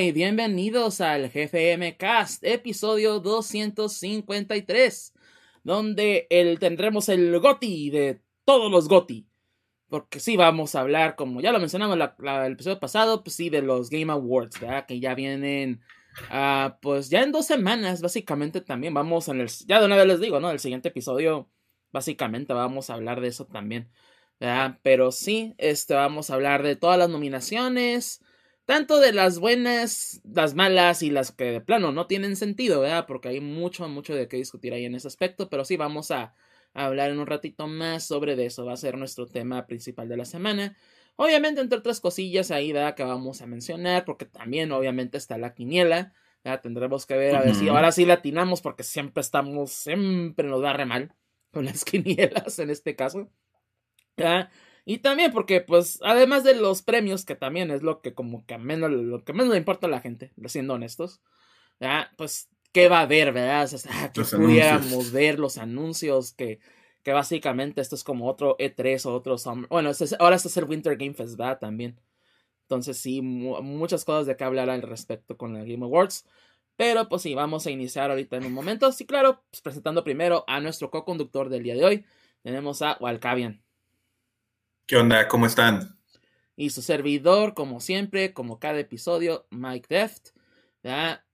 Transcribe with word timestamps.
Y 0.00 0.12
bienvenidos 0.12 1.00
al 1.00 1.30
GFM 1.30 1.96
Cast, 1.96 2.44
episodio 2.44 3.18
253, 3.18 5.14
donde 5.64 6.26
el, 6.28 6.58
tendremos 6.58 7.08
el 7.08 7.38
GOTI 7.38 7.88
de 7.88 8.20
todos 8.44 8.70
los 8.70 8.88
GOTI. 8.88 9.26
Porque 9.88 10.20
sí, 10.20 10.36
vamos 10.36 10.74
a 10.74 10.80
hablar, 10.80 11.16
como 11.16 11.40
ya 11.40 11.50
lo 11.50 11.60
mencionamos 11.60 11.96
en 11.96 12.28
el 12.28 12.52
episodio 12.52 12.78
pasado, 12.78 13.24
pues 13.24 13.36
sí, 13.36 13.48
de 13.48 13.62
los 13.62 13.88
Game 13.88 14.12
Awards. 14.12 14.58
Que 14.86 15.00
ya 15.00 15.14
vienen, 15.14 15.80
ah, 16.28 16.78
pues 16.82 17.08
ya 17.08 17.22
en 17.22 17.32
dos 17.32 17.46
semanas, 17.46 18.02
básicamente 18.02 18.60
también 18.60 18.92
vamos 18.92 19.28
en 19.28 19.40
el, 19.40 19.48
ya 19.48 19.80
de 19.80 19.86
una 19.86 19.96
vez 19.96 20.06
les 20.06 20.20
digo, 20.20 20.40
¿no? 20.40 20.50
El 20.50 20.58
siguiente 20.58 20.88
episodio, 20.88 21.48
básicamente 21.90 22.52
vamos 22.52 22.90
a 22.90 22.94
hablar 22.94 23.22
de 23.22 23.28
eso 23.28 23.46
también. 23.46 23.90
Pero 24.82 25.10
sí, 25.10 25.54
este, 25.56 25.94
vamos 25.94 26.28
a 26.28 26.34
hablar 26.34 26.62
de 26.62 26.76
todas 26.76 26.98
las 26.98 27.08
nominaciones, 27.08 28.20
tanto 28.66 29.00
de 29.00 29.12
las 29.12 29.38
buenas, 29.38 30.20
las 30.24 30.54
malas 30.54 31.02
y 31.02 31.10
las 31.10 31.32
que 31.32 31.44
de 31.44 31.60
plano 31.60 31.92
no 31.92 32.06
tienen 32.06 32.36
sentido, 32.36 32.80
¿verdad? 32.80 33.06
Porque 33.06 33.28
hay 33.28 33.40
mucho, 33.40 33.88
mucho 33.88 34.14
de 34.14 34.28
qué 34.28 34.36
discutir 34.36 34.74
ahí 34.74 34.84
en 34.84 34.94
ese 34.96 35.08
aspecto, 35.08 35.48
pero 35.48 35.64
sí 35.64 35.76
vamos 35.76 36.10
a, 36.10 36.34
hablar 36.74 37.10
en 37.10 37.18
un 37.18 37.26
ratito 37.26 37.66
más 37.68 38.04
sobre 38.04 38.36
de 38.36 38.46
eso, 38.46 38.66
va 38.66 38.74
a 38.74 38.76
ser 38.76 38.98
nuestro 38.98 39.26
tema 39.26 39.66
principal 39.66 40.10
de 40.10 40.18
la 40.18 40.26
semana. 40.26 40.76
Obviamente, 41.16 41.62
entre 41.62 41.78
otras 41.78 42.00
cosillas 42.00 42.50
ahí, 42.50 42.72
¿verdad? 42.72 42.94
Que 42.94 43.02
vamos 43.02 43.40
a 43.40 43.46
mencionar, 43.46 44.04
porque 44.04 44.26
también, 44.26 44.70
obviamente, 44.72 45.16
está 45.16 45.38
la 45.38 45.54
quiniela. 45.54 46.12
¿verdad? 46.44 46.60
Tendremos 46.60 47.06
que 47.06 47.16
ver 47.16 47.34
a 47.34 47.40
ver 47.40 47.54
si 47.54 47.68
ahora 47.68 47.92
sí 47.92 48.04
latinamos, 48.04 48.60
porque 48.60 48.82
siempre 48.82 49.22
estamos, 49.22 49.72
siempre 49.72 50.46
nos 50.48 50.60
da 50.60 50.74
re 50.74 50.84
mal 50.84 51.14
con 51.50 51.64
las 51.64 51.82
quinielas 51.86 52.58
en 52.58 52.68
este 52.68 52.94
caso. 52.94 53.30
¿verdad? 54.16 54.50
Y 54.88 54.98
también 54.98 55.32
porque, 55.32 55.60
pues, 55.60 55.98
además 56.02 56.44
de 56.44 56.54
los 56.54 56.80
premios, 56.82 57.24
que 57.24 57.34
también 57.34 57.72
es 57.72 57.82
lo 57.82 58.00
que 58.00 58.14
como 58.14 58.46
que 58.46 58.56
menos, 58.56 58.88
lo 58.92 59.24
que 59.24 59.32
menos 59.32 59.48
le 59.50 59.58
importa 59.58 59.88
a 59.88 59.90
la 59.90 60.00
gente, 60.00 60.32
siendo 60.46 60.74
honestos, 60.74 61.20
¿ya? 61.80 62.12
pues, 62.16 62.48
¿qué 62.72 62.88
va 62.88 63.00
a 63.00 63.02
haber, 63.02 63.32
verdad? 63.32 63.64
O 63.74 63.78
sea, 63.78 64.12
que 64.12 64.22
pudiéramos 64.22 65.10
ver 65.10 65.40
los 65.40 65.58
anuncios, 65.58 66.32
que, 66.34 66.60
que 67.02 67.12
básicamente 67.12 67.80
esto 67.80 67.96
es 67.96 68.04
como 68.04 68.28
otro 68.28 68.56
E3 68.58 69.06
o 69.06 69.14
otro 69.14 69.38
Summer. 69.38 69.68
Bueno, 69.68 69.90
este 69.90 70.06
ahora 70.20 70.36
este 70.36 70.48
es 70.48 70.56
el 70.56 70.64
Winter 70.64 70.96
Game 70.96 71.14
Fest, 71.14 71.36
¿verdad? 71.36 71.58
También. 71.58 72.00
Entonces, 72.62 72.96
sí, 72.98 73.22
muchas 73.22 74.04
cosas 74.04 74.26
de 74.26 74.36
qué 74.36 74.44
hablar 74.44 74.70
al 74.70 74.82
respecto 74.82 75.36
con 75.36 75.56
el 75.56 75.68
Game 75.68 75.84
Awards. 75.84 76.26
Pero 76.76 77.08
pues 77.08 77.22
sí, 77.22 77.34
vamos 77.34 77.66
a 77.66 77.70
iniciar 77.72 78.10
ahorita 78.10 78.36
en 78.36 78.46
un 78.46 78.52
momento. 78.52 78.92
Sí, 78.92 79.04
claro, 79.06 79.42
pues, 79.50 79.62
presentando 79.62 80.04
primero 80.04 80.44
a 80.46 80.60
nuestro 80.60 80.90
co-conductor 80.92 81.48
del 81.48 81.64
día 81.64 81.74
de 81.74 81.84
hoy. 81.84 82.04
Tenemos 82.42 82.82
a 82.82 82.96
Walcavian. 83.00 83.65
¿Qué 84.86 84.96
onda? 84.96 85.26
¿Cómo 85.26 85.46
están? 85.46 85.98
Y 86.54 86.70
su 86.70 86.80
servidor, 86.80 87.54
como 87.54 87.80
siempre, 87.80 88.32
como 88.32 88.60
cada 88.60 88.78
episodio, 88.78 89.48
Mike 89.50 89.88
Deft. 89.88 90.28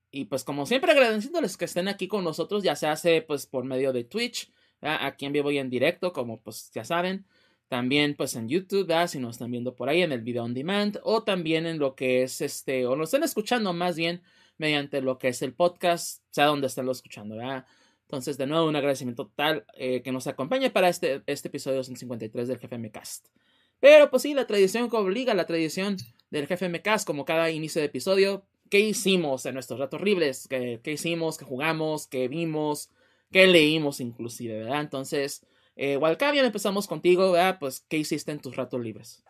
Y 0.09 0.25
pues 0.25 0.43
como 0.43 0.65
siempre 0.65 0.91
agradeciéndoles 0.91 1.55
que 1.55 1.65
estén 1.65 1.87
aquí 1.87 2.07
con 2.07 2.23
nosotros, 2.23 2.63
ya 2.63 2.75
se 2.75 2.87
hace 2.87 3.21
pues 3.21 3.45
por 3.45 3.63
medio 3.63 3.93
de 3.93 4.05
Twitch, 4.05 4.51
aquí 4.81 5.27
en 5.27 5.33
vivo 5.33 5.51
y 5.51 5.59
en 5.59 5.69
directo, 5.69 6.13
como 6.13 6.41
pues 6.41 6.71
ya 6.73 6.83
saben. 6.83 7.27
También 7.67 8.15
pues 8.15 8.35
en 8.35 8.49
YouTube, 8.49 8.91
si 9.07 9.19
nos 9.19 9.35
están 9.35 9.51
viendo 9.51 9.75
por 9.75 9.87
ahí 9.87 10.01
en 10.01 10.11
el 10.11 10.21
video 10.21 10.45
on 10.45 10.55
demand, 10.55 10.99
o 11.03 11.21
también 11.21 11.67
en 11.67 11.77
lo 11.77 11.93
que 11.93 12.23
es 12.23 12.41
este, 12.41 12.87
o 12.87 12.95
nos 12.95 13.09
están 13.09 13.21
escuchando 13.21 13.71
más 13.71 13.95
bien 13.95 14.23
mediante 14.57 14.99
lo 14.99 15.19
que 15.19 15.27
es 15.27 15.43
el 15.43 15.53
podcast, 15.53 16.23
sea 16.31 16.47
donde 16.47 16.65
estén 16.65 16.87
lo 16.87 16.91
escuchando, 16.91 17.35
¿verdad? 17.35 17.67
Entonces, 18.13 18.37
de 18.37 18.45
nuevo, 18.45 18.67
un 18.67 18.75
agradecimiento 18.75 19.25
total 19.25 19.65
eh, 19.73 20.03
que 20.03 20.11
nos 20.11 20.27
acompañe 20.27 20.69
para 20.69 20.87
este, 20.87 21.23
este 21.25 21.47
episodio 21.47 21.83
153 21.83 22.47
del 22.47 22.59
GFM 22.59 22.91
Cast. 22.91 23.25
Pero 23.79 24.11
pues 24.11 24.21
sí, 24.21 24.35
la 24.35 24.45
tradición 24.45 24.87
que 24.87 24.97
obliga, 24.97 25.33
la 25.33 25.47
tradición 25.47 25.97
del 26.29 26.45
GFM 26.45 26.83
Cast, 26.83 27.07
como 27.07 27.25
cada 27.25 27.49
inicio 27.49 27.81
de 27.81 27.87
episodio, 27.87 28.45
¿qué 28.69 28.81
hicimos 28.81 29.47
en 29.47 29.55
nuestros 29.55 29.79
ratos 29.79 29.99
horribles? 29.99 30.47
¿Qué, 30.47 30.79
qué 30.83 30.91
hicimos? 30.91 31.39
¿Qué 31.39 31.45
jugamos? 31.45 32.05
¿Qué 32.05 32.27
vimos? 32.27 32.91
¿Qué 33.31 33.47
leímos 33.47 33.99
inclusive? 33.99 34.59
¿verdad? 34.59 34.81
Entonces, 34.81 35.43
eh, 35.75 35.97
Walcavian, 35.97 36.45
empezamos 36.45 36.85
contigo, 36.85 37.31
¿verdad? 37.31 37.57
Pues, 37.59 37.83
¿qué 37.89 37.97
hiciste 37.97 38.31
en 38.31 38.41
tus 38.41 38.55
ratos 38.55 38.79
libres? 38.79 39.23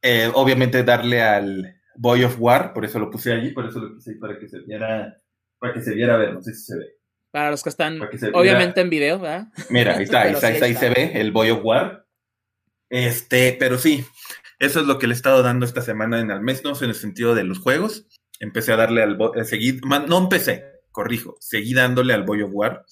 Eh, 0.00 0.30
obviamente 0.32 0.82
darle 0.84 1.20
al 1.20 1.82
Boy 1.96 2.24
of 2.24 2.36
War, 2.40 2.72
por 2.72 2.86
eso 2.86 2.98
lo 2.98 3.10
puse 3.10 3.30
allí, 3.30 3.50
por 3.50 3.66
eso 3.66 3.78
lo 3.78 3.92
puse 3.92 4.12
ahí 4.12 4.16
para 4.16 4.38
que 4.38 4.48
se 4.48 4.60
viera 4.60 5.20
para 5.64 5.72
que 5.72 5.80
se 5.80 5.94
viera, 5.94 6.16
a 6.16 6.18
ver, 6.18 6.34
no 6.34 6.42
sé 6.42 6.52
si 6.52 6.62
se 6.62 6.76
ve. 6.76 6.98
Para 7.30 7.50
los 7.50 7.62
que 7.62 7.70
están, 7.70 7.98
obviamente, 8.34 8.82
en 8.82 8.90
video, 8.90 9.18
¿verdad? 9.18 9.48
Mira, 9.70 9.96
ahí 9.96 10.04
está, 10.04 10.20
ahí, 10.24 10.34
está, 10.34 10.46
ahí, 10.48 10.74
se 10.74 10.90
ve 10.90 11.12
el 11.14 11.32
Boy 11.32 11.48
of 11.48 11.64
War. 11.64 12.06
Este, 12.90 13.56
pero 13.58 13.78
sí, 13.78 14.04
eso 14.58 14.80
es 14.80 14.86
lo 14.86 14.98
que 14.98 15.06
le 15.06 15.14
he 15.14 15.16
estado 15.16 15.42
dando 15.42 15.64
esta 15.64 15.80
semana 15.80 16.20
en 16.20 16.30
Almesnos 16.30 16.82
en 16.82 16.90
el 16.90 16.94
sentido 16.94 17.34
de 17.34 17.44
los 17.44 17.60
juegos. 17.60 18.06
Empecé 18.40 18.74
a 18.74 18.76
darle 18.76 19.02
al, 19.02 19.16
eh, 19.36 19.44
seguir, 19.44 19.80
no 19.86 20.18
empecé, 20.18 20.66
corrijo, 20.90 21.38
seguí 21.40 21.72
dándole 21.72 22.12
al 22.12 22.24
Boy 22.24 22.42
of 22.42 22.50
War. 22.52 22.84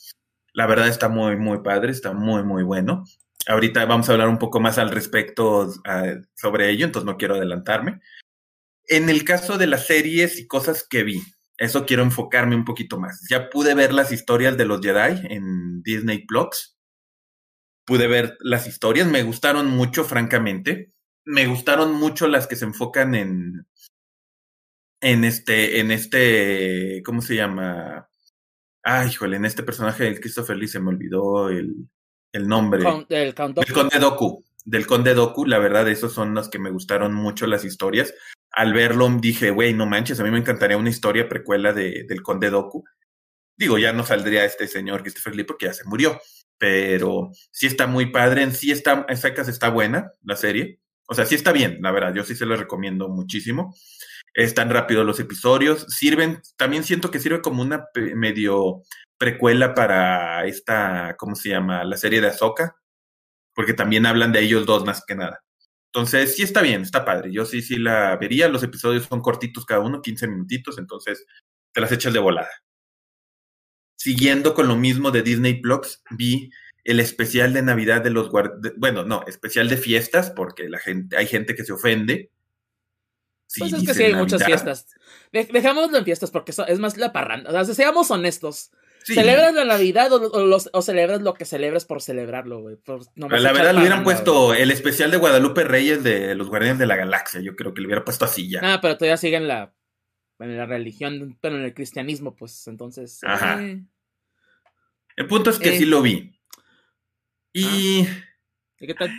La 0.55 0.67
verdad 0.67 0.89
está 0.89 1.11
muy, 1.11 1.37
muy 1.37 1.59
padre, 1.59 1.93
está 1.93 2.15
muy, 2.15 2.43
muy 2.43 2.63
bueno. 2.63 3.05
Ahorita 3.47 3.85
vamos 3.85 4.09
a 4.09 4.13
hablar 4.13 4.29
un 4.29 4.39
poco 4.39 4.61
más 4.61 4.79
al 4.79 4.91
respecto 4.91 5.71
sobre 6.37 6.71
ello, 6.71 6.87
entonces 6.87 7.05
no 7.05 7.19
quiero 7.19 7.35
adelantarme. 7.35 8.01
En 8.87 9.11
el 9.11 9.25
caso 9.25 9.59
de 9.59 9.67
las 9.67 9.87
series 9.87 10.39
y 10.39 10.47
cosas 10.47 10.87
que 10.89 11.03
vi, 11.03 11.21
eso 11.63 11.87
quiero 11.87 12.03
enfocarme 12.03 12.57
un 12.57 12.65
poquito 12.65 12.99
más. 12.99 13.25
Ya 13.31 13.49
pude 13.49 13.75
ver 13.75 13.93
las 13.93 14.11
historias 14.11 14.57
de 14.57 14.65
los 14.65 14.81
Jedi 14.81 15.25
en 15.29 15.81
Disney 15.85 16.27
Plus. 16.27 16.77
Pude 17.87 18.09
ver 18.09 18.37
las 18.41 18.67
historias, 18.67 19.07
me 19.07 19.23
gustaron 19.23 19.69
mucho, 19.69 20.03
francamente. 20.03 20.93
Me 21.25 21.47
gustaron 21.47 21.95
mucho 21.95 22.27
las 22.27 22.49
que 22.49 22.57
se 22.57 22.65
enfocan 22.65 23.15
en. 23.15 23.67
En 25.01 25.23
este. 25.23 25.79
En 25.79 25.93
este. 25.93 27.01
¿Cómo 27.05 27.21
se 27.21 27.37
llama? 27.37 28.09
Ay, 28.83 29.11
híjole, 29.11 29.37
en 29.37 29.45
este 29.45 29.63
personaje 29.63 30.03
del 30.03 30.19
Christopher 30.19 30.57
Lee 30.57 30.67
se 30.67 30.81
me 30.81 30.89
olvidó 30.89 31.49
el, 31.49 31.89
el 32.33 32.49
nombre. 32.49 32.83
del 33.09 33.35
Conde 33.37 33.99
Doku. 34.01 34.45
Del 34.65 34.87
Conde 34.89 35.15
Doku, 35.15 35.47
la 35.47 35.61
verdad, 35.61 35.89
esos 35.89 36.13
son 36.13 36.35
los 36.35 36.49
que 36.49 36.59
me 36.59 36.71
gustaron 36.71 37.15
mucho 37.15 37.47
las 37.47 37.65
historias 37.65 38.13
al 38.53 38.73
verlo 38.73 39.09
dije, 39.21 39.51
güey, 39.51 39.73
no 39.75 39.87
manches, 39.87 40.21
a 40.21 40.25
mí 40.25 40.31
me 40.31 40.39
encantaría 40.39 40.77
una 40.77 40.91
historia 40.91 41.29
precuela 41.29 41.73
de, 41.73 42.05
del 42.05 42.23
Conde 42.23 42.51
Doku. 42.51 42.85
Digo, 43.57 43.79
ya 43.79 43.93
no 43.93 44.05
saldría 44.05 44.45
este 44.45 44.69
señor 44.69 45.03
Christopher 45.03 45.35
Lee 45.35 45.45
porque 45.45 45.67
ya 45.67 45.73
se 45.73 45.85
murió, 45.85 46.21
pero 46.59 47.31
sí 47.51 47.67
está 47.67 47.87
muy 47.87 48.07
padre, 48.07 48.43
en 48.43 48.53
sí 48.53 48.71
está, 48.71 49.07
en 49.09 49.17
secas 49.17 49.49
está 49.49 49.71
buena 49.71 50.13
la 50.23 50.37
serie. 50.37 50.81
O 51.09 51.15
sea, 51.15 51.27
sí 51.27 51.35
está 51.35 51.53
bien, 51.53 51.79
la 51.81 51.91
verdad, 51.91 52.15
yo 52.15 52.25
sí 52.25 52.35
se 52.35 52.47
lo 52.47 52.57
recomiendo 52.57 53.09
muchísimo. 53.09 53.75
Están 54.35 54.71
rápidos 54.71 55.05
los 55.05 55.21
episodios, 55.21 55.87
sirven, 55.89 56.41
también 56.57 56.85
siento 56.85 57.11
que 57.11 57.19
sirve 57.19 57.43
como 57.43 57.63
una 57.63 57.87
medio 58.15 58.83
precuela 59.19 59.75
para 59.75 60.47
esta, 60.47 61.17
¿cómo 61.19 61.37
se 61.37 61.51
llama? 61.51 61.85
La 61.85 61.97
serie 61.97 62.21
de 62.21 62.29
Ahsoka, 62.29 62.77
porque 63.55 63.75
también 63.75 64.07
hablan 64.07 64.33
de 64.33 64.41
ellos 64.41 64.67
dos 64.67 64.85
más 64.85 65.05
que 65.07 65.15
nada. 65.15 65.43
Entonces, 65.95 66.37
sí 66.37 66.43
está 66.43 66.63
bien, 66.63 66.83
está 66.83 67.05
padre. 67.05 67.31
Yo 67.31 67.45
sí, 67.45 67.61
sí 67.61 67.77
la 67.77 68.17
vería. 68.17 68.49
Los 68.49 68.63
episodios 68.63 69.05
son 69.05 69.21
cortitos 69.21 69.67
cada 69.67 69.83
uno, 69.83 70.01
15 70.01 70.27
minutitos, 70.27 70.79
entonces 70.79 71.27
te 71.71 71.83
las 71.83 71.93
echas 71.93 72.15
de 72.15 72.19
volada. 72.19 72.51
Siguiendo 73.97 74.55
con 74.55 74.69
lo 74.69 74.77
mismo 74.77 75.11
de 75.11 75.23
Disney 75.23 75.61
Plus, 75.61 76.03
vi 76.11 76.51
el 76.85 76.99
especial 76.99 77.53
de 77.53 77.61
Navidad 77.61 78.01
de 78.01 78.09
los 78.09 78.31
guardianes. 78.31 78.73
Bueno, 78.79 79.05
no, 79.05 79.23
especial 79.27 79.69
de 79.69 79.77
fiestas, 79.77 80.31
porque 80.31 80.67
la 80.71 80.79
gente, 80.79 81.15
hay 81.17 81.27
gente 81.27 81.55
que 81.55 81.65
se 81.65 81.75
ofende. 81.75 82.31
pues 83.59 83.75
es 83.75 83.87
que 83.87 83.93
sí 83.93 84.03
hay 84.05 84.15
muchas 84.15 84.45
fiestas. 84.47 84.87
Dejámoslo 85.31 85.99
en 85.99 86.05
fiestas 86.05 86.31
porque 86.31 86.53
es 86.53 86.79
más 86.79 86.97
la 86.97 87.13
parranda. 87.13 87.51
O 87.51 87.65
sea, 87.65 87.75
seamos 87.75 88.11
honestos. 88.11 88.71
¿Celebras 89.05 89.55
la 89.55 89.65
Navidad 89.65 90.11
o, 90.13 90.83
celebras 90.83 91.23
lo 91.23 91.35
que 91.35 91.45
celebras 91.45 91.85
por 91.85 92.03
celebrarlo, 92.03 92.61
güey? 92.61 92.77
la 93.17 93.53
verdad, 93.53 93.75
le 93.75 93.81
hubieran 93.81 94.05
puesto 94.05 94.55
el 94.55 94.71
especial 94.71 95.11
de 95.11 95.17
Guadalupe 95.17 95.65
Reyes 95.65 96.03
de 96.03 96.35
los 96.35 96.49
Guardianes 96.49 96.79
de 96.79 96.87
la 96.87 96.97
Galaxia. 96.97 97.41
Yo 97.41 97.57
creo 97.57 97.75
que 97.75 97.81
le 97.81 97.87
hubiera 97.87 98.05
puesto 98.05 98.25
así 98.25 98.49
ya. 98.49 98.61
Ah, 98.63 98.79
pero 98.81 98.97
todavía 98.97 99.17
sigue 99.17 99.37
en 99.37 99.49
la, 99.49 99.75
en 100.39 100.57
la 100.57 100.67
religión, 100.67 101.39
pero 101.41 101.57
en 101.57 101.65
el 101.65 101.75
cristianismo, 101.75 102.35
pues 102.37 102.67
entonces. 102.67 103.21
Ajá. 103.23 103.63
Eh. 103.63 103.83
El 105.17 105.27
punto 105.27 105.51
es 105.51 105.59
que 105.59 105.75
eh. 105.75 105.79
sí 105.79 105.85
lo 105.85 106.03
vi. 106.03 106.39
Y. 107.53 108.07
Ah. 108.07 108.25
¿Y 108.81 108.87
qué 108.87 108.95
tal? 108.95 109.11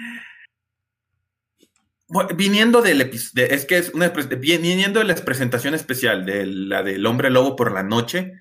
viniendo 2.35 2.81
del 2.81 3.01
episodio, 3.01 3.47
es 3.47 3.65
que 3.65 3.77
es 3.77 3.89
una 3.89 4.09
viniendo 4.09 4.99
de 4.99 5.05
la 5.05 5.15
presentación 5.15 5.73
especial 5.73 6.25
de 6.25 6.45
la 6.45 6.83
del 6.83 7.05
hombre 7.05 7.29
lobo 7.29 7.55
por 7.55 7.71
la 7.71 7.83
noche, 7.83 8.33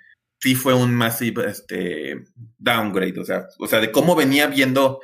sí 0.42 0.56
fue 0.56 0.74
un 0.74 0.94
massive 0.94 1.48
este, 1.48 2.24
downgrade, 2.58 3.20
o 3.20 3.24
sea, 3.24 3.46
o 3.58 3.68
sea, 3.68 3.80
de 3.80 3.92
cómo 3.92 4.16
venía 4.16 4.48
viendo, 4.48 5.00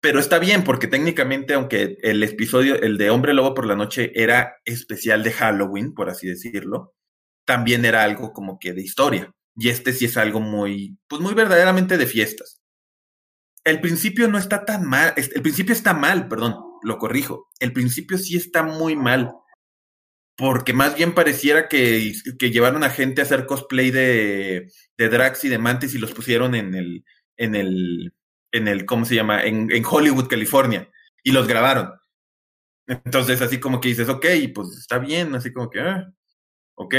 pero 0.00 0.20
está 0.20 0.38
bien, 0.38 0.62
porque 0.62 0.86
técnicamente, 0.86 1.54
aunque 1.54 1.98
el 2.02 2.22
episodio, 2.22 2.80
el 2.80 2.96
de 2.96 3.10
Hombre 3.10 3.34
Lobo 3.34 3.52
por 3.52 3.66
la 3.66 3.74
Noche, 3.74 4.12
era 4.14 4.54
especial 4.64 5.24
de 5.24 5.32
Halloween, 5.32 5.92
por 5.92 6.08
así 6.08 6.28
decirlo, 6.28 6.94
también 7.44 7.84
era 7.84 8.04
algo 8.04 8.32
como 8.32 8.58
que 8.60 8.72
de 8.72 8.82
historia. 8.82 9.32
Y 9.56 9.70
este 9.70 9.92
sí 9.92 10.04
es 10.04 10.16
algo 10.16 10.40
muy, 10.40 10.98
pues 11.08 11.20
muy 11.20 11.34
verdaderamente 11.34 11.98
de 11.98 12.06
fiestas. 12.06 12.60
El 13.64 13.80
principio 13.80 14.28
no 14.28 14.38
está 14.38 14.64
tan 14.64 14.84
mal, 14.86 15.14
el 15.16 15.42
principio 15.42 15.72
está 15.72 15.94
mal, 15.94 16.28
perdón, 16.28 16.56
lo 16.82 16.98
corrijo. 16.98 17.48
El 17.58 17.72
principio 17.72 18.18
sí 18.18 18.36
está 18.36 18.62
muy 18.62 18.94
mal. 18.94 19.32
Porque 20.36 20.74
más 20.74 20.94
bien 20.96 21.14
pareciera 21.14 21.68
que, 21.68 22.12
que 22.38 22.50
llevaron 22.50 22.84
a 22.84 22.90
gente 22.90 23.20
a 23.20 23.24
hacer 23.24 23.46
cosplay 23.46 23.90
de, 23.90 24.70
de 24.98 25.08
Drax 25.08 25.44
y 25.44 25.48
de 25.48 25.58
Mantis 25.58 25.94
y 25.94 25.98
los 25.98 26.12
pusieron 26.12 26.54
en 26.54 26.74
el, 26.74 27.04
en 27.38 27.54
el, 27.54 28.14
en 28.52 28.68
el, 28.68 28.84
¿cómo 28.84 29.06
se 29.06 29.14
llama? 29.14 29.44
En, 29.44 29.70
en 29.72 29.84
Hollywood, 29.84 30.28
California, 30.28 30.90
y 31.22 31.32
los 31.32 31.48
grabaron. 31.48 31.92
Entonces, 32.86 33.40
así 33.40 33.58
como 33.58 33.80
que 33.80 33.88
dices, 33.88 34.08
ok, 34.08 34.26
pues 34.54 34.76
está 34.78 34.98
bien, 34.98 35.34
así 35.34 35.52
como 35.52 35.70
que, 35.70 35.80
ah, 35.80 36.12
ok. 36.74 36.94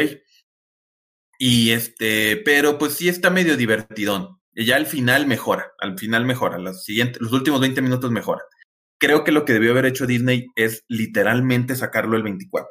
Y 1.39 1.71
este, 1.71 2.37
pero 2.37 2.79
pues 2.79 2.93
sí 2.95 3.07
está 3.07 3.29
medio 3.29 3.55
divertidón. 3.55 4.39
Y 4.53 4.65
ya 4.65 4.77
al 4.77 4.87
final 4.87 5.27
mejora, 5.27 5.73
al 5.79 5.97
final 5.99 6.25
mejora, 6.25 6.57
los, 6.57 6.83
siguientes, 6.83 7.21
los 7.21 7.31
últimos 7.31 7.61
20 7.61 7.81
minutos 7.83 8.09
mejora. 8.09 8.41
Creo 8.99 9.23
que 9.23 9.31
lo 9.31 9.45
que 9.45 9.53
debió 9.53 9.71
haber 9.71 9.85
hecho 9.85 10.07
Disney 10.07 10.47
es 10.55 10.83
literalmente 10.87 11.75
sacarlo 11.75 12.17
el 12.17 12.23
24 12.23 12.67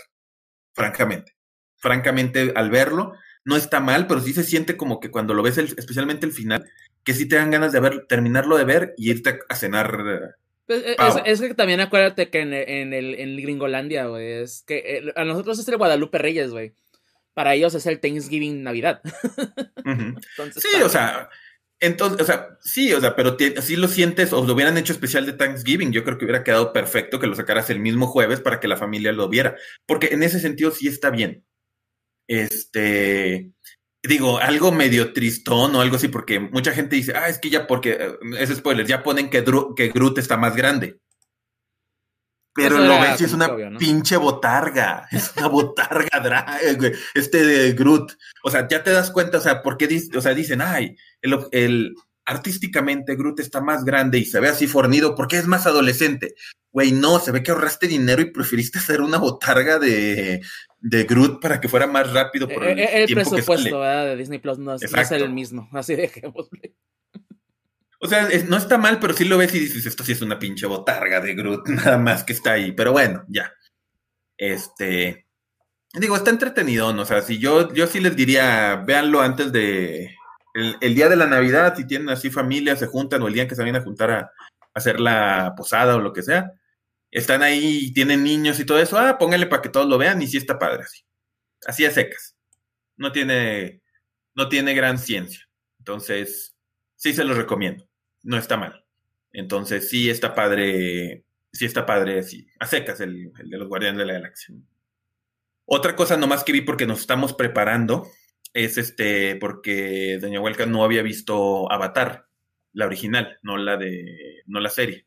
francamente. 0.76 1.34
Francamente, 1.76 2.52
al 2.54 2.70
verlo, 2.70 3.14
no 3.44 3.56
está 3.56 3.80
mal, 3.80 4.06
pero 4.06 4.20
sí 4.20 4.32
se 4.32 4.44
siente 4.44 4.76
como 4.76 5.00
que 5.00 5.10
cuando 5.10 5.34
lo 5.34 5.42
ves, 5.42 5.58
especialmente 5.58 6.26
el 6.26 6.32
final, 6.32 6.68
que 7.02 7.14
sí 7.14 7.26
te 7.26 7.36
dan 7.36 7.50
ganas 7.50 7.72
de 7.72 7.80
ver, 7.80 8.06
terminarlo 8.06 8.56
de 8.56 8.64
ver 8.64 8.94
y 8.96 9.10
irte 9.10 9.40
a 9.48 9.54
cenar. 9.56 10.36
Pues, 10.66 10.82
eh, 10.84 10.96
es, 11.24 11.40
que 11.40 11.54
también 11.54 11.80
acuérdate 11.80 12.28
que 12.28 12.40
en, 12.40 12.52
en, 12.52 12.92
el, 12.92 13.14
en 13.14 13.36
Gringolandia, 13.36 14.06
güey, 14.06 14.42
es 14.42 14.62
que 14.66 14.78
eh, 14.78 15.12
a 15.16 15.24
nosotros 15.24 15.58
es 15.58 15.68
el 15.68 15.78
Guadalupe 15.78 16.18
Reyes, 16.18 16.50
güey. 16.50 16.74
Para 17.34 17.54
ellos 17.54 17.74
es 17.74 17.86
el 17.86 18.00
Thanksgiving 18.00 18.62
Navidad. 18.62 19.00
sí, 20.56 20.82
o 20.82 20.88
sea, 20.88 21.28
entonces, 21.80 22.20
o 22.20 22.24
sea, 22.24 22.56
sí, 22.60 22.92
o 22.94 23.00
sea, 23.00 23.14
pero 23.14 23.36
si 23.60 23.76
lo 23.76 23.88
sientes 23.88 24.32
o 24.32 24.44
lo 24.44 24.54
hubieran 24.54 24.78
hecho 24.78 24.92
especial 24.92 25.26
de 25.26 25.34
Thanksgiving, 25.34 25.92
yo 25.92 26.04
creo 26.04 26.16
que 26.16 26.24
hubiera 26.24 26.44
quedado 26.44 26.72
perfecto 26.72 27.20
que 27.20 27.26
lo 27.26 27.34
sacaras 27.34 27.68
el 27.70 27.80
mismo 27.80 28.06
jueves 28.06 28.40
para 28.40 28.60
que 28.60 28.68
la 28.68 28.76
familia 28.76 29.12
lo 29.12 29.28
viera, 29.28 29.56
porque 29.86 30.08
en 30.12 30.22
ese 30.22 30.40
sentido 30.40 30.70
sí 30.70 30.88
está 30.88 31.10
bien. 31.10 31.44
Este, 32.28 33.52
digo, 34.02 34.38
algo 34.38 34.72
medio 34.72 35.12
tristón 35.12 35.74
o 35.76 35.80
algo 35.80 35.96
así, 35.96 36.08
porque 36.08 36.40
mucha 36.40 36.72
gente 36.72 36.96
dice, 36.96 37.12
ah, 37.14 37.28
es 37.28 37.38
que 37.38 37.50
ya 37.50 37.66
porque, 37.66 37.90
eh, 37.92 38.12
es 38.38 38.50
spoiler, 38.50 38.86
ya 38.86 39.02
ponen 39.02 39.28
que, 39.28 39.44
que 39.76 39.88
Groot 39.88 40.18
está 40.18 40.36
más 40.36 40.56
grande. 40.56 40.98
Pero 42.56 42.78
lo 42.78 43.00
ves 43.00 43.20
y 43.20 43.24
es 43.24 43.32
una 43.32 43.54
pinche 43.78 44.16
botarga. 44.16 45.06
Es 45.12 45.32
una 45.36 45.48
botarga, 45.48 46.58
eh, 46.62 46.92
este 47.14 47.44
de 47.44 47.72
Groot. 47.72 48.12
O 48.42 48.50
sea, 48.50 48.66
ya 48.66 48.82
te 48.82 48.90
das 48.90 49.10
cuenta, 49.10 49.38
o 49.38 49.40
sea, 49.40 49.62
¿por 49.62 49.76
qué 49.76 49.86
o 50.14 50.20
sea, 50.20 50.34
dicen, 50.34 50.60
ay, 50.62 50.96
el, 51.20 51.38
el, 51.52 51.94
artísticamente 52.24 53.14
Groot 53.14 53.40
está 53.40 53.60
más 53.60 53.84
grande 53.84 54.18
y 54.18 54.24
se 54.24 54.40
ve 54.40 54.48
así 54.48 54.66
fornido 54.66 55.14
porque 55.14 55.38
es 55.38 55.46
más 55.46 55.66
adolescente. 55.66 56.34
Güey, 56.72 56.92
no, 56.92 57.18
se 57.20 57.32
ve 57.32 57.42
que 57.42 57.52
ahorraste 57.52 57.86
dinero 57.86 58.20
y 58.20 58.30
preferiste 58.30 58.78
hacer 58.78 59.00
una 59.00 59.18
botarga 59.18 59.78
de, 59.78 60.42
de 60.78 61.04
Groot 61.04 61.40
para 61.40 61.60
que 61.60 61.68
fuera 61.68 61.86
más 61.86 62.12
rápido 62.12 62.48
por 62.48 62.64
el, 62.64 62.78
el, 62.78 63.14
presupuesto 63.14 63.80
de 63.80 64.16
Disney 64.16 64.38
Plus 64.38 64.58
no 64.58 64.74
es, 64.74 64.92
no 64.92 65.00
es, 65.00 65.10
el 65.12 65.32
mismo, 65.32 65.68
así 65.72 65.94
dejémosle. 65.94 66.74
O 68.00 68.06
sea, 68.08 68.28
no 68.46 68.56
está 68.56 68.76
mal, 68.78 68.98
pero 69.00 69.14
sí 69.14 69.24
lo 69.24 69.38
ves 69.38 69.54
y 69.54 69.60
dices, 69.60 69.86
esto 69.86 70.04
sí 70.04 70.12
es 70.12 70.22
una 70.22 70.38
pinche 70.38 70.66
botarga 70.66 71.20
de 71.20 71.34
Groot, 71.34 71.68
nada 71.68 71.98
más 71.98 72.24
que 72.24 72.32
está 72.32 72.52
ahí. 72.52 72.72
Pero 72.72 72.92
bueno, 72.92 73.24
ya. 73.28 73.52
Este. 74.36 75.26
Digo, 75.94 76.16
está 76.16 76.30
entretenido, 76.30 76.92
¿no? 76.92 77.02
O 77.02 77.06
sea, 77.06 77.22
si 77.22 77.38
yo, 77.38 77.72
yo 77.72 77.86
sí 77.86 78.00
les 78.00 78.16
diría, 78.16 78.76
véanlo 78.86 79.20
antes 79.22 79.52
de. 79.52 80.14
El, 80.54 80.94
día 80.94 81.08
de 81.08 81.16
la 81.16 81.26
Navidad, 81.26 81.74
si 81.76 81.86
tienen 81.86 82.08
así 82.08 82.30
familia, 82.30 82.76
se 82.76 82.86
juntan, 82.86 83.22
o 83.22 83.28
el 83.28 83.34
día 83.34 83.46
que 83.46 83.54
se 83.54 83.60
vayan 83.60 83.76
a 83.76 83.82
juntar 83.82 84.10
a, 84.10 84.32
hacer 84.74 85.00
la 85.00 85.54
posada 85.56 85.96
o 85.96 86.00
lo 86.00 86.12
que 86.12 86.22
sea. 86.22 86.52
Están 87.10 87.42
ahí, 87.42 87.92
tienen 87.92 88.24
niños 88.24 88.58
y 88.60 88.64
todo 88.66 88.78
eso. 88.78 88.98
Ah, 88.98 89.18
pónganle 89.18 89.46
para 89.46 89.62
que 89.62 89.68
todos 89.68 89.88
lo 89.88 89.98
vean 89.98 90.20
y 90.22 90.26
sí 90.26 90.38
está 90.38 90.58
padre 90.58 90.84
así. 90.84 91.02
Así 91.66 91.84
a 91.84 91.90
secas. 91.90 92.36
No 92.96 93.12
tiene. 93.12 93.82
No 94.34 94.48
tiene 94.48 94.74
gran 94.74 94.98
ciencia. 94.98 95.48
Entonces, 95.78 96.55
sí 97.06 97.14
se 97.14 97.24
los 97.24 97.36
recomiendo 97.36 97.86
no 98.26 98.36
está 98.36 98.56
mal. 98.56 98.84
Entonces 99.32 99.88
sí 99.88 100.10
está 100.10 100.34
padre, 100.34 101.24
sí 101.52 101.64
está 101.64 101.86
padre, 101.86 102.22
sí, 102.22 102.46
a 102.58 102.66
secas 102.66 103.00
el, 103.00 103.32
de 103.32 103.56
los 103.56 103.68
Guardianes 103.68 103.98
de 103.98 104.06
la 104.06 104.14
Galaxia. 104.14 104.54
Otra 105.64 105.96
cosa 105.96 106.16
nomás 106.16 106.44
que 106.44 106.52
vi 106.52 106.60
porque 106.60 106.86
nos 106.86 107.00
estamos 107.00 107.34
preparando 107.34 108.08
es 108.52 108.78
este, 108.78 109.36
porque 109.36 110.18
Doña 110.20 110.40
Huelca 110.40 110.66
no 110.66 110.84
había 110.84 111.02
visto 111.02 111.70
Avatar, 111.70 112.26
la 112.72 112.86
original, 112.86 113.38
no 113.42 113.56
la 113.56 113.76
de, 113.76 114.42
no 114.46 114.60
la 114.60 114.70
serie. 114.70 115.06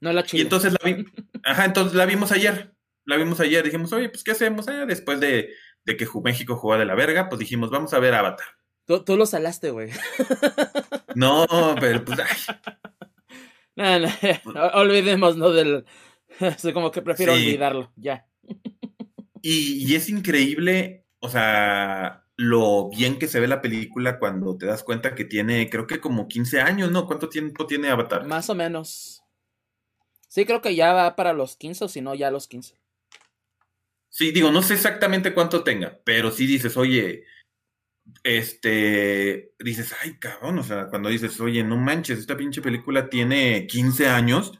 No 0.00 0.12
la 0.12 0.22
chile. 0.22 0.42
Y 0.42 0.44
entonces 0.44 0.72
la 0.72 0.78
vi, 0.84 1.06
ajá, 1.44 1.64
entonces 1.64 1.94
la 1.94 2.04
vimos 2.04 2.30
ayer, 2.30 2.74
la 3.04 3.16
vimos 3.16 3.40
ayer, 3.40 3.64
dijimos, 3.64 3.92
oye, 3.92 4.10
pues 4.10 4.22
¿qué 4.22 4.32
hacemos? 4.32 4.68
Ah, 4.68 4.84
después 4.86 5.18
de, 5.18 5.54
de 5.84 5.96
que 5.96 6.06
México 6.22 6.56
jugaba 6.56 6.80
de 6.80 6.86
la 6.86 6.94
verga, 6.94 7.28
pues 7.28 7.38
dijimos, 7.38 7.70
vamos 7.70 7.94
a 7.94 8.00
ver 8.00 8.14
Avatar. 8.14 8.48
Tú, 8.86 9.16
lo 9.16 9.26
salaste, 9.26 9.70
güey. 9.70 9.90
No, 11.14 11.46
pero 11.80 12.04
pues. 12.04 12.18
No, 13.76 13.98
no, 13.98 14.08
olvidemos, 14.74 15.36
¿no? 15.36 15.50
Del. 15.50 15.84
como 16.72 16.92
que 16.92 17.02
prefiero 17.02 17.32
olvidarlo, 17.32 17.92
ya. 17.96 18.24
Y, 19.42 19.84
y, 19.84 19.96
es 19.96 20.08
increíble, 20.08 21.06
o 21.18 21.28
sea, 21.28 22.24
lo 22.36 22.88
bien 22.88 23.18
que 23.18 23.26
se 23.26 23.40
ve 23.40 23.48
la 23.48 23.60
película 23.60 24.20
cuando 24.20 24.56
te 24.56 24.66
das 24.66 24.84
cuenta 24.84 25.16
que 25.16 25.24
tiene, 25.24 25.68
creo 25.70 25.88
que 25.88 26.00
como 26.00 26.28
15 26.28 26.60
años, 26.60 26.92
¿no? 26.92 27.06
¿Cuánto 27.06 27.28
tiempo 27.28 27.66
tiene 27.66 27.90
Avatar? 27.90 28.26
Más 28.26 28.48
o 28.48 28.54
menos. 28.54 29.22
Sí, 30.28 30.44
creo 30.46 30.62
que 30.62 30.74
ya 30.74 30.92
va 30.92 31.16
para 31.16 31.32
los 31.32 31.56
15, 31.56 31.84
o 31.84 31.88
si 31.88 32.00
no, 32.00 32.14
ya 32.14 32.30
los 32.30 32.46
15. 32.46 32.76
Sí, 34.08 34.30
digo, 34.30 34.52
no 34.52 34.62
sé 34.62 34.74
exactamente 34.74 35.34
cuánto 35.34 35.64
tenga, 35.64 36.00
pero 36.04 36.30
sí 36.30 36.46
dices, 36.46 36.76
oye, 36.76 37.24
este, 38.22 39.54
dices, 39.58 39.94
ay, 40.02 40.18
cabrón, 40.18 40.58
o 40.58 40.62
sea, 40.62 40.88
cuando 40.88 41.08
dices, 41.08 41.40
oye, 41.40 41.62
no 41.64 41.76
manches, 41.76 42.18
esta 42.18 42.36
pinche 42.36 42.62
película 42.62 43.08
tiene 43.08 43.66
15 43.66 44.08
años, 44.08 44.52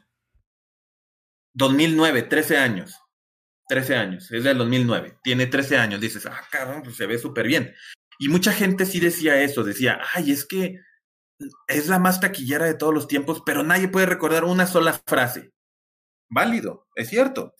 2009, 1.53 2.23
13 2.23 2.57
años, 2.57 2.99
13 3.67 3.95
años, 3.95 4.31
es 4.31 4.43
del 4.43 4.57
2009, 4.57 5.19
tiene 5.23 5.47
13 5.47 5.77
años, 5.77 6.01
dices, 6.01 6.25
ah, 6.25 6.41
cabrón, 6.51 6.83
pues 6.83 6.95
se 6.95 7.05
ve 7.05 7.17
súper 7.17 7.47
bien. 7.47 7.73
Y 8.19 8.29
mucha 8.29 8.51
gente 8.51 8.85
sí 8.85 8.99
decía 8.99 9.41
eso, 9.41 9.63
decía, 9.63 9.99
ay, 10.13 10.31
es 10.31 10.45
que 10.45 10.79
es 11.67 11.87
la 11.87 11.99
más 11.99 12.19
taquillera 12.21 12.65
de 12.65 12.75
todos 12.75 12.93
los 12.93 13.07
tiempos, 13.07 13.41
pero 13.45 13.63
nadie 13.63 13.87
puede 13.87 14.05
recordar 14.05 14.43
una 14.45 14.67
sola 14.67 15.01
frase. 15.05 15.51
Válido, 16.29 16.87
es 16.95 17.09
cierto, 17.09 17.53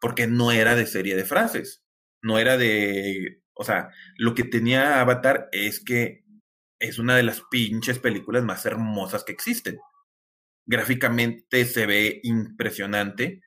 porque 0.00 0.26
no 0.26 0.52
era 0.52 0.74
de 0.74 0.86
serie 0.86 1.16
de 1.16 1.24
frases, 1.24 1.82
no 2.22 2.38
era 2.38 2.56
de 2.56 3.41
o 3.62 3.64
sea, 3.64 3.90
lo 4.16 4.34
que 4.34 4.42
tenía 4.44 5.00
Avatar 5.00 5.48
es 5.52 5.78
que 5.78 6.24
es 6.80 6.98
una 6.98 7.16
de 7.16 7.22
las 7.22 7.42
pinches 7.42 8.00
películas 8.00 8.42
más 8.42 8.66
hermosas 8.66 9.22
que 9.22 9.32
existen. 9.32 9.78
Gráficamente 10.66 11.64
se 11.64 11.86
ve 11.86 12.20
impresionante. 12.24 13.40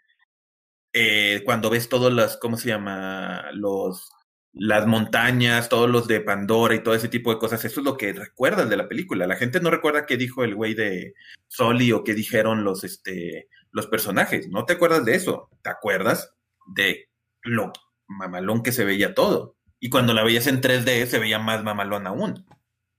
Eh, 0.94 1.42
cuando 1.44 1.70
ves 1.70 1.90
todas 1.90 2.14
las, 2.14 2.38
¿cómo 2.38 2.56
se 2.56 2.70
llama? 2.70 3.52
Los, 3.52 4.10
las 4.54 4.88
montañas, 4.88 5.68
todos 5.68 5.90
los 5.90 6.08
de 6.08 6.22
Pandora 6.22 6.76
y 6.76 6.82
todo 6.82 6.96
ese 6.96 7.10
tipo 7.10 7.34
de 7.34 7.40
cosas, 7.40 7.66
eso 7.66 7.82
es 7.82 7.86
lo 7.86 7.98
que 7.98 8.14
recuerdas 8.14 8.70
de 8.70 8.78
la 8.78 8.88
película. 8.88 9.28
La 9.28 9.36
gente 9.36 9.60
no 9.60 9.70
recuerda 9.70 10.06
qué 10.06 10.16
dijo 10.16 10.46
el 10.46 10.56
güey 10.56 10.74
de 10.74 11.14
Soli 11.50 11.92
o 11.92 12.06
qué 12.06 12.14
dijeron 12.14 12.64
los, 12.64 12.86
este, 12.86 13.50
los 13.72 13.88
personajes. 13.88 14.48
No 14.48 14.64
te 14.66 14.74
acuerdas 14.74 15.04
de 15.04 15.16
eso. 15.16 15.50
Te 15.62 15.70
acuerdas 15.70 16.34
de 16.74 17.10
lo 17.42 17.74
mamalón 18.08 18.64
que 18.64 18.72
se 18.72 18.86
veía 18.86 19.14
todo. 19.14 19.58
Y 19.86 19.90
cuando 19.92 20.16
la 20.16 20.24
veías 20.24 20.48
en 20.48 20.62
3D 20.62 21.06
se 21.06 21.20
veía 21.20 21.38
más 21.38 21.64
mamalón 21.64 22.08
aún. 22.08 22.44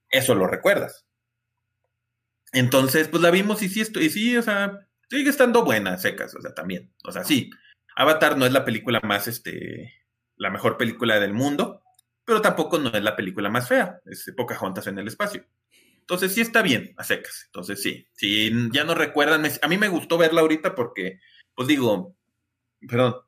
Eso 0.08 0.36
lo 0.36 0.46
recuerdas. 0.46 1.04
Entonces, 2.52 3.08
pues 3.08 3.20
la 3.20 3.32
vimos 3.32 3.60
y 3.62 3.68
sí, 3.68 3.82
y 4.00 4.08
sí, 4.08 4.36
o 4.36 4.42
sea, 4.42 4.86
sigue 5.10 5.30
estando 5.30 5.64
buena, 5.64 5.98
secas, 5.98 6.32
o 6.36 6.40
sea, 6.40 6.54
también. 6.54 6.94
O 7.02 7.10
sea, 7.10 7.24
sí. 7.24 7.50
Avatar 7.96 8.38
no 8.38 8.46
es 8.46 8.52
la 8.52 8.64
película 8.64 9.00
más, 9.02 9.26
este, 9.26 9.94
la 10.36 10.48
mejor 10.50 10.76
película 10.76 11.18
del 11.18 11.34
mundo, 11.34 11.82
pero 12.24 12.40
tampoco 12.40 12.78
no 12.78 12.90
es 12.90 13.02
la 13.02 13.16
película 13.16 13.50
más 13.50 13.66
fea. 13.66 14.00
Es 14.04 14.32
Pocahontas 14.36 14.86
en 14.86 15.00
el 15.00 15.08
espacio. 15.08 15.44
Entonces 15.98 16.34
sí 16.34 16.40
está 16.40 16.62
bien, 16.62 16.94
a 16.98 17.02
secas. 17.02 17.46
Entonces 17.46 17.82
sí, 17.82 18.06
si 18.12 18.52
ya 18.70 18.84
no 18.84 18.94
recuerdan, 18.94 19.44
a 19.60 19.66
mí 19.66 19.76
me 19.76 19.88
gustó 19.88 20.18
verla 20.18 20.42
ahorita 20.42 20.76
porque, 20.76 21.18
pues 21.52 21.66
digo, 21.66 22.16
perdón, 22.88 23.25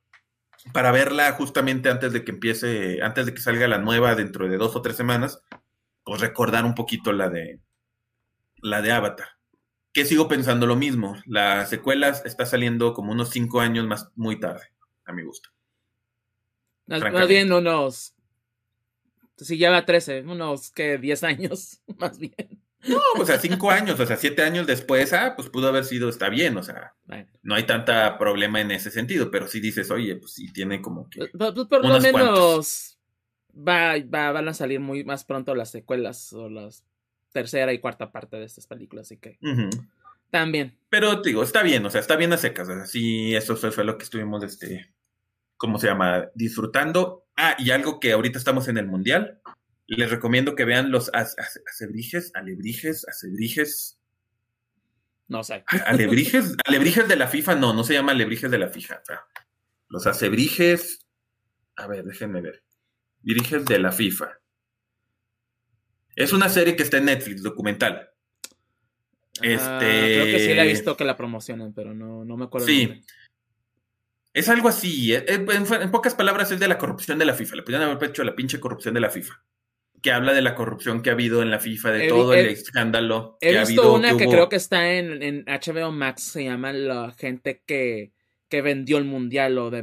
para 0.72 0.92
verla 0.92 1.32
justamente 1.32 1.88
antes 1.88 2.12
de 2.12 2.24
que 2.24 2.32
empiece, 2.32 3.02
antes 3.02 3.26
de 3.26 3.34
que 3.34 3.40
salga 3.40 3.68
la 3.68 3.78
nueva 3.78 4.14
dentro 4.14 4.48
de 4.48 4.56
dos 4.56 4.76
o 4.76 4.82
tres 4.82 4.96
semanas, 4.96 5.42
pues 6.04 6.20
recordar 6.20 6.64
un 6.64 6.74
poquito 6.74 7.12
la 7.12 7.28
de 7.28 7.60
la 8.62 8.82
de 8.82 8.92
Avatar. 8.92 9.28
Que 9.92 10.04
sigo 10.04 10.28
pensando 10.28 10.66
lo 10.66 10.76
mismo. 10.76 11.16
La 11.26 11.66
secuela 11.66 12.08
está 12.08 12.46
saliendo 12.46 12.92
como 12.92 13.12
unos 13.12 13.30
cinco 13.30 13.60
años 13.60 13.86
más 13.86 14.10
muy 14.14 14.38
tarde, 14.38 14.72
a 15.04 15.12
mi 15.12 15.22
gusto. 15.22 15.50
Más 16.86 17.28
bien 17.28 17.52
unos. 17.52 18.14
Si 19.36 19.56
lleva 19.56 19.84
13, 19.84 20.22
unos 20.22 20.70
que 20.70 20.98
10 20.98 21.24
años, 21.24 21.80
más 21.98 22.18
bien. 22.18 22.34
No, 22.86 23.00
o 23.18 23.24
sea, 23.24 23.38
cinco 23.38 23.70
años, 23.70 23.98
o 23.98 24.06
sea, 24.06 24.16
siete 24.16 24.42
años 24.42 24.66
después, 24.66 25.12
ah, 25.12 25.34
pues 25.34 25.48
pudo 25.48 25.68
haber 25.68 25.84
sido, 25.84 26.08
está 26.08 26.28
bien, 26.28 26.56
o 26.56 26.62
sea, 26.62 26.94
no 27.42 27.54
hay 27.56 27.64
tanta 27.64 28.16
problema 28.18 28.60
en 28.60 28.70
ese 28.70 28.90
sentido, 28.90 29.30
pero 29.30 29.48
si 29.48 29.58
dices, 29.60 29.90
oye, 29.90 30.14
pues 30.16 30.34
sí 30.34 30.52
tiene 30.52 30.80
como 30.80 31.10
que. 31.10 31.26
Pues, 31.36 31.52
pues, 31.54 31.66
por 31.66 31.84
lo 31.84 32.00
menos 32.00 32.98
va, 33.52 33.96
van 34.32 34.48
a 34.48 34.54
salir 34.54 34.80
muy 34.80 35.02
más 35.02 35.24
pronto 35.24 35.54
las 35.54 35.70
secuelas 35.70 36.32
o 36.32 36.48
las 36.48 36.84
tercera 37.32 37.72
y 37.72 37.78
cuarta 37.78 38.10
parte 38.10 38.36
de 38.36 38.44
estas 38.44 38.66
películas, 38.66 39.06
así 39.06 39.18
que. 39.18 39.38
También. 40.30 40.76
Pero 40.88 41.22
digo, 41.22 41.42
está 41.42 41.62
bien, 41.62 41.84
o 41.86 41.90
sea, 41.90 42.00
está 42.00 42.16
bien 42.16 42.32
a 42.32 42.36
secas. 42.36 42.68
O 42.68 42.74
sea, 42.74 42.86
sí, 42.86 43.34
eso 43.34 43.56
fue, 43.56 43.84
lo 43.84 43.96
que 43.96 44.04
estuvimos, 44.04 44.42
este, 44.44 44.92
¿cómo 45.56 45.78
se 45.78 45.86
llama? 45.86 46.28
Disfrutando. 46.34 47.26
Ah, 47.36 47.56
y 47.58 47.70
algo 47.70 48.00
que 48.00 48.12
ahorita 48.12 48.38
estamos 48.38 48.68
en 48.68 48.78
el 48.78 48.86
Mundial. 48.86 49.40
Les 49.88 50.10
recomiendo 50.10 50.54
que 50.54 50.66
vean 50.66 50.90
los 50.90 51.10
acebrijes, 51.14 52.30
alebrijes, 52.34 53.08
acebrijes. 53.08 53.98
No 55.28 55.42
sé. 55.42 55.64
Alebrijes, 55.86 56.56
alebrijes 56.66 57.08
de 57.08 57.16
la 57.16 57.26
FIFA, 57.26 57.54
no, 57.54 57.72
no 57.72 57.84
se 57.84 57.94
llama 57.94 58.12
alebrijes 58.12 58.50
de 58.50 58.58
la 58.58 58.68
FIFA. 58.68 59.02
los 59.88 60.06
acebrijes. 60.06 61.06
A 61.76 61.86
ver, 61.86 62.04
déjenme 62.04 62.42
ver. 62.42 62.62
Diriges 63.22 63.64
de 63.64 63.78
la 63.78 63.90
FIFA. 63.90 64.38
Es 66.14 66.32
una 66.32 66.50
serie 66.50 66.76
que 66.76 66.82
está 66.82 66.98
en 66.98 67.06
Netflix, 67.06 67.42
documental. 67.42 68.10
Este... 69.40 69.66
creo 69.66 70.24
que 70.26 70.38
sí 70.40 70.54
la 70.54 70.64
he 70.64 70.68
visto 70.68 70.96
que 70.96 71.04
la 71.04 71.16
promocionan, 71.16 71.72
pero 71.72 71.94
no, 71.94 72.24
no 72.24 72.36
me 72.36 72.44
acuerdo. 72.44 72.66
Sí. 72.66 73.02
Es 74.34 74.48
algo 74.48 74.68
así. 74.68 75.14
Eh, 75.14 75.24
eh, 75.26 75.46
en, 75.48 75.90
pocas 75.90 76.14
palabras, 76.14 76.50
es 76.50 76.60
de 76.60 76.68
la 76.68 76.76
corrupción 76.76 77.18
de 77.18 77.24
la 77.24 77.34
FIFA. 77.34 77.56
Le 77.56 77.62
podrían 77.62 77.82
haber 77.82 78.10
hecho 78.10 78.22
la 78.22 78.36
pinche 78.36 78.60
corrupción 78.60 78.94
de 78.94 79.00
la 79.00 79.10
FIFA. 79.10 79.42
Que 80.02 80.12
habla 80.12 80.32
de 80.32 80.42
la 80.42 80.54
corrupción 80.54 81.02
que 81.02 81.10
ha 81.10 81.14
habido 81.14 81.42
en 81.42 81.50
la 81.50 81.58
FIFA, 81.58 81.92
de 81.92 82.08
todo 82.08 82.34
el 82.34 82.46
escándalo. 82.46 83.36
He 83.40 83.52
que 83.52 83.58
visto 83.60 83.82
ha 83.82 83.84
habido, 83.84 83.94
una 83.94 84.16
que, 84.16 84.26
creo 84.26 84.48
que 84.48 84.56
está 84.56 84.92
en, 84.94 85.22
en, 85.22 85.44
HBO 85.46 85.90
Max, 85.92 86.22
se 86.22 86.44
llama 86.44 86.72
La 86.72 87.12
gente 87.12 87.62
que, 87.66 88.12
que 88.48 88.62
vendió 88.62 88.98
el 88.98 89.04
mundial 89.04 89.58
o 89.58 89.70
The, 89.70 89.82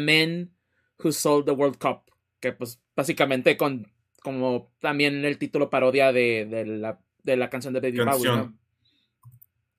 Men 0.00 0.54
Who 1.02 1.12
Sold 1.12 1.46
the 1.46 1.52
World 1.52 1.78
Cup. 1.78 2.12
Que 2.40 2.52
pues 2.52 2.80
básicamente 2.94 3.56
con 3.56 3.90
como 4.22 4.74
también 4.80 5.24
el 5.24 5.38
título 5.38 5.70
parodia 5.70 6.12
de, 6.12 6.46
de, 6.50 6.66
la, 6.66 6.98
de 7.22 7.36
la 7.36 7.48
canción 7.48 7.72
de 7.72 7.80
David 7.80 8.02
Bowie. 8.04 8.50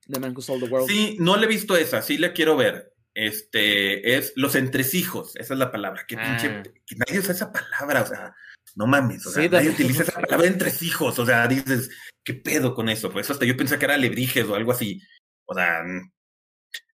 The 0.10 0.20
Man 0.20 0.34
Who 0.34 0.42
Sold 0.42 0.64
the 0.64 0.70
World. 0.70 0.88
Sí, 0.88 1.18
no 1.20 1.36
le 1.38 1.46
he 1.46 1.50
visto 1.50 1.76
esa, 1.76 2.02
sí 2.02 2.18
la 2.18 2.34
quiero 2.34 2.56
ver. 2.56 2.94
Este 3.14 4.16
es 4.16 4.34
los 4.36 4.56
entresijos, 4.56 5.36
esa 5.36 5.54
es 5.54 5.60
la 5.60 5.72
palabra. 5.72 6.06
Qué 6.08 6.16
pinche, 6.16 6.48
ah. 6.48 6.64
que 6.64 6.96
nadie 6.96 7.20
usa 7.20 7.34
esa 7.34 7.52
palabra, 7.52 8.04
o 8.04 8.06
sea, 8.06 8.36
no 8.78 8.86
mames, 8.88 9.26
o 9.26 9.32
sea, 9.32 9.50
nadie 9.50 9.70
utiliza 9.70 10.04
esa 10.04 10.22
palabra 10.22 10.48
entresijos, 10.48 11.18
o 11.18 11.26
sea, 11.26 11.48
dices, 11.48 11.90
¿qué 12.24 12.36
pedo 12.36 12.76
con 12.76 12.90
eso? 12.90 13.12
Pues 13.12 13.30
hasta 13.30 13.44
yo 13.44 13.58
pensé 13.58 13.80
que 13.80 13.86
era 13.86 13.96
alebrijes 13.96 14.46
o 14.46 14.56
algo 14.56 14.72
así, 14.72 15.02
o 15.46 15.56
sea, 15.56 15.84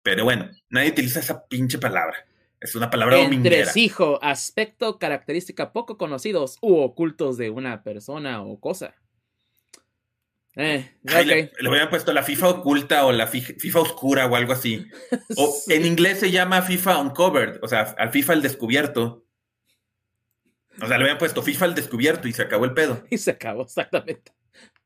pero 0.04 0.26
bueno, 0.26 0.50
nadie 0.70 0.90
utiliza 0.92 1.22
esa 1.22 1.48
pinche 1.48 1.80
palabra. 1.80 2.18
Es 2.60 2.76
una 2.76 2.90
palabra 2.90 3.22
Entresijo, 3.22 4.22
aspecto, 4.22 5.00
característica 5.00 5.72
poco 5.72 5.98
conocidos 5.98 6.58
u 6.62 6.80
ocultos 6.80 7.38
de 7.38 7.50
una 7.50 7.84
persona 7.84 8.44
o 8.44 8.60
cosa. 8.60 8.96
Eh, 10.56 10.92
le, 11.04 11.70
hubieran 11.70 11.90
puesto 11.90 12.12
la 12.12 12.24
FIFA 12.24 12.50
oculta 12.50 13.06
o 13.06 13.14
la 13.14 13.28
FIFA 13.28 13.80
oscura 13.80 14.26
o 14.26 14.36
algo 14.36 14.52
así. 14.52 14.86
O 15.38 15.56
en 15.68 15.86
inglés 15.86 16.20
se 16.20 16.32
llama 16.32 16.62
FIFA 16.62 17.00
uncovered, 17.00 17.60
o 17.62 17.68
sea, 17.68 17.96
al 17.98 18.12
FIFA 18.12 18.34
el 18.34 18.42
descubierto. 18.42 19.26
O 20.82 20.88
sea, 20.88 20.98
le 20.98 21.04
habían 21.04 21.18
puesto 21.18 21.42
FIFA 21.42 21.66
al 21.66 21.76
descubierto 21.76 22.28
y 22.28 22.34
se 22.34 22.44
acabó 22.44 22.66
el 22.66 22.74
pedo. 22.74 23.04
Y 23.10 23.18
se 23.18 23.32
acabó, 23.32 23.64
exactamente. 23.64 24.32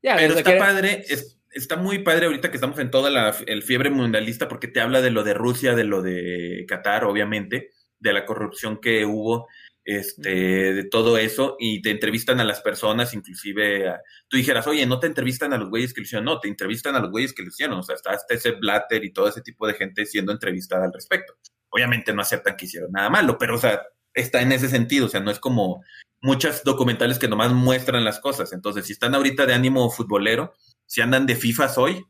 Pero 0.01 0.37
está 0.37 0.57
padre, 0.57 1.05
está 1.51 1.75
muy 1.77 1.99
padre 1.99 2.25
ahorita 2.25 2.49
que 2.49 2.57
estamos 2.57 2.77
en 2.79 2.91
toda 2.91 3.09
la 3.09 3.35
el 3.47 3.63
fiebre 3.63 3.89
mundialista 3.89 4.47
porque 4.47 4.67
te 4.67 4.81
habla 4.81 5.01
de 5.01 5.11
lo 5.11 5.23
de 5.23 5.33
Rusia, 5.33 5.75
de 5.75 5.85
lo 5.85 6.01
de 6.01 6.65
Qatar, 6.67 7.05
obviamente, 7.05 7.69
de 7.99 8.13
la 8.13 8.25
corrupción 8.25 8.79
que 8.81 9.05
hubo 9.05 9.47
este, 9.85 10.73
de 10.73 10.83
todo 10.85 11.17
eso 11.17 11.57
y 11.59 11.81
te 11.81 11.91
entrevistan 11.91 12.39
a 12.39 12.45
las 12.45 12.61
personas, 12.61 13.13
inclusive 13.13 13.93
tú 14.29 14.37
dijeras, 14.37 14.65
oye, 14.67 14.85
no 14.85 14.99
te 14.99 15.07
entrevistan 15.07 15.53
a 15.53 15.57
los 15.57 15.69
güeyes 15.69 15.93
que 15.93 16.01
lo 16.01 16.05
hicieron, 16.05 16.25
no, 16.25 16.39
te 16.39 16.47
entrevistan 16.47 16.95
a 16.95 16.99
los 16.99 17.11
güeyes 17.11 17.33
que 17.33 17.43
lo 17.43 17.49
hicieron, 17.49 17.79
o 17.79 17.83
sea, 17.83 17.95
está 17.95 18.11
hasta 18.11 18.33
ese 18.33 18.51
Blatter 18.51 19.03
y 19.03 19.11
todo 19.11 19.27
ese 19.27 19.41
tipo 19.41 19.67
de 19.67 19.73
gente 19.73 20.05
siendo 20.05 20.31
entrevistada 20.31 20.85
al 20.85 20.93
respecto. 20.93 21.33
Obviamente 21.69 22.13
no 22.13 22.21
aceptan 22.21 22.55
que 22.55 22.65
hicieron 22.65 22.91
nada 22.91 23.09
malo, 23.09 23.37
pero, 23.37 23.55
o 23.55 23.59
sea, 23.59 23.81
está 24.13 24.41
en 24.41 24.51
ese 24.51 24.69
sentido, 24.69 25.07
o 25.07 25.09
sea, 25.09 25.19
no 25.19 25.31
es 25.31 25.39
como 25.39 25.83
muchas 26.21 26.63
documentales 26.63 27.19
que 27.19 27.27
nomás 27.27 27.51
muestran 27.51 28.05
las 28.05 28.19
cosas. 28.19 28.53
Entonces, 28.53 28.85
si 28.85 28.93
están 28.93 29.15
ahorita 29.15 29.45
de 29.45 29.53
ánimo 29.53 29.89
futbolero, 29.89 30.53
si 30.85 31.01
andan 31.01 31.25
de 31.25 31.35
FIFA 31.35 31.73
hoy, 31.77 32.05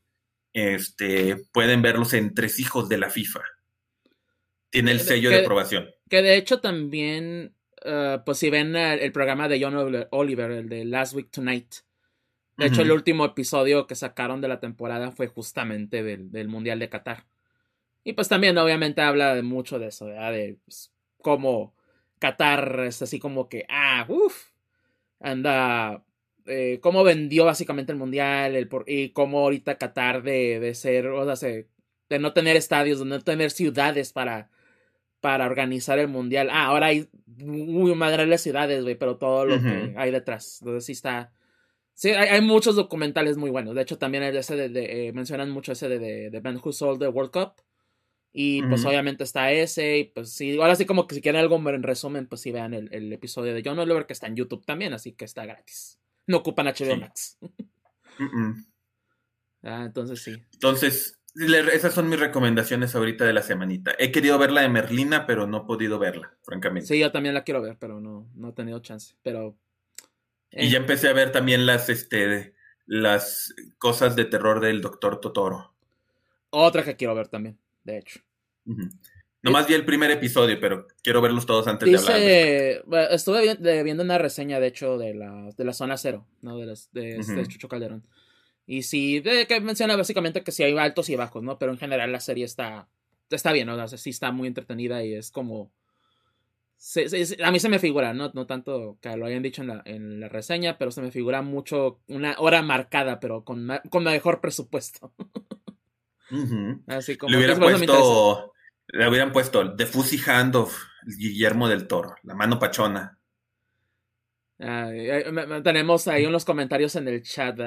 este, 0.54 1.38
pueden 1.52 1.82
ver 1.82 1.98
los 1.98 2.14
entresijos 2.14 2.90
de 2.90 2.98
la 2.98 3.10
FIFA. 3.10 3.42
Tiene 4.70 4.92
el 4.92 5.00
sello 5.00 5.30
de 5.30 5.42
aprobación. 5.42 5.90
Que 6.10 6.22
de 6.22 6.36
hecho 6.36 6.60
también 6.60 7.56
eh, 7.84 8.20
pues 8.26 8.38
si 8.38 8.50
ven 8.50 8.76
el, 8.76 9.12
programa 9.12 9.48
de 9.48 9.62
John 9.62 10.08
Oliver, 10.12 10.52
el 10.52 10.70
de 10.70 10.86
Last 10.86 11.14
Week 11.14 11.30
Tonight. 11.30 11.76
De 12.56 12.68
hecho, 12.68 12.84
el 12.84 12.92
último 12.92 13.26
episodio 13.26 13.88
que 13.88 13.96
sacaron 13.96 14.40
de 14.40 14.48
la 14.48 14.60
temporada 14.60 15.12
fue 15.12 15.28
justamente 15.28 16.04
del, 16.04 16.48
Mundial 16.48 16.80
de 16.80 16.88
Qatar. 16.88 17.26
Y 18.04 18.14
pues 18.14 18.30
también 18.30 18.58
obviamente 18.58 19.02
habla 19.02 19.34
de 19.34 19.42
mucho 19.42 19.80
de 19.80 19.88
eso, 19.88 20.06
De 20.06 20.60
pues, 20.64 20.94
cómo 21.18 21.73
Qatar 22.24 22.86
es 22.88 23.02
así 23.02 23.20
como 23.20 23.50
que, 23.50 23.66
ah, 23.68 24.06
uff, 24.08 24.52
anda, 25.20 26.06
eh, 26.46 26.80
cómo 26.82 27.04
vendió 27.04 27.44
básicamente 27.44 27.92
el 27.92 27.98
Mundial 27.98 28.56
el 28.56 28.70
y 28.88 29.10
cómo 29.10 29.40
ahorita 29.40 29.78
Qatar 29.78 30.24
de, 30.24 30.62
de 30.62 30.74
ser, 30.74 31.08
o 31.08 31.36
sea, 31.36 31.50
de 32.10 32.20
no 32.20 32.32
tener 32.32 32.56
estadios, 32.56 33.00
de 33.00 33.06
no 33.06 33.20
tener 33.20 33.52
ciudades 33.52 34.14
para 34.14 34.50
para 35.20 35.46
organizar 35.46 36.00
el 36.00 36.10
mundial. 36.10 36.50
Ah, 36.52 36.66
ahora 36.66 36.88
hay 36.88 37.10
muy 37.26 37.96
madre 37.96 38.28
las 38.28 38.42
ciudades, 38.42 38.84
güey, 38.84 38.96
pero 38.96 39.18
todo 39.18 39.46
lo 39.46 39.62
que 39.62 39.94
hay 39.98 40.12
detrás. 40.12 40.60
Entonces 40.62 40.86
sí 40.86 40.92
está. 40.92 41.32
Sí, 41.94 42.10
hay, 42.12 42.42
muchos 42.42 42.76
documentales 42.76 43.38
muy 43.38 43.50
buenos. 43.50 43.74
De 43.76 43.84
hecho, 43.84 43.98
también 43.98 44.24
hay 44.24 44.36
ese 44.36 44.56
de, 44.70 45.08
eh, 45.08 45.14
mencionan 45.14 45.50
mucho 45.50 45.72
ese 45.72 45.88
de, 45.88 46.00
de, 46.00 46.30
de 46.30 46.40
Ben 46.42 46.60
Who 46.62 46.74
Sold 46.74 47.00
the 47.00 47.08
World 47.08 47.32
Cup. 47.32 47.54
Y 48.36 48.64
pues 48.64 48.84
obviamente 48.84 49.24
está 49.24 49.52
ese. 49.52 50.00
Y 50.00 50.04
pues 50.06 50.34
sí, 50.34 50.60
ahora 50.60 50.76
sí 50.76 50.86
como 50.86 51.06
que 51.06 51.16
si 51.16 51.22
quieren 51.22 51.40
algo 51.40 51.58
en 51.70 51.84
resumen, 51.84 52.28
pues 52.28 52.42
sí 52.42 52.52
vean 52.52 52.74
el, 52.74 53.14
episodio 53.14 53.54
de 53.54 53.62
John 53.64 53.78
Oliver 53.78 54.08
que 54.08 54.14
está 54.14 54.26
en 54.28 54.36
YouTube 54.36 54.66
también, 54.66 54.94
así 54.94 55.14
que 55.14 55.26
está 55.26 55.46
gratis. 55.46 56.00
No 56.26 56.38
ocupan 56.38 56.66
HBO 56.66 56.98
Max. 56.98 57.38
ah, 59.62 59.84
entonces 59.86 60.24
sí. 60.24 60.44
Entonces, 60.54 61.20
esas 61.36 61.94
son 61.94 62.10
mis 62.10 62.20
recomendaciones 62.20 62.96
ahorita 62.96 63.26
de 63.26 63.34
la 63.34 63.44
semanita. 63.44 63.94
He 64.00 64.12
querido 64.12 64.38
ver 64.40 64.52
la 64.52 64.62
de 64.62 64.70
Merlina, 64.70 65.28
pero 65.28 65.46
no 65.46 65.58
he 65.58 65.66
podido 65.66 66.00
verla, 66.00 66.36
francamente. 66.42 66.88
Sí, 66.88 67.00
yo 67.00 67.12
también 67.12 67.36
la 67.36 67.44
quiero 67.44 67.62
ver, 67.62 67.78
pero 67.80 68.00
no, 68.00 68.30
no 68.36 68.50
he 68.50 68.54
tenido 68.54 68.80
chance. 68.80 69.16
Pero. 69.22 69.56
Y 70.52 70.70
ya 70.70 70.78
empecé 70.78 71.08
a 71.08 71.14
ver 71.14 71.32
también 71.32 71.66
las, 71.66 71.90
este, 71.90 72.54
las 72.86 73.54
cosas 73.78 74.16
de 74.16 74.26
terror 74.26 74.60
del 74.60 74.82
Doctor 74.82 75.20
Totoro. 75.20 75.74
Otra 76.52 76.84
que 76.84 76.96
quiero 76.96 77.16
ver 77.16 77.28
también, 77.28 77.58
de 77.84 77.98
hecho. 77.98 78.20
Nomás 79.44 79.68
vi 79.68 79.74
el 79.74 79.84
primer 79.84 80.10
episodio, 80.10 80.58
pero 80.60 80.88
quiero 81.02 81.22
verlos 81.22 81.46
todos 81.46 81.68
antes 81.68 81.90
de 81.90 81.98
hablar. 81.98 83.12
estuve 83.12 83.84
viendo 83.84 84.02
una 84.02 84.18
reseña, 84.18 84.62
de 84.62 84.68
hecho, 84.68 84.98
de 84.98 85.14
la, 85.14 85.50
de 85.58 85.66
la 85.66 85.74
zona 85.74 85.98
cero, 85.98 86.26
¿no? 86.42 86.58
De, 86.58 86.74
de, 86.94 87.18
este 87.18 87.46
Chucho 87.48 87.68
Calderón. 87.68 88.08
Y 88.66 88.84
sí, 88.84 89.22
que 89.22 89.60
menciona 89.60 89.98
básicamente 89.98 90.44
que 90.44 90.54
sí 90.54 90.64
hay 90.64 90.78
altos 90.78 91.10
y 91.10 91.18
bajos, 91.18 91.44
¿no? 91.44 91.60
Pero 91.60 91.74
en 91.74 91.78
general 91.78 92.12
la 92.14 92.22
serie 92.22 92.46
está, 92.46 92.88
está 93.30 93.52
bien, 93.52 93.68
¿no? 93.68 93.76
O 93.76 93.88
sea, 93.88 93.98
sí 93.98 94.12
está 94.12 94.32
muy 94.32 94.48
entretenida 94.48 95.04
y 95.04 95.14
es 95.14 95.30
como... 95.30 95.74
a 97.44 97.52
mí 97.52 97.60
se 97.60 97.70
me 97.70 97.80
figura, 97.80 98.14
¿no? 98.14 98.32
no 98.34 98.46
tanto 98.46 98.98
que 99.02 99.18
lo 99.18 99.26
hayan 99.26 99.44
dicho 99.44 99.62
en 99.62 99.68
la, 99.68 99.82
en 99.84 100.22
la 100.22 100.30
reseña, 100.30 100.78
pero 100.78 100.92
se 100.92 101.02
me 101.02 101.12
figura 101.12 101.42
mucho 101.42 102.00
una 102.08 102.36
hora 102.38 102.62
marcada, 102.62 103.20
pero 103.20 103.44
con, 103.44 103.68
con 103.90 104.06
mejor 104.06 104.40
presupuesto. 104.40 105.14
Así 106.88 107.18
como... 107.18 107.32
Le 107.32 107.38
hubieran 107.38 107.60
puesto... 107.60 108.54
Le 108.88 109.10
hubieran 109.10 109.32
puesto 109.32 109.76
The 109.76 109.86
Fuzzy 109.86 110.20
Hand 110.30 110.56
of 110.56 110.78
Guillermo 111.06 111.68
del 111.68 111.88
Toro, 111.88 112.16
la 112.24 112.36
mano 112.36 112.60
pachona 112.60 113.18
tenemos 115.64 116.08
ahí 116.08 116.26
unos 116.26 116.46
comentarios 116.46 116.96
en 116.96 117.08
el 117.08 117.22
chat, 117.24 117.58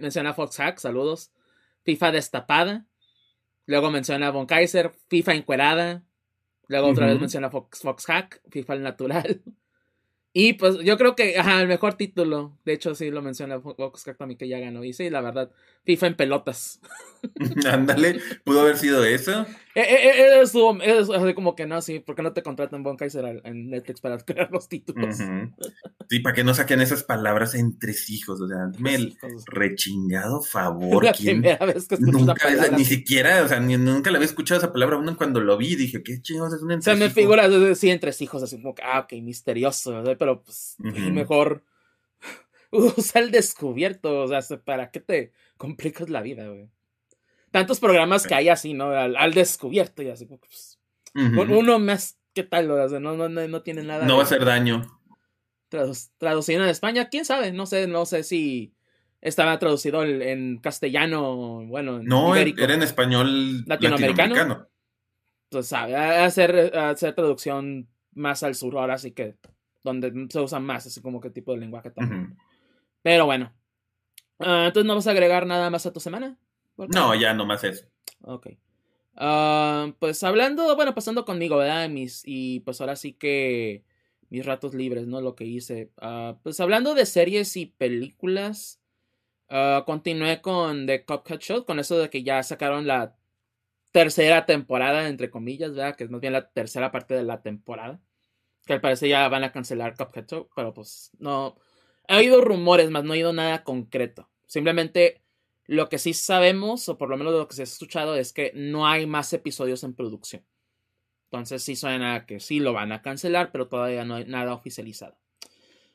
menciona 0.00 0.34
Fox 0.34 0.56
Hack, 0.56 0.78
saludos. 0.78 1.32
FIFA 1.84 2.12
destapada. 2.12 2.86
Luego 3.66 3.90
menciona 3.90 4.30
Von 4.30 4.46
Kaiser, 4.46 4.92
FIFA 5.08 5.34
encuerada. 5.34 6.04
Luego 6.68 6.88
otra 6.88 7.06
vez 7.06 7.20
menciona 7.20 7.50
Fox, 7.50 7.80
Fox 7.80 8.06
Hack, 8.06 8.40
FIFA 8.50 8.74
el 8.74 8.82
natural. 8.82 9.42
Y 10.40 10.52
pues 10.52 10.78
yo 10.84 10.96
creo 10.96 11.16
que, 11.16 11.36
ajá, 11.36 11.60
el 11.60 11.66
mejor 11.66 11.94
título. 11.94 12.56
De 12.64 12.72
hecho, 12.72 12.94
sí 12.94 13.10
lo 13.10 13.22
menciona 13.22 13.60
Hack 13.60 14.16
también 14.16 14.38
que 14.38 14.46
ya 14.46 14.60
ganó. 14.60 14.84
Y 14.84 14.92
sí, 14.92 15.10
la 15.10 15.20
verdad, 15.20 15.50
FIFA 15.84 16.06
en 16.06 16.14
pelotas. 16.14 16.80
Ándale, 17.68 18.20
pudo 18.44 18.60
haber 18.60 18.76
sido 18.76 19.04
eso. 19.04 19.46
Es, 19.78 21.10
así 21.10 21.34
como 21.34 21.54
que 21.54 21.66
no, 21.66 21.80
sí, 21.80 22.00
¿por 22.00 22.14
qué 22.14 22.22
no 22.22 22.32
te 22.32 22.42
contratan 22.42 22.82
Von 22.82 22.96
Kaiser 22.96 23.40
en 23.44 23.70
Netflix 23.70 24.00
para 24.00 24.18
crear 24.24 24.50
los 24.50 24.68
títulos? 24.68 25.16
Sí, 26.08 26.20
para 26.20 26.34
que 26.34 26.44
no 26.44 26.54
saquen 26.54 26.80
esas 26.80 27.04
palabras 27.04 27.54
entre 27.54 27.94
hijos, 28.08 28.40
o 28.40 28.48
sea, 28.48 28.66
dime 28.72 28.94
el 28.94 29.16
rechingado 29.46 30.42
favor. 30.42 31.04
La 31.04 31.12
primera 31.12 31.64
vez 31.64 31.86
que 31.86 31.96
nunca, 31.98 32.34
Ni 32.76 32.84
siquiera, 32.84 33.42
o 33.42 33.48
sea, 33.48 33.60
ni, 33.60 33.76
nunca 33.76 34.10
le 34.10 34.16
había 34.16 34.26
escuchado 34.26 34.58
esa 34.58 34.72
palabra 34.72 34.96
uno 34.96 35.16
cuando 35.16 35.40
lo 35.40 35.56
vi, 35.56 35.76
dije, 35.76 36.02
qué 36.02 36.20
chingados 36.20 36.54
es 36.54 36.62
un 36.62 36.72
entre 36.72 36.92
O 36.92 36.96
sea, 36.96 37.06
me 37.06 37.12
figura, 37.12 37.48
sí, 37.74 37.90
entre 37.90 38.12
hijos, 38.18 38.42
así 38.42 38.60
como 38.60 38.74
que, 38.74 38.82
ah, 38.82 39.00
ok, 39.00 39.12
misterioso, 39.22 40.02
pero 40.18 40.42
pues 40.42 40.76
mejor 40.78 41.62
usa 42.70 43.20
el 43.20 43.30
descubierto, 43.30 44.22
o 44.22 44.28
sea, 44.28 44.40
¿para 44.64 44.90
qué 44.90 45.00
te 45.00 45.32
complicas 45.56 46.08
la 46.08 46.22
vida, 46.22 46.48
güey? 46.48 46.68
Tantos 47.50 47.80
programas 47.80 48.26
que 48.26 48.34
hay 48.34 48.48
así, 48.48 48.74
¿no? 48.74 48.90
Al, 48.90 49.34
descubierto 49.34 50.02
y 50.02 50.10
así. 50.10 50.26
Pues, 50.26 50.78
Uno 51.14 51.78
más, 51.78 52.18
¿qué 52.34 52.42
tal? 52.42 52.68
no, 52.68 53.16
no, 53.16 53.28
no, 53.28 53.62
tiene 53.62 53.82
nada. 53.82 54.06
No 54.06 54.16
va 54.16 54.22
a 54.22 54.24
hacer 54.24 54.44
daño. 54.44 54.82
traducido 56.18 56.62
en 56.62 56.70
España, 56.70 57.08
quién 57.08 57.24
sabe, 57.24 57.52
no 57.52 57.66
sé, 57.66 57.86
no 57.86 58.06
sé 58.06 58.22
si 58.22 58.74
estaba 59.20 59.58
traducido 59.58 60.04
en, 60.04 60.58
castellano, 60.58 61.64
bueno, 61.66 62.00
no, 62.02 62.36
era 62.36 62.74
en 62.74 62.82
español 62.82 63.64
latinoamericano. 63.66 64.68
Pues 65.50 65.66
sabe, 65.66 65.96
hacer, 65.96 66.76
hacer 66.76 67.14
traducción 67.14 67.88
más 68.12 68.42
al 68.42 68.54
sur, 68.54 68.76
ahora 68.76 68.98
sí 68.98 69.12
que 69.12 69.36
donde 69.82 70.26
se 70.28 70.40
usa 70.40 70.60
más 70.60 70.86
ese 70.86 71.00
como 71.00 71.20
que 71.20 71.30
tipo 71.30 71.52
de 71.52 71.58
lenguaje 71.58 71.90
también. 71.90 72.36
Pero 73.02 73.26
bueno. 73.26 73.52
Ah, 74.38 74.66
entonces 74.66 74.86
no 74.86 74.94
vas 74.94 75.06
a 75.06 75.12
agregar 75.12 75.46
nada 75.46 75.70
más 75.70 75.86
a 75.86 75.92
tu 75.92 76.00
semana. 76.00 76.36
No, 76.88 77.14
ya 77.14 77.34
nomás 77.34 77.64
eso. 77.64 77.86
Ok. 78.22 78.48
Ah, 79.16 79.92
pues 79.98 80.22
hablando, 80.22 80.76
bueno, 80.76 80.94
pasando 80.94 81.24
conmigo, 81.24 81.56
¿verdad? 81.56 81.88
Mis, 81.88 82.22
y 82.24 82.60
pues 82.60 82.80
ahora 82.80 82.94
sí 82.94 83.14
que 83.14 83.84
mis 84.30 84.46
ratos 84.46 84.74
libres, 84.74 85.06
¿no? 85.06 85.20
Lo 85.20 85.34
que 85.34 85.44
hice. 85.44 85.90
Uh, 86.00 86.36
pues 86.42 86.60
hablando 86.60 86.94
de 86.94 87.04
series 87.04 87.56
y 87.56 87.66
películas, 87.66 88.80
uh, 89.50 89.84
continué 89.84 90.40
con 90.40 90.86
The 90.86 91.04
Cuphead 91.04 91.40
Show, 91.40 91.64
con 91.64 91.80
eso 91.80 91.98
de 91.98 92.10
que 92.10 92.22
ya 92.22 92.42
sacaron 92.42 92.86
la 92.86 93.16
tercera 93.90 94.46
temporada, 94.46 95.08
entre 95.08 95.30
comillas, 95.30 95.70
¿verdad? 95.70 95.96
Que 95.96 96.04
es 96.04 96.10
más 96.10 96.20
bien 96.20 96.32
la 96.34 96.50
tercera 96.50 96.92
parte 96.92 97.14
de 97.14 97.24
la 97.24 97.42
temporada. 97.42 98.00
Que 98.66 98.74
al 98.74 98.80
parecer 98.80 99.08
ya 99.08 99.28
van 99.28 99.44
a 99.44 99.52
cancelar 99.52 99.96
Cuphead 99.96 100.26
Show, 100.26 100.48
pero 100.54 100.72
pues 100.72 101.10
no. 101.18 101.56
He 102.06 102.16
oído 102.16 102.40
rumores, 102.40 102.90
más 102.90 103.02
no 103.02 103.14
he 103.14 103.18
oído 103.18 103.32
nada 103.32 103.64
concreto. 103.64 104.30
Simplemente 104.46 105.22
lo 105.68 105.90
que 105.90 105.98
sí 105.98 106.14
sabemos, 106.14 106.88
o 106.88 106.96
por 106.96 107.10
lo 107.10 107.18
menos 107.18 107.34
lo 107.34 107.46
que 107.46 107.54
se 107.54 107.62
ha 107.62 107.64
escuchado, 107.64 108.16
es 108.16 108.32
que 108.32 108.52
no 108.54 108.86
hay 108.88 109.06
más 109.06 109.32
episodios 109.34 109.84
en 109.84 109.94
producción. 109.94 110.42
Entonces 111.24 111.62
sí 111.62 111.76
suena 111.76 112.24
que 112.24 112.40
sí 112.40 112.58
lo 112.58 112.72
van 112.72 112.90
a 112.90 113.02
cancelar, 113.02 113.52
pero 113.52 113.68
todavía 113.68 114.02
no 114.06 114.14
hay 114.14 114.24
nada 114.24 114.54
oficializado. 114.54 115.18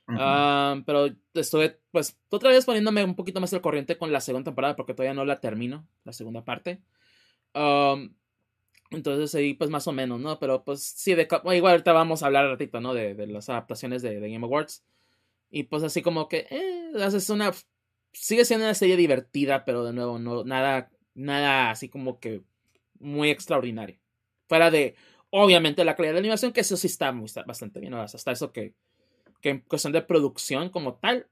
Ah, 0.07 0.79
pero 0.85 1.07
estuve, 1.33 1.79
pues, 1.89 2.19
otra 2.29 2.51
vez 2.51 2.65
poniéndome 2.65 3.03
un 3.03 3.15
poquito 3.15 3.41
más 3.41 3.51
al 3.51 3.61
corriente 3.61 3.97
con 3.97 4.11
la 4.11 4.21
segunda 4.21 4.45
temporada, 4.45 4.75
porque 4.75 4.93
todavía 4.93 5.15
no 5.15 5.25
la 5.25 5.39
termino, 5.39 5.87
la 6.03 6.13
segunda 6.13 6.45
parte. 6.45 6.83
entonces 8.91 9.33
ahí, 9.33 9.55
pues, 9.55 9.71
más 9.71 9.87
o 9.87 9.91
menos, 9.91 10.19
¿no? 10.19 10.37
Pero, 10.37 10.63
pues, 10.63 10.83
sí, 10.83 11.15
de, 11.15 11.27
igual 11.55 11.71
ahorita 11.71 11.93
vamos 11.93 12.21
a 12.21 12.27
hablar 12.27 12.47
ratito, 12.47 12.79
¿no? 12.79 12.93
De, 12.93 13.15
las 13.25 13.49
adaptaciones 13.49 14.03
de, 14.03 14.19
Game 14.19 14.45
Awards. 14.45 14.85
Y, 15.49 15.63
pues, 15.63 15.81
así 15.81 16.03
como 16.03 16.27
que, 16.27 16.47
eh, 16.51 16.91
es 16.95 17.29
una 17.31 17.51
sigue 18.13 18.45
siendo 18.45 18.65
una 18.65 18.75
serie 18.75 18.95
divertida, 18.95 19.65
pero 19.65 19.83
de 19.83 19.93
nuevo, 19.93 20.19
no, 20.19 20.43
nada, 20.43 20.91
nada 21.15 21.71
así 21.71 21.89
como 21.89 22.19
que 22.19 22.43
muy 22.99 23.29
extraordinario. 23.29 23.99
Fuera 24.47 24.71
de, 24.71 24.95
obviamente, 25.29 25.83
la 25.83 25.95
calidad 25.95 26.13
de 26.13 26.19
animación, 26.19 26.53
que 26.53 26.61
eso 26.61 26.77
sí 26.77 26.87
está 26.87 27.11
muy, 27.11 27.29
bastante 27.45 27.79
bien. 27.79 27.93
Hasta 27.95 28.31
eso 28.31 28.51
que, 28.51 28.73
que 29.41 29.49
en 29.49 29.59
cuestión 29.61 29.93
de 29.93 30.01
producción 30.01 30.69
como 30.69 30.95
tal, 30.95 31.27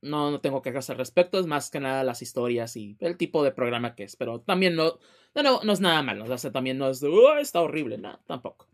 no, 0.00 0.30
no 0.30 0.40
tengo 0.40 0.62
quejas 0.62 0.90
al 0.90 0.98
respecto. 0.98 1.38
Es 1.38 1.46
más 1.46 1.70
que 1.70 1.80
nada 1.80 2.02
las 2.04 2.22
historias 2.22 2.76
y 2.76 2.96
el 3.00 3.16
tipo 3.16 3.44
de 3.44 3.52
programa 3.52 3.94
que 3.94 4.04
es. 4.04 4.16
Pero 4.16 4.40
también 4.40 4.74
no, 4.74 4.98
no, 5.34 5.62
no 5.62 5.72
es 5.72 5.80
nada 5.80 6.02
malo. 6.02 6.24
O 6.24 6.38
sea, 6.38 6.50
también 6.50 6.78
no 6.78 6.88
es 6.90 7.00
de, 7.00 7.10
está 7.40 7.60
horrible. 7.60 7.98
No, 7.98 8.18
tampoco. 8.26 8.68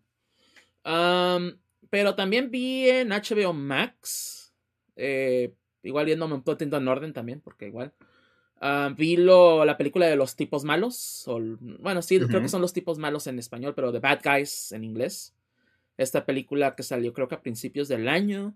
pero 1.91 2.15
también 2.15 2.51
vi 2.51 2.89
en 2.89 3.11
HBO 3.11 3.53
Max. 3.53 4.55
Eh, 4.97 5.55
Igual 5.89 6.05
viéndome 6.05 6.35
un 6.35 6.43
poquito 6.43 6.77
en 6.77 6.87
orden 6.87 7.15
también, 7.15 7.41
porque 7.41 7.67
igual. 7.67 7.95
Uh, 8.61 8.95
vi 8.95 9.17
lo, 9.17 9.65
la 9.65 9.79
película 9.79 10.07
de 10.07 10.17
los 10.17 10.37
tipos 10.37 10.63
malos. 10.63 11.27
O, 11.27 11.41
bueno, 11.61 12.03
sí, 12.03 12.21
creo 12.21 12.43
que 12.43 12.51
son 12.51 12.61
los 12.61 12.75
tipos 12.75 12.99
malos 12.99 13.27
en 13.27 13.39
español, 13.39 13.73
pero 13.75 13.91
The 13.91 13.99
Bad 13.99 14.21
Guys 14.23 14.73
en 14.73 14.85
inglés. 14.85 15.35
Esta 15.97 16.27
película 16.27 16.75
que 16.75 16.83
salió 16.83 17.15
creo 17.15 17.27
que 17.27 17.37
a 17.37 17.41
principios 17.41 17.89
del 17.89 18.07
año. 18.07 18.55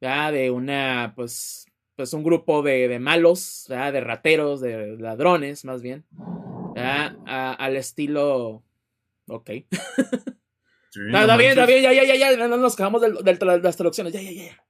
ya 0.00 0.30
De 0.30 0.52
una, 0.52 1.14
pues, 1.16 1.66
pues 1.96 2.12
un 2.12 2.22
grupo 2.22 2.62
de, 2.62 2.86
de 2.86 3.00
malos, 3.00 3.64
de 3.68 4.00
rateros, 4.00 4.60
de 4.60 4.96
ladrones, 4.98 5.64
más 5.64 5.82
bien. 5.82 6.04
al 6.76 7.76
estilo. 7.76 8.62
Ok. 9.26 9.50
está, 9.50 11.36
bien, 11.36 11.50
está 11.50 11.66
bien, 11.66 11.82
ya, 11.82 11.92
ya, 11.92 12.04
ya, 12.04 12.14
ya, 12.14 12.36
no 12.46 12.56
nos 12.56 12.76
de, 12.76 12.86
de 13.24 13.60
las 13.62 13.76
traducciones, 13.76 14.12
ya, 14.12 14.22
ya, 14.22 14.30
ya. 14.30 14.67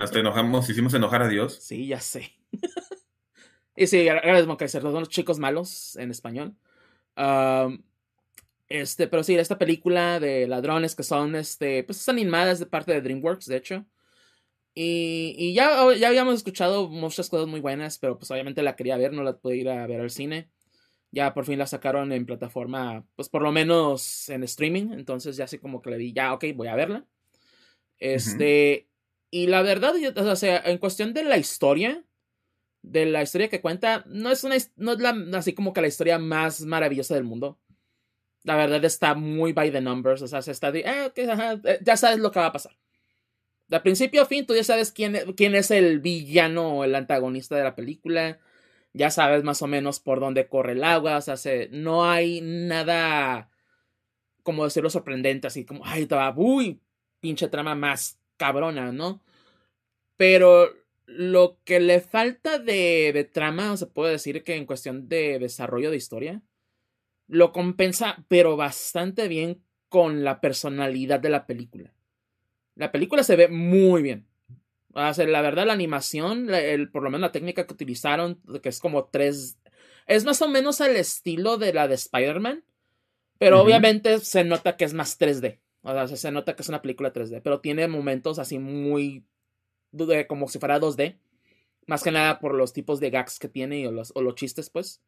Hasta 0.00 0.18
enojamos, 0.18 0.68
hicimos 0.68 0.94
enojar 0.94 1.22
a 1.22 1.28
Dios. 1.28 1.58
Sí, 1.60 1.86
ya 1.86 2.00
sé. 2.00 2.32
y 3.76 3.86
sí, 3.86 4.04
gracias, 4.04 4.46
Monkaiser, 4.46 4.82
los 4.82 4.94
los 4.94 5.08
chicos 5.08 5.38
malos 5.38 5.96
en 5.96 6.10
español. 6.10 6.54
este, 8.68 9.08
pero 9.08 9.22
sí, 9.22 9.34
esta 9.34 9.58
película 9.58 10.20
de 10.20 10.46
ladrones 10.46 10.94
que 10.94 11.02
son, 11.02 11.36
este, 11.36 11.84
pues 11.84 11.98
están 11.98 12.16
animadas 12.16 12.58
de 12.58 12.66
parte 12.66 12.92
de 12.92 13.00
DreamWorks, 13.00 13.46
de 13.46 13.56
hecho. 13.56 13.86
Y, 14.74 15.34
y 15.36 15.54
ya, 15.54 15.92
ya 15.94 16.08
habíamos 16.08 16.34
escuchado 16.34 16.88
muchas 16.88 17.28
cosas 17.28 17.48
muy 17.48 17.60
buenas, 17.60 17.98
pero 17.98 18.16
pues 18.18 18.30
obviamente 18.30 18.62
la 18.62 18.76
quería 18.76 18.96
ver, 18.96 19.12
no 19.12 19.24
la 19.24 19.36
pude 19.36 19.56
ir 19.56 19.68
a 19.68 19.86
ver 19.86 20.00
al 20.00 20.10
cine. 20.10 20.50
Ya 21.10 21.32
por 21.32 21.46
fin 21.46 21.58
la 21.58 21.66
sacaron 21.66 22.12
en 22.12 22.26
plataforma, 22.26 23.04
pues 23.16 23.28
por 23.28 23.42
lo 23.42 23.50
menos 23.50 24.28
en 24.28 24.44
streaming. 24.44 24.92
Entonces 24.92 25.36
ya 25.36 25.44
así 25.46 25.58
como 25.58 25.80
que 25.80 25.90
le 25.90 25.96
di, 25.96 26.12
ya, 26.12 26.32
ok, 26.34 26.44
voy 26.54 26.68
a 26.68 26.76
verla. 26.76 27.06
Este, 27.98 28.87
y 29.30 29.46
la 29.46 29.62
verdad, 29.62 29.94
o 30.16 30.36
sea, 30.36 30.62
en 30.64 30.78
cuestión 30.78 31.12
de 31.12 31.24
la 31.24 31.36
historia, 31.36 32.04
de 32.82 33.06
la 33.06 33.22
historia 33.22 33.48
que 33.48 33.60
cuenta, 33.60 34.04
no 34.06 34.30
es 34.30 34.44
una 34.44 34.56
no 34.76 34.92
es 34.92 35.00
la, 35.00 35.38
así 35.38 35.52
como 35.54 35.72
que 35.72 35.80
la 35.80 35.88
historia 35.88 36.18
más 36.18 36.62
maravillosa 36.62 37.14
del 37.14 37.24
mundo. 37.24 37.58
La 38.44 38.56
verdad 38.56 38.84
está 38.84 39.14
muy 39.14 39.52
by 39.52 39.70
the 39.70 39.80
numbers, 39.80 40.22
o 40.22 40.28
sea, 40.28 40.42
se 40.42 40.52
está 40.52 40.72
de, 40.72 40.86
ah, 40.86 41.12
eh, 41.14 41.78
ya 41.82 41.96
sabes 41.96 42.18
lo 42.20 42.30
que 42.30 42.40
va 42.40 42.46
a 42.46 42.52
pasar. 42.52 42.76
De 43.68 43.80
principio 43.80 44.22
a 44.22 44.26
fin, 44.26 44.46
tú 44.46 44.54
ya 44.54 44.64
sabes 44.64 44.92
quién, 44.92 45.34
quién 45.36 45.54
es 45.54 45.70
el 45.70 46.00
villano 46.00 46.78
o 46.78 46.84
el 46.84 46.94
antagonista 46.94 47.54
de 47.56 47.64
la 47.64 47.76
película. 47.76 48.40
Ya 48.94 49.10
sabes 49.10 49.44
más 49.44 49.60
o 49.60 49.66
menos 49.66 50.00
por 50.00 50.20
dónde 50.20 50.48
corre 50.48 50.72
el 50.72 50.84
agua. 50.84 51.18
O 51.18 51.20
sea, 51.20 51.36
se, 51.36 51.68
no 51.70 52.10
hay 52.10 52.40
nada, 52.40 53.50
como 54.42 54.64
decirlo, 54.64 54.88
sorprendente, 54.88 55.48
así 55.48 55.66
como, 55.66 55.84
ay, 55.84 56.02
estaba, 56.04 56.32
uy, 56.34 56.80
pinche 57.20 57.48
trama 57.48 57.74
más 57.74 58.18
cabrona, 58.38 58.92
¿no? 58.92 59.22
Pero 60.16 60.70
lo 61.04 61.58
que 61.64 61.80
le 61.80 62.00
falta 62.00 62.58
de, 62.58 63.12
de 63.12 63.24
trama, 63.24 63.76
se 63.76 63.86
puede 63.86 64.12
decir 64.12 64.42
que 64.42 64.56
en 64.56 64.64
cuestión 64.64 65.08
de 65.08 65.38
desarrollo 65.38 65.90
de 65.90 65.98
historia, 65.98 66.42
lo 67.26 67.52
compensa, 67.52 68.24
pero 68.28 68.56
bastante 68.56 69.28
bien 69.28 69.62
con 69.88 70.24
la 70.24 70.40
personalidad 70.40 71.20
de 71.20 71.28
la 71.28 71.46
película. 71.46 71.94
La 72.74 72.90
película 72.92 73.22
se 73.22 73.36
ve 73.36 73.48
muy 73.48 74.02
bien. 74.02 74.26
O 74.94 75.14
sea, 75.14 75.26
la 75.26 75.42
verdad, 75.42 75.66
la 75.66 75.72
animación, 75.72 76.52
el, 76.52 76.90
por 76.90 77.02
lo 77.02 77.10
menos 77.10 77.22
la 77.22 77.32
técnica 77.32 77.66
que 77.66 77.74
utilizaron, 77.74 78.40
que 78.62 78.68
es 78.68 78.80
como 78.80 79.06
tres. 79.06 79.58
Es 80.06 80.24
más 80.24 80.40
o 80.42 80.48
menos 80.48 80.80
al 80.80 80.96
estilo 80.96 81.58
de 81.58 81.72
la 81.72 81.86
de 81.88 81.94
Spider-Man. 81.94 82.64
Pero 83.38 83.62
obviamente 83.62 84.18
se 84.18 84.42
nota 84.42 84.76
que 84.76 84.84
es 84.84 84.94
más 84.94 85.18
3D. 85.18 85.60
O 85.82 85.92
sea, 85.92 86.06
se 86.08 86.30
nota 86.30 86.56
que 86.56 86.62
es 86.62 86.68
una 86.68 86.82
película 86.82 87.12
3D, 87.12 87.40
pero 87.42 87.60
tiene 87.60 87.88
momentos 87.88 88.38
así 88.38 88.58
muy. 88.58 89.24
como 90.28 90.48
si 90.48 90.58
fuera 90.58 90.80
2D. 90.80 91.18
Más 91.86 92.02
que 92.02 92.10
nada 92.10 92.38
por 92.38 92.54
los 92.54 92.72
tipos 92.72 93.00
de 93.00 93.10
gags 93.10 93.38
que 93.38 93.48
tiene 93.48 93.86
o 93.88 93.92
los, 93.92 94.12
o 94.14 94.20
los 94.20 94.34
chistes, 94.34 94.68
pues. 94.68 95.02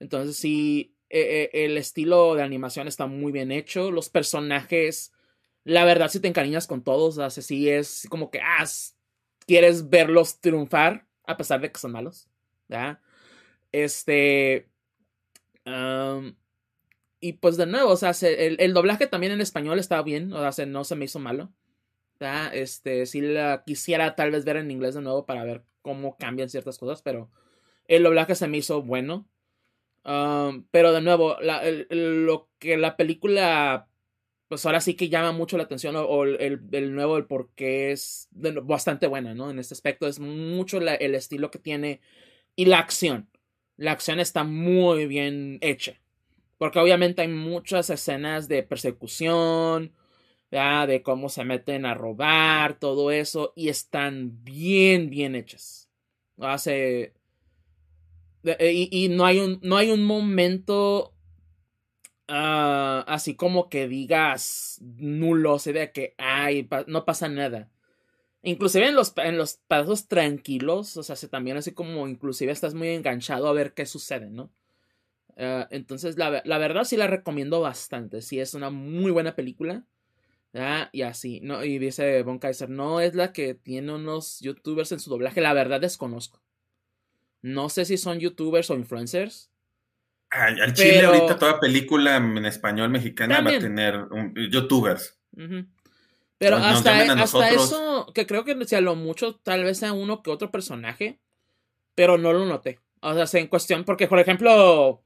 Entonces, 0.00 0.36
sí, 0.36 0.94
e, 1.10 1.50
e, 1.52 1.64
el 1.64 1.76
estilo 1.76 2.34
de 2.34 2.42
animación 2.42 2.88
está 2.88 3.06
muy 3.06 3.32
bien 3.32 3.52
hecho. 3.52 3.90
Los 3.90 4.08
personajes, 4.08 5.12
la 5.64 5.84
verdad, 5.84 6.08
si 6.08 6.20
te 6.20 6.28
encariñas 6.28 6.66
con 6.66 6.82
todos, 6.82 7.18
o 7.18 7.30
sea, 7.30 7.42
sí 7.42 7.68
es 7.68 8.06
como 8.08 8.30
que, 8.30 8.40
ah, 8.40 8.64
quieres 9.46 9.90
verlos 9.90 10.40
triunfar, 10.40 11.06
a 11.24 11.36
pesar 11.36 11.60
de 11.60 11.72
que 11.72 11.80
son 11.80 11.92
malos. 11.92 12.28
Este. 13.72 14.68
Y 17.20 17.34
pues 17.34 17.56
de 17.56 17.66
nuevo, 17.66 17.90
o 17.90 17.96
sea, 17.96 18.12
el, 18.22 18.74
doblaje 18.74 19.06
también 19.06 19.32
en 19.32 19.40
español 19.40 19.78
estaba 19.78 20.02
bien, 20.02 20.32
o 20.32 20.52
sea, 20.52 20.66
no 20.66 20.84
se 20.84 20.94
me 20.94 21.06
hizo 21.06 21.18
malo. 21.18 21.52
Este, 22.52 23.06
si 23.06 23.20
la 23.20 23.62
quisiera 23.64 24.16
tal 24.16 24.30
vez 24.30 24.44
ver 24.44 24.56
en 24.56 24.70
inglés 24.70 24.94
de 24.94 25.02
nuevo 25.02 25.24
para 25.26 25.44
ver 25.44 25.62
cómo 25.82 26.16
cambian 26.16 26.48
ciertas 26.48 26.78
cosas, 26.78 27.02
pero 27.02 27.30
el 27.86 28.02
doblaje 28.02 28.34
se 28.34 28.48
me 28.48 28.58
hizo 28.58 28.82
bueno. 28.82 29.26
Um, 30.04 30.64
pero 30.70 30.92
de 30.92 31.00
nuevo, 31.00 31.36
lo 31.90 32.48
que 32.58 32.76
la 32.76 32.96
película, 32.96 33.88
pues 34.48 34.64
ahora 34.64 34.80
sí 34.80 34.94
que 34.94 35.08
llama 35.08 35.32
mucho 35.32 35.56
la 35.56 35.64
atención, 35.64 35.96
o, 35.96 36.24
el, 36.24 36.94
nuevo, 36.94 37.18
el 37.18 37.26
por 37.26 37.50
qué 37.54 37.92
es 37.92 38.28
bastante 38.32 39.06
buena, 39.06 39.34
¿no? 39.34 39.50
En 39.50 39.58
este 39.58 39.74
aspecto 39.74 40.06
es 40.06 40.18
mucho 40.20 40.78
el 40.78 41.14
estilo 41.14 41.50
que 41.50 41.58
tiene 41.58 42.00
y 42.56 42.66
la 42.66 42.78
acción. 42.78 43.28
La 43.76 43.92
acción 43.92 44.18
está 44.20 44.44
muy 44.44 45.06
bien 45.06 45.58
hecha. 45.60 46.00
Porque 46.58 46.80
obviamente 46.80 47.22
hay 47.22 47.28
muchas 47.28 47.88
escenas 47.88 48.48
de 48.48 48.62
persecución, 48.62 49.92
de 50.50 51.02
cómo 51.04 51.28
se 51.28 51.44
meten 51.44 51.86
a 51.86 51.94
robar, 51.94 52.78
todo 52.78 53.10
eso, 53.10 53.52
y 53.54 53.68
están 53.68 54.44
bien, 54.44 55.10
bien 55.10 55.34
hechas. 55.34 55.90
Hace. 56.38 57.14
Y, 58.60 58.88
y 58.90 59.08
no, 59.08 59.24
hay 59.24 59.40
un, 59.40 59.60
no 59.62 59.76
hay 59.76 59.90
un 59.90 60.04
momento 60.04 61.14
ah, 62.28 63.04
así 63.08 63.34
como 63.34 63.68
que 63.68 63.88
digas 63.88 64.80
nulo, 64.80 65.58
se 65.58 65.72
ve 65.72 65.92
que 65.92 66.14
ay, 66.18 66.68
no 66.86 67.04
pasa 67.04 67.28
nada. 67.28 67.70
Inclusive 68.42 68.88
en 68.88 68.94
los, 68.94 69.12
en 69.16 69.36
los 69.36 69.56
pasos 69.66 70.06
tranquilos, 70.06 70.96
o 70.96 71.02
sea, 71.02 71.16
también 71.28 71.56
así 71.56 71.72
como 71.72 72.06
inclusive 72.06 72.52
estás 72.52 72.74
muy 72.74 72.88
enganchado 72.88 73.48
a 73.48 73.52
ver 73.52 73.74
qué 73.74 73.84
sucede, 73.84 74.30
¿no? 74.30 74.52
Ah, 75.38 75.68
entonces, 75.70 76.18
la, 76.18 76.42
la, 76.44 76.58
verdad 76.58 76.84
sí 76.84 76.96
la 76.96 77.06
recomiendo 77.06 77.60
bastante. 77.60 78.22
Sí, 78.22 78.40
es 78.40 78.54
una 78.54 78.70
muy 78.70 79.12
buena 79.12 79.36
película. 79.36 79.84
Ah, 80.54 80.88
y 80.92 81.02
así, 81.02 81.40
no, 81.42 81.62
y 81.62 81.78
dice 81.78 82.22
Von 82.22 82.38
Kaiser, 82.38 82.68
no 82.68 83.00
es 83.00 83.14
la 83.14 83.32
que 83.32 83.54
tiene 83.54 83.94
unos 83.94 84.40
youtubers 84.40 84.90
en 84.92 85.00
su 85.00 85.10
doblaje, 85.10 85.40
la 85.40 85.52
verdad 85.52 85.80
desconozco. 85.80 86.42
No 87.42 87.68
sé 87.68 87.84
si 87.84 87.98
son 87.98 88.18
youtubers 88.18 88.70
o 88.70 88.74
influencers. 88.74 89.50
al 90.30 90.72
Chile 90.72 91.04
ahorita 91.04 91.38
toda 91.38 91.60
película 91.60 92.16
en 92.16 92.44
español 92.44 92.88
mexicana 92.90 93.40
va 93.40 93.50
a 93.50 93.58
tener 93.58 94.06
youtubers. 94.50 95.20
Pero 96.38 96.56
hasta, 96.56 97.04
e, 97.04 97.10
hasta 97.10 97.50
eso, 97.50 98.10
que 98.14 98.26
creo 98.26 98.44
que 98.44 98.64
sea 98.64 98.80
lo 98.80 98.96
mucho, 98.96 99.36
tal 99.36 99.64
vez 99.64 99.78
sea 99.78 99.92
uno 99.92 100.22
que 100.22 100.30
otro 100.30 100.50
personaje, 100.50 101.20
pero 101.94 102.16
no 102.16 102.32
lo 102.32 102.46
noté. 102.46 102.80
O 103.00 103.26
sea, 103.26 103.40
en 103.40 103.46
cuestión, 103.48 103.84
porque 103.84 104.08
por 104.08 104.18
ejemplo, 104.18 105.02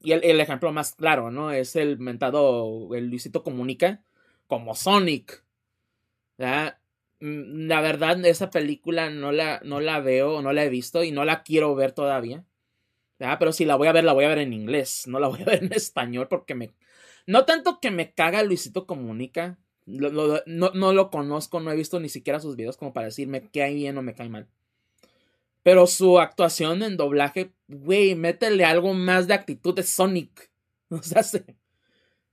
y 0.00 0.12
el, 0.12 0.24
el 0.24 0.40
ejemplo 0.40 0.72
más 0.72 0.94
claro, 0.94 1.30
¿no? 1.30 1.50
Es 1.50 1.76
el 1.76 1.98
mentado, 1.98 2.94
el 2.94 3.08
Luisito 3.10 3.42
Comunica 3.42 4.02
como 4.46 4.74
Sonic. 4.74 5.44
Mm, 7.20 7.66
la 7.66 7.80
verdad, 7.80 8.24
esa 8.24 8.50
película 8.50 9.10
no 9.10 9.32
la, 9.32 9.60
no 9.64 9.80
la 9.80 10.00
veo, 10.00 10.42
no 10.42 10.52
la 10.52 10.64
he 10.64 10.68
visto 10.68 11.02
y 11.04 11.10
no 11.10 11.24
la 11.24 11.42
quiero 11.42 11.74
ver 11.74 11.92
todavía. 11.92 12.44
Pero 13.18 13.52
si 13.52 13.64
la 13.64 13.76
voy 13.76 13.88
a 13.88 13.92
ver, 13.92 14.04
la 14.04 14.12
voy 14.12 14.24
a 14.24 14.28
ver 14.28 14.38
en 14.38 14.52
inglés. 14.52 15.04
No 15.06 15.18
la 15.20 15.28
voy 15.28 15.42
a 15.42 15.44
ver 15.44 15.64
en 15.64 15.72
español 15.74 16.28
porque 16.28 16.54
me... 16.54 16.72
No 17.26 17.44
tanto 17.44 17.80
que 17.80 17.90
me 17.90 18.12
caga 18.14 18.42
Luisito 18.42 18.86
Comunica. 18.86 19.58
no, 19.86 20.40
no, 20.46 20.92
lo 20.92 21.10
conozco, 21.10 21.60
no 21.60 21.72
he 21.72 21.76
visto 21.76 22.00
ni 22.00 22.08
siquiera 22.08 22.40
sus 22.40 22.56
videos 22.56 22.76
como 22.76 22.92
para 22.92 23.06
decirme 23.06 23.50
hay 23.54 23.74
bien 23.74 23.98
o 23.98 24.02
me 24.02 24.14
cae 24.14 24.28
mal. 24.28 24.48
Pero 25.68 25.86
su 25.86 26.18
actuación 26.18 26.82
en 26.82 26.96
doblaje, 26.96 27.52
güey, 27.66 28.14
métele 28.14 28.64
algo 28.64 28.94
más 28.94 29.26
de 29.26 29.34
actitud 29.34 29.74
de 29.74 29.82
Sonic. 29.82 30.50
O 30.88 31.02
sea, 31.02 31.22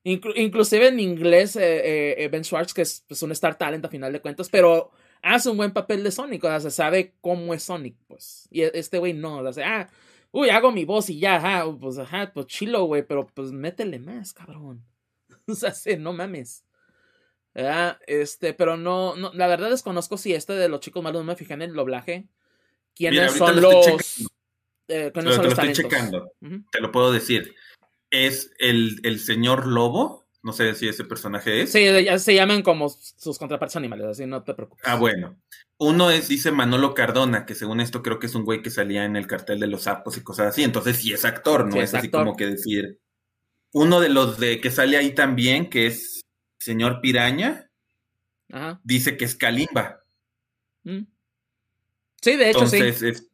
inclusive 0.05 0.87
en 0.87 1.01
inglés, 1.01 1.57
eh, 1.57 1.61
eh, 1.63 2.15
eh, 2.17 2.29
Ben 2.29 2.45
Schwartz, 2.45 2.73
que 2.73 2.83
es 2.83 3.03
pues, 3.05 3.21
un 3.23 3.33
Star 3.33 3.57
Talent 3.57 3.83
a 3.83 3.89
final 3.89 4.13
de 4.13 4.21
cuentas, 4.21 4.47
pero 4.47 4.89
hace 5.21 5.49
un 5.49 5.57
buen 5.57 5.73
papel 5.73 6.01
de 6.01 6.11
Sonic, 6.11 6.45
o 6.45 6.47
sea, 6.47 6.61
se 6.61 6.71
sabe 6.71 7.13
cómo 7.19 7.53
es 7.53 7.63
Sonic, 7.63 7.97
pues. 8.07 8.47
Y 8.51 8.61
e, 8.61 8.71
este 8.73 8.99
güey 8.99 9.11
no, 9.11 9.39
o 9.39 9.51
sea, 9.51 9.81
ah, 9.81 9.89
uy, 10.31 10.49
hago 10.49 10.71
mi 10.71 10.85
voz 10.85 11.09
y 11.09 11.19
ya, 11.19 11.35
ajá, 11.35 11.65
pues, 11.77 11.97
ajá, 11.97 12.31
pues 12.33 12.47
chilo, 12.47 12.85
güey, 12.85 13.03
pero 13.05 13.27
pues 13.27 13.51
métele 13.51 13.99
más, 13.99 14.31
cabrón. 14.31 14.85
o 15.45 15.55
sea, 15.55 15.73
sí, 15.73 15.97
no 15.97 16.13
mames. 16.13 16.63
Este, 18.07 18.53
pero 18.53 18.77
no, 18.77 19.17
no, 19.17 19.33
la 19.33 19.47
verdad 19.47 19.71
desconozco 19.71 20.15
si 20.15 20.33
este 20.33 20.53
de 20.53 20.69
los 20.69 20.79
chicos 20.79 21.03
malos 21.03 21.19
no 21.23 21.27
me 21.27 21.35
fijé 21.35 21.55
en 21.55 21.63
el 21.63 21.73
doblaje. 21.73 22.29
¿Quiénes 22.95 23.33
son 23.33 23.61
los... 23.61 24.29
Eh, 24.87 25.11
te 25.11 25.21
lo 25.21 25.31
estoy 25.31 25.73
checando, 25.73 26.31
te 26.71 26.79
lo 26.79 26.91
puedo 26.91 27.11
decir 27.11 27.55
es 28.23 28.53
el, 28.59 28.99
el 29.03 29.19
señor 29.19 29.67
lobo. 29.67 30.25
No 30.43 30.53
sé 30.53 30.75
si 30.75 30.87
ese 30.87 31.03
personaje 31.05 31.63
es. 31.63 31.71
Sí, 31.71 31.83
ya 32.03 32.19
se 32.19 32.35
llaman 32.35 32.61
como 32.61 32.87
sus 32.89 33.39
contrapartes 33.39 33.77
animales, 33.77 34.05
así 34.05 34.27
no 34.27 34.43
te 34.43 34.53
preocupes. 34.53 34.85
Ah, 34.87 34.95
bueno. 34.95 35.41
Uno 35.77 36.11
es, 36.11 36.27
dice 36.27 36.51
Manolo 36.51 36.93
Cardona, 36.93 37.47
que 37.47 37.55
según 37.55 37.81
esto 37.81 38.03
creo 38.03 38.19
que 38.19 38.27
es 38.27 38.35
un 38.35 38.45
güey 38.45 38.61
que 38.61 38.69
salía 38.69 39.05
en 39.05 39.15
el 39.15 39.25
cartel 39.25 39.59
de 39.59 39.67
los 39.67 39.83
sapos 39.83 40.17
y 40.17 40.21
cosas 40.21 40.47
así. 40.47 40.63
Entonces 40.63 40.97
sí 40.97 41.11
es 41.11 41.25
actor, 41.25 41.67
no 41.67 41.81
es, 41.81 41.95
así 41.95 42.09
como 42.09 42.35
que 42.35 42.45
decir. 42.45 42.99
Uno 43.73 43.99
de 43.99 44.09
los 44.09 44.39
de 44.39 44.61
que 44.61 44.69
sale 44.69 44.97
ahí 44.97 45.15
también, 45.15 45.69
que 45.69 45.87
es 45.87 46.21
señor 46.59 47.01
Piraña, 47.01 47.71
dice 48.83 49.17
que 49.17 49.25
es 49.25 49.35
Kalimba. 49.35 50.03
Mm. 50.83 51.07
Sí, 52.25 52.37
de 52.37 52.49
hecho, 52.49 52.65
sí. 52.65 52.79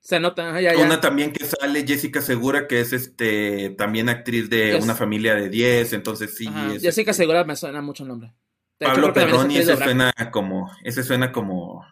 se 0.01 0.19
nota. 0.19 0.53
Una 0.77 0.99
también 0.99 1.31
que 1.31 1.45
sale, 1.45 1.87
Jessica 1.87 2.21
Segura, 2.21 2.67
que 2.67 2.81
es 2.81 2.91
este 2.91 3.69
también 3.77 4.09
actriz 4.09 4.49
de 4.49 4.77
una 4.83 4.95
familia 4.95 5.33
de 5.33 5.47
10, 5.47 5.93
entonces 5.93 6.35
sí. 6.35 6.49
Jessica 6.81 7.13
Segura 7.13 7.45
me 7.45 7.55
suena 7.55 7.81
mucho 7.81 8.03
el 8.03 8.09
nombre. 8.09 8.33
Pablo 8.77 9.13
Perroni, 9.13 9.55
ese 9.59 9.77
suena 9.77 10.11
como, 10.29 10.69
ese 10.83 11.03
suena 11.03 11.31
como, 11.31 11.85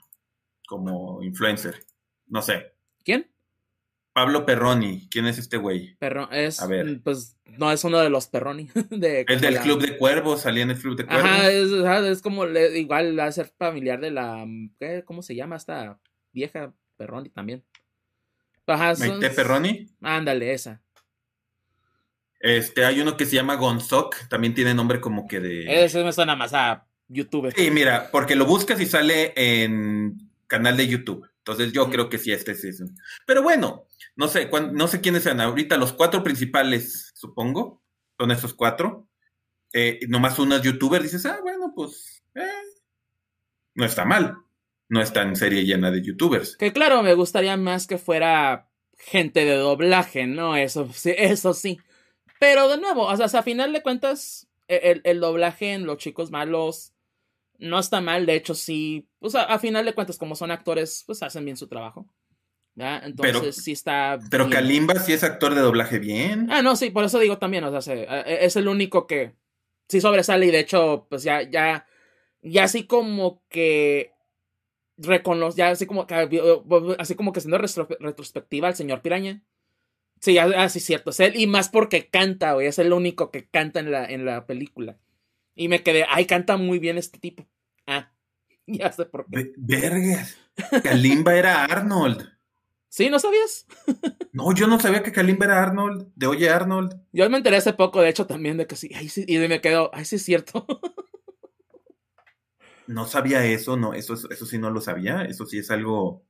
como 0.68 1.24
influencer. 1.24 1.86
No 2.28 2.42
sé. 2.42 2.74
¿Quién? 3.06 3.32
Pablo 4.12 4.46
Perroni, 4.46 5.08
¿quién 5.10 5.26
es 5.28 5.38
este 5.38 5.56
güey? 5.56 5.96
Perro 6.00 6.30
es, 6.32 6.62
A 6.62 6.68
ver. 6.68 7.00
pues, 7.02 7.38
no 7.46 7.72
es 7.72 7.82
uno 7.86 8.00
de 8.00 8.10
los 8.10 8.28
Perroni. 8.28 8.70
de, 8.90 9.24
es 9.26 9.40
del 9.40 9.60
Club 9.60 9.82
de 9.82 9.98
Cuervos, 9.98 10.42
salía 10.42 10.64
en 10.64 10.72
el 10.72 10.78
Club 10.78 10.98
de 10.98 11.06
Cuervos. 11.06 11.24
Ajá, 11.24 12.10
es, 12.10 12.22
como, 12.22 12.46
igual 12.46 13.18
a 13.22 13.32
ser 13.32 13.54
familiar 13.58 14.02
de 14.02 14.12
la, 14.12 14.46
¿qué? 14.78 15.06
¿cómo 15.06 15.22
se 15.22 15.36
llama 15.36 15.56
esta 15.56 15.98
vieja 16.34 16.74
Perroni 17.00 17.30
también. 17.30 17.64
Maite 18.68 19.30
Perroni. 19.30 19.90
Ándale, 20.02 20.54
esa. 20.54 20.82
Este, 22.42 22.86
hay 22.86 23.00
uno 23.00 23.18
que 23.18 23.26
se 23.26 23.36
llama 23.36 23.56
Gonzok, 23.56 24.28
también 24.28 24.54
tiene 24.54 24.74
nombre 24.74 25.00
como 25.00 25.26
que 25.26 25.40
de. 25.40 25.84
Ese 25.84 26.04
me 26.04 26.14
suena 26.14 26.36
más 26.36 26.54
a 26.54 26.86
YouTube. 27.08 27.54
Sí, 27.56 27.72
mira, 27.72 28.10
porque 28.12 28.36
lo 28.36 28.46
buscas 28.46 28.80
y 28.82 28.86
sale 28.86 29.34
en 29.36 30.30
canal 30.46 30.76
de 30.76 30.88
YouTube. 30.88 31.28
Entonces 31.38 31.72
yo 31.72 31.90
creo 31.90 32.10
que 32.10 32.18
sí, 32.18 32.32
este 32.32 32.52
es 32.52 32.64
eso. 32.66 32.86
Pero 33.26 33.42
bueno, 33.42 33.88
no 34.16 34.28
sé, 34.28 34.50
no 34.74 34.88
sé 34.88 35.02
quiénes 35.02 35.24
sean 35.24 35.40
ahorita, 35.40 35.78
los 35.78 35.94
cuatro 35.94 36.22
principales, 36.22 37.12
supongo, 37.16 37.82
son 38.18 38.32
esos 38.32 38.54
cuatro. 38.54 39.08
Eh, 39.72 40.00
nomás 40.10 40.38
uno 40.38 40.58
es 40.58 40.62
youtuber, 40.64 41.02
dices, 41.02 41.26
ah, 41.26 41.40
bueno, 41.42 41.72
pues, 41.74 42.24
eh, 42.36 42.46
no 43.76 43.86
está 43.86 44.04
mal 44.04 44.38
no 44.90 45.02
está 45.02 45.22
en 45.22 45.36
serie 45.36 45.64
llena 45.64 45.92
de 45.92 46.02
youtubers. 46.02 46.58
Que 46.58 46.74
claro, 46.74 47.02
me 47.04 47.14
gustaría 47.14 47.56
más 47.56 47.88
que 47.88 47.98
fuera 47.98 48.70
gente 48.98 49.46
de 49.46 49.56
doblaje, 49.56 50.28
¿no? 50.28 50.58
Eso 50.58 50.90
sí, 50.92 51.14
eso 51.16 51.54
sí. 51.54 51.80
Pero 52.40 52.68
de 52.68 52.78
nuevo, 52.78 53.04
o 53.06 53.16
sea, 53.16 53.40
a 53.40 53.44
final 53.44 53.72
de 53.72 53.84
cuentas, 53.84 54.50
e, 54.68 55.02
el, 55.04 55.20
doblaje 55.20 55.74
en 55.74 55.86
Los 55.86 56.00
Chicos 56.00 56.32
Malos 56.32 56.94
no 57.60 57.80
está 57.80 58.02
mal, 58.02 58.26
de 58.26 58.36
hecho 58.36 58.56
sí, 58.56 59.08
o 59.20 59.30
sea, 59.30 59.44
a 59.44 59.60
final 59.60 59.86
de 59.86 59.94
cuentas, 59.94 60.18
como 60.18 60.36
son 60.36 60.52
actores, 60.52 61.04
pues 61.06 61.22
hacen 61.22 61.46
bien 61.46 61.58
su 61.58 61.68
trabajo. 61.68 62.08
¿ya? 62.76 63.00
Entonces 63.00 63.58
sí 63.58 63.74
está... 63.74 64.18
Pero 64.32 64.50
Kalimba 64.50 64.96
sí 64.96 65.12
es 65.12 65.24
actor 65.24 65.54
de 65.54 65.62
doblaje 65.62 66.00
bien. 66.00 66.48
Ah, 66.50 66.62
no, 66.62 66.76
sí, 66.76 66.90
por 66.90 67.04
eso 67.04 67.20
digo 67.20 67.38
también, 67.38 67.64
o 67.66 67.82
sea, 67.82 67.94
e, 67.94 68.46
es 68.46 68.56
el 68.56 68.68
único 68.68 69.06
que 69.06 69.36
sí 69.88 70.02
sobresale 70.02 70.46
y 70.46 70.52
de 70.52 70.60
hecho, 70.60 71.08
pues 71.10 71.24
ya, 71.24 71.42
ya, 71.42 71.86
ya 72.42 72.64
así 72.64 72.86
como 72.86 73.44
que 73.50 74.14
reconoce, 75.00 75.58
ya 75.58 75.70
así 75.70 75.86
como, 75.86 76.06
así 76.98 77.16
como 77.16 77.34
que 77.34 77.42
siendo 77.42 77.58
retrospectiva 77.58 78.68
al 78.68 78.76
señor 78.76 79.02
Piraña. 79.02 79.44
Sí, 80.20 80.38
así 80.38 80.80
es 80.80 80.86
cierto, 80.86 81.12
es 81.12 81.20
él, 81.22 81.34
y 81.36 81.48
más 81.48 81.70
porque 81.70 82.10
canta, 82.10 82.54
güey, 82.54 82.68
es 82.68 82.78
el 82.78 82.92
único 82.92 83.32
que 83.32 83.48
canta 83.48 83.80
en 83.80 83.92
la, 83.92 84.06
en 84.06 84.26
la 84.26 84.46
película. 84.46 84.98
Y 85.56 85.70
me 85.70 85.82
quedé, 85.82 86.06
ay, 86.10 86.26
canta 86.26 86.58
muy 86.58 86.80
bien 86.80 86.98
este 86.98 87.20
tipo. 87.20 87.48
Ah, 87.88 88.12
ya 88.68 88.92
sé 88.92 89.06
por 89.06 89.26
qué. 89.26 89.54
Vergas. 89.58 90.38
Kalimba 90.84 91.36
era 91.36 91.64
Arnold. 91.64 92.28
¿Sí? 92.90 93.10
¿No 93.10 93.20
sabías? 93.20 93.68
no, 94.34 94.54
yo 94.54 94.68
no 94.68 94.80
sabía 94.80 95.04
que 95.04 95.12
Kalimba 95.12 95.46
era 95.46 95.62
Arnold, 95.62 96.12
de 96.16 96.28
Oye 96.28 96.50
Arnold. 96.50 97.00
Yo 97.14 97.30
me 97.30 97.38
enteré 97.38 97.58
hace 97.58 97.74
poco, 97.74 98.02
de 98.02 98.10
hecho, 98.10 98.26
también 98.26 98.58
de 98.58 98.68
que 98.68 98.76
sí, 98.76 98.90
ay, 98.96 99.10
sí 99.10 99.26
y 99.28 99.38
me 99.38 99.62
quedo, 99.62 99.92
ay, 99.94 100.06
sí 100.06 100.16
es 100.16 100.24
cierto. 100.24 100.66
no 102.90 103.06
sabía 103.06 103.46
eso, 103.46 103.78
no, 103.78 103.94
eso, 103.94 104.16
eso 104.16 104.46
sí 104.48 104.58
no 104.58 104.72
lo 104.72 104.82
sabía, 104.82 105.22
eso 105.22 105.46
sí 105.46 105.60
es 105.60 105.70
algo 105.70 106.24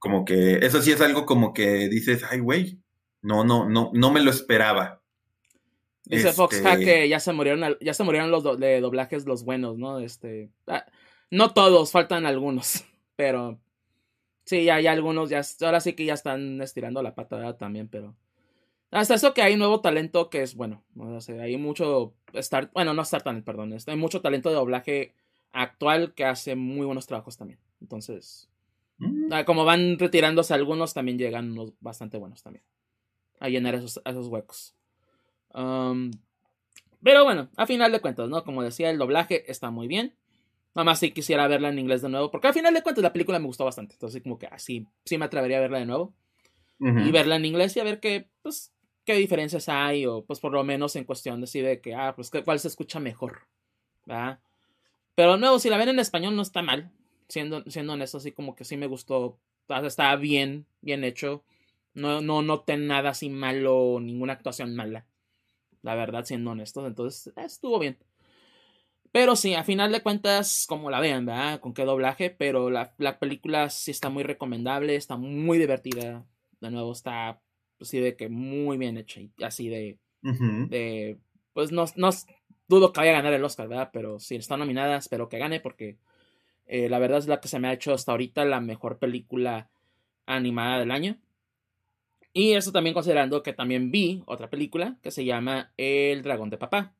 como 0.00 0.24
que, 0.24 0.54
eso 0.56 0.82
sí 0.82 0.90
es 0.90 1.00
algo 1.00 1.26
como 1.26 1.54
que 1.54 1.88
dices, 1.88 2.24
ay, 2.28 2.40
güey, 2.40 2.80
no, 3.20 3.44
no, 3.44 3.68
no, 3.68 3.92
no 3.94 4.10
me 4.10 4.20
lo 4.20 4.32
esperaba. 4.32 5.00
Dice 6.04 6.32
Fox 6.32 6.56
este 6.56 6.84
que 6.84 7.08
ya 7.08 7.20
se 7.20 7.32
murieron, 7.32 7.76
ya 7.80 7.94
se 7.94 8.02
murieron 8.02 8.32
los 8.32 8.58
de 8.58 8.80
doblajes 8.80 9.26
los 9.26 9.44
buenos, 9.44 9.78
¿no? 9.78 10.00
Este, 10.00 10.50
ah, 10.66 10.84
no 11.30 11.54
todos, 11.54 11.92
faltan 11.92 12.26
algunos, 12.26 12.84
pero 13.16 13.60
sí, 14.44 14.64
ya 14.64 14.74
hay 14.74 14.88
algunos, 14.88 15.30
ya, 15.30 15.42
ahora 15.60 15.80
sí 15.80 15.92
que 15.92 16.04
ya 16.04 16.14
están 16.14 16.60
estirando 16.62 17.00
la 17.00 17.14
patada 17.14 17.56
también, 17.56 17.86
pero 17.86 18.16
Hasta 18.90 19.14
eso 19.14 19.34
que 19.34 19.42
hay 19.42 19.54
nuevo 19.54 19.80
talento 19.80 20.30
que 20.30 20.42
es 20.42 20.56
bueno. 20.56 20.82
hay 21.40 21.56
mucho 21.58 22.14
Star, 22.32 22.72
bueno, 22.74 22.92
no 22.92 23.02
Star 23.02 23.22
Talent, 23.22 23.44
perdón. 23.44 23.76
Hay 23.86 23.96
mucho 23.96 24.20
talento 24.20 24.48
de 24.48 24.56
doblaje 24.56 25.14
actual 25.52 26.14
que 26.14 26.24
hace 26.24 26.56
muy 26.56 26.86
buenos 26.86 27.06
trabajos 27.06 27.36
también. 27.36 27.58
Entonces, 27.80 28.48
mm. 28.98 29.32
ah, 29.32 29.44
como 29.44 29.64
van 29.64 29.98
retirándose 29.98 30.54
algunos, 30.54 30.94
también 30.94 31.18
llegan 31.18 31.52
unos 31.52 31.72
bastante 31.80 32.18
buenos 32.18 32.42
también. 32.42 32.64
A 33.40 33.48
llenar 33.48 33.74
esos, 33.74 34.00
esos 34.04 34.28
huecos. 34.28 34.74
Um, 35.54 36.10
pero 37.02 37.24
bueno, 37.24 37.48
a 37.56 37.66
final 37.66 37.92
de 37.92 38.00
cuentas, 38.00 38.28
¿no? 38.28 38.44
Como 38.44 38.62
decía, 38.62 38.90
el 38.90 38.98
doblaje 38.98 39.50
está 39.50 39.70
muy 39.70 39.88
bien. 39.88 40.14
Nada 40.74 40.84
más 40.84 41.00
si 41.00 41.10
quisiera 41.10 41.48
verla 41.48 41.68
en 41.68 41.78
inglés 41.78 42.02
de 42.02 42.08
nuevo. 42.08 42.30
Porque 42.30 42.46
al 42.46 42.54
final 42.54 42.72
de 42.72 42.82
cuentas 42.82 43.02
la 43.02 43.12
película 43.12 43.38
me 43.38 43.46
gustó 43.46 43.64
bastante. 43.64 43.94
Entonces, 43.94 44.22
como 44.22 44.38
que 44.38 44.46
así 44.46 44.86
sí 45.04 45.18
me 45.18 45.24
atrevería 45.24 45.58
a 45.58 45.60
verla 45.60 45.78
de 45.78 45.86
nuevo. 45.86 46.14
Y 46.80 47.12
verla 47.12 47.36
en 47.36 47.44
inglés 47.44 47.76
y 47.76 47.80
a 47.80 47.84
ver 47.84 48.00
qué, 48.00 48.28
pues, 48.42 48.72
qué 49.04 49.14
diferencias 49.14 49.68
hay, 49.68 50.04
o 50.04 50.24
pues 50.24 50.40
por 50.40 50.52
lo 50.52 50.64
menos 50.64 50.96
en 50.96 51.04
cuestión 51.04 51.40
de, 51.40 51.62
de 51.62 51.80
que, 51.80 51.94
ah, 51.94 52.12
pues 52.16 52.28
cuál 52.44 52.58
se 52.58 52.66
escucha 52.66 52.98
mejor, 52.98 53.46
¿verdad? 54.04 54.40
Pero 55.14 55.36
nuevo, 55.36 55.58
si 55.58 55.68
la 55.68 55.76
ven 55.76 55.90
en 55.90 55.98
español 55.98 56.36
no 56.36 56.42
está 56.42 56.62
mal, 56.62 56.90
siendo, 57.28 57.62
siendo 57.70 57.92
honesto, 57.92 58.18
así 58.18 58.32
como 58.32 58.54
que 58.54 58.64
sí 58.64 58.76
me 58.76 58.86
gustó, 58.86 59.38
está 59.68 60.16
bien, 60.16 60.66
bien 60.80 61.04
hecho, 61.04 61.44
no, 61.94 62.20
no 62.20 62.42
noté 62.42 62.76
nada 62.76 63.10
así 63.10 63.28
malo, 63.28 63.98
ninguna 64.00 64.32
actuación 64.34 64.74
mala, 64.74 65.06
la 65.82 65.94
verdad, 65.94 66.24
siendo 66.24 66.52
honestos, 66.52 66.86
entonces 66.86 67.32
estuvo 67.36 67.78
bien. 67.78 67.98
Pero 69.12 69.36
sí, 69.36 69.54
a 69.54 69.62
final 69.62 69.92
de 69.92 70.02
cuentas, 70.02 70.64
como 70.66 70.90
la 70.90 70.98
vean, 70.98 71.26
¿verdad? 71.26 71.60
Con 71.60 71.74
qué 71.74 71.84
doblaje, 71.84 72.30
pero 72.30 72.70
la, 72.70 72.94
la 72.96 73.18
película 73.18 73.68
sí 73.68 73.90
está 73.90 74.08
muy 74.08 74.22
recomendable, 74.22 74.96
está 74.96 75.16
muy 75.16 75.58
divertida, 75.58 76.24
de 76.60 76.70
nuevo 76.70 76.92
está 76.92 77.42
así 77.78 77.98
de 77.98 78.16
que 78.16 78.28
muy 78.28 78.78
bien 78.78 78.96
hecha 78.96 79.20
y 79.20 79.30
así 79.42 79.68
de, 79.68 79.98
de 80.22 81.18
pues 81.52 81.72
no, 81.72 81.84
no 81.96 82.10
dudo 82.72 82.92
que 82.92 83.00
vaya 83.00 83.12
a 83.12 83.14
ganar 83.14 83.32
el 83.32 83.44
Oscar, 83.44 83.68
¿verdad? 83.68 83.90
Pero 83.92 84.18
si 84.18 84.36
está 84.36 84.56
nominada, 84.56 84.96
espero 84.96 85.28
que 85.28 85.38
gane 85.38 85.60
porque 85.60 85.98
eh, 86.66 86.88
la 86.88 86.98
verdad 86.98 87.18
es 87.18 87.26
la 87.26 87.40
que 87.40 87.48
se 87.48 87.58
me 87.58 87.68
ha 87.68 87.72
hecho 87.72 87.92
hasta 87.92 88.12
ahorita 88.12 88.44
la 88.44 88.60
mejor 88.60 88.98
película 88.98 89.70
animada 90.26 90.78
del 90.78 90.90
año. 90.90 91.18
Y 92.32 92.52
eso 92.52 92.72
también 92.72 92.94
considerando 92.94 93.42
que 93.42 93.52
también 93.52 93.90
vi 93.90 94.22
otra 94.26 94.48
película 94.48 94.96
que 95.02 95.10
se 95.10 95.24
llama 95.24 95.72
El 95.76 96.22
Dragón 96.22 96.50
de 96.50 96.58
Papá. 96.58 96.94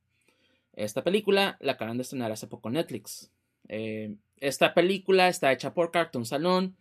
Esta 0.74 1.02
película 1.02 1.56
la 1.60 1.72
acaban 1.72 1.96
de 1.96 2.02
estrenar 2.02 2.32
hace 2.32 2.46
poco 2.46 2.68
en 2.68 2.74
Netflix. 2.74 3.30
Eh, 3.68 4.14
esta 4.38 4.74
película 4.74 5.28
está 5.28 5.52
hecha 5.52 5.72
por 5.72 5.90
Cartoon 5.90 6.26
Salon 6.26 6.76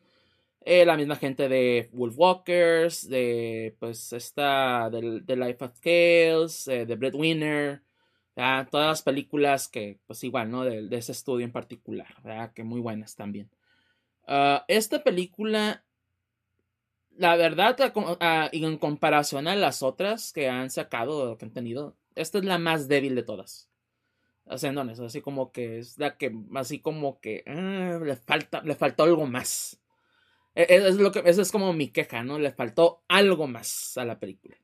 eh, 0.63 0.85
la 0.85 0.95
misma 0.95 1.15
gente 1.15 1.49
de 1.49 1.89
Wolfwalkers, 1.91 3.09
de 3.09 3.75
pues 3.79 4.13
esta, 4.13 4.89
de, 4.91 5.35
Life 5.35 5.65
of 5.65 5.79
Tales, 5.79 6.67
eh, 6.67 6.85
de 6.85 6.95
Breadwinner, 6.95 7.81
todas 8.35 8.87
las 8.87 9.01
películas 9.01 9.67
que 9.67 9.99
pues 10.07 10.23
igual, 10.23 10.49
¿no? 10.51 10.63
De, 10.63 10.87
ese 10.95 11.11
estudio 11.11 11.45
en 11.45 11.51
particular, 11.51 12.15
que 12.53 12.63
muy 12.63 12.79
buenas 12.79 13.15
también. 13.15 13.49
Ah, 14.27 14.65
esta 14.67 15.03
película, 15.03 15.83
la 17.17 17.35
verdad, 17.35 17.77
en 18.51 18.77
comparación 18.77 19.47
a 19.47 19.55
las 19.55 19.83
otras 19.83 20.31
que 20.31 20.49
han 20.49 20.69
sacado, 20.69 21.37
que 21.37 21.45
han 21.45 21.53
tenido, 21.53 21.97
esta 22.15 22.37
es 22.37 22.45
la 22.45 22.57
más 22.57 22.87
débil 22.87 23.15
de 23.15 23.23
todas. 23.23 23.69
Haciendo 24.47 24.81
eso, 24.83 25.05
así 25.05 25.21
como 25.21 25.51
que 25.51 25.79
es 25.79 25.97
la 25.97 26.17
que, 26.17 26.35
así 26.55 26.79
como 26.79 27.19
que 27.21 27.43
ah, 27.47 27.99
le 28.03 28.15
falta, 28.15 28.61
le 28.63 28.75
faltó 28.75 29.03
algo 29.03 29.25
más. 29.27 29.79
E, 30.55 30.63
e, 30.63 30.87
es 30.89 30.95
lo 30.95 31.11
que, 31.11 31.21
esa 31.25 31.41
es 31.41 31.51
como 31.51 31.73
mi 31.73 31.89
queja, 31.89 32.23
¿no? 32.23 32.39
Le 32.39 32.51
faltó 32.51 33.03
algo 33.07 33.47
más 33.47 33.97
a 33.97 34.05
la 34.05 34.19
película. 34.19 34.57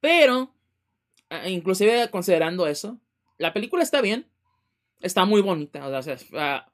Pero, 0.00 0.54
inclusive 1.46 2.10
considerando 2.10 2.66
eso, 2.66 2.98
la 3.38 3.52
película 3.52 3.82
está 3.82 4.00
bien. 4.00 4.26
Está 5.00 5.24
muy 5.24 5.40
bonita. 5.40 5.86
O 5.86 6.02
sea, 6.02 6.66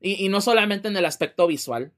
y, 0.00 0.28
no 0.28 0.40
solamente 0.40 0.88
en 0.88 0.96
el 0.96 1.04
aspecto 1.04 1.46
visual. 1.46 1.92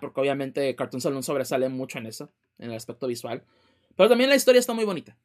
Porque 0.00 0.20
obviamente 0.20 0.74
Cartoon 0.76 1.00
Saloon 1.00 1.22
sobresale 1.22 1.68
mucho 1.68 1.98
en 1.98 2.06
eso. 2.06 2.30
En 2.58 2.70
el 2.70 2.76
aspecto 2.76 3.06
visual. 3.06 3.44
Pero 3.96 4.08
también 4.08 4.30
la 4.30 4.36
historia 4.36 4.58
está 4.58 4.74
muy 4.74 4.84
bonita. 4.84 5.16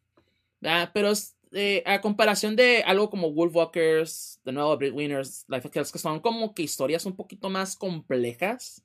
Pero 0.93 1.11
eh, 1.51 1.83
a 1.85 2.01
comparación 2.01 2.55
de 2.55 2.83
algo 2.83 3.09
como 3.09 3.31
Wolfwalkers, 3.31 4.41
The 4.43 4.51
nuevo 4.51 4.75
Winners, 4.75 5.45
Life 5.47 5.67
of 5.67 5.73
Kills, 5.73 5.91
que 5.91 5.99
son 5.99 6.19
como 6.19 6.53
que 6.53 6.63
historias 6.63 7.05
un 7.05 7.15
poquito 7.15 7.49
más 7.49 7.75
complejas, 7.75 8.83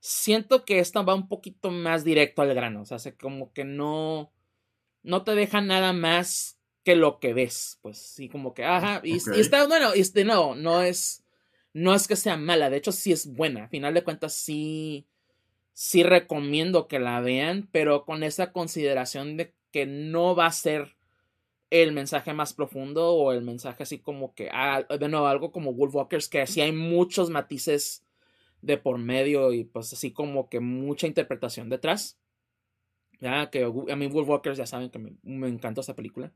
siento 0.00 0.64
que 0.64 0.78
esta 0.78 1.02
va 1.02 1.14
un 1.14 1.28
poquito 1.28 1.70
más 1.70 2.04
directo 2.04 2.42
al 2.42 2.54
grano. 2.54 2.82
O 2.82 2.84
sea, 2.84 2.98
como 3.20 3.52
que 3.52 3.64
no, 3.64 4.32
no 5.02 5.24
te 5.24 5.34
deja 5.34 5.60
nada 5.60 5.92
más 5.92 6.58
que 6.84 6.96
lo 6.96 7.18
que 7.18 7.34
ves. 7.34 7.78
Pues 7.82 7.98
sí, 7.98 8.28
como 8.28 8.54
que, 8.54 8.64
ajá, 8.64 9.00
y, 9.04 9.16
está, 9.16 9.66
bueno, 9.66 9.94
y 9.94 10.02
de 10.02 10.24
nuevo, 10.24 10.54
no 10.54 10.82
es, 10.82 11.24
no 11.72 11.94
es 11.94 12.08
que 12.08 12.16
sea 12.16 12.36
mala, 12.36 12.70
de 12.70 12.78
hecho 12.78 12.92
sí 12.92 13.12
es 13.12 13.26
buena. 13.26 13.64
A 13.64 13.68
final 13.68 13.94
de 13.94 14.04
cuentas, 14.04 14.34
sí, 14.34 15.06
sí 15.72 16.02
recomiendo 16.02 16.88
que 16.88 16.98
la 16.98 17.20
vean, 17.20 17.68
pero 17.72 18.04
con 18.04 18.22
esa 18.22 18.52
consideración 18.52 19.36
de 19.36 19.54
que 19.70 19.86
no 19.86 20.34
va 20.34 20.46
a 20.46 20.52
ser 20.52 20.96
el 21.70 21.92
mensaje 21.92 22.32
más 22.32 22.54
profundo 22.54 23.12
o 23.14 23.32
el 23.32 23.42
mensaje 23.42 23.82
así 23.82 23.98
como 23.98 24.34
que, 24.34 24.48
ah, 24.52 24.82
de 24.82 25.08
nuevo, 25.08 25.26
algo 25.26 25.52
como 25.52 25.74
Wolfwalkers, 25.74 26.28
que 26.28 26.40
así 26.40 26.60
hay 26.60 26.72
muchos 26.72 27.28
matices 27.30 28.04
de 28.62 28.78
por 28.78 28.98
medio 28.98 29.52
y 29.52 29.64
pues 29.64 29.92
así 29.92 30.12
como 30.12 30.48
que 30.48 30.60
mucha 30.60 31.06
interpretación 31.06 31.68
detrás. 31.68 32.18
Ya, 33.20 33.50
que 33.50 33.64
a 33.64 33.96
mí 33.96 34.06
Wolfwalkers 34.06 34.58
ya 34.58 34.66
saben 34.66 34.90
que 34.90 34.98
me, 34.98 35.12
me 35.22 35.48
encantó 35.48 35.80
esa 35.80 35.96
película. 35.96 36.32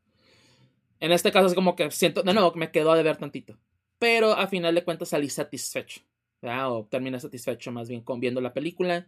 En 1.00 1.12
este 1.12 1.32
caso 1.32 1.46
es 1.46 1.54
como 1.54 1.76
que 1.76 1.90
siento, 1.90 2.22
de 2.22 2.32
nuevo, 2.34 2.52
que 2.52 2.58
me 2.58 2.70
quedó 2.70 2.92
a 2.92 3.02
ver 3.02 3.16
tantito. 3.16 3.58
Pero 3.98 4.32
a 4.32 4.46
final 4.48 4.74
de 4.74 4.84
cuentas 4.84 5.10
salí 5.10 5.28
satisfecho. 5.28 6.02
¿ya? 6.42 6.68
O 6.70 6.84
terminé 6.86 7.18
satisfecho 7.20 7.72
más 7.72 7.88
bien 7.88 8.02
con 8.02 8.20
viendo 8.20 8.40
la 8.40 8.52
película. 8.52 9.06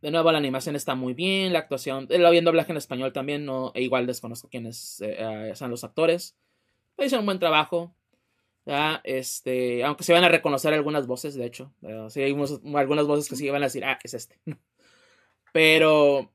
De 0.00 0.10
nuevo, 0.10 0.30
la 0.30 0.38
animación 0.38 0.76
está 0.76 0.94
muy 0.94 1.12
bien, 1.12 1.52
la 1.52 1.58
actuación, 1.60 2.06
eh, 2.10 2.18
lo 2.18 2.32
doblaje 2.40 2.70
en 2.70 2.78
español 2.78 3.12
también, 3.12 3.44
no, 3.44 3.72
e 3.74 3.82
igual 3.82 4.06
desconozco 4.06 4.48
quiénes 4.48 5.00
eh, 5.00 5.16
eh, 5.18 5.52
son 5.56 5.70
los 5.70 5.82
actores. 5.82 6.36
hicieron 6.98 7.20
un 7.20 7.26
buen 7.26 7.38
trabajo. 7.38 7.94
Este, 9.02 9.82
aunque 9.82 10.04
se 10.04 10.12
van 10.12 10.24
a 10.24 10.28
reconocer 10.28 10.74
algunas 10.74 11.06
voces, 11.06 11.34
de 11.34 11.46
hecho. 11.46 11.72
sí, 12.10 12.20
hay 12.20 12.36
algunas 12.74 13.06
voces 13.06 13.28
que 13.28 13.36
sí 13.36 13.48
van 13.48 13.62
a 13.62 13.66
decir, 13.66 13.84
ah, 13.84 13.98
es 14.02 14.14
este. 14.14 14.38
Pero, 15.52 16.30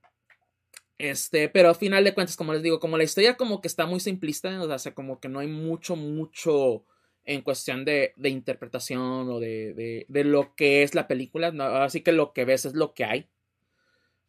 este, 1.04 1.50
pero 1.50 1.68
al 1.68 1.76
final 1.76 2.06
de 2.06 2.14
cuentas, 2.14 2.38
como 2.38 2.54
les 2.54 2.64
digo, 2.64 2.80
como 2.80 2.98
la 2.98 3.04
historia 3.04 3.36
como 3.36 3.60
que 3.60 3.68
está 3.68 3.86
muy 3.86 4.00
simplista, 4.00 4.62
o 4.64 4.80
sea, 4.80 4.94
como 4.94 5.20
que 5.20 5.28
no 5.28 5.40
hay 5.40 5.48
mucho, 5.48 5.98
mucho 5.98 6.86
en 7.26 7.42
cuestión 7.42 7.84
de, 7.84 8.14
de 8.16 8.30
interpretación 8.30 9.30
o 9.30 9.40
de, 9.42 9.74
de, 9.74 10.06
de, 10.08 10.24
lo 10.24 10.56
que 10.56 10.82
es 10.82 10.96
la 10.96 11.10
película. 11.10 11.50
así 11.84 12.00
que 12.00 12.14
lo 12.14 12.32
que 12.32 12.46
ves 12.46 12.64
es 12.64 12.74
lo 12.74 12.94
que 12.94 13.04
hay. 13.04 13.28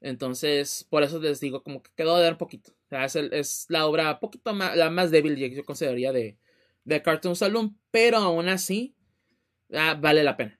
Entonces, 0.01 0.85
por 0.91 1.05
eso 1.05 1.21
les 1.21 1.39
digo, 1.39 1.63
como 1.63 1.81
que 1.81 1.93
quedó 1.95 2.17
de 2.17 2.25
dar 2.25 2.33
un 2.33 2.39
poquito. 2.39 2.73
O 2.73 2.89
sea, 2.89 3.05
es, 3.05 3.67
la 3.69 3.87
obra 3.87 4.19
poquito 4.19 4.53
más, 4.53 4.77
la 4.77 4.91
más 4.91 5.13
débil, 5.13 5.37
yo 5.37 5.65
consideraría, 5.65 6.13
de, 6.13 6.39
de 6.85 7.03
Cartoon 7.03 7.37
Saloon, 7.37 7.79
pero 7.93 8.17
aún 8.17 8.49
así, 8.49 8.97
ah, 9.73 9.97
vale 10.01 10.25
la 10.25 10.37
pena. 10.37 10.59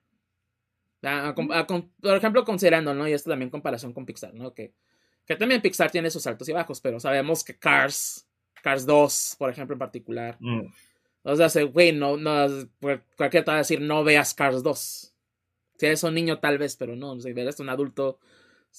Ah, 1.03 1.35
por 1.35 2.15
ejemplo, 2.15 2.45
considerando, 2.45 2.93
¿no? 2.93 3.05
Y 3.05 3.11
esto 3.11 3.29
también 3.29 3.47
en 3.47 3.51
comparación 3.51 3.91
con 3.91 4.05
Pixar, 4.05 4.33
¿no? 4.33 4.53
Que, 4.53 4.73
que 5.25 5.35
también 5.35 5.61
Pixar 5.61 5.91
tiene 5.91 6.11
sus 6.11 6.25
altos 6.27 6.47
y 6.49 6.53
bajos, 6.53 6.81
pero 6.81 6.99
sabemos 6.99 7.43
que 7.43 7.57
Cars, 7.57 8.27
Cars 8.61 8.85
2, 8.85 9.35
por 9.37 9.49
ejemplo, 9.49 9.73
en 9.73 9.79
particular. 9.79 10.37
Mm. 10.39 10.67
O 11.23 11.35
sea, 11.35 11.63
güey, 11.63 11.91
no, 11.91 12.17
no, 12.17 12.47
cualquiera 13.17 13.43
te 13.43 13.51
va 13.51 13.55
a 13.55 13.59
decir, 13.59 13.81
no 13.81 14.03
veas 14.03 14.33
Cars 14.33 14.61
2. 14.61 15.13
Si 15.77 15.85
eres 15.85 16.03
un 16.03 16.13
niño, 16.13 16.39
tal 16.39 16.57
vez, 16.57 16.75
pero 16.75 16.95
no, 16.95 17.19
si 17.19 17.29
eres 17.29 17.59
un 17.59 17.69
adulto, 17.69 18.19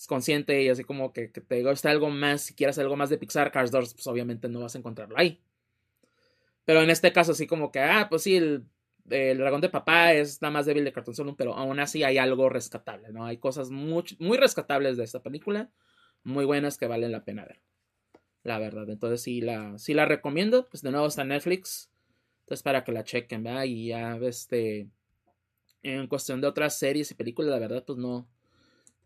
consciente 0.07 0.63
y 0.63 0.69
así 0.69 0.85
como 0.85 1.13
que, 1.13 1.29
te 1.29 1.63
gusta 1.63 1.91
algo 1.91 2.11
más, 2.11 2.43
si 2.43 2.55
quieres 2.55 2.79
algo 2.79 2.97
más 2.97 3.09
de 3.09 3.17
Pixar, 3.17 3.51
Cars 3.51 3.71
2, 3.71 3.95
pues 3.95 4.07
obviamente 4.07 4.49
no 4.49 4.61
vas 4.61 4.75
a 4.75 4.79
encontrarlo 4.79 5.17
ahí. 5.17 5.41
Pero 6.67 6.83
en 6.83 6.91
este 6.91 7.13
caso, 7.13 7.33
así 7.33 7.47
como 7.47 7.73
que, 7.73 7.81
ah, 7.81 8.09
pues 8.11 8.23
sí, 8.23 8.37
el, 8.37 8.67
dragón 9.39 9.61
de 9.61 9.69
papá 9.71 10.13
es 10.13 10.43
la 10.43 10.51
más 10.51 10.67
débil 10.67 10.85
de 10.85 10.93
Cartoon 10.93 11.15
Saloon, 11.15 11.37
pero 11.37 11.55
aún 11.55 11.79
así 11.81 12.03
hay 12.03 12.19
algo 12.19 12.49
rescatable, 12.49 13.13
¿no? 13.13 13.25
Hay 13.25 13.39
cosas 13.39 13.71
muy, 13.71 14.05
muy 14.19 14.37
rescatables 14.37 14.97
de 14.97 15.05
esta 15.05 15.23
película, 15.23 15.71
muy 16.27 16.45
buenas 16.45 16.77
que 16.77 16.89
valen 16.89 17.12
la 17.12 17.25
pena 17.25 17.45
ver. 17.45 17.61
La 18.43 18.59
verdad, 18.59 18.89
entonces 18.91 19.23
sí 19.23 19.41
la, 19.41 19.79
sí 19.79 19.95
la 19.95 20.07
recomiendo, 20.07 20.67
pues 20.67 20.83
de 20.83 20.91
nuevo 20.91 21.07
está 21.07 21.23
en 21.23 21.29
Netflix, 21.29 21.89
entonces 22.41 22.62
para 22.62 22.85
que 22.85 22.93
la 22.93 23.05
chequen, 23.05 23.43
¿verdad? 23.43 23.65
Y 23.65 23.89
ya, 23.89 24.17
este, 24.23 24.89
en 25.83 26.07
cuestión 26.07 26.41
de 26.41 26.49
otras 26.49 26.79
series 26.79 27.11
y 27.11 27.15
películas, 27.15 27.51
la 27.51 27.59
verdad, 27.59 27.85
pues 27.85 27.99
no, 27.99 28.27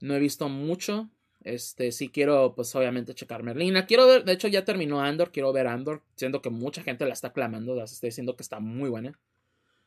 no 0.00 0.14
he 0.14 0.18
visto 0.18 0.48
mucho. 0.48 1.08
Este, 1.42 1.90
sí 1.92 2.10
quiero, 2.10 2.54
pues 2.54 2.74
obviamente, 2.74 3.14
checar 3.14 3.42
Merlina. 3.42 3.86
Quiero 3.86 4.06
ver, 4.06 4.24
de 4.24 4.32
hecho 4.32 4.48
ya 4.48 4.64
terminó 4.64 5.00
Andor, 5.00 5.30
quiero 5.30 5.52
ver 5.52 5.66
Andor, 5.68 6.02
siendo 6.16 6.42
que 6.42 6.50
mucha 6.50 6.82
gente 6.82 7.06
la 7.06 7.14
está 7.14 7.32
clamando, 7.32 7.74
la 7.74 7.84
está 7.84 8.06
diciendo 8.06 8.36
que 8.36 8.42
está 8.42 8.60
muy 8.60 8.90
buena. 8.90 9.18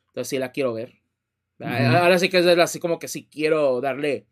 Entonces 0.08 0.30
sí 0.30 0.39
la 0.39 0.52
quiero 0.52 0.74
ver. 0.74 1.00
Ahora 1.60 2.17
sí 2.17 2.30
que 2.30 2.39
es 2.39 2.48
así 2.48 2.80
como 2.80 2.98
que 2.98 3.08
sí 3.08 3.28
quiero 3.32 3.82
darle 3.82 4.26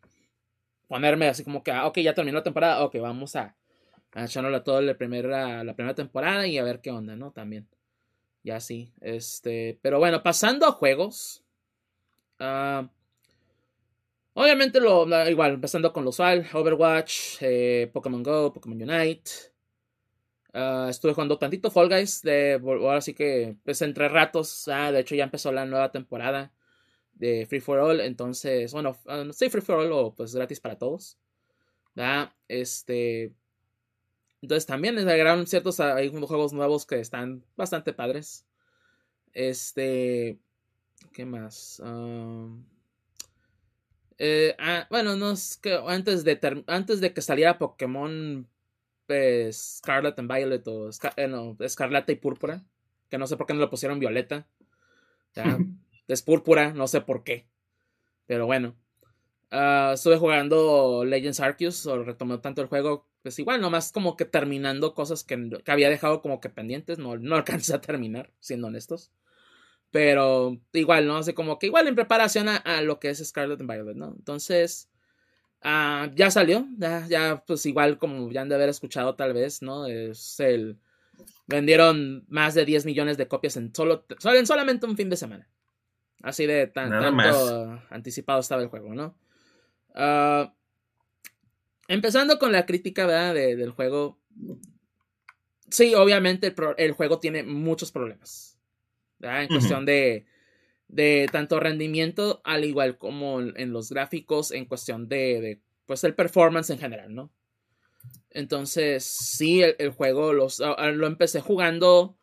ponerme 0.92 1.26
así 1.26 1.42
como 1.42 1.62
que, 1.62 1.72
ah, 1.72 1.86
ok, 1.86 2.00
ya 2.00 2.12
terminó 2.12 2.36
la 2.36 2.42
temporada, 2.42 2.84
ok, 2.84 2.96
vamos 3.00 3.34
a, 3.34 3.56
a 4.12 4.24
echarnos 4.26 4.62
toda 4.62 4.82
la 4.82 4.92
primera, 4.94 5.64
la 5.64 5.74
primera 5.74 5.94
temporada 5.94 6.46
y 6.46 6.58
a 6.58 6.64
ver 6.64 6.82
qué 6.82 6.90
onda, 6.90 7.16
¿no? 7.16 7.30
También. 7.30 7.66
Ya 8.42 8.60
sí. 8.60 8.92
Este. 9.00 9.78
Pero 9.80 9.98
bueno, 9.98 10.22
pasando 10.22 10.66
a 10.66 10.72
juegos. 10.72 11.42
Uh, 12.38 12.86
obviamente 14.34 14.80
lo. 14.80 15.06
Igual, 15.30 15.54
empezando 15.54 15.94
con 15.94 16.04
lo 16.04 16.10
usual. 16.10 16.46
Overwatch, 16.52 17.38
eh, 17.40 17.90
Pokémon 17.90 18.22
Go, 18.22 18.52
Pokémon 18.52 18.82
Unite. 18.82 19.30
Uh, 20.52 20.90
estuve 20.90 21.14
jugando 21.14 21.38
tantito 21.38 21.70
Fall 21.70 21.88
Guys. 21.88 22.20
De, 22.20 22.60
ahora 22.62 23.00
sí 23.00 23.14
que. 23.14 23.56
Pues 23.64 23.80
entre 23.80 24.10
ratos. 24.10 24.68
Ah, 24.68 24.92
de 24.92 25.00
hecho, 25.00 25.14
ya 25.14 25.24
empezó 25.24 25.52
la 25.52 25.64
nueva 25.64 25.90
temporada 25.90 26.52
de 27.14 27.46
Free 27.46 27.60
for 27.60 27.78
All. 27.78 28.00
Entonces, 28.00 28.72
bueno, 28.72 28.96
no 29.06 29.30
uh, 29.30 29.32
sé 29.32 29.50
Free 29.50 29.62
for 29.62 29.76
All 29.76 29.92
o 29.92 30.14
pues 30.14 30.34
gratis 30.34 30.60
para 30.60 30.78
todos. 30.78 31.18
¿verdad? 31.94 32.32
Este. 32.48 33.32
Entonces 34.40 34.66
también 34.66 34.98
agregaron 34.98 35.46
ciertos 35.46 35.78
hay 35.78 36.10
juegos 36.10 36.52
nuevos 36.52 36.86
que 36.86 37.00
están 37.00 37.44
bastante 37.56 37.92
padres. 37.92 38.44
Este. 39.32 40.38
¿Qué 41.12 41.24
más? 41.24 41.82
Eh, 44.18 44.54
ah, 44.58 44.86
bueno, 44.90 45.16
no 45.16 45.32
es 45.32 45.56
que 45.56 45.74
antes 45.86 46.24
de, 46.24 46.64
antes 46.68 47.00
de 47.00 47.12
que 47.12 47.20
saliera 47.22 47.58
Pokémon 47.58 48.48
pues, 49.06 49.78
Scarlet 49.78 50.18
and 50.18 50.32
Violet 50.32 50.66
o 50.68 50.90
eh, 51.16 51.26
no, 51.26 51.56
Escarlata 51.58 52.12
y 52.12 52.16
Púrpura, 52.16 52.64
que 53.10 53.18
no 53.18 53.26
sé 53.26 53.36
por 53.36 53.46
qué 53.46 53.54
no 53.54 53.60
lo 53.60 53.70
pusieron 53.70 53.98
Violeta. 53.98 54.46
es 56.08 56.22
Púrpura, 56.22 56.72
no 56.72 56.86
sé 56.88 57.00
por 57.00 57.24
qué. 57.24 57.48
Pero 58.26 58.46
bueno. 58.46 58.76
Uh, 59.52 59.92
estuve 59.92 60.16
jugando 60.16 61.04
Legends 61.04 61.40
Arceus, 61.40 61.84
o 61.86 62.02
retomé 62.02 62.38
tanto 62.38 62.62
el 62.62 62.68
juego, 62.68 63.06
pues 63.22 63.38
igual, 63.38 63.60
nomás 63.60 63.92
como 63.92 64.16
que 64.16 64.24
terminando 64.24 64.94
cosas 64.94 65.24
que, 65.24 65.50
había 65.66 65.90
dejado 65.90 66.22
como 66.22 66.40
que 66.40 66.48
pendientes, 66.48 66.98
no, 66.98 67.16
no 67.18 67.36
alcancé 67.36 67.74
a 67.74 67.80
terminar, 67.80 68.32
siendo 68.40 68.68
honestos. 68.68 69.12
Pero 69.90 70.58
igual, 70.72 71.06
¿no? 71.06 71.22
sé, 71.22 71.34
como 71.34 71.58
que 71.58 71.66
igual 71.66 71.86
en 71.86 71.94
preparación 71.94 72.48
a, 72.48 72.80
lo 72.82 72.98
que 72.98 73.10
es 73.10 73.18
Scarlet 73.26 73.60
and 73.60 73.70
Violet, 73.70 73.96
¿no? 73.96 74.14
Entonces, 74.16 74.90
uh, 75.64 76.10
ya 76.14 76.30
salió, 76.30 76.66
ya, 76.78 77.06
ya, 77.08 77.44
pues 77.46 77.66
igual 77.66 77.98
como 77.98 78.30
ya 78.32 78.40
han 78.40 78.48
de 78.48 78.54
haber 78.54 78.70
escuchado 78.70 79.16
tal 79.16 79.34
vez, 79.34 79.62
¿no? 79.62 79.86
Es 79.86 80.40
el... 80.40 80.78
Vendieron 81.46 82.24
más 82.28 82.54
de 82.54 82.64
10 82.64 82.86
millones 82.86 83.18
de 83.18 83.28
copias 83.28 83.56
en, 83.58 83.74
solo, 83.74 84.06
en 84.08 84.46
solamente 84.46 84.86
un 84.86 84.96
fin 84.96 85.10
de 85.10 85.16
semana. 85.16 85.48
Así 86.22 86.46
de 86.46 86.68
tan, 86.68 86.90
tanto 86.90 87.82
anticipado 87.90 88.40
estaba 88.40 88.62
el 88.62 88.68
juego, 88.68 88.94
¿no? 88.94 89.16
Ah, 89.94 90.54
empezando 91.88 92.38
con 92.38 92.52
la 92.52 92.64
crítica 92.64 93.06
¿verdad? 93.06 93.34
del 93.34 93.70
juego. 93.70 94.18
Sí, 95.68 95.94
obviamente 95.94 96.54
el, 96.76 96.92
juego 96.92 97.18
tiene 97.18 97.42
muchos 97.42 97.92
problemas. 97.92 98.58
En 99.20 99.48
cuestión 99.48 99.84
de, 99.84 100.26
de 100.88 101.28
tanto 101.30 101.60
rendimiento, 101.60 102.40
al 102.44 102.64
igual 102.64 102.98
como 102.98 103.40
en 103.40 103.72
los 103.72 103.90
gráficos, 103.90 104.52
en 104.52 104.64
cuestión 104.66 105.08
de, 105.08 105.60
pues 105.86 106.04
el 106.04 106.14
performance 106.14 106.70
en 106.70 106.78
general, 106.78 107.14
¿no? 107.14 107.30
Entonces, 108.30 109.04
sí, 109.04 109.62
el, 109.62 109.90
juego 109.90 110.32
los, 110.32 110.60
ah, 110.60 110.74
ah, 110.78 110.90
lo 110.90 111.06
empecé 111.06 111.40
jugando 111.40 112.16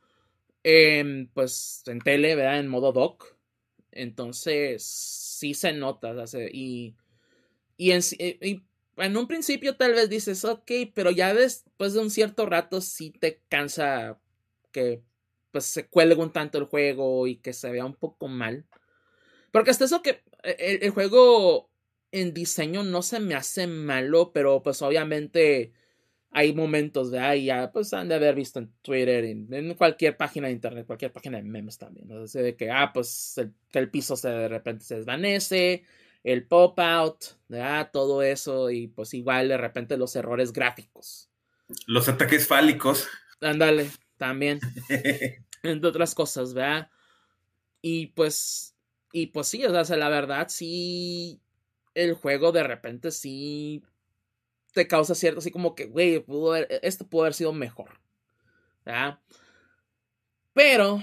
en, 0.63 1.29
pues, 1.33 1.83
en 1.85 1.99
tele, 1.99 2.35
¿verdad? 2.35 2.59
En 2.59 2.67
modo 2.67 2.91
dock. 2.91 3.37
Entonces, 3.91 4.83
sí 4.83 5.53
se 5.53 5.73
nota. 5.73 6.13
y 6.51 6.95
y 7.79 7.91
en, 7.91 9.17
un 9.17 9.27
principio 9.27 9.77
tal 9.77 9.93
vez 9.93 10.09
dices, 10.09 10.43
ok, 10.43 10.69
pero 10.93 11.11
ya 11.11 11.33
después 11.33 11.93
de 11.93 12.01
un 12.01 12.11
cierto 12.11 12.45
rato 12.45 12.81
sí 12.81 13.11
te 13.11 13.41
cansa 13.47 14.19
que 14.73 15.01
pues 15.51 15.63
se 15.63 15.87
cuelgue 15.87 16.21
un 16.21 16.33
tanto 16.33 16.57
el 16.57 16.65
juego 16.65 17.25
y 17.25 17.37
que 17.37 17.53
se 17.53 17.71
vea 17.71 17.85
un 17.85 17.95
poco 17.95 18.27
mal. 18.27 18.67
Porque 19.53 19.71
hasta 19.71 19.85
eso 19.85 20.01
que 20.01 20.21
e, 20.43 20.79
el, 20.81 20.89
juego 20.89 21.71
en 22.11 22.33
diseño 22.33 22.83
no 22.83 23.01
se 23.01 23.21
me 23.21 23.33
hace 23.33 23.65
malo, 23.65 24.33
pero 24.33 24.61
pues 24.61 24.81
obviamente 24.81 25.71
hay 26.31 26.53
momentos 26.53 27.09
de 27.11 27.19
ahí 27.19 27.45
ya 27.45 27.71
pues 27.71 27.93
han 27.93 28.07
de 28.07 28.15
haber 28.15 28.35
visto 28.35 28.59
en 28.59 28.71
Twitter, 28.81 29.25
en, 29.25 29.51
en 29.51 29.73
cualquier 29.73 30.15
página 30.15 30.47
de 30.47 30.53
internet, 30.53 30.85
cualquier 30.85 31.11
página 31.11 31.37
de 31.37 31.43
memes 31.43 31.77
también. 31.77 32.07
¿no? 32.07 32.25
de 32.25 32.55
que, 32.55 32.69
ah, 32.69 32.91
pues 32.93 33.35
que 33.71 33.79
el 33.79 33.89
piso 33.89 34.15
se 34.15 34.29
de 34.29 34.47
repente 34.47 34.85
se 34.85 34.97
desvanece, 34.97 35.83
el 36.23 36.45
pop-out, 36.45 37.23
todo 37.91 38.21
eso 38.21 38.69
y 38.69 38.87
pues 38.87 39.13
igual 39.13 39.49
de 39.49 39.57
repente 39.57 39.97
los 39.97 40.15
errores 40.15 40.53
gráficos. 40.53 41.29
Los 41.87 42.09
ataques 42.09 42.47
fálicos. 42.47 43.07
Ándale, 43.41 43.89
también. 44.17 44.59
Entre 45.63 45.89
otras 45.89 46.13
cosas, 46.13 46.53
¿verdad? 46.53 46.89
Y 47.81 48.07
pues, 48.07 48.75
y 49.11 49.27
pues 49.27 49.47
sí, 49.47 49.65
o 49.65 49.85
sea, 49.85 49.97
la 49.97 50.09
verdad 50.09 50.47
sí, 50.49 51.41
el 51.95 52.13
juego 52.13 52.51
de 52.51 52.63
repente 52.63 53.11
sí 53.11 53.83
te 54.73 54.87
causa 54.87 55.15
cierto, 55.15 55.39
así 55.39 55.51
como 55.51 55.75
que, 55.75 55.85
güey, 55.85 56.23
esto 56.81 57.07
pudo 57.07 57.23
haber 57.23 57.33
sido 57.33 57.53
mejor. 57.53 57.99
¿verdad? 58.85 59.19
Pero 60.53 61.01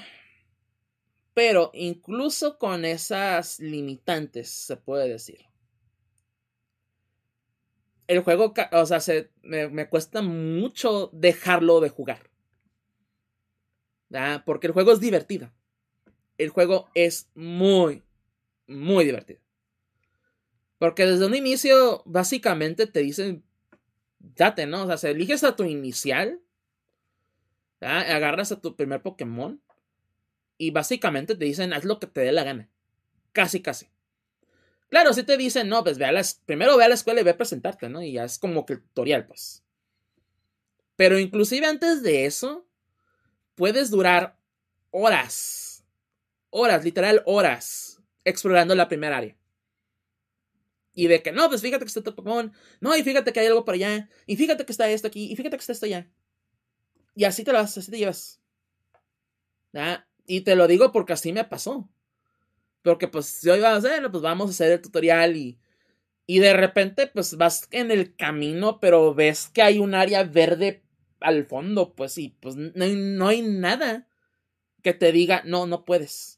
pero 1.36 1.70
incluso 1.74 2.56
con 2.56 2.86
esas 2.86 3.60
limitantes, 3.60 4.48
se 4.48 4.74
puede 4.78 5.06
decir. 5.06 5.44
El 8.06 8.22
juego, 8.22 8.54
o 8.72 8.86
sea, 8.86 9.00
se, 9.00 9.30
me, 9.42 9.86
cuesta 9.90 10.22
mucho 10.22 11.10
dejarlo 11.12 11.80
de 11.80 11.90
jugar. 11.90 12.30
Porque 14.46 14.68
el 14.68 14.72
juego 14.72 14.92
es 14.92 15.00
divertido. 15.00 15.52
El 16.38 16.48
juego 16.48 16.88
es 16.94 17.28
muy, 17.34 18.02
muy 18.66 19.04
divertido. 19.04 19.40
Porque 20.78 21.04
desde 21.04 21.26
un 21.26 21.34
inicio, 21.34 22.02
básicamente 22.06 22.86
te 22.86 23.00
dicen, 23.00 23.44
date, 24.34 24.66
¿no? 24.66 24.84
O 24.84 24.86
sea, 24.86 24.96
se 24.96 25.10
eliges 25.10 25.44
a 25.44 25.56
tu 25.56 25.64
inicial, 25.64 26.40
agarras 27.80 28.52
a 28.52 28.60
tu 28.60 28.76
primer 28.76 29.02
Pokémon 29.02 29.60
y 30.58 30.70
básicamente 30.70 31.34
te 31.36 31.44
dicen, 31.44 31.72
haz 31.72 31.84
lo 31.84 31.98
que 31.98 32.06
te 32.06 32.20
dé 32.20 32.32
la 32.32 32.44
gana. 32.44 32.68
Casi, 33.32 33.60
casi. 33.60 33.88
Claro, 34.88 35.12
si 35.12 35.22
te 35.24 35.36
dicen, 35.36 35.68
no, 35.68 35.82
pues 35.82 35.98
ve 35.98 36.04
a 36.04 36.12
la, 36.12 36.22
primero 36.46 36.76
ve 36.76 36.84
a 36.84 36.88
la 36.88 36.94
escuela 36.94 37.20
y 37.20 37.24
ve 37.24 37.30
a 37.30 37.36
presentarte, 37.36 37.88
¿no? 37.88 38.02
Y 38.02 38.12
ya 38.12 38.24
es 38.24 38.38
como 38.38 38.64
que 38.64 38.74
el 38.74 38.82
tutorial, 38.82 39.26
pues. 39.26 39.62
Pero 40.96 41.18
inclusive 41.18 41.66
antes 41.66 42.02
de 42.02 42.24
eso, 42.24 42.66
puedes 43.54 43.90
durar 43.90 44.38
horas. 44.90 45.84
Horas, 46.50 46.84
literal 46.84 47.22
horas, 47.26 48.00
explorando 48.24 48.74
la 48.74 48.88
primera 48.88 49.18
área. 49.18 49.36
Y 50.96 51.08
de 51.08 51.22
que, 51.22 51.30
no, 51.30 51.48
pues 51.48 51.60
fíjate 51.60 51.84
que 51.84 51.88
está 51.88 52.02
tu 52.02 52.14
Pokémon. 52.14 52.50
No, 52.80 52.96
y 52.96 53.02
fíjate 53.02 53.30
que 53.30 53.40
hay 53.40 53.46
algo 53.48 53.66
por 53.66 53.74
allá. 53.74 54.08
Y 54.26 54.36
fíjate 54.36 54.64
que 54.64 54.72
está 54.72 54.88
esto 54.88 55.06
aquí. 55.06 55.30
Y 55.30 55.36
fíjate 55.36 55.56
que 55.56 55.60
está 55.60 55.72
esto 55.72 55.84
allá. 55.84 56.10
Y 57.14 57.24
así 57.24 57.44
te 57.44 57.52
lo 57.52 57.58
vas, 57.58 57.76
así 57.76 57.90
te 57.90 57.98
llevas. 57.98 58.40
¿Ah? 59.74 60.06
Y 60.26 60.40
te 60.40 60.56
lo 60.56 60.66
digo 60.66 60.92
porque 60.92 61.12
así 61.12 61.34
me 61.34 61.44
pasó. 61.44 61.86
Porque 62.80 63.08
pues 63.08 63.42
yo 63.42 63.54
iba 63.54 63.68
a 63.68 63.76
hacer, 63.76 64.10
pues 64.10 64.22
vamos 64.22 64.48
a 64.48 64.50
hacer 64.52 64.72
el 64.72 64.80
tutorial 64.80 65.36
y, 65.36 65.58
y 66.26 66.38
de 66.38 66.54
repente 66.54 67.06
pues 67.08 67.36
vas 67.36 67.68
en 67.72 67.90
el 67.90 68.16
camino, 68.16 68.80
pero 68.80 69.14
ves 69.14 69.50
que 69.52 69.60
hay 69.60 69.78
un 69.78 69.94
área 69.94 70.24
verde 70.24 70.82
al 71.20 71.44
fondo, 71.44 71.94
pues 71.94 72.16
y 72.16 72.30
pues 72.30 72.56
no 72.56 72.70
no 72.74 73.28
hay 73.28 73.42
nada 73.42 74.08
que 74.82 74.94
te 74.94 75.12
diga, 75.12 75.42
no, 75.44 75.66
no 75.66 75.84
puedes. 75.84 76.35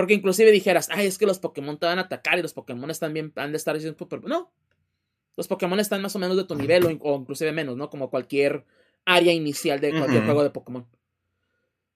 Porque 0.00 0.14
inclusive 0.14 0.50
dijeras, 0.50 0.88
ay, 0.90 1.04
es 1.04 1.18
que 1.18 1.26
los 1.26 1.38
Pokémon 1.38 1.78
te 1.78 1.84
van 1.84 1.98
a 1.98 2.02
atacar 2.04 2.38
y 2.38 2.42
los 2.42 2.54
Pokémon 2.54 2.90
están 2.90 3.12
bien, 3.12 3.34
han 3.36 3.52
de 3.52 3.58
estar 3.58 3.74
diciendo, 3.74 3.98
no. 4.22 4.50
Los 5.36 5.46
Pokémon 5.46 5.78
están 5.78 6.00
más 6.00 6.16
o 6.16 6.18
menos 6.18 6.38
de 6.38 6.44
tu 6.44 6.54
nivel 6.54 6.86
o, 7.02 7.16
inclusive 7.16 7.52
menos, 7.52 7.76
¿no? 7.76 7.90
Como 7.90 8.08
cualquier 8.08 8.64
área 9.04 9.34
inicial 9.34 9.78
de 9.78 9.90
cualquier 9.90 10.24
juego 10.24 10.42
de 10.42 10.48
Pokémon. 10.48 10.88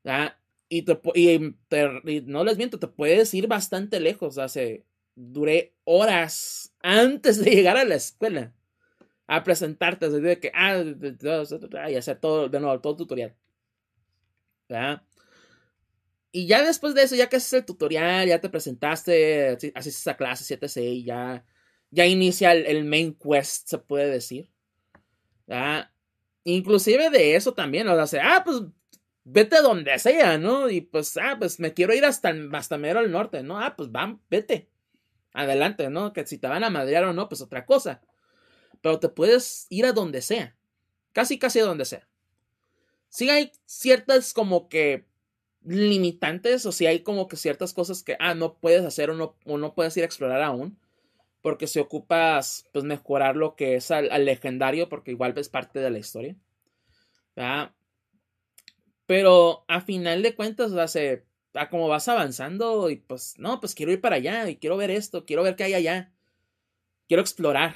¿Ah? 0.05 0.37
Y, 0.69 0.83
te, 0.83 1.01
no 2.27 2.45
les 2.45 2.59
miento, 2.59 2.79
te 2.79 2.89
puedes 2.89 3.33
ir 3.33 3.47
bastante 3.47 3.99
lejos. 4.01 4.37
Hace, 4.37 4.85
duré 5.15 5.73
horas 5.85 6.75
antes 6.83 7.43
de 7.43 7.53
llegar 7.53 7.79
a 7.79 7.87
la 7.87 7.95
escuela 7.95 8.53
a 9.27 9.43
presentarte, 9.45 10.11
de 10.11 10.41
que, 10.41 10.53
ah, 10.55 10.85
y 11.89 11.95
hacer 11.95 12.21
todo, 12.21 12.51
de 12.51 12.61
nuevo, 12.61 12.79
todo 12.83 12.93
el 12.93 12.99
tutorial. 12.99 13.35
Y 16.37 16.49
ya 16.49 16.65
después 16.65 16.97
de 16.97 17.05
eso, 17.05 17.15
ya 17.15 17.29
que 17.29 17.37
haces 17.37 17.53
el 17.53 17.65
tutorial, 17.65 18.27
ya 18.27 18.41
te 18.41 18.49
presentaste, 18.49 19.57
haces 19.73 19.97
esa 20.01 20.17
clase 20.17 20.59
7C 20.59 20.83
y 20.83 21.05
ya, 21.05 21.45
ya 21.93 22.07
inicia 22.07 22.53
el, 22.53 22.85
main 22.85 23.15
quest, 23.15 23.69
se 23.69 23.79
puede 23.79 24.11
decir. 24.11 24.51
Inclusive 26.43 27.11
de 27.11 27.37
eso 27.37 27.55
también, 27.55 27.87
o 27.87 28.07
sea, 28.09 28.35
ah, 28.35 28.43
pues 28.45 28.63
vete 29.23 29.63
donde 29.63 29.97
sea, 30.01 30.37
¿no? 30.37 30.69
Y 30.69 30.81
pues, 30.81 31.17
ah, 31.19 31.37
pues 31.39 31.61
me 31.61 31.73
quiero 31.73 31.95
ir 31.95 32.05
hasta, 32.05 32.35
hasta 32.55 32.79
mero 32.79 32.99
al 32.99 33.13
norte, 33.13 33.45
¿no? 33.45 33.61
Ah, 33.61 33.77
pues 33.77 33.93
van, 33.93 34.21
vete. 34.29 34.69
Adelante, 35.35 35.89
¿no? 35.89 36.13
Que 36.13 36.27
si 36.27 36.39
te 36.39 36.49
van 36.49 36.65
a 36.65 36.71
madrear 36.71 37.05
o 37.05 37.13
no, 37.13 37.29
pues 37.29 37.43
otra 37.43 37.65
cosa. 37.65 38.03
pero 38.81 38.99
te 38.99 39.09
puedes 39.09 39.69
ir 39.71 39.87
a 39.87 39.93
donde 39.93 40.21
sea. 40.21 40.57
Casi, 41.13 41.39
casi 41.39 41.61
a 41.61 41.65
donde 41.65 41.85
sea. 41.85 42.09
Sí 43.09 43.31
hay 43.31 43.53
ciertas 43.67 44.35
como 44.35 44.69
que 44.69 45.07
limitantes, 45.65 46.67
o 46.67 46.73
si 46.73 46.87
hay 46.87 47.01
como 47.01 47.29
que 47.29 47.37
ciertas 47.37 47.73
cosas 47.75 48.03
que, 48.03 48.17
ah, 48.21 48.35
no 48.35 48.55
puedes 48.55 48.85
hacer 48.85 49.11
o 49.11 49.15
no, 49.15 49.37
o 49.47 49.59
no 49.59 49.75
puedes 49.75 49.97
ir 49.97 50.03
a 50.03 50.07
explorar 50.07 50.43
aún, 50.43 50.79
porque 51.43 51.67
si 51.67 51.79
ocupas, 51.79 52.69
pues, 52.73 52.85
mejorar 52.85 53.37
lo 53.37 53.57
que 53.57 53.77
es 53.77 53.91
al, 53.91 54.09
legendario, 54.25 54.89
porque 54.89 55.11
igual 55.11 55.35
es 55.37 55.49
parte 55.49 55.81
de 55.81 55.91
la 55.91 55.99
historia. 55.99 56.37
Pero 59.07 59.65
a 59.69 59.81
final 59.81 60.23
de 60.23 60.35
cuentas, 60.35 60.73
o 60.73 60.89
sea, 60.89 61.23
como 61.71 61.89
vas 61.89 62.09
avanzando 62.09 62.91
y 62.91 62.97
pues, 62.97 63.35
no, 63.39 63.61
pues 63.61 63.75
quiero 63.75 63.93
ir 63.93 64.01
para 64.01 64.17
allá 64.17 64.49
y 64.49 64.57
quiero 64.57 64.77
ver 64.77 64.91
esto, 64.91 65.25
quiero 65.27 65.43
ver 65.43 65.57
qué 65.57 65.65
hay 65.65 65.75
allá. 65.75 66.13
Quiero 67.09 67.21
explorar. 67.23 67.75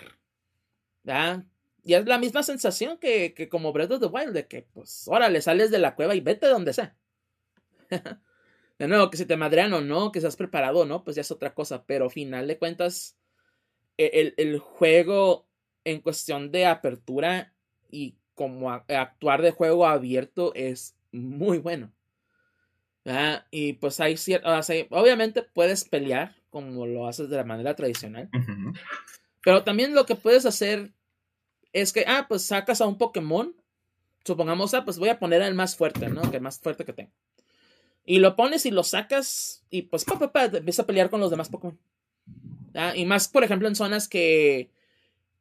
Y 1.84 1.94
es 1.94 2.06
la 2.06 2.18
misma 2.18 2.42
sensación 2.42 2.98
que, 2.98 3.34
que 3.34 3.48
como 3.48 3.72
Breath 3.72 3.92
of 3.92 4.00
the 4.00 4.06
Wild, 4.06 4.32
de 4.32 4.46
que, 4.46 4.62
pues, 4.62 5.06
órale, 5.08 5.42
sales 5.42 5.70
de 5.70 5.78
la 5.78 5.94
cueva 5.94 6.14
y 6.14 6.20
vete 6.20 6.46
donde 6.46 6.72
sea. 6.72 6.96
de 8.78 8.88
nuevo, 8.88 9.10
que 9.10 9.16
si 9.16 9.26
te 9.26 9.36
madrean 9.36 9.72
o 9.72 9.80
no, 9.80 10.12
que 10.12 10.20
seas 10.20 10.36
preparado 10.36 10.80
o 10.80 10.84
no, 10.84 11.04
pues 11.04 11.16
ya 11.16 11.22
es 11.22 11.30
otra 11.30 11.54
cosa. 11.54 11.84
Pero 11.86 12.10
final 12.10 12.46
de 12.46 12.58
cuentas, 12.58 13.16
e, 13.96 14.34
el, 14.36 14.58
juego 14.58 15.46
en 15.84 16.00
cuestión 16.00 16.50
de 16.50 16.66
apertura 16.66 17.52
y 17.90 18.16
como 18.34 18.70
actuar 18.70 19.42
de 19.42 19.50
juego 19.50 19.86
abierto 19.86 20.52
es 20.54 20.96
muy 21.12 21.58
bueno. 21.58 21.92
Y 23.50 23.72
pues 23.74 24.00
hay 24.00 24.18
cierto, 24.18 24.48
obviamente 24.90 25.42
puedes 25.42 25.84
pelear 25.84 26.36
como 26.50 26.86
lo 26.86 27.08
haces 27.08 27.30
de 27.30 27.36
la 27.36 27.44
manera 27.44 27.74
tradicional. 27.74 28.28
Pero 29.42 29.64
también 29.64 29.94
lo 29.94 30.04
que 30.04 30.14
puedes 30.14 30.46
hacer 30.46 30.92
es 31.72 31.92
que, 31.92 32.04
ah, 32.06 32.26
pues 32.28 32.42
sacas 32.42 32.80
a 32.80 32.86
un 32.86 32.98
Pokémon. 32.98 33.54
Supongamos, 34.24 34.74
ah, 34.74 34.84
pues 34.84 34.98
voy 34.98 35.08
a 35.08 35.18
poner 35.18 35.42
al 35.42 35.54
más 35.54 35.76
fuerte, 35.76 36.08
¿no? 36.08 36.30
Que 36.30 36.36
el 36.36 36.42
más 36.42 36.58
fuerte 36.58 36.84
que 36.84 36.92
tengo. 36.92 37.12
Y 38.10 38.20
lo 38.20 38.36
pones 38.36 38.64
y 38.64 38.70
lo 38.70 38.84
sacas 38.84 39.66
y 39.68 39.82
pues 39.82 40.06
pa, 40.06 40.18
pa, 40.32 40.46
empieza 40.46 40.80
a 40.80 40.86
pelear 40.86 41.10
con 41.10 41.20
los 41.20 41.30
demás 41.30 41.50
Pokémon. 41.50 41.78
Y 42.94 43.04
más, 43.04 43.28
por 43.28 43.44
ejemplo, 43.44 43.68
en 43.68 43.76
zonas 43.76 44.08
que, 44.08 44.70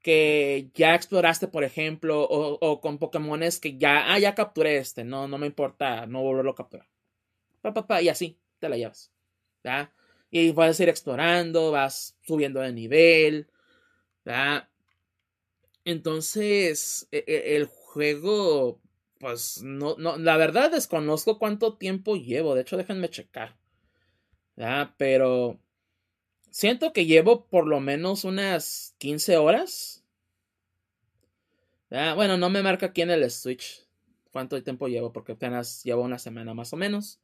que 0.01 0.69
ya 0.73 0.93
exploraste, 0.93 1.47
por 1.47 1.63
ejemplo, 1.63 2.23
o, 2.23 2.81
con 2.81 2.97
Pokémones 2.97 3.61
que 3.61 3.77
ya, 3.77 4.11
ah, 4.11 4.19
ya 4.19 4.35
capturé 4.35 4.79
este, 4.79 5.05
no, 5.05 5.29
no 5.29 5.37
me 5.37 5.47
importa 5.47 6.07
no 6.07 6.21
volverlo 6.21 6.51
a 6.51 6.55
capturar. 6.55 6.87
Pa, 7.61 7.73
pa, 7.73 7.87
pa, 7.87 8.01
y 8.01 8.09
así 8.09 8.37
te 8.59 8.67
la 8.67 8.75
llevas. 8.75 9.13
Y 10.29 10.51
vas 10.51 10.77
a 10.77 10.83
ir 10.83 10.89
explorando, 10.89 11.71
vas 11.71 12.17
subiendo 12.21 12.59
de 12.59 12.73
nivel. 12.73 13.47
Entonces, 15.85 17.07
e, 17.13 17.23
e, 17.25 17.55
el 17.55 17.67
juego 17.67 18.81
pues 19.19 19.61
no, 19.63 19.95
no, 19.97 20.17
la 20.17 20.37
verdad 20.37 20.71
desconozco 20.71 21.39
cuánto 21.39 21.77
tiempo 21.77 22.15
llevo. 22.15 22.55
De 22.55 22.61
hecho, 22.61 22.77
déjenme 22.77 23.09
checar. 23.09 23.57
Ah, 24.57 24.93
pero 24.97 25.59
siento 26.49 26.93
que 26.93 27.05
llevo 27.05 27.45
por 27.47 27.67
lo 27.67 27.79
menos 27.79 28.23
unas 28.23 28.95
15 28.97 29.37
horas. 29.37 30.03
Ah, 31.91 32.13
bueno, 32.15 32.37
no 32.37 32.49
me 32.49 32.63
marca 32.63 32.87
aquí 32.87 33.01
en 33.01 33.11
el 33.11 33.29
Switch 33.31 33.87
cuánto 34.31 34.61
tiempo 34.61 34.87
llevo, 34.87 35.11
porque 35.11 35.31
apenas 35.31 35.83
llevo 35.83 36.03
una 36.03 36.19
semana 36.19 36.53
más 36.53 36.71
o 36.71 36.77
menos. 36.77 37.19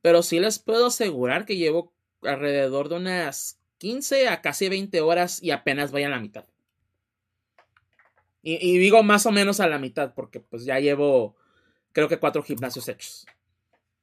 Pero 0.00 0.22
sí 0.22 0.40
les 0.40 0.58
puedo 0.58 0.86
asegurar 0.86 1.44
que 1.44 1.56
llevo 1.56 1.92
alrededor 2.22 2.88
de 2.88 2.96
unas 2.96 3.60
15 3.78 4.28
a 4.28 4.40
casi 4.40 4.68
20 4.70 5.00
horas 5.02 5.42
y 5.42 5.50
apenas 5.50 5.92
voy 5.92 6.04
a 6.04 6.08
la 6.08 6.20
mitad. 6.20 6.46
Y, 8.46 8.78
digo 8.78 9.02
más 9.02 9.24
o 9.24 9.32
menos 9.32 9.58
a 9.60 9.66
la 9.66 9.78
mitad, 9.78 10.12
porque 10.12 10.38
pues 10.38 10.66
ya 10.66 10.78
llevo, 10.78 11.34
creo 11.92 12.08
que 12.08 12.18
cuatro 12.18 12.42
gimnasios 12.42 12.86
hechos. 12.88 13.24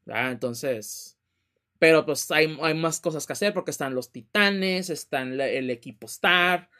Entonces, 0.07 1.15
pero 1.77 2.03
pues 2.07 2.31
hay, 2.31 2.57
hay, 2.59 2.73
más 2.73 2.99
cosas 2.99 3.27
que 3.27 3.33
hacer 3.33 3.53
porque 3.53 3.69
están 3.69 3.93
los 3.93 4.11
titanes, 4.11 4.89
están 4.89 5.39
el 5.39 5.69
equipo 5.69 6.07
Star. 6.07 6.71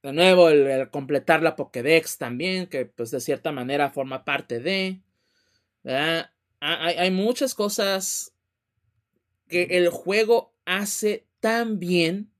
De 0.00 0.12
nuevo, 0.12 0.48
el, 0.48 0.88
completar 0.90 1.42
la 1.42 1.56
Pokédex 1.56 2.18
también, 2.18 2.68
que 2.68 2.86
pues 2.86 3.10
de 3.10 3.20
cierta 3.20 3.50
manera 3.50 3.90
forma 3.90 4.24
parte 4.24 4.60
de. 4.60 5.00
Hay, 6.60 6.94
hay 6.94 7.10
muchas 7.10 7.56
cosas 7.56 8.32
que 9.48 9.64
el 9.70 9.88
juego 9.88 10.54
hace 10.66 11.26
tan 11.40 11.80
bien. 11.80 12.30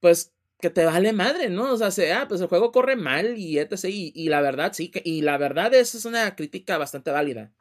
Pues 0.00 0.34
que 0.60 0.70
te 0.70 0.84
vale 0.84 1.12
madre, 1.12 1.50
¿no? 1.50 1.72
O 1.72 1.76
sea, 1.76 1.90
sea, 1.90 2.28
pues 2.28 2.40
el 2.40 2.48
juego 2.48 2.72
corre 2.72 2.96
mal 2.96 3.38
y 3.38 3.58
etc. 3.58 3.84
Y, 3.84 4.28
la 4.28 4.40
verdad, 4.40 4.72
sí, 4.72 4.90
y 5.04 5.22
la 5.22 5.38
verdad 5.38 5.74
esa 5.74 5.98
es 5.98 6.04
una 6.04 6.36
crítica 6.36 6.78
bastante 6.78 7.10
válida. 7.10 7.52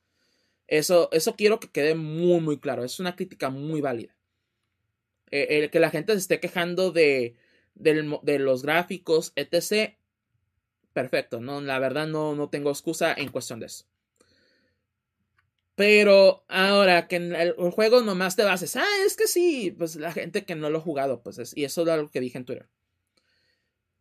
Eso, 0.67 1.09
eso 1.11 1.35
quiero 1.35 1.59
que 1.59 1.69
quede 1.71 1.95
muy, 1.95 2.41
muy 2.41 2.59
claro. 2.59 2.83
Es 2.83 2.99
una 2.99 3.15
crítica 3.15 3.49
muy 3.49 3.81
válida. 3.81 4.15
E, 5.31 5.59
el 5.59 5.69
que 5.71 5.79
la 5.79 5.89
gente 5.91 6.13
se 6.13 6.19
esté 6.19 6.39
quejando 6.39 6.91
de, 6.91 7.35
de 7.75 8.39
los 8.39 8.63
gráficos, 8.63 9.33
etc. 9.35 9.95
Perfecto, 10.93 11.39
¿no? 11.39 11.61
La 11.61 11.79
verdad 11.79 12.07
no, 12.07 12.35
no 12.35 12.49
tengo 12.49 12.69
excusa 12.69 13.13
en 13.13 13.29
cuestión 13.29 13.59
de 13.59 13.67
eso. 13.67 13.85
Pero 15.79 16.43
ahora 16.49 17.07
que 17.07 17.15
el, 17.15 17.53
juego 17.71 18.01
nomás 18.01 18.35
te 18.35 18.43
bases, 18.43 18.75
ah, 18.75 18.83
es 19.05 19.15
que 19.15 19.27
sí, 19.27 19.73
pues 19.77 19.95
la 19.95 20.11
gente 20.11 20.43
que 20.43 20.53
no 20.53 20.69
lo 20.69 20.79
ha 20.79 20.81
jugado, 20.81 21.23
pues 21.23 21.39
es, 21.39 21.55
y 21.55 21.63
eso 21.63 21.83
es 21.83 21.87
algo 21.87 22.11
que 22.11 22.19
dije 22.19 22.37
en 22.37 22.43
Twitter. 22.43 22.67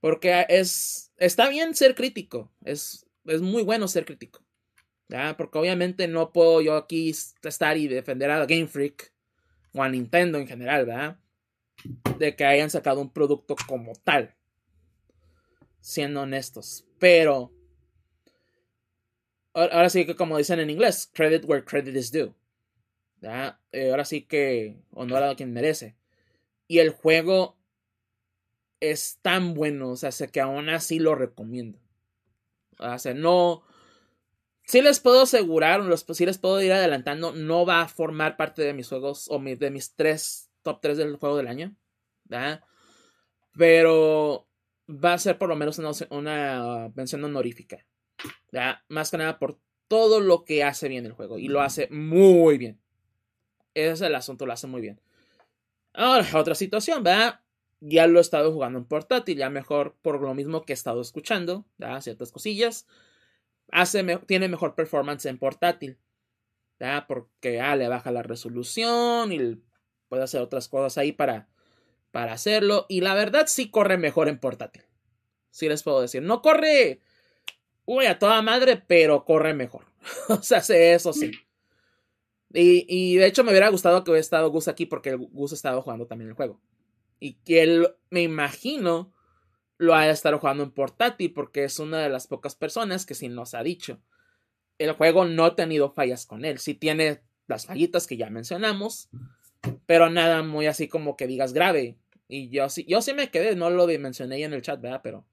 Porque 0.00 0.46
es. 0.48 1.12
Está 1.16 1.48
bien 1.48 1.74
ser 1.74 1.94
crítico. 1.94 2.52
Es, 2.64 3.06
es 3.24 3.40
muy 3.40 3.62
bueno 3.62 3.88
ser 3.88 4.04
crítico. 4.04 4.44
¿ya? 5.08 5.36
Porque 5.36 5.58
obviamente 5.58 6.06
no 6.06 6.32
puedo 6.32 6.60
yo 6.60 6.76
aquí 6.76 7.10
estar 7.42 7.76
y 7.76 7.88
defender 7.88 8.30
a 8.30 8.46
Game 8.46 8.68
Freak 8.68 9.12
o 9.74 9.82
a 9.82 9.88
Nintendo 9.88 10.38
en 10.38 10.46
general, 10.46 10.86
¿verdad? 10.86 11.18
De 12.18 12.36
que 12.36 12.44
hayan 12.44 12.70
sacado 12.70 13.00
un 13.00 13.12
producto 13.12 13.56
como 13.66 13.92
tal. 14.04 14.34
Siendo 15.80 16.22
honestos. 16.22 16.86
Pero. 16.98 17.52
Ahora 19.54 19.90
sí 19.90 20.06
que, 20.06 20.14
como 20.14 20.38
dicen 20.38 20.60
en 20.60 20.70
inglés, 20.70 21.10
credit 21.12 21.44
where 21.44 21.64
credit 21.64 21.96
is 21.96 22.12
due. 22.12 22.32
¿ya? 23.20 23.60
Eh, 23.72 23.90
ahora 23.90 24.04
sí 24.04 24.22
que 24.22 24.76
honor 24.92 25.24
a 25.24 25.34
quien 25.34 25.52
merece. 25.52 25.96
Y 26.68 26.78
el 26.78 26.90
juego 26.90 27.57
es 28.80 29.18
tan 29.22 29.54
bueno, 29.54 29.90
o 29.90 29.96
sea, 29.96 30.10
que 30.28 30.40
aún 30.40 30.68
así 30.68 30.98
lo 30.98 31.14
recomiendo. 31.14 31.78
O 32.78 32.98
sea, 32.98 33.14
no. 33.14 33.64
Sí 34.64 34.82
les 34.82 35.00
puedo 35.00 35.22
asegurar, 35.22 35.80
los, 35.80 36.04
sí 36.12 36.26
les 36.26 36.38
puedo 36.38 36.60
ir 36.60 36.72
adelantando, 36.72 37.32
no 37.32 37.64
va 37.64 37.80
a 37.80 37.88
formar 37.88 38.36
parte 38.36 38.62
de 38.62 38.74
mis 38.74 38.88
juegos 38.88 39.26
o 39.30 39.38
de 39.38 39.70
mis 39.70 39.94
tres 39.94 40.50
top 40.62 40.80
3 40.82 40.98
del 40.98 41.16
juego 41.16 41.36
del 41.36 41.48
año. 41.48 41.74
¿verdad? 42.24 42.62
Pero 43.56 44.46
va 44.88 45.14
a 45.14 45.18
ser 45.18 45.38
por 45.38 45.48
lo 45.48 45.56
menos 45.56 45.78
una, 45.78 45.90
una 46.10 46.92
mención 46.94 47.24
honorífica. 47.24 47.84
¿verdad? 48.52 48.80
Más 48.88 49.10
que 49.10 49.18
nada 49.18 49.38
por 49.38 49.58
todo 49.88 50.20
lo 50.20 50.44
que 50.44 50.62
hace 50.62 50.88
bien 50.88 51.06
el 51.06 51.12
juego. 51.12 51.38
Y 51.38 51.48
lo 51.48 51.62
hace 51.62 51.88
muy 51.90 52.58
bien. 52.58 52.78
Ese 53.74 53.92
es 53.92 54.00
el 54.02 54.14
asunto, 54.14 54.44
lo 54.46 54.52
hace 54.52 54.66
muy 54.66 54.80
bien. 54.80 55.00
Ahora, 55.94 56.26
otra 56.34 56.54
situación, 56.54 57.02
¿verdad? 57.02 57.40
Ya 57.80 58.06
lo 58.06 58.18
he 58.18 58.22
estado 58.22 58.52
jugando 58.52 58.78
en 58.78 58.84
portátil, 58.84 59.38
ya 59.38 59.50
mejor 59.50 59.96
por 60.02 60.20
lo 60.20 60.34
mismo 60.34 60.62
que 60.62 60.72
he 60.72 60.74
estado 60.74 61.00
escuchando, 61.00 61.64
¿ya? 61.78 62.00
ciertas 62.00 62.32
cosillas. 62.32 62.86
Hace 63.70 64.02
tiene 64.26 64.48
mejor 64.48 64.74
performance 64.74 65.26
en 65.26 65.38
portátil, 65.38 65.98
¿ya? 66.80 67.06
porque 67.06 67.60
ah, 67.60 67.76
le 67.76 67.88
baja 67.88 68.10
la 68.10 68.22
resolución 68.22 69.32
y 69.32 69.62
puede 70.08 70.22
hacer 70.22 70.40
otras 70.40 70.68
cosas 70.68 70.98
ahí 70.98 71.12
para, 71.12 71.48
para 72.10 72.32
hacerlo. 72.32 72.86
Y 72.88 73.02
la 73.02 73.14
verdad 73.14 73.46
sí 73.46 73.70
corre 73.70 73.98
mejor 73.98 74.28
en 74.28 74.38
portátil. 74.38 74.82
Sí 75.50 75.68
les 75.68 75.82
puedo 75.82 76.00
decir. 76.00 76.22
No 76.22 76.42
corre, 76.42 77.00
uy, 77.84 78.06
a 78.06 78.18
toda 78.18 78.42
madre, 78.42 78.82
pero 78.86 79.24
corre 79.24 79.54
mejor. 79.54 79.84
o 80.28 80.42
sea, 80.42 80.58
eso 80.58 81.12
sí. 81.12 81.32
Y, 82.54 82.86
y, 82.88 83.16
de 83.16 83.26
hecho 83.26 83.44
me 83.44 83.50
hubiera 83.50 83.68
gustado 83.68 84.02
que 84.02 84.10
hubiera 84.10 84.22
estado 84.22 84.50
Gus 84.50 84.68
aquí 84.68 84.86
porque 84.86 85.14
Gus 85.14 85.52
ha 85.52 85.54
estado 85.54 85.82
jugando 85.82 86.06
también 86.06 86.30
el 86.30 86.34
juego. 86.34 86.60
Y 87.20 87.34
que 87.44 87.62
él, 87.62 87.88
me 88.10 88.22
imagino, 88.22 89.12
lo 89.78 89.94
haya 89.94 90.12
estado 90.12 90.38
jugando 90.38 90.64
en 90.64 90.72
portátil 90.72 91.32
porque 91.32 91.64
es 91.64 91.78
una 91.78 91.98
de 92.00 92.08
las 92.08 92.26
pocas 92.26 92.54
personas 92.54 93.06
que 93.06 93.14
sí 93.14 93.28
nos 93.28 93.54
ha 93.54 93.62
dicho. 93.62 94.00
El 94.78 94.92
juego 94.92 95.24
no 95.24 95.44
ha 95.44 95.56
tenido 95.56 95.90
fallas 95.90 96.26
con 96.26 96.44
él. 96.44 96.58
Sí 96.58 96.74
tiene 96.74 97.22
las 97.46 97.66
fallitas 97.66 98.06
que 98.06 98.16
ya 98.16 98.30
mencionamos, 98.30 99.08
pero 99.86 100.10
nada 100.10 100.42
muy 100.42 100.66
así 100.66 100.88
como 100.88 101.16
que 101.16 101.26
digas 101.26 101.52
grave. 101.52 101.96
Y 102.28 102.50
yo 102.50 102.68
sí, 102.68 102.84
yo 102.86 103.00
sí 103.00 103.14
me 103.14 103.30
quedé, 103.30 103.56
no 103.56 103.70
lo 103.70 103.86
mencioné 103.86 104.36
ahí 104.36 104.44
en 104.44 104.52
el 104.52 104.62
chat, 104.62 104.80
¿verdad? 104.80 105.00
Pero 105.02 105.24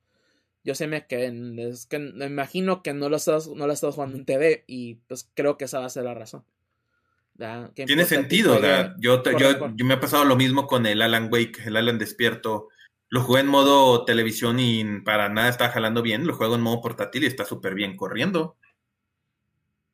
yo 0.64 0.74
sí 0.76 0.88
me 0.88 1.06
quedé. 1.06 1.70
Es 1.70 1.86
que 1.86 2.00
me 2.00 2.26
imagino 2.26 2.82
que 2.82 2.94
no 2.94 3.10
lo 3.10 3.18
estás, 3.18 3.48
no 3.48 3.68
lo 3.68 3.74
estás 3.74 3.96
jugando 3.96 4.18
en 4.18 4.26
TV 4.26 4.64
y 4.68 4.96
pues 5.08 5.30
creo 5.34 5.58
que 5.58 5.66
esa 5.66 5.80
va 5.80 5.86
a 5.86 5.90
ser 5.90 6.06
la 6.06 6.14
razón. 6.14 6.46
Tiene 7.74 8.06
sentido, 8.06 8.60
yo, 8.98 9.22
yo, 9.24 9.86
me 9.86 9.96
ha 9.96 10.00
pasado 10.00 10.24
lo 10.24 10.36
mismo 10.36 10.68
con 10.68 10.86
el 10.86 11.02
Alan 11.02 11.30
Wake, 11.32 11.64
el 11.66 11.76
Alan 11.76 11.98
Despierto, 11.98 12.70
Lo 13.10 13.22
jugué 13.22 13.42
en 13.42 13.48
modo 13.48 14.06
televisión 14.06 14.60
y 14.60 15.02
para 15.02 15.30
nada 15.30 15.50
está 15.50 15.70
jalando 15.70 16.02
bien. 16.02 16.26
Lo 16.26 16.36
juego 16.36 16.56
en 16.56 16.62
modo 16.62 16.82
portátil 16.82 17.24
y 17.24 17.28
está 17.28 17.46
súper 17.46 17.76
bien 17.76 17.98
corriendo. 17.98 18.58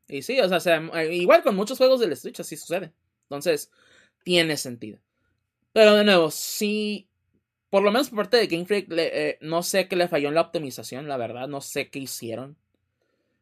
Y 0.08 0.22
sí, 0.22 0.40
o 0.40 0.60
sea, 0.60 0.78
eh, 0.94 1.16
igual 1.16 1.42
con 1.42 1.56
muchos 1.56 1.78
juegos 1.78 2.00
del 2.00 2.16
Switch 2.16 2.40
así 2.40 2.58
sucede. 2.58 2.94
Entonces, 3.24 3.72
tiene 4.24 4.58
sentido. 4.58 5.00
Pero 5.74 5.96
de 5.96 6.04
nuevo, 6.04 6.32
sí, 6.32 7.08
por 7.70 7.82
lo 7.82 7.92
menos 7.92 8.10
por 8.10 8.18
parte 8.18 8.38
de 8.38 8.48
Game 8.48 8.66
Freak, 8.66 8.88
eh, 8.92 9.38
no 9.42 9.64
sé 9.64 9.88
qué 9.88 9.96
le 9.96 10.08
falló 10.08 10.30
en 10.30 10.36
la 10.36 10.42
optimización, 10.42 11.08
la 11.08 11.18
verdad, 11.18 11.48
no 11.48 11.62
sé 11.62 11.90
qué 11.90 12.00
hicieron. 12.00 12.58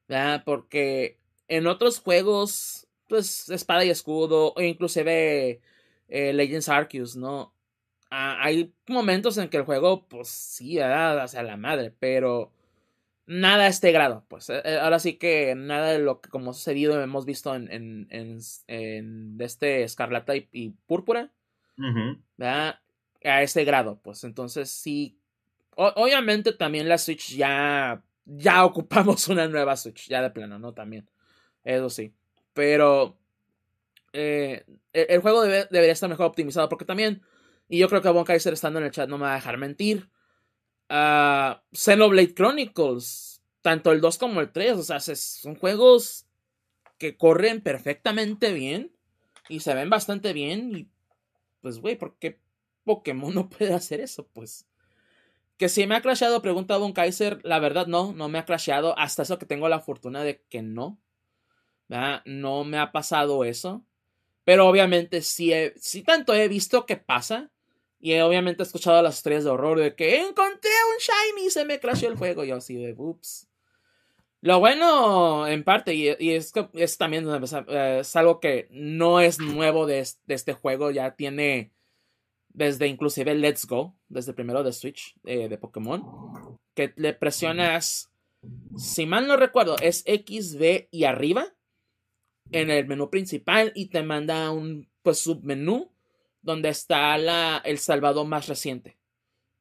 ¿verdad? 0.10 0.44
Porque 0.44 1.20
en 1.48 1.68
otros 1.68 2.00
juegos, 2.00 2.88
pues, 3.10 3.50
espada 3.50 3.84
y 3.84 3.90
escudo, 3.90 4.54
o 4.56 4.62
inclusive 4.62 5.62
eh, 6.08 6.34
Legends 6.34 6.70
Arceus, 6.70 7.16
¿no? 7.18 7.54
Ah, 8.12 8.38
hay 8.42 8.74
momentos 8.88 9.38
en 9.38 9.50
que 9.50 9.58
el 9.58 9.64
juego, 9.64 10.08
pues 10.08 10.30
sí, 10.30 10.78
¿verdad? 10.78 11.20
hacia 11.20 11.44
la 11.44 11.58
madre, 11.58 11.94
pero 12.00 12.52
nada 13.30 13.66
a 13.66 13.68
este 13.68 13.92
grado. 13.92 14.26
Pues 14.28 14.50
eh, 14.50 14.80
ahora 14.82 15.00
sí 15.00 15.14
que 15.18 15.54
nada 15.56 15.92
de 15.92 16.00
lo 16.00 16.20
que 16.20 16.30
como 16.30 16.52
ha 16.52 16.54
sucedido 16.54 17.02
hemos 17.02 17.26
visto 17.26 17.56
en, 17.56 17.72
en, 17.72 18.08
en, 18.68 19.38
este 19.40 19.84
Escarlata 19.84 20.36
y, 20.36 20.70
Púrpura. 20.88 21.32
¿verdad? 22.36 22.80
A 23.24 23.42
este 23.44 23.64
grado, 23.64 24.02
pues 24.02 24.24
entonces 24.26 24.70
sí. 24.70 25.18
obviamente 25.76 26.52
también 26.54 26.90
la 26.90 26.98
Switch 26.98 27.36
ya. 27.36 28.04
Ya 28.26 28.66
ocupamos 28.66 29.28
una 29.28 29.48
nueva 29.48 29.76
Switch, 29.78 30.08
ya 30.08 30.22
de 30.22 30.32
plano, 30.32 30.60
¿no? 30.60 30.74
También. 30.74 31.10
Eso 31.64 31.90
sí. 31.90 32.14
Pero. 32.54 33.18
Eh, 34.14 34.66
el, 34.94 35.22
juego 35.22 35.44
debería 35.44 35.92
estar 35.92 36.10
mejor 36.10 36.26
optimizado 36.26 36.70
porque 36.70 36.86
también. 36.86 37.22
Y 37.68 37.78
yo 37.78 37.90
creo 37.90 38.02
que 38.02 38.10
Von 38.10 38.26
Kaiser 38.26 38.54
estando 38.54 38.80
en 38.80 38.86
el 38.86 38.92
chat 38.92 39.08
no 39.08 39.18
me 39.18 39.26
va 39.26 39.34
a 39.34 39.36
dejar 39.36 39.58
mentir 39.58 40.10
uh, 40.90 41.56
Xenoblade 41.72 42.34
Chronicles, 42.34 43.42
tanto 43.62 43.92
el 43.92 44.02
2 44.02 44.18
como 44.18 44.42
el 44.42 44.52
3, 44.52 44.74
o 44.74 44.84
sea, 44.84 45.00
son 45.00 45.56
juegos 45.56 46.26
que 46.98 47.16
corren 47.16 47.62
perfectamente 47.62 48.52
bien 48.52 48.92
y 49.48 49.62
se 49.62 49.74
ven 49.74 49.90
bastante 49.90 50.34
bien 50.34 50.76
y 50.76 50.90
pues 51.62 51.80
güey, 51.80 51.98
¿por 51.98 52.18
qué 52.18 52.40
Pokémon 52.84 53.34
no 53.36 53.50
puede 53.50 53.74
hacer 53.74 54.02
eso? 54.02 54.28
Pues 54.28 54.68
que 55.58 55.70
si 55.70 55.86
me 55.88 55.96
ha 55.96 56.02
crasheado, 56.02 56.42
pregunta 56.42 56.78
Don 56.78 56.94
Kaiser, 56.94 57.42
la 57.44 57.60
verdad 57.60 57.88
no, 57.88 58.14
no 58.14 58.30
me 58.30 58.40
ha 58.40 58.46
crasheado, 58.46 58.98
hasta 58.98 59.24
eso 59.24 59.38
que 59.38 59.46
tengo 59.46 59.68
la 59.68 59.82
fortuna 59.82 60.24
de 60.24 60.42
que 60.50 60.62
no. 60.62 61.00
No 61.90 62.64
me 62.64 62.78
ha 62.78 62.92
pasado 62.92 63.44
eso. 63.44 63.84
Pero 64.46 64.68
obviamente 64.68 65.22
si 65.22 65.52
tanto 66.06 66.34
he 66.34 66.48
visto 66.48 66.86
que 66.86 66.98
pasa. 66.98 67.50
Y 68.02 68.18
obviamente 68.20 68.64
he 68.64 68.66
escuchado 68.66 69.02
las 69.02 69.18
historias 69.18 69.44
de 69.44 69.50
horror 69.50 69.80
de 69.80 69.94
que 69.94 70.22
encontré 70.22 70.72
un 70.94 71.00
shiny 71.00 71.48
y 71.48 71.50
se 71.50 71.66
me 71.66 71.80
crashó 71.80 72.08
el 72.08 72.18
juego. 72.18 72.44
Y 72.44 72.50
yo 72.50 72.56
así 72.56 72.76
de, 72.76 72.94
ups. 72.98 73.50
Lo 74.42 74.60
bueno, 74.60 75.48
en 75.48 75.66
parte, 75.66 75.94
y, 75.94 76.08
es, 76.08 76.54
es, 76.74 76.98
también 76.98 77.28
eh, 77.28 77.98
es 78.00 78.16
algo 78.16 78.40
que 78.40 78.70
no 78.72 79.20
es 79.20 79.40
nuevo 79.40 79.86
de, 79.86 80.00
este 80.00 80.54
juego, 80.54 80.92
ya 80.92 81.16
tiene 81.18 81.74
desde 82.48 82.88
inclusive 82.88 83.36
Let's 83.36 83.66
Go, 83.66 83.96
desde 84.08 84.34
primero 84.34 84.64
de 84.64 84.72
Switch 84.72 85.14
eh, 85.26 85.50
de 85.50 85.58
Pokémon, 85.58 86.58
que 86.74 86.94
le 86.96 87.14
presionas, 87.14 88.12
si 88.78 89.06
mal 89.06 89.28
no 89.28 89.36
recuerdo, 89.36 89.76
es 89.82 90.04
X, 90.06 90.58
B 90.58 90.88
y 90.90 91.04
arriba 91.04 91.54
en 92.52 92.70
el 92.70 92.88
menú 92.88 93.10
principal 93.10 93.72
y 93.76 93.88
te 93.88 94.04
manda 94.04 94.52
un 94.52 94.88
pues 95.02 95.20
submenú 95.20 95.92
donde 96.42 96.70
está 96.70 97.18
la, 97.18 97.62
el 97.66 97.78
salvador 97.80 98.26
más 98.26 98.48
reciente. 98.48 98.98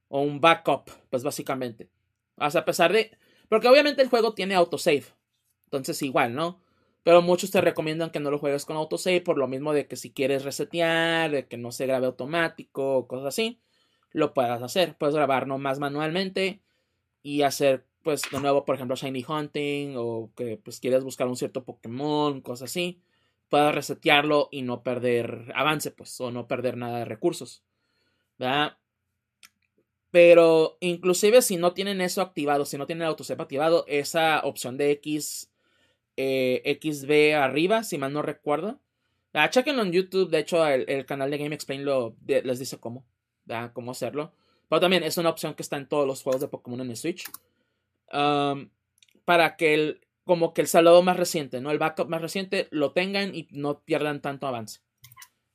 O 0.08 0.22
un 0.22 0.40
backup, 0.40 0.90
pues 1.10 1.22
básicamente. 1.22 1.90
O 2.36 2.44
a 2.44 2.64
pesar 2.64 2.92
de... 2.92 3.10
Porque 3.48 3.68
obviamente 3.68 4.02
el 4.02 4.08
juego 4.08 4.34
tiene 4.34 4.54
autosave. 4.54 5.04
Entonces 5.64 6.00
igual, 6.02 6.34
¿no? 6.34 6.60
Pero 7.02 7.22
muchos 7.22 7.50
te 7.50 7.60
recomiendan 7.60 8.10
que 8.10 8.20
no 8.20 8.30
lo 8.30 8.38
juegues 8.38 8.64
con 8.64 8.76
autosave 8.76 9.20
por 9.20 9.38
lo 9.38 9.48
mismo 9.48 9.72
de 9.72 9.86
que 9.86 9.96
si 9.96 10.12
quieres 10.12 10.44
resetear, 10.44 11.30
de 11.30 11.46
que 11.46 11.56
no 11.56 11.72
se 11.72 11.86
grabe 11.86 12.06
automático, 12.06 13.06
cosas 13.06 13.28
así, 13.28 13.60
lo 14.12 14.34
puedas 14.34 14.62
hacer. 14.62 14.96
Puedes 14.96 15.14
grabar 15.14 15.46
más 15.46 15.78
manualmente 15.78 16.62
y 17.22 17.42
hacer, 17.42 17.86
pues, 18.08 18.22
de 18.32 18.40
nuevo, 18.40 18.64
por 18.64 18.74
ejemplo, 18.74 18.96
Shiny 18.96 19.22
Hunting 19.28 19.92
o 19.98 20.30
que 20.34 20.56
pues 20.56 20.80
quieres 20.80 21.04
buscar 21.04 21.28
un 21.28 21.36
cierto 21.36 21.62
Pokémon, 21.62 22.40
cosas 22.40 22.70
así 22.70 23.02
pueda 23.50 23.70
resetearlo 23.70 24.48
y 24.50 24.62
no 24.62 24.82
perder 24.82 25.52
avance, 25.54 25.90
pues, 25.90 26.18
o 26.22 26.30
no 26.30 26.46
perder 26.48 26.78
nada 26.78 27.00
de 27.00 27.04
recursos. 27.04 27.62
¿verdad? 28.38 28.78
Pero 30.10 30.78
inclusive 30.80 31.42
si 31.42 31.58
no 31.58 31.74
tienen 31.74 32.00
eso 32.00 32.22
activado, 32.22 32.64
si 32.64 32.78
no 32.78 32.86
tienen 32.86 33.02
el 33.02 33.08
autosave 33.08 33.42
activado, 33.42 33.84
esa 33.88 34.40
opción 34.42 34.78
de 34.78 34.90
X, 34.92 35.50
eh, 36.16 36.80
XB 36.82 37.36
arriba, 37.36 37.84
si 37.84 37.98
mal 37.98 38.14
no 38.14 38.22
recuerdo. 38.22 38.80
Ah, 39.34 39.50
chequenlo 39.50 39.82
en 39.82 39.92
YouTube, 39.92 40.30
de 40.30 40.38
hecho 40.38 40.66
el, 40.66 41.04
canal 41.04 41.30
de 41.30 41.36
Game 41.36 41.54
Explain 41.54 41.84
lo, 41.84 42.16
les 42.26 42.58
dice 42.58 42.78
cómo, 42.78 43.04
¿verdad? 43.44 43.72
cómo 43.74 43.90
hacerlo. 43.90 44.32
Pero 44.70 44.80
también 44.80 45.02
es 45.02 45.18
una 45.18 45.28
opción 45.28 45.52
que 45.52 45.62
está 45.62 45.76
en 45.76 45.88
todos 45.88 46.06
los 46.06 46.22
juegos 46.22 46.40
de 46.40 46.48
Pokémon 46.48 46.80
en 46.80 46.90
el 46.90 46.96
Switch. 46.96 47.24
Para 48.10 49.56
que 49.56 49.74
el, 49.74 50.00
como 50.24 50.52
que 50.52 50.62
el 50.62 50.68
más 51.02 51.16
reciente, 51.16 51.60
¿no? 51.60 51.70
El 51.70 51.78
backup 51.78 52.08
más 52.08 52.22
reciente 52.22 52.68
lo 52.70 52.92
tengan 52.92 53.34
y 53.34 53.48
no 53.50 53.80
pierdan 53.80 54.20
tanto 54.20 54.46
avance. 54.46 54.80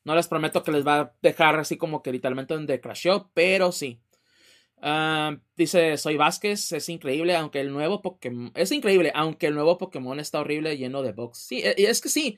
No 0.04 0.16
les 0.16 0.28
prometo 0.28 0.64
que 0.64 0.72
les 0.72 0.86
va 0.86 1.00
a 1.00 1.16
dejar 1.22 1.58
así 1.60 1.78
como 1.78 2.02
que 2.04 2.12
literalmente 2.12 2.54
donde 2.54 2.82
crashó, 2.82 3.32
pero 3.34 3.72
sí. 3.72 4.02
Dice 5.56 5.98
Soy 5.98 6.18
Vázquez, 6.18 6.72
es 6.74 6.90
increíble, 6.90 7.36
aunque 7.36 7.62
el 7.62 7.72
nuevo 7.72 8.02
Pokémon. 8.02 8.52
Es 8.56 8.72
increíble, 8.72 9.12
aunque 9.16 9.48
el 9.48 9.56
nuevo 9.56 9.78
Pokémon 9.78 10.20
está 10.20 10.42
horrible, 10.42 10.78
lleno 10.78 11.04
de 11.04 11.14
bugs. 11.14 11.38
Sí, 11.38 11.62
e, 11.64 11.76
es 11.78 12.02
que 12.02 12.10
sí. 12.10 12.38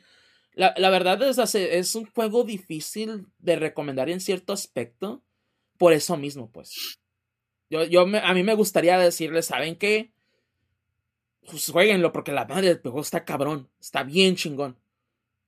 La, 0.54 0.90
verdad 0.90 1.22
es, 1.24 1.56
es 1.56 1.96
un 1.96 2.06
juego 2.06 2.44
difícil 2.44 3.28
de 3.40 3.56
recomendar 3.56 4.10
en 4.10 4.22
cierto 4.22 4.54
aspecto. 4.54 5.24
Por 5.78 5.92
eso 5.92 6.18
mismo, 6.18 6.52
pues. 6.52 7.00
Yo, 7.70 7.84
yo 7.84 8.02
a 8.02 8.34
mí 8.34 8.44
me 8.44 8.54
gustaría 8.56 8.98
decirles, 8.98 9.48
¿saben 9.48 9.76
qué? 9.76 10.12
pues 11.46 11.70
jueguenlo 11.70 12.12
porque 12.12 12.32
la 12.32 12.46
madre 12.46 12.68
del 12.68 12.82
juego 12.82 13.02
está 13.02 13.24
cabrón, 13.24 13.70
está 13.80 14.04
bien 14.04 14.36
chingón. 14.36 14.78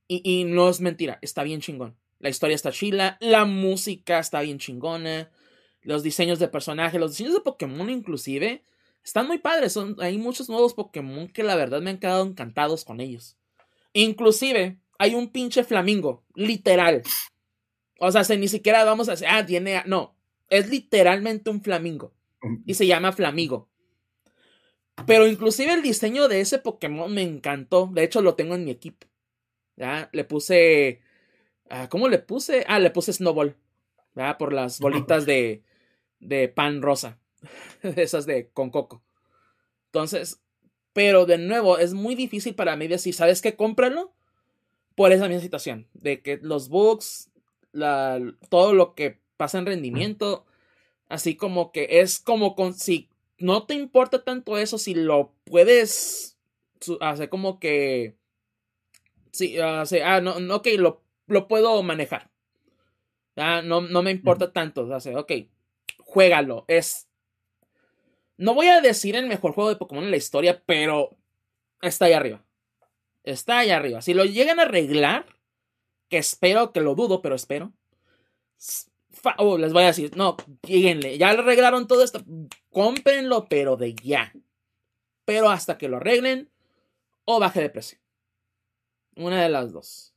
Y, 0.09 0.45
no 0.45 0.69
es 0.69 0.79
mentira, 0.79 1.19
está 1.21 1.43
bien 1.43 1.59
chingón. 1.59 1.97
La 2.19 2.29
historia 2.29 2.55
está 2.55 2.71
chila, 2.71 3.17
la 3.19 3.43
música 3.43 4.19
está 4.19 4.39
bien 4.39 4.57
chingona, 4.57 5.29
los 5.81 6.01
diseños 6.01 6.39
de 6.39 6.47
personajes, 6.47 6.99
los 6.99 7.11
diseños 7.11 7.33
de 7.33 7.41
Pokémon 7.41 7.89
inclusive, 7.89 8.63
están 9.03 9.27
muy 9.27 9.39
padres. 9.39 9.73
Son, 9.73 9.97
hay 9.99 10.17
muchos 10.17 10.47
nuevos 10.47 10.73
Pokémon 10.73 11.27
que 11.27 11.43
la 11.43 11.55
verdad 11.55 11.81
me 11.81 11.89
han 11.89 11.99
quedado 11.99 12.25
encantados 12.25 12.85
con 12.85 13.01
ellos. 13.01 13.35
Inclusive 13.91 14.77
hay 14.97 15.13
un 15.13 15.29
pinche 15.29 15.65
flamingo, 15.65 16.23
literal. 16.35 17.03
O 17.99 18.09
sea, 18.09 18.23
ni 18.37 18.47
siquiera 18.47 18.85
vamos 18.85 19.09
a 19.09 19.11
decir, 19.11 19.27
ah, 19.29 19.45
tiene, 19.45 19.83
no, 19.87 20.15
es 20.49 20.69
literalmente 20.69 21.49
un 21.49 21.61
flamingo. 21.61 22.13
Y 22.65 22.75
se 22.75 22.87
llama 22.87 23.11
Flamigo. 23.11 23.69
Pero 25.05 25.27
inclusive 25.27 25.73
el 25.73 25.81
diseño 25.81 26.27
de 26.27 26.41
ese 26.41 26.59
Pokémon 26.59 27.13
me 27.13 27.21
encantó. 27.21 27.89
De 27.91 28.03
hecho, 28.03 28.21
lo 28.21 28.35
tengo 28.35 28.55
en 28.55 28.65
mi 28.65 28.71
equipo. 28.71 29.07
¿Ya? 29.75 30.09
Le 30.11 30.23
puse. 30.23 31.01
Ah, 31.69 31.87
¿Cómo 31.89 32.07
le 32.07 32.19
puse? 32.19 32.63
Ah, 32.67 32.79
le 32.79 32.89
puse 32.89 33.13
Snowball. 33.13 33.55
¿Ya? 34.15 34.37
Por 34.37 34.53
las 34.53 34.79
bolitas 34.79 35.25
de, 35.25 35.63
de 36.19 36.47
pan 36.47 36.81
rosa. 36.81 37.19
Esas 37.83 38.25
de 38.25 38.49
con 38.49 38.71
coco. 38.71 39.03
Entonces, 39.87 40.41
pero 40.93 41.25
de 41.25 41.37
nuevo, 41.37 41.77
es 41.77 41.93
muy 41.93 42.15
difícil 42.15 42.55
para 42.55 42.75
mí 42.75 42.87
decir, 42.87 43.13
¿sabes 43.13 43.41
qué? 43.41 43.55
Cómpralo. 43.55 44.13
Por 44.95 45.11
esa 45.11 45.27
misma 45.27 45.43
situación. 45.43 45.87
De 45.93 46.23
que 46.23 46.39
los 46.41 46.69
bugs, 46.69 47.29
la, 47.71 48.19
todo 48.49 48.73
lo 48.73 48.95
que 48.95 49.21
pasa 49.37 49.59
en 49.59 49.65
rendimiento, 49.65 50.45
así 51.07 51.35
como 51.35 51.71
que 51.71 52.01
es 52.01 52.19
como 52.19 52.55
con, 52.55 52.73
si 52.73 53.09
no 53.37 53.65
te 53.65 53.75
importa 53.75 54.23
tanto 54.23 54.57
eso 54.57 54.77
si 54.77 54.95
lo 54.95 55.33
puedes 55.45 56.37
hacer 57.01 57.29
como 57.29 57.59
que... 57.59 58.15
Sí, 59.31 59.59
hace, 59.59 60.03
ah, 60.03 60.19
no, 60.19 60.39
no, 60.39 60.55
ok, 60.55 60.67
lo, 60.77 61.03
lo 61.27 61.47
puedo 61.47 61.81
manejar. 61.83 62.31
Ah, 63.35 63.61
no, 63.63 63.81
no 63.81 64.01
me 64.01 64.11
importa 64.11 64.51
tanto. 64.51 64.91
Hace, 64.93 65.15
ok, 65.15 65.31
juégalo. 65.99 66.65
Es... 66.67 67.07
No 68.37 68.53
voy 68.53 68.67
a 68.67 68.81
decir 68.81 69.15
el 69.15 69.27
mejor 69.27 69.53
juego 69.53 69.69
de 69.69 69.75
Pokémon 69.75 70.03
en 70.03 70.11
la 70.11 70.17
historia, 70.17 70.63
pero 70.65 71.15
está 71.81 72.05
ahí 72.05 72.13
arriba. 72.13 72.43
Está 73.23 73.59
ahí 73.59 73.69
arriba. 73.69 74.01
Si 74.01 74.13
lo 74.13 74.25
llegan 74.25 74.59
a 74.59 74.63
arreglar, 74.63 75.25
que 76.09 76.17
espero, 76.17 76.71
que 76.71 76.81
lo 76.81 76.95
dudo, 76.95 77.21
pero 77.21 77.35
espero. 77.35 77.73
Oh, 79.37 79.57
les 79.57 79.73
voy 79.73 79.83
a 79.83 79.87
decir, 79.87 80.15
no, 80.15 80.37
lleguenle, 80.63 81.17
ya 81.17 81.33
le 81.33 81.39
arreglaron 81.39 81.87
todo 81.87 82.03
esto, 82.03 82.23
cómprenlo, 82.71 83.47
pero 83.49 83.75
de 83.75 83.95
ya. 83.95 84.33
Pero 85.25 85.49
hasta 85.49 85.77
que 85.77 85.89
lo 85.89 85.97
arreglen 85.97 86.49
o 87.25 87.39
baje 87.39 87.61
de 87.61 87.69
precio. 87.69 87.99
Una 89.15 89.43
de 89.43 89.49
las 89.49 89.73
dos. 89.73 90.13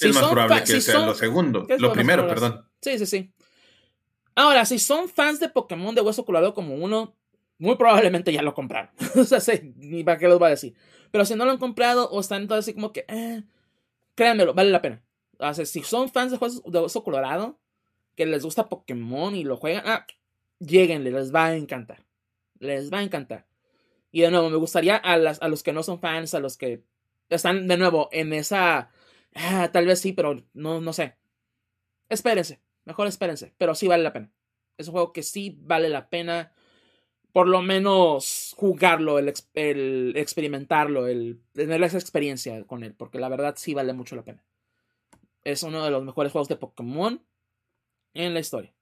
es 0.00 0.14
más 0.14 0.30
probable 0.30 0.64
que 0.64 0.80
sea 0.80 1.06
lo 1.06 1.14
segundo. 1.14 1.66
Lo, 1.78 1.92
primero, 1.92 2.26
perdón. 2.26 2.66
Sí, 2.80 2.98
sí, 2.98 3.06
sí. 3.06 3.32
Ahora, 4.34 4.64
si 4.64 4.78
son 4.78 5.08
fans 5.08 5.38
de 5.40 5.48
Pokémon 5.48 5.94
de 5.94 6.00
Hueso 6.00 6.24
Colorado 6.24 6.54
como 6.54 6.74
uno, 6.74 7.14
muy 7.58 7.76
probablemente 7.76 8.32
ya 8.32 8.42
lo 8.42 8.54
compraron. 8.54 8.90
o 9.14 9.24
sea, 9.24 9.40
ni 9.76 10.02
para 10.02 10.18
qué 10.18 10.26
los 10.26 10.38
voy 10.38 10.46
a 10.46 10.50
decir. 10.50 10.74
Pero 11.10 11.24
si 11.24 11.36
no 11.36 11.44
lo 11.44 11.52
han 11.52 11.58
comprado 11.58 12.08
o 12.10 12.20
están 12.20 12.48
todo 12.48 12.58
así 12.58 12.72
como 12.72 12.92
que, 12.92 13.04
eh, 13.08 13.44
créanmelo, 14.14 14.54
vale 14.54 14.70
la 14.70 14.82
pena. 14.82 15.02
O 15.38 15.54
sea, 15.54 15.66
si 15.66 15.82
son 15.82 16.08
fans 16.08 16.32
de, 16.32 16.38
de 16.38 16.80
Hueso 16.80 17.04
Colorado, 17.04 17.60
que 18.16 18.26
les 18.26 18.42
gusta 18.42 18.68
Pokémon 18.68 19.34
y 19.34 19.44
lo 19.44 19.56
juegan, 19.56 19.84
ah, 19.86 20.06
lleguenle, 20.58 21.10
les 21.10 21.34
va 21.34 21.46
a 21.46 21.56
encantar. 21.56 22.04
Les 22.58 22.92
va 22.92 22.98
a 22.98 23.02
encantar. 23.02 23.46
Y 24.10 24.20
de 24.22 24.30
nuevo, 24.30 24.50
me 24.50 24.56
gustaría 24.56 24.96
a, 24.96 25.16
los 25.16 25.62
que 25.62 25.72
no 25.72 25.82
son 25.82 26.00
fans, 26.00 26.34
a 26.34 26.40
los 26.40 26.56
que 26.56 26.84
están 27.28 27.66
de 27.68 27.76
nuevo 27.76 28.08
en 28.12 28.32
esa... 28.32 28.90
Ah, 29.34 29.70
tal 29.72 29.86
vez 29.86 30.00
sí, 30.00 30.12
pero 30.12 30.44
no, 30.52 30.80
no 30.80 30.92
sé. 30.92 31.16
Espérense, 32.08 32.60
mejor 32.84 33.06
espérense, 33.06 33.54
pero 33.56 33.74
sí 33.74 33.88
vale 33.88 34.02
la 34.02 34.12
pena. 34.12 34.30
Es 34.76 34.88
un 34.88 34.92
juego 34.92 35.12
que 35.12 35.22
sí 35.22 35.56
vale 35.62 35.88
la 35.88 36.10
pena 36.10 36.52
por 37.32 37.48
lo 37.48 37.62
menos 37.62 38.54
jugarlo, 38.56 39.18
el, 39.18 39.32
experimentarlo, 40.16 41.06
el 41.06 41.40
tener 41.52 41.82
esa 41.82 41.98
experiencia 41.98 42.62
con 42.64 42.84
él, 42.84 42.94
porque 42.94 43.18
la 43.18 43.30
verdad 43.30 43.54
sí 43.56 43.74
vale 43.74 43.94
mucho 43.94 44.16
la 44.16 44.24
pena. 44.24 44.44
Es 45.42 45.62
uno 45.62 45.82
de 45.82 45.90
los 45.90 46.04
mejores 46.04 46.30
juegos 46.30 46.48
de 46.48 46.56
Pokémon 46.56 47.22
en 48.14 48.34
la 48.34 48.40
historia. 48.40 48.72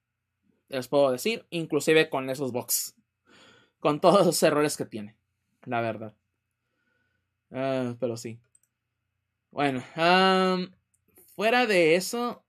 Les 0.69 0.87
puedo 0.87 1.11
decir, 1.11 1.45
inclusive 1.49 2.09
con 2.09 2.29
esos 2.29 2.51
box. 2.51 2.95
Con 3.79 3.99
todos 3.99 4.25
los 4.25 4.41
errores 4.43 4.77
que 4.77 4.85
tiene. 4.85 5.15
La 5.63 5.81
verdad. 5.81 6.13
Ah, 7.51 7.95
pero 7.99 8.17
sí. 8.17 8.39
Bueno, 9.51 9.83
fuera 11.35 11.65
de 11.65 11.95
eso. 11.95 12.43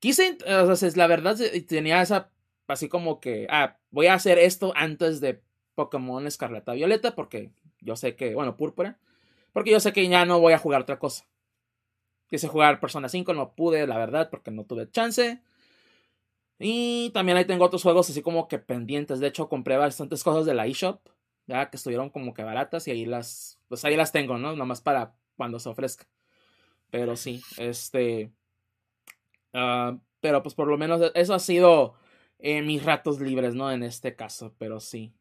Quise, 0.00 0.38
o 0.46 0.74
sea, 0.74 0.90
la 0.96 1.06
verdad 1.06 1.36
tenía 1.68 2.02
esa, 2.02 2.30
así 2.66 2.88
como 2.88 3.20
que, 3.20 3.46
ah, 3.50 3.78
voy 3.90 4.06
a 4.06 4.14
hacer 4.14 4.38
esto 4.38 4.72
antes 4.74 5.20
de 5.20 5.42
Pokémon 5.74 6.26
Escarlata 6.26 6.72
Violeta, 6.72 7.14
porque 7.14 7.52
yo 7.80 7.96
sé 7.96 8.16
que, 8.16 8.34
bueno, 8.34 8.56
Púrpura, 8.56 8.98
porque 9.52 9.70
yo 9.70 9.80
sé 9.80 9.92
que 9.92 10.08
ya 10.08 10.24
no 10.24 10.40
voy 10.40 10.52
a 10.54 10.58
jugar 10.58 10.82
otra 10.82 10.98
cosa. 10.98 11.26
Quise 12.28 12.48
jugar 12.48 12.80
Persona 12.80 13.08
5, 13.08 13.34
no 13.34 13.54
pude, 13.54 13.86
la 13.86 13.98
verdad, 13.98 14.30
porque 14.30 14.50
no 14.50 14.64
tuve 14.64 14.90
chance. 14.90 15.42
Y 16.62 17.08
también 17.10 17.38
ahí 17.38 17.46
tengo 17.46 17.64
otros 17.64 17.82
juegos 17.82 18.10
así 18.10 18.20
como 18.20 18.46
que 18.46 18.58
pendientes. 18.58 19.18
De 19.18 19.26
hecho, 19.26 19.48
compré 19.48 19.78
bastantes 19.78 20.22
cosas 20.22 20.44
de 20.44 20.52
la 20.52 20.66
eShop, 20.66 21.00
ya 21.46 21.70
que 21.70 21.78
estuvieron 21.78 22.10
como 22.10 22.34
que 22.34 22.44
baratas 22.44 22.86
y 22.86 22.90
ahí 22.90 23.06
las, 23.06 23.58
pues 23.68 23.82
ahí 23.86 23.96
las 23.96 24.12
tengo, 24.12 24.36
¿no? 24.36 24.54
Nomás 24.54 24.82
para 24.82 25.14
cuando 25.36 25.58
se 25.58 25.70
ofrezca. 25.70 26.06
Pero 26.90 27.16
sí, 27.16 27.42
este... 27.56 28.30
Uh, 29.54 29.98
pero 30.20 30.42
pues 30.42 30.54
por 30.54 30.68
lo 30.68 30.76
menos 30.76 31.00
eso 31.14 31.32
ha 31.34 31.38
sido 31.38 31.94
eh, 32.38 32.60
mis 32.60 32.84
ratos 32.84 33.20
libres, 33.20 33.54
¿no? 33.54 33.72
En 33.72 33.82
este 33.82 34.14
caso, 34.14 34.54
pero 34.58 34.80
sí. 34.80 35.14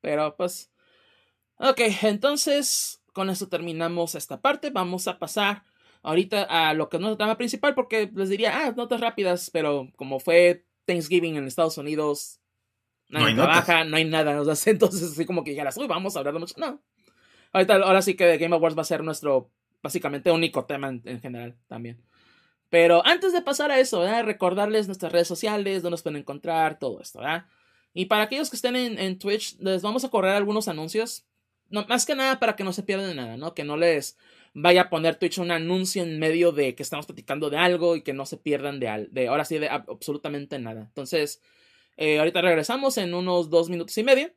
Pero 0.00 0.34
pues... 0.34 0.72
Ok, 1.58 1.80
entonces 2.02 3.02
con 3.12 3.28
eso 3.28 3.48
terminamos 3.48 4.14
esta 4.14 4.40
parte. 4.40 4.70
Vamos 4.70 5.08
a 5.08 5.18
pasar 5.18 5.62
ahorita 6.04 6.42
a 6.42 6.74
lo 6.74 6.88
que 6.88 6.98
no 6.98 7.06
es 7.06 7.12
el 7.12 7.18
tema 7.18 7.36
principal, 7.36 7.74
porque 7.74 8.10
les 8.14 8.28
diría, 8.28 8.66
ah, 8.66 8.72
notas 8.76 9.00
rápidas, 9.00 9.50
pero 9.50 9.88
como 9.96 10.20
fue 10.20 10.64
Thanksgiving 10.84 11.36
en 11.36 11.46
Estados 11.46 11.78
Unidos, 11.78 12.40
no 13.08 13.24
hay 13.24 13.34
trabaja, 13.34 13.84
no 13.84 13.96
hay 13.96 14.04
nada, 14.04 14.40
o 14.40 14.54
sea, 14.54 14.70
entonces 14.72 15.12
así 15.12 15.24
como 15.24 15.42
que 15.42 15.50
dijeras, 15.50 15.76
uy, 15.78 15.86
vamos 15.86 16.14
a 16.14 16.20
hablar 16.20 16.34
de 16.34 16.40
mucho. 16.40 16.54
No. 16.58 16.80
Ahorita, 17.52 17.76
ahora 17.76 18.02
sí 18.02 18.14
que 18.14 18.36
Game 18.36 18.54
Awards 18.54 18.76
va 18.76 18.82
a 18.82 18.86
ser 18.86 19.02
nuestro, 19.02 19.50
básicamente, 19.82 20.30
único 20.30 20.66
tema 20.66 20.88
en, 20.88 21.20
general 21.20 21.56
también. 21.68 22.02
Pero 22.68 23.04
antes 23.06 23.32
de 23.32 23.40
pasar 23.40 23.70
a 23.70 23.78
eso, 23.78 24.04
recordarles 24.22 24.86
nuestras 24.86 25.12
redes 25.12 25.28
sociales, 25.28 25.82
donde 25.82 25.92
nos 25.92 26.02
pueden 26.02 26.20
encontrar, 26.20 26.78
todo 26.78 27.00
esto, 27.00 27.20
¿verdad? 27.20 27.46
Y 27.94 28.06
para 28.06 28.24
aquellos 28.24 28.50
que 28.50 28.56
estén 28.56 28.74
en, 28.76 28.98
en 28.98 29.18
Twitch, 29.18 29.56
les 29.60 29.82
vamos 29.82 30.04
a 30.04 30.10
correr 30.10 30.32
algunos 30.32 30.66
anuncios. 30.66 31.24
No, 31.70 31.86
más 31.86 32.04
que 32.04 32.16
nada 32.16 32.40
para 32.40 32.56
que 32.56 32.64
no 32.64 32.72
se 32.72 32.82
pierdan 32.82 33.08
de 33.08 33.14
nada, 33.14 33.36
¿no? 33.36 33.54
Que 33.54 33.62
no 33.62 33.76
les 33.76 34.18
vaya 34.54 34.82
a 34.82 34.90
poner 34.90 35.16
Twitch 35.16 35.38
un 35.38 35.50
anuncio 35.50 36.02
en 36.02 36.18
medio 36.18 36.52
de 36.52 36.74
que 36.74 36.82
estamos 36.82 37.06
platicando 37.06 37.50
de 37.50 37.58
algo 37.58 37.96
y 37.96 38.02
que 38.02 38.12
no 38.12 38.24
se 38.24 38.36
pierdan 38.36 38.80
de, 38.80 39.08
de 39.10 39.28
ahora 39.28 39.44
sí, 39.44 39.58
de 39.58 39.68
absolutamente 39.68 40.58
nada. 40.58 40.82
Entonces, 40.82 41.42
eh, 41.96 42.18
ahorita 42.18 42.40
regresamos 42.40 42.96
en 42.98 43.14
unos 43.14 43.50
dos 43.50 43.68
minutos 43.68 43.98
y 43.98 44.04
medio. 44.04 44.32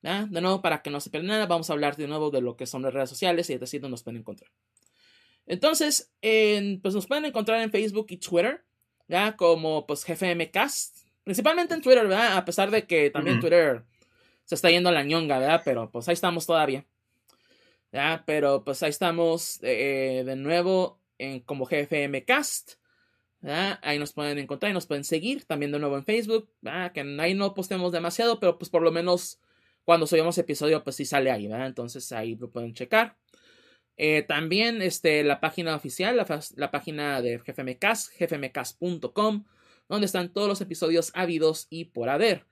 De 0.00 0.40
nuevo, 0.40 0.62
para 0.62 0.80
que 0.80 0.90
no 0.90 1.00
se 1.00 1.10
pierdan 1.10 1.28
nada, 1.28 1.46
vamos 1.46 1.68
a 1.68 1.72
hablar 1.72 1.96
de 1.96 2.06
nuevo 2.06 2.30
de 2.30 2.40
lo 2.40 2.56
que 2.56 2.66
son 2.66 2.82
las 2.82 2.94
redes 2.94 3.10
sociales 3.10 3.50
y 3.50 3.54
de 3.54 3.58
decir 3.58 3.80
dónde 3.80 3.92
nos 3.92 4.04
pueden 4.04 4.20
encontrar. 4.20 4.50
Entonces, 5.46 6.12
pues 6.20 6.94
nos 6.94 7.06
pueden 7.06 7.24
encontrar 7.24 7.60
en 7.60 7.70
Facebook 7.70 8.06
y 8.10 8.16
Twitter, 8.18 8.64
¿ya? 9.08 9.36
Como 9.36 9.86
pues 9.86 10.04
GFMcast. 10.04 10.96
Principalmente 11.24 11.74
en 11.74 11.82
Twitter, 11.82 12.04
¿verdad? 12.04 12.36
A 12.36 12.44
pesar 12.44 12.70
de 12.70 12.86
que 12.86 13.10
también 13.10 13.40
Twitter 13.40 13.84
se 14.44 14.54
está 14.54 14.70
yendo 14.70 14.88
a 14.88 14.92
la 14.92 15.02
ñonga, 15.02 15.38
¿verdad? 15.38 15.62
Pero 15.64 15.90
pues 15.90 16.08
ahí 16.08 16.14
estamos 16.14 16.46
todavía. 16.46 16.86
Pero 18.26 18.64
pues 18.64 18.82
ahí 18.82 18.90
estamos 18.90 19.58
eh, 19.62 20.22
de 20.24 20.36
nuevo 20.36 21.00
como 21.46 21.64
GFM 21.66 22.24
Cast. 22.24 22.74
Ahí 23.42 23.98
nos 23.98 24.12
pueden 24.12 24.38
encontrar 24.38 24.70
y 24.70 24.74
nos 24.74 24.86
pueden 24.86 25.04
seguir. 25.04 25.44
También 25.44 25.72
de 25.72 25.78
nuevo 25.78 25.96
en 25.96 26.04
Facebook. 26.04 26.50
Ahí 26.64 27.34
no 27.34 27.54
postemos 27.54 27.92
demasiado, 27.92 28.40
pero 28.40 28.58
pues 28.58 28.70
por 28.70 28.82
lo 28.82 28.92
menos 28.92 29.40
cuando 29.84 30.06
subimos 30.06 30.36
episodio, 30.38 30.84
pues 30.84 30.96
sí 30.96 31.04
sale 31.04 31.30
ahí. 31.30 31.46
Entonces 31.46 32.12
ahí 32.12 32.36
lo 32.36 32.50
pueden 32.50 32.74
checar. 32.74 33.16
Eh, 33.98 34.22
también 34.22 34.80
este, 34.80 35.24
la 35.24 35.40
página 35.40 35.74
oficial, 35.74 36.16
la, 36.16 36.70
página 36.70 37.20
de 37.20 37.38
GFMcast, 37.38 38.12
gfmcast.com, 38.18 39.44
donde 39.88 40.06
están 40.06 40.32
todos 40.32 40.46
los 40.46 40.60
episodios 40.60 41.10
habidos 41.14 41.66
y 41.68 41.86
por 41.86 42.08
haber 42.08 42.46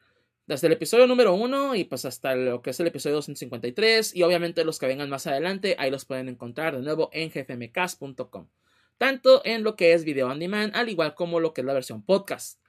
desde 0.47 0.69
el 0.69 0.73
episodio 0.75 1.07
número 1.07 1.35
1 1.35 1.75
y 1.75 1.85
pues 1.85 2.05
hasta 2.05 2.35
lo 2.37 2.63
que 2.63 2.71
es 2.71 2.81
el 2.81 2.87
episodio 2.87 3.17
253 3.17 4.15
y 4.15 4.23
obviamente 4.23 4.65
los 4.65 4.79
que 4.79 4.87
vengan 4.87 5.11
más 5.11 5.27
adelante 5.27 5.77
ahí 5.79 5.91
los 5.91 6.05
pueden 6.05 6.29
encontrar 6.29 6.77
de 6.77 6.83
nuevo 6.83 7.11
en 7.13 7.31
gfmcast.com 7.31 8.47
tanto 8.99 9.43
en 9.45 9.63
lo 9.63 9.77
que 9.77 9.93
es 9.93 10.05
video 10.05 10.29
on 10.29 10.39
demand 10.39 10.75
al 10.75 10.89
igual 10.89 11.15
como 11.15 11.41
lo 11.41 11.53
que 11.53 11.61
es 11.61 11.67
la 11.67 11.75
versión 11.75 12.03
podcast. 12.03 12.61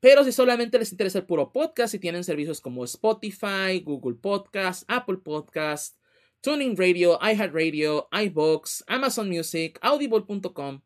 Pero 0.00 0.24
si 0.24 0.32
solamente 0.32 0.78
les 0.78 0.90
interesa 0.90 1.18
el 1.18 1.26
puro 1.26 1.52
podcast 1.52 1.94
y 1.94 1.98
tienen 2.00 2.24
servicios 2.24 2.60
como 2.60 2.84
Spotify, 2.84 3.80
Google 3.84 4.16
Podcast, 4.16 4.82
Apple 4.88 5.18
Podcast, 5.18 5.96
Tuning 6.40 6.76
Radio, 6.76 7.20
iHeartRadio, 7.22 8.08
iBox, 8.10 8.82
Amazon 8.88 9.28
Music, 9.28 9.78
Audible.com, 9.80 10.80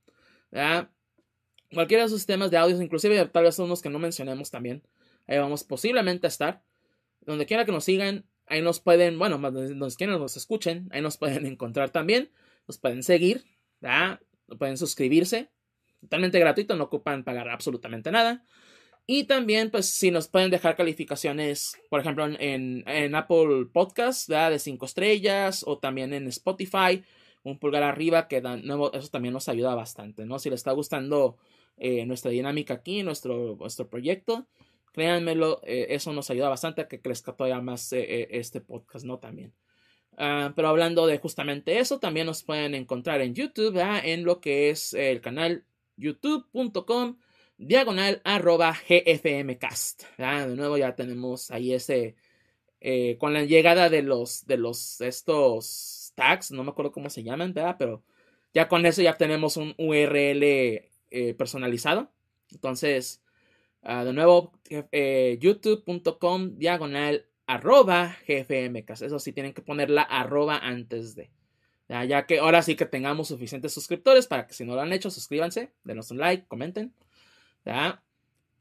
cualquiera 1.73 2.03
de 2.03 2.07
esos 2.07 2.19
sistemas 2.19 2.51
de 2.51 2.59
audio, 2.59 2.81
inclusive 2.83 3.25
tal 3.27 3.45
vez 3.45 3.59
unos 3.59 3.81
que 3.81 3.89
no 3.89 3.99
mencionemos 3.99 4.51
también, 4.51 4.83
Ahí 5.27 5.39
vamos 5.39 5.65
posiblemente 5.65 6.27
a 6.27 6.29
estar. 6.29 6.63
Donde 7.21 7.47
quiera 7.47 7.65
que 7.65 7.73
nos 7.73 7.85
sigan, 7.85 8.27
ahí 8.47 8.63
nos 8.63 8.81
pueden, 8.81 9.19
bueno, 9.19 9.39
donde 9.39 9.97
quiera 9.97 10.19
nos 10.19 10.37
escuchen, 10.37 10.89
ahí 10.93 11.01
nos 11.01 11.17
pueden 11.19 11.47
encontrar 11.47 11.91
también. 11.91 12.31
Nos 12.67 12.79
pueden 12.79 13.03
seguir, 13.03 13.45
¿verdad? 13.81 14.21
Pueden 14.59 14.77
suscribirse. 14.77 15.51
Totalmente 16.01 16.39
gratuito, 16.39 16.77
no 16.77 16.85
ocupan 16.85 17.25
pagar 17.25 17.49
absolutamente 17.49 18.11
nada. 18.13 18.45
Y 19.09 19.25
también, 19.25 19.71
pues, 19.71 19.87
si 19.87 20.11
nos 20.11 20.27
pueden 20.27 20.51
dejar 20.51 20.77
calificaciones, 20.77 21.77
por 21.89 22.01
ejemplo, 22.01 22.27
en, 22.27 22.83
en 22.87 23.15
Apple 23.15 23.67
Podcasts, 23.73 24.27
¿verdad? 24.29 24.51
De 24.51 24.59
5 24.59 24.85
estrellas, 24.85 25.65
o 25.67 25.79
también 25.79 26.13
en 26.13 26.27
Spotify, 26.27 27.05
un 27.45 27.59
pulgar 27.59 27.85
arriba, 27.85 28.27
que 28.27 28.41
dan, 28.41 28.65
eso 28.93 29.09
también 29.09 29.33
nos 29.33 29.49
ayuda 29.49 29.77
bastante, 29.77 30.27
¿no? 30.27 30.41
Si 30.41 30.51
les 30.51 30.59
está 30.59 30.73
gustando 30.73 31.37
eh, 31.77 32.05
nuestra 32.05 32.33
dinámica 32.33 32.75
aquí, 32.75 33.05
nuestro, 33.05 33.57
nuestro 33.61 33.89
proyecto, 33.89 34.49
Créanmelo, 34.97 35.61
eh, 35.65 35.89
eso 35.91 36.11
nos 36.15 36.31
ayuda 36.31 36.49
bastante 36.49 36.81
a 36.81 36.89
que 36.89 37.03
crezca 37.03 37.35
todavía 37.37 37.61
más 37.61 37.93
eh, 37.93 38.01
eh, 38.01 38.29
este 38.31 38.63
podcast, 38.63 39.05
¿no? 39.05 39.19
También. 39.19 39.53
Ah, 40.17 40.55
pero 40.57 40.69
hablando 40.69 41.07
de 41.07 41.19
justamente 41.19 41.79
eso, 41.79 41.99
también 42.01 42.25
nos 42.25 42.43
pueden 42.43 42.75
encontrar 42.75 43.21
en 43.21 43.35
YouTube, 43.35 43.79
en 43.79 44.25
lo 44.25 44.41
que 44.41 44.71
es 44.71 44.95
el 44.95 45.21
canal 45.21 45.67
youtube.com 45.99 47.19
diagonal 47.59 48.23
arroba 48.25 48.75
gfmcast. 48.89 50.05
De 50.17 50.57
nuevo 50.57 50.79
ya 50.79 50.95
tenemos 50.97 51.51
ahí 51.51 51.75
ese, 51.75 52.17
con 53.19 53.35
la 53.35 53.45
llegada 53.45 53.91
de 53.91 54.01
los, 54.01 54.47
de 54.47 54.57
los, 54.57 55.03
estos 55.03 56.13
tags, 56.15 56.53
no 56.53 56.65
me 56.65 56.71
acuerdo 56.71 56.93
cómo 56.93 57.11
se 57.11 57.23
llaman, 57.23 57.53
¿verdad? 57.53 57.77
Pero 57.79 58.03
ya 58.55 58.67
con 58.67 58.87
eso 58.87 59.03
ya 59.03 59.19
tenemos 59.19 59.59
un 59.59 59.75
URL 59.77 60.89
personalizado. 61.37 62.11
Entonces, 62.51 63.21
Ah, 63.89 64.05
de 64.05 64.13
nuevo, 64.13 64.53
eh, 64.69 65.39
youtube.com 65.41 66.59
diagonal 66.59 67.25
arroba 67.47 68.17
gfmcast. 68.27 69.03
Eso 69.03 69.21
sí, 69.21 69.33
tienen 69.33 69.55
que 69.55 69.63
poner 69.63 69.91
la 69.91 70.03
arroba 70.03 70.59
antes 70.59 71.15
de. 71.15 71.31
Ya, 71.89 72.27
que 72.27 72.41
ahora 72.41 72.63
sí 72.63 72.75
que 72.75 72.85
tengamos 72.85 73.29
suficientes 73.29 73.73
suscriptores 73.73 74.27
para 74.27 74.49
que 74.49 74.55
si 74.55 74.65
no 74.65 74.75
lo 74.75 74.81
han 74.81 74.93
hecho, 74.93 75.09
suscríbanse, 75.09 75.73
denos 75.85 76.11
un 76.11 76.19
like, 76.19 76.49
comenten. 76.49 76.95
¿ya? 77.65 78.03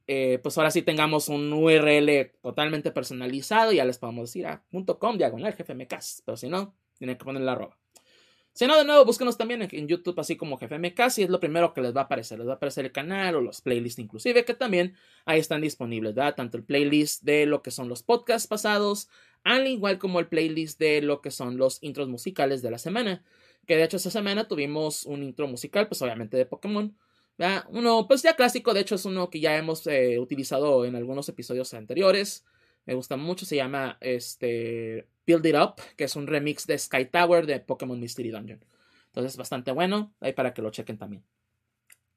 Eh, 0.06 0.40
pues 0.44 0.60
ahora 0.60 0.70
sí 0.70 0.84
tengamos 0.84 1.28
un 1.28 1.52
URL 1.52 2.32
totalmente 2.44 2.92
personalizado. 2.92 3.72
Ya 3.72 3.84
les 3.84 3.98
podemos 3.98 4.30
decir 4.30 4.46
a 4.46 4.64
ah, 4.72 5.14
diagonal 5.18 5.56
gfmcast. 5.56 6.20
Pero 6.24 6.38
si 6.38 6.50
no, 6.50 6.76
tienen 7.00 7.18
que 7.18 7.26
poner 7.26 7.42
la 7.42 7.54
arroba. 7.54 7.80
Si 8.56 8.66
no, 8.68 8.78
de 8.78 8.86
nuevo, 8.86 9.04
búsquenos 9.04 9.38
también 9.38 9.68
en, 9.70 9.88
YouTube, 9.90 10.18
así 10.18 10.38
como 10.38 10.58
GFMK, 10.58 11.10
si 11.10 11.24
es 11.24 11.30
lo 11.30 11.42
primero 11.42 11.74
que 11.74 11.82
les 11.82 11.94
va 11.94 12.02
a 12.02 12.04
aparecer. 12.06 12.40
Les 12.40 12.48
va 12.48 12.54
a 12.54 12.56
aparecer 12.56 12.86
el 12.86 12.94
canal 12.94 13.36
o 13.36 13.42
los 13.42 13.60
playlists, 13.60 14.00
inclusive, 14.00 14.46
que 14.46 14.54
también 14.54 14.96
ahí 15.26 15.42
están 15.42 15.60
disponibles, 15.60 16.16
¿verdad? 16.16 16.36
Tanto 16.36 16.56
el 16.56 16.64
playlist 16.64 17.24
de 17.24 17.46
lo 17.48 17.62
que 17.62 17.72
son 17.72 17.90
los 17.90 18.02
podcasts 18.02 18.48
pasados, 18.48 19.10
al 19.44 19.68
igual 19.68 20.00
como 20.00 20.22
el 20.22 20.28
playlist 20.28 20.80
de 20.80 21.02
lo 21.02 21.20
que 21.20 21.32
son 21.32 21.58
los 21.58 21.84
intros 21.84 22.08
musicales 22.08 22.62
de 22.62 22.72
la 22.72 22.78
semana. 22.78 23.26
Que 23.68 23.76
de 23.76 23.84
hecho, 23.84 23.98
esta 23.98 24.10
semana 24.10 24.48
tuvimos 24.48 25.06
un 25.06 25.22
intro 25.24 25.50
musical, 25.50 25.90
pues 25.90 26.02
obviamente 26.02 26.38
de 26.38 26.46
Pokémon. 26.46 26.96
¿verdad? 27.38 27.66
Uno, 27.72 28.08
pues 28.08 28.22
ya 28.22 28.38
clásico, 28.38 28.74
de 28.74 28.80
hecho, 28.80 28.96
es 28.96 29.04
uno 29.04 29.30
que 29.30 29.42
ya 29.42 29.58
hemos 29.58 29.86
eh, 29.88 30.18
utilizado 30.18 30.86
en 30.86 30.96
algunos 30.96 31.28
episodios 31.28 31.74
anteriores. 31.74 32.46
Me 32.86 32.94
gusta 32.94 33.18
mucho, 33.18 33.46
se 33.46 33.56
llama 33.56 33.98
este 34.00 35.08
Build 35.26 35.46
It 35.46 35.56
Up, 35.56 35.76
que 35.96 36.04
es 36.04 36.16
un 36.16 36.28
remix 36.28 36.68
de 36.68 36.78
Sky 36.78 37.06
Tower 37.06 37.46
de 37.46 37.60
Pokémon 37.60 38.00
Mystery 38.00 38.30
Dungeon. 38.30 38.64
Entonces, 39.08 39.38
bastante 39.38 39.72
bueno, 39.72 40.14
ahí 40.20 40.34
para 40.34 40.54
que 40.54 40.62
lo 40.62 40.70
chequen 40.70 40.98
también. 40.98 41.24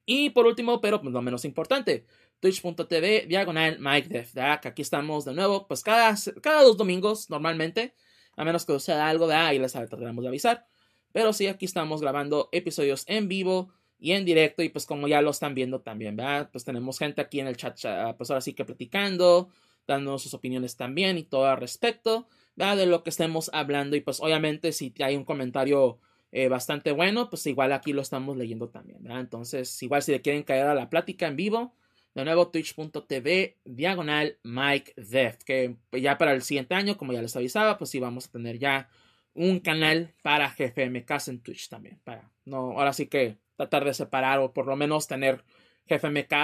Y 0.05 0.31
por 0.31 0.47
último, 0.47 0.81
pero 0.81 1.01
no 1.03 1.23
menos 1.23 1.45
importante, 1.45 2.07
twitch.tv 2.41 3.27
diagonal 3.29 3.79
Mike 3.79 4.27
que 4.63 4.69
aquí 4.69 4.83
estamos 4.83 5.25
de 5.25 5.35
nuevo, 5.35 5.67
pues 5.67 5.83
cada, 5.83 6.15
cada 6.41 6.63
dos 6.63 6.77
domingos 6.77 7.29
normalmente, 7.29 7.95
a 8.37 8.45
menos 8.45 8.65
que 8.65 8.79
sea 8.81 9.09
algo 9.09 9.27
de 9.27 9.35
ahí 9.35 9.59
les 9.59 9.73
trataremos 9.73 10.23
de 10.23 10.29
avisar. 10.29 10.67
Pero 11.13 11.33
sí, 11.33 11.47
aquí 11.47 11.67
estamos 11.67 12.01
grabando 12.01 12.49
episodios 12.53 13.05
en 13.07 13.29
vivo 13.29 13.73
y 13.99 14.13
en 14.13 14.25
directo 14.25 14.63
y 14.63 14.69
pues 14.69 14.87
como 14.87 15.09
ya 15.09 15.21
lo 15.21 15.31
están 15.31 15.55
viendo 15.55 15.81
también, 15.81 16.17
¿verdad? 16.17 16.49
Pues 16.53 16.65
tenemos 16.65 16.99
gente 16.99 17.21
aquí 17.21 17.41
en 17.41 17.47
el 17.47 17.57
chat, 17.57 17.79
pues 18.17 18.31
ahora 18.31 18.41
sí 18.41 18.55
que 18.55 18.65
platicando, 18.65 19.51
dando 19.89 20.19
sus 20.19 20.35
opiniones 20.35 20.77
también 20.77 21.19
y 21.19 21.25
todo 21.25 21.47
al 21.47 21.57
respecto 21.57 22.29
de 22.55 22.87
lo 22.87 23.03
que 23.03 23.11
estemos 23.11 23.51
hablando. 23.53 23.97
Y 23.97 24.01
pues 24.01 24.21
obviamente 24.21 24.73
si 24.73 24.93
hay 25.01 25.17
un 25.17 25.25
comentario 25.25 25.99
eh, 26.31 26.49
bastante 26.49 26.93
bueno, 26.93 27.31
pues 27.31 27.47
igual 27.47 27.73
aquí 27.73 27.93
lo 27.93 28.03
estamos 28.03 28.37
leyendo 28.37 28.69
también. 28.69 29.11
Entonces, 29.11 29.83
igual 29.83 30.03
si 30.03 30.13
le 30.13 30.21
quieren 30.21 30.43
caer 30.43 30.67
a 30.67 30.75
la 30.75 30.91
plática 30.91 31.27
en 31.27 31.37
vivo, 31.37 31.75
de 32.15 32.25
nuevo 32.25 32.49
twitch.tv 32.49 33.59
diagonal 33.65 34.39
Mike 34.43 34.95
Deft, 34.97 35.43
que 35.43 35.77
ya 35.93 36.19
para 36.19 36.33
el 36.33 36.43
siguiente 36.43 36.75
año, 36.75 36.97
como 36.97 37.13
ya 37.13 37.23
les 37.23 37.37
avisaba, 37.37 37.79
pues 37.79 37.91
sí 37.91 38.01
vamos 38.01 38.27
a 38.27 38.33
tener 38.33 38.59
ya 38.59 38.89
un 39.35 39.61
canal 39.61 40.15
para 40.23 40.49
GFMK 40.51 41.11
en 41.29 41.41
Twitch 41.41 41.69
también. 41.69 42.01
Para 42.05 42.31
no, 42.45 42.73
ahora 42.73 42.93
sí 42.93 43.07
que 43.07 43.39
tratar 43.57 43.85
de 43.85 43.95
separar 43.95 44.41
o 44.41 44.53
por 44.53 44.67
lo 44.67 44.75
menos 44.77 45.07
tener 45.07 45.45
GFMK 45.89 46.35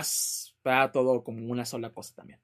para 0.63 0.93
todo 0.93 1.25
como 1.25 1.51
una 1.51 1.65
sola 1.65 1.91
cosa 1.91 2.15
también. 2.15 2.39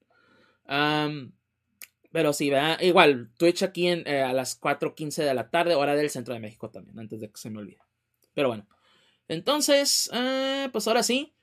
Pero 2.12 2.32
sí, 2.32 2.50
¿verdad? 2.50 2.80
Igual, 2.80 3.30
Twitch 3.36 3.62
aquí 3.62 3.88
en, 3.88 4.06
eh, 4.06 4.22
a 4.22 4.32
las 4.32 4.60
4.15 4.60 5.24
de 5.24 5.34
la 5.34 5.50
tarde, 5.50 5.74
hora 5.74 5.94
del 5.94 6.10
centro 6.10 6.34
de 6.34 6.40
México 6.40 6.70
también, 6.70 6.98
antes 6.98 7.20
de 7.20 7.30
que 7.30 7.38
se 7.38 7.50
me 7.50 7.58
olvide. 7.58 7.80
Pero 8.34 8.48
bueno, 8.48 8.66
entonces, 9.28 10.10
eh, 10.12 10.68
pues 10.72 10.88
ahora 10.88 11.02
sí, 11.02 11.34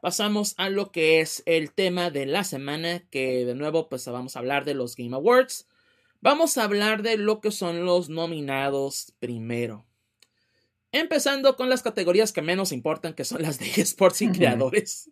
pasamos 0.00 0.54
a 0.58 0.68
lo 0.68 0.92
que 0.92 1.20
es 1.20 1.42
el 1.46 1.72
tema 1.72 2.10
de 2.10 2.26
la 2.26 2.44
semana, 2.44 3.00
que 3.10 3.44
de 3.44 3.54
nuevo, 3.54 3.88
pues 3.88 4.06
vamos 4.06 4.36
a 4.36 4.38
hablar 4.38 4.64
de 4.64 4.74
los 4.74 4.96
Game 4.96 5.14
Awards. 5.14 5.66
Vamos 6.20 6.56
a 6.56 6.64
hablar 6.64 7.02
de 7.02 7.18
lo 7.18 7.40
que 7.40 7.50
son 7.50 7.84
los 7.84 8.08
nominados 8.08 9.12
primero. 9.18 9.86
Empezando 10.90 11.56
con 11.56 11.68
las 11.68 11.82
categorías 11.82 12.32
que 12.32 12.40
menos 12.40 12.72
importan, 12.72 13.14
que 13.14 13.24
son 13.24 13.42
las 13.42 13.58
de 13.58 13.66
esports 13.76 14.22
y 14.22 14.30
creadores. 14.30 15.10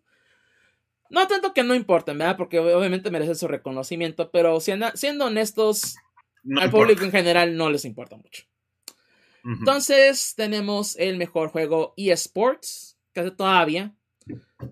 No 1.13 1.29
tanto 1.29 1.53
que 1.53 1.63
no 1.63 1.75
importen, 1.75 2.17
¿verdad? 2.17 2.39
Porque 2.39 2.59
obviamente 2.59 3.11
merecen 3.11 3.37
su 3.37 3.47
reconocimiento, 3.47 4.31
pero 4.31 4.59
siendo, 4.61 5.27
honestos, 5.27 5.97
al 6.57 6.71
público 6.71 7.05
en 7.05 7.13
general 7.13 7.55
no 7.55 7.69
les 7.69 7.85
importa 7.85 8.17
mucho. 8.17 8.45
Entonces 9.45 10.35
tenemos 10.37 10.97
el 10.97 11.19
mejor 11.19 11.51
juego 11.51 11.93
eSports, 11.99 12.97
que 13.13 13.31
todavía. 13.31 13.95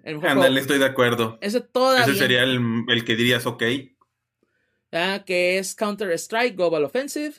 Estoy 0.03 0.78
de 0.78 0.86
acuerdo. 0.86 1.38
Ese 1.43 1.61
todavía. 1.61 2.05
Ese 2.05 2.14
sería 2.14 2.43
el, 2.43 2.84
el 2.88 3.05
que 3.05 3.16
dirías 3.16 3.45
ok. 3.45 3.62
Que 5.26 5.59
es 5.59 5.74
Counter-Strike 5.74 6.57
Global 6.57 6.84
Offensive, 6.84 7.34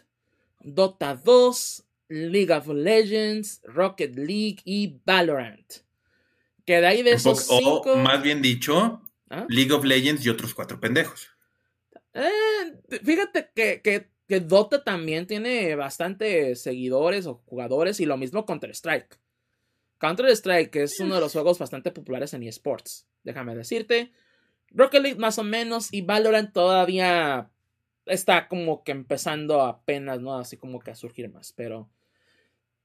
Dota 0.60 1.16
2, 1.16 1.86
League 2.10 2.54
of 2.54 2.68
Legends, 2.68 3.62
Rocket 3.64 4.16
League 4.16 4.60
y 4.64 5.00
Valorant. 5.06 5.74
Que 6.66 6.82
de 6.82 6.88
ahí 6.88 7.04
de 7.04 7.14
esos 7.14 7.46
cinco... 7.46 7.94
O 7.94 7.98
más 7.98 8.22
bien 8.22 8.42
dicho, 8.42 9.02
¿Ah? 9.30 9.46
League 9.50 9.72
of 9.72 9.84
Legends 9.84 10.26
y 10.26 10.30
otros 10.30 10.54
cuatro 10.54 10.80
pendejos. 10.80 11.30
Eh, 12.14 13.00
fíjate 13.04 13.52
que, 13.56 13.82
que, 13.82 14.40
Dota 14.40 14.84
también 14.84 15.28
tiene 15.28 15.76
bastantes 15.76 16.62
seguidores 16.62 17.26
o 17.26 17.42
jugadores 17.46 18.00
y 18.00 18.06
lo 18.06 18.18
mismo 18.18 18.46
Counter-Strike. 18.46 19.20
Counter-Strike 19.98 20.76
es 20.78 21.00
uno 21.00 21.16
de 21.16 21.22
los 21.22 21.34
juegos 21.34 21.60
bastante 21.60 21.92
populares 21.92 22.34
en 22.34 22.44
eSports, 22.44 23.08
déjame 23.24 23.56
decirte. 23.56 24.12
Rocket 24.70 25.02
League 25.02 25.20
más 25.20 25.38
o 25.38 25.44
menos 25.44 25.94
y 25.94 26.02
Valorant 26.02 26.54
todavía 26.54 27.52
está 28.06 28.48
como 28.48 28.84
que 28.84 28.94
empezando 28.94 29.62
apenas, 29.62 30.22
¿no? 30.22 30.38
Así 30.38 30.58
como 30.58 30.80
que 30.80 30.92
a 30.92 30.96
surgir 30.96 31.30
más, 31.30 31.54
pero 31.54 31.90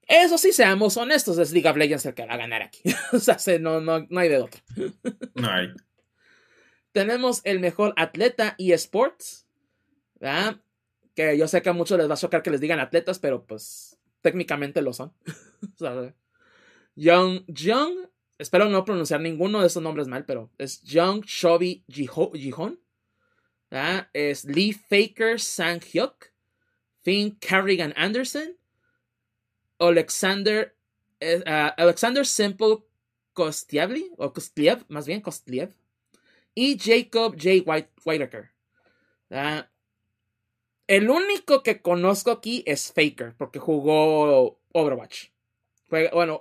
eso 0.07 0.39
sí, 0.39 0.53
seamos 0.53 0.97
honestos, 0.97 1.39
es 1.39 1.53
League 1.53 1.69
of 1.69 1.77
Legends 1.77 2.07
el 2.07 2.15
que 2.15 2.27
va 2.27 2.35
a 2.35 2.39
ganar 2.39 2.63
aquí. 2.63 2.83
o 3.13 3.19
sea, 3.19 3.37
no, 3.59 3.81
no, 3.81 4.07
no 4.09 4.21
hay 4.21 4.29
de 4.29 4.39
otro. 4.39 4.61
no 5.35 5.51
hay. 5.51 5.69
Tenemos 6.93 7.41
el 7.45 7.61
mejor 7.61 7.93
atleta 7.97 8.55
eSports. 8.59 9.47
¿verdad? 10.19 10.61
Que 11.15 11.37
yo 11.39 11.49
sé 11.49 11.63
que 11.63 11.69
a 11.69 11.73
muchos 11.73 11.99
les 11.99 12.09
va 12.09 12.15
a 12.15 12.19
chocar 12.19 12.43
que 12.43 12.51
les 12.51 12.61
digan 12.61 12.81
atletas, 12.81 13.19
pero 13.19 13.47
pues 13.47 13.99
técnicamente 14.23 14.83
lo 14.83 14.93
son. 14.93 15.13
Young, 16.95 17.45
Young, 17.47 18.09
espero 18.39 18.69
no 18.69 18.85
pronunciar 18.85 19.21
ninguno 19.21 19.61
de 19.61 19.67
esos 19.67 19.83
nombres 19.83 20.09
mal, 20.09 20.25
pero 20.25 20.51
es 20.59 20.83
Young 20.83 21.23
Shobi 21.25 21.85
Jihon. 21.89 22.81
Es 24.13 24.45
Lee 24.45 24.73
Faker 24.73 25.41
Sang 25.41 25.81
Hyuk. 25.81 26.33
Finn 27.03 27.37
Carrigan 27.41 27.93
Anderson. 27.97 28.57
Alexander, 29.79 30.75
eh, 31.21 31.43
ah, 31.47 31.75
Alexander 31.77 32.27
Simple 32.27 32.79
Kostiavli, 33.33 34.13
o 34.17 34.33
Kostliev, 34.33 34.85
más 34.89 35.07
bien 35.07 35.21
Kostliev, 35.21 35.75
y 36.55 36.79
Jacob 36.79 37.35
J. 37.35 37.63
White, 37.67 37.91
Whitaker. 38.05 38.51
Ah, 39.31 39.69
el 40.87 41.11
único 41.11 41.63
que 41.63 41.83
conozco 41.83 42.31
aquí 42.31 42.63
es 42.67 42.93
Faker, 42.93 43.35
porque 43.37 43.59
jugó 43.59 44.61
Overwatch. 44.73 45.31
bueno, 46.13 46.41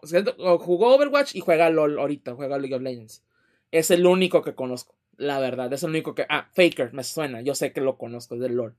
jugó 0.59 0.95
Overwatch 0.95 1.36
y 1.36 1.39
juega 1.39 1.69
LOL 1.69 1.99
ahorita, 1.99 2.36
juega 2.36 2.57
League 2.57 2.75
of 2.75 2.81
Legends. 2.81 3.23
Es 3.71 3.91
el 3.91 4.05
único 4.05 4.43
que 4.43 4.55
conozco, 4.55 4.95
la 5.17 5.39
verdad. 5.39 5.73
Es 5.73 5.83
el 5.83 5.89
único 5.89 6.13
que. 6.15 6.25
Ah, 6.29 6.47
Faker, 6.53 6.93
me 6.93 7.03
suena. 7.03 7.41
Yo 7.41 7.55
sé 7.55 7.73
que 7.73 7.81
lo 7.81 7.97
conozco, 7.97 8.36
es 8.36 8.41
del 8.41 8.55
LOL. 8.55 8.75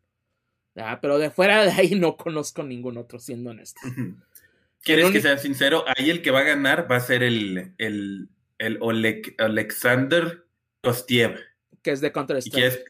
Ah, 0.76 1.00
pero 1.00 1.18
de 1.18 1.30
fuera 1.30 1.64
de 1.64 1.70
ahí 1.72 1.94
no 1.96 2.16
conozco 2.16 2.62
ningún 2.62 2.96
otro, 2.96 3.18
siendo 3.18 3.50
honesto. 3.50 3.80
¿Quieres 4.82 5.10
que 5.10 5.20
sea 5.20 5.38
sincero? 5.38 5.84
Ahí 5.96 6.10
el 6.10 6.22
que 6.22 6.30
va 6.30 6.40
a 6.40 6.44
ganar 6.44 6.90
va 6.90 6.96
a 6.96 7.00
ser 7.00 7.22
el, 7.22 7.74
el, 7.78 8.28
el 8.58 8.78
Alexander 9.38 10.44
Kostiev. 10.82 11.40
Que 11.82 11.90
es 11.90 12.00
de 12.00 12.12
Counter-Strike. 12.12 12.64
es, 12.64 12.84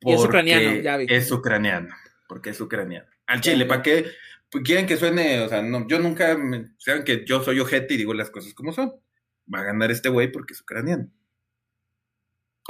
y 0.00 0.12
es 0.12 0.20
ucraniano, 0.20 0.80
ya 0.80 0.96
vi. 0.96 1.06
Es 1.08 1.30
ucraniano, 1.32 1.94
porque 2.28 2.50
es 2.50 2.60
ucraniano. 2.60 3.06
Al 3.26 3.40
chile, 3.40 3.66
¿para 3.66 3.82
qué? 3.82 4.06
Pues 4.50 4.64
quieren 4.64 4.86
que 4.86 4.96
suene, 4.96 5.40
o 5.40 5.48
sea, 5.48 5.62
no, 5.62 5.86
yo 5.88 5.98
nunca, 5.98 6.36
saben 6.78 7.04
que 7.04 7.24
yo 7.26 7.42
soy 7.42 7.60
ojete 7.60 7.94
y 7.94 7.96
digo 7.98 8.14
las 8.14 8.30
cosas 8.30 8.54
como 8.54 8.72
son. 8.72 8.92
Va 9.52 9.60
a 9.60 9.64
ganar 9.64 9.90
este 9.90 10.08
güey 10.08 10.30
porque 10.30 10.54
es 10.54 10.60
ucraniano. 10.60 11.10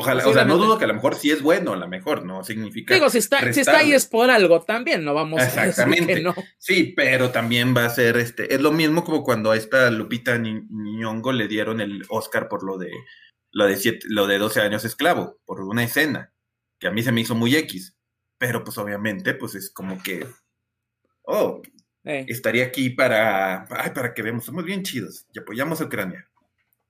Ojalá, 0.01 0.29
o 0.29 0.33
sea, 0.33 0.45
no 0.45 0.59
dudo 0.59 0.79
que 0.79 0.85
a 0.85 0.89
lo 0.89 0.95
mejor 0.95 1.17
sí 1.17 1.33
es 1.33 1.43
bueno, 1.43 1.73
a 1.73 1.77
lo 1.77 1.89
mejor 1.89 2.25
no 2.25 2.45
significa. 2.45 2.95
Digo, 2.95 3.11
si 3.11 3.19
está, 3.19 3.53
si 3.53 3.61
está 3.61 3.79
ahí 3.79 3.93
es 3.93 4.07
por 4.07 4.31
algo 4.31 4.63
también, 4.63 5.05
no 5.05 5.13
vamos 5.13 5.43
a 5.43 5.67
decir 5.67 6.07
que 6.07 6.21
no. 6.21 6.37
Sí, 6.57 6.93
pero 6.97 7.31
también 7.31 7.77
va 7.77 7.85
a 7.85 7.91
ser 7.91 8.17
este. 8.17 8.55
Es 8.55 8.61
lo 8.61 8.71
mismo 8.71 9.03
como 9.03 9.25
cuando 9.25 9.51
a 9.51 9.57
esta 9.57 9.91
Lupita 9.91 10.39
Nyong'o 10.39 11.33
le 11.33 11.49
dieron 11.49 11.81
el 11.81 12.05
Oscar 12.11 12.49
por 12.49 12.63
lo 12.63 12.79
de 12.79 12.93
lo 13.51 13.67
de 13.67 13.77
siete, 13.77 14.07
lo 14.09 14.29
de 14.29 14.39
12 14.39 14.61
años 14.61 14.85
esclavo, 14.85 15.41
por 15.45 15.63
una 15.63 15.83
escena, 15.83 16.33
que 16.79 16.87
a 16.87 16.93
mí 16.93 17.03
se 17.03 17.11
me 17.11 17.23
hizo 17.23 17.35
muy 17.35 17.57
X. 17.57 17.97
Pero 18.39 18.63
pues 18.63 18.79
obviamente, 18.79 19.35
pues 19.35 19.57
es 19.57 19.69
como 19.69 20.01
que. 20.01 20.25
Oh, 21.23 21.61
estaría 22.05 22.67
aquí 22.67 22.91
para. 22.91 23.67
Ay, 23.69 23.91
para 23.91 24.15
que 24.15 24.23
veamos, 24.23 24.45
somos 24.45 24.65
bien 24.65 24.85
chidos 24.85 25.27
y 25.33 25.41
apoyamos 25.41 25.81
a 25.81 25.87
Ucrania. 25.87 26.31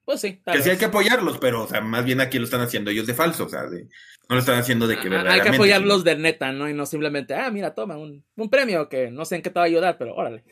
Pues 0.08 0.22
sí. 0.22 0.40
que 0.42 0.62
sí 0.62 0.70
hay 0.70 0.78
que 0.78 0.86
apoyarlos, 0.86 1.36
pero, 1.36 1.64
o 1.64 1.66
sea, 1.66 1.82
más 1.82 2.02
bien 2.02 2.22
aquí 2.22 2.38
lo 2.38 2.46
están 2.46 2.62
haciendo 2.62 2.90
ellos 2.90 3.06
de 3.06 3.12
falso, 3.12 3.44
o 3.44 3.48
sea, 3.50 3.66
de, 3.66 3.82
no 4.26 4.36
lo 4.36 4.38
están 4.38 4.58
haciendo 4.58 4.86
de 4.86 4.96
que 4.96 5.10
verdaderamente. 5.10 5.42
Hay 5.42 5.50
que 5.50 5.54
apoyarlos 5.54 6.02
de 6.02 6.16
neta, 6.16 6.50
¿no? 6.50 6.66
Y 6.66 6.72
no 6.72 6.86
simplemente, 6.86 7.34
ah, 7.34 7.50
mira, 7.50 7.74
toma 7.74 7.98
un, 7.98 8.24
un 8.34 8.48
premio 8.48 8.88
que 8.88 9.10
no 9.10 9.26
sé 9.26 9.36
en 9.36 9.42
qué 9.42 9.50
te 9.50 9.58
va 9.58 9.64
a 9.64 9.66
ayudar, 9.66 9.98
pero 9.98 10.14
órale. 10.14 10.44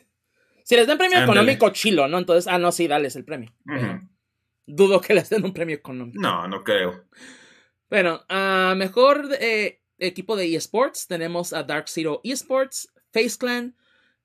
Si 0.63 0.75
les 0.75 0.85
dan 0.85 0.99
premio 0.99 1.23
económico, 1.23 1.71
chilo, 1.71 2.07
¿no? 2.07 2.19
Entonces, 2.19 2.45
ah, 2.45 2.59
no, 2.59 2.71
sí, 2.71 2.87
dales 2.87 3.15
el 3.15 3.25
premio. 3.25 3.51
Dudo 4.67 5.01
que 5.01 5.15
les 5.15 5.27
den 5.27 5.43
un 5.43 5.53
premio 5.53 5.75
económico. 5.75 6.21
No, 6.21 6.47
no 6.47 6.63
creo. 6.63 7.05
Bueno, 7.89 8.23
a 8.29 8.75
mejor 8.77 9.27
eh, 9.39 9.81
equipo 9.97 10.35
de 10.35 10.55
eSports 10.55 11.07
tenemos 11.07 11.51
a 11.51 11.63
Dark 11.63 11.89
Zero 11.89 12.21
eSports, 12.23 12.93
Face 13.11 13.39
Clan, 13.39 13.75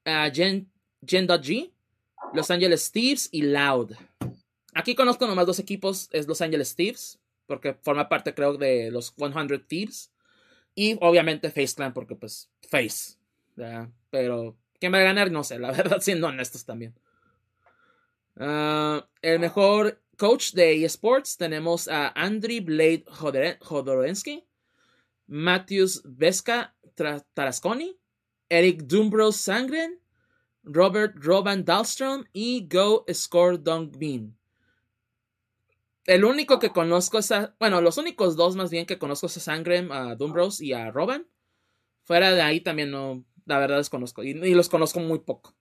a 0.05 0.31
Gen 0.31 0.71
Gen.G, 1.07 1.73
Los 2.35 2.51
Angeles 2.51 2.93
Thieves 2.93 3.31
y 3.33 3.41
Loud. 3.41 3.93
Aquí 4.75 4.95
conozco 4.95 5.27
nomás 5.27 5.47
dos 5.47 5.59
equipos, 5.59 6.09
es 6.13 6.27
Los 6.27 6.41
Angeles 6.41 6.75
Thieves, 6.75 7.19
porque 7.47 7.75
forma 7.75 8.09
parte 8.09 8.35
creo 8.35 8.57
de 8.57 8.91
los 8.91 9.15
100 9.17 9.67
Thieves. 9.67 10.13
Y 10.75 10.97
obviamente 11.01 11.51
Face 11.51 11.75
Clan, 11.75 11.93
porque 11.93 12.15
pues 12.15 12.51
Face. 12.69 13.17
Pero, 14.11 14.57
¿quién 14.81 14.93
va 14.93 14.99
a 14.99 15.03
ganar? 15.03 15.31
No 15.31 15.45
sé, 15.45 15.59
la 15.59 15.71
verdad, 15.73 16.01
siendo 16.01 16.29
honestos 16.29 16.65
también. 16.65 16.95
Ah, 18.37 19.07
el 19.21 19.39
mejor 19.41 20.01
coach 20.17 20.53
de 20.53 20.85
eSports 20.85 21.37
tenemos 21.37 21.89
a 21.89 22.09
Andriy 22.09 22.61
Blade 22.61 23.05
Jodorensky, 23.61 24.47
Matthews 25.27 26.03
Vesca 26.05 26.75
Tarasconi, 27.35 27.99
Eric 28.49 28.85
Dumbros 28.85 29.37
Sangren, 29.37 29.99
Robert 30.63 31.17
Roban 31.17 31.65
Dahlstrom 31.65 32.25
y 32.33 32.67
Go 32.69 33.05
Score 33.13 33.59
Bean. 33.59 34.37
El 36.05 36.25
único 36.25 36.59
que 36.59 36.71
conozco 36.71 37.19
es 37.19 37.31
a, 37.31 37.55
bueno, 37.61 37.81
los 37.81 37.97
únicos 37.97 38.37
dos 38.37 38.57
más 38.57 38.71
bien 38.71 38.87
que 38.87 38.99
conozco 38.99 39.27
es 39.27 39.37
a 39.37 39.41
Sangren, 39.41 39.93
a 39.93 40.15
Dumbros 40.17 40.61
y 40.61 40.73
a 40.73 40.91
Roban. 40.91 41.27
Fuera 42.03 42.33
de 42.33 42.43
ahí 42.43 42.61
también 42.61 42.91
no, 42.91 43.25
la 43.47 43.59
verdad 43.59 43.77
desconozco. 43.77 44.25
Y, 44.25 44.31
y 44.31 44.55
los 44.55 44.69
conozco 44.69 45.01
muy 45.01 45.21
poco. 45.21 45.55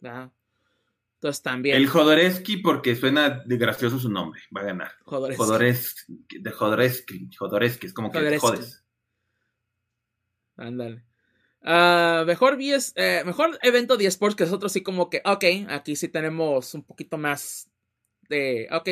Entonces 0.00 1.42
también. 1.42 1.76
El 1.76 1.88
Jodorowsky, 1.88 2.58
porque 2.58 2.96
suena 2.96 3.30
de 3.30 3.56
gracioso 3.56 3.98
su 3.98 4.08
nombre, 4.08 4.40
va 4.54 4.62
a 4.62 4.64
ganar. 4.64 4.92
Jodorowsky. 5.04 6.38
de 6.40 6.50
Jodorowsky. 6.50 7.30
Jodorowsky, 7.36 7.86
es 7.86 7.92
como 7.92 8.10
que 8.10 8.38
jodes. 8.38 8.84
Ándale. 10.56 11.04
Ah, 11.62 12.24
mejor, 12.26 12.58
eh, 12.60 13.22
mejor 13.24 13.58
evento 13.62 13.96
de 13.96 14.06
esports 14.06 14.34
que 14.34 14.44
nosotros 14.44 14.72
sí 14.72 14.82
como 14.82 15.08
que, 15.08 15.22
ok, 15.24 15.44
aquí 15.68 15.94
sí 15.94 16.08
tenemos 16.08 16.74
un 16.74 16.82
poquito 16.82 17.18
más 17.18 17.70
de, 18.28 18.66
ok. 18.72 18.88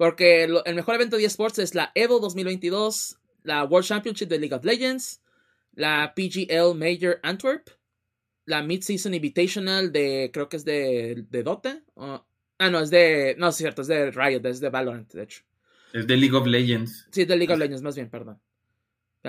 Porque 0.00 0.44
el 0.44 0.74
mejor 0.74 0.94
evento 0.94 1.18
de 1.18 1.26
esports 1.26 1.58
es 1.58 1.74
la 1.74 1.92
Evo 1.94 2.20
2022, 2.20 3.18
la 3.42 3.64
World 3.64 3.86
Championship 3.86 4.30
de 4.30 4.38
League 4.38 4.54
of 4.54 4.64
Legends, 4.64 5.20
la 5.74 6.14
PGL 6.16 6.74
Major 6.74 7.20
Antwerp, 7.22 7.68
la 8.46 8.62
Mid-Season 8.62 9.12
Invitational 9.12 9.92
de, 9.92 10.30
creo 10.32 10.48
que 10.48 10.56
es 10.56 10.64
de, 10.64 11.26
de 11.28 11.42
Dota. 11.42 11.82
ah, 11.98 12.24
no, 12.70 12.80
es 12.80 12.88
de, 12.88 13.34
no, 13.36 13.48
es 13.48 13.56
cierto, 13.56 13.82
es 13.82 13.88
de 13.88 14.10
Riot, 14.10 14.40
es 14.48 14.60
de 14.60 14.70
Valorant, 14.70 15.12
de 15.12 15.24
hecho. 15.24 15.42
Es 15.92 16.06
de 16.06 16.16
League 16.16 16.34
of 16.34 16.46
Legends. 16.46 17.06
Sí, 17.10 17.20
es 17.20 17.28
de 17.28 17.36
League 17.36 17.52
of 17.52 17.58
Legends, 17.58 17.82
más 17.82 17.94
bien, 17.94 18.08
perdón. 18.08 18.40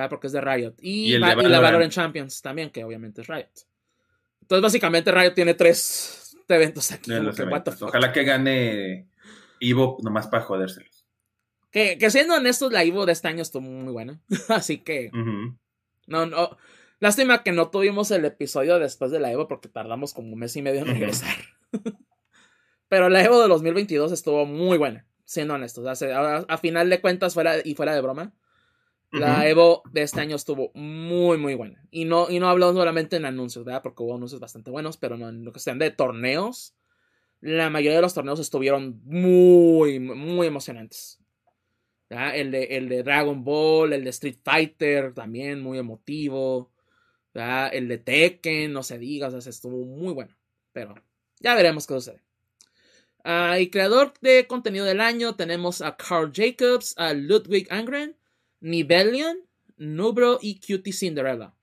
Porque 0.09 0.27
es 0.27 0.31
de 0.31 0.39
Riot. 0.39 0.75
Y, 0.79 1.17
la 1.17 1.35
Valorant 1.35 1.91
Champions 1.91 2.41
también, 2.41 2.69
que 2.69 2.85
obviamente 2.85 3.19
es 3.19 3.27
Riot. 3.27 3.67
Entonces, 4.39 4.63
básicamente, 4.63 5.11
Riot 5.11 5.33
tiene 5.33 5.53
tres 5.53 6.33
eventos 6.47 6.93
aquí. 6.93 7.11
Ojalá 7.81 8.13
que 8.13 8.23
gane 8.23 9.10
Ivo 9.61 9.97
nomás 10.01 10.27
para 10.27 10.43
jodérselos. 10.43 11.05
Que, 11.71 11.97
que 11.97 12.11
siendo 12.11 12.35
honestos, 12.35 12.73
la 12.73 12.83
Ivo 12.83 13.05
de 13.05 13.13
este 13.13 13.29
año 13.29 13.41
estuvo 13.41 13.61
muy 13.61 13.93
buena. 13.93 14.19
Así 14.49 14.79
que. 14.79 15.09
No, 16.07 16.25
no. 16.25 16.57
Lástima 17.01 17.41
que 17.41 17.51
no 17.51 17.71
tuvimos 17.71 18.11
el 18.11 18.25
episodio 18.25 18.77
después 18.77 19.09
de 19.09 19.19
la 19.19 19.31
Evo 19.31 19.47
porque 19.47 19.67
tardamos 19.67 20.13
como 20.13 20.33
un 20.33 20.39
mes 20.39 20.55
y 20.55 20.61
medio 20.61 20.81
en 20.81 20.87
regresar. 20.87 21.35
Pero 22.89 23.09
la 23.09 23.23
Evo 23.23 23.41
de 23.41 23.47
2022 23.47 24.11
estuvo 24.11 24.45
muy 24.45 24.77
buena, 24.77 25.07
siendo 25.25 25.55
honestos. 25.55 26.03
a, 26.03 26.57
final 26.59 26.91
de 26.91 27.01
cuentas, 27.01 27.33
fuera, 27.33 27.55
y 27.63 27.73
fuera 27.73 27.95
de 27.95 28.01
broma, 28.01 28.33
la 29.11 29.47
Evo 29.47 29.81
de 29.91 30.03
este 30.03 30.21
año 30.21 30.35
estuvo 30.35 30.71
muy, 30.75 31.39
muy 31.39 31.55
buena. 31.55 31.83
Y 31.89 32.05
no, 32.05 32.29
y 32.29 32.39
no 32.39 32.49
hablamos 32.49 32.75
solamente 32.75 33.15
en 33.15 33.25
anuncios, 33.25 33.65
¿verdad? 33.65 33.81
Porque 33.81 34.03
hubo 34.03 34.15
anuncios 34.15 34.39
bastante 34.39 34.69
buenos, 34.69 34.97
pero 34.97 35.17
no 35.17 35.27
en 35.27 35.43
lo 35.43 35.51
que 35.51 35.59
sean 35.59 35.79
de 35.79 35.89
torneos. 35.89 36.75
La 37.41 37.69
mayoría 37.69 37.97
de 37.97 38.03
los 38.03 38.13
torneos 38.13 38.39
estuvieron 38.39 39.01
muy, 39.03 39.99
muy 39.99 40.47
emocionantes. 40.47 41.19
El 42.09 42.51
de, 42.51 43.03
Dragon 43.03 43.43
Ball, 43.43 43.93
el 43.93 44.03
de 44.03 44.09
Street 44.09 44.37
Fighter, 44.43 45.13
también 45.13 45.61
muy 45.61 45.77
emotivo. 45.77 46.71
El 47.33 47.87
de 47.87 47.97
Tekken, 47.97 48.73
no 48.73 48.83
se 48.83 48.97
diga, 48.99 49.27
o 49.27 49.41
sea, 49.41 49.49
estuvo 49.49 49.85
muy 49.85 50.13
bueno. 50.13 50.35
Pero 50.71 50.93
ya 51.39 51.55
veremos 51.55 51.87
qué 51.87 51.93
sucede. 51.95 52.21
Ah, 53.23 53.59
y 53.59 53.69
creador 53.69 54.13
de 54.21 54.47
contenido 54.47 54.85
del 54.85 54.99
año 54.99 55.35
tenemos 55.35 55.81
a 55.81 55.95
Carl 55.95 56.31
Jacobs, 56.33 56.95
a 56.97 57.13
Ludwig 57.13 57.67
Angren, 57.71 58.17
Nibelion, 58.59 59.37
Nubro 59.77 60.39
y 60.41 60.59
Cutie 60.59 60.93
Cinderella. 60.93 61.53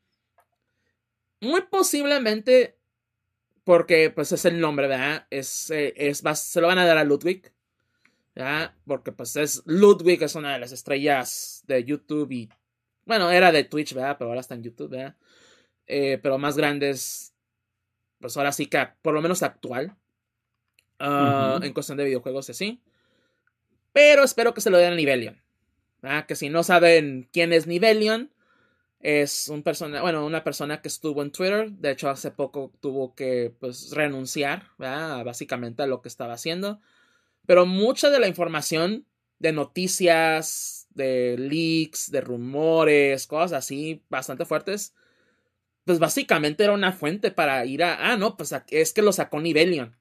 Muy 1.41 1.63
posiblemente, 1.63 2.78
porque 3.69 4.09
pues 4.09 4.33
es 4.33 4.47
el 4.47 4.61
nombre, 4.61 4.89
¿verdad? 4.89 5.27
Es, 5.29 5.71
eh, 5.71 5.93
es, 5.95 6.23
se 6.37 6.61
lo 6.63 6.69
van 6.69 6.79
a 6.79 6.87
dar 6.87 6.97
a 6.97 7.05
Ludwig. 7.05 7.53
¿verdad? 8.35 8.73
Porque 8.87 9.13
pues 9.13 9.37
es 9.37 9.63
Ludwig, 9.67 10.23
es 10.23 10.35
una 10.37 10.55
de 10.55 10.59
las 10.59 10.73
estrellas 10.73 11.65
de 11.67 11.85
YouTube 11.85 12.33
y... 12.33 12.49
Bueno, 13.05 13.31
era 13.31 13.53
de 13.53 13.65
Twitch, 13.65 13.93
¿verdad? 13.93 14.17
Pero 14.19 14.31
ahora 14.31 14.41
está 14.41 14.55
en 14.55 14.63
YouTube, 14.63 14.93
¿verdad? 14.93 15.17
Eh, 15.87 16.19
pero 16.23 16.39
más 16.39 16.57
grandes, 16.57 17.35
pues 18.21 18.39
ahora 18.39 18.53
sí 18.53 18.69
que 18.69 18.89
por 19.03 19.13
lo 19.13 19.21
menos 19.21 19.43
actual. 19.43 19.95
Ah, 20.99 21.61
en 21.63 21.75
cuestión 21.75 21.99
de 21.99 22.05
videojuegos, 22.05 22.49
así. 22.49 22.81
Pero 23.93 24.25
espero 24.25 24.55
que 24.55 24.63
se 24.63 24.71
lo 24.71 24.79
den 24.79 24.95
a 24.95 24.97
Nibelion. 24.97 25.43
Ah, 26.03 26.25
que 26.27 26.37
si 26.37 26.49
no 26.49 26.63
saben 26.63 27.29
quién 27.35 27.53
es 27.53 27.67
Nivelion, 27.67 28.33
es 29.01 29.49
un 29.49 29.63
persona, 29.63 30.03
bueno, 30.03 30.27
una 30.27 30.43
persona 30.43 30.81
que 30.83 30.89
estuvo 30.89 31.23
en 31.23 31.31
Twitter. 31.31 31.71
De 31.73 31.93
hecho, 31.93 32.11
hace 32.11 32.31
poco 32.31 32.73
tuvo 32.81 33.15
que 33.15 33.55
pues, 33.61 33.91
renunciar, 33.93 34.71
básicamente 34.79 35.83
a 35.83 35.87
lo 35.87 36.03
que 36.03 36.09
estaba 36.09 36.35
haciendo. 36.35 36.81
Pero 37.47 37.67
mucha 37.67 38.11
de 38.11 38.19
la 38.21 38.29
información 38.29 39.07
de 39.39 39.53
noticias, 39.53 40.89
de 40.91 41.37
leaks, 41.39 42.11
de 42.11 42.21
rumores, 42.21 43.27
cosas 43.27 43.53
así 43.53 44.03
bastante 44.09 44.45
fuertes, 44.45 44.95
pues 45.85 45.99
básicamente 45.99 46.65
era 46.65 46.73
una 46.73 46.93
fuente 46.93 47.31
para 47.31 47.65
ir 47.65 47.85
a, 47.85 48.13
ah, 48.13 48.17
no, 48.17 48.37
pues 48.37 48.55
es 48.69 48.93
que 48.93 49.03
lo 49.03 49.13
sacó 49.13 49.41
Nivelion. 49.41 49.97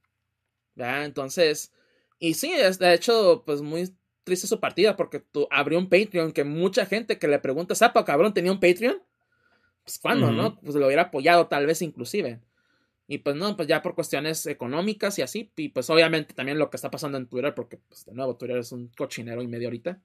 Entonces, 0.75 1.71
y 2.19 2.33
sí, 2.33 2.51
de 2.51 2.93
hecho, 2.93 3.43
pues 3.45 3.61
muy 3.61 3.95
triste 4.27 4.45
su 4.45 4.59
partida 4.59 4.97
porque 4.97 5.21
tú 5.21 5.47
abrió 5.49 5.79
un 5.79 5.87
Patreon 5.87 6.33
que 6.33 6.43
mucha 6.43 6.85
gente 6.85 7.17
que 7.17 7.29
le 7.29 7.39
pregunta, 7.39 7.75
¿Zapa, 7.75 8.03
cabrón, 8.03 8.33
tenía 8.33 8.51
un 8.51 8.59
Patreon? 8.59 9.01
Pues 9.85 9.99
cuando, 9.99 10.33
¿no? 10.33 10.59
Pues 10.59 10.75
lo 10.75 10.85
hubiera 10.85 11.03
apoyado 11.03 11.47
tal 11.47 11.65
vez 11.65 11.81
inclusive. 11.81 12.41
Y 13.07 13.19
pues 13.19 13.37
no, 13.37 13.55
pues 13.55 13.69
ya 13.69 13.81
por 13.81 13.95
cuestiones 13.95 14.45
económicas 14.47 15.17
y 15.17 15.21
así, 15.21 15.49
y 15.55 15.69
pues 15.69 15.89
obviamente 15.89 16.33
también 16.33 16.59
lo 16.59 16.69
que 16.69 16.75
está 16.75 16.91
pasando 16.91 17.17
en 17.17 17.27
Twitter, 17.27 17.55
porque 17.55 17.77
pues 17.77 18.03
de 18.03 18.13
nuevo 18.13 18.35
Twitter 18.35 18.57
es 18.57 18.73
un 18.73 18.89
cochinero 18.89 19.41
y 19.41 19.47
medio 19.47 19.69
ahorita. 19.69 20.01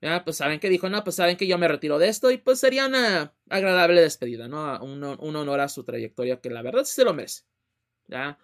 Ya, 0.00 0.24
pues 0.24 0.36
saben 0.36 0.60
que 0.60 0.68
dijo, 0.68 0.88
no, 0.88 1.02
pues 1.02 1.16
saben 1.16 1.36
que 1.36 1.48
yo 1.48 1.58
me 1.58 1.66
retiro 1.66 1.98
de 1.98 2.08
esto 2.08 2.30
y 2.30 2.38
pues 2.38 2.60
sería 2.60 2.86
una 2.86 3.34
agradable 3.48 4.00
despedida, 4.00 4.46
¿no? 4.46 4.80
Un, 4.80 5.02
un 5.02 5.36
honor 5.36 5.58
a 5.58 5.68
su 5.68 5.82
trayectoria 5.82 6.40
que 6.40 6.50
la 6.50 6.62
verdad 6.62 6.84
sí 6.84 6.94
se 6.94 7.04
lo 7.04 7.12
merece. 7.12 7.42
Ya. 8.06 8.38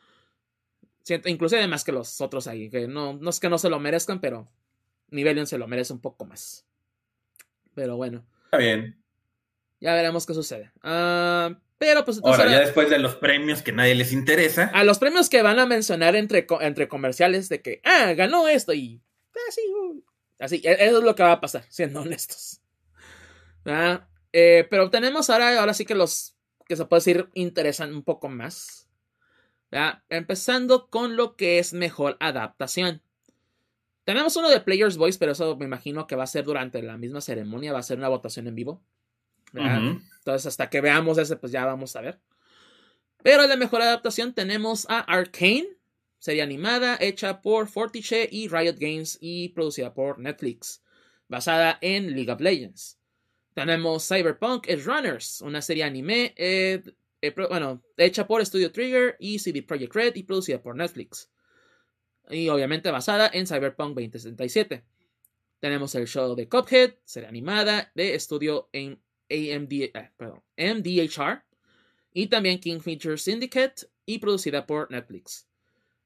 Inclusive 1.26 1.60
además 1.60 1.84
que 1.84 1.92
los 1.92 2.20
otros 2.20 2.48
ahí, 2.48 2.68
que 2.68 2.88
no, 2.88 3.12
no 3.14 3.30
es 3.30 3.38
que 3.38 3.48
no 3.48 3.58
se 3.58 3.70
lo 3.70 3.78
merezcan, 3.78 4.20
pero 4.20 4.48
Nivelion 5.08 5.46
se 5.46 5.58
lo 5.58 5.66
merece 5.66 5.92
un 5.92 6.00
poco 6.00 6.24
más. 6.24 6.66
Pero 7.74 7.96
bueno. 7.96 8.26
Está 8.44 8.58
bien. 8.58 9.02
Ya 9.80 9.94
veremos 9.94 10.26
qué 10.26 10.34
sucede. 10.34 10.72
Ah, 10.82 11.58
pero 11.78 12.04
pues 12.04 12.20
Ahora, 12.24 12.50
ya 12.50 12.60
después 12.60 12.88
de 12.88 12.98
los 12.98 13.16
premios 13.16 13.62
que 13.62 13.72
nadie 13.72 13.94
les 13.94 14.12
interesa. 14.12 14.70
A 14.72 14.84
los 14.84 14.98
premios 14.98 15.28
que 15.28 15.42
van 15.42 15.58
a 15.58 15.66
mencionar 15.66 16.16
entre, 16.16 16.46
entre 16.60 16.88
comerciales 16.88 17.48
de 17.48 17.60
que, 17.60 17.80
ah, 17.84 18.14
ganó 18.14 18.48
esto 18.48 18.72
y 18.72 19.02
así, 19.48 19.60
uh, 19.68 20.02
así, 20.38 20.62
e, 20.64 20.72
eso 20.86 20.98
es 20.98 21.04
lo 21.04 21.14
que 21.14 21.22
va 21.22 21.32
a 21.32 21.40
pasar, 21.40 21.64
siendo 21.68 22.00
honestos. 22.00 22.62
Ah, 23.66 24.08
eh, 24.32 24.66
pero 24.70 24.90
tenemos 24.90 25.28
ahora, 25.28 25.60
ahora 25.60 25.74
sí 25.74 25.84
que 25.84 25.94
los 25.94 26.36
que 26.66 26.76
se 26.76 26.84
puede 26.86 27.00
decir 27.00 27.28
interesan 27.34 27.94
un 27.94 28.02
poco 28.02 28.28
más. 28.28 28.88
Empezando 30.08 30.88
con 30.88 31.16
lo 31.16 31.36
que 31.36 31.58
es 31.58 31.74
mejor 31.74 32.16
adaptación. 32.20 33.02
Tenemos 34.06 34.36
uno 34.36 34.48
de 34.48 34.60
Players 34.60 34.96
Voice, 34.96 35.18
pero 35.18 35.32
eso 35.32 35.56
me 35.56 35.64
imagino 35.64 36.06
que 36.06 36.14
va 36.14 36.22
a 36.22 36.28
ser 36.28 36.44
durante 36.44 36.80
la 36.80 36.96
misma 36.96 37.20
ceremonia, 37.20 37.72
va 37.72 37.80
a 37.80 37.82
ser 37.82 37.98
una 37.98 38.06
votación 38.08 38.46
en 38.46 38.54
vivo. 38.54 38.80
Entonces, 39.52 40.46
hasta 40.46 40.70
que 40.70 40.80
veamos 40.80 41.18
ese, 41.18 41.34
pues 41.34 41.50
ya 41.50 41.66
vamos 41.66 41.96
a 41.96 42.02
ver. 42.02 42.20
Pero 43.24 43.48
de 43.48 43.56
mejor 43.56 43.82
adaptación 43.82 44.32
tenemos 44.32 44.86
a 44.88 45.00
Arcane, 45.00 45.66
serie 46.20 46.42
animada 46.42 46.96
hecha 47.00 47.42
por 47.42 47.66
Fortiche 47.66 48.28
y 48.30 48.46
Riot 48.46 48.76
Games 48.78 49.18
y 49.20 49.48
producida 49.48 49.92
por 49.92 50.20
Netflix, 50.20 50.84
basada 51.26 51.76
en 51.80 52.14
League 52.14 52.30
of 52.30 52.40
Legends. 52.40 53.00
Tenemos 53.54 54.06
Cyberpunk 54.06 54.68
Edge 54.68 54.84
Runners, 54.84 55.40
una 55.40 55.60
serie 55.60 55.82
anime, 55.82 56.32
eh, 56.36 56.80
eh, 57.22 57.34
bueno, 57.48 57.82
hecha 57.96 58.24
por 58.28 58.46
Studio 58.46 58.70
Trigger 58.70 59.16
y 59.18 59.40
CD 59.40 59.64
Projekt 59.64 59.96
Red 59.96 60.14
y 60.14 60.22
producida 60.22 60.62
por 60.62 60.76
Netflix 60.76 61.28
y 62.30 62.48
obviamente 62.48 62.90
basada 62.90 63.30
en 63.32 63.46
Cyberpunk 63.46 63.94
2077. 63.94 64.84
Tenemos 65.60 65.94
el 65.94 66.06
show 66.06 66.34
de 66.34 66.48
Cuphead, 66.48 66.94
serie 67.04 67.28
animada 67.28 67.90
de 67.94 68.14
estudio 68.14 68.68
en 68.72 69.00
AMD, 69.30 69.72
eh, 69.72 70.74
MDHR. 70.74 71.42
Y 72.12 72.28
también 72.28 72.58
King 72.58 72.80
Feature 72.80 73.18
Syndicate, 73.18 73.86
y 74.06 74.18
producida 74.18 74.66
por 74.66 74.90
Netflix. 74.90 75.46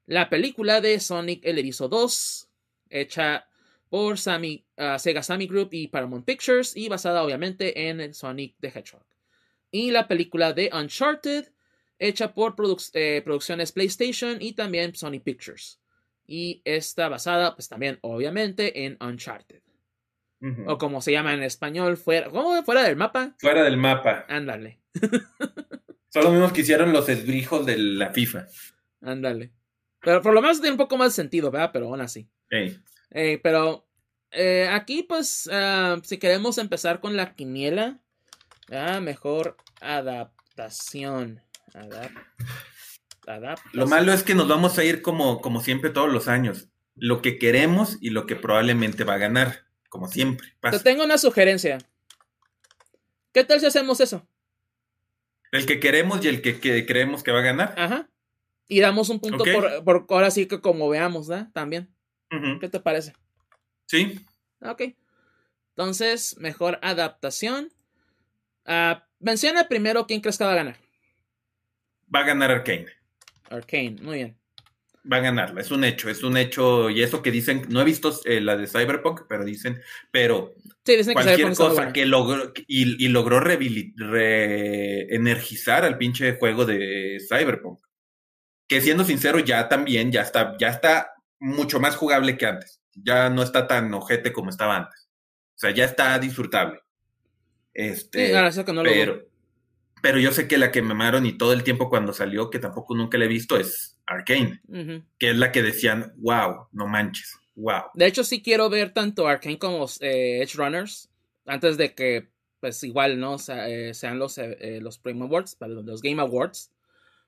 La 0.07 0.29
película 0.29 0.81
de 0.81 0.99
Sonic 0.99 1.45
el 1.45 1.59
Erizo 1.59 1.89
2, 1.89 2.49
hecha 2.89 3.47
por 3.91 4.17
ah, 4.77 4.99
Sega 4.99 5.23
Sammy 5.23 5.47
Group 5.47 5.69
y 5.73 5.89
Paramount 5.89 6.25
Pictures 6.25 6.77
y 6.77 6.89
basada 6.89 7.23
obviamente 7.23 7.89
en 7.89 8.01
el 8.01 8.15
Sonic 8.15 8.57
the 8.61 8.69
Hedgehog. 8.69 9.05
Y 9.71 9.91
la 9.91 10.09
película 10.09 10.53
de 10.53 10.71
Uncharted, 10.73 11.53
hecha 11.99 12.33
por 12.33 12.57
eh, 12.95 13.23
producciones 13.25 13.73
PlayStation 13.73 14.39
y 14.41 14.55
también 14.55 14.95
Sony 14.95 15.21
Pictures. 15.23 15.79
Y 16.33 16.63
está 16.65 17.09
basada, 17.09 17.57
pues 17.57 17.69
también, 17.69 17.99
obviamente, 18.03 18.85
en 18.85 18.97
Uncharted. 19.01 19.63
O 20.69 20.79
como 20.79 21.03
se 21.03 21.11
llama 21.11 21.35
en 21.35 21.43
español, 21.43 21.97
fuera, 21.97 22.31
¿cómo? 22.31 22.63
¿Fuera 22.63 22.85
del 22.85 22.95
mapa? 22.95 23.35
Fuera 23.41 23.65
del 23.65 23.77
mapa. 23.77 24.27
Ándale. 24.29 24.81
Son 26.09 26.23
los 26.23 26.33
mismos 26.33 26.53
que 26.53 26.61
hicieron 26.61 26.93
los 26.93 27.09
esbrijos 27.09 27.67
de 27.67 27.79
la 27.79 28.13
FIFA. 28.13 28.47
Ándale. 29.01 29.51
Pero 30.01 30.23
por 30.23 30.33
lo 30.33 30.41
menos 30.41 30.61
tiene 30.61 30.71
un 30.71 30.79
poco 30.79 30.97
más 30.97 31.13
sentido, 31.13 31.51
¿verdad? 31.51 31.71
Pero 31.73 31.89
aún 31.89 32.01
así. 32.01 32.31
pero 33.43 33.89
eh, 34.31 34.69
aquí, 34.71 35.03
pues, 35.03 35.51
ah, 35.53 35.97
si 36.05 36.19
queremos 36.19 36.59
empezar 36.59 37.01
con 37.01 37.17
la 37.17 37.35
quiniela, 37.35 37.99
mejor 39.03 39.57
adaptación. 39.81 41.43
Lo 43.73 43.87
malo 43.87 44.13
es 44.13 44.23
que 44.23 44.35
nos 44.35 44.49
vamos 44.49 44.79
a 44.79 44.85
ir 44.85 45.03
como, 45.03 45.41
como 45.41 45.61
siempre 45.61 45.91
todos 45.91 46.13
los 46.13 46.29
años. 46.29 46.69
Lo 46.95 47.23
que 47.23 47.39
queremos 47.39 47.99
y 48.01 48.11
lo 48.11 48.27
que 48.27 48.37
probablemente 48.37 49.05
va 49.05 49.15
a 49.15 49.19
ganar, 49.19 49.67
como 49.89 50.09
siempre. 50.09 50.49
Te 50.71 50.79
tengo 50.81 51.05
una 51.05 51.19
sugerencia. 51.19 51.79
¿Qué 53.33 53.45
tal 53.45 53.61
si 53.61 53.67
hacemos 53.67 54.01
eso? 54.01 54.27
El 55.53 55.67
que 55.67 55.81
queremos 55.81 56.25
y 56.25 56.29
el 56.29 56.43
que, 56.43 56.61
creemos 56.87 57.23
que 57.23 57.33
va 57.33 57.41
a 57.41 57.43
ganar. 57.43 57.75
Ajá. 57.77 58.09
Y 58.69 58.81
damos 58.81 59.09
un 59.09 59.21
punto 59.21 59.45
por, 59.85 60.07
ahora 60.09 60.31
sí 60.31 60.47
que 60.47 60.61
como 60.61 60.89
veamos, 60.89 61.29
¿verdad? 61.29 61.51
También. 61.53 61.93
¿Qué 62.61 62.69
te 62.69 62.79
parece? 62.79 63.15
Sí. 63.87 64.25
Ok. 64.61 64.83
Entonces, 65.71 66.37
mejor 66.39 66.79
adaptación. 66.83 67.73
Uh, 68.67 69.01
menciona 69.19 69.67
primero 69.67 70.07
quién 70.07 70.21
crees 70.21 70.39
que 70.39 70.45
va 70.45 70.53
a 70.53 70.57
ganar. 70.57 70.77
Va 72.15 72.21
a 72.21 72.25
ganar 72.25 72.51
Arkane. 72.53 73.00
Arkane, 73.51 73.97
muy 74.01 74.17
bien. 74.17 74.41
Va 75.11 75.17
a 75.17 75.21
ganarla, 75.21 75.63
es 75.63 75.71
un 75.71 75.83
hecho, 75.85 76.11
es 76.11 76.23
un 76.23 76.37
hecho. 76.37 76.91
Y 76.91 77.03
eso 77.03 77.23
que 77.23 77.31
dicen, 77.31 77.63
no 77.71 77.81
he 77.81 77.85
visto 77.85 78.15
eh, 78.27 78.39
la 78.41 78.55
de 78.57 78.67
Cyberpunk, 78.67 79.23
pero 79.29 79.45
dicen, 79.45 79.81
pero 80.11 80.55
sí, 80.85 80.97
dicen 80.97 81.15
cualquier 81.15 81.55
cosa 81.55 81.91
que 81.93 82.05
logró 82.05 82.53
y, 82.67 83.09
logró 83.09 83.41
reenergizar 83.41 85.87
al 85.87 85.97
pinche 85.97 86.37
juego 86.37 86.67
de 86.67 87.19
Cyberpunk. 87.27 87.81
Que 88.69 88.83
siendo 88.83 89.05
sincero, 89.05 89.39
ya 89.39 89.69
también, 89.69 90.13
ya 90.13 90.21
está, 90.21 90.59
ya 90.59 90.69
está 90.69 91.15
mucho 91.39 91.81
más 91.81 91.97
jugable 91.97 92.37
que 92.37 92.45
antes. 92.47 92.83
Ya 92.93 93.31
no 93.31 93.43
está 93.43 93.67
tan 93.67 93.95
ojete 93.95 94.35
como 94.35 94.51
estaba 94.51 94.77
antes. 94.77 95.09
O 95.55 95.59
sea, 95.61 95.71
ya 95.71 95.87
está 95.87 96.19
disfrutable. 96.19 96.81
Este, 97.73 98.27
sí, 98.27 98.33
eso 98.35 98.65
que 98.65 98.73
no 98.73 98.83
pero, 98.83 99.30
pero 100.03 100.19
yo 100.19 100.33
sé 100.33 100.49
que 100.49 100.59
la 100.59 100.71
que 100.71 100.83
me 100.83 100.93
amaron 100.93 101.27
y 101.27 101.37
todo 101.37 101.53
el 101.53 101.63
tiempo 101.63 101.89
cuando 101.89 102.13
salió, 102.13 102.51
que 102.51 102.59
tampoco 102.59 102.95
nunca 102.95 103.19
la 103.19 103.25
he 103.25 103.29
visto, 103.29 103.57
es 103.57 103.99
Arkane. 104.07 104.61
Que 105.19 105.31
es 105.31 105.37
la 105.37 105.53
que 105.53 105.63
decían, 105.63 106.13
wow, 106.17 106.69
no 106.73 106.87
manches, 106.87 107.39
wow. 107.55 107.85
De 107.95 108.07
hecho, 108.07 108.25
sí 108.25 108.43
quiero 108.43 108.69
ver 108.71 108.93
tanto 108.93 109.29
Arkane 109.29 109.59
como 109.59 109.87
eh, 110.01 110.41
Edge 110.43 110.55
Runners. 110.55 111.11
Antes 111.47 111.77
de 111.77 111.95
que, 111.95 112.31
pues 112.61 112.83
igual, 112.85 113.19
¿no? 113.19 113.37
Eh, 113.49 113.93
sean 113.95 114.19
los, 114.19 114.39
eh, 114.39 114.79
los 114.81 114.99
Prime 114.99 115.25
Awards, 115.25 115.57
los 115.61 116.03
Game 116.03 116.21
Awards. 116.21 116.71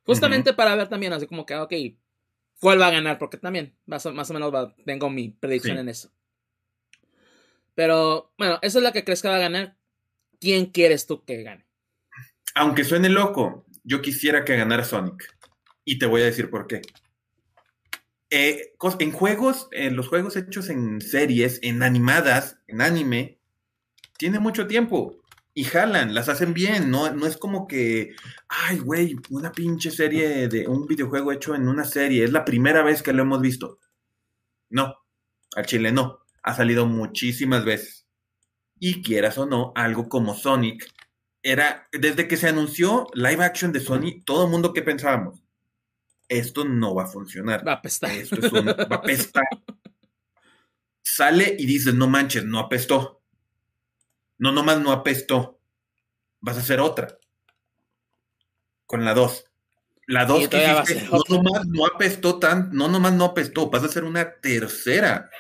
Justamente 0.05 0.53
para 0.53 0.75
ver 0.75 0.89
también, 0.89 1.13
así 1.13 1.27
como 1.27 1.47
que, 1.47 1.55
ok, 1.57 1.73
¿cuál 2.61 2.81
va 2.81 2.89
a 2.89 2.93
ganar? 2.93 3.19
Porque 3.19 3.37
también, 3.37 3.77
más 3.87 4.05
o, 4.07 4.13
menos 4.13 4.75
tengo 4.85 5.11
mi 5.11 5.29
predicción 5.29 5.79
en 5.79 5.89
eso. 5.89 6.11
Pero, 7.75 8.33
bueno, 8.37 8.59
esa 8.63 8.79
es 8.79 8.85
la 8.85 8.93
que 8.93 9.05
crees 9.05 9.23
que 9.23 9.29
va 9.29 9.37
a 9.37 9.41
ganar. 9.41 9.77
¿Quién 10.41 10.67
quieres 10.67 11.07
tú 11.07 11.25
que 11.25 11.43
gane? 11.43 11.67
Aunque 12.55 12.85
suene 12.85 13.09
loco, 13.09 13.67
yo 13.85 14.03
quisiera 14.03 14.45
que 14.45 14.57
ganara 14.57 14.85
Sonic. 14.85 15.37
Y 15.85 15.99
te 15.99 16.07
voy 16.07 16.23
a 16.23 16.27
decir 16.27 16.51
por 16.51 16.67
qué. 16.67 16.83
Eh, 18.31 18.75
en 18.99 19.13
juegos, 19.13 19.69
los 19.73 20.09
juegos 20.09 20.37
hechos 20.37 20.71
en 20.71 21.01
series, 21.01 21.59
en 21.63 21.83
animadas, 21.83 22.59
en 22.67 22.81
anime, 22.81 23.39
tiene 24.17 24.39
mucho 24.39 24.67
tiempo. 24.67 25.21
Y 25.55 25.65
jalan, 25.65 26.15
las 26.15 26.31
hacen 26.31 26.55
bien, 26.55 26.91
no, 26.91 27.13
no 27.13 27.27
es 27.27 27.37
como 27.37 27.67
que, 27.67 28.15
ay, 28.49 28.79
güey, 28.79 29.17
una 29.29 29.53
pinche 29.53 29.91
serie 29.91 30.49
de 30.49 30.67
un 30.67 30.87
videojuego 30.87 31.31
hecho 31.31 31.55
en 31.55 31.69
una 31.69 31.85
serie, 31.85 32.25
es 32.25 32.33
la 32.33 32.45
primera 32.45 32.83
vez 32.83 33.03
que 33.03 33.13
lo 33.13 33.23
hemos 33.23 33.43
visto. 33.43 33.79
No, 34.71 34.95
al 35.55 35.67
chile 35.67 35.93
no, 35.93 36.21
ha 36.43 36.55
salido 36.55 36.87
muchísimas 36.87 37.67
veces. 37.67 38.07
Y 38.79 39.03
quieras 39.03 39.37
o 39.37 39.45
no, 39.45 39.73
algo 39.77 40.09
como 40.09 40.35
Sonic 40.35 40.91
era, 41.43 41.89
desde 41.93 42.29
que 42.29 42.37
se 42.37 42.49
anunció 42.49 43.09
live 43.15 43.45
action 43.45 43.73
de 43.73 43.81
Sony, 43.81 44.23
todo 44.25 44.45
el 44.45 44.51
mundo 44.51 44.73
que 44.73 44.83
pensábamos, 44.83 45.43
esto 46.29 46.65
no 46.65 46.95
va 46.95 47.05
a 47.05 47.09
funcionar. 47.09 47.67
Va 47.67 47.73
a 47.73 47.77
apestar. 47.77 48.11
Esto 48.13 48.37
es 48.37 48.53
un, 48.53 48.67
va 48.67 48.87
a 48.89 48.95
apestar. 48.95 49.45
Sale 51.03 51.57
y 51.59 51.67
dices, 51.67 51.95
no 51.95 52.09
manches, 52.09 52.45
no 52.45 52.59
apestó. 52.59 53.23
No, 54.39 54.53
nomás 54.53 54.81
no 54.81 54.93
apestó. 54.93 55.61
Vas 56.41 56.57
a 56.57 56.61
hacer 56.61 56.81
otra. 56.81 57.19
Con 58.87 59.05
la 59.05 59.15
2. 59.15 59.45
La 60.07 60.25
2 60.25 60.49
que 60.49 60.57
hiciste, 60.57 61.09
no 61.09 61.23
nomás 61.29 61.67
no 61.67 61.87
apestó 61.87 62.39
tan, 62.39 62.71
no 62.73 62.89
nomás 62.89 63.13
no 63.13 63.25
apestó, 63.25 63.71
vas 63.71 63.83
a 63.83 63.87
hacer 63.87 64.05
una 64.05 64.41
tercera. 64.41 65.31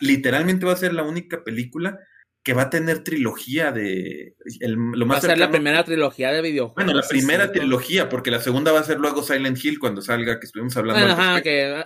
Literalmente 0.00 0.64
va 0.64 0.72
a 0.72 0.76
ser 0.76 0.94
la 0.94 1.02
única 1.02 1.44
película 1.44 1.98
que 2.46 2.52
va 2.52 2.62
a 2.62 2.70
tener 2.70 3.02
trilogía 3.02 3.72
de... 3.72 4.36
lo 4.60 5.04
más 5.04 5.16
va 5.16 5.18
a 5.18 5.20
ser 5.22 5.36
la 5.36 5.50
primera 5.50 5.82
trilogía 5.82 6.30
de 6.30 6.42
videojuegos. 6.42 6.76
Bueno, 6.76 6.94
la 6.94 7.08
primera 7.08 7.50
trilogía, 7.50 8.08
porque 8.08 8.30
la 8.30 8.40
segunda 8.40 8.70
va 8.70 8.78
a 8.78 8.84
ser 8.84 9.00
luego 9.00 9.24
Silent 9.24 9.58
Hill 9.64 9.80
cuando 9.80 10.00
salga, 10.00 10.38
que 10.38 10.46
estuvimos 10.46 10.76
hablando. 10.76 11.12
ajá, 11.12 11.42
que 11.42 11.84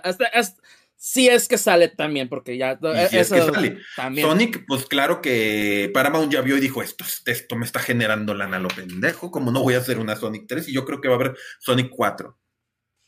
sí 0.95 1.27
es 1.27 1.47
que 1.47 1.57
sale 1.57 1.87
también, 1.87 2.29
porque 2.29 2.57
ya... 2.57 2.77
eso 3.11 3.51
sale. 3.51 3.79
También. 3.95 4.27
Sonic, 4.27 4.65
pues 4.67 4.85
claro 4.85 5.19
que 5.19 5.89
Paramount 5.95 6.31
ya 6.31 6.41
vio 6.41 6.57
y 6.57 6.61
dijo, 6.61 6.83
esto, 6.83 7.05
esto 7.25 7.55
me 7.55 7.65
está 7.65 7.79
generando 7.79 8.35
lana 8.35 8.59
lo 8.59 8.67
pendejo, 8.67 9.31
como 9.31 9.51
no 9.51 9.63
voy 9.63 9.73
a 9.73 9.79
hacer 9.79 9.97
una 9.97 10.15
Sonic 10.15 10.45
3, 10.47 10.69
y 10.69 10.73
yo 10.73 10.85
creo 10.85 11.01
que 11.01 11.07
va 11.07 11.15
a 11.15 11.17
haber 11.17 11.35
Sonic 11.57 11.89
4 11.89 12.37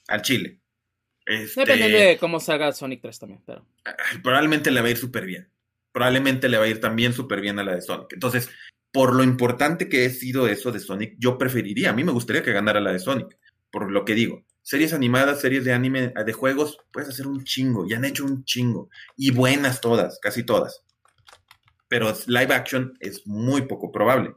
al 0.08 0.22
Chile. 0.24 0.60
Este... 1.24 1.60
Dependiendo 1.60 1.99
de 1.99 2.18
cómo 2.18 2.39
salga 2.39 2.72
Sonic 2.72 3.04
3 3.04 3.20
también, 3.20 3.43
pero... 3.45 3.64
Probablemente 4.24 4.72
le 4.72 4.82
va 4.82 4.88
a 4.88 4.89
ir 4.89 4.97
súper 4.97 5.28
bien 5.28 5.53
probablemente 5.94 6.50
le 6.50 6.58
va 6.58 6.66
a 6.66 6.68
ir 6.68 6.82
también 6.82 7.14
súper 7.14 7.39
bien 7.39 7.60
a 7.60 7.64
la 7.64 7.76
de 7.76 7.82
Sonic. 7.82 8.12
Entonces, 8.12 8.50
por 8.91 9.16
lo 9.16 9.24
importante 9.24 9.88
que 9.88 10.06
he 10.06 10.10
sido 10.10 10.48
eso 10.48 10.72
de 10.72 10.80
Sonic, 10.80 11.16
yo 11.18 11.38
preferiría, 11.38 11.91
a 11.91 11.94
mí 11.94 12.04
me 12.04 12.12
gustaría 12.12 12.44
que 12.44 12.52
ganara 12.52 12.82
la 12.82 12.91
de 12.91 13.00
Sonic, 13.00 13.38
por 13.72 13.89
lo 13.89 14.04
que 14.04 14.16
digo. 14.16 14.44
Series 14.62 14.94
animadas, 14.94 15.41
series 15.41 15.64
de 15.64 15.74
anime, 15.74 16.14
de 16.26 16.34
juegos, 16.34 16.78
puedes 16.91 17.10
hacer 17.10 17.28
un 17.28 17.44
chingo, 17.44 17.86
y 17.88 17.94
han 17.94 18.06
hecho 18.06 18.26
un 18.26 18.44
chingo, 18.44 18.89
y 19.16 19.32
buenas 19.32 19.82
todas, 19.82 20.20
casi 20.22 20.44
todas. 20.44 20.84
Pero 21.88 22.14
live 22.28 22.54
action 22.54 22.94
es 23.00 23.26
muy 23.28 23.64
poco 23.64 23.91
probable. 23.91 24.36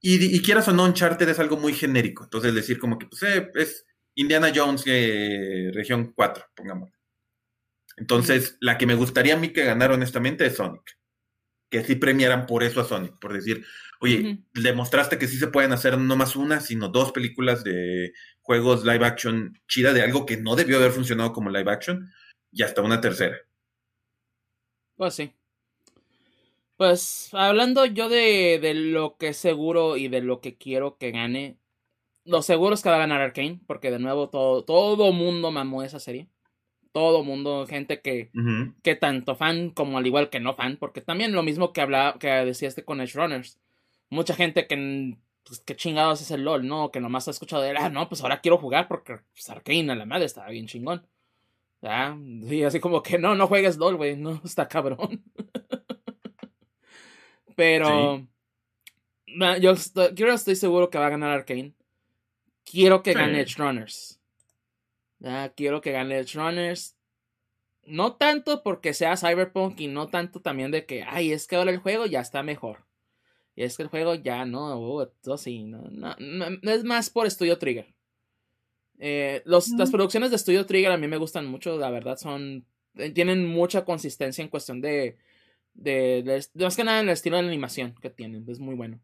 Y, 0.00 0.40
quieras 0.42 0.68
o 0.68 0.72
no, 0.72 0.84
Uncharted 0.84 1.28
es 1.28 1.38
algo 1.38 1.56
muy 1.56 1.72
genérico. 1.72 2.24
Entonces, 2.24 2.54
decir 2.54 2.78
como 2.78 2.98
que, 2.98 3.06
pues, 3.06 3.22
eh, 3.24 3.50
es 3.54 3.84
Indiana 4.14 4.52
Jones, 4.54 4.84
eh, 4.86 5.70
región 5.74 6.12
4, 6.14 6.44
pongamos. 6.54 6.95
Entonces, 7.96 8.58
la 8.60 8.78
que 8.78 8.86
me 8.86 8.94
gustaría 8.94 9.34
a 9.34 9.38
mí 9.38 9.48
que 9.52 9.64
ganara 9.64 9.94
honestamente 9.94 10.46
es 10.46 10.56
Sonic. 10.56 10.98
Que 11.70 11.82
sí 11.82 11.96
premiaran 11.96 12.46
por 12.46 12.62
eso 12.62 12.80
a 12.80 12.84
Sonic, 12.84 13.18
por 13.18 13.32
decir, 13.32 13.64
oye, 14.00 14.44
demostraste 14.52 15.18
que 15.18 15.26
sí 15.26 15.36
se 15.36 15.48
pueden 15.48 15.72
hacer 15.72 15.98
no 15.98 16.16
más 16.16 16.36
una, 16.36 16.60
sino 16.60 16.88
dos 16.88 17.12
películas 17.12 17.64
de 17.64 18.12
juegos 18.40 18.84
live 18.84 19.04
action 19.04 19.58
chida 19.66 19.92
de 19.92 20.02
algo 20.02 20.26
que 20.26 20.36
no 20.36 20.54
debió 20.54 20.76
haber 20.76 20.92
funcionado 20.92 21.32
como 21.32 21.50
live 21.50 21.70
action, 21.70 22.08
y 22.52 22.62
hasta 22.62 22.82
una 22.82 23.00
tercera. 23.00 23.36
Pues 24.96 25.14
sí. 25.14 25.32
Pues 26.76 27.30
hablando 27.32 27.86
yo 27.86 28.08
de, 28.08 28.58
de 28.60 28.74
lo 28.74 29.16
que 29.16 29.28
es 29.28 29.38
seguro 29.38 29.96
y 29.96 30.08
de 30.08 30.20
lo 30.20 30.40
que 30.40 30.56
quiero 30.56 30.98
que 30.98 31.10
gane, 31.10 31.58
lo 32.24 32.42
seguro 32.42 32.74
es 32.74 32.82
que 32.82 32.90
va 32.90 32.96
a 32.96 33.00
ganar 33.00 33.22
Arkane, 33.22 33.60
porque 33.66 33.90
de 33.90 33.98
nuevo 33.98 34.28
todo, 34.28 34.64
todo 34.64 35.12
mundo 35.12 35.50
mamó 35.50 35.82
esa 35.82 35.98
serie 35.98 36.28
todo 36.96 37.22
mundo, 37.22 37.66
gente 37.66 38.00
que, 38.00 38.30
que 38.82 38.96
tanto 38.96 39.36
fan 39.36 39.68
como 39.68 39.98
al 39.98 40.06
igual 40.06 40.30
que 40.30 40.40
no 40.40 40.54
fan, 40.54 40.78
porque 40.78 41.02
también 41.02 41.32
lo 41.32 41.42
mismo 41.42 41.74
que 41.74 41.82
hablaba, 41.82 42.18
que 42.18 42.28
decía 42.28 42.68
este 42.68 42.86
con 42.86 43.02
Edge 43.02 43.12
Runners. 43.12 43.60
Mucha 44.08 44.34
gente 44.34 44.66
que, 44.66 45.18
pues, 45.44 45.60
que 45.60 45.76
chingados 45.76 46.22
es 46.22 46.30
el 46.30 46.42
LOL, 46.42 46.66
¿no? 46.66 46.90
Que 46.90 47.00
nomás 47.00 47.28
ha 47.28 47.32
escuchado 47.32 47.60
de 47.60 47.76
ah, 47.76 47.90
no, 47.90 48.08
pues 48.08 48.22
ahora 48.22 48.40
quiero 48.40 48.56
jugar 48.56 48.88
porque 48.88 49.18
pues, 49.30 49.50
Arkane 49.50 49.92
a 49.92 49.94
la 49.94 50.06
madre 50.06 50.24
está 50.24 50.48
bien 50.48 50.68
chingón. 50.68 51.06
¿Ya? 51.82 52.16
Y 52.16 52.62
así 52.62 52.80
como 52.80 53.02
que 53.02 53.18
no, 53.18 53.34
no 53.34 53.46
juegues 53.46 53.76
LOL, 53.76 53.96
güey, 53.96 54.16
no, 54.16 54.40
está 54.46 54.66
cabrón. 54.66 55.22
Pero 57.56 58.26
yo 59.60 59.72
estoy, 59.72 60.14
estoy 60.32 60.56
seguro 60.56 60.88
que 60.88 60.96
va 60.96 61.08
a 61.08 61.10
ganar 61.10 61.30
Arkane. 61.30 61.74
Quiero 62.64 63.02
que 63.02 63.12
gane 63.12 63.42
Edge 63.42 63.58
Runners. 63.58 64.15
Quiero 65.54 65.80
que 65.80 65.92
gane 65.92 66.18
Edge 66.18 66.34
Runners. 66.34 66.96
No 67.84 68.16
tanto 68.16 68.62
porque 68.62 68.94
sea 68.94 69.16
Cyberpunk 69.16 69.80
y 69.80 69.86
no 69.86 70.08
tanto 70.08 70.40
también 70.40 70.72
de 70.72 70.86
que, 70.86 71.04
ay, 71.04 71.32
es 71.32 71.46
que 71.46 71.56
ahora 71.56 71.70
el 71.70 71.78
juego 71.78 72.06
ya 72.06 72.20
está 72.20 72.42
mejor. 72.42 72.84
Y 73.54 73.62
es 73.62 73.76
que 73.76 73.84
el 73.84 73.88
juego 73.88 74.14
ya 74.14 74.44
no, 74.44 74.78
uh, 74.78 75.38
sí, 75.38 75.64
no, 75.64 75.82
no, 75.90 76.70
es 76.70 76.84
más 76.84 77.10
por 77.10 77.30
Studio 77.30 77.58
Trigger. 77.58 77.94
Eh, 78.98 79.42
los, 79.44 79.70
Las 79.70 79.90
producciones 79.90 80.30
de 80.30 80.38
Studio 80.38 80.66
Trigger 80.66 80.92
a 80.92 80.98
mí 80.98 81.06
me 81.06 81.16
gustan 81.16 81.46
mucho, 81.46 81.78
la 81.78 81.90
verdad 81.90 82.16
son, 82.18 82.66
eh, 82.94 83.10
tienen 83.10 83.46
mucha 83.46 83.84
consistencia 83.84 84.42
en 84.42 84.48
cuestión 84.48 84.80
de, 84.80 85.16
de, 85.74 86.22
de, 86.22 86.64
más 86.64 86.76
que 86.76 86.84
nada 86.84 87.00
en 87.00 87.08
el 87.08 87.12
estilo 87.12 87.36
de 87.36 87.46
animación 87.46 87.94
que 88.00 88.10
tienen, 88.10 88.44
es 88.48 88.58
muy 88.58 88.74
bueno. 88.74 89.00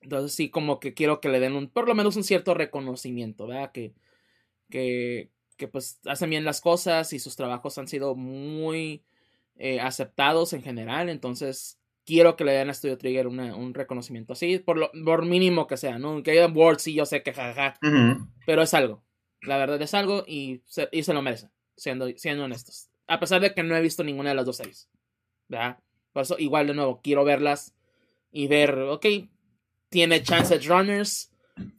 Entonces 0.00 0.32
sí, 0.32 0.50
como 0.50 0.78
que 0.80 0.94
quiero 0.94 1.20
que 1.20 1.28
le 1.28 1.40
den 1.40 1.54
un, 1.54 1.68
por 1.68 1.88
lo 1.88 1.94
menos 1.94 2.16
un 2.16 2.24
cierto 2.24 2.54
reconocimiento, 2.54 3.46
¿verdad? 3.46 3.72
Que, 3.72 3.94
que, 4.68 5.30
que 5.56 5.68
pues 5.68 6.00
hacen 6.06 6.30
bien 6.30 6.44
las 6.44 6.60
cosas 6.60 7.12
y 7.12 7.18
sus 7.18 7.36
trabajos 7.36 7.78
han 7.78 7.88
sido 7.88 8.14
muy 8.14 9.02
eh, 9.56 9.80
aceptados 9.80 10.52
en 10.52 10.62
general. 10.62 11.08
Entonces 11.08 11.78
quiero 12.04 12.36
que 12.36 12.44
le 12.44 12.52
den 12.52 12.70
a 12.70 12.74
Studio 12.74 12.96
Trigger 12.96 13.26
un 13.26 13.74
reconocimiento 13.74 14.32
así, 14.32 14.58
por 14.58 14.78
lo 14.78 14.90
por 15.04 15.26
mínimo 15.26 15.66
que 15.66 15.76
sea, 15.76 15.98
¿no? 15.98 16.22
Que 16.22 16.30
haya 16.30 16.46
World, 16.46 16.78
sí, 16.78 16.94
yo 16.94 17.04
sé 17.04 17.22
que 17.22 17.34
jajaja, 17.34 17.78
pero 18.46 18.62
es 18.62 18.72
algo. 18.72 19.04
La 19.42 19.58
verdad 19.58 19.80
es 19.82 19.94
algo 19.94 20.24
y 20.26 20.62
se, 20.64 20.88
y 20.90 21.02
se 21.02 21.12
lo 21.12 21.20
merece, 21.22 21.50
siendo, 21.76 22.08
siendo 22.16 22.44
honestos. 22.44 22.88
A 23.06 23.20
pesar 23.20 23.40
de 23.40 23.54
que 23.54 23.62
no 23.62 23.76
he 23.76 23.82
visto 23.82 24.02
ninguna 24.02 24.30
de 24.30 24.36
las 24.36 24.46
dos 24.46 24.56
series. 24.56 24.88
¿Verdad? 25.48 25.78
Por 26.12 26.22
eso, 26.22 26.36
igual 26.38 26.66
de 26.66 26.74
nuevo, 26.74 27.00
quiero 27.02 27.24
verlas 27.24 27.74
y 28.32 28.48
ver, 28.48 28.78
ok, 28.78 29.06
tiene 29.88 30.22
chance 30.22 30.58
Runners 30.60 31.30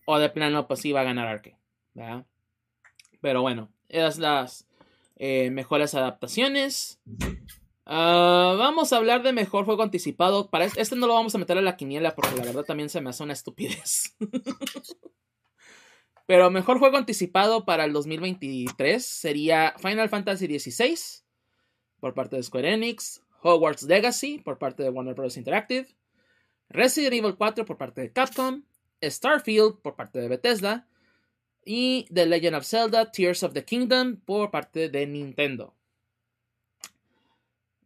o 0.06 0.20
de 0.20 0.30
plano 0.30 0.68
pues 0.68 0.82
sí 0.82 0.92
va 0.92 1.02
a 1.02 1.06
ganar 1.06 1.28
Arke. 1.28 1.58
¿verdad? 1.94 2.26
Pero 3.22 3.41
bueno, 3.41 3.72
esas 3.89 4.17
las 4.17 4.67
eh, 5.17 5.51
mejores 5.51 5.93
adaptaciones. 5.95 6.99
Ah, 7.86 8.55
vamos 8.57 8.93
a 8.93 8.97
hablar 8.97 9.24
de 9.24 9.34
mejor 9.34 9.65
juego 9.65 9.84
anticipado. 9.84 10.49
Para 10.49 10.65
este, 10.65 10.82
este 10.82 10.95
no 10.95 11.07
lo 11.07 11.15
vamos 11.15 11.36
a 11.36 11.38
meter 11.38 11.57
a 11.57 11.61
la 11.61 11.76
quiniela 11.76 12.15
porque 12.15 12.36
la 12.36 12.45
verdad 12.45 12.63
también 12.63 12.89
se 12.89 13.01
me 13.01 13.09
hace 13.09 13.24
una 13.24 13.34
estupidez. 13.34 14.15
Pero 16.26 16.51
mejor 16.51 16.78
juego 16.78 16.97
anticipado 16.97 17.65
para 17.65 17.86
el 17.86 17.93
2023 17.93 19.03
sería 19.03 19.74
Final 19.80 20.09
Fantasy 20.09 20.59
XVI 20.59 20.95
por 21.99 22.13
parte 22.13 22.36
de 22.36 22.43
Square 22.43 22.72
Enix, 22.72 23.24
Hogwarts 23.41 23.84
Legacy 23.84 24.38
por 24.38 24.59
parte 24.59 24.84
de 24.84 24.89
Warner 24.89 25.15
Bros. 25.15 25.38
Interactive, 25.38 25.88
Resident 26.70 27.15
Evil 27.15 27.36
4 27.36 27.65
por 27.65 27.78
parte 27.78 28.01
de 28.01 28.13
Capcom, 28.13 28.61
Starfield 29.01 29.82
por 29.82 29.95
parte 29.95 30.20
de 30.20 30.28
Bethesda 30.28 30.89
y 31.66 32.07
The 32.14 32.26
Legend 32.26 32.55
of 32.55 32.66
Zelda 32.66 33.12
Tears 33.12 33.43
of 33.43 33.53
the 33.53 33.64
Kingdom 33.64 34.18
por 34.18 34.51
parte 34.51 34.89
de 34.89 35.05
Nintendo. 35.05 35.76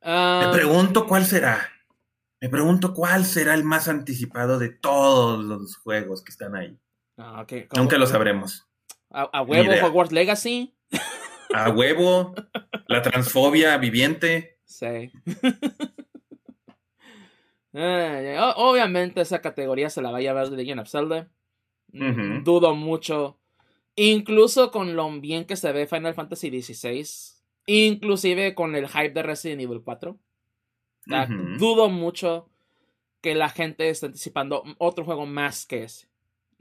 Me 0.01 0.11
ah, 0.11 0.51
pregunto 0.53 1.07
cuál 1.07 1.25
será. 1.25 1.69
Me 2.41 2.49
pregunto 2.49 2.93
cuál 2.93 3.23
será 3.23 3.53
el 3.53 3.63
más 3.63 3.87
anticipado 3.87 4.59
de 4.59 4.69
todos 4.69 5.43
los 5.45 5.77
juegos 5.77 6.21
que 6.21 6.31
están 6.31 6.55
ahí. 6.55 6.77
Ah, 7.17 7.45
Nunca 7.75 7.97
lo 7.97 8.05
sabremos. 8.05 8.67
A, 9.09 9.41
huevo, 9.43 9.71
Hogwarts 9.85 10.11
Legacy. 10.11 10.75
A 11.53 11.69
huevo, 11.69 12.33
la 12.87 13.01
transfobia 13.01 13.77
viviente. 13.77 14.59
Sí. 14.65 15.11
Eh, 17.75 18.37
obviamente 18.55 19.19
esa 19.19 19.41
categoría 19.41 19.89
se 19.89 19.99
la 19.99 20.11
va 20.11 20.19
a 20.19 20.21
llevar 20.21 20.47
de 20.47 20.57
Legend 20.57 20.81
of 20.81 20.89
Zelda. 20.89 21.31
Dudo 21.87 22.75
mucho. 22.75 23.39
Incluso 23.95 24.71
con 24.71 24.95
lo 24.95 25.09
bien 25.19 25.45
que 25.45 25.55
se 25.55 25.71
ve 25.71 25.87
Final 25.87 26.13
Fantasy 26.13 26.61
XVI. 26.61 27.07
Inclusive 27.65 28.55
con 28.55 28.75
el 28.75 28.87
hype 28.87 29.11
de 29.11 29.23
Resident 29.23 29.61
Evil 29.61 29.81
4. 29.83 30.17
Dudo 31.57 31.89
mucho 31.89 32.49
que 33.21 33.35
la 33.35 33.49
gente 33.49 33.89
esté 33.89 34.07
anticipando 34.07 34.63
otro 34.79 35.05
juego 35.05 35.25
más 35.25 35.65
que 35.65 35.83
ese. 35.83 36.07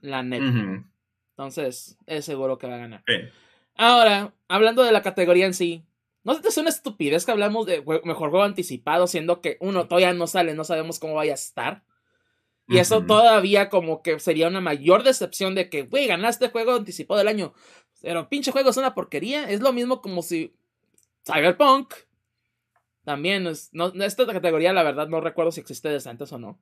La 0.00 0.22
neta. 0.22 0.84
Entonces, 1.30 1.98
es 2.06 2.24
seguro 2.24 2.58
que 2.58 2.66
va 2.66 2.74
a 2.74 2.78
ganar. 2.78 3.04
Ahora, 3.74 4.34
hablando 4.48 4.82
de 4.82 4.92
la 4.92 5.02
categoría 5.02 5.46
en 5.46 5.54
sí, 5.54 5.84
¿No 6.24 6.40
te 6.40 6.60
una 6.60 6.68
estupidez 6.68 7.26
que 7.26 7.32
hablamos 7.32 7.66
de 7.66 7.80
mejor 8.04 8.30
juego 8.30 8.44
anticipado, 8.44 9.06
siendo 9.06 9.40
que 9.40 9.56
uno 9.60 9.88
todavía 9.88 10.12
no 10.12 10.28
sale, 10.28 10.54
no 10.54 10.62
sabemos 10.62 11.00
cómo 11.00 11.14
vaya 11.14 11.32
a 11.32 11.34
estar? 11.34 11.82
Y 12.72 12.78
eso 12.78 13.04
todavía 13.04 13.68
como 13.68 14.02
que 14.02 14.18
sería 14.18 14.48
una 14.48 14.60
mayor 14.60 15.02
decepción 15.02 15.54
de 15.54 15.68
que, 15.68 15.82
güey, 15.82 16.06
ganaste 16.06 16.48
juego 16.48 16.74
anticipado 16.74 17.18
del 17.18 17.28
año. 17.28 17.54
Pero 18.00 18.28
pinche 18.28 18.52
juego 18.52 18.70
es 18.70 18.76
una 18.76 18.94
porquería. 18.94 19.48
Es 19.48 19.60
lo 19.60 19.72
mismo 19.72 20.00
como 20.00 20.22
si 20.22 20.54
Cyberpunk 21.24 21.94
también 23.04 23.46
es. 23.46 23.70
No, 23.72 23.92
esta 24.02 24.26
categoría, 24.26 24.72
la 24.72 24.82
verdad, 24.82 25.08
no 25.08 25.20
recuerdo 25.20 25.52
si 25.52 25.60
existe 25.60 25.88
desde 25.88 26.10
antes 26.10 26.32
o 26.32 26.38
no. 26.38 26.60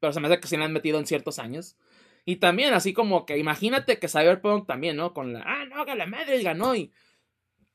Pero 0.00 0.12
se 0.12 0.20
me 0.20 0.28
hace 0.28 0.40
que 0.40 0.48
sí 0.48 0.56
la 0.56 0.64
han 0.64 0.72
metido 0.72 0.98
en 0.98 1.06
ciertos 1.06 1.38
años. 1.38 1.76
Y 2.24 2.36
también, 2.36 2.74
así 2.74 2.92
como 2.92 3.26
que 3.26 3.38
imagínate 3.38 3.98
que 3.98 4.08
Cyberpunk 4.08 4.66
también, 4.66 4.96
¿no? 4.96 5.12
Con 5.12 5.32
la. 5.32 5.42
Ah, 5.44 5.64
no, 5.64 5.84
que 5.84 5.94
la 5.94 6.06
madre 6.06 6.42
ganó 6.42 6.74
y 6.74 6.92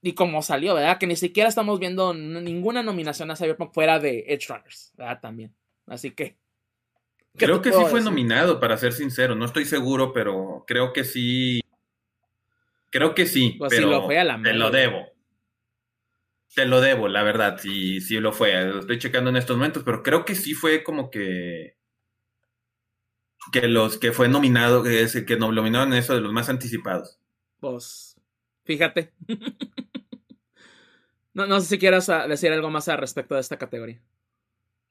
y 0.01 0.13
como 0.13 0.41
salió, 0.41 0.75
¿verdad? 0.75 0.99
Que 0.99 1.07
ni 1.07 1.15
siquiera 1.15 1.49
estamos 1.49 1.79
viendo 1.79 2.13
ninguna 2.13 2.83
nominación 2.83 3.31
a 3.31 3.35
Cyberpunk 3.35 3.73
fuera 3.73 3.99
de 3.99 4.25
Edge 4.27 4.47
Runners, 4.47 4.93
¿verdad? 4.95 5.19
También. 5.21 5.55
Así 5.85 6.11
que. 6.11 6.37
Creo 7.37 7.61
que 7.61 7.71
sí 7.71 7.83
fue 7.89 8.01
nominado, 8.01 8.59
para 8.59 8.77
ser 8.77 8.93
sincero. 8.93 9.35
No 9.35 9.45
estoy 9.45 9.65
seguro, 9.65 10.13
pero 10.13 10.63
creo 10.67 10.93
que 10.93 11.03
sí. 11.03 11.61
Creo 12.89 13.13
que 13.13 13.25
sí. 13.25 13.55
Pues 13.57 13.73
pero 13.73 13.89
lo 13.89 14.05
fue 14.05 14.19
a 14.19 14.23
la 14.23 14.41
te 14.41 14.53
lo 14.53 14.71
debo. 14.71 15.05
Te 16.55 16.65
lo 16.65 16.81
debo, 16.81 17.07
la 17.07 17.23
verdad. 17.23 17.59
Sí, 17.61 18.01
sí 18.01 18.19
lo 18.19 18.31
fue. 18.31 18.53
Lo 18.65 18.79
estoy 18.79 18.97
checando 18.97 19.29
en 19.29 19.37
estos 19.37 19.55
momentos, 19.55 19.83
pero 19.83 20.01
creo 20.01 20.25
que 20.25 20.35
sí 20.35 20.53
fue 20.53 20.83
como 20.83 21.09
que. 21.11 21.77
Que 23.51 23.67
los 23.67 23.97
que 23.97 24.11
fue 24.11 24.27
nominado, 24.27 24.83
que, 24.83 25.07
que 25.25 25.37
nominaron 25.37 25.93
eso 25.93 26.15
de 26.15 26.21
los 26.21 26.33
más 26.33 26.49
anticipados. 26.49 27.19
Pues. 27.59 28.19
Fíjate. 28.65 29.13
No, 31.37 31.45
no 31.45 31.61
sé 31.61 31.67
si 31.67 31.77
quieras 31.77 32.09
ah, 32.09 32.27
decir 32.27 32.51
algo 32.51 32.71
más 32.71 32.87
al 32.87 32.97
respecto 32.97 33.35
de 33.35 33.41
esta 33.41 33.59
categoría. 33.59 34.01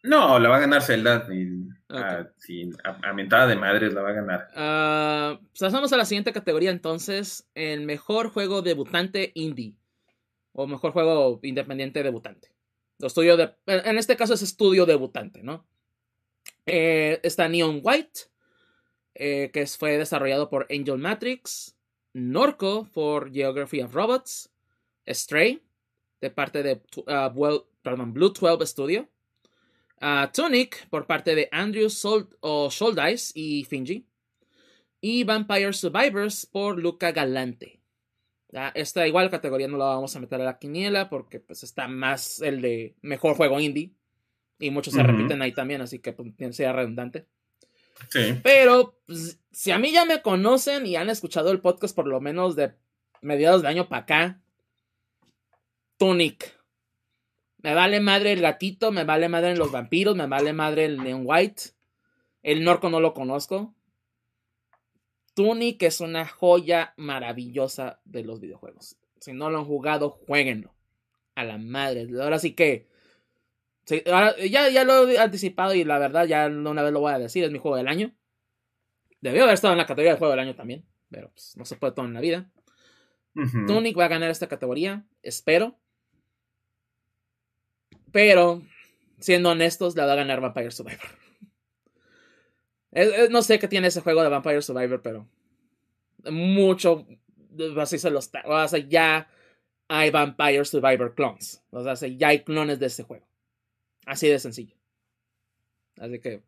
No, 0.07 0.39
la 0.39 0.49
va 0.49 0.57
a 0.57 0.61
ganar 0.61 0.83
Zelda. 0.83 1.27
Y, 1.33 1.69
a, 1.89 3.47
de 3.47 3.57
madres 3.57 3.93
la 3.93 4.03
va 4.03 4.11
a 4.11 4.13
ganar. 4.13 4.49
Uh, 4.55 5.47
pasamos 5.59 5.93
a 5.93 5.97
la 5.97 6.05
siguiente 6.05 6.33
categoría 6.33 6.71
entonces. 6.71 7.49
El 7.55 7.83
mejor 7.83 8.31
juego 8.31 8.63
debutante 8.63 9.33
indie. 9.35 9.75
O 10.53 10.67
mejor 10.67 10.93
juego 10.93 11.41
independiente 11.43 12.03
debutante. 12.03 12.53
De, 12.99 13.55
en 13.67 13.99
este 13.99 14.17
caso 14.17 14.35
es 14.35 14.43
estudio 14.43 14.87
debutante, 14.87 15.43
¿no? 15.43 15.67
Eh, 16.65 17.21
está 17.23 17.49
Neon 17.49 17.81
White, 17.83 18.21
eh, 19.15 19.51
que 19.53 19.67
fue 19.67 19.99
desarrollado 19.99 20.49
por 20.49 20.67
Angel 20.71 20.99
Matrix. 20.99 21.77
Norco 22.15 22.89
por 22.95 23.33
Geography 23.33 23.83
of 23.83 23.93
Robots. 23.93 24.51
Stray, 25.07 25.63
de 26.21 26.31
parte 26.31 26.63
de 26.63 26.81
uh, 26.97 27.31
Blue 28.07 28.31
12 28.31 28.67
Studio. 28.67 29.09
Tunic 30.33 30.89
por 30.89 31.07
parte 31.07 31.35
de 31.35 31.49
Andrew 31.53 31.89
Sol 31.89 32.29
o 32.41 32.71
Soldice 32.71 33.33
y 33.35 33.65
Finji. 33.65 34.07
Y 35.01 35.25
Vampire 35.25 35.73
Survivors 35.73 36.47
por 36.47 36.79
Luca 36.79 37.13
Galante. 37.13 37.81
esta 38.75 39.07
igual 39.07 39.31
categoría 39.31 39.69
no 39.69 39.77
la 39.77 39.87
vamos 39.87 40.17
a 40.17 40.21
meter 40.21 40.41
a 40.41 40.45
la 40.45 40.59
quiniela 40.59 41.09
porque 41.09 41.39
pues 41.39 41.63
está 41.63 41.87
más 41.87 42.41
el 42.41 42.61
de 42.61 42.97
mejor 43.03 43.37
juego 43.37 43.61
indie. 43.61 43.93
Y 44.59 44.71
muchos 44.71 44.95
se 44.95 45.03
repiten 45.03 45.43
ahí 45.43 45.53
también, 45.53 45.83
así 45.83 45.99
que 45.99 46.15
pues, 46.15 46.57
sea 46.57 46.73
redundante. 46.73 47.27
Sí. 48.11 48.41
Pero 48.43 48.99
pues, 49.07 49.39
si 49.53 49.71
a 49.71 49.79
mí 49.79 49.93
ya 49.93 50.07
me 50.07 50.23
conocen 50.23 50.87
y 50.87 50.97
han 50.97 51.11
escuchado 51.11 51.51
el 51.51 51.61
podcast 51.61 51.95
por 51.95 52.07
lo 52.07 52.21
menos 52.21 52.57
de 52.57 52.75
mediados 53.21 53.63
de 53.63 53.69
año 53.69 53.89
para 53.89 54.03
acá, 54.03 54.41
Tunic. 55.99 56.56
Me 57.67 57.75
vale 57.75 57.99
madre 57.99 58.31
el 58.31 58.43
gatito, 58.43 58.93
me 58.93 59.03
vale 59.03 59.29
madre 59.29 59.57
los 59.57 59.73
vampiros, 59.73 60.15
me 60.15 60.29
vale 60.29 60.53
madre 60.53 60.85
el 60.85 61.03
Neon 61.03 61.23
White. 61.25 61.63
El 62.45 62.63
Norco 62.63 62.91
no 62.91 63.01
lo 63.01 63.13
conozco. 63.13 63.75
Tunic 65.35 65.83
es 65.83 66.01
una 66.01 66.29
joya 66.29 66.95
maravillosa 66.97 67.99
de 68.05 68.23
los 68.23 68.39
videojuegos. 68.39 68.99
Si 69.19 69.33
no 69.33 69.51
lo 69.51 69.59
han 69.59 69.65
jugado, 69.65 70.11
jueguenlo. 70.11 70.77
A 71.35 71.43
la 71.43 71.59
madre. 71.59 72.07
Ahora 72.23 72.39
sí 72.39 72.55
que. 72.55 72.87
ya, 73.89 74.69
ya 74.69 74.85
lo 74.85 75.09
he 75.09 75.19
anticipado 75.19 75.75
y 75.75 75.83
la 75.83 75.99
verdad, 75.99 76.25
ya 76.25 76.47
una 76.47 76.85
vez 76.85 76.93
lo 76.93 77.01
voy 77.01 77.15
a 77.15 77.19
decir. 77.19 77.43
Es 77.43 77.51
mi 77.51 77.59
juego 77.59 77.79
del 77.79 77.89
año. 77.89 78.15
Debió 79.21 79.43
haber 79.43 79.55
estado 79.55 79.73
en 79.73 79.79
la 79.79 79.87
categoría 79.87 80.13
de 80.13 80.19
juego 80.19 80.31
del 80.31 80.41
año 80.47 80.55
también. 80.55 80.85
Pero 81.11 81.33
pues, 81.33 81.57
no 81.57 81.65
se 81.65 81.75
puede 81.75 81.95
todo 81.95 82.07
en 82.07 82.15
la 82.15 82.21
vida. 82.21 82.49
Tunic 83.67 83.99
va 83.99 84.05
a 84.05 84.09
ganar 84.09 84.31
esta 84.31 84.47
categoría. 84.47 85.05
Espero. 85.25 85.81
Pero, 88.17 88.63
siendo 89.19 89.51
honestos, 89.51 89.95
la 89.95 90.07
va 90.07 90.15
a 90.15 90.17
ganar 90.17 90.41
Vampire 90.41 90.71
Survivor. 90.71 91.07
no 93.31 93.43
sé 93.43 93.59
qué 93.59 93.69
tiene 93.69 93.89
ese 93.89 94.01
juego 94.01 94.23
de 94.23 94.31
Vampire 94.31 94.63
Survivor, 94.63 95.03
pero 95.03 95.29
mucho, 96.31 97.07
así 97.79 97.99
se 97.99 98.09
los 98.09 98.31
o 98.47 98.69
sea, 98.69 98.79
ya 98.79 99.29
hay 99.89 100.11
Vampire 100.11 100.65
Survivor 100.65 101.15
clones. 101.15 101.63
O 101.69 101.95
sea, 101.95 102.09
ya 102.09 102.29
hay 102.29 102.43
clones 102.43 102.79
de 102.79 102.87
este 102.87 103.03
juego. 103.03 103.29
Así 104.07 104.29
de 104.29 104.39
sencillo. 104.39 104.75
Así 105.99 106.19
que 106.19 106.43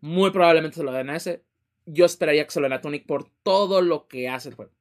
muy 0.00 0.30
probablemente 0.30 0.76
se 0.76 0.84
lo 0.84 0.90
den 0.90 1.10
a 1.10 1.16
ese. 1.16 1.44
Yo 1.84 2.06
esperaría 2.06 2.46
que 2.46 2.50
se 2.50 2.60
lo 2.60 2.64
den 2.64 2.78
a 2.78 2.80
Tonic 2.80 3.04
por 3.04 3.28
todo 3.42 3.82
lo 3.82 4.08
que 4.08 4.30
hace 4.30 4.48
el 4.48 4.54
juego. 4.54 4.72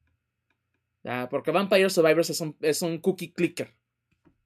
Porque 1.29 1.51
Vampire 1.51 1.89
Survivors 1.89 2.29
es 2.29 2.39
un, 2.39 2.55
es 2.61 2.81
un 2.81 2.99
cookie 2.99 3.33
clicker. 3.33 3.73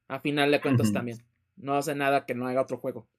A 0.08 0.20
final 0.20 0.50
de 0.50 0.60
cuentas 0.60 0.92
también. 0.92 1.20
No 1.58 1.76
hace 1.76 1.96
nada 1.96 2.26
que 2.26 2.36
no 2.36 2.48
haga 2.48 2.62
otro 2.62 2.78
juego. 2.78 3.10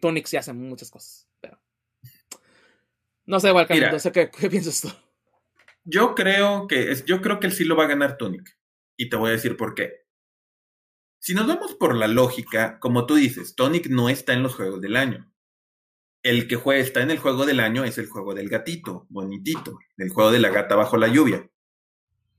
Tonic 0.00 0.26
sí 0.26 0.36
hace 0.36 0.52
muchas 0.52 0.90
cosas. 0.90 1.28
Pero. 1.40 1.60
No 3.26 3.40
sé, 3.40 3.48
igual, 3.48 3.66
no 3.90 3.98
sé 3.98 4.12
qué, 4.12 4.30
qué 4.30 4.48
piensas 4.48 4.80
tú. 4.80 4.88
Yo 5.84 6.14
creo 6.14 6.66
que 6.66 6.94
yo 7.06 7.22
creo 7.22 7.40
que 7.40 7.46
él 7.46 7.52
sí 7.52 7.64
lo 7.64 7.76
va 7.76 7.84
a 7.84 7.88
ganar 7.88 8.18
Tonic. 8.18 8.58
Y 8.96 9.08
te 9.08 9.16
voy 9.16 9.30
a 9.30 9.32
decir 9.32 9.56
por 9.56 9.74
qué. 9.74 10.06
Si 11.20 11.34
nos 11.34 11.46
vamos 11.46 11.74
por 11.74 11.96
la 11.96 12.06
lógica, 12.06 12.78
como 12.78 13.06
tú 13.06 13.14
dices, 13.14 13.54
Tonic 13.54 13.88
no 13.88 14.08
está 14.08 14.34
en 14.34 14.42
los 14.42 14.54
juegos 14.54 14.80
del 14.80 14.96
año. 14.96 15.32
El 16.22 16.46
que 16.46 16.56
juega, 16.56 16.80
está 16.80 17.00
en 17.00 17.10
el 17.10 17.18
juego 17.18 17.46
del 17.46 17.60
año 17.60 17.84
es 17.84 17.96
el 17.96 18.06
juego 18.06 18.34
del 18.34 18.48
gatito, 18.48 19.06
bonitito, 19.08 19.78
el 19.96 20.10
juego 20.10 20.30
de 20.30 20.40
la 20.40 20.50
gata 20.50 20.76
bajo 20.76 20.96
la 20.96 21.08
lluvia. 21.08 21.48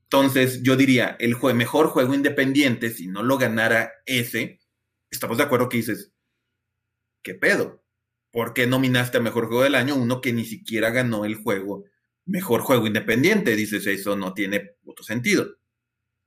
Entonces, 0.04 0.62
yo 0.62 0.76
diría, 0.76 1.16
el 1.18 1.36
mejor 1.54 1.88
juego 1.88 2.14
independiente, 2.14 2.90
si 2.90 3.06
no 3.06 3.22
lo 3.22 3.36
ganara 3.36 3.92
ese, 4.06 4.59
estamos 5.10 5.38
de 5.38 5.44
acuerdo 5.44 5.68
que 5.68 5.78
dices, 5.78 6.12
¿qué 7.22 7.34
pedo? 7.34 7.82
¿Por 8.30 8.54
qué 8.54 8.66
nominaste 8.66 9.18
a 9.18 9.20
mejor 9.20 9.46
juego 9.46 9.62
del 9.62 9.74
año 9.74 9.96
uno 9.96 10.20
que 10.20 10.32
ni 10.32 10.44
siquiera 10.44 10.90
ganó 10.90 11.24
el 11.24 11.36
juego 11.36 11.84
mejor 12.26 12.60
juego 12.60 12.86
independiente? 12.86 13.56
Dices, 13.56 13.86
eso 13.86 14.16
no 14.16 14.34
tiene 14.34 14.60
puto 14.82 15.02
sentido. 15.02 15.56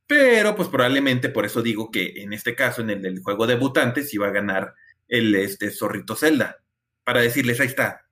Pero, 0.05 0.55
pues 0.55 0.67
probablemente 0.67 1.29
por 1.29 1.45
eso 1.45 1.61
digo 1.61 1.89
que 1.89 2.21
en 2.21 2.33
este 2.33 2.55
caso, 2.55 2.81
en 2.81 2.89
el 2.89 3.01
del 3.01 3.21
juego 3.21 3.47
debutante, 3.47 4.03
sí 4.03 4.17
va 4.17 4.27
a 4.27 4.31
ganar 4.31 4.75
el 5.07 5.33
este, 5.35 5.71
Zorrito 5.71 6.15
Zelda. 6.15 6.61
Para 7.03 7.21
decirles, 7.21 7.59
ahí 7.59 7.67
está. 7.67 8.05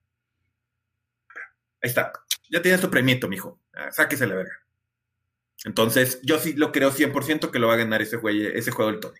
Ahí 1.81 1.89
está. 1.89 2.13
Ya 2.49 2.61
tienes 2.61 2.81
tu 2.81 2.89
premio, 2.89 3.27
mijo. 3.27 3.59
Ah, 3.73 3.91
sáquese 3.91 4.27
la 4.27 4.35
verga. 4.35 4.57
Entonces, 5.65 6.19
yo 6.23 6.39
sí 6.39 6.53
lo 6.53 6.71
creo 6.71 6.91
100% 6.91 7.51
que 7.51 7.59
lo 7.59 7.67
va 7.67 7.75
a 7.75 7.77
ganar 7.77 8.01
ese, 8.01 8.19
ese 8.53 8.71
juego 8.71 8.91
del 8.91 8.99
Tony. 8.99 9.19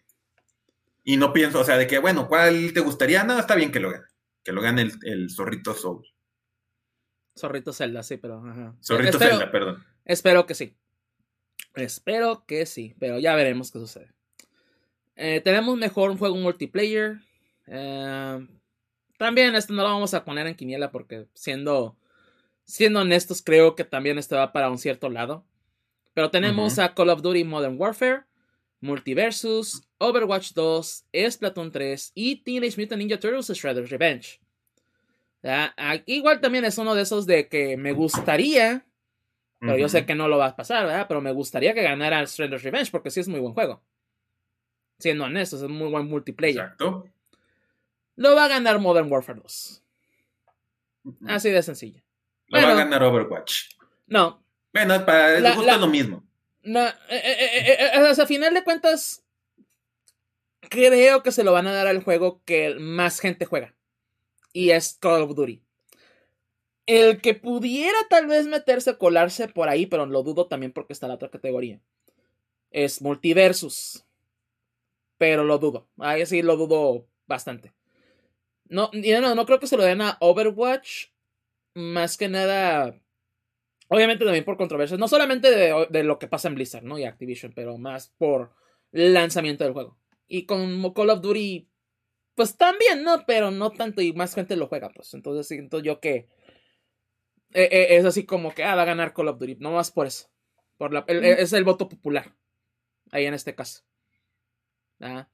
Y 1.03 1.17
no 1.17 1.33
pienso, 1.33 1.59
o 1.59 1.63
sea, 1.63 1.77
de 1.77 1.87
que, 1.87 1.99
bueno, 1.99 2.27
¿cuál 2.27 2.73
te 2.73 2.79
gustaría? 2.79 3.23
No, 3.23 3.39
está 3.39 3.55
bien 3.55 3.71
que 3.71 3.79
lo 3.79 3.91
gane. 3.91 4.05
Que 4.43 4.51
lo 4.51 4.61
gane 4.61 4.89
el, 5.03 5.29
Zorrito 5.29 5.73
Soul. 5.73 6.05
Zorrito 7.37 7.73
Zelda, 7.73 8.03
sí, 8.03 8.17
pero. 8.17 8.43
Zorrito 8.83 9.17
Zelda, 9.17 9.51
perdón. 9.51 9.83
Espero 10.05 10.45
que 10.45 10.55
sí. 10.55 10.75
Espero 11.75 12.43
que 12.45 12.65
sí, 12.65 12.95
pero 12.99 13.19
ya 13.19 13.35
veremos 13.35 13.71
qué 13.71 13.79
sucede. 13.79 14.13
Eh, 15.15 15.41
tenemos 15.41 15.77
mejor 15.77 16.11
un 16.11 16.17
juego 16.17 16.35
multiplayer. 16.35 17.19
Eh, 17.67 18.47
también 19.17 19.55
esto 19.55 19.73
no 19.73 19.83
lo 19.83 19.89
vamos 19.89 20.13
a 20.13 20.25
poner 20.25 20.47
en 20.47 20.55
quiniela 20.55 20.91
porque 20.91 21.27
siendo, 21.33 21.95
siendo 22.65 23.01
honestos 23.01 23.41
creo 23.41 23.75
que 23.75 23.83
también 23.83 24.17
esto 24.17 24.35
va 24.35 24.51
para 24.51 24.69
un 24.69 24.77
cierto 24.77 25.09
lado. 25.09 25.45
Pero 26.13 26.29
tenemos 26.29 26.77
a 26.79 26.93
Call 26.93 27.09
of 27.09 27.21
Duty 27.21 27.45
Modern 27.45 27.79
Warfare, 27.79 28.23
Multiversus, 28.81 29.87
Overwatch 29.99 30.53
2, 30.53 31.05
Splatoon 31.29 31.71
3 31.71 32.11
y 32.15 32.43
Teenage 32.43 32.79
Mutant 32.79 32.99
Ninja 32.99 33.19
Turtles 33.19 33.47
Shredder's 33.49 33.89
Revenge. 33.89 34.39
igual 36.05 36.41
también 36.41 36.65
es 36.65 36.77
uno 36.77 36.95
de 36.95 37.03
esos 37.03 37.25
de 37.25 37.47
que 37.47 37.77
me 37.77 37.93
gustaría, 37.93 38.85
pero 39.59 39.77
yo 39.77 39.87
sé 39.87 40.05
que 40.05 40.15
no 40.15 40.27
lo 40.27 40.37
va 40.37 40.47
a 40.47 40.55
pasar, 40.55 40.85
¿verdad? 40.85 41.05
Pero 41.07 41.21
me 41.21 41.31
gustaría 41.31 41.73
que 41.73 41.83
ganara 41.83 42.23
Shredder's 42.25 42.63
Revenge 42.63 42.91
porque 42.91 43.11
sí 43.11 43.19
es 43.19 43.27
muy 43.27 43.39
buen 43.39 43.53
juego. 43.53 43.83
Siendo 44.99 45.25
honestos, 45.25 45.61
es 45.61 45.69
muy 45.69 45.89
buen 45.89 46.07
multiplayer. 46.07 46.63
Exacto. 46.63 47.07
Lo 48.15 48.35
va 48.35 48.45
a 48.45 48.49
ganar 48.49 48.79
Modern 48.79 49.11
Warfare 49.11 49.39
2. 49.41 49.83
Así 51.27 51.49
de 51.49 51.63
sencillo. 51.63 52.01
Lo 52.47 52.61
va 52.61 52.71
a 52.71 52.75
ganar 52.75 53.03
Overwatch. 53.03 53.75
No, 54.07 54.41
bueno, 54.73 55.05
para 55.05 55.39
la, 55.39 55.77
lo 55.77 55.87
mismo. 55.87 56.23
No, 56.63 56.88
eh, 56.88 56.93
eh, 57.09 57.77
eh, 57.79 58.21
a 58.21 58.27
final 58.27 58.53
de 58.53 58.63
cuentas, 58.63 59.23
creo 60.69 61.23
que 61.23 61.31
se 61.31 61.43
lo 61.43 61.53
van 61.53 61.67
a 61.67 61.73
dar 61.73 61.88
al 61.88 62.03
juego 62.03 62.41
que 62.45 62.75
más 62.75 63.19
gente 63.19 63.45
juega. 63.45 63.75
Y 64.53 64.71
es 64.71 64.97
Call 64.99 65.23
of 65.23 65.35
Duty. 65.35 65.61
El 66.85 67.21
que 67.21 67.33
pudiera 67.33 67.97
tal 68.09 68.27
vez 68.27 68.47
meterse, 68.47 68.97
colarse 68.97 69.47
por 69.47 69.69
ahí, 69.69 69.85
pero 69.85 70.05
lo 70.05 70.23
dudo 70.23 70.47
también 70.47 70.71
porque 70.71 70.93
está 70.93 71.07
la 71.07 71.15
otra 71.15 71.29
categoría. 71.29 71.79
Es 72.69 73.01
Multiversus. 73.01 74.05
Pero 75.17 75.43
lo 75.43 75.57
dudo. 75.57 75.88
Ahí 75.97 76.25
sí 76.25 76.41
lo 76.41 76.57
dudo 76.57 77.07
bastante. 77.27 77.73
No, 78.65 78.89
no, 78.93 79.35
no 79.35 79.45
creo 79.45 79.59
que 79.59 79.67
se 79.67 79.77
lo 79.77 79.83
den 79.83 80.01
a 80.01 80.17
Overwatch. 80.19 81.07
Más 81.73 82.17
que 82.17 82.27
nada 82.27 83.00
Obviamente 83.93 84.23
también 84.23 84.45
por 84.45 84.55
controversias, 84.55 84.97
no 84.97 85.09
solamente 85.09 85.51
de, 85.51 86.03
lo 86.05 86.18
que 86.18 86.30
pasa 86.30 86.47
en 86.47 86.55
Blizzard, 86.55 86.85
¿no? 86.85 86.97
Y 86.97 87.03
Activision, 87.03 87.51
pero 87.53 87.77
más 87.77 88.07
por 88.18 88.53
lanzamiento 88.93 89.65
del 89.65 89.73
juego. 89.73 89.97
Y 90.30 90.45
con 90.45 90.93
Call 90.93 91.09
of 91.09 91.19
Duty, 91.19 91.69
pues 92.34 92.55
también, 92.55 93.03
¿no? 93.03 93.26
Pero 93.27 93.51
no 93.51 93.72
tanto 93.72 94.01
y 94.01 94.13
más 94.13 94.34
gente 94.34 94.55
lo 94.55 94.68
juega, 94.68 94.91
pues. 94.91 95.13
Entonces 95.13 95.45
siento 95.45 95.81
yo 95.81 95.99
que 95.99 96.30
eh, 97.53 97.68
eh, 97.69 97.88
es 97.97 98.05
así 98.05 98.26
como 98.26 98.53
que, 98.53 98.63
ah, 98.63 98.76
va 98.76 98.84
a 98.84 98.85
ganar 98.85 99.13
Call 99.13 99.27
of 99.27 99.38
Duty, 99.38 99.57
no 99.59 99.73
más 99.73 99.91
por 99.91 100.07
eso. 100.07 100.30
Por 100.77 100.93
la, 100.93 101.03
es 101.09 101.51
el 101.51 101.65
voto 101.65 101.89
popular, 101.89 102.34
ahí 103.11 103.26
en 103.26 103.34
este 103.34 103.55
caso. 103.55 103.84
Ah, 105.01 105.27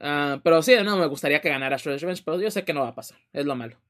ah, 0.00 0.40
pero 0.42 0.62
sí, 0.62 0.74
no, 0.84 0.96
me 0.96 1.06
gustaría 1.06 1.40
que 1.40 1.48
ganara 1.48 1.76
Shredder's 1.76 2.02
Revenge, 2.02 2.22
pero 2.24 2.40
yo 2.40 2.50
sé 2.50 2.64
que 2.64 2.72
no 2.72 2.80
va 2.80 2.88
a 2.88 2.94
pasar, 2.96 3.18
es 3.32 3.46
lo 3.46 3.54
malo. 3.54 3.80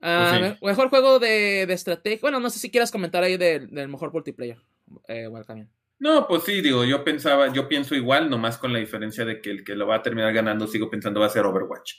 Ah, 0.00 0.56
mejor 0.62 0.90
juego 0.90 1.18
de, 1.18 1.62
estrategia. 1.64 2.18
Bueno, 2.20 2.40
no 2.40 2.50
sé 2.50 2.58
si 2.58 2.70
quieras 2.70 2.90
comentar 2.90 3.22
ahí 3.22 3.36
del, 3.36 3.70
mejor 3.88 4.12
multiplayer. 4.12 4.58
Eh, 5.08 5.28
no, 5.98 6.28
pues 6.28 6.44
sí, 6.44 6.60
digo, 6.60 6.84
yo 6.84 7.02
pensaba, 7.02 7.52
yo 7.52 7.68
pienso 7.68 7.94
igual, 7.94 8.30
nomás 8.30 8.56
con 8.56 8.72
la 8.72 8.78
diferencia 8.78 9.24
de 9.24 9.40
que 9.40 9.50
el 9.50 9.64
que 9.64 9.74
lo 9.74 9.86
va 9.86 9.96
a 9.96 10.02
terminar 10.02 10.32
ganando, 10.32 10.66
sigo 10.68 10.88
pensando 10.88 11.20
va 11.20 11.26
a 11.26 11.30
ser 11.30 11.44
Overwatch. 11.44 11.94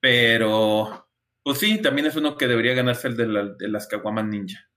Pero, 0.00 1.08
pues 1.42 1.58
sí, 1.58 1.80
también 1.80 2.08
es 2.08 2.16
uno 2.16 2.36
que 2.36 2.48
debería 2.48 2.74
ganarse 2.74 3.08
el 3.08 3.16
de, 3.16 3.68
las 3.68 3.86
Kawaman 3.86 4.30
Ninja. 4.30 4.68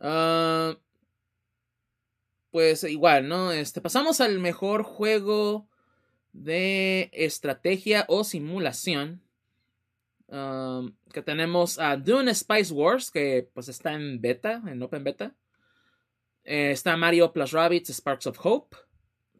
Ah, 0.00 0.76
pues 2.50 2.82
igual, 2.84 3.28
¿no? 3.28 3.52
Este, 3.52 3.80
pasamos 3.80 4.20
al 4.20 4.40
mejor 4.40 4.82
juego 4.82 5.68
de 6.32 7.08
estrategia 7.12 8.04
o 8.08 8.24
simulación. 8.24 9.21
Um, 10.32 10.94
que 11.12 11.20
tenemos 11.20 11.78
a 11.78 11.94
Dune 11.94 12.34
Spice 12.34 12.72
Wars, 12.72 13.10
que 13.10 13.50
pues 13.52 13.68
está 13.68 13.92
en 13.92 14.18
beta, 14.18 14.62
en 14.66 14.82
open 14.82 15.04
beta. 15.04 15.34
Eh, 16.42 16.70
está 16.70 16.96
Mario 16.96 17.30
Plus 17.34 17.52
Rabbits 17.52 17.90
Sparks 17.90 18.26
of 18.26 18.38
Hope. 18.42 18.74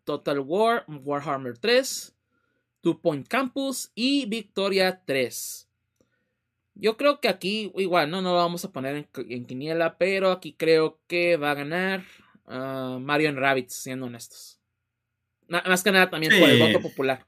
Total 0.04 0.38
War, 0.40 0.84
Warhammer 0.86 1.56
3. 1.56 2.14
Two 2.82 3.00
Point 3.00 3.26
Campus 3.26 3.90
y 3.94 4.26
Victoria 4.26 5.02
3. 5.06 5.68
Yo 6.74 6.96
creo 6.98 7.20
que 7.20 7.28
aquí, 7.28 7.72
igual, 7.76 8.10
no, 8.10 8.20
no 8.20 8.32
lo 8.32 8.36
vamos 8.36 8.64
a 8.64 8.72
poner 8.72 9.08
en, 9.14 9.46
quiniela, 9.46 9.96
pero 9.96 10.30
aquí 10.30 10.54
creo 10.54 11.00
que 11.06 11.36
va 11.36 11.52
a 11.52 11.54
ganar 11.54 12.02
uh, 12.46 12.98
Mario 12.98 13.28
en 13.28 13.36
Rabbits, 13.36 13.74
siendo 13.74 14.06
honestos. 14.06 14.60
más 15.48 15.82
que 15.82 15.92
nada 15.92 16.10
también 16.10 16.38
por 16.38 16.48
el 16.48 16.58
voto 16.58 16.82
popular. 16.82 17.24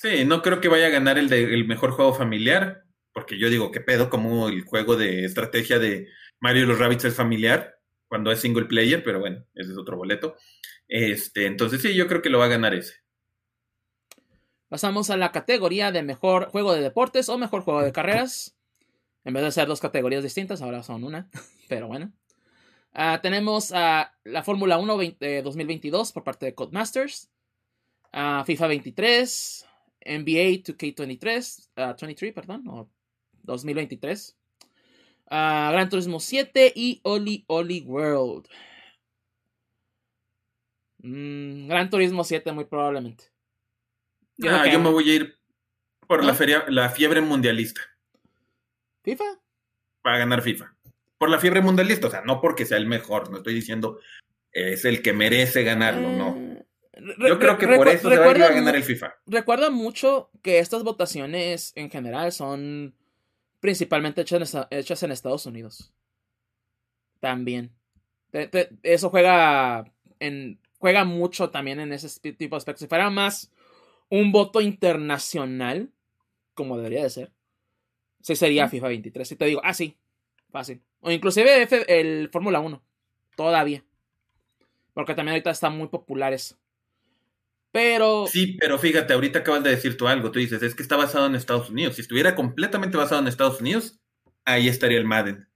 Sí, 0.00 0.24
no 0.24 0.40
creo 0.40 0.62
que 0.62 0.68
vaya 0.68 0.86
a 0.86 0.90
ganar 0.90 1.18
el, 1.18 1.66
mejor 1.66 1.90
juego 1.90 2.14
familiar, 2.14 2.84
porque 3.12 3.38
yo 3.38 3.50
digo, 3.50 3.70
¿qué 3.70 3.82
pedo? 3.82 4.08
Como 4.08 4.48
el 4.48 4.62
juego 4.62 4.96
de 4.96 5.26
estrategia 5.26 5.78
de 5.78 6.08
Mario 6.38 6.62
y 6.62 6.66
los 6.66 6.78
Rabbits 6.78 7.04
es 7.04 7.14
familiar, 7.14 7.78
cuando 8.08 8.32
es 8.32 8.40
single 8.40 8.64
player, 8.64 9.04
pero 9.04 9.20
bueno, 9.20 9.44
ese 9.54 9.72
es 9.72 9.76
otro 9.76 9.98
boleto. 9.98 10.36
Este, 10.88 11.44
entonces 11.44 11.82
sí, 11.82 11.94
yo 11.94 12.06
creo 12.06 12.22
que 12.22 12.30
lo 12.30 12.38
va 12.38 12.46
a 12.46 12.48
ganar 12.48 12.72
ese. 12.72 12.94
Pasamos 14.70 15.10
a 15.10 15.18
la 15.18 15.32
categoría 15.32 15.92
de 15.92 16.02
mejor 16.02 16.48
juego 16.48 16.72
de 16.72 16.80
deportes 16.80 17.28
o 17.28 17.36
mejor 17.36 17.60
juego 17.60 17.82
de 17.82 17.92
carreras. 17.92 18.56
En 19.24 19.34
vez 19.34 19.42
de 19.42 19.52
ser 19.52 19.68
dos 19.68 19.80
categorías 19.80 20.22
distintas, 20.22 20.62
ahora 20.62 20.82
son 20.82 21.04
una, 21.04 21.28
pero 21.68 21.88
bueno. 21.88 22.10
Ah, 22.94 23.20
tenemos 23.22 23.70
a 23.74 24.16
la 24.24 24.42
Fórmula 24.44 24.78
1 24.78 24.96
2022 25.44 26.12
por 26.12 26.24
parte 26.24 26.46
de 26.46 26.54
Codemasters, 26.54 27.30
a 28.12 28.44
FIFA 28.46 28.66
23, 28.66 29.66
NBA 30.04 30.62
2K23, 30.64 31.68
23, 31.74 32.32
perdón, 32.32 32.64
o 32.68 32.90
2023. 33.42 34.36
Gran 35.30 35.88
Turismo 35.88 36.18
7 36.18 36.72
y 36.74 37.00
Oli 37.04 37.44
Oli 37.46 37.82
World. 37.82 38.48
Mm, 40.98 41.68
Gran 41.68 41.90
Turismo 41.90 42.24
7 42.24 42.52
muy 42.52 42.64
probablemente. 42.64 43.24
Yo, 44.36 44.50
ah, 44.50 44.66
yo 44.66 44.80
me 44.80 44.90
voy 44.90 45.10
a 45.10 45.14
ir 45.14 45.38
por 46.06 46.24
la, 46.24 46.34
feria, 46.34 46.64
la 46.68 46.88
fiebre 46.88 47.20
mundialista. 47.20 47.82
¿FIFA? 49.02 49.24
Va 50.06 50.14
a 50.14 50.18
ganar 50.18 50.42
FIFA. 50.42 50.74
por 51.18 51.28
la 51.28 51.38
fiebre 51.38 51.60
mundialista, 51.60 52.06
o 52.06 52.10
sea, 52.10 52.22
no 52.22 52.40
porque 52.40 52.64
sea 52.64 52.78
el 52.78 52.86
mejor, 52.86 53.30
no 53.30 53.36
estoy 53.38 53.54
diciendo 53.54 54.00
es 54.52 54.84
el 54.84 55.02
que 55.02 55.12
merece 55.12 55.62
ganarlo, 55.62 56.10
no. 56.10 56.64
Yo 57.18 57.38
creo 57.38 57.58
que 57.58 57.66
por 57.66 57.88
eso 57.88 58.08
se 58.08 58.16
va 58.16 58.26
a 58.26 58.30
ir 58.30 58.42
a 58.42 58.52
ganar 58.52 58.76
el 58.76 58.82
FIFA. 58.82 59.14
Recuerda 59.26 59.70
mucho 59.70 60.30
que 60.42 60.58
estas 60.58 60.82
votaciones 60.82 61.72
en 61.76 61.90
general 61.90 62.32
son 62.32 62.94
principalmente 63.60 64.22
hechas 64.22 64.54
en, 64.54 64.66
hechas 64.70 65.02
en 65.02 65.12
Estados 65.12 65.46
Unidos. 65.46 65.92
También. 67.20 67.72
eso 68.82 69.10
juega 69.10 69.84
en 70.18 70.58
juega 70.80 71.04
mucho 71.04 71.50
también 71.50 71.78
en 71.78 71.92
ese 71.92 72.08
tipo 72.32 72.56
de 72.56 72.58
aspectos. 72.58 72.80
Si 72.80 72.88
fuera 72.88 73.10
más 73.10 73.52
un 74.08 74.32
voto 74.32 74.60
internacional, 74.60 75.90
como 76.54 76.76
debería 76.76 77.02
de 77.02 77.10
ser, 77.10 77.32
sí 78.22 78.34
sería 78.34 78.68
FIFA 78.68 78.88
23. 78.88 79.28
Si 79.28 79.36
te 79.36 79.44
digo, 79.44 79.60
ah, 79.62 79.74
sí, 79.74 79.96
fácil. 80.50 80.82
O 81.00 81.10
inclusive 81.10 81.68
el 81.88 82.30
Fórmula 82.30 82.60
1, 82.60 82.82
todavía. 83.36 83.84
Porque 84.94 85.14
también 85.14 85.34
ahorita 85.34 85.50
está 85.50 85.70
muy 85.70 85.88
popular 85.88 86.32
eso. 86.32 86.56
Pero. 87.72 88.26
Sí, 88.26 88.56
pero 88.58 88.78
fíjate, 88.78 89.12
ahorita 89.12 89.40
acabas 89.40 89.62
de 89.62 89.70
decir 89.70 89.96
tú 89.96 90.08
algo. 90.08 90.30
Tú 90.30 90.38
dices, 90.38 90.62
es 90.62 90.74
que 90.74 90.82
está 90.82 90.96
basado 90.96 91.26
en 91.26 91.34
Estados 91.34 91.70
Unidos. 91.70 91.96
Si 91.96 92.02
estuviera 92.02 92.34
completamente 92.34 92.96
basado 92.96 93.20
en 93.20 93.28
Estados 93.28 93.60
Unidos, 93.60 94.00
ahí 94.44 94.68
estaría 94.68 94.98
el 94.98 95.04
Madden. 95.04 95.48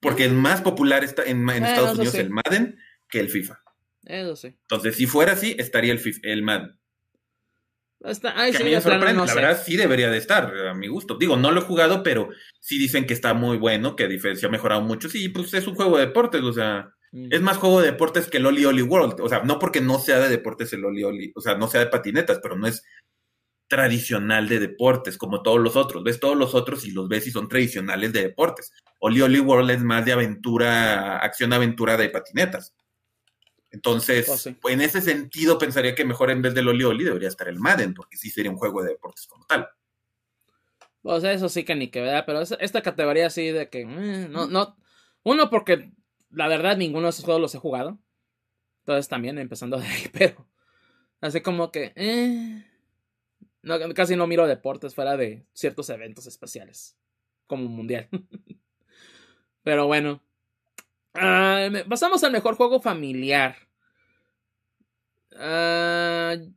Porque 0.00 0.24
el 0.24 0.34
más 0.34 0.60
popular 0.60 1.04
está 1.04 1.22
en, 1.24 1.48
Estados 1.48 1.96
Unidos 1.96 2.14
el 2.16 2.30
Madden 2.30 2.78
que 3.08 3.20
el 3.20 3.28
FIFA. 3.28 3.60
Eso 4.04 4.34
sí. 4.34 4.48
Entonces, 4.48 4.96
si 4.96 5.06
fuera 5.06 5.32
así, 5.32 5.54
estaría 5.58 5.92
el, 5.92 6.00
FIFA, 6.00 6.20
el 6.24 6.42
Madden. 6.42 6.78
Está, 8.04 8.34
ay, 8.36 8.52
sí, 8.52 8.62
a 8.62 8.64
mí 8.64 8.72
me 8.72 8.80
sorprende, 8.80 9.24
la 9.24 9.34
verdad 9.34 9.62
sí 9.64 9.76
debería 9.76 10.10
de 10.10 10.18
estar, 10.18 10.52
a 10.66 10.74
mi 10.74 10.88
gusto. 10.88 11.16
Digo, 11.18 11.36
no 11.36 11.52
lo 11.52 11.60
he 11.60 11.64
jugado, 11.64 12.02
pero 12.02 12.30
sí 12.58 12.76
dicen 12.78 13.06
que 13.06 13.14
está 13.14 13.32
muy 13.32 13.58
bueno, 13.58 13.94
que 13.94 14.04
a 14.04 14.08
diferencia 14.08 14.48
ha 14.48 14.50
mejorado 14.50 14.80
mucho. 14.80 15.08
Sí, 15.08 15.28
pues 15.28 15.54
es 15.54 15.68
un 15.68 15.76
juego 15.76 15.98
de 15.98 16.06
deportes, 16.06 16.42
o 16.42 16.52
sea, 16.52 16.92
es 17.12 17.42
más 17.42 17.58
juego 17.58 17.80
de 17.80 17.90
deportes 17.90 18.28
que 18.28 18.38
el 18.38 18.46
Oli 18.46 18.64
Oli 18.64 18.82
World. 18.82 19.20
O 19.20 19.28
sea, 19.28 19.42
no 19.42 19.58
porque 19.58 19.80
no 19.80 19.98
sea 19.98 20.18
de 20.18 20.30
deportes 20.30 20.72
el 20.72 20.84
Oli 20.84 21.04
Oli, 21.04 21.32
o 21.34 21.40
sea, 21.40 21.56
no 21.56 21.68
sea 21.68 21.80
de 21.80 21.88
patinetas, 21.88 22.40
pero 22.42 22.56
no 22.56 22.66
es 22.66 22.82
tradicional 23.68 24.48
de 24.48 24.58
deportes 24.58 25.18
como 25.18 25.42
todos 25.42 25.60
los 25.60 25.76
otros. 25.76 26.02
Ves 26.02 26.20
todos 26.20 26.36
los 26.36 26.54
otros 26.54 26.84
y 26.86 26.90
los 26.90 27.08
ves 27.08 27.26
y 27.26 27.30
son 27.30 27.48
tradicionales 27.48 28.12
de 28.12 28.22
deportes. 28.22 28.72
Oli 29.00 29.20
Oli 29.20 29.40
World 29.40 29.70
es 29.70 29.82
más 29.82 30.04
de 30.04 30.12
aventura, 30.12 31.18
acción-aventura 31.18 31.96
de 31.96 32.08
patinetas. 32.08 32.74
Entonces, 33.70 34.26
pues 34.60 34.74
en 34.74 34.80
ese 34.82 35.00
sentido, 35.00 35.58
pensaría 35.58 35.94
que 35.94 36.04
mejor 36.04 36.30
en 36.30 36.42
vez 36.42 36.54
del 36.54 36.68
Oli 36.68 36.84
Oli 36.84 37.04
debería 37.04 37.28
estar 37.28 37.48
el 37.48 37.58
Madden, 37.58 37.94
porque 37.94 38.18
sí 38.18 38.30
sería 38.30 38.50
un 38.50 38.58
juego 38.58 38.82
de 38.82 38.90
deportes 38.90 39.26
como 39.26 39.46
tal. 39.46 39.66
Pues 41.00 41.24
eso 41.24 41.48
sí 41.48 41.64
que 41.64 41.74
ni 41.74 41.90
que, 41.90 42.00
¿verdad? 42.00 42.24
Pero 42.26 42.42
esta 42.42 42.82
categoría 42.82 43.30
sí 43.30 43.50
de 43.50 43.68
que, 43.70 43.80
eh, 43.80 44.28
no, 44.30 44.46
no, 44.46 44.76
uno 45.24 45.48
porque 45.48 45.92
la 46.32 46.48
verdad 46.48 46.76
ninguno 46.76 47.04
de 47.04 47.10
esos 47.10 47.24
juegos 47.24 47.40
los 47.40 47.54
he 47.54 47.58
jugado. 47.58 47.98
Entonces 48.80 49.08
también 49.08 49.38
empezando 49.38 49.78
de 49.78 49.86
ahí, 49.86 50.08
pero 50.12 50.46
así 51.20 51.40
como 51.40 51.70
que, 51.70 51.92
eh, 51.94 52.64
casi 53.94 54.16
no 54.16 54.26
miro 54.26 54.46
deportes 54.46 54.94
fuera 54.94 55.16
de 55.16 55.46
ciertos 55.52 55.88
eventos 55.90 56.26
especiales, 56.26 56.96
como 57.46 57.66
un 57.66 57.76
mundial. 57.76 58.08
pero 59.62 59.86
bueno, 59.86 60.20
Ah, 61.14 61.68
pasamos 61.88 62.24
al 62.24 62.32
mejor 62.32 62.56
juego 62.56 62.80
familiar. 62.80 63.56
Uh, 65.32 66.52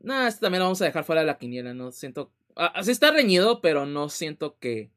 no, 0.00 0.26
este 0.26 0.40
también 0.40 0.60
lo 0.60 0.66
vamos 0.66 0.80
a 0.82 0.84
dejar 0.86 1.04
fuera 1.04 1.20
de 1.22 1.26
la 1.26 1.38
quiniela. 1.38 1.74
No 1.74 1.92
siento. 1.92 2.32
así 2.56 2.90
está 2.90 3.10
reñido, 3.12 3.60
pero 3.60 3.86
no 3.86 4.08
siento 4.08 4.58
que. 4.58 4.90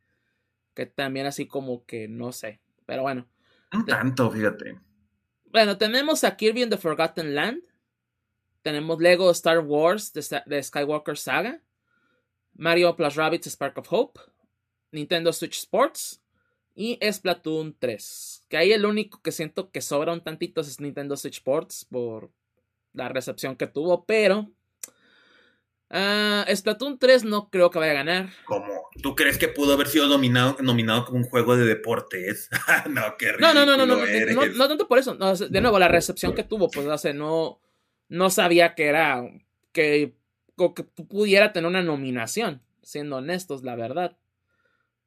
Que 0.74 0.88
también 0.88 1.28
así 1.28 1.48
como 1.48 1.86
que 1.86 2.08
no 2.08 2.32
sé. 2.32 2.60
Pero 2.86 3.04
bueno. 3.04 3.28
No 3.72 3.86
tanto, 3.86 4.30
fíjate. 4.30 4.80
Bueno, 5.46 5.78
tenemos 5.78 6.24
a 6.24 6.36
Kirby 6.36 6.64
in 6.64 6.70
the 6.70 6.78
Forgotten 6.78 7.36
Land. 7.36 7.64
Tenemos 8.62 9.00
Lego 9.00 9.30
Star 9.32 9.60
Wars 9.60 10.14
de, 10.14 10.64
Skywalker 10.64 11.18
Saga. 11.18 11.62
Mario 12.56 12.96
Plus 12.96 13.16
Rabbits 13.16 13.50
Spark 13.50 13.78
of 13.78 13.88
Hope. 13.92 14.20
Nintendo 14.92 15.34
Switch 15.34 15.58
Sports. 15.60 16.22
Y 16.76 16.98
Splatoon 17.02 17.76
3. 17.78 18.46
Que 18.50 18.58
ahí 18.58 18.72
el 18.72 18.86
único 18.86 19.22
que 19.22 19.32
siento 19.32 19.70
que 19.70 19.82
sobra 19.82 20.14
un 20.14 20.24
tantito 20.24 20.62
es 20.62 20.80
Nintendo 20.80 21.16
Switch 21.16 21.38
Sports 21.38 21.86
por 21.86 22.32
la 22.94 23.10
recepción 23.10 23.56
que 23.56 23.68
tuvo, 23.68 24.06
pero. 24.06 24.50
Uh, 25.94 26.44
Splatoon 26.56 26.98
3 26.98 27.24
no 27.24 27.52
creo 27.52 27.70
que 27.70 27.78
vaya 27.78 27.92
a 27.92 27.96
ganar. 27.96 28.30
¿Cómo? 28.46 28.66
¿Tú 29.04 29.16
crees 29.16 29.38
que 29.38 29.48
pudo 29.48 29.74
haber 29.74 29.88
sido 29.88 30.08
nominado, 30.08 30.58
nominado 30.60 31.06
como 31.06 31.20
un 31.20 31.24
juego 31.24 31.56
de 31.56 31.66
deportes? 31.66 32.50
no, 32.90 33.16
qué 33.20 33.34
no, 33.40 33.54
no, 33.54 33.64
no, 33.64 33.78
no, 33.78 33.86
no, 33.86 33.96
no, 33.96 34.46
no, 34.48 34.68
tanto 34.68 34.88
por 34.88 34.98
eso. 34.98 35.16
de 35.16 35.62
nuevo, 35.62 35.78
la 35.78 35.88
recepción 35.90 36.34
que 36.34 36.44
tuvo, 36.44 36.72
pues, 36.72 37.06
o 37.06 37.14
no, 37.14 37.60
no 38.10 38.30
sabía 38.32 38.74
que 38.74 38.88
era. 38.88 39.24
Que, 39.72 40.16
que 40.58 40.84
pudiera 40.84 41.54
tener 41.54 41.68
una 41.68 41.84
nominación, 41.84 42.64
siendo 42.82 43.18
honestos, 43.18 43.64
la 43.64 43.76
verdad. 43.76 44.18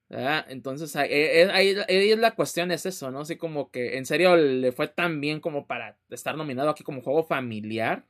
Entonces 0.08 0.94
ahí, 0.94 1.10
es 1.10 2.18
la 2.18 2.36
cuestión, 2.36 2.70
es 2.70 2.86
eso, 2.86 3.10
¿no? 3.10 3.20
Así 3.20 3.36
como 3.36 3.72
que 3.72 3.96
en 3.96 4.06
serio 4.06 4.36
le 4.36 4.70
fue 4.70 4.86
tan 4.86 5.20
bien 5.20 5.40
como 5.40 5.66
para 5.66 5.98
estar 6.10 6.36
nominado 6.36 6.70
aquí 6.70 6.84
como 6.84 7.02
juego 7.02 7.24
familiar. 7.24 8.06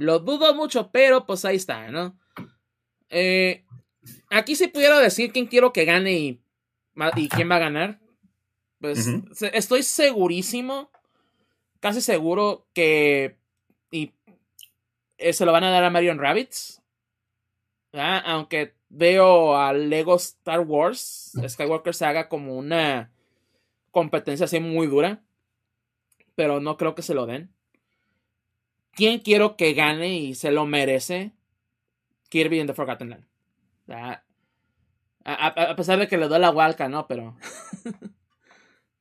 Lo 0.00 0.18
dudo 0.18 0.54
mucho, 0.54 0.90
pero 0.90 1.26
pues 1.26 1.44
ahí 1.44 1.56
está, 1.56 1.90
¿no? 1.90 2.18
Eh, 3.10 3.66
aquí 4.30 4.56
si 4.56 4.68
pudiera 4.68 4.98
decir 4.98 5.30
quién 5.30 5.46
quiero 5.46 5.74
que 5.74 5.84
gane 5.84 6.12
y, 6.12 6.42
y 7.16 7.28
quién 7.28 7.50
va 7.50 7.56
a 7.56 7.60
ganar. 7.60 8.00
Pues 8.80 9.06
estoy 9.52 9.82
segurísimo, 9.82 10.90
casi 11.80 12.00
seguro 12.00 12.66
que 12.72 13.36
y, 13.90 14.14
eh, 15.18 15.34
se 15.34 15.44
lo 15.44 15.52
van 15.52 15.64
a 15.64 15.70
dar 15.70 15.84
a 15.84 15.90
Marion 15.90 16.18
Rabbits. 16.18 16.80
Aunque 17.92 18.72
veo 18.88 19.54
a 19.54 19.74
Lego 19.74 20.16
Star 20.16 20.60
Wars, 20.60 21.32
Skywalker 21.46 21.94
Saga, 21.94 22.30
como 22.30 22.56
una 22.56 23.12
competencia 23.90 24.46
así 24.46 24.60
muy 24.60 24.86
dura. 24.86 25.22
Pero 26.36 26.58
no 26.58 26.78
creo 26.78 26.94
que 26.94 27.02
se 27.02 27.12
lo 27.12 27.26
den. 27.26 27.52
¿Quién 28.92 29.20
quiero 29.20 29.56
que 29.56 29.72
gane 29.72 30.14
y 30.18 30.34
se 30.34 30.50
lo 30.50 30.66
merece? 30.66 31.32
Kirby 32.28 32.60
in 32.60 32.66
the 32.66 32.74
Forgotten 32.74 33.10
Land. 33.10 33.26
A, 35.24 35.76
pesar 35.76 35.98
de 35.98 36.08
que 36.08 36.16
le 36.16 36.28
doy 36.28 36.40
la 36.40 36.50
hualca, 36.50 36.88
¿no? 36.88 37.06
Pero. 37.06 37.36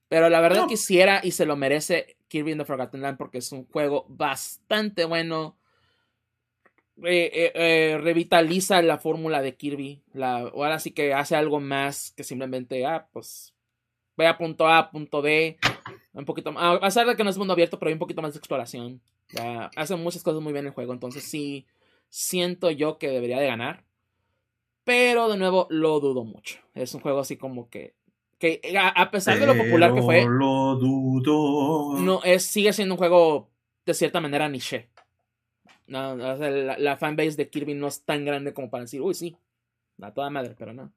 pero 0.10 0.30
la 0.30 0.42
verdad 0.42 0.68
quisiera 0.68 1.22
y 1.24 1.32
se 1.32 1.46
lo 1.46 1.56
merece 1.56 2.18
Kirby 2.28 2.52
in 2.52 2.58
the 2.58 2.66
Forgotten 2.66 3.02
Land 3.02 3.18
porque 3.18 3.38
es 3.40 3.52
un 3.52 3.66
juego 3.66 4.06
bastante 4.10 5.06
bueno 5.06 5.60
eh, 7.04 7.52
eh, 7.56 7.98
revitaliza 7.98 8.82
la 8.82 8.98
fórmula 8.98 9.42
de 9.42 9.56
Kirby. 9.56 10.02
La, 10.14 10.40
ahora 10.40 10.80
sí 10.80 10.92
que 10.92 11.14
hace 11.14 11.36
algo 11.36 11.60
más 11.60 12.12
que 12.12 12.24
simplemente, 12.24 12.86
ah, 12.86 13.08
pues, 13.12 13.54
ve 14.18 14.28
a 14.28 14.38
punto 14.38 14.68
A, 14.68 14.80
a 14.80 14.92
punto 14.92 15.22
B. 15.22 15.58
Un 16.14 16.26
poquito 16.26 16.52
más, 16.52 16.78
a 16.78 16.80
pesar 16.80 17.08
de 17.08 17.16
que 17.16 17.24
no 17.24 17.30
es 17.30 17.38
mundo 17.38 17.54
abierto, 17.54 17.80
pero 17.80 17.90
hay 17.90 17.94
un 17.94 18.00
poquito 18.00 18.22
más 18.22 18.34
de 18.34 18.40
exploración. 18.40 19.02
Hace 19.76 19.96
muchas 19.96 20.24
cosas 20.24 20.42
muy 20.42 20.54
bien 20.54 20.66
el 20.66 20.74
juego, 20.74 20.94
entonces 20.94 21.24
sí, 21.24 21.68
siento 22.10 22.72
yo 22.72 22.98
que 22.98 23.10
debería 23.10 23.40
de 23.40 23.48
ganar. 23.48 23.86
Pero 24.84 25.30
de 25.30 25.38
nuevo, 25.38 25.68
lo 25.70 26.00
dudo 26.00 26.24
mucho. 26.24 26.60
Es 26.74 26.94
un 26.96 27.02
juego 27.02 27.20
así 27.20 27.38
como 27.38 27.70
que 27.70 27.94
que 28.40 28.62
a 28.78 29.12
pesar 29.12 29.38
de 29.38 29.46
lo 29.46 29.56
popular 29.56 29.94
que 29.94 30.02
fue, 30.02 30.24
lo 30.24 30.76
dudo. 30.76 32.00
No, 32.00 32.24
es, 32.24 32.44
sigue 32.44 32.72
siendo 32.72 32.96
un 32.96 32.98
juego 32.98 33.50
de 33.86 33.94
cierta 33.94 34.22
manera 34.22 34.48
niche. 34.48 34.90
No, 35.88 36.16
la, 36.16 36.98
fanbase 36.98 37.36
de 37.36 37.50
Kirby 37.50 37.74
no 37.74 37.88
es 37.88 38.06
tan 38.06 38.24
grande 38.24 38.54
como 38.54 38.70
para 38.70 38.84
decir, 38.84 39.02
uy, 39.02 39.14
sí, 39.14 39.36
a 40.02 40.14
toda 40.14 40.30
madre, 40.30 40.56
pero 40.58 40.74
no. 40.74 40.94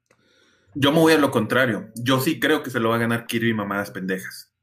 Yo 0.73 0.93
me 0.93 0.99
voy 0.99 1.13
a 1.13 1.17
lo 1.17 1.31
contrario. 1.31 1.91
Yo 1.95 2.21
sí 2.21 2.39
creo 2.39 2.63
que 2.63 2.69
se 2.69 2.79
lo 2.79 2.89
va 2.89 2.95
a 2.95 2.99
ganar 2.99 3.27
Kirby 3.27 3.53
mamadas 3.53 3.91
pendejas. 3.91 4.53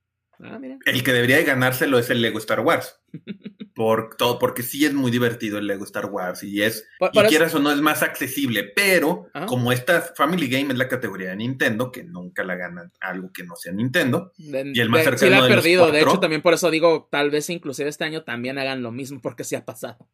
Ah, 0.43 0.59
el 0.87 1.05
que 1.05 1.13
debería 1.13 1.37
de 1.37 1.45
ganárselo 1.45 1.99
es 1.99 2.09
el 2.09 2.23
Lego 2.23 2.39
Star 2.39 2.61
Wars. 2.61 2.99
Por 3.81 4.15
todo, 4.19 4.39
porque 4.39 4.63
sí 4.63 4.85
es 4.85 4.93
muy 4.93 5.11
divertido 5.11 5.57
el 5.57 5.67
Lego 5.67 5.85
Star 5.85 6.05
Wars 6.05 6.43
y 6.43 6.61
es, 6.61 6.87
y 7.15 7.19
quieras 7.21 7.55
o 7.55 7.61
no, 7.61 7.73
es 7.73 7.81
más 7.81 8.03
accesible, 8.03 8.63
pero 8.63 9.31
como 9.47 9.73
esta 9.73 10.03
Family 10.03 10.49
Game 10.49 10.71
es 10.71 10.77
la 10.77 10.87
categoría 10.87 11.31
de 11.31 11.37
Nintendo, 11.37 11.91
que 11.91 12.05
nunca 12.05 12.45
la 12.45 12.57
ganan 12.57 12.93
algo 13.01 13.33
que 13.33 13.43
no 13.43 13.57
sea 13.57 13.73
Nintendo, 13.73 14.33
y 14.37 14.79
el 14.79 14.91
más 14.91 15.05
cercano 15.05 15.19
sí 15.19 15.31
la 15.31 15.47
ha 15.47 15.49
perdido, 15.49 15.91
de 15.91 16.03
hecho 16.03 16.21
también 16.21 16.43
por 16.43 16.53
eso 16.53 16.71
digo, 16.71 17.09
tal 17.11 17.31
vez 17.31 17.49
inclusive 17.49 17.89
este 17.89 18.05
año 18.05 18.23
también 18.23 18.59
hagan 18.59 18.83
lo 18.83 18.93
mismo, 18.93 19.23
porque 19.23 19.45
sí 19.45 19.55
ha 19.55 19.65
pasado. 19.65 20.11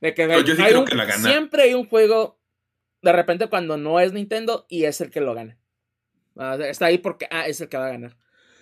De 0.00 0.12
que, 0.12 0.26
yo 0.44 0.56
sí 0.56 0.60
creo 0.60 0.84
que 0.84 0.96
la 0.96 1.04
gana. 1.04 1.22
Siempre 1.22 1.62
hay 1.62 1.74
un 1.74 1.86
juego, 1.86 2.40
de 3.00 3.12
repente 3.12 3.46
cuando 3.46 3.76
no 3.76 4.00
es 4.00 4.12
Nintendo, 4.12 4.66
y 4.68 4.86
es 4.86 5.00
el 5.00 5.12
que 5.12 5.20
lo 5.20 5.34
gana. 5.34 5.56
Ah, 6.36 6.58
está 6.60 6.86
ahí 6.86 6.98
porque, 6.98 7.28
ah, 7.30 7.46
es 7.46 7.60
el 7.60 7.68
que 7.68 7.76
va 7.76 7.86
a 7.86 7.90
ganar. 7.90 8.16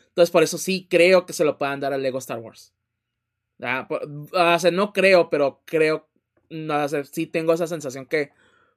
Entonces, 0.09 0.31
por 0.31 0.43
eso 0.43 0.59
sí 0.59 0.87
creo 0.91 1.25
que 1.25 1.33
se 1.33 1.47
lo 1.47 1.57
puedan 1.57 1.81
dar 1.81 1.95
al 1.95 2.03
Lego 2.03 2.19
Star 2.19 2.39
Wars. 2.39 2.75
Ah, 3.63 4.59
no 4.73 4.93
creo, 4.93 5.31
pero 5.31 5.63
creo. 5.65 6.09
No, 6.49 6.89
sí 6.89 7.27
tengo 7.27 7.53
esa 7.53 7.67
sensación 7.67 8.07
que 8.07 8.33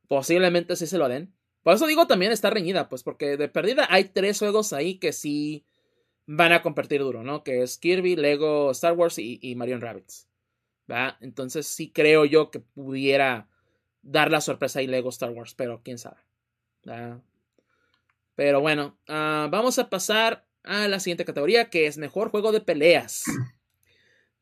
posiblemente 0.08 0.76
sí 0.76 0.88
se 0.88 0.98
lo 0.98 1.08
den. 1.08 1.34
Por 1.64 1.76
eso 1.76 1.88
digo 1.88 2.08
también 2.08 2.32
está 2.32 2.50
reñida, 2.50 2.90
pues, 2.90 3.04
porque 3.04 3.38
de 3.38 3.48
perdida 3.48 3.88
hay 3.90 4.06
tres 4.06 4.40
juegos 4.40 4.74
ahí 4.74 5.00
que 5.00 5.14
sí 5.14 5.66
van 6.26 6.52
a 6.52 6.62
competir 6.62 7.02
duro, 7.02 7.24
¿no? 7.24 7.44
Que 7.44 7.64
es 7.64 7.78
Kirby, 7.78 8.16
Lego, 8.16 8.72
Star 8.72 8.94
Wars 8.94 9.18
y, 9.18 9.40
y 9.42 9.56
Marion 9.56 9.82
Rabbits. 9.82 10.28
Entonces 11.22 11.68
sí 11.68 11.92
creo 11.92 12.26
yo 12.26 12.52
que 12.52 12.60
pudiera 12.60 13.50
dar 14.02 14.32
la 14.32 14.42
sorpresa 14.42 14.80
ahí 14.80 14.88
Lego 14.88 15.10
Star 15.10 15.32
Wars, 15.32 15.56
pero 15.56 15.82
quién 15.84 15.98
sabe. 15.98 16.18
Pero 18.36 18.62
bueno, 18.62 18.98
uh, 19.08 19.50
vamos 19.50 19.80
a 19.80 19.90
pasar 19.90 20.46
a 20.64 20.88
la 20.88 21.00
siguiente 21.00 21.26
categoría 21.26 21.70
que 21.70 21.88
es 21.88 21.98
mejor 21.98 22.30
juego 22.30 22.52
de 22.52 22.62
peleas. 22.62 23.24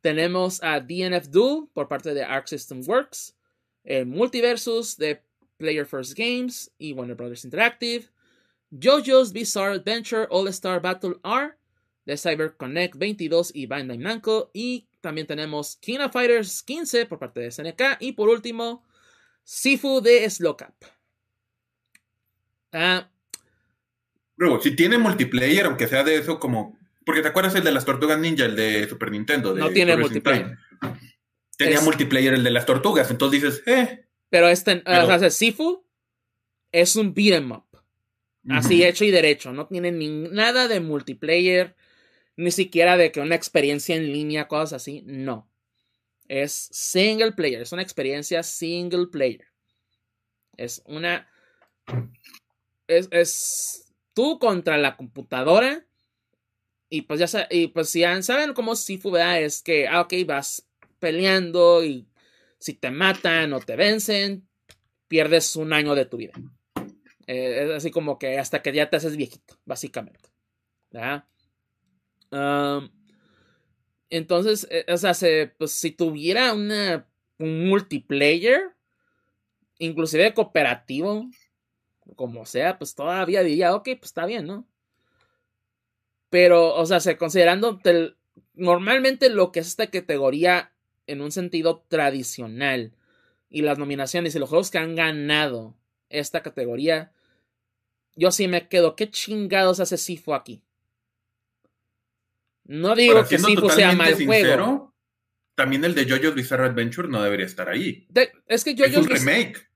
Tenemos 0.02 0.62
a 0.64 0.80
DNF 0.80 1.30
Duel 1.30 1.68
por 1.74 1.88
parte 1.88 2.14
de 2.14 2.24
Arc 2.24 2.48
System 2.48 2.82
Works, 2.86 3.36
el 3.84 4.06
Multiversus 4.06 4.98
de 4.98 5.24
Player 5.58 5.86
First 5.86 6.18
Games 6.18 6.72
y 6.78 6.94
Warner 6.94 7.16
Brothers 7.16 7.46
Interactive, 7.46 8.10
JoJo's 8.72 9.32
Bizarre 9.32 9.76
Adventure 9.76 10.28
All 10.30 10.48
Star 10.48 10.82
Battle 10.82 11.16
R 11.24 11.56
de 12.06 12.18
Cyber 12.18 12.56
Connect 12.58 12.96
22 12.96 13.52
y 13.54 13.68
Bandai 13.68 13.98
Namco 13.98 14.50
y 14.54 14.88
también 15.02 15.28
tenemos 15.28 15.78
King 15.78 16.00
of 16.00 16.12
Fighters 16.12 16.64
15 16.64 17.06
por 17.06 17.20
parte 17.20 17.42
de 17.42 17.52
SNK 17.52 17.98
y 18.00 18.14
por 18.14 18.30
último 18.30 18.86
Sifu 19.44 20.02
de 20.02 20.28
Slowcap. 20.30 20.74
Ah, 22.72 23.12
Luego, 24.42 24.60
si 24.60 24.76
tiene 24.76 24.98
multiplayer, 24.98 25.68
aunque 25.68 25.88
sea 25.88 26.04
de 26.04 26.16
eso 26.16 26.40
como... 26.40 26.76
Porque 27.12 27.24
te 27.24 27.28
acuerdas 27.28 27.54
el 27.56 27.66
de 27.66 27.74
las 27.74 27.84
tortugas 27.84 28.18
ninja, 28.18 28.46
el 28.46 28.56
de 28.56 28.88
Super 28.88 29.12
Nintendo. 29.12 29.54
no 29.54 29.70
tiene 29.70 29.98
multiplayer. 29.98 30.58
Tenía 31.58 31.82
multiplayer 31.82 32.36
el 32.36 32.42
de 32.46 32.52
las 32.52 32.66
tortugas, 32.66 33.12
entonces 33.12 33.42
dices, 33.42 33.64
eh. 33.66 34.06
Pero 34.30 34.48
este, 34.48 34.82
o 34.86 35.20
sea, 35.20 35.30
Sifu 35.30 35.86
es 36.72 36.96
un 36.96 37.14
beat'em 37.14 37.52
up. 37.52 37.66
Así 38.48 38.86
hecho 38.86 39.04
y 39.04 39.12
derecho. 39.12 39.52
No 39.52 39.68
tiene 39.68 39.92
ni, 39.92 40.08
nada 40.08 40.70
de 40.70 40.80
multiplayer, 40.80 41.76
ni 42.38 42.50
siquiera 42.52 42.96
de 42.96 43.12
que 43.12 43.20
una 43.20 43.36
experiencia 43.36 43.98
en 43.98 44.14
línea, 44.14 44.48
cosas 44.48 44.72
así. 44.72 45.04
No. 45.06 45.52
Es 46.30 46.70
single 46.72 47.34
player. 47.34 47.62
Es 47.62 47.74
una 47.74 47.82
experiencia 47.82 48.42
single 48.42 49.08
player. 49.08 49.48
Es 50.56 50.82
una. 50.86 51.30
Es, 52.88 53.10
es 53.12 53.94
tú 54.14 54.40
contra 54.40 54.78
la 54.78 54.96
computadora. 54.96 55.86
Y 56.94 57.04
pues 57.04 57.22
ya 57.22 57.48
y 57.50 57.68
pues 57.68 57.88
si 57.90 58.04
saben 58.22 58.54
cómo 58.54 58.76
Sifu, 58.76 59.12
¿verdad? 59.12 59.42
Es 59.42 59.64
que, 59.64 59.88
ah, 59.88 60.02
ok, 60.02 60.14
vas 60.28 60.68
peleando 61.00 61.86
y 61.86 62.06
si 62.60 62.74
te 62.74 62.92
matan 62.92 63.54
o 63.54 63.62
te 63.62 63.78
vencen, 63.78 64.46
pierdes 65.08 65.56
un 65.56 65.72
año 65.72 65.96
de 65.96 66.04
tu 66.04 66.18
vida. 66.18 66.34
Eh, 67.28 67.64
es 67.64 67.72
así 67.72 67.92
como 67.92 68.20
que 68.20 68.38
hasta 68.38 68.62
que 68.62 68.74
ya 68.74 68.90
te 68.90 68.98
haces 68.98 69.16
viejito, 69.16 69.58
básicamente. 69.64 70.20
entonces, 74.10 74.68
eh, 74.70 74.86
o 74.90 74.98
sea, 74.98 75.14
pues, 75.58 75.72
si 75.72 75.92
tuviera 75.92 76.54
una, 76.54 77.08
un 77.38 77.70
multiplayer, 77.70 78.76
inclusive 79.80 80.34
cooperativo, 80.34 81.30
como 82.18 82.46
sea, 82.46 82.78
pues 82.78 82.94
todavía 82.96 83.44
diría, 83.44 83.74
ok, 83.76 83.86
pues 83.98 84.10
está 84.10 84.26
bien, 84.26 84.46
¿no? 84.46 84.68
Pero, 86.32 86.74
o 86.76 86.86
sea, 86.86 87.02
se, 87.02 87.18
considerando 87.18 87.80
normalmente 88.54 89.30
lo 89.30 89.52
que 89.52 89.60
es 89.60 89.68
esta 89.68 89.88
categoría 89.88 90.72
en 91.06 91.22
un 91.22 91.32
sentido 91.32 91.86
tradicional 91.90 92.94
y 93.50 93.64
las 93.64 93.78
nominaciones 93.78 94.34
y 94.34 94.40
los 94.40 94.48
juegos 94.48 94.72
que 94.72 94.78
han 94.78 94.96
ganado 94.96 95.76
esta 96.08 96.42
categoría, 96.42 97.12
yo 98.16 98.32
sí 98.32 98.48
me 98.48 98.70
quedo, 98.70 98.96
¿qué 98.96 99.10
chingados 99.10 99.82
hace 99.82 99.98
Sifu 99.98 100.34
aquí? 100.34 100.64
No 102.64 102.96
digo 102.96 103.28
que 103.28 103.38
Sifu 103.38 103.70
sea 103.70 103.92
mal 103.92 104.16
juego. 104.26 104.96
También 105.56 105.84
el 105.84 105.94
de 105.94 106.06
JoJo's 106.06 106.34
Bizarre 106.34 106.68
Adventure 106.68 107.10
no 107.10 107.22
debería 107.22 107.46
estar 107.46 107.68
ahí. 107.68 108.08
es 108.48 108.64
que 108.64 108.74
JoJo's 108.74 108.92
Es 108.92 108.98
un 108.98 109.10
remake. 109.10 109.68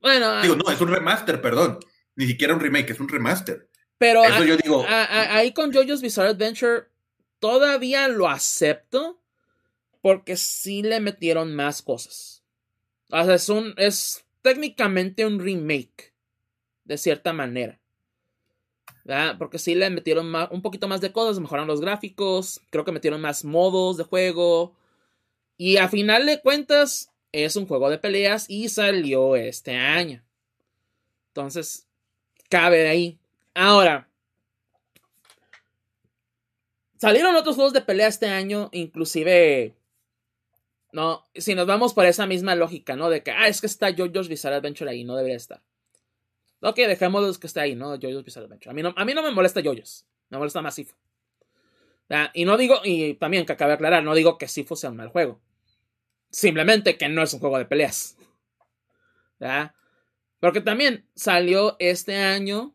Bueno, 0.00 0.40
digo, 0.40 0.54
no, 0.54 0.70
es 0.70 0.80
un 0.80 0.88
remaster, 0.88 1.40
perdón. 1.40 1.80
Ni 2.14 2.28
siquiera 2.28 2.54
un 2.54 2.60
remake, 2.60 2.90
es 2.90 3.00
un 3.00 3.08
remaster. 3.08 3.68
Pero 3.98 4.22
yo 4.44 4.56
digo. 4.56 4.84
ahí 4.88 5.52
con 5.52 5.72
JoJo's 5.72 6.02
Bizarre 6.02 6.30
Adventure 6.30 6.88
todavía 7.38 8.08
lo 8.08 8.28
acepto 8.28 9.20
porque 10.00 10.36
sí 10.36 10.82
le 10.82 11.00
metieron 11.00 11.54
más 11.54 11.82
cosas. 11.82 12.42
O 13.10 13.24
sea, 13.24 13.34
es 13.34 13.48
un. 13.48 13.74
es 13.76 14.24
técnicamente 14.42 15.26
un 15.26 15.38
remake. 15.40 16.12
De 16.84 16.98
cierta 16.98 17.32
manera. 17.32 17.80
Porque 19.38 19.58
sí 19.58 19.74
le 19.74 19.88
metieron 19.90 20.34
un 20.50 20.62
poquito 20.62 20.88
más 20.88 21.00
de 21.00 21.12
cosas, 21.12 21.40
mejoraron 21.40 21.68
los 21.68 21.80
gráficos, 21.80 22.60
creo 22.70 22.84
que 22.84 22.92
metieron 22.92 23.20
más 23.20 23.44
modos 23.44 23.96
de 23.96 24.04
juego. 24.04 24.76
Y 25.56 25.76
a 25.76 25.88
final 25.88 26.26
de 26.26 26.40
cuentas, 26.40 27.10
es 27.32 27.56
un 27.56 27.66
juego 27.66 27.90
de 27.90 27.98
peleas 27.98 28.46
y 28.48 28.68
salió 28.68 29.36
este 29.36 29.76
año. 29.76 30.24
Entonces, 31.28 31.86
cabe 32.48 32.88
ahí. 32.88 33.18
Ahora, 33.54 34.08
salieron 36.96 37.36
otros 37.36 37.54
juegos 37.54 37.72
de 37.72 37.80
pelea 37.80 38.08
este 38.08 38.26
año, 38.26 38.68
inclusive 38.72 39.74
no, 40.94 41.24
si 41.34 41.56
nos 41.56 41.66
vamos 41.66 41.92
por 41.92 42.06
esa 42.06 42.24
misma 42.24 42.54
lógica, 42.54 42.94
¿no? 42.94 43.10
De 43.10 43.24
que, 43.24 43.32
ah, 43.32 43.48
es 43.48 43.60
que 43.60 43.66
está 43.66 43.92
JoJo's 43.92 44.28
Bizarre 44.28 44.54
Adventure 44.56 44.88
ahí, 44.88 45.02
no 45.02 45.16
debería 45.16 45.36
estar. 45.36 45.60
Ok, 46.60 46.76
dejémoslo 46.76 47.34
que 47.38 47.48
esté 47.48 47.60
ahí, 47.60 47.74
¿no? 47.74 47.96
JoJo's 47.96 48.24
Bizarre 48.24 48.46
Adventure. 48.46 48.70
A 48.70 48.74
mí 48.74 48.82
no, 48.82 48.94
a 48.96 49.04
mí 49.04 49.12
no 49.12 49.20
me 49.24 49.32
molesta 49.32 49.60
JoJo's, 49.60 50.06
me 50.30 50.38
molesta 50.38 50.62
más 50.62 50.76
Sifu. 50.76 50.94
Y 52.32 52.44
no 52.44 52.56
digo, 52.56 52.76
y 52.84 53.14
también 53.14 53.44
que 53.44 53.54
acabe 53.54 53.70
de 53.70 53.74
aclarar, 53.74 54.04
no 54.04 54.14
digo 54.14 54.38
que 54.38 54.46
Sifu 54.46 54.76
sea 54.76 54.90
un 54.90 54.96
mal 54.96 55.08
juego. 55.08 55.40
Simplemente 56.30 56.96
que 56.96 57.08
no 57.08 57.24
es 57.24 57.34
un 57.34 57.40
juego 57.40 57.58
de 57.58 57.64
peleas. 57.64 58.16
¿Ya? 59.40 59.74
Porque 60.38 60.60
también 60.60 61.08
salió 61.16 61.74
este 61.80 62.16
año. 62.16 62.72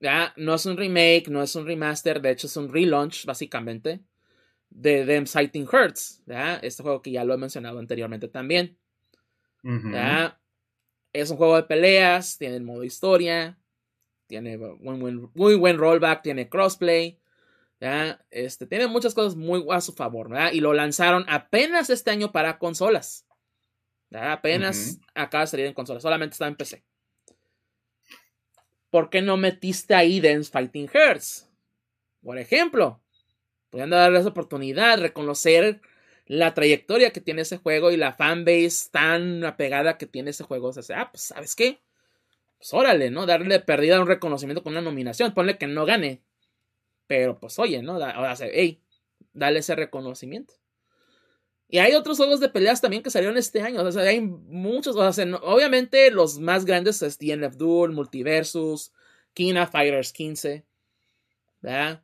¿Ya? 0.00 0.32
No 0.36 0.54
es 0.54 0.66
un 0.66 0.76
remake, 0.76 1.28
no 1.28 1.42
es 1.42 1.54
un 1.54 1.66
remaster, 1.66 2.20
de 2.20 2.30
hecho 2.30 2.46
es 2.46 2.56
un 2.56 2.72
relaunch, 2.72 3.26
básicamente 3.26 4.00
de 4.70 5.04
Them 5.04 5.26
Sighting 5.26 5.68
Hurts, 5.70 6.22
Este 6.62 6.82
juego 6.82 7.02
que 7.02 7.10
ya 7.10 7.24
lo 7.24 7.34
he 7.34 7.36
mencionado 7.38 7.78
anteriormente 7.78 8.28
también. 8.28 8.78
Es 11.12 11.30
un 11.30 11.36
juego 11.36 11.56
de 11.56 11.64
peleas, 11.64 12.38
tiene 12.38 12.56
el 12.56 12.62
modo 12.62 12.84
historia, 12.84 13.58
tiene 14.28 14.56
muy 14.56 15.56
buen, 15.56 15.76
rollback, 15.76 16.22
tiene 16.22 16.48
crossplay. 16.48 17.18
Este, 18.30 18.66
tiene 18.66 18.86
muchas 18.86 19.12
cosas 19.12 19.34
muy 19.34 19.66
a 19.70 19.80
su 19.80 19.92
favor, 19.92 20.30
Y 20.52 20.60
lo 20.60 20.72
lanzaron 20.72 21.24
apenas 21.28 21.90
este 21.90 22.12
año 22.12 22.30
para 22.30 22.58
consolas. 22.58 23.26
Apenas 24.12 25.00
acaba 25.14 25.44
de 25.44 25.48
salir 25.48 25.66
en 25.66 25.74
consolas, 25.74 26.02
solamente 26.02 26.34
está 26.34 26.46
en 26.46 26.56
PC. 26.56 26.84
¿Por 28.90 29.10
qué 29.10 29.22
no 29.22 29.36
metiste 29.36 29.94
ahí 29.94 30.20
Them 30.20 30.44
Fighting 30.44 30.88
Hearts? 30.88 31.48
Por 32.22 32.38
ejemplo, 32.38 33.00
Podrían 33.70 33.90
darles 33.90 34.26
oportunidad, 34.26 34.98
reconocer 34.98 35.80
la 36.26 36.54
trayectoria 36.54 37.12
que 37.12 37.20
tiene 37.20 37.42
ese 37.42 37.58
juego 37.58 37.90
y 37.90 37.96
la 37.96 38.12
fanbase 38.12 38.90
tan 38.90 39.44
apegada 39.44 39.96
que 39.96 40.06
tiene 40.06 40.30
ese 40.30 40.44
juego. 40.44 40.68
O 40.68 40.72
sea, 40.72 41.02
ah, 41.02 41.10
pues, 41.12 41.22
¿sabes 41.22 41.54
qué? 41.54 41.80
Pues 42.58 42.74
órale, 42.74 43.10
¿no? 43.10 43.26
Darle 43.26 43.60
perdida 43.60 44.00
un 44.00 44.08
reconocimiento 44.08 44.62
con 44.62 44.72
una 44.72 44.82
nominación. 44.82 45.32
Ponle 45.34 45.56
que 45.56 45.68
no 45.68 45.86
gane. 45.86 46.20
Pero 47.06 47.38
pues 47.38 47.58
oye, 47.58 47.82
¿no? 47.82 47.92
Ahora, 47.92 48.34
hey, 48.40 48.80
dale 49.32 49.60
ese 49.60 49.76
reconocimiento. 49.76 50.54
Y 51.70 51.78
hay 51.78 51.94
otros 51.94 52.16
juegos 52.16 52.40
de 52.40 52.48
peleas 52.48 52.80
también 52.80 53.02
que 53.02 53.10
salieron 53.10 53.36
este 53.36 53.62
año. 53.62 53.82
O 53.82 53.92
sea, 53.92 54.02
hay 54.02 54.20
muchos. 54.20 54.96
O 54.96 55.12
sea, 55.12 55.24
obviamente 55.42 56.10
los 56.10 56.38
más 56.40 56.64
grandes 56.64 57.00
es 57.02 57.18
DNF 57.18 57.56
Duel, 57.56 57.92
Multiversus, 57.92 58.92
King 59.34 59.54
of 59.54 59.70
Fighters 59.70 60.12
15. 60.12 60.64
¿Verdad? 61.60 62.02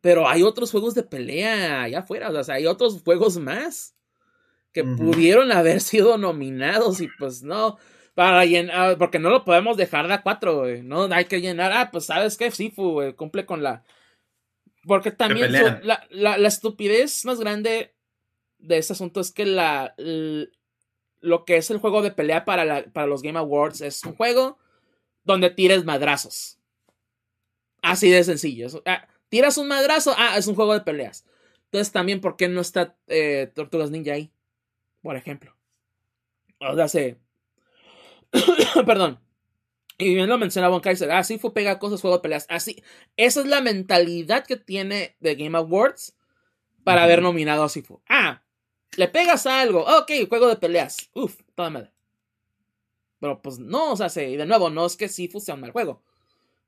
Pero 0.00 0.28
hay 0.28 0.42
otros 0.42 0.70
juegos 0.70 0.94
de 0.94 1.02
pelea 1.02 1.82
allá 1.82 2.00
afuera, 2.00 2.28
o 2.28 2.44
sea, 2.44 2.56
hay 2.56 2.66
otros 2.66 3.02
juegos 3.02 3.38
más 3.38 3.94
que 4.70 4.84
pudieron 4.84 5.50
haber 5.50 5.80
sido 5.80 6.18
nominados 6.18 7.00
y 7.00 7.08
pues 7.18 7.42
no, 7.42 7.78
para 8.14 8.44
llenar, 8.44 8.98
porque 8.98 9.18
no 9.18 9.30
lo 9.30 9.46
podemos 9.46 9.78
dejar 9.78 10.06
de 10.08 10.12
a 10.12 10.22
cuatro, 10.22 10.58
güey, 10.58 10.82
no 10.82 11.04
hay 11.04 11.24
que 11.24 11.40
llenar, 11.40 11.72
ah, 11.72 11.90
pues 11.90 12.04
sabes 12.04 12.36
que 12.36 12.50
Sifu, 12.50 13.00
cumple 13.16 13.46
con 13.46 13.62
la... 13.62 13.82
Porque 14.86 15.10
también 15.10 15.50
la, 15.52 15.80
la, 16.10 16.36
la, 16.36 16.48
estupidez 16.48 17.24
más 17.24 17.40
grande 17.40 17.93
de 18.66 18.78
este 18.78 18.92
asunto 18.94 19.20
es 19.20 19.30
que 19.30 19.46
la, 19.46 19.94
lo 21.20 21.44
que 21.44 21.56
es 21.56 21.70
el 21.70 21.78
juego 21.78 22.02
de 22.02 22.10
pelea 22.10 22.44
para, 22.44 22.84
para 22.92 23.06
los 23.06 23.22
Game 23.22 23.38
Awards 23.38 23.80
es 23.80 24.04
un 24.04 24.14
juego 24.14 24.58
donde 25.24 25.50
tires 25.50 25.84
madrazos. 25.84 26.58
Así 27.82 28.10
de 28.10 28.24
sencillo. 28.24 28.68
Ah, 28.86 29.06
Tiras 29.34 29.58
un 29.58 29.66
madrazo, 29.66 30.14
ah, 30.16 30.38
es 30.38 30.46
un 30.46 30.54
juego 30.54 30.74
de 30.74 30.82
peleas. 30.82 31.26
Entonces 31.64 31.90
también, 31.90 32.20
¿por 32.20 32.36
qué 32.36 32.46
no 32.46 32.60
está 32.60 32.96
eh, 33.08 33.50
Tortugas 33.52 33.90
Ninja 33.90 34.12
ahí? 34.12 34.30
Por 35.02 35.16
ejemplo. 35.16 35.56
O 36.60 36.76
sea, 36.76 36.86
se... 36.86 37.18
Perdón. 38.86 39.18
Y 39.98 40.14
bien 40.14 40.28
lo 40.28 40.38
mencionaba 40.38 40.70
Von 40.70 40.82
Kaiser, 40.82 41.10
ah, 41.10 41.24
Sifu 41.24 41.52
pega 41.52 41.80
cosas, 41.80 42.00
juego 42.00 42.18
de 42.18 42.22
peleas. 42.22 42.46
Así, 42.48 42.84
esa 43.16 43.40
es 43.40 43.46
la 43.46 43.60
mentalidad 43.60 44.46
que 44.46 44.56
tiene 44.56 45.16
The 45.20 45.34
Game 45.34 45.58
Awards 45.58 46.16
para 46.84 47.02
haber 47.02 47.20
nominado 47.20 47.64
a 47.64 47.68
Sifu. 47.68 48.00
Ah, 48.08 48.43
le 48.96 49.08
pegas 49.08 49.46
a 49.46 49.60
algo, 49.60 49.80
ok, 49.80 50.28
juego 50.28 50.48
de 50.48 50.56
peleas. 50.56 51.10
Uf, 51.14 51.40
toda 51.54 51.70
madre. 51.70 51.90
Pero 53.20 53.40
pues 53.40 53.58
no, 53.58 53.92
o 53.92 53.96
sea, 53.96 54.22
y 54.22 54.36
de 54.36 54.46
nuevo, 54.46 54.70
no 54.70 54.84
es 54.84 54.96
que 54.96 55.08
sea 55.08 55.54
un 55.54 55.60
mal 55.60 55.70
juego. 55.70 56.02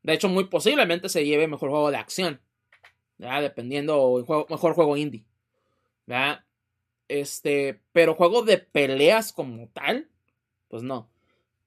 De 0.03 0.15
hecho, 0.15 0.28
muy 0.28 0.44
posiblemente 0.44 1.09
se 1.09 1.24
lleve 1.24 1.48
mejor 1.48 1.70
juego 1.70 1.90
de 1.90 1.98
acción. 1.98 2.40
¿ya? 3.19 3.40
Dependiendo, 3.40 4.24
mejor 4.48 4.74
juego 4.74 4.97
indie. 4.97 5.24
¿ya? 6.07 6.47
Este, 7.09 7.81
pero 7.93 8.15
juego 8.15 8.43
de 8.43 8.59
peleas 8.59 9.32
como 9.32 9.69
tal, 9.69 10.09
pues 10.69 10.82
no. 10.82 11.11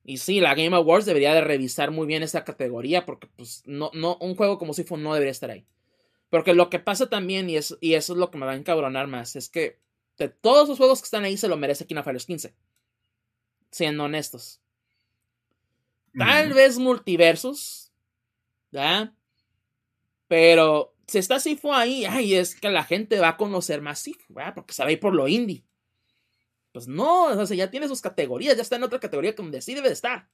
Y 0.04 0.18
sí, 0.18 0.40
la 0.40 0.56
Game 0.56 0.76
Awards 0.76 1.06
debería 1.06 1.34
de 1.34 1.42
revisar 1.42 1.92
muy 1.92 2.08
bien 2.08 2.24
esa 2.24 2.44
categoría 2.44 3.06
porque 3.06 3.28
pues 3.36 3.64
no, 3.66 3.92
no, 3.94 4.18
un 4.22 4.36
juego 4.36 4.58
como 4.58 4.74
Sifu 4.74 4.98
no 4.98 5.14
debería 5.14 5.32
estar 5.32 5.52
ahí. 5.52 5.66
Porque 6.30 6.54
lo 6.54 6.70
que 6.70 6.80
pasa 6.80 7.10
también, 7.10 7.50
y, 7.50 7.58
y 7.82 7.94
eso 7.94 8.14
es 8.14 8.20
lo 8.20 8.32
que 8.32 8.38
me 8.38 8.46
va 8.46 8.54
a 8.54 8.58
encabronar 8.58 9.08
más, 9.08 9.36
es 9.36 9.50
que 9.50 9.80
de 10.20 10.30
todos 10.30 10.68
los 10.68 10.78
juegos 10.78 11.00
que 11.00 11.06
están 11.06 11.24
ahí 11.24 11.38
se 11.38 11.48
lo 11.48 11.58
merece 11.58 11.88
Kingdom 11.88 12.04
Fighters 12.04 12.26
15. 12.26 12.54
Siendo 13.72 14.04
honestos. 14.04 14.62
Tal 16.18 16.54
vez 16.54 16.78
multiversos. 16.78 17.92
¿Ya? 18.72 19.16
Pero 20.28 20.94
si 21.08 21.18
está 21.18 21.40
Sifu 21.40 21.74
ahí, 21.74 22.06
ay, 22.06 22.36
es 22.36 22.54
que 22.54 22.70
la 22.70 22.84
gente 22.84 23.20
va 23.20 23.30
a 23.30 23.38
conocer 23.38 23.82
más 23.82 24.00
Sifu, 24.00 24.34
¿verdad? 24.34 24.54
Porque 24.54 24.74
se 24.74 24.84
va 24.84 24.90
a 24.90 24.92
ir 24.92 25.00
por 25.00 25.16
lo 25.16 25.28
indie. 25.28 25.64
Pues 26.74 26.88
no, 26.88 27.26
o 27.26 27.46
sea, 27.46 27.58
ya 27.58 27.72
tiene 27.72 27.88
sus 27.88 28.02
categorías, 28.02 28.56
ya 28.56 28.62
está 28.62 28.76
en 28.76 28.84
otra 28.84 29.00
categoría 29.00 29.32
donde 29.32 29.62
sí 29.62 29.74
debe 29.74 29.88
de 29.88 29.94
estar. 29.94 30.30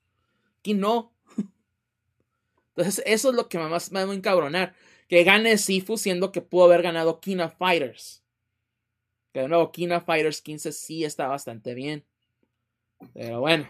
Aquí 0.60 0.74
no. 0.74 1.14
Entonces, 2.76 3.03
eso 3.06 3.30
es 3.30 3.36
lo 3.36 3.48
que 3.48 3.57
más 3.57 3.91
me 3.91 4.03
va 4.03 4.12
a 4.12 4.16
encabronar. 4.16 4.76
Que 5.07 5.24
gane 5.24 5.57
Sifu 5.57 5.98
siendo 5.98 6.32
que 6.32 6.41
pudo 6.41 6.66
haber 6.66 6.82
ganado 6.82 7.22
King 7.22 7.38
of 7.38 7.56
Fighters. 7.57 8.25
Que 9.36 9.41
de 9.41 9.49
nuevo, 9.49 9.70
King 9.70 9.90
of 9.90 10.06
Fighters 10.06 10.41
15 10.41 10.72
sí 10.72 11.03
está 11.03 11.28
bastante 11.28 11.74
bien. 11.74 12.06
Pero 13.14 13.41
bueno. 13.41 13.70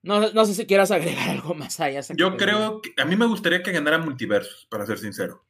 No, 0.00 0.46
sé 0.46 0.54
si 0.54 0.64
quieras 0.64 0.90
agregar 0.90 1.28
algo 1.28 1.52
más 1.52 1.78
allá. 1.78 2.00
Yo 2.16 2.38
creo 2.38 2.80
que 2.80 2.94
a 2.96 3.04
mí 3.04 3.16
me 3.16 3.26
gustaría 3.26 3.62
que 3.62 3.72
ganara 3.72 3.98
Multiversus, 3.98 4.64
para 4.70 4.86
ser 4.86 4.98
sincero. 4.98 5.44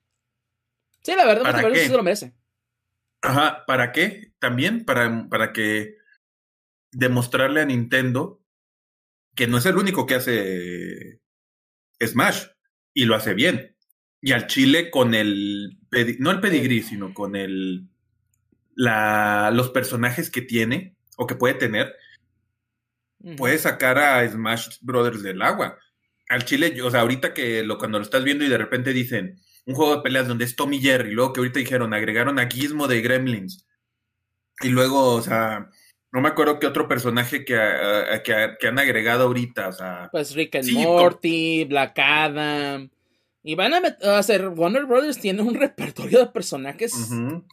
Sí, 1.03 1.15
la 1.15 1.25
verdad, 1.25 1.45
Multiversus 1.45 1.83
sí 1.83 1.89
se 1.89 1.97
lo 1.97 2.03
merece. 2.03 2.35
Ajá, 3.23 3.65
¿para 3.65 3.93
qué? 3.93 4.33
También 4.41 4.85
para, 4.85 5.29
para 5.29 5.53
que 5.53 5.95
demostrarle 6.91 7.61
a 7.61 7.67
Nintendo 7.67 8.43
que 9.37 9.47
no 9.47 9.59
es 9.59 9.67
el 9.67 9.77
único 9.77 10.05
que 10.05 10.17
hace 10.17 11.21
Smash 12.05 12.47
y 12.93 13.05
lo 13.05 13.15
hace 13.15 13.35
bien. 13.35 13.77
Y 14.21 14.33
al 14.33 14.49
Chile 14.49 14.91
con 14.91 15.15
el, 15.15 15.79
no 16.19 16.33
el 16.33 16.41
pedigrí, 16.41 16.83
sino 16.83 17.15
con 17.15 17.37
el, 17.37 17.89
la, 18.77 19.51
los 19.53 19.71
personajes 19.71 20.31
que 20.31 20.43
tiene 20.43 20.95
o 21.17 21.27
que 21.27 21.35
puede 21.35 21.55
tener, 21.55 21.97
puede 23.37 23.59
sacar 23.59 23.99
a 23.99 24.29
Smash 24.29 24.79
Brothers 24.83 25.23
del 25.23 25.43
agua. 25.43 25.79
Al 26.29 26.45
Chile, 26.45 26.81
o 26.83 26.91
sea, 26.91 27.01
ahorita 27.01 27.35
que 27.35 27.65
lo, 27.65 27.79
cuando 27.79 27.99
lo 27.99 28.05
estás 28.05 28.23
viendo 28.23 28.45
y 28.45 28.49
de 28.49 28.59
repente 28.59 28.93
dicen 28.93 29.41
un 29.65 29.75
juego 29.75 29.97
de 29.97 30.03
peleas 30.03 30.29
donde 30.29 30.45
es 30.45 30.55
Tommy 30.55 30.79
Jerry, 30.81 31.11
luego 31.13 31.33
que 31.33 31.41
ahorita 31.41 31.59
dijeron, 31.59 31.95
agregaron 31.95 32.39
a 32.39 32.49
Gizmo 32.49 32.87
de 32.87 33.01
Gremlins. 33.01 33.67
Y 34.61 34.69
luego, 34.69 35.15
o 35.15 35.23
sea, 35.23 35.71
no 36.13 36.21
me 36.21 36.29
acuerdo 36.29 36.59
qué 36.59 36.67
otro 36.67 36.87
personaje 36.87 37.45
que, 37.45 37.57
que, 38.25 38.67
han 38.67 38.79
agregado 38.79 39.25
ahorita, 39.25 39.69
o 39.69 39.73
sea. 39.73 40.09
Pues 40.13 40.35
Rick 40.35 40.57
and 40.57 40.71
Morty, 40.73 41.65
Black 41.65 41.99
Adam. 41.99 42.91
Y 43.43 43.55
van 43.55 43.75
a, 43.75 44.19
hacer, 44.19 44.49
Warner 44.49 44.87
Brothers 44.87 45.19
tiene 45.19 45.43
un 45.43 45.55
repertorio 45.61 46.21
de 46.21 46.27
personajes 46.27 46.93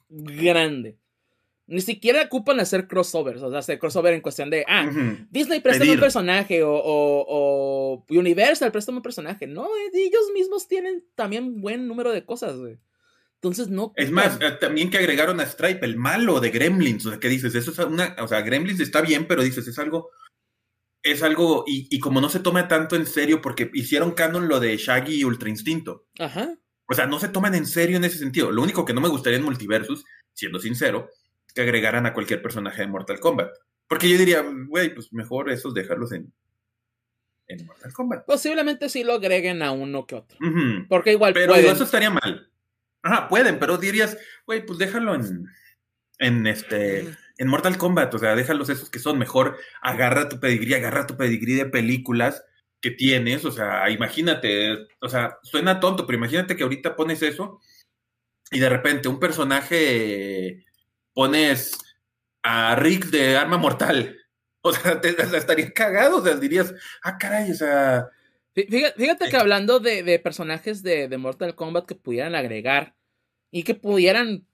grande. 0.09 0.97
Ni 1.65 1.79
siquiera 1.79 2.23
ocupan 2.23 2.59
hacer 2.59 2.87
crossovers, 2.87 3.41
o 3.41 3.49
sea, 3.49 3.59
hacer 3.59 3.79
crossover 3.79 4.13
en 4.13 4.21
cuestión 4.21 4.49
de, 4.49 4.65
ah, 4.67 4.89
Disney 5.29 5.61
presta 5.61 5.85
un 5.85 5.99
personaje 5.99 6.61
o, 6.61 6.73
o, 6.73 8.05
Universal 8.09 8.71
presta 8.71 8.91
un 8.91 9.01
personaje. 9.01 9.47
No, 9.47 9.69
ellos 9.93 10.31
mismos 10.33 10.67
tienen 10.67 11.05
también 11.15 11.61
buen 11.61 11.87
número 11.87 12.11
de 12.11 12.25
cosas, 12.25 12.57
güey. 12.57 12.79
Entonces 13.35 13.69
no. 13.69 13.93
Es 13.95 14.11
más, 14.11 14.37
eh, 14.41 14.51
también 14.59 14.89
que 14.89 14.97
agregaron 14.97 15.39
a 15.39 15.45
Stripe, 15.45 15.85
el 15.85 15.97
malo 15.97 16.39
de 16.39 16.49
Gremlins. 16.49 17.05
O 17.05 17.09
sea, 17.09 17.19
que 17.19 17.27
dices, 17.27 17.53
eso 17.55 17.71
es 17.71 17.79
una. 17.79 18.15
O 18.19 18.27
sea, 18.27 18.41
Gremlins 18.41 18.79
está 18.79 19.01
bien, 19.01 19.27
pero 19.27 19.43
dices, 19.43 19.67
es 19.67 19.77
algo. 19.79 20.11
Es 21.01 21.23
algo. 21.23 21.65
Y, 21.67 21.87
y 21.89 21.99
como 21.99 22.21
no 22.21 22.29
se 22.29 22.39
toma 22.39 22.69
tanto 22.69 22.95
en 22.95 23.05
serio, 23.05 23.41
porque 23.41 23.69
hicieron 23.73 24.11
canon 24.11 24.47
lo 24.47 24.61
de 24.61 24.77
Shaggy 24.77 25.15
y 25.15 25.23
Ultra 25.25 25.49
Instinto. 25.49 26.07
Ajá. 26.19 26.57
O 26.89 26.93
sea, 26.93 27.05
no 27.05 27.19
se 27.19 27.27
toman 27.27 27.53
en 27.55 27.65
serio 27.65 27.97
en 27.97 28.05
ese 28.05 28.17
sentido. 28.17 28.49
Lo 28.49 28.61
único 28.61 28.85
que 28.85 28.93
no 28.93 29.01
me 29.01 29.09
gustaría 29.09 29.39
en 29.39 29.45
Multiversus, 29.45 30.05
siendo 30.33 30.59
sincero, 30.59 31.09
que 31.53 31.61
agregaran 31.61 32.05
a 32.05 32.13
cualquier 32.13 32.41
personaje 32.41 32.81
de 32.81 32.87
Mortal 32.87 33.19
Kombat. 33.19 33.51
Porque 33.87 34.09
yo 34.09 34.17
diría, 34.17 34.43
güey, 34.67 34.93
pues 34.93 35.13
mejor 35.13 35.49
esos 35.51 35.73
dejarlos 35.73 36.11
en, 36.13 36.33
en 37.47 37.65
Mortal 37.65 37.93
Kombat. 37.93 38.25
Posiblemente 38.25 38.89
sí 38.89 39.03
lo 39.03 39.13
agreguen 39.13 39.61
a 39.61 39.71
uno 39.71 40.05
que 40.05 40.15
otro. 40.15 40.37
Porque 40.89 41.11
igual 41.11 41.33
Pero 41.33 41.55
eso 41.55 41.83
estaría 41.83 42.09
mal. 42.09 42.49
Ajá, 43.03 43.27
pueden, 43.27 43.59
pero 43.59 43.77
dirías, 43.77 44.17
güey, 44.45 44.65
pues 44.65 44.79
déjalo 44.79 45.13
en, 45.13 45.45
en 46.19 46.47
este, 46.47 47.13
en 47.37 47.47
Mortal 47.47 47.77
Kombat, 47.77 48.13
o 48.13 48.17
sea, 48.17 48.33
déjalos 48.33 48.69
esos 48.69 48.89
que 48.89 48.99
son 48.99 49.19
mejor, 49.19 49.57
agarra 49.81 50.29
tu 50.29 50.39
pedigrí, 50.39 50.73
agarra 50.73 51.05
tu 51.05 51.17
pedigrí 51.17 51.55
de 51.55 51.65
películas 51.65 52.45
que 52.79 52.91
tienes, 52.91 53.43
o 53.43 53.51
sea, 53.51 53.89
imagínate, 53.89 54.87
o 55.01 55.09
sea, 55.09 55.37
suena 55.43 55.81
tonto, 55.81 56.05
pero 56.05 56.17
imagínate 56.17 56.55
que 56.55 56.63
ahorita 56.63 56.95
pones 56.95 57.21
eso 57.21 57.59
y 58.51 58.59
de 58.59 58.69
repente 58.69 59.09
un 59.09 59.19
personaje 59.19 60.65
pones 61.13 61.77
a 62.43 62.75
Rick 62.75 63.05
de 63.05 63.37
Arma 63.37 63.57
Mortal. 63.57 64.17
O 64.61 64.71
sea, 64.71 65.01
te, 65.01 65.09
estaría 65.09 65.71
cagado, 65.71 66.17
o 66.17 66.23
sea, 66.23 66.35
dirías, 66.35 66.73
ah, 67.03 67.17
caray, 67.17 67.51
o 67.51 67.55
sea... 67.55 68.09
Fíjate, 68.53 69.29
que 69.29 69.35
hablando 69.35 69.79
de, 69.79 70.19
personajes 70.19 70.83
de, 70.83 71.17
Mortal 71.17 71.55
Kombat 71.55 71.85
que 71.85 71.95
pudieran 71.95 72.35
agregar 72.35 72.95
y 73.49 73.63
que 73.63 73.73
pudieran, 73.73 74.45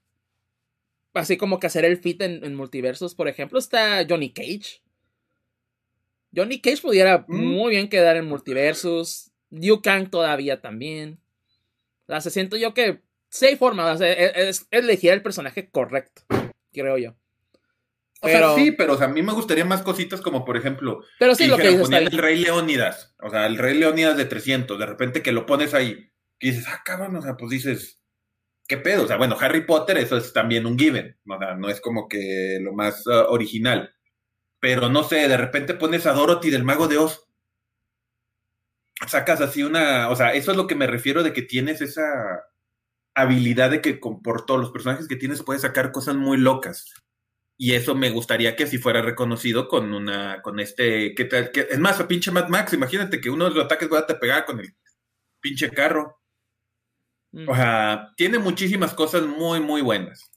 así 1.12 1.36
como 1.36 1.60
que 1.60 1.66
hacer 1.66 1.84
el 1.84 1.98
fit 1.98 2.22
en, 2.22 2.54
multiversos, 2.54 3.14
por 3.14 3.28
ejemplo, 3.28 3.58
está 3.58 4.04
Johnny 4.08 4.32
Cage. 4.32 4.82
Johnny 6.34 6.60
Cage 6.60 6.80
pudiera 6.80 7.26
mm. 7.28 7.36
muy 7.36 7.70
bien 7.70 7.88
quedar 7.88 8.16
en 8.16 8.26
multiversos. 8.26 9.30
Liu 9.50 9.82
Kang 9.82 10.08
todavía 10.08 10.62
también. 10.62 11.20
O 12.06 12.12
sea, 12.12 12.20
se 12.20 12.30
siento 12.30 12.56
yo 12.56 12.72
que 12.72 13.02
sí 13.28 13.46
hay 13.46 13.56
forma, 13.56 13.92
es 14.00 14.66
elegir 14.70 15.12
el 15.12 15.22
personaje 15.22 15.68
correcto 15.68 16.22
creo 16.72 16.98
yo. 16.98 17.14
O 18.22 18.28
sea, 18.28 18.54
sí, 18.54 18.72
pero 18.72 19.00
a 19.00 19.08
mí 19.08 19.22
me 19.22 19.32
gustaría 19.32 19.64
más 19.64 19.80
cositas 19.80 20.20
como, 20.20 20.44
por 20.44 20.58
ejemplo, 20.58 21.02
pero 21.18 21.34
sí, 21.34 21.46
lo 21.46 21.56
que 21.56 21.68
el 21.68 22.10
Rey 22.10 22.38
Leónidas, 22.38 23.14
o 23.22 23.30
sea, 23.30 23.46
el 23.46 23.56
Rey 23.56 23.78
Leónidas 23.78 24.18
de 24.18 24.26
300, 24.26 24.78
de 24.78 24.84
repente 24.84 25.22
que 25.22 25.32
lo 25.32 25.46
pones 25.46 25.72
ahí 25.72 26.12
y 26.38 26.50
dices, 26.50 26.66
ah, 26.68 26.82
cabrón, 26.84 27.16
o 27.16 27.22
sea, 27.22 27.38
pues 27.38 27.50
dices, 27.50 28.02
¿qué 28.68 28.76
pedo? 28.76 29.04
O 29.04 29.06
sea, 29.06 29.16
bueno, 29.16 29.38
Harry 29.40 29.64
Potter, 29.64 29.96
eso 29.96 30.18
es 30.18 30.34
también 30.34 30.66
un 30.66 30.78
given, 30.78 31.18
o 31.26 31.38
sea, 31.38 31.54
no 31.54 31.70
es 31.70 31.80
como 31.80 32.08
que 32.08 32.58
lo 32.60 32.74
más 32.74 33.06
uh, 33.06 33.26
original. 33.28 33.94
Pero 34.58 34.90
no 34.90 35.02
sé, 35.02 35.26
de 35.26 35.38
repente 35.38 35.72
pones 35.72 36.04
a 36.04 36.12
Dorothy 36.12 36.50
del 36.50 36.64
Mago 36.64 36.88
de 36.88 36.98
Oz. 36.98 37.26
Sacas 39.06 39.40
así 39.40 39.62
una, 39.62 40.10
o 40.10 40.16
sea, 40.16 40.34
eso 40.34 40.50
es 40.50 40.58
lo 40.58 40.66
que 40.66 40.74
me 40.74 40.86
refiero 40.86 41.22
de 41.22 41.32
que 41.32 41.40
tienes 41.40 41.80
esa 41.80 42.04
habilidad 43.14 43.70
de 43.70 43.80
que 43.80 43.94
por 43.94 44.46
todos 44.46 44.60
los 44.60 44.70
personajes 44.70 45.08
que 45.08 45.16
tienes 45.16 45.42
puedes 45.42 45.62
sacar 45.62 45.92
cosas 45.92 46.16
muy 46.16 46.38
locas. 46.38 46.92
Y 47.56 47.74
eso 47.74 47.94
me 47.94 48.10
gustaría 48.10 48.56
que 48.56 48.66
si 48.66 48.78
fuera 48.78 49.02
reconocido 49.02 49.68
con 49.68 49.92
una, 49.92 50.40
con 50.40 50.60
este, 50.60 51.14
¿qué 51.14 51.26
tal? 51.26 51.50
Que, 51.50 51.66
es 51.70 51.78
más, 51.78 52.00
a 52.00 52.08
pinche 52.08 52.30
Mad 52.30 52.48
Max, 52.48 52.72
imagínate 52.72 53.20
que 53.20 53.28
uno 53.28 53.44
de 53.44 53.54
los 53.54 53.64
ataques 53.64 53.92
va 53.92 53.98
a 53.98 54.06
te 54.06 54.14
pegar 54.14 54.46
con 54.46 54.60
el 54.60 54.74
pinche 55.40 55.70
carro. 55.70 56.20
Mm. 57.32 57.48
O 57.48 57.54
sea, 57.54 58.12
tiene 58.16 58.38
muchísimas 58.38 58.94
cosas 58.94 59.24
muy, 59.24 59.60
muy 59.60 59.82
buenas. 59.82 60.30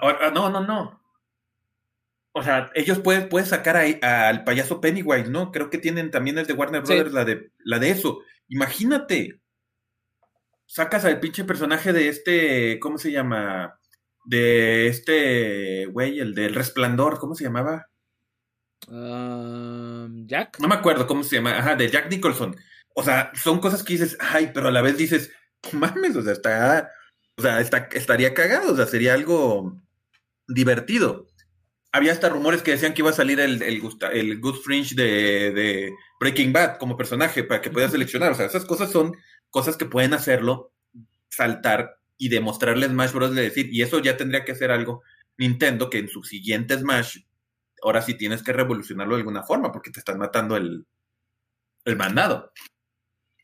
Ah, 0.00 0.30
no, 0.34 0.48
no, 0.48 0.60
no. 0.60 1.02
O 2.32 2.42
sea, 2.42 2.70
ellos 2.74 2.98
pueden, 3.00 3.28
pueden 3.28 3.46
sacar 3.46 3.76
ahí 3.76 3.98
al 4.02 4.44
payaso 4.44 4.80
Pennywise, 4.80 5.30
¿no? 5.30 5.52
Creo 5.52 5.68
que 5.68 5.78
tienen 5.78 6.10
también 6.10 6.38
el 6.38 6.46
de 6.46 6.52
Warner 6.52 6.82
Brothers, 6.82 7.12
la, 7.12 7.24
de, 7.24 7.52
la 7.58 7.78
de 7.78 7.90
eso. 7.90 8.20
Imagínate 8.48 9.40
sacas 10.66 11.04
al 11.04 11.20
pinche 11.20 11.44
personaje 11.44 11.92
de 11.92 12.08
este, 12.08 12.78
¿cómo 12.80 12.98
se 12.98 13.12
llama? 13.12 13.78
De 14.24 14.88
este 14.88 15.86
güey, 15.86 16.18
el 16.18 16.34
del 16.34 16.54
resplandor, 16.54 17.18
¿cómo 17.18 17.34
se 17.34 17.44
llamaba? 17.44 17.86
Um, 18.88 20.26
Jack. 20.26 20.58
No 20.60 20.68
me 20.68 20.74
acuerdo 20.74 21.06
cómo 21.06 21.22
se 21.22 21.36
llama, 21.36 21.58
ajá, 21.58 21.76
de 21.76 21.88
Jack 21.88 22.10
Nicholson. 22.10 22.56
O 22.94 23.02
sea, 23.02 23.30
son 23.34 23.60
cosas 23.60 23.82
que 23.82 23.94
dices, 23.94 24.16
ay, 24.20 24.50
pero 24.52 24.68
a 24.68 24.70
la 24.72 24.82
vez 24.82 24.96
dices, 24.96 25.30
mames, 25.72 26.16
o 26.16 26.22
sea, 26.22 26.32
está, 26.32 26.90
o 27.36 27.42
sea, 27.42 27.60
está, 27.60 27.88
estaría 27.92 28.34
cagado, 28.34 28.72
o 28.72 28.76
sea, 28.76 28.86
sería 28.86 29.14
algo 29.14 29.76
divertido. 30.48 31.26
había 31.92 32.12
hasta 32.12 32.28
rumores 32.28 32.62
que 32.62 32.72
decían 32.72 32.94
que 32.94 33.02
iba 33.02 33.10
a 33.10 33.14
salir 33.14 33.40
el, 33.40 33.62
el, 33.62 33.82
el 34.12 34.40
Good 34.40 34.56
Fringe 34.62 34.94
de, 34.94 35.52
de, 35.52 35.92
Breaking 36.20 36.52
Bad 36.52 36.78
como 36.78 36.96
personaje 36.96 37.44
para 37.44 37.60
que 37.60 37.70
puedas 37.70 37.92
seleccionar. 37.92 38.32
O 38.32 38.34
sea, 38.34 38.46
esas 38.46 38.64
cosas 38.64 38.90
son 38.90 39.16
cosas 39.56 39.78
que 39.78 39.86
pueden 39.86 40.12
hacerlo 40.12 40.70
saltar 41.30 41.98
y 42.18 42.28
demostrarle 42.28 42.88
Smash 42.88 43.12
Bros. 43.12 43.34
de 43.34 43.40
decir, 43.40 43.70
y 43.72 43.80
eso 43.80 44.00
ya 44.00 44.18
tendría 44.18 44.44
que 44.44 44.54
ser 44.54 44.70
algo 44.70 45.02
Nintendo 45.38 45.88
que 45.88 45.96
en 45.96 46.08
su 46.08 46.22
siguiente 46.24 46.76
Smash, 46.76 47.20
ahora 47.80 48.02
sí 48.02 48.12
tienes 48.12 48.42
que 48.42 48.52
revolucionarlo 48.52 49.14
de 49.14 49.20
alguna 49.20 49.44
forma 49.44 49.72
porque 49.72 49.90
te 49.90 49.98
están 49.98 50.18
matando 50.18 50.58
el, 50.58 50.84
el 51.86 51.96
mandado. 51.96 52.52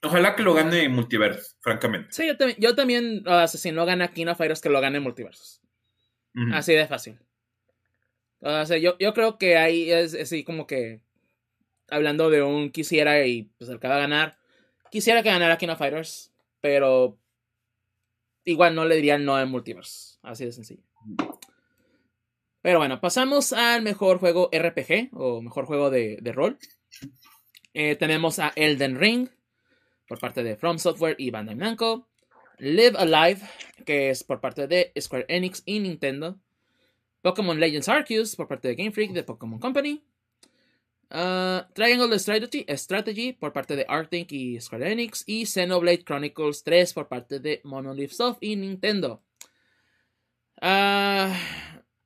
Ojalá 0.02 0.36
que 0.36 0.42
lo 0.42 0.52
gane 0.52 0.86
Multiverse, 0.90 1.54
francamente. 1.60 2.08
Sí, 2.12 2.26
yo 2.26 2.36
también, 2.36 2.58
yo 2.60 2.74
también 2.74 3.24
si 3.46 3.72
no 3.72 3.86
gana 3.86 4.12
King 4.12 4.26
of 4.26 4.36
Fighters, 4.36 4.60
que 4.60 4.68
lo 4.68 4.82
gane 4.82 5.00
Multiverse. 5.00 5.60
Así 6.52 6.74
de 6.74 6.86
fácil. 6.86 7.18
O 8.40 8.66
sea, 8.66 8.76
yo, 8.76 8.98
yo 8.98 9.14
creo 9.14 9.38
que 9.38 9.56
ahí 9.56 9.90
es 9.90 10.14
así 10.14 10.44
como 10.44 10.66
que 10.66 11.00
hablando 11.88 12.28
de 12.28 12.42
un 12.42 12.70
quisiera 12.70 13.24
y 13.26 13.44
pues 13.56 13.70
el 13.70 13.80
que 13.80 13.88
va 13.88 13.96
a 13.96 14.00
ganar. 14.00 14.41
Quisiera 14.92 15.22
que 15.22 15.30
ganara 15.30 15.56
King 15.56 15.70
of 15.70 15.78
Fighters, 15.78 16.30
pero 16.60 17.18
igual 18.44 18.74
no 18.74 18.84
le 18.84 18.96
diría 18.96 19.16
no 19.16 19.40
en 19.40 19.48
Multiverse. 19.48 20.18
Así 20.20 20.44
de 20.44 20.52
sencillo. 20.52 20.82
Pero 22.60 22.78
bueno, 22.78 23.00
pasamos 23.00 23.54
al 23.54 23.80
mejor 23.80 24.18
juego 24.18 24.50
RPG 24.52 25.08
o 25.14 25.40
mejor 25.40 25.64
juego 25.64 25.88
de, 25.88 26.20
rol. 26.34 26.58
Eh, 27.72 27.96
tenemos 27.96 28.38
a 28.38 28.52
Elden 28.54 29.00
Ring 29.00 29.30
por 30.06 30.20
parte 30.20 30.42
de 30.42 30.56
From 30.56 30.78
Software 30.78 31.16
y 31.18 31.30
Bandai 31.30 31.54
Namco. 31.54 32.06
Live 32.58 32.98
Alive, 32.98 33.40
que 33.86 34.10
es 34.10 34.22
por 34.22 34.42
parte 34.42 34.66
de 34.66 34.92
Square 35.00 35.24
Enix 35.28 35.62
y 35.64 35.80
Nintendo. 35.80 36.38
Pokémon 37.22 37.58
Legends 37.58 37.88
Arceus 37.88 38.36
por 38.36 38.46
parte 38.46 38.68
de 38.68 38.74
Game 38.74 38.92
Freak 38.92 39.12
de 39.12 39.22
Pokémon 39.22 39.58
Company. 39.58 40.04
Uh, 41.12 41.70
Triangle 41.74 42.18
Strategy, 42.18 42.64
Strategy 42.70 43.34
por 43.34 43.52
parte 43.52 43.76
de 43.76 43.84
Arctic 43.86 44.32
y 44.32 44.58
Square 44.60 44.92
Enix. 44.92 45.24
Y 45.26 45.44
Xenoblade 45.44 46.04
Chronicles 46.04 46.64
3 46.64 46.94
por 46.94 47.08
parte 47.08 47.38
de 47.38 47.60
Monolith 47.64 48.12
Soft 48.12 48.38
y 48.40 48.56
Nintendo. 48.56 49.22
Uh, 50.62 51.32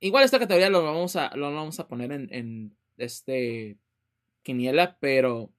igual 0.01 0.25
esta 0.25 0.39
categoría 0.39 0.69
lo 0.69 0.83
vamos 0.83 1.15
a, 1.15 1.35
lo 1.35 1.53
vamos 1.53 1.79
a 1.79 1.87
poner 1.87 2.11
en, 2.11 2.27
en 2.31 2.77
este 2.97 3.77
quiniela, 4.43 4.97
pero... 4.99 5.51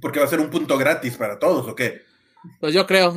Porque 0.00 0.18
va 0.18 0.26
a 0.26 0.28
ser 0.28 0.40
un 0.40 0.50
punto 0.50 0.76
gratis 0.76 1.16
para 1.16 1.38
todos, 1.38 1.66
¿o 1.68 1.74
qué? 1.74 2.02
Pues 2.60 2.74
yo 2.74 2.86
creo. 2.86 3.14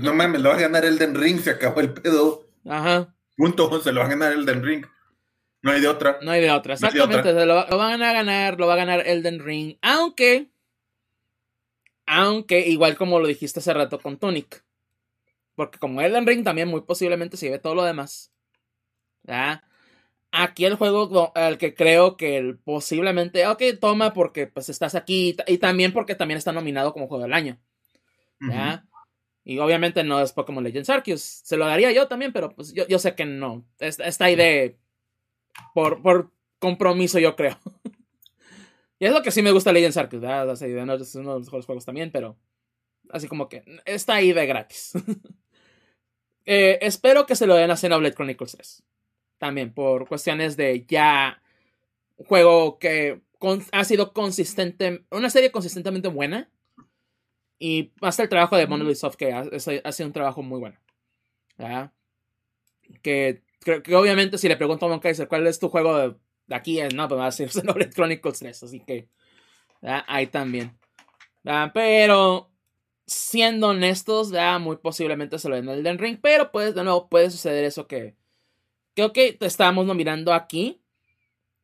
no 0.00 0.14
mames, 0.14 0.40
lo 0.40 0.48
va 0.50 0.56
a 0.56 0.60
ganar 0.60 0.84
Elden 0.84 1.14
Ring, 1.14 1.38
se 1.40 1.50
acabó 1.50 1.80
el 1.80 1.92
pedo. 1.92 2.46
Ajá. 2.68 3.14
Punto, 3.36 3.80
se 3.80 3.92
lo 3.92 4.00
va 4.00 4.06
a 4.06 4.10
ganar 4.10 4.32
Elden 4.32 4.64
Ring. 4.64 4.86
No 5.62 5.70
hay 5.70 5.80
de 5.80 5.88
otra. 5.88 6.18
No 6.22 6.30
hay 6.32 6.40
de 6.40 6.50
otra, 6.50 6.74
exactamente. 6.74 7.32
lo, 7.46 7.54
van 7.54 8.02
a 8.02 8.12
ganar, 8.12 8.58
lo 8.58 8.66
va 8.66 8.74
a 8.74 8.76
ganar 8.76 9.06
Elden 9.06 9.38
Ring. 9.40 9.76
Aunque. 9.80 10.50
Aunque, 12.04 12.66
igual 12.68 12.96
como 12.96 13.20
lo 13.20 13.28
dijiste 13.28 13.60
hace 13.60 13.72
rato 13.72 14.00
con 14.00 14.18
Tonic. 14.18 14.64
Porque 15.54 15.78
como 15.78 16.00
Elden 16.00 16.26
Ring 16.26 16.42
también 16.42 16.68
muy 16.68 16.80
posiblemente 16.80 17.36
se 17.36 17.48
ve 17.48 17.58
todo 17.58 17.74
lo 17.74 17.84
demás. 17.84 18.32
Aquí 20.32 20.64
el 20.64 20.74
juego 20.74 21.30
al 21.34 21.58
que 21.58 21.74
creo 21.74 22.16
que 22.16 22.56
posiblemente, 22.64 23.46
ok, 23.46 23.62
toma 23.80 24.12
porque 24.14 24.46
pues 24.46 24.68
estás 24.68 24.94
aquí 24.94 25.36
y, 25.46 25.58
también 25.58 25.92
porque 25.92 26.14
también 26.14 26.38
está 26.38 26.52
nominado 26.52 26.92
como 26.92 27.06
juego 27.06 27.22
del 27.22 27.34
año. 27.34 27.60
¿ya? 28.40 28.84
Y 29.44 29.58
obviamente 29.58 30.04
no 30.04 30.20
es 30.20 30.32
Pokémon 30.32 30.64
Legends 30.64 30.90
Arceus. 30.90 31.20
Se 31.20 31.56
lo 31.56 31.66
daría 31.66 31.92
yo 31.92 32.08
también, 32.08 32.32
pero 32.32 32.54
pues 32.54 32.72
yo, 32.72 32.98
sé 32.98 33.14
que 33.14 33.26
no. 33.26 33.64
Está 33.78 34.26
ahí 34.26 34.36
de... 34.36 34.78
Por, 35.74 36.02
por 36.02 36.32
compromiso, 36.58 37.18
yo 37.18 37.36
creo. 37.36 37.58
y 38.98 39.06
es 39.06 39.12
lo 39.12 39.22
que 39.22 39.30
sí 39.30 39.42
me 39.42 39.52
gusta 39.52 39.72
Legends 39.72 39.96
Arceus, 39.96 40.22
¿verdad? 40.22 40.52
es 40.52 41.14
uno 41.14 41.32
de 41.32 41.38
los 41.38 41.46
mejores 41.46 41.66
juegos 41.66 41.84
también, 41.84 42.10
pero... 42.10 42.36
Así 43.10 43.28
como 43.28 43.48
que 43.48 43.62
está 43.84 44.14
ahí 44.14 44.32
de 44.32 44.46
gratis. 44.46 44.92
Eh, 46.44 46.80
espero 46.82 47.24
que 47.24 47.36
se 47.36 47.46
lo 47.46 47.54
den 47.54 47.70
a 47.70 47.76
Xenoblade 47.76 48.16
Chronicles 48.16 48.50
3. 48.50 48.82
También 49.38 49.72
por 49.72 50.08
cuestiones 50.08 50.56
de 50.56 50.84
ya... 50.88 51.40
Juego 52.16 52.80
que 52.80 53.22
ha 53.70 53.84
sido 53.84 54.12
consistente... 54.12 55.04
Una 55.12 55.30
serie 55.30 55.52
consistentemente 55.52 56.08
buena 56.08 56.50
y 57.62 57.92
hasta 58.00 58.24
el 58.24 58.28
trabajo 58.28 58.56
de 58.56 58.66
Monolith 58.66 58.96
Soft, 58.96 59.14
que 59.14 59.32
ha, 59.32 59.92
sido 59.92 60.08
un 60.08 60.12
trabajo 60.12 60.42
muy 60.42 60.58
bueno. 60.58 60.76
Que, 63.02 63.44
que, 63.64 63.94
obviamente 63.94 64.38
si 64.38 64.48
le 64.48 64.56
pregunto 64.56 64.92
a 64.92 65.00
Kaiser 65.00 65.28
cuál 65.28 65.46
es 65.46 65.58
tu 65.58 65.68
juego 65.68 65.96
de, 65.96 66.16
aquí, 66.50 66.80
no, 66.94 67.08
pues 67.08 67.20
va 67.20 67.26
a 67.26 67.32
ser 67.32 67.50
Xenoblade 67.52 67.90
Chronicles 67.90 68.38
3, 68.38 68.62
así 68.62 68.80
que 68.80 69.08
ahí 69.82 70.26
también. 70.26 70.78
Pero 71.74 72.50
siendo 73.06 73.68
honestos, 73.68 74.32
muy 74.60 74.76
posiblemente 74.76 75.38
se 75.38 75.48
lo 75.48 75.56
den 75.56 75.68
el 75.68 75.80
Elden 75.80 75.98
Ring, 75.98 76.18
pero 76.22 76.50
pues 76.52 76.74
de 76.74 76.84
nuevo 76.84 77.08
puede 77.08 77.30
suceder 77.30 77.64
eso 77.64 77.86
que 77.86 78.16
creo 78.94 79.12
que 79.12 79.32
te 79.32 79.46
estábamos 79.46 79.86
nominando 79.86 80.32
aquí 80.32 80.82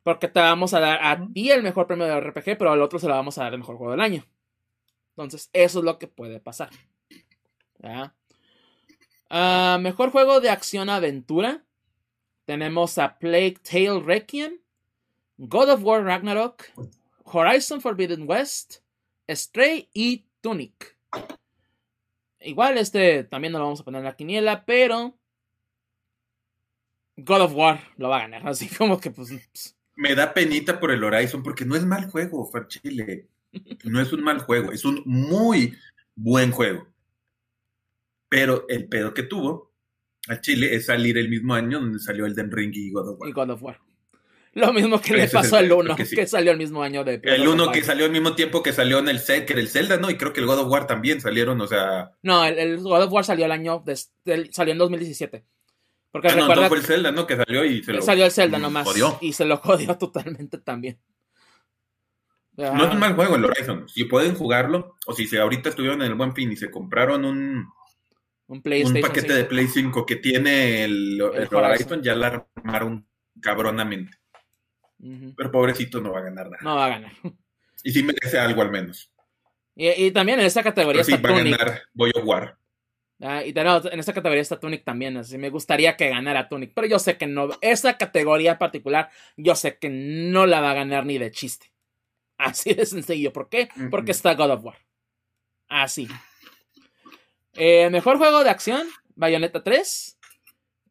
porque 0.02 0.28
te 0.28 0.40
vamos 0.40 0.72
a 0.72 0.80
dar 0.80 0.98
a 1.02 1.26
ti 1.32 1.50
el 1.50 1.62
mejor 1.62 1.86
premio 1.86 2.06
de 2.06 2.18
RPG, 2.18 2.56
pero 2.56 2.72
al 2.72 2.80
otro 2.80 2.98
se 2.98 3.06
lo 3.06 3.14
vamos 3.14 3.36
a 3.36 3.44
dar 3.44 3.52
el 3.52 3.58
mejor 3.58 3.76
juego 3.76 3.92
del 3.92 4.00
año. 4.00 4.24
Entonces, 5.10 5.50
eso 5.52 5.80
es 5.80 5.84
lo 5.84 5.98
que 5.98 6.06
puede 6.06 6.40
pasar. 6.40 6.70
Ah, 9.28 9.78
mejor 9.80 10.10
juego 10.10 10.40
de 10.40 10.48
acción-aventura. 10.48 11.64
Tenemos 12.48 12.96
a 12.96 13.18
Plague 13.18 13.58
Tale 13.62 14.00
Requiem, 14.00 14.58
God 15.36 15.68
of 15.68 15.82
War 15.82 16.02
Ragnarok, 16.02 16.64
Horizon 17.24 17.78
Forbidden 17.78 18.26
West, 18.26 18.76
Stray 19.28 19.90
y 19.92 20.24
Tunic. 20.40 20.96
Igual 22.40 22.78
este 22.78 23.24
también 23.24 23.52
no 23.52 23.58
lo 23.58 23.66
vamos 23.66 23.80
a 23.80 23.84
poner 23.84 23.98
en 23.98 24.06
la 24.06 24.16
quiniela, 24.16 24.64
pero 24.64 25.14
God 27.18 27.42
of 27.42 27.54
War 27.54 27.82
lo 27.98 28.08
va 28.08 28.16
a 28.16 28.20
ganar. 28.20 28.40
Así 28.48 28.66
como 28.66 28.98
que 28.98 29.10
pues... 29.10 29.28
pues. 29.28 29.76
Me 29.94 30.14
da 30.14 30.32
penita 30.32 30.80
por 30.80 30.90
el 30.90 31.04
Horizon 31.04 31.42
porque 31.42 31.66
no 31.66 31.76
es 31.76 31.84
mal 31.84 32.10
juego, 32.10 32.50
Chile. 32.66 33.28
No 33.84 34.00
es 34.00 34.10
un 34.10 34.22
mal 34.22 34.40
juego, 34.40 34.72
es 34.72 34.86
un 34.86 35.02
muy 35.04 35.76
buen 36.14 36.50
juego. 36.50 36.86
Pero 38.30 38.66
el 38.68 38.88
pedo 38.88 39.12
que 39.12 39.22
tuvo 39.22 39.68
a 40.28 40.40
Chile 40.40 40.74
es 40.74 40.86
salir 40.86 41.18
el 41.18 41.28
mismo 41.28 41.55
año 41.55 41.80
donde 41.80 41.98
salió 41.98 42.26
el 42.26 42.34
Den 42.34 42.50
Ring 42.50 42.72
y 42.74 42.90
God 42.90 43.09
of 43.10 43.20
War. 43.20 43.28
Y 43.28 43.32
God 43.32 43.50
of 43.50 43.62
War. 43.62 43.80
Lo 44.55 44.72
mismo 44.72 45.00
que 45.00 45.14
le 45.14 45.28
pasó 45.28 45.56
al 45.56 45.70
1, 45.70 45.94
que, 45.94 46.26
salió 46.26 46.52
el 46.52 46.59
mismo 46.59 46.82
año 46.82 47.05
de 47.05 47.20
El 47.22 47.46
1 47.46 47.70
que 47.70 47.84
salió 47.84 48.06
al 48.06 48.10
mismo 48.10 48.34
tiempo 48.34 48.62
que 48.62 48.72
salió 48.72 48.98
en 48.98 49.09
el 49.09 49.20
set, 49.20 49.46
que 49.46 49.52
era 49.52 49.62
el 49.62 49.68
Zelda, 49.68 49.98
¿no? 49.98 50.10
Y 50.10 50.16
creo 50.16 50.32
que 50.32 50.40
el 50.40 50.46
God 50.46 50.60
of 50.60 50.68
War 50.68 50.86
también 50.86 51.20
salieron, 51.20 51.60
o 51.60 51.66
sea. 51.66 52.12
No, 52.22 52.44
el, 52.44 52.78
God 52.78 53.05
of 53.05 53.12
War 53.12 53.24
salió 53.24 53.44
el 53.44 53.52
año. 53.52 53.84
salió 54.50 54.72
en 54.72 54.78
2017. 54.78 55.44
Porque 56.10 56.28
ah, 56.28 56.34
recuerda. 56.34 56.62
No, 56.62 56.68
fue 56.68 56.78
el 56.78 56.84
Zelda, 56.84 57.12
¿no? 57.12 57.26
Que 57.26 57.36
salió 57.36 57.64
y 57.64 57.82
se 57.84 57.92
lo. 57.92 58.02
Salió 58.02 58.24
el 58.24 58.32
Zelda 58.32 58.59
nomás. 58.59 58.88
Y 59.20 59.32
se 59.32 59.44
lo 59.44 59.59
jodió 59.59 59.96
totalmente 59.98 60.59
también. 60.59 60.98
No 62.56 62.86
es 62.86 62.92
un 62.92 62.98
mal 62.98 63.14
juego 63.14 63.36
el 63.36 63.44
Horizon. 63.44 63.88
Si 63.88 64.05
pueden 64.05 64.34
jugarlo, 64.34 64.96
o 65.06 65.12
si 65.12 65.36
ahorita 65.36 65.68
estuvieron 65.68 66.02
en 66.02 66.09
el 66.09 66.14
Buen 66.16 66.34
Fin 66.34 66.50
y 66.50 66.56
se 66.56 66.72
compraron 66.72 67.24
un, 67.24 67.68
un, 68.48 68.62
paquete 68.62 69.34
de 69.34 69.44
Play 69.44 69.68
5 69.68 70.04
que 70.06 70.16
tiene 70.16 70.84
el, 70.84 71.20
Horizon, 71.20 72.02
ya 72.02 72.14
la 72.14 72.46
armaron 72.56 73.06
cabronamente. 73.40 74.16
Pero 75.36 75.50
pobrecito 75.52 76.00
no 76.00 76.12
va 76.12 76.20
a 76.20 76.22
ganar 76.22 76.50
nada. 76.50 76.62
No 76.62 76.76
va 76.76 76.86
a 76.86 76.88
ganar. 76.88 77.12
Y 77.84 77.92
sí 77.92 78.02
merece 78.02 78.36
algo 78.36 78.60
al 78.60 78.72
menos. 78.72 79.12
Y, 79.76 80.10
también 80.10 80.40
en 80.40 80.46
esta 80.46 80.64
categoría 80.64 81.04
Pero 81.04 81.16
está 81.16 81.28
sí, 81.28 81.34
va 81.34 81.40
a 81.40 81.44
ganar 81.44 81.82
Voy 81.94 82.10
a 82.12 82.18
War. 82.18 82.58
Ah, 83.20 83.44
y 83.44 83.50
en 83.56 84.00
esta 84.00 84.12
categoría 84.12 84.42
está 84.42 84.58
Tunic 84.58 84.84
también, 84.84 85.16
así 85.16 85.38
me 85.38 85.50
gustaría 85.50 85.96
que 85.96 86.08
ganara 86.08 86.48
Tunic, 86.48 86.72
pero 86.74 86.88
yo 86.88 86.98
sé 86.98 87.16
que 87.16 87.28
no, 87.28 87.50
esa 87.60 87.96
categoría 87.96 88.58
particular, 88.58 89.10
yo 89.36 89.54
sé 89.54 89.78
que 89.78 89.88
no 89.88 90.46
la 90.46 90.60
va 90.60 90.72
a 90.72 90.74
ganar 90.74 91.06
ni 91.06 91.18
de 91.18 91.30
chiste. 91.30 91.72
Así 92.36 92.72
de 92.74 92.86
sencillo. 92.86 93.32
¿Por 93.32 93.48
qué? 93.48 93.68
Porque 93.90 94.12
está 94.12 94.34
God 94.34 94.50
of 94.50 94.64
War. 94.64 94.76
Así. 95.68 96.08
Eh, 97.54 97.90
mejor 97.90 98.18
juego 98.18 98.44
de 98.44 98.50
acción, 98.50 98.86
Bayonetta 99.14 99.62
3. 99.62 100.18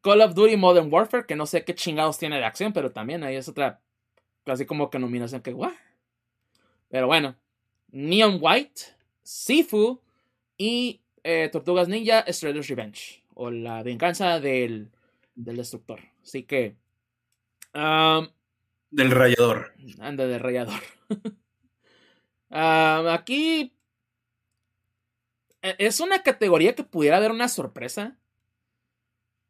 Call 0.00 0.20
of 0.20 0.34
Duty 0.34 0.56
Modern 0.56 0.92
Warfare, 0.92 1.26
que 1.26 1.36
no 1.36 1.46
sé 1.46 1.64
qué 1.64 1.74
chingados 1.74 2.18
tiene 2.18 2.38
de 2.38 2.44
acción, 2.44 2.72
pero 2.72 2.92
también 2.92 3.24
ahí 3.24 3.36
es 3.36 3.48
otra, 3.48 3.80
casi 4.44 4.64
como 4.64 4.90
que 4.90 4.98
nominación 4.98 5.42
que, 5.42 5.52
guau. 5.52 5.72
Pero 6.88 7.06
bueno, 7.06 7.36
Neon 7.88 8.38
White, 8.40 8.82
Sifu 9.22 10.00
y 10.56 11.00
eh, 11.24 11.48
Tortugas 11.50 11.88
Ninja 11.88 12.24
Shredder's 12.26 12.68
Revenge, 12.68 13.24
o 13.34 13.50
la 13.50 13.82
venganza 13.82 14.40
del, 14.40 14.90
del 15.34 15.56
destructor. 15.56 16.00
Así 16.22 16.44
que... 16.44 16.76
Um, 17.74 18.28
del 18.90 19.10
rayador. 19.10 19.74
Anda, 20.00 20.26
del 20.26 20.40
rayador. 20.40 20.80
Ah, 22.50 23.04
aquí 23.18 23.72
es 25.62 26.00
una 26.00 26.22
categoría 26.22 26.74
que 26.74 26.84
pudiera 26.84 27.16
haber 27.16 27.30
una 27.30 27.48
sorpresa. 27.48 28.16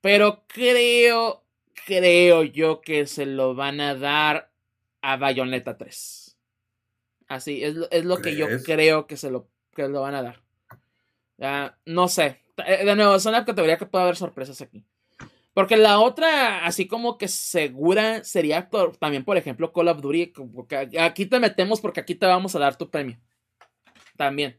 Pero 0.01 0.45
creo 0.47 1.45
creo 1.87 2.43
yo 2.43 2.81
que 2.81 3.07
se 3.07 3.27
lo 3.27 3.55
van 3.55 3.81
a 3.81 3.95
dar 3.95 4.51
a 5.01 5.17
Bayonetta 5.17 5.77
3. 5.77 6.37
Así, 7.29 7.63
es, 7.63 7.77
es 7.91 8.05
lo 8.05 8.19
que 8.19 8.37
yo 8.37 8.47
creo 8.65 9.07
que 9.07 9.17
se 9.17 9.31
lo, 9.31 9.49
que 9.75 9.89
lo 9.89 10.01
van 10.01 10.15
a 10.15 10.23
dar. 10.23 10.43
Ya, 11.37 11.79
no 11.85 12.09
sé. 12.09 12.43
Eh, 12.67 12.85
de 12.85 12.97
nuevo, 12.97 13.15
es 13.15 13.27
una 13.27 13.45
categoría 13.45 13.79
que 13.79 13.87
puede 13.87 14.05
haber 14.05 14.17
sorpresas 14.17 14.61
aquí. 14.61 14.85
Porque 15.53 15.77
la 15.77 15.99
otra, 15.99 16.65
así 16.65 16.87
como 16.87 17.19
que 17.19 17.29
segura, 17.29 18.23
sería 18.25 18.69
también, 18.99 19.25
por 19.25 19.37
ejemplo, 19.37 19.73
Call 19.73 19.89
of 19.89 20.01
Duty. 20.01 20.33
Aquí 21.01 21.27
te 21.27 21.41
metemos 21.41 21.81
porque 21.81 22.01
aquí 22.01 22.15
te 22.15 22.27
vamos 22.27 22.55
a 22.55 22.59
dar 22.59 22.77
tu 22.77 22.91
premio. 22.91 23.19
También. 24.17 24.59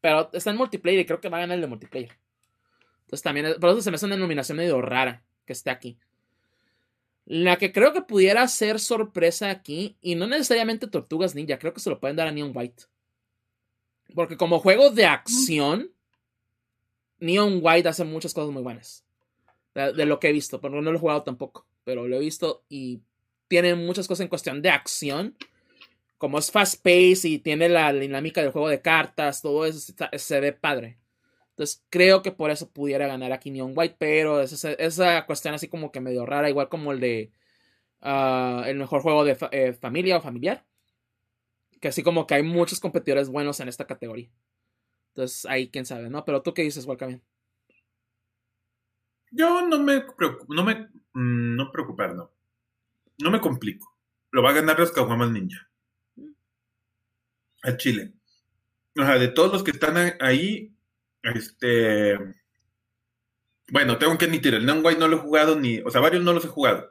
Pero 0.00 0.30
está 0.32 0.50
en 0.50 0.56
multiplayer 0.56 1.00
y 1.00 1.06
creo 1.06 1.20
que 1.20 1.28
va 1.28 1.38
a 1.38 1.40
ganar 1.40 1.56
el 1.56 1.62
de 1.62 1.66
multiplayer. 1.66 2.16
Entonces 3.00 3.22
también, 3.22 3.54
por 3.60 3.70
eso 3.70 3.82
se 3.82 3.90
me 3.90 3.96
hace 3.96 4.06
una 4.06 4.16
nominación 4.16 4.58
medio 4.58 4.80
rara 4.80 5.22
que 5.44 5.52
esté 5.52 5.70
aquí. 5.70 5.98
La 7.24 7.56
que 7.56 7.72
creo 7.72 7.92
que 7.92 8.02
pudiera 8.02 8.46
ser 8.48 8.80
sorpresa 8.80 9.50
aquí, 9.50 9.96
y 10.00 10.14
no 10.14 10.26
necesariamente 10.26 10.86
Tortugas 10.86 11.34
Ninja, 11.34 11.58
creo 11.58 11.74
que 11.74 11.80
se 11.80 11.90
lo 11.90 12.00
pueden 12.00 12.16
dar 12.16 12.28
a 12.28 12.32
Neon 12.32 12.52
White. 12.54 12.84
Porque 14.14 14.36
como 14.36 14.60
juego 14.60 14.90
de 14.90 15.04
acción, 15.04 15.90
Neon 17.18 17.60
White 17.62 17.88
hace 17.88 18.04
muchas 18.04 18.32
cosas 18.32 18.52
muy 18.52 18.62
buenas 18.62 19.04
de, 19.74 20.06
lo 20.06 20.18
que 20.18 20.28
he 20.28 20.32
visto, 20.32 20.60
pero 20.60 20.80
no 20.80 20.90
lo 20.90 20.96
he 20.96 21.00
jugado 21.00 21.22
tampoco, 21.22 21.66
pero 21.84 22.08
lo 22.08 22.16
he 22.16 22.20
visto 22.20 22.64
y 22.68 23.00
tiene 23.46 23.74
muchas 23.74 24.08
cosas 24.08 24.24
en 24.24 24.28
cuestión 24.28 24.62
de 24.62 24.70
acción. 24.70 25.36
Como 26.18 26.38
es 26.38 26.50
fast 26.50 26.82
pace 26.82 27.28
y 27.28 27.38
tiene 27.38 27.68
la 27.68 27.92
dinámica 27.92 28.42
del 28.42 28.52
juego 28.52 28.68
de 28.68 28.82
cartas, 28.82 29.40
todo 29.40 29.66
eso 29.66 29.94
se 30.12 30.40
ve 30.40 30.52
padre. 30.52 30.98
Entonces 31.50 31.84
creo 31.90 32.22
que 32.22 32.30
por 32.30 32.50
eso 32.50 32.70
pudiera 32.70 33.08
ganar 33.08 33.32
aquí 33.32 33.50
Neon 33.50 33.72
White, 33.74 33.96
pero 33.98 34.40
es 34.40 34.64
esa, 34.64 35.26
cuestión 35.26 35.54
así 35.54 35.68
como 35.68 35.90
que 35.90 36.00
medio 36.00 36.24
rara, 36.24 36.48
igual 36.48 36.68
como 36.68 36.92
el 36.92 37.00
de 37.00 37.32
ah, 38.00 38.64
el 38.66 38.76
mejor 38.78 39.02
juego 39.02 39.24
de 39.24 39.36
eh, 39.50 39.72
familia 39.72 40.18
o 40.18 40.20
familiar. 40.20 40.64
Que 41.80 41.88
así 41.88 42.02
como 42.02 42.26
que 42.26 42.34
hay 42.34 42.42
muchos 42.42 42.80
competidores 42.80 43.28
buenos 43.28 43.60
en 43.60 43.68
esta 43.68 43.86
categoría. 43.86 44.30
Entonces 45.08 45.46
ahí 45.46 45.68
quién 45.68 45.84
sabe, 45.84 46.08
¿no? 46.10 46.24
Pero 46.24 46.42
tú 46.42 46.54
qué 46.54 46.62
dices, 46.62 46.86
Walcamian. 46.86 47.22
Yo 49.32 49.66
no 49.66 49.80
me 49.80 50.00
preocupo, 50.00 50.54
no 50.54 50.64
me, 50.64 50.88
mm, 51.12 51.56
no 51.56 51.72
no. 52.14 52.32
No 53.18 53.30
me 53.32 53.40
complico. 53.40 53.98
Lo 54.30 54.42
va 54.42 54.50
a 54.50 54.54
ganar 54.54 54.78
los 54.78 54.92
Caguamas 54.92 55.30
Ninja. 55.32 55.67
Al 57.62 57.76
Chile. 57.76 58.12
O 58.96 59.02
sea, 59.02 59.18
de 59.18 59.28
todos 59.28 59.52
los 59.52 59.62
que 59.62 59.70
están 59.70 60.16
ahí, 60.20 60.74
este. 61.22 62.18
Bueno, 63.70 63.98
tengo 63.98 64.16
que 64.16 64.24
admitir, 64.24 64.54
el 64.54 64.64
Neon 64.64 64.84
White 64.84 64.98
no 64.98 65.08
lo 65.08 65.16
he 65.16 65.20
jugado 65.20 65.58
ni. 65.58 65.78
O 65.80 65.90
sea, 65.90 66.00
varios 66.00 66.24
no 66.24 66.32
los 66.32 66.44
he 66.44 66.48
jugado. 66.48 66.90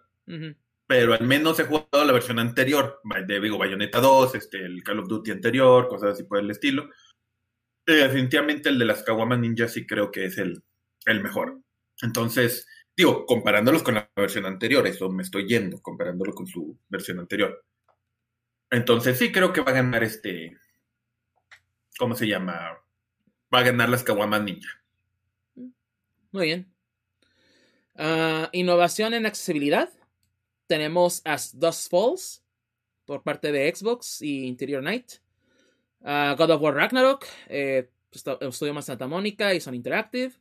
Pero 0.88 1.14
al 1.14 1.26
menos 1.26 1.60
he 1.60 1.65
jugado 1.65 2.06
la 2.06 2.14
versión 2.14 2.39
anterior. 2.39 3.02
De 3.26 3.39
digo, 3.39 3.57
Bayonetta 3.57 3.99
2, 3.99 4.35
este, 4.35 4.65
el 4.65 4.84
Call 4.84 4.99
of 4.99 5.07
Duty 5.07 5.31
anterior, 5.31 5.88
cosas 5.88 6.14
así 6.14 6.23
por 6.23 6.39
el 6.39 6.52
estilo. 6.52 6.89
Eh, 7.85 7.94
definitivamente 7.94 8.69
el 8.69 8.77
de 8.77 8.85
las 8.85 9.03
Caguamas 9.03 9.39
Ninja 9.39 9.68
sí 9.68 9.88
creo 9.88 10.11
que 10.11 10.26
es 10.26 10.38
el, 10.38 10.61
el 11.06 11.22
mejor. 11.22 11.61
Entonces, 12.02 12.68
digo, 12.95 13.26
comparándolos 13.26 13.84
con 13.84 13.95
la 13.95 14.11
versión 14.15 14.45
anterior, 14.45 14.85
eso 14.85 15.10
me 15.10 15.23
estoy 15.23 15.48
yendo, 15.48 15.81
comparándolo 15.81 16.34
con 16.34 16.48
su 16.48 16.77
versión 16.89 17.19
anterior. 17.19 17.64
Entonces, 18.69 19.18
sí 19.18 19.31
creo 19.31 19.53
que 19.53 19.61
va 19.61 19.72
a 19.72 19.76
ganar 19.76 20.03
este. 20.03 20.57
¿Cómo 21.98 22.15
se 22.15 22.27
llama? 22.27 22.77
Va 23.53 23.60
a 23.60 23.64
ganar 23.64 23.89
las 23.89 24.03
Kawamas 24.03 24.44
Ninja. 24.44 24.69
Muy 26.31 26.45
bien. 26.45 26.72
Ah, 27.95 28.49
innovación 28.52 29.14
en 29.14 29.26
accesibilidad. 29.26 29.89
Tenemos 30.68 31.22
As 31.26 31.57
Dust 31.57 31.89
Falls 31.89 32.44
por 33.06 33.23
parte 33.23 33.52
de 33.52 33.73
Xbox 33.73 34.22
y 34.22 34.45
Interior 34.45 34.84
Night. 34.84 35.14
Ah, 36.03 36.35
God 36.38 36.52
of 36.52 36.61
War 36.61 36.76
Ragnarok, 36.76 37.26
eh, 37.48 37.89
Estudio 38.11 38.73
más 38.73 38.85
Santa 38.85 39.07
Mónica 39.07 39.53
y 39.53 39.61
Son 39.61 39.73
Interactive. 39.73 40.34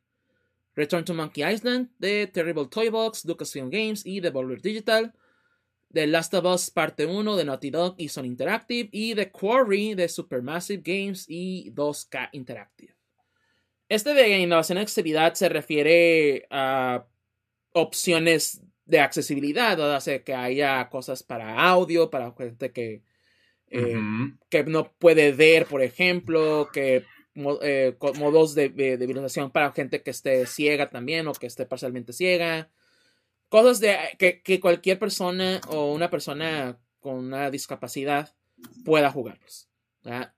Return 0.75 1.05
to 1.05 1.15
Monkey 1.15 1.43
Island 1.43 1.91
de 1.99 2.27
Terrible 2.27 2.67
Toy 2.67 2.91
Box, 2.91 3.25
Lucasfilm 3.25 3.71
Games 3.71 4.05
y 4.05 4.21
Devolver 4.21 4.61
Digital. 4.61 5.15
The 5.93 6.07
Last 6.07 6.35
of 6.35 6.45
Us 6.45 6.71
Parte 6.71 7.07
1 7.07 7.37
de 7.37 7.45
Naughty 7.45 7.71
Dog 7.71 7.95
y 7.99 8.09
Sony 8.09 8.25
Interactive. 8.25 8.89
Y 8.93 9.15
The 9.15 9.31
Quarry 9.31 9.95
de 9.95 10.09
Supermassive 10.09 10.83
Games 10.85 11.27
y 11.29 11.71
2K 11.73 12.31
Interactive. 12.33 12.95
Este 13.89 14.15
de 14.15 14.39
innovación 14.39 14.79
y 14.79 14.81
accesibilidad 14.81 15.35
se 15.35 15.49
refiere 15.49 16.47
a 16.51 17.07
opciones 17.73 18.63
de 18.85 19.01
accesibilidad, 19.01 19.79
o 19.79 20.01
sea, 20.01 20.23
que 20.23 20.35
haya 20.35 20.89
cosas 20.89 21.23
para 21.23 21.69
audio, 21.69 22.09
para 22.11 22.33
gente 22.33 22.73
que, 22.73 23.03
eh, 23.69 24.01
que 24.49 24.65
no 24.65 24.93
puede 24.99 25.33
ver, 25.33 25.67
por 25.67 25.83
ejemplo, 25.83 26.69
que 26.73 27.05
eh, 27.35 27.97
modos 28.19 28.55
de, 28.55 28.71
de, 28.71 29.51
para 29.53 29.73
gente 29.73 30.03
que 30.03 30.11
esté 30.11 30.47
ciega 30.47 30.89
también 30.89 31.29
o 31.29 31.35
que 31.35 31.47
esté 31.47 31.67
parcialmente 31.67 32.13
ciega. 32.13 32.71
Cosas 33.49 33.81
de 33.81 33.97
que, 34.19 34.61
cualquier 34.61 34.99
persona 34.99 35.61
o 35.69 35.93
una 35.93 36.11
persona 36.11 36.79
con 37.01 37.17
una 37.17 37.51
discapacidad 37.51 38.35
pueda 38.85 39.11
jugarlos. 39.11 39.69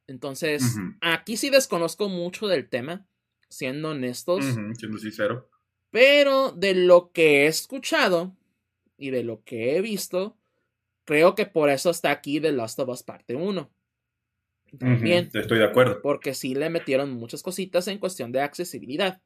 Entonces, 0.07 0.63
aquí 1.01 1.37
sí 1.37 1.51
desconozco 1.51 2.09
mucho 2.09 2.49
del 2.49 2.69
tema, 2.69 3.07
siendo 3.49 3.91
honestos. 3.91 4.45
siendo 4.79 4.99
sincero. 4.99 5.49
Pero 5.91 6.53
de 6.53 6.75
lo 6.75 7.13
que 7.13 7.45
he 7.45 7.47
escuchado 7.47 8.37
y 8.97 9.11
de 9.11 9.25
lo 9.25 9.43
que 9.45 9.77
he 9.77 9.81
visto, 9.81 10.37
creo 11.05 11.35
que 11.35 11.47
por 11.47 11.71
eso 11.71 11.91
está 11.91 12.11
aquí 12.11 12.41
The 12.41 12.53
Last 12.53 12.79
of 12.79 12.89
Us 12.91 13.03
Parte 13.03 13.35
1. 13.35 13.71
También. 14.79 15.31
estoy 15.33 15.59
de 15.59 15.65
acuerdo. 15.65 16.03
Porque 16.03 16.35
sí 16.35 16.55
le 16.55 16.69
metieron 16.69 17.13
muchas 17.13 17.43
cositas 17.43 17.89
en 17.89 17.99
cuestión 17.99 18.33
de 18.33 18.43
accesibilidad. 18.43 19.23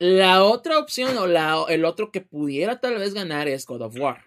La 0.00 0.42
otra 0.42 0.78
opción 0.78 1.16
o 1.18 1.26
la, 1.26 1.64
el 1.68 1.84
otro 1.84 2.10
que 2.10 2.20
pudiera 2.20 2.80
tal 2.80 2.98
vez 2.98 3.14
ganar 3.14 3.48
es 3.48 3.66
God 3.66 3.82
of 3.82 3.96
War. 3.96 4.24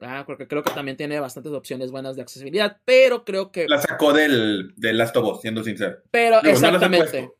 Ah, 0.00 0.24
porque 0.26 0.46
creo 0.46 0.62
que 0.62 0.70
también 0.70 0.96
tiene 0.96 1.18
bastantes 1.18 1.52
opciones 1.52 1.90
buenas 1.90 2.16
de 2.16 2.22
accesibilidad, 2.22 2.80
pero 2.84 3.24
creo 3.24 3.50
que... 3.50 3.66
La 3.66 3.80
sacó 3.80 4.12
del, 4.12 4.74
del 4.76 4.98
Last 4.98 5.16
of 5.16 5.24
Us, 5.24 5.40
siendo 5.40 5.64
sincero. 5.64 5.96
Pero 6.10 6.42
exactamente. 6.42 7.30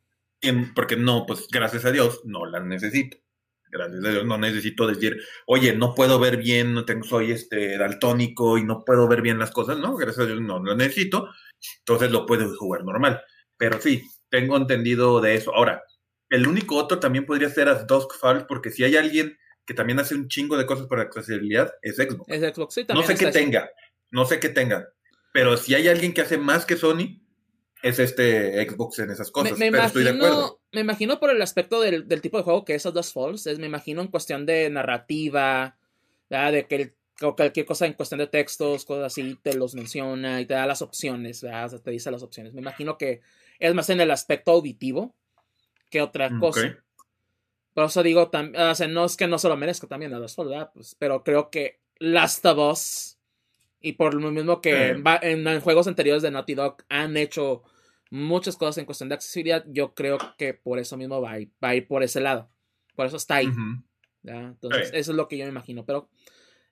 porque 0.75 0.97
no, 0.97 1.27
pues 1.27 1.47
gracias 1.49 1.85
a 1.85 1.93
Dios, 1.93 2.23
no 2.25 2.47
las 2.47 2.65
necesito. 2.65 3.19
Gracias 3.69 4.03
a 4.03 4.11
Dios, 4.11 4.25
no 4.25 4.39
necesito 4.39 4.87
decir, 4.87 5.21
oye, 5.47 5.77
no 5.77 5.95
puedo 5.95 6.19
ver 6.19 6.39
bien, 6.39 6.73
no 6.73 6.87
tengo, 6.87 7.05
soy 7.05 7.33
este 7.33 7.77
daltónico 7.77 8.57
y 8.57 8.65
no 8.65 8.85
puedo 8.85 9.07
ver 9.07 9.21
bien 9.21 9.39
las 9.39 9.51
cosas. 9.51 9.79
No, 9.79 9.97
gracias 9.97 10.25
a 10.25 10.27
Dios 10.27 10.41
no 10.41 10.61
lo 10.61 10.75
necesito 10.75 11.29
entonces 11.81 12.11
lo 12.11 12.27
puedes 12.27 12.57
jugar 12.57 12.85
normal. 12.85 13.23
Pero 13.57 13.81
sí, 13.81 14.03
tengo 14.29 14.57
entendido 14.57 15.21
de 15.21 15.35
eso. 15.35 15.55
Ahora, 15.55 15.83
el 16.31 16.47
único 16.47 16.77
otro 16.77 16.99
también 16.99 17.27
podría 17.27 17.51
ser 17.51 17.69
As 17.69 17.87
Dusk 17.87 18.19
Falls, 18.19 18.45
porque 18.49 18.71
si 18.71 18.85
hay 18.85 18.97
alguien 18.97 19.39
que 19.65 19.75
también 19.75 19.99
hace 19.99 20.15
un 20.15 20.29
chingo 20.29 20.57
de 20.57 20.67
cosas 20.67 20.87
para 20.87 21.03
accesibilidad, 21.03 21.73
es 21.83 21.97
Xbox. 21.97 22.25
Es 22.29 22.55
Xbox, 22.55 22.75
sí, 22.75 22.85
también. 22.85 23.07
No 23.07 23.15
sé 23.15 23.25
qué 23.25 23.33
tenga, 23.33 23.71
no 24.11 24.25
sé 24.25 24.41
qué 24.41 24.49
tenga. 24.49 24.89
Pero 25.33 25.57
si 25.57 25.75
hay 25.75 25.89
alguien 25.89 26.15
que 26.15 26.23
hace 26.23 26.39
más 26.39 26.65
que 26.65 26.77
Sony, 26.77 27.21
es 27.83 27.99
este 27.99 28.69
Xbox 28.69 29.01
en 29.01 29.11
esas 29.11 29.31
cosas. 29.31 29.53
Me, 29.53 29.59
pero 29.59 29.69
imagino, 29.69 29.87
estoy 29.87 30.05
de 30.05 30.11
acuerdo. 30.11 30.61
Me 30.73 30.81
imagino 30.81 31.21
por 31.21 31.31
el 31.31 31.43
aspecto 31.43 31.81
del, 31.81 32.07
tipo 32.21 32.39
de 32.39 32.45
juego 32.45 32.65
que 32.65 32.75
es 32.75 32.87
As 32.87 33.13
Falls, 33.13 33.47
es, 33.47 33.59
me 33.59 33.67
imagino 33.67 34.01
en 34.01 34.09
cuestión 34.09 34.47
de 34.47 34.71
narrativa, 34.71 35.77
de 36.29 36.67
que 36.69 36.75
el 36.77 36.95
cualquier 37.19 37.65
cosa 37.65 37.87
en 37.87 37.95
cuestión 37.95 38.19
de 38.19 38.27
textos, 38.27 38.85
cosas 38.85 39.07
así, 39.07 39.39
te 39.43 39.55
los 39.55 39.75
menciona 39.75 40.41
y 40.41 40.47
te 40.47 40.55
da 40.55 40.67
las 40.67 40.83
opciones, 40.83 41.45
te 41.83 41.91
dice 41.91 42.11
las 42.11 42.23
opciones. 42.23 42.53
Me 42.53 42.61
imagino 42.61 42.99
que 42.99 43.21
es 43.59 43.75
más 43.75 43.89
en 43.91 44.01
el 44.01 44.11
aspecto 44.11 44.53
auditivo 44.53 45.15
que 45.91 46.03
otra 46.03 46.31
cosa. 46.39 46.77
Por 47.77 47.85
eso 47.85 48.03
digo, 48.03 48.31
o 48.33 48.75
sea, 48.75 48.89
no 48.89 49.05
es 49.05 49.17
que 49.17 49.27
no 49.27 49.39
se 49.39 49.49
lo 49.49 49.57
merezca 49.59 49.87
también 49.87 50.15
a 50.15 50.19
los 50.19 50.35
¿verdad? 50.37 50.71
Pues, 50.73 50.97
pero 50.99 51.23
creo 51.23 51.51
que 51.51 51.81
Last 51.99 52.45
of 52.47 52.73
Us, 52.73 53.19
y 53.81 53.93
por 53.93 54.15
lo 54.15 54.31
mismo 54.31 54.61
que 54.61 54.97
en, 55.23 55.61
juegos 55.61 55.87
anteriores 55.87 56.23
de 56.23 56.31
Naughty 56.31 56.55
Dog 56.55 56.79
han 56.89 57.17
hecho 57.17 57.65
muchas 58.11 58.57
cosas 58.57 58.79
en 58.79 58.87
cuestión 58.87 59.09
de 59.09 59.17
accesibilidad, 59.17 59.65
yo 59.69 59.95
creo 59.95 60.19
que 60.39 60.55
por 60.55 60.79
eso 60.79 60.97
mismo 60.97 61.21
va 61.21 61.33
a 61.33 61.75
ir, 61.75 61.87
por 61.87 62.03
ese 62.03 62.21
lado. 62.21 62.49
Por 62.95 63.07
eso 63.07 63.19
está 63.19 63.37
ahí. 63.37 63.49
Entonces, 64.25 64.91
eso 64.95 65.11
es 65.13 65.17
lo 65.17 65.29
que 65.29 65.37
yo 65.37 65.45
me 65.45 65.51
imagino. 65.51 65.85
Pero 65.85 66.09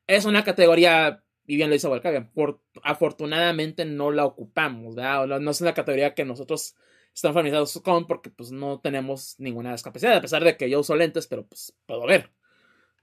es 0.07 0.25
una 0.25 0.43
categoría, 0.43 1.23
y 1.47 1.57
bien 1.57 1.69
lo 1.69 1.77
hizo 1.77 1.93
por, 2.33 2.63
afortunadamente 2.83 3.85
no 3.85 4.11
la 4.11 4.25
ocupamos, 4.25 4.95
¿verdad? 4.95 5.27
No 5.39 5.51
es 5.51 5.61
una 5.61 5.75
categoría 5.75 6.15
que 6.15 6.25
nosotros 6.25 6.77
estamos 7.15 7.35
familiarizados 7.35 7.81
con 7.83 8.07
porque 8.07 8.31
pues 8.31 8.51
no 8.51 8.81
tenemos 8.81 9.37
ninguna 9.39 9.73
discapacidad, 9.73 10.17
a 10.17 10.21
pesar 10.21 10.43
de 10.45 10.57
que 10.57 10.69
yo 10.69 10.81
uso 10.81 10.97
lentes, 10.97 11.27
pero 11.27 11.47
pues 11.47 11.75
puedo 11.87 12.07
ver, 12.07 12.33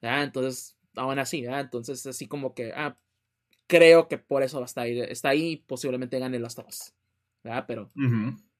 ¿verdad? 0.01 0.23
Entonces, 0.23 0.77
aún 0.95 1.17
así, 1.17 1.41
¿verdad? 1.41 1.61
Entonces, 1.61 2.05
así 2.05 2.27
como 2.27 2.53
que, 2.53 2.73
ah, 2.75 2.95
creo 3.67 4.07
que 4.07 4.17
por 4.17 4.43
eso 4.43 4.63
está 4.63 4.81
ahí, 4.81 4.99
está 4.99 5.29
ahí 5.29 5.51
y 5.51 5.57
posiblemente 5.57 6.19
gane 6.19 6.39
las 6.39 6.55
dos, 6.55 6.93
¿verdad? 7.43 7.65
Pero 7.67 7.91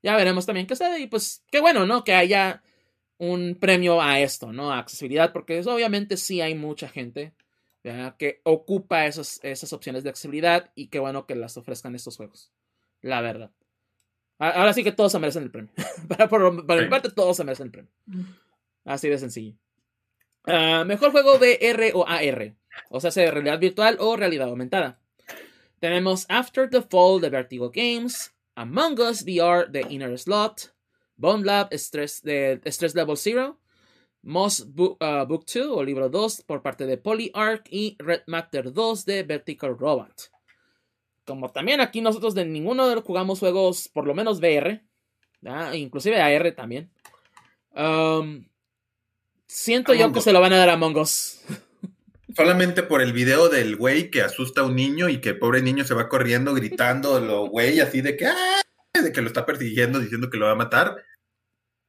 ya 0.01 0.15
veremos 0.15 0.45
también 0.45 0.67
qué 0.67 0.75
sucede 0.75 1.01
y 1.01 1.07
pues 1.07 1.43
qué 1.51 1.59
bueno, 1.59 1.85
¿no? 1.85 2.03
Que 2.03 2.13
haya 2.13 2.63
un 3.17 3.57
premio 3.59 4.01
a 4.01 4.19
esto, 4.19 4.51
¿no? 4.53 4.71
A 4.71 4.79
accesibilidad, 4.79 5.33
porque 5.33 5.59
obviamente 5.59 6.17
sí 6.17 6.41
hay 6.41 6.55
mucha 6.55 6.87
gente 6.87 7.33
que 8.17 8.41
ocupa 8.43 9.05
esas, 9.05 9.39
esas 9.43 9.73
opciones 9.73 10.03
de 10.03 10.09
accesibilidad 10.09 10.71
y 10.75 10.87
qué 10.87 10.99
bueno 10.99 11.25
que 11.25 11.35
las 11.35 11.57
ofrezcan 11.57 11.93
estos 11.95 12.17
juegos. 12.17 12.51
La 13.01 13.21
verdad. 13.21 13.51
Ahora 14.41 14.73
sí 14.73 14.83
que 14.83 14.91
todos 14.91 15.11
se 15.11 15.19
merecen 15.19 15.43
el 15.43 15.51
premio. 15.51 15.71
para, 16.07 16.27
por, 16.27 16.51
mi 16.51 16.87
parte, 16.89 17.11
todos 17.11 17.37
se 17.37 17.43
merecen 17.43 17.67
el 17.67 17.71
premio. 17.71 17.91
Así 18.83 19.07
de 19.07 19.19
sencillo. 19.19 19.55
Ah, 20.45 20.83
mejor 20.83 21.11
juego 21.11 21.35
VR 21.35 21.91
o 21.93 22.07
AR. 22.07 22.55
O 22.89 22.99
sea, 22.99 23.11
sea 23.11 23.29
realidad 23.29 23.59
virtual 23.59 23.97
o 23.99 24.15
realidad 24.15 24.49
aumentada. 24.49 24.99
Tenemos 25.79 26.25
After 26.27 26.67
the 26.67 26.81
Fall 26.81 27.21
de 27.21 27.29
Vertigo 27.29 27.71
Games, 27.71 28.33
Among 28.55 28.99
Us 28.99 29.23
VR 29.23 29.69
de 29.69 29.85
Inner 29.89 30.17
Slot, 30.17 30.73
Bone 31.17 31.45
Lab 31.45 31.71
Stress, 31.73 32.23
de 32.23 32.59
Stress 32.65 32.95
Level 32.95 33.17
Zero, 33.17 33.59
Moss 34.23 34.65
Book, 34.65 34.97
2 34.99 35.55
uh, 35.55 35.73
o 35.73 35.83
libro 35.83 36.09
2 36.09 36.41
por 36.47 36.63
parte 36.63 36.87
de 36.87 36.97
PolyArc 36.97 37.67
y 37.69 37.95
Red 37.99 38.23
Matter 38.25 38.73
2 38.73 39.05
de 39.05 39.21
Vertical 39.21 39.77
Robot. 39.77 40.31
Como 41.25 41.51
también 41.51 41.81
aquí 41.81 42.01
nosotros 42.01 42.33
de 42.33 42.45
ninguno 42.45 42.87
de 42.87 42.95
los 42.95 43.03
jugamos 43.03 43.39
juegos 43.39 43.89
por 43.89 44.07
lo 44.07 44.13
menos 44.13 44.39
VR, 44.39 44.81
inclusive 45.73 46.21
AR 46.21 46.51
también. 46.53 46.91
Um, 47.73 48.45
siento 49.47 49.93
yo 49.93 50.11
que 50.11 50.21
se 50.21 50.33
lo 50.33 50.41
van 50.41 50.53
a 50.53 50.57
dar 50.57 50.69
a 50.69 50.73
Among 50.73 50.97
Us. 50.97 51.41
Solamente 52.35 52.83
por 52.83 53.01
el 53.01 53.13
video 53.13 53.49
del 53.49 53.75
güey 53.75 54.09
que 54.09 54.21
asusta 54.21 54.61
a 54.61 54.65
un 54.65 54.75
niño 54.75 55.09
y 55.09 55.19
que 55.19 55.29
el 55.29 55.39
pobre 55.39 55.61
niño 55.61 55.83
se 55.83 55.93
va 55.93 56.07
corriendo 56.07 56.53
gritando 56.53 57.19
lo 57.19 57.45
güey 57.49 57.81
así 57.81 58.01
de 58.01 58.15
que 58.15 58.25
¡ah! 58.25 58.61
de 58.93 59.11
que 59.11 59.21
lo 59.21 59.27
está 59.27 59.45
persiguiendo 59.45 59.99
diciendo 59.99 60.29
que 60.29 60.37
lo 60.37 60.45
va 60.45 60.51
a 60.51 60.55
matar 60.55 60.95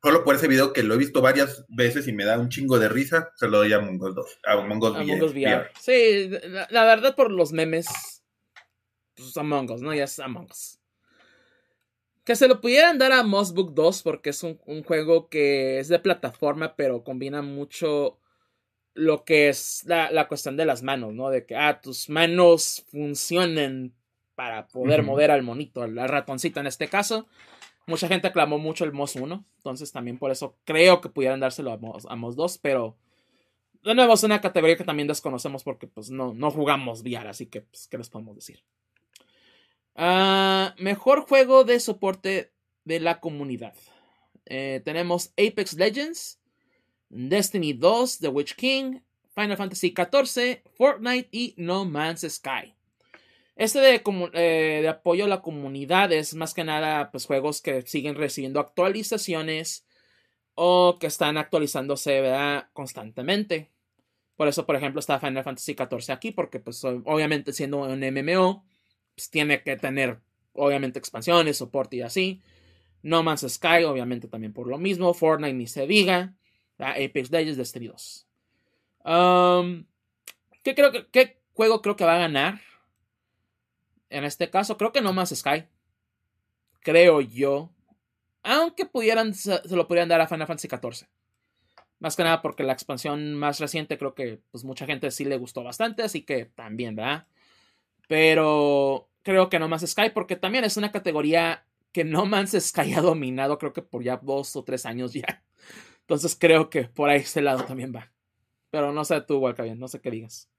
solo 0.03 0.25
por 0.25 0.35
ese 0.35 0.49
video 0.49 0.73
que 0.73 0.83
lo 0.83 0.95
he 0.95 0.99
visto 0.99 1.23
varias 1.23 1.65
veces 1.69 2.09
y 2.09 2.13
me 2.13 2.25
da 2.25 2.39
un 2.39 2.49
chingo 2.49 2.79
de 2.79 2.89
risa, 2.89 3.31
se 3.37 3.47
lo 3.47 3.59
doy 3.59 3.73
a 3.73 3.79
Mongos 3.79 4.15
2, 4.15 4.39
a 4.45 4.57
Mongos 4.57 4.93
VR. 5.33 5.71
Sí, 5.81 6.31
la, 6.71 6.85
verdad 6.85 7.15
por 7.15 7.31
los 7.31 7.53
memes, 7.53 7.87
pues 9.15 9.37
Among 9.37 9.71
Us, 9.71 9.83
¿no? 9.83 9.95
Ya 9.95 10.05
es 10.05 10.19
Among 10.19 10.51
Us. 10.51 10.79
Que 12.25 12.37
se 12.37 12.47
lo 12.47 12.61
pudieran 12.61 12.99
dar 12.99 13.13
a 13.13 13.25
Mossbook 13.25 13.75
2 13.75 14.03
porque 14.03 14.31
es 14.31 14.43
un, 14.45 14.57
juego 14.85 15.29
que 15.29 15.81
es 15.81 15.89
de 15.89 15.99
plataforma, 15.99 16.77
pero 16.77 17.03
combina 17.03 17.43
mucho 17.43 18.19
lo 18.95 19.25
que 19.25 19.49
es 19.49 19.85
la, 19.87 20.29
cuestión 20.29 20.57
de 20.57 20.65
las 20.65 20.83
manos, 20.83 21.15
¿no? 21.15 21.31
De 21.31 21.47
que, 21.47 21.57
ah, 21.57 21.81
tus 21.81 22.09
manos 22.09 22.85
funcionen 22.91 23.93
para 24.35 24.69
poder 24.69 25.03
mover 25.03 25.31
al 25.31 25.43
monito, 25.43 25.83
al 25.83 25.97
ratoncito 26.09 26.61
en 26.61 26.67
este 26.67 26.89
caso. 26.89 27.27
Mucha 27.87 28.07
gente 28.07 28.29
aclamó 28.29 28.59
mucho 28.59 28.85
el 28.85 28.93
MOS 28.93 29.17
1, 29.17 29.45
entonces 29.57 29.91
también 29.91 30.19
por 30.19 30.31
eso 30.31 30.57
creo 30.65 31.01
que 31.01 31.09
pudieran 31.09 31.41
dárselo 31.41 31.73
a 31.73 32.17
MOS, 32.17 32.37
2, 32.37 32.59
pero 32.59 32.97
de 33.83 33.95
nuevo 33.97 34.15
es 34.15 34.23
una 34.23 34.41
categoría 34.41 34.77
que 34.77 34.85
también 34.85 35.09
desconocemos 35.09 35.65
porque 35.65 35.89
pues 35.89 36.09
no, 36.11 36.33
no 36.33 36.53
jugamos 36.53 37.03
VR, 37.03 37.29
así 37.29 37.47
que 37.47 37.63
pues, 37.63 37.89
¿qué 37.89 37.99
les 37.99 38.09
podemos 38.09 38.37
decir? 38.37 38.63
Ah, 39.95 40.75
mejor 40.79 41.27
juego 41.27 41.65
de 41.65 41.81
soporte 41.81 42.53
de 42.85 43.01
la 43.01 43.21
comunidad. 43.21 43.75
Eh, 44.47 44.81
tenemos 44.85 45.33
Apex 45.39 45.75
Legends, 45.75 46.41
Destiny 47.09 47.73
2, 47.75 48.19
The 48.19 48.29
Witch 48.29 48.55
King, 48.55 49.01
Final 49.35 49.57
Fantasy 49.57 49.95
XIV, 49.97 50.63
Fortnite 50.75 51.29
y 51.31 51.55
No 51.57 51.85
Man's 51.85 52.27
Sky. 52.29 52.75
Este 53.55 53.81
de, 53.81 54.03
eh, 54.33 54.81
de, 54.83 54.89
apoyo 54.89 55.27
a 55.27 55.29
la 55.29 55.43
comunidad 55.43 56.11
es 56.13 56.35
más 56.35 56.55
que 56.55 56.65
nada 56.65 57.11
pues, 57.11 57.27
juegos 57.27 57.61
que 57.61 57.83
siguen 57.83 58.15
recibiendo 58.15 58.61
actualizaciones 58.61 59.87
o 60.55 60.97
que 60.99 61.07
están 61.07 61.37
actualizándose 61.37 62.23
constantemente. 62.73 63.71
Por 64.37 64.49
eso, 64.49 64.67
por 64.67 64.77
ejemplo, 64.77 65.01
está 65.01 65.21
Final 65.21 65.45
Fantasy 65.45 65.75
XIV 65.75 66.13
aquí, 66.13 66.33
porque 66.33 66.61
pues 66.61 66.83
obviamente 66.85 67.53
siendo 67.53 67.83
un 67.83 68.01
MMO, 68.01 68.65
pues, 69.15 69.31
tiene 69.31 69.63
que 69.63 69.77
tener 69.77 70.21
obviamente 70.55 70.99
expansiones, 70.99 71.59
soporte 71.59 71.97
y 71.97 72.03
así. 72.03 72.43
No 73.03 73.23
Man's 73.23 73.47
Sky, 73.49 73.85
obviamente 73.85 74.29
también 74.29 74.53
por 74.53 74.69
lo 74.69 74.79
mismo. 74.79 75.13
Fortnite 75.15 75.55
ni 75.55 75.67
se 75.67 75.87
diga. 75.87 76.35
Apex 76.79 77.31
Legends 77.31 77.57
Destiny 77.57 77.89
2. 77.89 78.27
Um, 79.05 79.85
¿qué, 80.63 80.75
creo 80.75 80.93
que, 80.93 81.07
¿Qué 81.09 81.41
juego 81.53 81.83
creo 81.83 81.97
que 81.97 82.05
va 82.05 82.17
a 82.17 82.21
ganar? 82.21 82.61
En 84.11 84.25
este 84.25 84.51
caso, 84.51 84.77
creo 84.77 84.93
que 84.93 85.01
no 85.01 85.13
más 85.13 85.31
Sky. 85.31 85.65
Creo 86.81 87.21
yo. 87.21 87.71
Aunque 88.43 88.87
pudieran, 88.87 89.35
se 89.35 89.61
lo 89.71 89.87
pudieran 89.87 90.09
dar 90.09 90.21
a 90.21 90.27
Final 90.27 90.47
Fantasy 90.47 90.69
XIV. 90.69 91.09
Más 92.01 92.17
que 92.17 92.25
nada 92.25 92.43
porque 92.43 92.65
la 92.65 92.73
expansión 92.73 93.35
más 93.35 93.61
reciente 93.61 93.97
creo 93.97 94.15
que 94.15 94.41
pues 94.51 94.65
mucha 94.65 94.87
gente 94.87 95.11
sí 95.13 95.25
le 95.25 95.39
gustó 95.39 95.63
bastante, 95.63 96.03
así 96.03 96.23
que 96.23 96.47
también, 96.47 96.97
¿verdad? 96.97 97.29
Pero 98.13 99.09
creo 99.23 99.49
que 99.49 99.59
No 99.59 99.69
más 99.69 99.81
Sky 99.91 100.11
porque 100.13 100.37
también 100.37 100.65
es 100.65 100.77
una 100.77 100.93
categoría 100.93 101.65
que 101.93 102.05
No 102.05 102.27
Man's 102.27 102.53
Sky 102.53 102.93
ha 102.93 103.01
dominado 103.01 103.57
creo 103.57 103.73
que 103.73 103.81
por 103.81 104.03
ya 104.03 104.19
dos 104.19 104.55
o 104.55 104.65
tres 104.65 104.85
años 104.85 105.15
ya. 105.15 105.43
Entonces 106.01 106.37
creo 106.39 106.69
que 106.69 106.85
por 106.85 107.09
ahí 107.09 107.21
este 107.21 107.41
lado 107.41 107.65
también 107.65 107.91
va. 107.91 108.13
Pero 108.71 108.93
no 108.93 109.03
sé 109.07 109.19
tú, 109.23 109.39
Walcavian, 109.39 109.79
no 109.79 109.89
sé 109.89 110.03
qué 110.03 110.11
digas. 110.11 110.51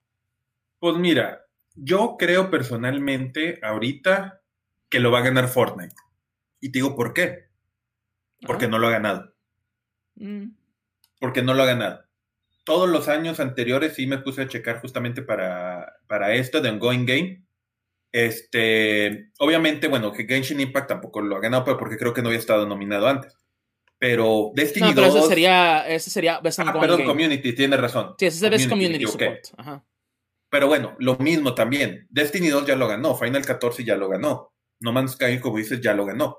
Pues 0.80 0.98
mira, 0.98 1.46
yo 1.76 2.16
creo 2.18 2.50
personalmente 2.50 3.60
ahorita 3.62 4.42
que 4.90 5.00
lo 5.00 5.12
va 5.12 5.20
a 5.20 5.24
ganar 5.24 5.48
Fortnite. 5.48 5.94
Y 6.60 6.72
te 6.72 6.80
digo 6.80 6.96
por 6.96 7.14
qué. 7.14 7.50
Porque 8.48 8.68
no 8.68 8.80
lo 8.80 8.88
ha 8.88 8.92
ganado. 8.92 9.32
Mm. 10.16 10.56
Porque 11.20 11.44
no 11.44 11.54
lo 11.54 11.62
ha 11.62 11.68
ganado. 11.68 12.04
Todos 12.64 12.90
los 12.90 13.08
años 13.08 13.40
anteriores 13.40 13.96
sí 13.96 14.08
me 14.08 14.20
puse 14.20 14.42
a 14.42 14.48
checar 14.48 14.80
justamente 14.80 15.22
para, 15.22 15.98
para 16.08 16.34
esto 16.34 16.62
de 16.62 16.70
Ongoing 16.70 17.06
Game. 17.06 17.44
Este, 18.12 19.32
obviamente, 19.40 19.88
bueno, 19.88 20.14
que 20.14 20.26
Genshin 20.26 20.60
Impact 20.60 20.88
tampoco 20.88 21.22
lo 21.22 21.36
ha 21.36 21.42
ganado, 21.42 21.66
pero 21.66 21.78
porque 21.78 21.98
creo 21.98 22.14
que 22.14 22.22
no 22.22 22.30
había 22.30 22.40
estado 22.40 22.66
nominado 22.66 23.08
antes. 23.08 23.36
Pero 23.98 24.52
Destiny 24.54 24.90
no, 24.90 24.96
pero 24.96 25.08
2... 25.08 25.16
Ese 25.16 25.28
sería, 25.28 25.88
ese 25.88 26.10
sería 26.10 26.40
Best 26.40 26.60
ah, 26.60 26.78
perdón, 26.80 27.06
Community, 27.06 27.54
tiene 27.54 27.78
razón. 27.78 28.16
Sí, 28.20 28.26
ese 28.26 28.38
es 28.38 28.44
el 28.44 28.50
Best 28.52 28.70
Community, 28.70 29.06
Support. 29.06 29.46
Ajá. 29.58 29.86
Pero 30.50 30.68
bueno, 30.68 30.96
lo 31.00 31.16
mismo 31.18 31.56
también. 31.56 32.06
Destiny 32.12 32.50
2 32.50 32.68
ya 32.68 32.76
lo 32.76 32.88
ganó, 32.88 33.16
Final 33.16 33.44
14 33.44 33.84
ya 33.84 33.96
lo 33.96 34.08
ganó. 34.08 34.54
No 34.82 34.92
Man's 34.92 35.14
Sky, 35.14 35.40
como 35.40 35.58
dices, 35.58 35.82
ya 35.82 35.96
lo 35.96 36.06
ganó. 36.06 36.38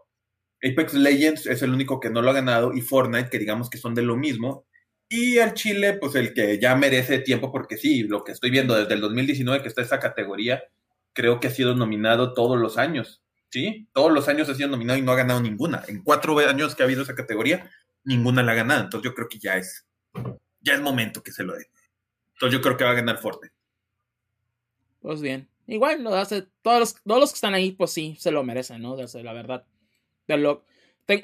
Apex 0.62 0.94
Legends 0.94 1.46
es 1.46 1.62
el 1.62 1.72
único 1.72 1.98
que 1.98 2.10
no 2.10 2.22
lo 2.22 2.30
ha 2.30 2.34
ganado 2.34 2.72
y 2.72 2.80
Fortnite, 2.80 3.28
que 3.28 3.40
digamos 3.40 3.68
que 3.68 3.78
son 3.78 3.94
de 3.94 4.02
lo 4.02 4.16
mismo. 4.16 4.66
Y 5.08 5.38
al 5.38 5.54
Chile, 5.54 5.94
pues 5.94 6.14
el 6.14 6.34
que 6.34 6.58
ya 6.58 6.74
merece 6.74 7.18
tiempo, 7.18 7.52
porque 7.52 7.76
sí, 7.76 8.02
lo 8.04 8.24
que 8.24 8.32
estoy 8.32 8.50
viendo 8.50 8.74
desde 8.74 8.94
el 8.94 9.00
2019 9.00 9.62
que 9.62 9.68
está 9.68 9.82
esa 9.82 10.00
categoría, 10.00 10.64
creo 11.12 11.40
que 11.40 11.48
ha 11.48 11.50
sido 11.50 11.74
nominado 11.74 12.34
todos 12.34 12.58
los 12.58 12.78
años. 12.78 13.22
¿Sí? 13.50 13.88
Todos 13.92 14.10
los 14.10 14.26
años 14.28 14.48
ha 14.48 14.54
sido 14.54 14.68
nominado 14.68 14.98
y 14.98 15.02
no 15.02 15.12
ha 15.12 15.16
ganado 15.16 15.40
ninguna. 15.40 15.84
En 15.86 16.02
cuatro 16.02 16.36
años 16.40 16.74
que 16.74 16.82
ha 16.82 16.86
habido 16.86 17.02
esa 17.02 17.14
categoría, 17.14 17.70
ninguna 18.02 18.42
la 18.42 18.50
ha 18.50 18.56
ganado. 18.56 18.82
Entonces 18.82 19.08
yo 19.08 19.14
creo 19.14 19.28
que 19.28 19.38
ya 19.38 19.56
es, 19.56 19.86
ya 20.60 20.74
es 20.74 20.80
momento 20.80 21.22
que 21.22 21.30
se 21.30 21.44
lo 21.44 21.54
dé. 21.54 21.68
Entonces 22.32 22.58
yo 22.58 22.60
creo 22.60 22.76
que 22.76 22.82
va 22.82 22.90
a 22.90 22.94
ganar 22.94 23.18
Fortnite. 23.18 23.54
Pues 25.00 25.20
bien. 25.20 25.48
Igual 25.66 26.02
lo 26.02 26.14
hace. 26.14 26.48
Todos 26.62 26.80
los, 26.80 26.94
todos 27.02 27.20
los 27.20 27.30
que 27.30 27.36
están 27.36 27.54
ahí, 27.54 27.72
pues 27.72 27.92
sí, 27.92 28.16
se 28.18 28.32
lo 28.32 28.42
merecen, 28.42 28.82
¿no? 28.82 28.96
De 28.96 29.22
la 29.22 29.32
verdad. 29.32 29.64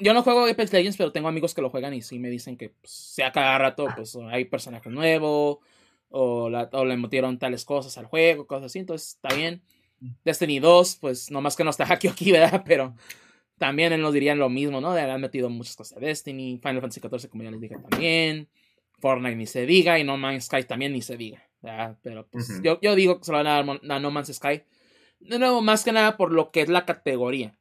Yo 0.01 0.13
no 0.13 0.23
juego 0.23 0.45
Apex 0.45 0.71
Legends, 0.73 0.97
pero 0.97 1.11
tengo 1.11 1.27
amigos 1.27 1.53
que 1.53 1.61
lo 1.61 1.69
juegan 1.69 1.93
y 1.93 2.01
sí 2.01 2.19
me 2.19 2.29
dicen 2.29 2.57
que 2.57 2.69
pues, 2.69 2.91
sea 2.91 3.31
cada 3.31 3.57
rato, 3.57 3.87
pues 3.95 4.15
hay 4.29 4.45
personajes 4.45 4.91
nuevos. 4.91 5.59
O, 6.09 6.49
le 6.49 6.97
metieron 6.97 7.39
tales 7.39 7.63
cosas 7.63 7.97
al 7.97 8.05
juego, 8.05 8.45
cosas 8.45 8.65
así. 8.65 8.79
Entonces 8.79 9.15
está 9.15 9.33
bien. 9.35 9.61
Destiny 10.25 10.59
2, 10.59 10.97
pues 10.99 11.31
nomás 11.31 11.55
que 11.55 11.63
no 11.63 11.69
está 11.69 11.85
aquí 11.93 12.07
aquí, 12.07 12.31
¿verdad? 12.31 12.63
Pero 12.65 12.95
también 13.57 13.99
nos 14.01 14.13
dirían 14.13 14.39
lo 14.39 14.49
mismo, 14.49 14.81
¿no? 14.81 14.93
Le 14.93 15.01
han 15.01 15.21
metido 15.21 15.49
muchas 15.49 15.75
cosas 15.75 15.99
de 15.99 16.07
Destiny. 16.07 16.59
Final 16.61 16.81
Fantasy 16.81 16.99
XIV, 16.99 17.29
como 17.29 17.43
ya 17.43 17.51
les 17.51 17.61
dije 17.61 17.77
también. 17.89 18.49
Fortnite 18.99 19.35
ni 19.35 19.45
se 19.45 19.65
diga. 19.65 19.97
Y 19.99 20.03
No 20.03 20.17
Man's 20.17 20.45
Sky 20.45 20.63
también 20.63 20.93
ni 20.93 21.01
se 21.01 21.17
diga. 21.17 21.47
Pero 22.01 22.27
pues 22.27 22.61
yo, 22.63 22.79
yo, 22.81 22.95
digo 22.95 23.19
que 23.19 23.25
se 23.25 23.31
lo 23.31 23.37
van 23.37 23.47
a 23.47 23.63
dar 23.63 23.79
a 23.89 23.99
No 23.99 24.11
Man's 24.11 24.33
Sky. 24.33 24.63
De 25.19 25.37
nuevo, 25.37 25.61
más 25.61 25.83
que 25.83 25.91
nada 25.91 26.17
por 26.17 26.31
lo 26.31 26.51
que 26.51 26.61
es 26.61 26.69
la 26.69 26.85
categoría. 26.85 27.55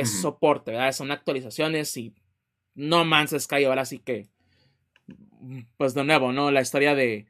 Es 0.00 0.20
soporte, 0.20 0.72
¿verdad? 0.72 0.92
Son 0.92 1.10
actualizaciones 1.10 1.96
y 1.96 2.14
No 2.74 3.04
Man's 3.04 3.34
Sky 3.38 3.64
ahora 3.64 3.84
sí 3.84 3.98
que. 3.98 4.28
Pues 5.76 5.94
de 5.94 6.04
nuevo, 6.04 6.32
¿no? 6.32 6.50
La 6.50 6.60
historia 6.60 6.94
de, 6.94 7.26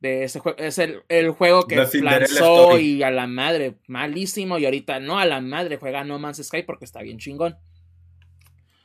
de 0.00 0.24
ese 0.24 0.40
juego. 0.40 0.58
Es 0.58 0.78
el, 0.78 1.02
el 1.08 1.30
juego 1.30 1.66
que 1.66 1.76
lanzó 1.76 2.78
y 2.78 3.02
a 3.02 3.10
la 3.10 3.26
madre, 3.26 3.76
malísimo. 3.86 4.58
Y 4.58 4.64
ahorita 4.64 5.00
no 5.00 5.18
a 5.18 5.26
la 5.26 5.40
madre 5.40 5.76
juega 5.76 6.04
No 6.04 6.18
Man's 6.18 6.44
Sky 6.44 6.62
porque 6.62 6.84
está 6.84 7.02
bien 7.02 7.18
chingón. 7.18 7.56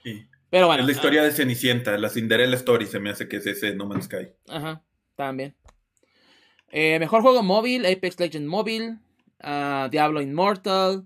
Sí. 0.04 0.28
Pero 0.50 0.68
bueno. 0.68 0.82
Es 0.82 0.88
la 0.88 0.94
historia 0.94 1.22
ah 1.22 1.26
de 1.26 1.32
Cenicienta, 1.32 1.98
la 1.98 2.10
Cinderella 2.10 2.56
Story, 2.56 2.86
se 2.86 3.00
me 3.00 3.10
hace 3.10 3.28
que 3.28 3.38
es 3.38 3.48
ese 3.48 3.76
No 3.76 3.88
Man's 3.88 4.06
Sky. 4.06 4.30
Ajá, 4.48 4.84
también. 5.16 5.56
Eh, 6.70 7.00
mejor 7.00 7.22
juego 7.22 7.44
móvil, 7.44 7.86
Apex 7.86 8.20
Legends 8.20 8.48
Móvil, 8.48 9.00
ah, 9.40 9.88
Diablo 9.92 10.22
Immortal, 10.22 11.06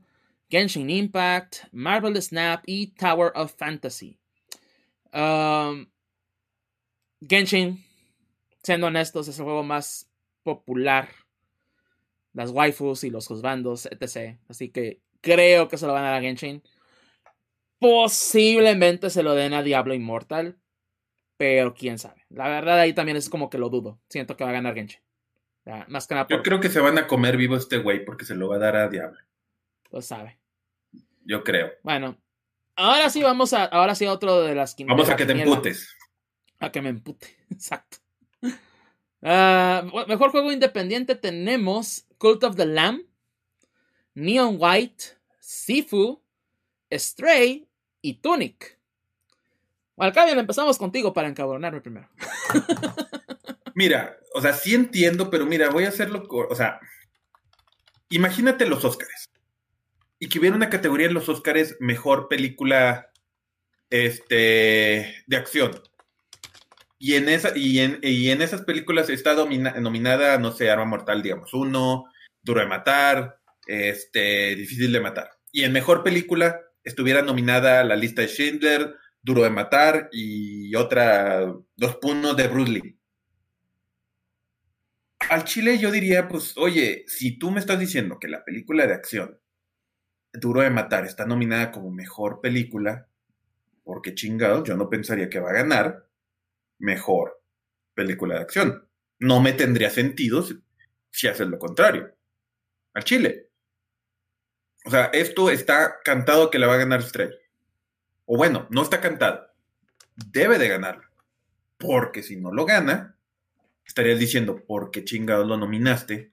Genshin 0.50 0.90
Impact, 0.90 1.58
Marvel 1.72 2.20
Snap 2.22 2.64
y 2.66 2.88
Tower 2.88 3.32
of 3.36 3.54
Fantasy. 3.56 4.20
Um, 5.14 5.88
Genshin, 7.22 7.84
siendo 8.64 8.88
honestos, 8.88 9.28
es 9.28 9.38
el 9.38 9.46
juego 9.46 9.64
más 9.64 10.10
popular 10.44 11.10
las 12.34 12.52
waifus 12.52 13.04
y 13.04 13.10
los 13.10 13.28
juzbandos, 13.28 13.88
etc. 13.88 14.40
Así 14.48 14.70
que 14.70 15.02
creo 15.22 15.68
que 15.68 15.78
se 15.78 15.86
lo 15.86 15.94
van 15.94 16.06
a 16.06 16.12
dar 16.12 16.20
a 16.20 16.22
Genshin. 16.22 16.64
Posiblemente 17.80 19.10
se 19.10 19.24
lo 19.24 19.36
den 19.36 19.54
a 19.54 19.64
Diablo 19.64 19.94
Immortal, 19.94 20.58
pero 21.38 21.74
quién 21.74 21.98
sabe. 21.98 22.26
La 22.30 22.48
verdad 22.48 22.80
ahí 22.80 22.94
también 22.94 23.18
es 23.18 23.30
como 23.30 23.50
que 23.50 23.58
lo 23.58 23.70
dudo. 23.70 24.00
Siento 24.10 24.36
que 24.36 24.44
va 24.44 24.52
a 24.52 24.54
ganar 24.54 24.76
Genshin. 24.76 25.02
más 25.88 26.08
que 26.08 26.16
nada 26.16 26.28
Yo 26.30 26.44
creo 26.44 26.60
que 26.60 26.70
se 26.70 26.80
van 26.80 26.98
a 26.98 27.08
comer 27.08 27.38
vivo 27.38 27.56
este 27.56 27.78
güey 27.78 28.06
porque 28.06 28.26
se 28.26 28.36
lo 28.36 28.50
va 28.50 28.56
a 28.56 28.60
dar 28.60 28.76
a 28.76 28.90
Diablo. 28.90 29.20
Pues 29.90 30.06
sabe. 30.06 30.39
Yo 31.30 31.43
creo. 31.43 31.72
Bueno, 31.84 32.18
ahora 32.76 33.11
sí 33.11 33.22
vamos 33.22 33.53
a, 33.53 33.65
ahora 33.65 33.93
sí 33.93 34.07
otro 34.07 34.41
de 34.41 34.56
las 34.56 34.76
Vamos 34.88 35.11
a 35.11 35.15
que 35.15 35.27
te 35.27 35.39
emputes. 35.39 35.95
A 36.57 36.72
que 36.72 36.81
me 36.81 36.89
empute, 36.89 37.38
exacto. 37.51 37.97
Ah, 39.22 39.85
mejor 40.07 40.31
juego 40.31 40.51
independiente 40.51 41.14
tenemos 41.14 42.07
Cult 42.18 42.43
of 42.43 42.56
the 42.56 42.65
Lamb, 42.65 43.03
Neon 44.15 44.56
White, 44.57 45.03
Sifu, 45.39 46.19
Stray 46.91 47.69
y 48.01 48.15
Tunic. 48.15 48.80
Alcabian, 49.97 50.39
empezamos 50.39 50.80
contigo 50.80 51.14
para 51.14 51.27
encabronarme 51.27 51.81
primero. 51.81 52.10
mira, 53.76 54.18
o 54.34 54.41
sea, 54.41 54.53
sí 54.53 54.73
entiendo, 54.73 55.30
pero 55.30 55.45
mira, 55.45 55.69
voy 55.69 55.84
a 55.84 55.89
hacerlo. 55.89 56.23
O 56.27 56.56
sea, 56.56 56.80
imagínate 58.10 58.65
los 58.65 58.84
Oscars. 58.84 59.30
Y 60.20 60.28
que 60.28 60.40
hubiera 60.40 60.56
una 60.56 60.70
categoría 60.70 61.08
en 61.08 61.14
los 61.14 61.30
Oscars 61.30 61.78
mejor 61.80 62.28
película 62.28 63.10
este, 63.90 65.24
de 65.26 65.38
acción. 65.38 65.82
Y 66.98 67.16
en, 67.16 67.30
esa, 67.30 67.58
y 67.58 67.80
en, 67.80 68.00
y 68.04 68.30
en 68.30 68.41
esas 68.41 68.64
películas 68.64 69.10
está 69.10 69.34
nominada, 69.34 70.38
no 70.38 70.52
sé, 70.52 70.70
Arma 70.70 70.84
Mortal, 70.84 71.24
digamos, 71.24 71.54
uno, 71.54 72.06
Duro 72.41 72.60
de 72.60 72.68
Matar, 72.68 73.40
este, 73.66 74.56
Difícil 74.56 74.91
de 74.91 75.00
Matar. 75.00 75.30
Y 75.52 75.64
en 75.64 75.72
mejor 75.72 76.04
película 76.04 76.60
estuviera 76.84 77.22
nominada 77.22 77.84
La 77.86 77.96
Lista 77.96 78.22
de 78.22 78.28
Schindler, 78.28 78.96
Duro 79.22 79.44
de 79.44 79.50
Matar 79.50 80.10
y 80.12 80.76
otra, 80.76 81.54
dos 81.76 81.96
puntos 81.98 82.36
de 82.36 82.48
Bruce 82.48 82.72
Lee. 82.72 83.00
Al 85.30 85.44
Chile 85.46 85.78
yo 85.78 85.91
diría, 85.91 86.28
pues, 86.28 86.58
oye, 86.58 87.06
si 87.08 87.38
tú 87.38 87.52
me 87.52 87.60
estás 87.60 87.80
diciendo 87.80 88.18
que 88.20 88.28
la 88.28 88.44
película 88.44 88.88
de 88.88 88.94
acción 88.94 89.40
Duro 90.34 90.61
de 90.61 90.69
Matar 90.69 91.06
está 91.06 91.26
nominada 91.26 91.72
como 91.72 91.91
mejor 91.91 92.41
película, 92.41 93.07
porque 93.84 94.14
chingado, 94.14 94.64
yo 94.64 94.76
no 94.77 94.89
pensaría 94.89 95.30
que 95.30 95.39
va 95.39 95.49
a 95.49 95.53
ganar 95.53 96.07
mejor 96.77 97.41
película 97.93 98.35
de 98.35 98.41
acción. 98.41 98.88
No 99.19 99.41
me 99.41 99.53
tendría 99.53 99.89
sentido 99.89 100.45
si, 101.11 101.27
haces 101.27 101.47
lo 101.47 101.57
contrario. 101.57 102.15
Al 102.93 103.03
Chile. 103.03 103.49
O 104.85 104.89
sea, 104.89 105.06
esto 105.06 105.49
está 105.49 105.99
cantado 106.03 106.49
que 106.49 106.60
le 106.60 106.68
va 106.68 106.76
a 106.76 106.77
ganar 106.77 107.01
Stray. 107.01 107.31
O 108.26 108.38
bueno, 108.38 108.68
no 108.69 108.84
está 108.84 109.01
cantado. 109.01 109.47
Debe 110.15 110.57
de 110.57 110.69
ganarlo. 110.69 111.07
Porque 111.77 112.23
si 112.23 112.38
no 112.38 112.53
lo 112.53 112.65
gana, 112.65 113.18
estarías 113.85 114.19
diciendo, 114.19 114.64
¿por 114.65 114.91
qué 114.91 115.03
chingados 115.03 115.47
lo 115.47 115.57
nominaste 115.57 116.31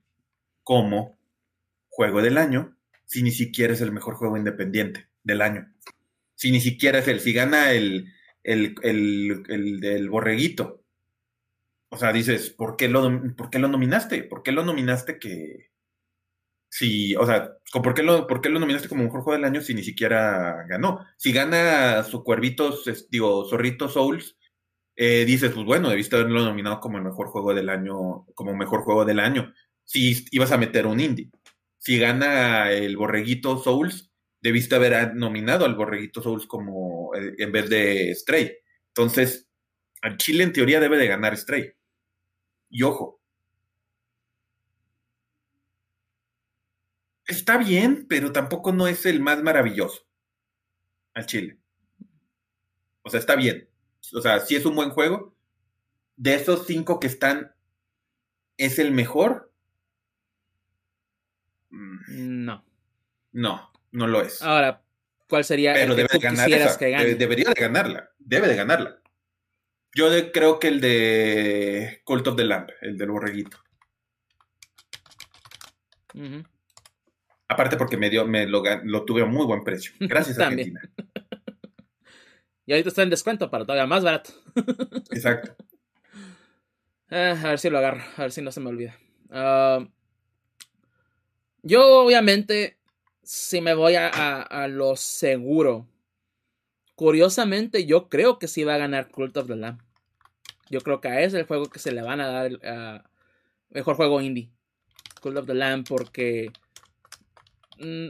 como 0.62 1.18
juego 1.89 2.20
del 2.20 2.39
año 2.39 2.77
si 3.07 3.23
ni 3.23 3.31
siquiera 3.31 3.73
es 3.73 3.81
el 3.81 3.93
mejor 3.93 4.15
juego 4.15 4.37
independiente 4.37 5.09
del 5.23 5.41
año? 5.41 5.73
Si 6.35 6.51
ni 6.51 6.61
siquiera 6.61 6.99
es 6.99 7.09
el, 7.09 7.20
si 7.20 7.33
gana 7.33 7.73
el, 7.73 8.12
el, 8.47 9.81
del 9.81 10.11
borreguito. 10.11 10.83
O 11.89 11.97
sea, 11.97 12.12
dices, 12.12 12.51
¿por 12.51 12.77
qué, 12.77 12.89
lo, 12.89 13.35
¿por 13.37 13.51
qué 13.51 13.59
lo 13.59 13.69
nominaste? 13.69 14.24
¿Por 14.24 14.43
qué 14.43 14.53
lo 14.53 14.65
nominaste 14.65 15.19
que... 15.19 15.70
Si, 16.69 17.15
o 17.16 17.24
sea, 17.24 17.53
¿por 17.73 17.95
qué, 17.95 18.03
lo, 18.03 18.27
¿por 18.27 18.41
qué 18.41 18.51
lo 18.51 18.59
nominaste 18.59 18.89
como 18.89 19.05
mejor 19.05 19.23
juego 19.23 19.39
del 19.39 19.47
año 19.47 19.62
si 19.62 19.73
ni 19.73 19.83
siquiera 19.83 20.66
ganó? 20.69 21.07
Si 21.16 21.33
gana 21.33 22.03
su 22.03 22.23
cuervitos, 22.23 22.85
digo, 23.09 23.49
Zorrito 23.49 23.89
Souls, 23.89 24.37
eh, 24.97 25.24
dices, 25.24 25.53
pues 25.53 25.65
bueno, 25.65 25.89
debiste 25.89 26.16
haberlo 26.16 26.45
nominado 26.45 26.81
como 26.81 26.99
el 26.99 27.05
mejor 27.05 27.28
juego 27.28 27.55
del 27.55 27.69
año, 27.69 28.27
como 28.35 28.55
mejor 28.55 28.81
juego 28.83 29.05
del 29.05 29.20
año. 29.20 29.55
Si 29.85 30.27
ibas 30.33 30.53
a 30.53 30.59
meter 30.59 30.87
un 30.87 31.01
indie. 31.01 31.31
Si 31.78 31.98
gana 31.98 32.70
el 32.73 32.97
borreguito 32.97 33.59
Souls, 33.62 34.11
debiste 34.40 34.77
haber 34.77 35.15
nominado 35.15 35.65
al 35.65 35.74
Borreguito 35.74 36.23
Souls 36.23 36.47
como 36.47 37.15
eh, 37.16 37.35
en 37.39 37.51
vez 37.51 37.69
de 37.69 38.15
Stray. 38.15 38.57
Entonces, 38.89 39.48
al 40.03 40.16
Chile 40.19 40.44
en 40.44 40.53
teoría 40.53 40.78
debe 40.78 40.98
de 40.98 41.09
ganar 41.09 41.36
Stray. 41.36 41.73
Y 42.70 42.82
ojo. 42.82 43.20
Está 47.27 47.59
bien, 47.59 48.07
pero 48.09 48.32
tampoco 48.32 48.73
no 48.73 48.86
es 48.86 49.05
el 49.05 49.20
más 49.20 49.43
maravilloso. 49.43 50.07
Al 51.15 51.27
Chile. 51.27 51.59
O 53.03 53.11
sea, 53.11 53.19
está 53.19 53.35
bien. 53.35 53.69
O 54.15 54.20
sea, 54.20 54.39
sí 54.40 54.55
es 54.55 54.65
un 54.65 54.77
buen 54.77 54.90
juego. 54.90 55.35
De 56.16 56.35
esos 56.35 56.66
cinco 56.66 57.01
que 57.01 57.09
están, 57.09 57.53
¿es 58.57 58.78
el 58.78 58.93
mejor? 58.93 59.45
No. 62.09 62.65
No. 63.33 63.73
No 63.93 64.07
lo 64.07 64.20
es. 64.20 64.43
Ahora, 64.43 64.83
¿cuál 65.28 65.45
sería 65.45 65.73
Pero 65.73 65.95
el 65.95 66.07
que 66.07 66.19
quisieras 66.19 66.77
que 66.77 66.91
gane? 66.91 67.15
Debería 67.15 67.49
de 67.49 67.61
ganarla. 67.61 68.11
Debe 68.19 68.49
de 68.49 68.57
ganarla. 68.57 69.01
Yo 69.95 70.09
creo 70.33 70.59
que 70.59 70.69
el 70.69 70.81
de 70.83 72.03
Cult 72.05 72.27
of 72.27 72.37
the 72.37 72.45
Lamp, 72.45 72.69
el 72.83 72.99
del 72.99 73.11
borreguito. 73.11 73.57
Aparte 77.49 77.78
porque 77.78 77.97
me 77.97 78.11
dio, 78.11 78.27
me 78.27 78.47
lo, 78.47 78.62
tuve 79.05 79.23
a 79.23 79.27
muy 79.27 79.47
buen 79.47 79.62
precio. 79.65 79.93
Gracias, 80.01 80.39
Argentina. 80.39 80.81
y 82.66 82.73
ahorita 82.73 82.91
está 82.91 83.03
en 83.03 83.11
descuento 83.11 83.51
para 83.51 83.65
todavía 83.65 83.87
más 83.87 84.05
barato. 84.05 84.31
Exacto. 85.11 85.57
Eh, 87.09 87.35
a 87.43 87.49
ver 87.49 87.59
si 87.59 87.70
lo 87.70 87.78
agarro, 87.78 88.03
a 88.16 88.23
ver 88.23 88.33
si 88.33 88.43
no 88.43 88.51
se 88.51 88.61
me 88.61 88.69
olvida. 88.69 88.99
Ah, 89.31 89.87
yo 91.67 92.01
obviamente 92.01 92.77
si 93.27 93.61
me 93.61 93.75
voy 93.75 93.95
a, 93.97 94.69
lo 94.69 94.95
seguro. 94.95 95.89
Curiosamente, 96.95 97.85
yo 97.85 98.09
creo 98.09 98.39
que 98.39 98.47
sí 98.47 98.63
va 98.63 98.77
a 98.77 98.79
ganar 98.79 99.11
Cult 99.11 99.37
of 99.37 99.49
the 99.49 99.57
Lamb. 99.57 99.81
Yo 100.71 100.81
creo 100.81 101.01
que 101.01 101.25
es 101.25 101.35
el 101.35 101.45
juego 101.45 101.67
que 101.67 101.81
se 101.81 101.93
le 101.93 102.03
van 102.03 102.21
a 102.21 102.29
dar 102.29 102.53
uh, 102.53 103.09
mejor 103.71 103.97
juego 103.97 104.21
indie. 104.21 104.51
Cult 105.21 105.39
of 105.39 105.47
the 105.47 105.55
Lamb, 105.55 105.85
porque 105.89 106.53
mm, 107.79 108.09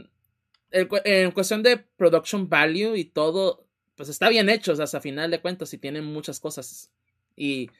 en 0.71 1.31
cuestión 1.31 1.63
de 1.63 1.77
production 1.77 2.47
value 2.47 2.95
y 2.95 3.05
todo, 3.05 3.65
pues 3.95 4.09
está 4.09 4.29
bien 4.29 4.49
hecho. 4.49 4.73
O 4.73 4.75
sea, 4.75 4.85
a 4.85 5.01
final 5.01 5.31
de 5.31 5.41
cuentas, 5.41 5.73
y 5.73 5.79
tiene 5.79 6.01
muchas 6.03 6.39
cosas. 6.39 6.91
Y 7.35 7.71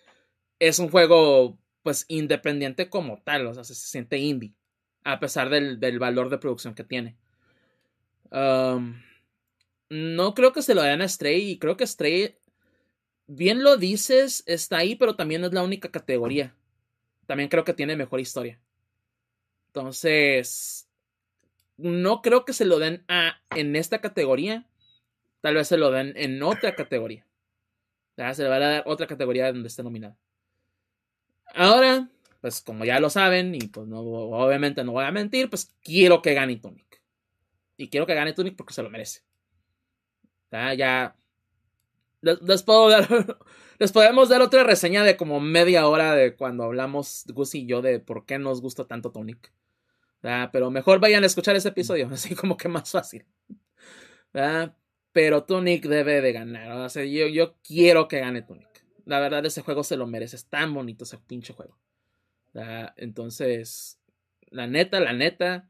es 0.58 0.80
un 0.80 0.90
juego, 0.90 1.60
pues, 1.84 2.06
independiente 2.08 2.90
como 2.90 3.22
tal. 3.22 3.46
O 3.46 3.54
sea, 3.54 3.64
se 3.64 3.76
siente 3.76 4.18
indie. 4.18 4.57
A 5.10 5.20
pesar 5.20 5.50
del 5.50 6.00
valor 6.00 6.30
de 6.30 6.38
producción 6.38 6.76
que 6.76 6.84
tiene 6.84 7.16
no 9.90 10.34
creo 10.34 10.52
que 10.52 10.62
se 10.62 10.76
lo 10.76 10.82
den 10.82 11.02
a 11.02 11.08
Stray 11.08 11.52
y 11.52 11.60
creo 11.60 11.78
que 11.78 11.88
Stray, 11.88 12.38
bien 13.26 13.64
lo 13.64 13.78
dices, 13.78 14.44
está 14.46 14.78
ahí, 14.78 14.96
pero 14.96 15.16
también 15.16 15.44
es 15.46 15.54
la 15.54 15.64
única 15.64 15.90
categoría. 15.92 16.54
También 17.26 17.50
creo 17.50 17.64
que 17.64 17.74
tiene 17.74 17.96
mejor 17.96 18.20
historia. 18.20 18.60
Entonces, 19.68 20.90
no 21.78 22.22
creo 22.22 22.46
que 22.46 22.54
se 22.54 22.66
lo 22.66 22.80
den 22.80 23.04
a 23.08 23.42
en 23.52 23.76
esta 23.76 24.02
categoría. 24.02 24.68
Tal 25.42 25.56
vez 25.56 25.68
se 25.68 25.78
lo 25.78 25.92
den 25.92 26.14
en 26.16 26.42
otra 26.44 26.76
categoría. 26.76 27.26
Se 28.16 28.44
le 28.44 28.50
va 28.50 28.56
a 28.56 28.60
dar 28.60 28.84
otra 28.88 29.08
categoría 29.08 29.52
donde 29.52 29.68
esté 29.68 29.84
nominado. 29.84 30.18
Ahora, 31.54 32.10
pues 32.48 32.62
como 32.62 32.86
ya 32.86 33.02
lo 33.02 33.10
saben, 33.10 33.54
y 33.56 33.60
pues 33.68 33.88
no, 33.88 34.00
obviamente 34.00 34.82
no 34.86 34.94
voy 34.94 35.04
a 35.04 35.12
mentir, 35.12 35.50
pues 35.50 35.76
quiero 35.84 36.22
que 36.22 36.34
gane 36.34 36.56
Tony. 36.56 36.82
Y 37.76 37.90
quiero 37.90 38.06
que 38.06 38.16
gane 38.16 38.32
Tunic 38.32 38.56
porque 38.56 38.74
se 38.74 38.82
lo 38.82 38.90
merece. 38.90 39.22
Ya. 40.50 41.14
Les, 42.22 42.64
puedo 42.64 42.90
dar. 42.90 43.06
Les 43.80 43.92
podemos 43.92 44.30
dar 44.30 44.42
otra 44.42 44.64
reseña 44.64 45.04
de 45.04 45.18
como 45.18 45.42
media 45.42 45.90
hora 45.90 46.16
de 46.16 46.38
cuando 46.38 46.64
hablamos 46.64 47.26
Gus 47.28 47.54
y 47.54 47.66
yo 47.66 47.82
de 47.82 48.00
por 48.00 48.26
qué 48.26 48.40
nos 48.40 48.62
gusta 48.62 48.88
tanto 48.88 49.12
Tonic. 49.12 49.52
Pero 50.22 50.72
mejor 50.72 51.02
vayan 51.02 51.24
a 51.24 51.28
escuchar 51.28 51.58
ese 51.58 51.70
episodio, 51.70 52.08
así 52.14 52.34
como 52.34 52.56
que 52.56 52.70
más 52.70 52.90
fácil. 52.90 53.26
Pero 55.12 55.44
Tunic 55.44 55.86
debe 55.86 56.22
de 56.22 56.32
ganar. 56.32 56.90
yo, 56.94 57.28
yo 57.28 57.56
quiero 57.62 58.08
que 58.08 58.20
gane 58.20 58.42
Tunic. 58.42 58.68
La 59.04 59.20
verdad, 59.20 59.46
ese 59.46 59.64
juego 59.64 59.84
se 59.84 59.98
lo 59.98 60.08
merece. 60.08 60.38
Es 60.38 60.46
tan 60.46 60.74
bonito 60.74 61.04
ese 61.04 61.18
pinche 61.18 61.54
juego. 61.54 61.78
Entonces, 62.98 64.00
la 64.50 64.68
neta, 64.68 65.00
la 65.00 65.14
neta 65.14 65.70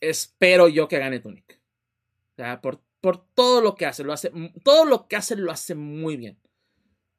espero 0.00 0.68
yo 0.68 0.88
que 0.88 0.98
gane 0.98 1.20
Tunic. 1.20 1.60
por, 2.62 2.82
por, 3.00 3.26
todo 3.34 3.60
lo 3.60 3.74
que 3.74 3.86
hace, 3.86 4.04
lo 4.04 4.12
hace, 4.12 4.32
todo 4.64 4.84
lo 4.84 5.08
que 5.08 5.16
hace 5.16 5.36
lo 5.36 5.50
hace 5.52 5.74
muy 5.74 6.16
bien. 6.16 6.38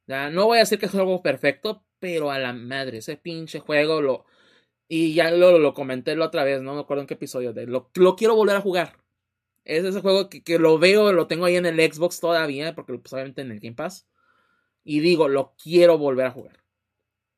no 0.08 0.46
voy 0.46 0.58
a 0.58 0.62
decir 0.62 0.80
que 0.80 0.88
es 0.88 0.94
un 0.94 1.02
juego 1.02 1.22
perfecto, 1.22 1.86
pero 2.00 2.32
a 2.32 2.40
la 2.40 2.54
madre, 2.54 3.00
ese 3.00 3.18
pinche 3.18 3.60
juego 3.60 4.02
lo 4.02 4.26
Y 4.88 5.14
ya 5.16 5.32
lo, 5.32 5.60
lo 5.60 5.74
comenté 5.74 6.16
la 6.16 6.26
otra 6.26 6.44
vez, 6.44 6.62
no 6.62 6.76
me 6.76 6.82
acuerdo 6.82 7.02
en 7.02 7.08
qué 7.08 7.16
episodio. 7.16 7.54
De, 7.54 7.68
lo, 7.68 7.92
lo 7.96 8.16
quiero 8.16 8.36
volver 8.36 8.58
a 8.58 8.62
jugar. 8.62 8.98
Es 9.66 9.84
ese 9.86 10.02
juego 10.02 10.30
que, 10.30 10.44
que, 10.44 10.60
lo 10.60 10.80
veo, 10.80 11.12
lo 11.14 11.28
tengo 11.28 11.46
ahí 11.46 11.58
en 11.58 11.66
el 11.66 11.80
Xbox 11.94 12.20
todavía, 12.22 12.76
porque 12.76 12.94
pues, 12.98 13.14
obviamente 13.14 13.42
en 13.42 13.52
el 13.52 13.60
Game 13.60 13.76
Pass. 13.76 14.08
Y 14.84 15.02
digo, 15.02 15.28
lo 15.28 15.56
quiero 15.62 15.98
volver 15.98 16.28
a 16.28 16.32
jugar. 16.32 16.67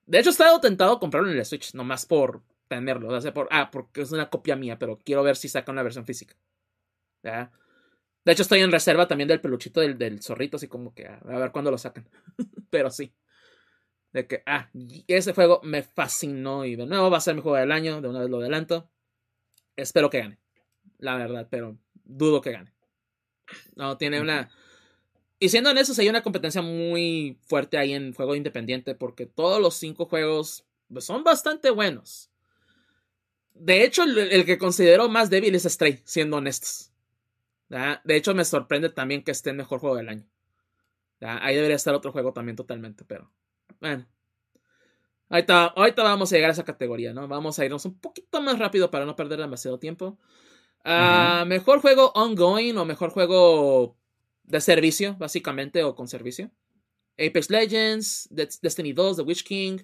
De 0.09 0.17
hecho, 0.17 0.29
he 0.29 0.31
estado 0.31 0.59
tentado 0.59 0.93
a 0.93 0.99
comprarlo 0.99 1.29
en 1.29 1.37
el 1.37 1.45
Switch, 1.45 1.75
nomás 1.75 2.07
por 2.07 2.41
tenerlo. 2.67 3.09
O 3.09 3.21
sea, 3.21 3.31
por, 3.31 3.47
ah, 3.51 3.69
porque 3.69 4.01
es 4.01 4.11
una 4.11 4.27
copia 4.31 4.55
mía, 4.55 4.79
pero 4.79 4.97
quiero 4.97 5.21
ver 5.21 5.35
si 5.35 5.47
saca 5.47 5.71
una 5.71 5.83
versión 5.83 6.03
física. 6.03 6.35
¿Ya? 7.21 7.51
De 8.25 8.31
hecho, 8.31 8.41
estoy 8.41 8.61
en 8.61 8.71
reserva 8.71 9.07
también 9.07 9.27
del 9.27 9.39
peluchito 9.39 9.81
del, 9.81 9.99
del 9.99 10.23
zorrito, 10.23 10.57
así 10.57 10.67
como 10.67 10.95
que 10.95 11.05
a, 11.05 11.19
ver 11.19 11.51
cuándo 11.51 11.69
lo 11.69 11.77
sacan. 11.77 12.09
pero 12.71 12.89
sí. 12.89 13.13
De 14.11 14.25
que, 14.25 14.41
ah, 14.47 14.71
ese 15.07 15.33
juego 15.33 15.61
me 15.63 15.83
fascinó 15.83 16.65
y 16.65 16.75
de 16.75 16.87
nuevo 16.87 17.11
va 17.11 17.17
a 17.17 17.21
ser 17.21 17.35
mi 17.35 17.43
juego 17.43 17.57
del 17.57 17.71
año, 17.71 18.01
de 18.01 18.07
una 18.07 18.21
vez 18.21 18.31
lo 18.31 18.39
adelanto. 18.39 18.89
Espero 19.75 20.09
que 20.09 20.21
gane, 20.21 20.39
la 20.97 21.17
verdad, 21.17 21.47
pero 21.51 21.77
dudo 22.03 22.41
que 22.41 22.53
gane. 22.53 22.73
No, 23.75 23.95
tiene 23.97 24.19
una... 24.19 24.49
Y 25.39 25.49
siendo 25.49 25.69
en 25.69 25.77
eso, 25.77 25.93
hay 25.99 26.09
una 26.09 26.21
competencia 26.21 26.61
muy 26.61 27.39
fuerte 27.47 27.77
ahí 27.77 27.93
en 27.93 28.13
juego 28.13 28.35
independiente, 28.35 28.93
porque 28.93 29.25
todos 29.25 29.61
los 29.61 29.75
cinco 29.75 30.05
juegos 30.05 30.65
pues, 30.91 31.05
son 31.05 31.23
bastante 31.23 31.69
buenos. 31.69 32.29
De 33.53 33.83
hecho, 33.83 34.03
el, 34.03 34.17
el 34.17 34.45
que 34.45 34.57
considero 34.57 35.09
más 35.09 35.29
débil 35.29 35.55
es 35.55 35.63
Stray, 35.63 36.01
siendo 36.03 36.37
honestos. 36.37 36.91
De 38.03 38.15
hecho, 38.15 38.33
me 38.33 38.45
sorprende 38.45 38.89
también 38.89 39.23
que 39.23 39.31
esté 39.31 39.51
el 39.51 39.55
mejor 39.55 39.79
juego 39.79 39.95
del 39.95 40.09
año. 40.09 40.25
Ahí 41.21 41.55
debería 41.55 41.75
estar 41.75 41.93
otro 41.93 42.11
juego 42.11 42.33
también 42.33 42.55
totalmente, 42.55 43.03
pero 43.05 43.31
bueno. 43.79 44.07
Ahorita, 45.29 45.65
ahorita 45.67 46.01
vamos 46.01 46.31
a 46.31 46.35
llegar 46.35 46.49
a 46.49 46.53
esa 46.53 46.65
categoría, 46.65 47.13
¿no? 47.13 47.27
Vamos 47.27 47.59
a 47.59 47.65
irnos 47.65 47.85
un 47.85 47.99
poquito 47.99 48.41
más 48.41 48.57
rápido 48.57 48.89
para 48.89 49.05
no 49.05 49.15
perder 49.15 49.39
demasiado 49.39 49.77
tiempo. 49.77 50.17
Uh, 50.83 51.45
Mejor 51.45 51.81
juego 51.81 52.11
ongoing 52.15 52.77
o 52.77 52.85
mejor 52.85 53.11
juego 53.11 53.98
de 54.49 54.59
servicio, 54.59 55.15
básicamente, 55.17 55.83
o 55.83 55.95
con 55.95 56.09
servicio. 56.09 56.51
Apex 57.17 57.49
Legends, 57.49 58.27
Destiny 58.29 58.91
2, 58.91 59.17
The 59.17 59.23
Witch 59.23 59.43
King, 59.43 59.79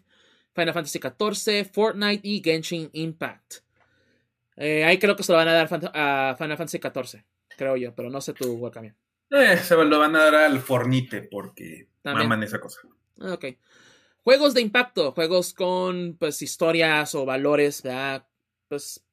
Final 0.54 0.74
Fantasy 0.74 1.00
XIV, 1.00 1.70
Fortnite 1.72 2.28
y 2.28 2.42
Genshin 2.44 2.90
Impact. 2.94 3.56
Eh, 4.58 4.84
ahí 4.84 5.00
creo 5.00 5.16
que 5.16 5.24
se 5.24 5.32
lo 5.32 5.38
van 5.38 5.48
a 5.48 5.54
dar 5.54 5.70
a 5.94 6.36
Final 6.38 6.58
Fantasy 6.58 6.80
XIV 6.80 7.24
creo 7.56 7.78
yo, 7.78 7.96
pero 7.96 8.10
no 8.10 8.22
sé 8.22 8.34
tú, 8.34 8.54
Wakamiya. 8.54 8.96
Eh, 9.32 9.58
se 9.58 9.76
lo 9.76 10.00
van 10.00 10.16
a 10.16 10.26
dar 10.26 10.36
al 10.36 10.60
Fornite 10.60 11.24
porque 11.24 11.88
También. 12.02 12.30
maman 12.30 12.44
esa 12.44 12.60
cosa. 12.60 12.80
Ah, 13.20 13.34
ok. 13.34 13.46
Juegos 14.24 14.54
de 14.54 14.62
impacto, 14.62 15.12
juegos 15.12 15.54
con 15.54 16.18
pues 16.18 16.42
historias 16.42 17.16
o 17.16 17.26
valores, 17.26 17.84
¿verdad? 17.84 18.28
Pues, 18.68 19.06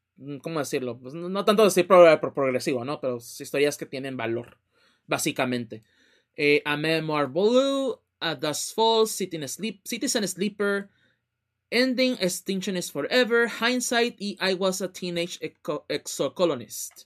¿cómo 0.42 0.58
decirlo? 0.58 0.98
Pues, 0.98 1.14
no 1.14 1.44
tanto 1.44 1.64
decir 1.64 1.86
progresivo, 1.86 2.84
¿no? 2.84 3.00
Pero 3.00 3.16
historias 3.16 3.76
que 3.76 3.86
tienen 3.86 4.16
valor, 4.16 4.58
básicamente. 5.12 5.82
Eh, 6.34 6.62
a 6.64 6.76
Memoir 6.78 7.26
Blue, 7.26 8.00
A 8.18 8.34
Dust 8.34 8.74
Falls, 8.74 9.10
Sleep, 9.10 9.80
Citizen 9.84 10.26
Sleeper, 10.26 10.88
Ending 11.70 12.16
Extinction 12.18 12.76
is 12.76 12.90
Forever, 12.90 13.46
Hindsight 13.48 14.16
y 14.18 14.38
I 14.40 14.54
Was 14.54 14.80
a 14.80 14.90
Teenage 14.90 15.38
Exocolonist. 15.88 17.04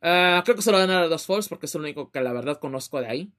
Ah, 0.00 0.42
creo 0.44 0.56
que 0.56 0.62
se 0.62 0.70
lo 0.70 0.78
van 0.78 0.90
a 0.90 1.08
Dust 1.08 1.26
Falls 1.26 1.48
porque 1.48 1.66
es 1.66 1.74
lo 1.74 1.80
único 1.80 2.10
que 2.12 2.20
la 2.20 2.32
verdad 2.32 2.60
conozco 2.60 3.00
de 3.00 3.06
ahí. 3.08 3.32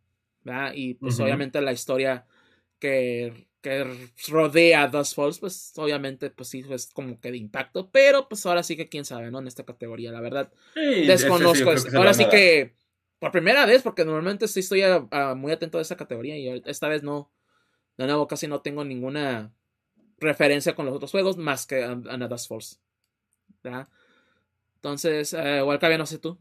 Y 0.74 0.96
pues 0.96 1.20
obviamente 1.20 1.62
la 1.62 1.72
historia 1.72 2.26
que, 2.80 3.48
que 3.62 4.10
rodea 4.28 4.84
a 4.84 4.88
Dust 4.88 5.16
Falls, 5.16 5.40
pues 5.40 5.72
obviamente 5.78 6.30
pues 6.30 6.50
sí 6.50 6.66
es 6.70 6.88
como 6.88 7.20
que 7.22 7.32
de 7.32 7.38
impacto. 7.38 7.90
Pero 7.90 8.28
pues 8.28 8.46
ahora 8.46 8.64
sí 8.64 8.76
que 8.76 8.90
quién 8.90 9.06
sabe, 9.06 9.32
¿no? 9.32 9.40
En 9.40 9.48
esta 9.48 9.64
categoría, 9.64 10.12
la 10.12 10.20
verdad. 10.20 10.52
desconozco 10.76 11.72
esto. 11.72 11.98
Ahora 11.98 12.14
sí 12.14 12.26
que 12.26 12.81
por 13.22 13.32
primera 13.32 13.68
vez, 13.68 13.84
porque 13.84 14.04
normalmente 14.04 14.48
sí 14.48 14.62
estoy 14.62 14.82
muy 15.36 15.52
atento 15.52 15.78
a 15.78 15.82
esa 15.82 15.96
categoría 15.96 16.36
y 16.40 16.64
esta 16.66 16.88
vez 16.88 17.04
no. 17.04 17.32
De 17.96 18.08
nuevo, 18.08 18.28
casi 18.28 18.48
no 18.48 18.62
tengo 18.62 18.84
ninguna 18.84 19.54
referencia 20.18 20.74
con 20.74 20.88
los 20.88 20.96
otros 20.96 21.12
juegos 21.12 21.38
más 21.38 21.68
que 21.68 21.84
a, 21.84 21.92
a 21.92 22.18
Dust 22.28 22.50
Falls. 22.50 22.82
Entonces, 24.74 25.34
eh, 25.34 25.60
igual 25.60 25.80
no 26.00 26.06
sé 26.08 26.18
tú. 26.18 26.40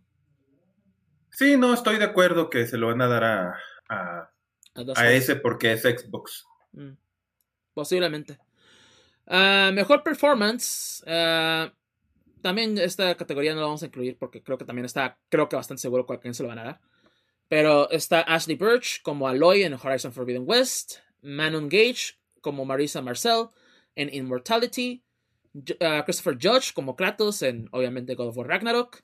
Sí, 1.29 1.59
no, 1.59 1.75
estoy 1.75 1.99
de 1.99 2.05
acuerdo 2.05 2.49
que 2.49 2.67
se 2.67 2.79
lo 2.79 2.87
van 2.87 3.03
a 3.03 3.09
dar 3.09 3.25
a, 3.25 4.33
a, 4.97 5.13
ese 5.13 5.37
porque 5.37 5.75
es 5.75 5.83
Xbox. 5.83 6.47
Mm, 6.73 6.93
posiblemente. 7.75 8.39
Ah, 9.27 9.71
mejor 9.75 10.03
performance. 10.03 11.05
Ah, 11.07 11.75
también 12.41 12.79
esta 12.79 13.15
categoría 13.17 13.55
no 13.55 13.61
la 13.61 13.67
vamos 13.67 13.83
a 13.83 13.87
incluir 13.87 14.17
porque 14.19 14.43
creo 14.43 14.59
que 14.59 14.65
también 14.65 14.85
está, 14.85 15.19
creo 15.29 15.49
que 15.49 15.57
bastante 15.57 15.81
seguro 15.81 16.07
a 16.09 16.21
quién 16.21 16.35
se 16.35 16.43
lo 16.43 16.49
van 16.49 16.59
a 16.59 16.65
dar. 16.65 16.81
Pero 17.49 17.91
está 17.91 18.21
Ashley 18.21 18.57
Birch 18.57 19.03
como 19.03 19.27
Aloy 19.27 19.63
en 19.63 19.75
Horizon 19.75 20.13
Forbidden 20.13 20.45
West, 20.47 20.99
Manon 21.23 21.69
Gage 21.69 22.19
como 22.41 22.65
Marisa 22.65 23.03
Marcel 23.03 23.49
en 23.97 24.13
Immortality, 24.15 25.03
uh, 25.55 26.05
Christopher 26.05 26.39
Judge 26.41 26.73
como 26.73 26.97
Kratos 26.97 27.43
en 27.43 27.69
obviamente 27.73 28.15
God 28.15 28.29
of 28.29 28.37
War 28.37 28.49
Ragnarok, 28.49 29.01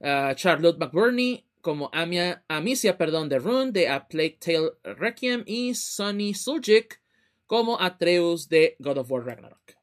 uh, 0.00 0.34
Charlotte 0.34 0.78
McBurney 0.78 1.44
como 1.60 1.90
Amia, 1.92 2.44
Amicia 2.48 2.96
perdón, 2.96 3.28
de 3.28 3.38
Rune 3.38 3.72
de 3.72 3.88
A 3.88 4.06
Plague 4.06 4.38
Tale 4.40 4.72
Requiem 4.82 5.42
y 5.46 5.74
Sonny 5.74 6.34
Suljic 6.34 7.00
como 7.46 7.80
Atreus 7.80 8.48
de 8.48 8.76
God 8.78 8.98
of 8.98 9.10
War 9.10 9.24
Ragnarok. 9.24 9.79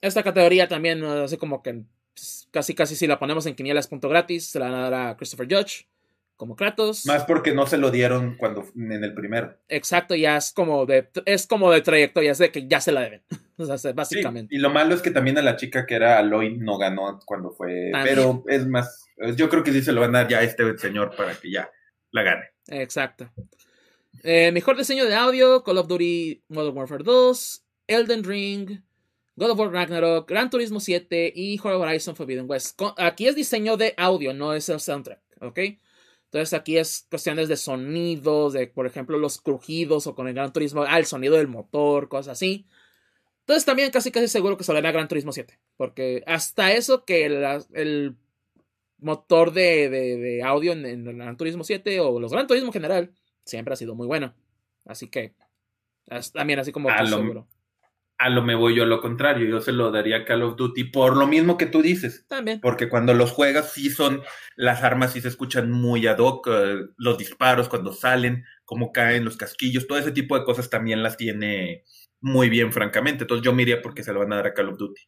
Esta 0.00 0.22
categoría 0.22 0.68
también, 0.68 1.04
así 1.04 1.36
como 1.36 1.62
que 1.62 1.82
pues, 2.14 2.48
casi 2.50 2.74
casi 2.74 2.96
si 2.96 3.06
la 3.06 3.18
ponemos 3.18 3.46
en 3.46 3.54
quinielas 3.54 3.88
punto 3.88 4.08
gratis, 4.08 4.46
se 4.46 4.58
la 4.58 4.66
van 4.66 4.74
a 4.74 4.90
dar 4.90 4.94
a 4.94 5.16
Christopher 5.16 5.48
Judge 5.50 5.88
como 6.36 6.54
Kratos. 6.54 7.04
Más 7.04 7.24
porque 7.24 7.52
no 7.52 7.66
se 7.66 7.78
lo 7.78 7.90
dieron 7.90 8.36
cuando 8.36 8.64
en 8.76 9.02
el 9.02 9.12
primero. 9.12 9.58
Exacto, 9.68 10.14
ya 10.14 10.36
es 10.36 10.52
como 10.52 10.86
de 10.86 11.08
es 11.26 11.48
como 11.48 11.72
de 11.72 11.80
trayectoria, 11.80 12.30
es 12.30 12.38
de 12.38 12.52
que 12.52 12.68
ya 12.68 12.80
se 12.80 12.92
la 12.92 13.00
deben. 13.00 13.24
o 13.56 13.76
sea, 13.76 13.92
básicamente. 13.92 14.54
y 14.54 14.58
lo 14.58 14.70
malo 14.70 14.94
es 14.94 15.02
que 15.02 15.10
también 15.10 15.36
a 15.38 15.42
la 15.42 15.56
chica 15.56 15.84
que 15.84 15.96
era 15.96 16.18
Aloy 16.18 16.56
no 16.56 16.78
ganó 16.78 17.18
cuando 17.26 17.50
fue, 17.50 17.90
pero 18.04 18.44
es 18.46 18.66
más 18.66 19.08
yo 19.36 19.48
creo 19.48 19.64
que 19.64 19.72
sí 19.72 19.82
se 19.82 19.92
lo 19.92 20.00
van 20.00 20.14
a 20.14 20.20
dar 20.20 20.28
ya 20.28 20.38
a 20.38 20.42
este 20.42 20.78
señor 20.78 21.14
para 21.16 21.34
que 21.34 21.50
ya 21.50 21.70
la 22.12 22.22
gane. 22.22 22.44
Exacto. 22.68 23.30
Eh, 24.22 24.52
mejor 24.52 24.76
diseño 24.76 25.06
de 25.06 25.14
audio, 25.14 25.62
Call 25.62 25.78
of 25.78 25.88
Duty 25.88 26.44
Modern 26.48 26.76
Warfare 26.76 27.04
2, 27.04 27.64
Elden 27.88 28.24
Ring, 28.24 28.82
God 29.38 29.50
of 29.50 29.58
War 29.60 29.70
Ragnarok, 29.70 30.28
Gran 30.28 30.50
Turismo 30.50 30.80
7 30.80 31.32
y 31.32 31.60
Horizon 31.62 32.16
Forbidden 32.16 32.50
West. 32.50 32.80
Aquí 32.96 33.28
es 33.28 33.36
diseño 33.36 33.76
de 33.76 33.94
audio, 33.96 34.34
no 34.34 34.52
es 34.52 34.68
el 34.68 34.80
soundtrack, 34.80 35.20
¿ok? 35.40 35.58
Entonces 36.24 36.54
aquí 36.54 36.76
es 36.76 37.06
cuestiones 37.08 37.46
de 37.48 37.56
sonidos, 37.56 38.52
de 38.52 38.66
por 38.66 38.84
ejemplo 38.84 39.16
los 39.16 39.40
crujidos 39.40 40.08
o 40.08 40.16
con 40.16 40.26
el 40.26 40.34
Gran 40.34 40.52
Turismo, 40.52 40.82
ah, 40.82 40.98
el 40.98 41.06
sonido 41.06 41.36
del 41.36 41.46
motor, 41.46 42.08
cosas 42.08 42.32
así. 42.32 42.66
Entonces 43.42 43.64
también 43.64 43.92
casi 43.92 44.10
casi 44.10 44.26
seguro 44.26 44.56
que 44.56 44.64
a 44.70 44.80
Gran 44.80 45.06
Turismo 45.06 45.30
7, 45.30 45.56
porque 45.76 46.24
hasta 46.26 46.72
eso 46.72 47.04
que 47.04 47.24
el 47.24 48.16
motor 48.98 49.52
de, 49.52 49.88
de, 49.88 50.42
audio 50.42 50.72
en, 50.72 50.84
el 50.84 51.14
Gran 51.14 51.36
Turismo 51.36 51.62
7 51.62 52.00
o 52.00 52.18
los 52.18 52.32
Gran 52.32 52.48
Turismo 52.48 52.70
en 52.70 52.72
general 52.72 53.12
siempre 53.44 53.72
ha 53.72 53.76
sido 53.76 53.94
muy 53.94 54.08
bueno. 54.08 54.34
Así 54.84 55.06
que 55.06 55.34
también 56.32 56.58
así 56.58 56.72
como 56.72 56.90
a 56.90 57.04
lo, 57.04 57.18
seguro. 57.18 57.48
A 58.18 58.30
lo 58.30 58.42
me 58.42 58.56
voy 58.56 58.74
yo 58.74 58.82
a 58.82 58.86
lo 58.86 59.00
contrario, 59.00 59.46
yo 59.46 59.60
se 59.60 59.70
lo 59.70 59.92
daría 59.92 60.16
a 60.16 60.24
Call 60.24 60.42
of 60.42 60.56
Duty 60.56 60.84
por 60.84 61.16
lo 61.16 61.26
mismo 61.28 61.56
que 61.56 61.66
tú 61.66 61.82
dices. 61.82 62.26
También. 62.28 62.60
Porque 62.60 62.88
cuando 62.88 63.14
los 63.14 63.30
juegas 63.30 63.72
sí 63.72 63.90
son, 63.90 64.22
las 64.56 64.82
armas 64.82 65.12
sí 65.12 65.20
se 65.20 65.28
escuchan 65.28 65.70
muy 65.70 66.06
ad 66.06 66.18
hoc, 66.18 66.48
eh, 66.50 66.86
los 66.96 67.16
disparos 67.16 67.68
cuando 67.68 67.92
salen, 67.92 68.44
cómo 68.64 68.90
caen 68.90 69.24
los 69.24 69.36
casquillos, 69.36 69.86
todo 69.86 69.98
ese 69.98 70.10
tipo 70.10 70.36
de 70.36 70.44
cosas 70.44 70.68
también 70.68 71.02
las 71.02 71.16
tiene 71.16 71.84
muy 72.20 72.48
bien, 72.48 72.72
francamente. 72.72 73.24
Entonces 73.24 73.44
yo 73.44 73.52
me 73.52 73.62
iría 73.62 73.80
porque 73.80 74.02
se 74.02 74.12
lo 74.12 74.18
van 74.18 74.32
a 74.32 74.36
dar 74.36 74.48
a 74.48 74.54
Call 74.54 74.70
of 74.70 74.78
Duty. 74.78 75.00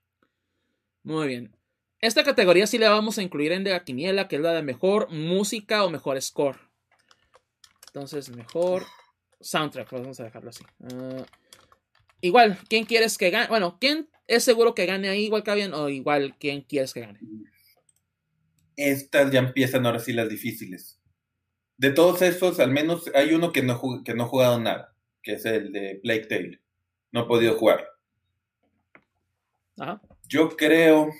Muy 1.02 1.28
bien. 1.28 1.56
Esta 2.00 2.24
categoría 2.24 2.66
sí 2.66 2.78
la 2.78 2.90
vamos 2.90 3.18
a 3.18 3.22
incluir 3.22 3.52
en 3.52 3.64
de 3.64 3.72
la 3.72 3.84
quiniela, 3.84 4.28
que 4.28 4.36
es 4.36 4.42
la 4.42 4.52
de 4.52 4.62
mejor 4.62 5.10
música 5.10 5.84
o 5.84 5.90
mejor 5.90 6.20
score. 6.22 6.58
Entonces, 7.88 8.30
mejor 8.30 8.86
soundtrack, 9.40 9.90
vamos 9.90 10.20
a 10.20 10.24
dejarlo 10.24 10.50
así. 10.50 10.64
Ah, 10.84 11.24
igual, 12.20 12.58
¿quién 12.68 12.84
quieres 12.84 13.18
que 13.18 13.30
gane? 13.30 13.48
Bueno, 13.48 13.78
¿quién 13.80 14.08
es 14.26 14.44
seguro 14.44 14.74
que 14.74 14.86
gane 14.86 15.08
ahí 15.08 15.24
igual 15.24 15.42
que 15.42 15.54
bien 15.54 15.74
o 15.74 15.88
igual 15.88 16.36
quién 16.38 16.62
quieres 16.62 16.92
que 16.92 17.00
gane? 17.00 17.20
Estas 18.76 19.30
ya 19.30 19.40
empiezan 19.40 19.86
ahora 19.86 19.98
sí 19.98 20.12
las 20.12 20.28
difíciles. 20.28 21.00
De 21.76 21.90
todos 21.90 22.22
esos, 22.22 22.60
al 22.60 22.70
menos 22.70 23.10
hay 23.14 23.32
uno 23.32 23.52
que 23.52 23.62
no, 23.62 24.02
que 24.04 24.14
no 24.14 24.24
ha 24.24 24.28
jugado 24.28 24.60
nada, 24.60 24.94
que 25.22 25.34
es 25.34 25.44
el 25.44 25.72
de 25.72 26.00
Blake 26.02 26.26
Taylor. 26.26 26.60
No 27.12 27.20
ha 27.20 27.28
podido 27.28 27.56
jugar. 27.56 27.86
Ajá. 29.78 30.00
Yo 30.28 30.56
creo 30.56 31.10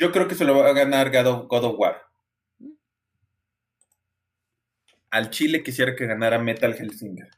yo 0.00 0.12
creo 0.12 0.26
que 0.26 0.34
se 0.34 0.46
lo 0.46 0.56
va 0.56 0.70
a 0.70 0.72
ganar 0.72 1.10
God 1.10 1.64
of, 1.64 1.78
War. 1.78 2.00
Al 5.10 5.28
Chile 5.28 5.62
quisiera 5.62 5.94
que 5.94 6.06
ganara 6.06 6.38
Metal 6.38 6.74
Hellsinger. 6.74 7.28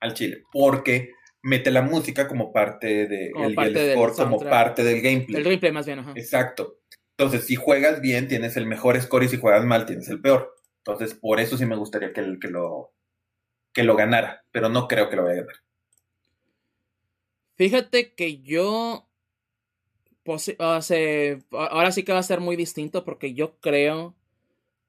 Al 0.00 0.14
Chile. 0.14 0.44
Porque 0.52 1.12
mete 1.42 1.70
la 1.70 1.82
música 1.82 2.28
como 2.28 2.52
parte 2.52 3.06
de 3.06 3.32
el, 3.36 3.94
score, 3.94 4.14
como 4.14 4.40
parte 4.40 4.82
del 4.82 5.00
gameplay. 5.00 5.36
El 5.36 5.44
gameplay 5.44 5.72
más 5.72 5.86
bien, 5.86 6.00
ajá. 6.00 6.12
Exacto. 6.16 6.78
Entonces, 7.16 7.46
si 7.46 7.54
juegas 7.54 8.00
bien, 8.00 8.28
tienes 8.28 8.56
el 8.56 8.66
mejor 8.66 9.00
score 9.00 9.24
y 9.24 9.28
si 9.28 9.36
juegas 9.38 9.64
mal, 9.64 9.86
tienes 9.86 10.08
el 10.08 10.20
peor. 10.20 10.54
Entonces, 10.78 11.14
por 11.14 11.38
eso 11.40 11.58
sí 11.58 11.66
me 11.66 11.76
gustaría 11.76 12.12
que, 12.12 12.38
que, 12.40 12.48
lo, 12.48 12.94
que 13.72 13.84
lo 13.84 13.94
ganara, 13.94 14.44
pero 14.50 14.68
no 14.68 14.88
creo 14.88 15.10
que 15.10 15.16
lo 15.16 15.24
vaya 15.24 15.40
a 15.40 15.44
ganar. 15.44 15.56
Fíjate 17.56 18.14
que 18.14 18.40
yo. 18.40 19.06
ahora 21.50 21.92
sí 21.92 22.04
que 22.04 22.12
va 22.12 22.18
a 22.18 22.22
ser 22.22 22.40
muy 22.40 22.56
distinto 22.56 23.04
porque 23.04 23.34
yo 23.34 23.58
creo 23.60 24.14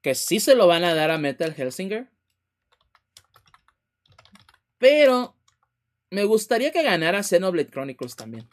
que 0.00 0.14
sí 0.14 0.40
se 0.40 0.54
lo 0.54 0.66
van 0.66 0.84
a 0.84 0.94
dar 0.94 1.10
a 1.10 1.18
Metal 1.18 1.54
Helsinger. 1.54 2.11
Pero 4.82 5.36
me 6.10 6.24
gustaría 6.24 6.72
que 6.72 6.82
ganara 6.82 7.22
Xenoblade 7.22 7.70
Chronicles 7.70 8.16
también. 8.16 8.48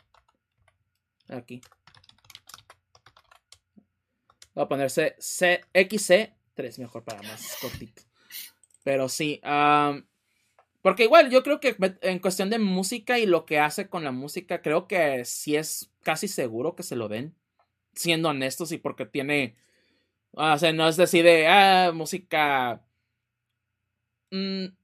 Aquí. 1.27 1.59
Voy 4.53 4.65
a 4.65 4.67
ponerse 4.67 5.15
XC3 5.17 6.77
mejor 6.77 7.03
para 7.03 7.23
más 7.23 7.57
cortito. 7.59 8.03
Pero 8.83 9.09
sí. 9.09 9.41
porque 10.83 11.05
igual 11.05 11.31
yo 11.31 11.41
creo 11.41 11.59
que 11.59 11.75
en 12.01 12.19
cuestión 12.19 12.51
de 12.51 12.59
música 12.59 13.17
y 13.17 13.25
lo 13.25 13.47
que 13.47 13.57
hace 13.57 13.89
con 13.89 14.03
la 14.03 14.11
música, 14.11 14.61
creo 14.61 14.87
que 14.87 15.25
sí 15.25 15.55
es 15.55 15.91
casi 16.03 16.27
seguro 16.27 16.75
que 16.75 16.83
se 16.83 16.95
lo 16.95 17.07
den. 17.07 17.33
Siendo 17.95 18.29
honestos 18.29 18.71
y 18.71 18.77
porque 18.77 19.07
tiene... 19.07 19.55
No 20.33 20.87
es 20.87 20.95
decir 20.95 21.23
de... 21.23 21.47
Ah, 21.47 21.91
música... 21.91 22.85
Mm, 24.29 24.77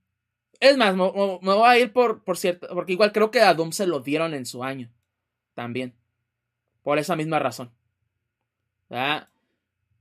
es 0.60 0.78
más, 0.78 0.96
me, 0.96 1.02
voy 1.02 1.68
a 1.68 1.80
ir 1.80 1.94
por, 1.94 2.24
por 2.24 2.38
cierto, 2.38 2.68
porque 2.74 2.94
igual 2.94 3.12
creo 3.12 3.32
que 3.32 3.42
a 3.42 3.54
Doom 3.54 3.72
se 3.72 3.88
lo 3.88 4.00
dieron 4.00 4.34
en 4.34 4.46
su 4.46 4.64
año. 4.64 4.92
También. 5.54 5.96
Por 6.84 7.00
esa 7.00 7.16
misma 7.16 7.40
razón. 7.40 7.72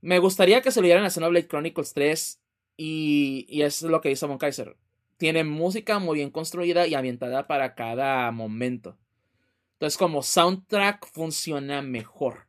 Me 0.01 0.19
gustaría 0.19 0.61
que 0.61 0.71
se 0.71 0.81
lo 0.81 0.85
dieran 0.85 1.05
a 1.05 1.09
Xenoblade 1.09 1.47
Chronicles 1.47 1.93
3. 1.93 2.41
Y, 2.77 3.45
y 3.49 3.61
es 3.61 3.81
lo 3.81 4.01
que 4.01 4.09
dice 4.09 4.25
Von 4.25 4.37
Kaiser. 4.37 4.75
Tiene 5.17 5.43
música 5.43 5.99
muy 5.99 6.17
bien 6.17 6.29
construida 6.29 6.85
y 6.87 6.93
ambientada 6.93 7.47
para 7.47 7.73
cada 7.73 8.29
momento. 8.31 8.97
Entonces, 9.73 9.97
como 9.97 10.23
soundtrack 10.23 11.05
funciona 11.07 11.81
mejor. 11.81 12.47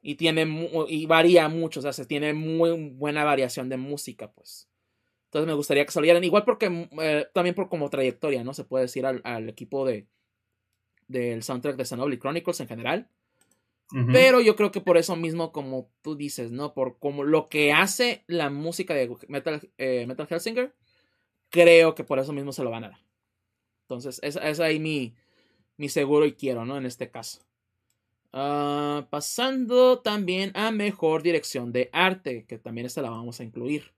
Y 0.00 0.14
tiene 0.14 0.46
y 0.88 1.06
varía 1.06 1.48
mucho. 1.48 1.80
O 1.80 1.82
sea, 1.82 1.92
se 1.92 2.06
tiene 2.06 2.32
muy 2.32 2.90
buena 2.90 3.24
variación 3.24 3.68
de 3.68 3.76
música, 3.76 4.30
pues. 4.32 4.68
Entonces 5.28 5.46
me 5.46 5.54
gustaría 5.54 5.84
que 5.84 5.92
salieran. 5.92 6.24
Igual 6.24 6.44
porque 6.44 6.70
mm, 6.70 6.88
eh, 7.00 7.26
también 7.34 7.54
por 7.54 7.68
como 7.68 7.90
trayectoria, 7.90 8.42
¿no? 8.44 8.54
Se 8.54 8.64
puede 8.64 8.84
decir 8.86 9.04
al, 9.04 9.48
equipo 9.48 9.84
de 9.86 10.06
del 11.06 11.42
soundtrack 11.42 11.76
de 11.76 11.84
Xenoblade 11.84 12.18
Chronicles 12.18 12.60
en 12.60 12.68
general. 12.68 13.08
Pero 14.12 14.42
yo 14.42 14.54
creo 14.54 14.70
que 14.70 14.82
por 14.82 14.98
eso 14.98 15.16
mismo, 15.16 15.50
como 15.50 15.90
tú 16.02 16.14
dices, 16.14 16.50
¿no? 16.52 16.74
Por 16.74 16.98
como 16.98 17.24
lo 17.24 17.48
que 17.48 17.72
hace 17.72 18.22
la 18.26 18.50
música 18.50 18.92
de 18.92 19.10
Metal, 19.28 19.66
eh, 19.78 20.04
Metal 20.06 20.26
Hellsinger, 20.28 20.74
creo 21.48 21.94
que 21.94 22.04
por 22.04 22.18
eso 22.18 22.34
mismo 22.34 22.52
se 22.52 22.62
lo 22.62 22.70
van 22.70 22.84
a 22.84 22.90
dar. 22.90 23.00
Entonces, 23.84 24.20
es, 24.22 24.36
es 24.36 24.60
ahí 24.60 24.78
mi, 24.78 25.14
mi 25.78 25.88
seguro 25.88 26.26
y 26.26 26.34
quiero, 26.34 26.66
¿no? 26.66 26.76
En 26.76 26.84
este 26.84 27.10
caso. 27.10 27.40
Ah, 28.32 29.06
pasando 29.08 30.00
también 30.00 30.52
a 30.54 30.70
mejor 30.70 31.22
dirección 31.22 31.72
de 31.72 31.88
arte, 31.94 32.44
que 32.46 32.58
también 32.58 32.86
esta 32.86 33.00
la 33.00 33.08
vamos 33.08 33.40
a 33.40 33.44
incluir. 33.44 33.94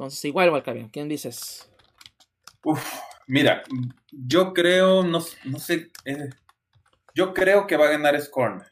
Entonces, 0.00 0.24
igual, 0.24 0.50
Valcavian, 0.50 0.88
¿quién 0.88 1.10
dices? 1.10 1.70
Uf, 2.64 2.82
mira, 3.26 3.62
yo 4.10 4.54
creo, 4.54 5.02
no, 5.02 5.20
sé, 5.20 5.90
eh, 6.06 6.30
yo 7.14 7.34
creo 7.34 7.66
que 7.66 7.76
va 7.76 7.84
a 7.84 7.90
ganar 7.90 8.18
Scorn. 8.18 8.62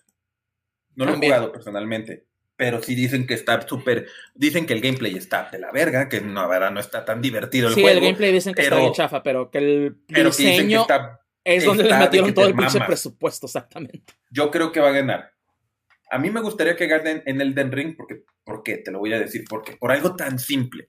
No 0.94 1.04
lo 1.04 1.12
he 1.12 1.16
jugado 1.16 1.52
personalmente, 1.52 2.24
pero 2.56 2.82
sí 2.82 2.94
dicen 2.94 3.26
que 3.26 3.34
está 3.34 3.60
súper, 3.68 4.08
dicen 4.34 4.64
que 4.64 4.72
el 4.72 4.80
gameplay 4.80 5.16
está 5.16 5.50
de 5.52 5.58
la 5.58 5.70
verga, 5.70 6.08
que 6.08 6.22
no, 6.22 6.48
verdad, 6.48 6.70
no 6.70 6.80
está 6.80 7.04
tan 7.04 7.20
divertido 7.20 7.68
el 7.68 7.74
juego. 7.74 7.88
Sí, 7.90 7.94
el 7.94 8.04
gameplay 8.04 8.32
dicen 8.32 8.54
que 8.54 8.62
está 8.62 8.78
bien 8.78 8.92
chafa, 8.94 9.22
pero 9.22 9.50
que 9.50 9.58
el 9.58 9.98
diseño 10.08 10.86
es 11.44 11.62
donde 11.62 11.84
le 11.84 11.98
metieron 11.98 12.32
todo 12.32 12.46
el 12.46 12.54
pinche 12.54 12.80
presupuesto, 12.80 13.44
exactamente. 13.44 14.14
Yo 14.30 14.50
creo 14.50 14.72
que 14.72 14.80
va 14.80 14.88
a 14.88 14.92
ganar. 14.92 15.34
A 16.10 16.18
mí 16.18 16.30
me 16.30 16.40
gustaría 16.40 16.74
que 16.74 16.86
gane 16.86 17.22
en 17.26 17.42
el 17.42 17.54
Den 17.54 17.70
Ring, 17.70 17.94
porque, 17.98 18.24
¿por 18.44 18.62
qué? 18.62 18.78
Te 18.78 18.90
lo 18.90 19.00
voy 19.00 19.12
a 19.12 19.18
decir, 19.18 19.44
porque 19.46 19.76
por 19.76 19.92
algo 19.92 20.16
tan 20.16 20.38
simple 20.38 20.88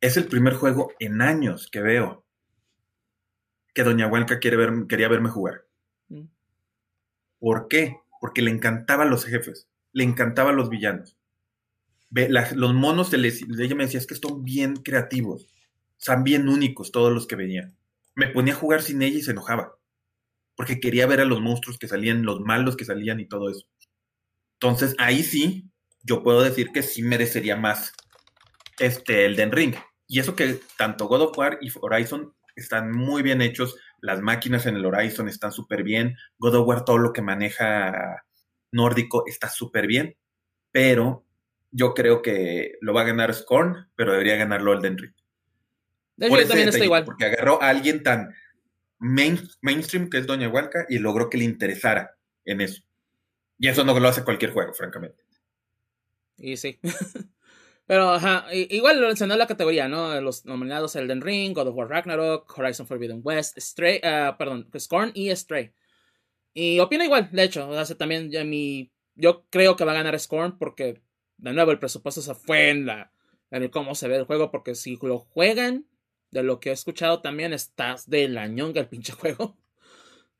es 0.00 0.16
el 0.16 0.26
primer 0.26 0.54
juego 0.54 0.92
en 0.98 1.22
años 1.22 1.68
que 1.70 1.80
veo 1.80 2.24
que 3.74 3.84
Doña 3.84 4.06
Huelca 4.06 4.38
quiere 4.38 4.56
ver, 4.56 4.72
quería 4.88 5.08
verme 5.08 5.28
jugar. 5.28 5.66
Mm. 6.08 6.24
¿Por 7.38 7.68
qué? 7.68 7.96
Porque 8.20 8.42
le 8.42 8.50
encantaban 8.50 9.10
los 9.10 9.24
jefes, 9.24 9.68
le 9.92 10.04
encantaban 10.04 10.56
los 10.56 10.68
villanos. 10.68 11.16
los 12.10 12.74
monos, 12.74 13.10
de 13.10 13.18
ella 13.18 13.74
me 13.74 13.84
decía, 13.84 14.00
es 14.00 14.06
que 14.06 14.14
son 14.14 14.42
bien 14.42 14.76
creativos, 14.76 15.46
son 15.96 16.24
bien 16.24 16.48
únicos 16.48 16.90
todos 16.90 17.12
los 17.12 17.26
que 17.26 17.36
venían. 17.36 17.76
Me 18.14 18.28
ponía 18.28 18.54
a 18.54 18.56
jugar 18.56 18.82
sin 18.82 19.02
ella 19.02 19.18
y 19.18 19.22
se 19.22 19.30
enojaba, 19.30 19.78
porque 20.56 20.80
quería 20.80 21.06
ver 21.06 21.20
a 21.20 21.24
los 21.24 21.40
monstruos 21.40 21.78
que 21.78 21.86
salían, 21.86 22.24
los 22.24 22.40
malos 22.40 22.76
que 22.76 22.84
salían 22.84 23.20
y 23.20 23.28
todo 23.28 23.48
eso. 23.50 23.68
Entonces 24.54 24.96
ahí 24.98 25.22
sí, 25.22 25.70
yo 26.02 26.24
puedo 26.24 26.42
decir 26.42 26.72
que 26.72 26.82
sí 26.82 27.02
merecería 27.02 27.56
más 27.56 27.92
este 28.80 29.24
Elden 29.26 29.52
Ring. 29.52 29.74
Y 30.08 30.18
eso 30.18 30.34
que 30.34 30.58
tanto 30.76 31.06
God 31.06 31.22
of 31.22 31.38
War 31.38 31.58
y 31.60 31.70
Horizon 31.80 32.34
están 32.56 32.90
muy 32.90 33.22
bien 33.22 33.42
hechos, 33.42 33.76
las 34.00 34.20
máquinas 34.20 34.66
en 34.66 34.76
el 34.76 34.86
Horizon 34.86 35.28
están 35.28 35.52
súper 35.52 35.84
bien, 35.84 36.16
God 36.38 36.56
of 36.56 36.66
War 36.66 36.84
todo 36.84 36.98
lo 36.98 37.12
que 37.12 37.22
maneja 37.22 38.24
nórdico 38.72 39.24
está 39.26 39.48
súper 39.48 39.86
bien, 39.86 40.16
pero 40.72 41.24
yo 41.70 41.94
creo 41.94 42.22
que 42.22 42.72
lo 42.80 42.94
va 42.94 43.02
a 43.02 43.06
ganar 43.06 43.34
Scorn, 43.34 43.90
pero 43.94 44.12
debería 44.12 44.36
ganarlo 44.36 44.72
Elden 44.72 44.98
Ring. 44.98 45.12
Por 46.28 46.44
también 46.46 46.68
está 46.68 46.84
igual. 46.84 47.04
Porque 47.04 47.26
agarró 47.26 47.62
a 47.62 47.68
alguien 47.68 48.02
tan 48.02 48.34
mainstream 48.98 50.10
que 50.10 50.18
es 50.18 50.26
Doña 50.26 50.48
Hualca 50.48 50.86
y 50.88 50.98
logró 50.98 51.30
que 51.30 51.38
le 51.38 51.44
interesara 51.44 52.16
en 52.44 52.60
eso. 52.60 52.82
Y 53.58 53.68
eso 53.68 53.84
no 53.84 53.98
lo 53.98 54.08
hace 54.08 54.24
cualquier 54.24 54.52
juego, 54.52 54.72
francamente. 54.72 55.22
Y 56.36 56.56
sí. 56.56 56.78
Pero, 57.88 58.10
ajá, 58.10 58.44
igual 58.52 59.00
lo 59.00 59.06
mencionó 59.06 59.34
la 59.34 59.46
categoría, 59.46 59.88
¿no? 59.88 60.20
Los 60.20 60.44
nominados 60.44 60.94
Elden 60.94 61.22
Ring, 61.22 61.54
God 61.54 61.68
of 61.68 61.74
War 61.74 61.88
Ragnarok, 61.88 62.52
Horizon 62.54 62.86
Forbidden 62.86 63.22
West, 63.24 63.58
Stray, 63.58 64.02
uh, 64.04 64.36
perdón, 64.36 64.68
Scorn 64.78 65.10
y 65.14 65.34
Stray. 65.34 65.72
Y 66.52 66.80
opina 66.80 67.06
igual, 67.06 67.30
de 67.32 67.44
hecho, 67.44 67.66
o 67.66 67.84
sea, 67.86 67.96
también 67.96 68.30
ya 68.30 68.44
mi, 68.44 68.92
yo 69.14 69.46
creo 69.48 69.74
que 69.74 69.86
va 69.86 69.92
a 69.92 69.94
ganar 69.94 70.20
Scorn 70.20 70.58
porque, 70.58 71.00
de 71.38 71.52
nuevo, 71.54 71.70
el 71.70 71.78
presupuesto 71.78 72.20
se 72.20 72.34
fue 72.34 72.68
en 72.68 72.84
la, 72.84 73.10
en 73.50 73.66
cómo 73.68 73.94
se 73.94 74.06
ve 74.06 74.16
el 74.16 74.24
juego, 74.24 74.50
porque 74.50 74.74
si 74.74 74.98
lo 75.00 75.20
juegan, 75.20 75.86
de 76.30 76.42
lo 76.42 76.60
que 76.60 76.68
he 76.68 76.72
escuchado 76.74 77.22
también, 77.22 77.54
estás 77.54 78.10
de 78.10 78.28
la 78.28 78.48
ñonga 78.48 78.82
el 78.82 78.88
pinche 78.88 79.12
juego. 79.14 79.56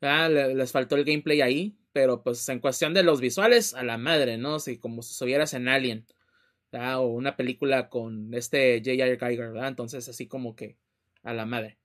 Les 0.03 0.71
faltó 0.71 0.97
el 0.97 1.05
gameplay 1.05 1.41
ahí, 1.41 1.79
pero 1.95 2.23
pues 2.23 2.47
en 2.51 2.61
cuestión 2.61 2.93
de 2.93 3.05
los 3.05 3.23
visuales, 3.23 3.73
a 3.73 3.83
la 3.85 3.97
madre, 3.97 4.37
¿no? 4.37 4.61
Si 4.61 4.77
como 4.77 5.01
si 5.01 5.13
estuvieras 5.13 5.55
en 5.55 5.69
Alien 5.69 6.05
o 6.73 7.07
una 7.07 7.37
película 7.37 7.89
con 7.89 8.35
este 8.35 8.79
J.R. 8.85 9.19
Geiger. 9.19 9.57
Entonces, 9.57 10.09
así 10.09 10.27
como 10.27 10.55
que 10.55 10.77
a 11.23 11.33
la 11.33 11.47
madre. 11.47 11.79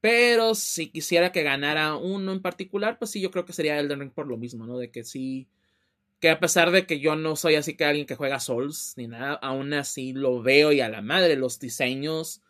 Pero 0.00 0.54
si 0.54 0.90
quisiera 0.90 1.32
que 1.32 1.42
ganara 1.42 1.96
uno 1.96 2.32
en 2.32 2.42
particular, 2.42 2.98
pues 2.98 3.10
sí, 3.10 3.20
yo 3.20 3.30
creo 3.30 3.46
que 3.46 3.54
sería 3.54 3.78
Elden 3.78 4.00
Ring 4.00 4.12
por 4.12 4.26
lo 4.26 4.36
mismo, 4.36 4.66
¿no? 4.66 4.76
De 4.76 4.90
que 4.90 5.02
sí, 5.02 5.48
que 6.20 6.28
a 6.28 6.40
pesar 6.40 6.70
de 6.70 6.86
que 6.86 7.00
yo 7.00 7.16
no 7.16 7.36
soy 7.36 7.54
así 7.54 7.74
que 7.74 7.86
alguien 7.86 8.06
que 8.06 8.14
juega 8.14 8.40
Souls 8.40 8.94
ni 8.96 9.08
nada, 9.08 9.34
aún 9.34 9.72
así 9.72 10.12
lo 10.12 10.42
veo 10.42 10.72
y 10.72 10.80
a 10.80 10.90
la 10.90 11.00
madre, 11.00 11.36
los 11.36 11.58
diseños 11.58 12.42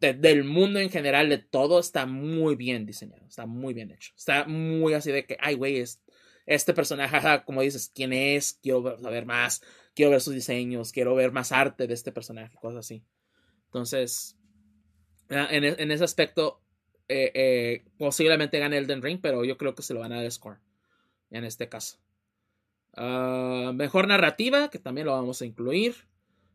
del 0.00 0.44
mundo 0.44 0.78
en 0.78 0.90
general, 0.90 1.28
de 1.28 1.38
todo, 1.38 1.80
está 1.80 2.06
muy 2.06 2.54
bien 2.56 2.86
diseñado, 2.86 3.26
está 3.26 3.46
muy 3.46 3.74
bien 3.74 3.90
hecho. 3.90 4.12
Está 4.16 4.44
muy 4.44 4.94
así 4.94 5.10
de 5.10 5.26
que, 5.26 5.36
ay, 5.40 5.54
güey, 5.54 5.78
es, 5.78 6.02
este 6.46 6.72
personaje, 6.72 7.18
como 7.44 7.62
dices, 7.62 7.90
¿quién 7.94 8.12
es? 8.12 8.58
Quiero 8.62 8.98
saber 9.00 9.26
más 9.26 9.62
quiero 9.98 10.12
ver 10.12 10.20
sus 10.20 10.34
diseños, 10.34 10.92
quiero 10.92 11.16
ver 11.16 11.32
más 11.32 11.50
arte 11.50 11.88
de 11.88 11.94
este 11.94 12.12
personaje, 12.12 12.56
cosas 12.56 12.86
así. 12.86 13.02
Entonces, 13.64 14.38
ah, 15.28 15.48
en, 15.50 15.64
en 15.64 15.90
ese 15.90 16.04
aspecto, 16.04 16.62
eh, 17.08 17.32
eh, 17.34 17.84
posiblemente 17.98 18.60
gane 18.60 18.78
Elden 18.78 19.02
Ring, 19.02 19.18
pero 19.20 19.44
yo 19.44 19.58
creo 19.58 19.74
que 19.74 19.82
se 19.82 19.94
lo 19.94 20.00
van 20.00 20.12
a 20.12 20.22
dar 20.22 20.30
Score 20.30 20.60
en 21.30 21.42
este 21.42 21.68
caso. 21.68 21.98
Ah, 22.94 23.72
mejor 23.74 24.06
narrativa, 24.06 24.70
que 24.70 24.78
también 24.78 25.08
lo 25.08 25.14
vamos 25.14 25.42
a 25.42 25.46
incluir. 25.46 25.96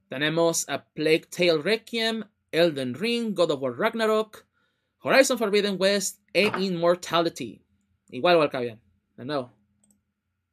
Tenemos 0.07 0.69
a 0.69 0.85
Plague 0.85 1.27
Tale 1.29 1.61
Requiem, 1.61 2.23
Elden 2.53 2.93
Ring, 2.93 3.33
God 3.33 3.51
of 3.51 3.61
War 3.61 3.73
Ragnarok, 3.73 4.45
Horizon 4.99 5.37
Forbidden 5.37 5.75
West 5.77 6.21
e 6.31 6.49
Immortality. 6.59 7.61
Igual 8.09 8.37
Valkavian, 8.37 8.79
de 9.17 9.25
nuevo. 9.25 9.51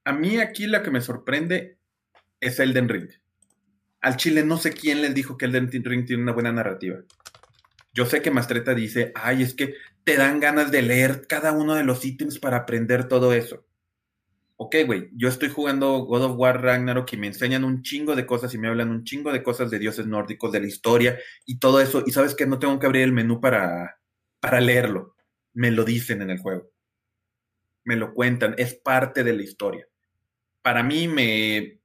A 0.02 0.12
mí 0.12 0.38
aquí 0.38 0.66
la 0.66 0.82
que 0.82 0.90
me 0.90 1.00
sorprende 1.00 1.79
es 2.40 2.58
Elden 2.58 2.88
Ring. 2.88 3.08
Al 4.00 4.16
Chile 4.16 4.44
no 4.44 4.56
sé 4.56 4.72
quién 4.72 5.02
les 5.02 5.14
dijo 5.14 5.36
que 5.36 5.44
Elden 5.46 5.70
Ring 5.84 6.06
tiene 6.06 6.22
una 6.22 6.32
buena 6.32 6.52
narrativa. 6.52 6.98
Yo 7.92 8.06
sé 8.06 8.22
que 8.22 8.30
Mastreta 8.30 8.74
dice, 8.74 9.12
ay, 9.14 9.42
es 9.42 9.54
que 9.54 9.74
te 10.04 10.16
dan 10.16 10.40
ganas 10.40 10.70
de 10.70 10.82
leer 10.82 11.26
cada 11.26 11.52
uno 11.52 11.74
de 11.74 11.84
los 11.84 12.04
ítems 12.04 12.38
para 12.38 12.58
aprender 12.58 13.08
todo 13.08 13.32
eso. 13.32 13.66
Ok, 14.56 14.76
güey, 14.86 15.08
yo 15.14 15.28
estoy 15.28 15.48
jugando 15.48 16.00
God 16.04 16.22
of 16.22 16.38
War 16.38 16.62
Ragnarok 16.62 17.10
y 17.12 17.16
me 17.16 17.28
enseñan 17.28 17.64
un 17.64 17.82
chingo 17.82 18.14
de 18.14 18.26
cosas 18.26 18.52
y 18.52 18.58
me 18.58 18.68
hablan 18.68 18.90
un 18.90 19.04
chingo 19.04 19.32
de 19.32 19.42
cosas 19.42 19.70
de 19.70 19.78
dioses 19.78 20.06
nórdicos, 20.06 20.52
de 20.52 20.60
la 20.60 20.66
historia 20.66 21.18
y 21.46 21.58
todo 21.58 21.80
eso. 21.80 22.04
Y 22.06 22.12
sabes 22.12 22.34
que 22.34 22.46
no 22.46 22.58
tengo 22.58 22.78
que 22.78 22.86
abrir 22.86 23.02
el 23.04 23.12
menú 23.12 23.40
para, 23.40 23.98
para 24.38 24.60
leerlo. 24.60 25.16
Me 25.54 25.70
lo 25.70 25.84
dicen 25.84 26.22
en 26.22 26.30
el 26.30 26.38
juego. 26.38 26.70
Me 27.84 27.96
lo 27.96 28.12
cuentan. 28.12 28.54
Es 28.58 28.74
parte 28.74 29.24
de 29.24 29.32
la 29.32 29.42
historia. 29.42 29.88
Para 30.60 30.82
mí 30.82 31.08
me, 31.08 31.79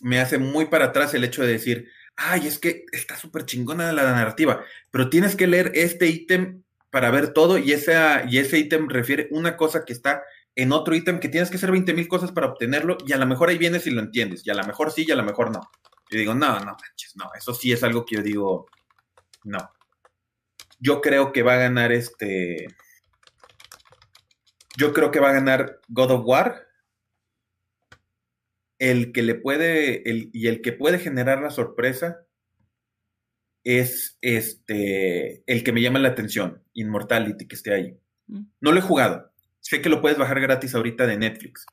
me 0.00 0.20
hace 0.20 0.38
muy 0.38 0.66
para 0.66 0.86
atrás 0.86 1.14
el 1.14 1.24
hecho 1.24 1.42
de 1.42 1.52
decir, 1.52 1.88
ay, 2.16 2.46
es 2.46 2.58
que 2.58 2.84
está 2.92 3.16
súper 3.16 3.44
chingona 3.44 3.92
la 3.92 4.02
narrativa, 4.02 4.64
pero 4.90 5.10
tienes 5.10 5.36
que 5.36 5.46
leer 5.46 5.72
este 5.74 6.06
ítem 6.06 6.62
para 6.90 7.10
ver 7.10 7.32
todo 7.32 7.58
y, 7.58 7.70
y 7.70 7.72
ese 7.72 8.58
ítem 8.58 8.88
refiere 8.88 9.28
una 9.30 9.56
cosa 9.56 9.84
que 9.84 9.92
está 9.92 10.22
en 10.56 10.72
otro 10.72 10.94
ítem 10.94 11.20
que 11.20 11.28
tienes 11.28 11.50
que 11.50 11.56
hacer 11.56 11.70
20 11.70 11.94
mil 11.94 12.08
cosas 12.08 12.32
para 12.32 12.48
obtenerlo 12.48 12.98
y 13.06 13.12
a 13.12 13.16
lo 13.16 13.26
mejor 13.26 13.48
ahí 13.48 13.58
vienes 13.58 13.86
y 13.86 13.90
lo 13.90 14.00
entiendes, 14.00 14.46
y 14.46 14.50
a 14.50 14.54
lo 14.54 14.64
mejor 14.64 14.90
sí 14.90 15.04
y 15.06 15.12
a 15.12 15.16
lo 15.16 15.22
mejor 15.22 15.50
no. 15.50 15.60
Yo 16.10 16.18
digo, 16.18 16.34
no, 16.34 16.58
no 16.58 16.76
manches, 16.80 17.14
no, 17.16 17.30
eso 17.36 17.54
sí 17.54 17.72
es 17.72 17.82
algo 17.84 18.04
que 18.04 18.16
yo 18.16 18.22
digo, 18.22 18.66
no. 19.44 19.70
Yo 20.80 21.00
creo 21.00 21.32
que 21.32 21.42
va 21.42 21.54
a 21.54 21.58
ganar 21.58 21.92
este... 21.92 22.66
Yo 24.76 24.92
creo 24.92 25.10
que 25.10 25.20
va 25.20 25.30
a 25.30 25.34
ganar 25.34 25.80
God 25.88 26.10
of 26.10 26.22
War 26.24 26.69
el 28.80 29.12
que 29.12 29.22
le 29.22 29.34
puede, 29.36 30.10
el, 30.10 30.30
y 30.32 30.48
el 30.48 30.62
que 30.62 30.72
puede 30.72 30.98
generar 30.98 31.40
la 31.40 31.50
sorpresa 31.50 32.26
es 33.62 34.18
este, 34.22 35.44
el 35.46 35.62
que 35.62 35.72
me 35.72 35.82
llama 35.82 35.98
la 35.98 36.08
atención, 36.08 36.64
Immortality, 36.72 37.46
que 37.46 37.54
esté 37.54 37.74
ahí. 37.74 38.00
Mm. 38.26 38.46
No 38.60 38.72
lo 38.72 38.78
he 38.78 38.82
jugado. 38.82 39.30
Sé 39.60 39.82
que 39.82 39.90
lo 39.90 40.00
puedes 40.00 40.16
bajar 40.16 40.40
gratis 40.40 40.74
ahorita 40.74 41.06
de 41.06 41.18
Netflix, 41.18 41.66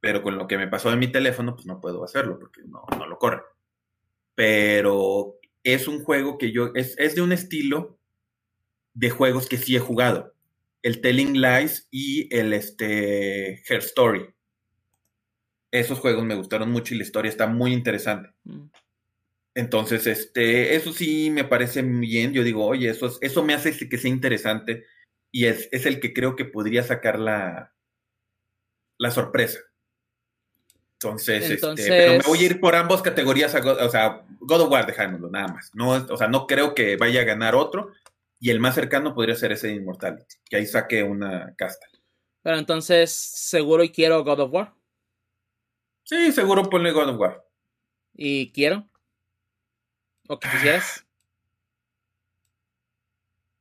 pero 0.00 0.22
con 0.22 0.38
lo 0.38 0.48
que 0.48 0.56
me 0.56 0.66
pasó 0.66 0.90
en 0.90 0.98
mi 0.98 1.12
teléfono, 1.12 1.54
pues 1.54 1.66
no 1.66 1.82
puedo 1.82 2.02
hacerlo 2.02 2.38
porque 2.38 2.62
no, 2.66 2.82
no 2.98 3.06
lo 3.06 3.18
corre. 3.18 3.42
Pero 4.34 5.36
es 5.62 5.86
un 5.86 6.02
juego 6.02 6.38
que 6.38 6.50
yo, 6.50 6.72
es, 6.74 6.98
es 6.98 7.14
de 7.14 7.20
un 7.20 7.32
estilo 7.32 7.98
de 8.94 9.10
juegos 9.10 9.50
que 9.50 9.58
sí 9.58 9.76
he 9.76 9.80
jugado. 9.80 10.34
El 10.82 11.02
Telling 11.02 11.38
Lies 11.38 11.88
y 11.90 12.34
el 12.34 12.54
este, 12.54 13.62
Her 13.68 13.80
Story 13.80 14.34
esos 15.80 15.98
juegos 15.98 16.24
me 16.24 16.36
gustaron 16.36 16.70
mucho 16.70 16.94
y 16.94 16.98
la 16.98 17.02
historia 17.02 17.28
está 17.28 17.46
muy 17.46 17.72
interesante. 17.72 18.30
Mm. 18.44 18.66
Entonces, 19.56 20.06
este, 20.06 20.74
eso 20.74 20.92
sí 20.92 21.30
me 21.30 21.44
parece 21.44 21.82
bien. 21.82 22.32
Yo 22.32 22.42
digo, 22.42 22.64
oye, 22.64 22.90
eso, 22.90 23.18
eso 23.20 23.42
me 23.44 23.54
hace 23.54 23.88
que 23.88 23.98
sea 23.98 24.10
interesante 24.10 24.84
y 25.30 25.46
es, 25.46 25.68
el 25.72 26.00
que 26.00 26.12
creo 26.12 26.36
que 26.36 26.44
podría 26.44 26.82
sacar 26.82 27.18
la, 27.18 27.72
la 28.98 29.10
sorpresa. 29.10 29.60
Entonces, 30.94 31.50
Este, 31.50 31.88
pero 31.88 32.12
me 32.12 32.18
voy 32.24 32.38
a 32.38 32.46
ir 32.46 32.60
por 32.60 32.74
ambas 32.74 33.02
categorías, 33.02 33.54
o 33.54 33.90
sea, 33.90 34.24
God 34.40 34.62
of 34.62 34.70
War, 34.70 34.86
dejándolo, 34.86 35.28
nada 35.28 35.48
más. 35.48 35.70
No, 35.74 35.90
o 35.90 36.16
sea, 36.16 36.28
no 36.28 36.46
creo 36.46 36.74
que 36.74 36.96
vaya 36.96 37.20
a 37.20 37.24
ganar 37.24 37.54
otro 37.54 37.92
y 38.40 38.50
el 38.50 38.60
más 38.60 38.74
cercano 38.74 39.14
podría 39.14 39.34
ser 39.34 39.52
ese 39.52 39.72
Immortality, 39.72 40.36
que 40.48 40.56
ahí 40.56 40.66
saque 40.66 41.02
una 41.02 41.54
casta. 41.56 41.86
Pero 42.42 42.58
entonces, 42.58 43.12
seguro 43.12 43.82
y 43.82 43.90
quiero 43.90 44.22
God 44.24 44.40
of 44.40 44.52
War. 44.52 44.74
Sí, 46.04 46.32
seguro 46.32 46.68
ponle 46.70 46.92
God 46.92 47.10
of 47.10 47.20
War. 47.20 47.44
¿Y 48.14 48.52
quiero? 48.52 48.88
¿O 50.28 50.38
que 50.38 50.48
quisieras? 50.48 51.04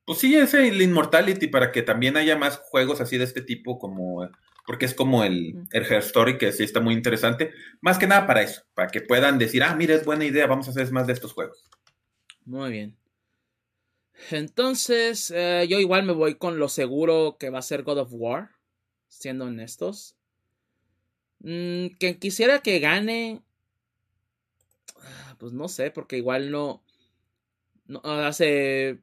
Pues 0.05 0.19
sí, 0.19 0.35
ese 0.35 0.67
el 0.67 0.81
Immortality 0.81 1.47
para 1.47 1.71
que 1.71 1.81
también 1.81 2.17
haya 2.17 2.35
más 2.37 2.57
juegos 2.57 2.99
así 3.01 3.17
de 3.17 3.23
este 3.23 3.41
tipo 3.41 3.79
como 3.79 4.29
porque 4.65 4.85
es 4.85 4.93
como 4.93 5.23
el, 5.23 5.55
el 5.71 5.83
Her 5.83 5.99
Story 5.99 6.37
que 6.37 6.51
sí 6.51 6.63
está 6.63 6.79
muy 6.79 6.93
interesante. 6.93 7.53
Más 7.81 7.97
que 7.97 8.07
nada 8.07 8.25
para 8.25 8.41
eso, 8.41 8.63
para 8.73 8.89
que 8.89 9.01
puedan 9.01 9.37
decir, 9.37 9.63
ah, 9.63 9.75
mira, 9.75 9.93
es 9.95 10.05
buena 10.05 10.25
idea, 10.25 10.47
vamos 10.47 10.67
a 10.67 10.71
hacer 10.71 10.89
más 10.91 11.07
de 11.07 11.13
estos 11.13 11.33
juegos. 11.33 11.69
Muy 12.45 12.71
bien. 12.71 12.97
Entonces, 14.31 15.31
eh, 15.35 15.65
yo 15.69 15.79
igual 15.79 16.03
me 16.03 16.13
voy 16.13 16.35
con 16.35 16.59
lo 16.59 16.69
seguro 16.69 17.37
que 17.39 17.49
va 17.49 17.59
a 17.59 17.63
ser 17.63 17.83
God 17.83 17.99
of 17.99 18.09
War, 18.11 18.51
siendo 19.09 19.45
honestos. 19.45 20.15
Mm, 21.43 21.89
que 21.99 22.17
quisiera 22.19 22.61
que 22.61 22.79
gane. 22.79 23.43
Ah, 25.01 25.35
pues 25.39 25.53
no 25.53 25.67
sé, 25.67 25.91
porque 25.91 26.17
igual 26.17 26.51
no. 26.51 26.83
no 27.85 28.01
hace. 28.03 28.99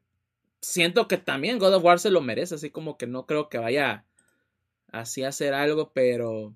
Siento 0.60 1.08
que 1.08 1.18
también 1.18 1.58
God 1.58 1.74
of 1.74 1.84
War 1.84 1.98
se 2.00 2.10
lo 2.10 2.20
merece, 2.20 2.54
así 2.56 2.70
como 2.70 2.98
que 2.98 3.06
no 3.06 3.26
creo 3.26 3.48
que 3.48 3.58
vaya 3.58 4.04
así 4.92 5.24
a 5.24 5.28
hacer 5.28 5.54
algo, 5.54 5.92
pero. 5.92 6.54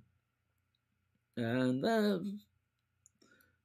Ah, 1.37 2.21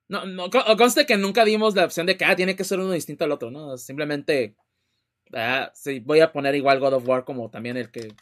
no, 0.08 0.26
no, 0.26 0.50
conste 0.78 1.06
que 1.06 1.18
nunca 1.18 1.46
dimos 1.46 1.76
la 1.76 1.86
opción 1.86 2.08
de 2.08 2.18
que 2.18 2.26
ah, 2.26 2.36
tiene 2.36 2.56
que 2.56 2.64
ser 2.64 2.80
uno 2.80 2.92
distinto 2.92 3.26
al 3.26 3.32
otro, 3.32 3.52
¿no? 3.52 3.78
Simplemente. 3.78 4.56
Ah, 5.34 5.72
voy 6.04 6.22
a 6.22 6.32
poner 6.34 6.56
igual 6.56 6.80
God 6.80 6.94
of 6.94 7.08
War 7.08 7.26
como 7.26 7.50
también 7.50 7.78
el 7.78 7.92
que. 7.92 8.14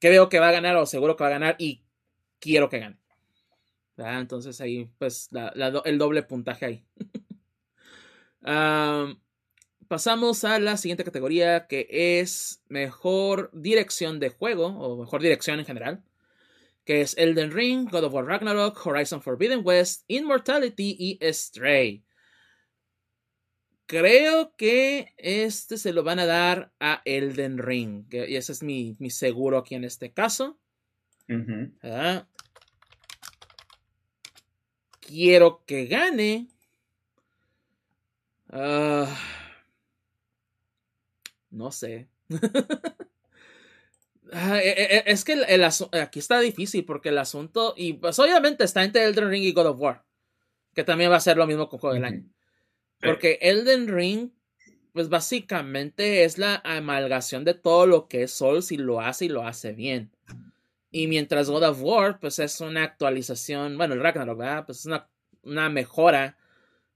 Que 0.00 0.10
veo 0.10 0.28
que 0.28 0.40
va 0.40 0.48
a 0.48 0.52
ganar 0.52 0.76
o 0.76 0.86
seguro 0.86 1.16
que 1.16 1.24
va 1.24 1.28
a 1.28 1.32
ganar 1.32 1.56
y 1.58 1.82
quiero 2.40 2.68
que 2.68 2.78
gane. 2.78 2.98
Entonces 3.96 4.60
ahí, 4.60 4.88
pues, 4.98 5.28
el 5.84 5.98
doble 5.98 6.22
puntaje 6.22 6.66
ahí. 6.66 6.84
pasamos 9.88 10.44
a 10.44 10.58
la 10.58 10.76
siguiente 10.76 11.04
categoría 11.04 11.66
que 11.66 11.88
es 12.20 12.62
mejor 12.68 13.50
dirección 13.52 14.20
de 14.20 14.28
juego 14.28 14.66
o 14.66 15.00
mejor 15.00 15.22
dirección 15.22 15.58
en 15.58 15.66
general. 15.66 16.04
Que 16.84 17.00
es 17.02 17.16
Elden 17.18 17.50
Ring, 17.50 17.88
God 17.90 18.04
of 18.04 18.14
War 18.14 18.24
Ragnarok, 18.24 18.86
Horizon 18.86 19.20
Forbidden 19.20 19.60
West, 19.64 20.04
Immortality 20.08 20.96
y 20.98 21.18
Stray. 21.32 22.04
Creo 23.86 24.54
que 24.56 25.14
este 25.16 25.78
se 25.78 25.92
lo 25.92 26.02
van 26.02 26.18
a 26.18 26.26
dar 26.26 26.72
a 26.78 27.02
Elden 27.04 27.58
Ring. 27.58 28.06
Y 28.10 28.36
ese 28.36 28.52
es 28.52 28.62
mi, 28.62 28.94
seguro 29.10 29.58
aquí 29.58 29.74
en 29.74 29.84
este 29.84 30.12
caso 30.12 30.58
quiero 35.00 35.64
que 35.66 35.86
gane. 35.86 36.48
Ah, 38.50 39.14
no 41.50 41.70
sé. 41.70 42.08
Ah, 44.30 44.58
e, 44.58 44.68
e, 44.68 44.96
e, 44.98 45.02
es 45.06 45.24
que 45.24 45.32
el, 45.32 45.64
aquí 45.64 46.18
está 46.18 46.38
difícil 46.38 46.84
porque 46.84 47.08
el 47.08 47.16
asunto, 47.16 47.72
y 47.78 47.94
pues 47.94 48.18
obviamente 48.18 48.62
está 48.62 48.84
entre 48.84 49.04
Elden 49.04 49.30
Ring 49.30 49.42
y 49.42 49.52
God 49.52 49.68
of 49.68 49.80
War, 49.80 50.04
que 50.74 50.84
también 50.84 51.10
va 51.10 51.16
a 51.16 51.20
ser 51.20 51.38
lo 51.38 51.46
mismo 51.46 51.70
con 51.70 51.78
Juego 51.78 51.94
del 51.94 52.04
Año. 52.04 52.24
Porque 53.00 53.38
Elden 53.40 53.88
Ring, 53.88 54.32
pues 54.92 55.08
básicamente 55.08 56.24
es 56.24 56.36
la 56.36 56.60
amalgación 56.62 57.46
de 57.46 57.54
todo 57.54 57.86
lo 57.86 58.06
que 58.06 58.24
es 58.24 58.32
Souls 58.32 58.70
y 58.70 58.76
lo 58.76 59.00
hace 59.00 59.24
y 59.24 59.28
lo 59.28 59.46
hace 59.46 59.72
bien. 59.72 60.12
Y 60.90 61.06
mientras 61.06 61.50
God 61.50 61.64
of 61.64 61.82
War, 61.82 62.18
pues 62.18 62.38
es 62.38 62.60
una 62.60 62.82
actualización, 62.82 63.76
bueno, 63.76 63.94
el 63.94 64.02
Ragnarok, 64.02 64.38
¿verdad? 64.38 64.66
Pues 64.66 64.80
es 64.80 64.86
una, 64.86 65.08
una 65.42 65.68
mejora 65.68 66.38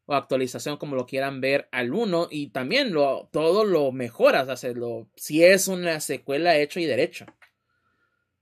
o 0.06 0.14
actualización, 0.14 0.78
como 0.78 0.96
lo 0.96 1.06
quieran 1.06 1.40
ver, 1.40 1.68
al 1.72 1.92
1. 1.92 2.28
Y 2.30 2.48
también 2.48 2.92
lo, 2.92 3.28
todo 3.32 3.64
lo 3.64 3.92
mejoras, 3.92 4.48
hacerlo, 4.48 5.08
si 5.16 5.44
es 5.44 5.68
una 5.68 6.00
secuela 6.00 6.56
hecho 6.56 6.80
y 6.80 6.86
derecho. 6.86 7.26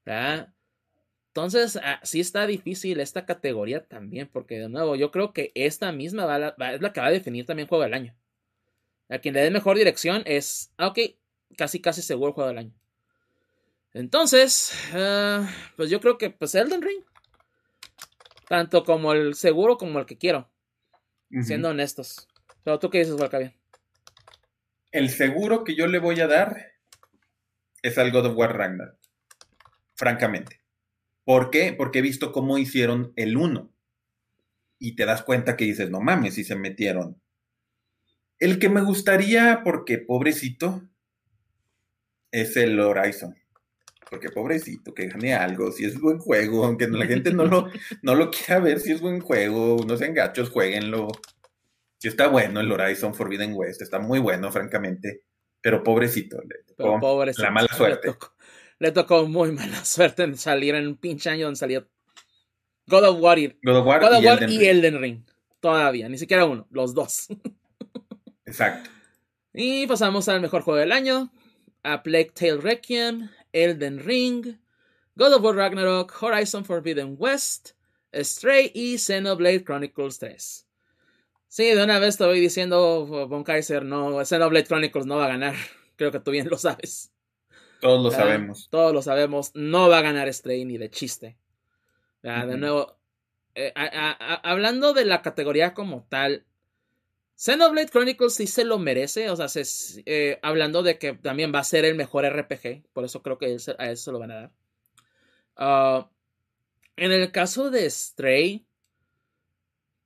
¿verdad? 0.04 0.52
Entonces, 1.28 1.78
ah, 1.82 2.00
sí 2.02 2.20
está 2.20 2.46
difícil 2.46 3.00
esta 3.00 3.24
categoría 3.24 3.86
también, 3.86 4.28
porque 4.32 4.58
de 4.58 4.68
nuevo, 4.68 4.96
yo 4.96 5.10
creo 5.12 5.32
que 5.32 5.52
esta 5.54 5.92
misma 5.92 6.54
es 6.72 6.80
la 6.80 6.92
que 6.92 7.00
va 7.00 7.06
a 7.06 7.10
definir 7.10 7.46
también 7.46 7.68
juego 7.68 7.84
del 7.84 7.94
año. 7.94 8.16
A 9.08 9.18
quien 9.18 9.34
le 9.34 9.40
dé 9.42 9.50
mejor 9.50 9.76
dirección 9.76 10.22
es, 10.26 10.72
ah, 10.76 10.88
ok, 10.88 10.98
casi 11.56 11.80
casi 11.80 12.02
seguro 12.02 12.32
juego 12.32 12.48
del 12.48 12.58
año. 12.58 12.79
Entonces, 13.92 14.72
ah, 14.94 15.48
pues 15.76 15.90
yo 15.90 16.00
creo 16.00 16.16
que 16.16 16.30
pues 16.30 16.54
Elden 16.54 16.82
Ring. 16.82 17.02
Tanto 18.48 18.84
como 18.84 19.12
el 19.12 19.34
seguro 19.34 19.76
como 19.78 19.98
el 19.98 20.06
que 20.06 20.18
quiero. 20.18 20.50
Siendo 21.42 21.68
honestos. 21.68 22.28
Pero 22.64 22.80
tú 22.80 22.90
qué 22.90 22.98
dices, 22.98 23.16
Valcavian. 23.16 23.54
El 24.90 25.10
seguro 25.10 25.62
que 25.62 25.76
yo 25.76 25.86
le 25.86 26.00
voy 26.00 26.20
a 26.20 26.26
dar 26.26 26.72
es 27.82 27.96
al 27.98 28.10
God 28.10 28.26
of 28.26 28.36
War 28.36 28.56
Ragnarok. 28.56 28.98
Francamente. 29.94 30.60
¿Por 31.24 31.50
qué? 31.50 31.72
Porque 31.72 32.00
he 32.00 32.02
visto 32.02 32.32
cómo 32.32 32.58
hicieron 32.58 33.12
el 33.14 33.36
1. 33.36 33.72
Y 34.80 34.96
te 34.96 35.06
das 35.06 35.22
cuenta 35.22 35.56
que 35.56 35.66
dices, 35.66 35.90
no 35.90 36.00
mames, 36.00 36.34
si 36.34 36.42
se 36.42 36.56
metieron. 36.56 37.22
El 38.40 38.58
que 38.58 38.68
me 38.68 38.82
gustaría, 38.82 39.60
porque 39.62 39.98
pobrecito, 39.98 40.82
es 42.32 42.56
el 42.56 42.80
Horizon 42.80 43.39
porque 44.10 44.30
pobrecito, 44.30 44.92
que 44.92 45.06
gane 45.06 45.34
algo, 45.34 45.70
si 45.70 45.84
es 45.84 46.00
buen 46.00 46.18
juego, 46.18 46.64
aunque 46.64 46.88
la 46.88 47.06
gente 47.06 47.32
no 47.32 47.44
lo, 47.44 47.68
no 48.02 48.14
lo 48.14 48.30
quiera 48.30 48.60
ver, 48.60 48.80
si 48.80 48.92
es 48.92 49.00
buen 49.00 49.20
juego, 49.20 49.84
no 49.86 49.96
sean 49.96 50.14
gachos, 50.14 50.50
jueguenlo. 50.50 51.08
Si 51.98 52.08
está 52.08 52.28
bueno 52.28 52.60
el 52.60 52.72
Horizon 52.72 53.14
Forbidden 53.14 53.52
West, 53.54 53.82
está 53.82 53.98
muy 53.98 54.18
bueno, 54.18 54.50
francamente. 54.50 55.22
pero 55.60 55.82
pobrecito, 55.82 56.40
le 56.42 56.64
tocó 56.74 56.98
pobrecito, 56.98 57.42
la 57.42 57.50
mala 57.50 57.68
suerte. 57.68 58.14
Le 58.78 58.92
tocó, 58.92 59.26
muy 59.26 59.52
mala 59.52 59.84
suerte 59.84 60.24
en 60.24 60.36
salir 60.36 60.74
en 60.74 60.86
un 60.86 60.96
pinche 60.96 61.30
año 61.30 61.44
donde 61.44 61.58
salió 61.58 61.88
God 62.86 63.04
of 63.04 63.20
War 63.20 63.38
y, 63.38 63.58
God 63.62 63.76
of 63.76 63.86
War, 63.86 64.00
God 64.00 64.14
of 64.14 64.22
y, 64.22 64.26
War 64.26 64.42
Elden 64.42 64.50
y. 64.50 64.64
Elden 64.66 65.00
Ring. 65.00 65.24
Todavía, 65.60 66.08
ni 66.08 66.18
siquiera 66.18 66.46
uno, 66.46 66.66
los 66.70 66.94
dos. 66.94 67.28
Exacto. 68.44 68.90
Y 69.52 69.84
pasamos 69.88 70.28
al 70.28 70.40
mejor 70.40 70.62
juego 70.62 70.78
del 70.78 70.92
año: 70.92 71.32
A 71.82 72.04
Plague 72.04 72.30
Tale 72.32 72.58
Requiem, 72.58 73.28
Elden 73.52 73.98
Ring, 74.04 74.58
God 75.16 75.32
of 75.34 75.42
War 75.42 75.54
Ragnarok, 75.54 76.12
Horizon 76.20 76.64
Forbidden 76.64 77.16
West, 77.18 77.72
Stray 78.12 78.70
y 78.74 78.98
Xenoblade 78.98 79.64
Chronicles 79.64 80.18
3. 80.18 80.66
Sí, 81.48 81.64
de 81.74 81.82
una 81.82 81.98
vez 81.98 82.16
te 82.16 82.24
voy 82.24 82.40
diciendo, 82.40 83.06
Von 83.06 83.42
Kaiser, 83.44 83.84
no, 83.84 84.24
Xenoblade 84.24 84.66
Chronicles 84.66 85.06
no 85.06 85.16
va 85.16 85.26
a 85.26 85.28
ganar. 85.28 85.54
Creo 85.96 86.12
que 86.12 86.20
tú 86.20 86.30
bien 86.30 86.48
lo 86.48 86.56
sabes. 86.58 87.12
Todos 87.80 88.02
lo 88.02 88.10
Ya, 88.10 88.16
sabemos. 88.18 88.68
Todos 88.70 88.92
lo 88.92 89.02
sabemos. 89.02 89.50
No 89.54 89.88
va 89.88 89.98
a 89.98 90.02
ganar 90.02 90.32
Stray 90.32 90.64
ni 90.64 90.78
de 90.78 90.90
chiste. 90.90 91.36
Ya, 92.22 92.46
De 92.46 92.56
nuevo, 92.56 92.96
eh, 93.54 93.72
a- 93.74 93.84
a- 93.84 94.34
a- 94.34 94.50
hablando 94.50 94.92
de 94.92 95.04
la 95.04 95.22
categoría 95.22 95.74
como 95.74 96.06
tal, 96.08 96.44
Xenoblade 97.44 97.88
Chronicles 97.90 98.34
sí 98.34 98.46
se 98.46 98.64
lo 98.64 98.78
merece. 98.78 99.30
O 99.30 99.36
sea, 99.36 99.48
se- 99.48 100.02
eh, 100.06 100.38
hablando 100.42 100.82
de 100.84 100.98
que 100.98 101.14
también 101.14 101.52
va 101.54 101.58
a 101.60 101.64
ser 101.64 101.84
el 101.84 101.96
mejor 101.96 102.24
RPG. 102.24 102.84
Por 102.92 103.04
eso 103.04 103.22
creo 103.22 103.38
que 103.38 103.56
a 103.78 103.90
eso 103.90 104.12
lo 104.12 104.18
van 104.20 104.30
a 104.30 104.34
dar. 104.36 104.52
Ah, 105.56 106.10
en 106.96 107.12
el 107.12 107.32
caso 107.32 107.70
de 107.70 107.88
Stray, 107.90 108.66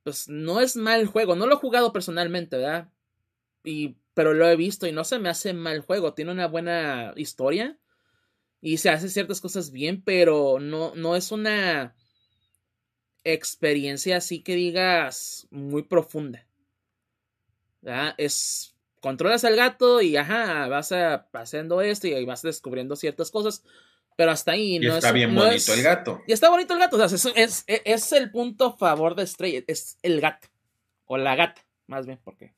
pues 0.03 0.29
no 0.29 0.61
es 0.61 0.75
mal 0.75 1.05
juego. 1.07 1.35
No 1.35 1.47
lo 1.47 1.55
he 1.55 1.59
jugado 1.59 1.91
personalmente, 1.91 2.57
¿verdad? 2.57 2.89
Y, 3.63 3.97
pero 4.13 4.33
lo 4.33 4.47
he 4.49 4.55
visto 4.55 4.87
y 4.87 4.91
no 4.93 5.03
se 5.03 5.19
me 5.19 5.29
hace 5.29 5.53
mal 5.53 5.81
juego. 5.81 6.13
Tiene 6.13 6.31
una 6.33 6.47
buena 6.47 7.13
historia 7.17 7.79
y 8.61 8.77
se 8.77 8.89
hace 8.89 9.09
ciertas 9.09 9.41
cosas 9.41 9.71
bien, 9.71 10.03
pero 10.03 10.59
no, 10.59 10.95
no 10.95 11.15
es 11.15 11.31
una 11.31 11.95
experiencia 13.25 14.15
así 14.17 14.41
que 14.41 14.55
digas 14.55 15.47
muy 15.51 15.83
profunda. 15.83 16.47
¿Verdad? 17.85 18.13
Es 18.17 18.75
controlas 18.99 19.45
al 19.45 19.55
gato 19.55 20.01
y 20.01 20.17
ajá, 20.17 20.67
vas 20.67 20.91
a, 20.91 21.27
haciendo 21.33 21.79
esto 21.81 22.07
y 22.07 22.25
vas 22.25 22.41
descubriendo 22.41 22.95
ciertas 22.97 23.31
cosas, 23.31 23.63
pero 24.17 24.31
hasta 24.31 24.51
ahí 24.53 24.75
Y 24.77 24.79
no 24.79 24.95
está 24.95 25.09
es 25.09 25.13
bien 25.13 25.33
no 25.35 25.41
bonito 25.41 25.55
es- 25.55 25.69
el 25.69 25.83
gato. 25.83 26.21
y 26.27 26.33
está 26.33 26.49
bonito 26.49 26.73
el 26.73 26.79
gato. 26.79 26.97
O 26.97 27.07
sea, 27.07 27.15
es, 27.35 27.63
es, 27.67 27.81
es 27.85 28.11
el 28.11 28.31
punto 28.31 28.65
a 28.65 28.77
favor 28.77 29.15
de 29.15 29.25
Stray. 29.27 29.63
Es 29.67 29.97
el 30.01 30.19
gato. 30.21 30.47
O 31.05 31.17
la 31.17 31.35
gata, 31.35 31.61
más 31.87 32.05
bien, 32.07 32.19
porque. 32.23 32.53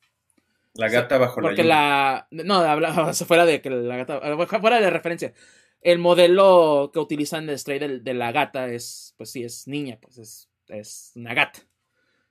La 0.75 0.87
gata 0.89 1.17
bajo 1.17 1.41
la 1.41 1.47
Porque 1.49 1.63
la. 1.63 2.27
No, 2.31 2.55
habla, 2.59 3.13
fuera 3.13 3.45
de 3.45 3.61
que 3.61 3.69
la 3.69 3.97
gata. 3.97 4.21
Fuera 4.61 4.79
de 4.79 4.89
referencia. 4.89 5.33
El 5.81 5.99
modelo 5.99 6.91
que 6.93 6.99
utilizan 6.99 7.45
de 7.47 7.57
Stray 7.57 7.79
de, 7.79 7.99
de 7.99 8.13
la 8.13 8.31
gata 8.31 8.67
es. 8.67 9.13
Pues 9.17 9.31
sí, 9.31 9.43
es 9.43 9.67
niña, 9.67 9.97
pues 10.01 10.17
es, 10.19 10.49
es 10.69 11.11
una 11.15 11.33
gata. 11.33 11.59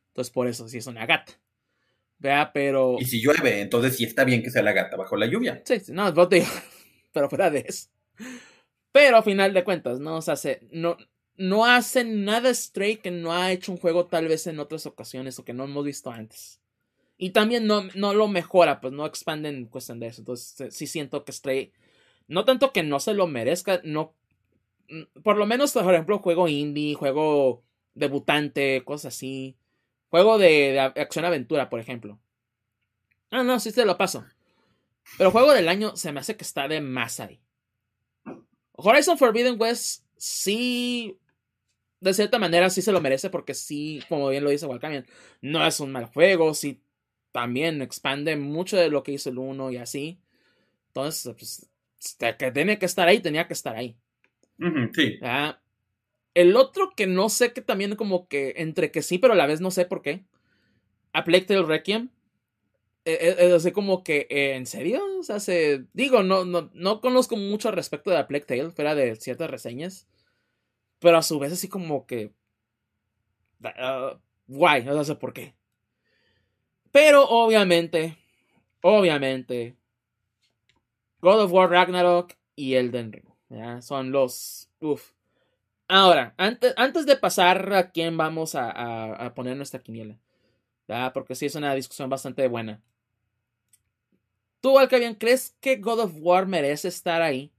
Entonces, 0.08 0.32
por 0.32 0.46
eso 0.48 0.68
sí 0.68 0.78
es 0.78 0.86
una 0.86 1.04
gata. 1.04 1.32
Vea, 2.18 2.50
pero. 2.52 2.96
Y 2.98 3.04
si 3.04 3.20
llueve, 3.20 3.60
entonces 3.60 3.96
sí 3.96 4.04
está 4.04 4.24
bien 4.24 4.42
que 4.42 4.50
sea 4.50 4.62
la 4.62 4.72
gata 4.72 4.96
bajo 4.96 5.16
la 5.16 5.26
lluvia. 5.26 5.62
Sí, 5.64 5.80
sí, 5.80 5.92
no, 5.92 6.10
no 6.10 6.28
te 6.28 6.36
digo, 6.36 6.48
pero 7.12 7.28
fuera 7.28 7.50
de 7.50 7.64
eso. 7.66 7.88
Pero 8.92 9.18
a 9.18 9.22
final 9.22 9.52
de 9.52 9.64
cuentas, 9.64 10.00
no, 10.00 10.16
o 10.16 10.22
sea, 10.22 10.36
se- 10.36 10.66
no, 10.70 10.96
no 11.36 11.66
hacen 11.66 12.24
nada 12.24 12.52
Stray 12.52 12.96
que 12.96 13.10
no 13.10 13.32
ha 13.32 13.52
hecho 13.52 13.72
un 13.72 13.78
juego 13.78 14.06
tal 14.06 14.28
vez 14.28 14.46
en 14.46 14.58
otras 14.58 14.86
ocasiones 14.86 15.38
o 15.38 15.44
que 15.44 15.52
no 15.52 15.64
hemos 15.64 15.84
visto 15.84 16.10
antes. 16.10 16.60
Y 17.18 17.30
también 17.30 17.66
no, 17.66 17.84
no 17.94 18.14
lo 18.14 18.28
mejora, 18.28 18.80
pues 18.80 18.92
no 18.92 19.06
expanden 19.06 19.56
en 19.56 19.66
cuestión 19.66 20.00
de 20.00 20.08
eso. 20.08 20.22
Entonces 20.22 20.74
sí 20.74 20.86
siento 20.86 21.24
que 21.24 21.32
Stray, 21.32 21.72
no 22.28 22.44
tanto 22.44 22.72
que 22.72 22.82
no 22.82 23.00
se 23.00 23.14
lo 23.14 23.26
merezca, 23.26 23.80
no, 23.84 24.14
mm, 24.88 25.20
por 25.22 25.36
lo 25.36 25.46
menos, 25.46 25.72
por 25.72 25.92
ejemplo, 25.92 26.18
juego 26.20 26.48
indie, 26.48 26.94
juego 26.94 27.64
debutante, 27.94 28.82
cosas 28.84 29.14
así. 29.14 29.56
Juego 30.16 30.38
de, 30.38 30.48
de 30.72 30.80
acción-aventura, 30.80 31.68
por 31.68 31.78
ejemplo. 31.78 32.18
Ah, 33.30 33.42
no, 33.42 33.60
sí 33.60 33.70
te 33.70 33.84
lo 33.84 33.98
paso. 33.98 34.24
Pero 35.18 35.30
juego 35.30 35.52
del 35.52 35.68
año 35.68 35.94
se 35.94 36.10
me 36.10 36.20
hace 36.20 36.38
que 36.38 36.44
está 36.44 36.68
de 36.68 36.80
más 36.80 37.20
ahí. 37.20 37.38
Horizon 38.72 39.18
Forbidden 39.18 39.60
West 39.60 40.06
sí, 40.16 41.18
de 42.00 42.14
cierta 42.14 42.38
manera 42.38 42.70
sí 42.70 42.80
se 42.80 42.92
lo 42.92 43.02
merece 43.02 43.28
porque 43.28 43.52
sí, 43.52 44.00
como 44.08 44.30
bien 44.30 44.42
lo 44.42 44.48
dice 44.48 44.64
Walcamian, 44.64 45.04
no 45.42 45.66
es 45.66 45.80
un 45.80 45.92
mal 45.92 46.06
juego, 46.06 46.54
sí 46.54 46.80
también 47.30 47.82
expande 47.82 48.36
mucho 48.36 48.78
de 48.78 48.88
lo 48.88 49.02
que 49.02 49.12
hizo 49.12 49.28
el 49.28 49.36
1 49.36 49.70
y 49.70 49.76
así. 49.76 50.18
Entonces, 50.86 51.34
pues, 51.36 51.70
que 52.18 52.52
tiene 52.52 52.78
que 52.78 52.86
estar 52.86 53.06
ahí, 53.06 53.20
tenía 53.20 53.46
que 53.46 53.52
estar 53.52 53.76
ahí. 53.76 53.98
Sí. 54.94 55.18
Ah, 55.20 55.60
el 56.36 56.54
otro 56.54 56.92
que 56.94 57.06
no 57.06 57.30
sé 57.30 57.54
que 57.54 57.62
también 57.62 57.96
como 57.96 58.28
que 58.28 58.54
entre 58.58 58.90
que 58.90 59.00
sí, 59.00 59.16
pero 59.16 59.32
a 59.32 59.36
la 59.36 59.46
vez 59.46 59.62
no 59.62 59.70
sé 59.70 59.86
por 59.86 60.02
qué. 60.02 60.26
A 61.14 61.24
Plague 61.24 61.46
Tale 61.46 61.62
Requiem. 61.62 62.10
Eh, 63.06 63.36
eh, 63.38 63.72
como 63.72 64.04
que, 64.04 64.26
eh, 64.28 64.54
¿en 64.54 64.66
serio? 64.66 65.02
O 65.18 65.22
sea, 65.22 65.40
se, 65.40 65.86
digo, 65.94 66.22
no, 66.22 66.44
no, 66.44 66.70
no 66.74 67.00
conozco 67.00 67.36
mucho 67.36 67.70
al 67.70 67.74
respecto 67.74 68.10
de 68.10 68.18
A 68.18 68.26
Plague 68.26 68.44
Tale, 68.44 68.70
fuera 68.70 68.94
de 68.94 69.16
ciertas 69.16 69.50
reseñas. 69.50 70.06
Pero 70.98 71.16
a 71.16 71.22
su 71.22 71.38
vez 71.38 71.52
así 71.52 71.68
como 71.68 72.06
que... 72.06 72.34
ah, 73.64 74.18
guay, 74.46 74.84
no 74.84 75.04
sé 75.04 75.14
por 75.14 75.32
qué. 75.32 75.54
Pero 76.92 77.26
obviamente, 77.26 78.18
obviamente, 78.82 79.74
God 81.22 81.44
of 81.44 81.52
War 81.52 81.70
Ragnarok 81.70 82.34
y 82.54 82.74
Elden 82.74 83.10
Ring. 83.12 83.80
Son 83.80 84.12
los... 84.12 84.68
Uf. 84.80 85.15
Ahora, 85.88 86.34
antes, 86.36 86.74
antes 86.76 87.06
de 87.06 87.16
pasar 87.16 87.72
a 87.72 87.90
quién 87.92 88.16
vamos 88.16 88.54
a, 88.54 88.70
a- 88.70 89.34
poner 89.34 89.56
nuestra 89.56 89.80
quiniela. 89.82 90.18
¿ya? 90.88 91.12
Porque 91.12 91.34
sí 91.34 91.46
es 91.46 91.54
una 91.56 91.74
discusión 91.74 92.10
bastante 92.10 92.48
buena. 92.48 92.82
¿Tú, 94.60 94.78
Alcabian, 94.78 95.14
crees 95.14 95.56
que 95.60 95.76
God 95.76 96.00
of 96.00 96.12
War 96.16 96.46
merece 96.46 96.88
estar 96.88 97.22
ahí? 97.22 97.52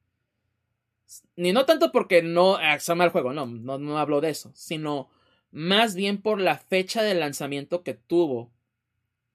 Ni 1.35 1.53
no 1.53 1.65
tanto 1.65 1.91
porque 1.91 2.21
no 2.21 2.55
ah, 2.57 2.79
sea 2.79 2.95
mal 2.95 3.09
juego, 3.09 3.31
no, 3.33 3.45
no, 3.45 3.97
hablo 3.97 4.19
de 4.21 4.29
eso, 4.29 4.51
sino 4.55 5.09
más 5.51 5.95
bien 5.95 6.21
por 6.21 6.41
la 6.41 6.57
fecha 6.57 7.01
de 7.01 7.13
lanzamiento 7.15 7.83
que 7.83 7.93
tuvo, 7.93 8.51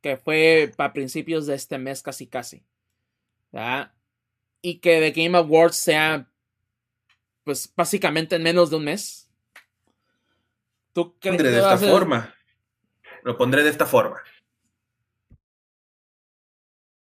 que 0.03 0.17
fue 0.19 0.73
para 0.77 0.93
principios 0.95 1.47
de 1.47 1.55
este 1.57 1.79
mes 1.79 2.03
casi 2.03 2.27
casi. 2.27 2.65
¿ya? 3.53 3.95
Y 4.63 4.81
que 4.81 5.01
The 5.01 5.13
Game 5.23 5.39
Awards 5.39 5.77
sea, 5.77 6.32
pues 7.45 7.73
básicamente 7.75 8.37
en 8.37 8.43
menos 8.43 8.71
de 8.71 8.77
un 8.77 8.85
mes. 8.85 9.31
¿Tú 10.93 11.19
crees 11.19 11.37
Pondré 11.37 11.51
de 11.51 11.61
que 11.61 11.67
a 11.67 11.75
esta 11.75 11.87
forma. 11.89 12.35
Lo 13.23 13.37
pondré 13.39 13.63
de 13.63 13.71
esta 13.71 13.87
forma. 13.87 14.21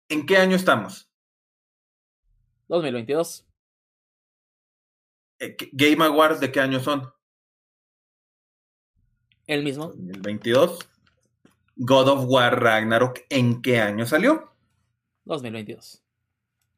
¿En 0.08 0.24
qué 0.26 0.36
año 0.36 0.56
estamos? 0.56 1.10
2022. 2.68 3.46
Eh, 5.38 5.56
¿qué- 5.56 5.70
Game 5.72 6.04
Awards 6.04 6.40
de 6.40 6.50
qué 6.50 6.60
año 6.60 6.80
son? 6.80 7.12
El 9.46 9.62
mismo. 9.62 9.88
2022. 9.88 10.88
God 11.76 12.08
of 12.08 12.24
War 12.26 12.60
Ragnarok, 12.60 13.20
¿en 13.28 13.60
qué 13.60 13.80
año 13.80 14.06
salió? 14.06 14.52
2022. 15.24 16.02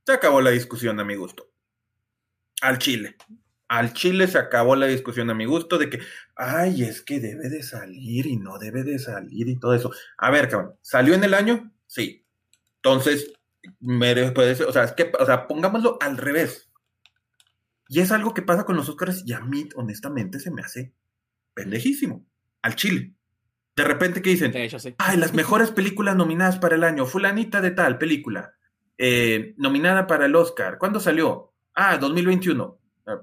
Se 0.05 0.13
acabó 0.13 0.41
la 0.41 0.51
discusión 0.51 0.99
a 0.99 1.05
mi 1.05 1.15
gusto. 1.15 1.48
Al 2.61 2.79
Chile. 2.79 3.17
Al 3.69 3.93
Chile 3.93 4.27
se 4.29 4.39
acabó 4.39 4.77
la 4.77 4.87
discusión 4.87 5.29
a 5.31 5.35
mi 5.35 5.45
gusto 5.45 5.77
de 5.79 5.91
que, 5.91 6.01
ay, 6.37 6.85
es 6.85 7.03
que 7.03 7.21
debe 7.21 7.49
de 7.51 7.63
salir 7.63 8.27
y 8.27 8.37
no 8.37 8.59
debe 8.59 8.83
de 8.83 8.99
salir 8.99 9.49
y 9.49 9.59
todo 9.59 9.75
eso. 9.75 9.91
A 10.17 10.31
ver, 10.31 10.49
cabrón, 10.49 10.75
¿salió 10.81 11.15
en 11.15 11.25
el 11.25 11.35
año? 11.35 11.71
Sí. 11.87 12.25
Entonces, 12.77 13.33
ser- 14.55 14.67
o 14.69 14.73
sea, 14.73 14.85
es 14.85 14.93
que, 14.93 15.13
o 15.19 15.27
sea, 15.27 15.47
pongámoslo 15.47 15.99
al 16.01 16.17
revés. 16.17 16.71
Y 17.89 18.01
es 18.01 18.11
algo 18.13 18.33
que 18.35 18.43
pasa 18.43 18.65
con 18.65 18.77
los 18.77 18.89
Oscars 18.89 19.23
y 19.27 19.33
a 19.35 19.41
mí, 19.41 19.69
honestamente, 19.75 20.41
se 20.41 20.51
me 20.51 20.63
hace 20.63 20.95
pendejísimo. 21.55 22.27
Al 22.63 22.75
Chile. 22.75 23.15
De 23.77 23.85
repente, 23.85 24.23
¿qué 24.23 24.31
dicen? 24.31 24.55
Hecho, 24.57 24.79
sí. 24.79 24.95
Ay, 24.99 25.17
las 25.19 25.35
mejores 25.35 25.71
películas 25.71 26.17
nominadas 26.17 26.59
para 26.59 26.75
el 26.77 26.85
año. 26.85 27.07
Fulanita 27.07 27.61
de 27.61 27.71
tal 27.71 27.99
película. 27.99 28.55
eh, 29.01 29.55
nominada 29.59 30.07
para 30.09 30.27
el 30.27 30.35
Oscar. 30.35 30.77
¿Cuándo 30.79 30.99
salió? 30.99 31.55
Ah, 31.81 31.97
2021. 31.97 32.77
Ah, 33.07 33.21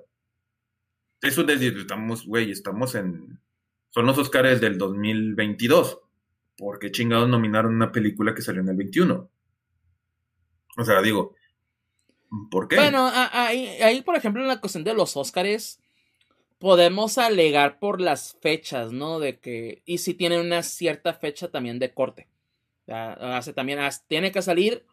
Eso 1.22 1.42
es 1.42 1.48
decir, 1.48 1.78
estamos, 1.78 2.26
güey, 2.26 2.52
estamos 2.52 2.96
en... 2.96 3.38
Son 3.90 4.06
los 4.06 4.18
Oscars 4.18 4.62
del 4.62 4.78
2022. 4.78 6.00
¿Por 6.58 6.80
qué 6.80 6.90
chingados 6.90 7.28
nominaron 7.28 7.76
una 7.76 7.92
película 7.92 8.34
que 8.34 8.42
salió 8.42 8.62
en 8.62 8.70
el 8.70 8.78
21? 8.78 9.30
O 10.78 10.86
sea, 10.86 11.02
digo, 11.02 11.36
¿por 12.50 12.70
qué? 12.70 12.78
Bueno, 12.78 13.10
ahí, 13.12 13.68
ahí, 13.82 14.02
por 14.02 14.16
ejemplo, 14.16 14.42
en 14.42 14.48
la 14.48 14.62
cuestión 14.62 14.86
de 14.86 14.94
los 14.94 15.18
Óscares, 15.18 15.82
podemos 16.58 17.18
alegar 17.18 17.78
por 17.78 18.00
las 18.00 18.38
fechas, 18.40 18.94
¿no? 18.94 19.20
De 19.20 19.38
que, 19.38 19.82
y 19.86 19.98
si 19.98 20.14
tienen 20.14 20.40
una 20.40 20.64
cierta 20.64 21.14
fecha 21.14 21.52
también 21.52 21.78
de 21.78 21.94
corte. 21.94 22.30
Ya, 22.88 23.12
hace 23.36 23.52
también, 23.52 23.80
tiene 24.08 24.32
que 24.32 24.42
salir 24.42 24.86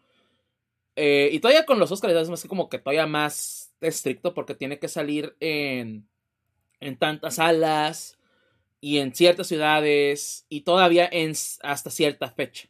Eh, 0.96 1.30
y 1.32 1.40
todavía 1.40 1.64
con 1.64 1.78
los 1.78 1.90
Oscars 1.90 2.14
es 2.14 2.28
más 2.28 2.44
como 2.44 2.68
que 2.68 2.78
todavía 2.78 3.06
más 3.06 3.72
estricto 3.80 4.34
porque 4.34 4.54
tiene 4.54 4.78
que 4.78 4.88
salir 4.88 5.36
en, 5.40 6.06
en 6.80 6.96
tantas 6.98 7.36
salas 7.36 8.18
y 8.80 8.98
en 8.98 9.14
ciertas 9.14 9.46
ciudades 9.46 10.44
y 10.48 10.62
todavía 10.62 11.08
en 11.10 11.32
hasta 11.62 11.90
cierta 11.90 12.30
fecha. 12.30 12.68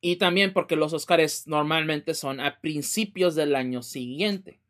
Y 0.00 0.16
también 0.16 0.52
porque 0.52 0.76
los 0.76 0.92
Oscars 0.92 1.46
normalmente 1.46 2.14
son 2.14 2.40
a 2.40 2.60
principios 2.60 3.34
del 3.34 3.54
año 3.54 3.82
siguiente. 3.82 4.60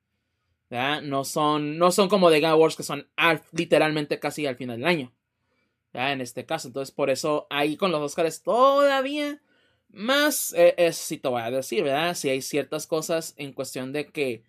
No 0.69 1.25
son, 1.25 1.79
no 1.79 1.93
son 1.93 2.09
como 2.09 2.31
The 2.31 2.41
Game 2.41 2.53
Awards 2.53 2.77
que 2.77 2.83
son 2.83 3.09
literalmente 3.53 4.19
casi 4.19 4.47
al 4.47 4.57
final 4.57 4.79
del 4.79 4.87
año. 4.87 5.13
En 5.93 6.21
este 6.21 6.45
caso. 6.45 6.69
Entonces, 6.69 6.95
por 6.95 7.09
eso 7.09 7.47
ahí 7.49 7.77
con 7.77 7.91
los 7.93 8.01
Oscars 8.01 8.43
todavía 8.43 9.41
más, 9.97 10.53
eh, 10.53 10.75
eso 10.77 11.17
te 11.21 11.29
voy 11.29 11.41
a 11.41 11.51
decir, 11.51 11.83
¿verdad? 11.83 12.15
Si 12.15 12.29
hay 12.29 12.43
ciertas 12.43 12.87
cosas 12.87 13.35
en 13.39 13.53
cuestión 13.53 13.93
de 13.93 14.07
que 14.07 14.45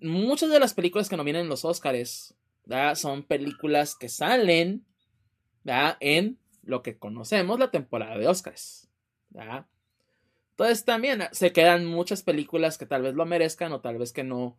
muchas 0.00 0.50
de 0.50 0.60
las 0.60 0.74
películas 0.74 1.08
que 1.08 1.16
nominan 1.16 1.48
los 1.48 1.64
Oscars, 1.64 2.34
Son 2.96 3.22
películas 3.22 3.94
que 3.96 4.08
salen, 4.08 4.84
En 6.00 6.38
lo 6.62 6.82
que 6.82 6.98
conocemos 6.98 7.58
la 7.58 7.70
temporada 7.70 8.18
de 8.18 8.28
Oscars, 8.28 8.88
Entonces 10.50 10.84
también 10.84 11.22
se 11.32 11.52
quedan 11.52 11.86
muchas 11.86 12.22
películas 12.22 12.78
que 12.78 12.86
tal 12.86 13.02
vez 13.02 13.14
lo 13.14 13.24
merezcan 13.26 13.72
o 13.72 13.80
tal 13.80 13.98
vez 13.98 14.12
que 14.12 14.24
no, 14.24 14.58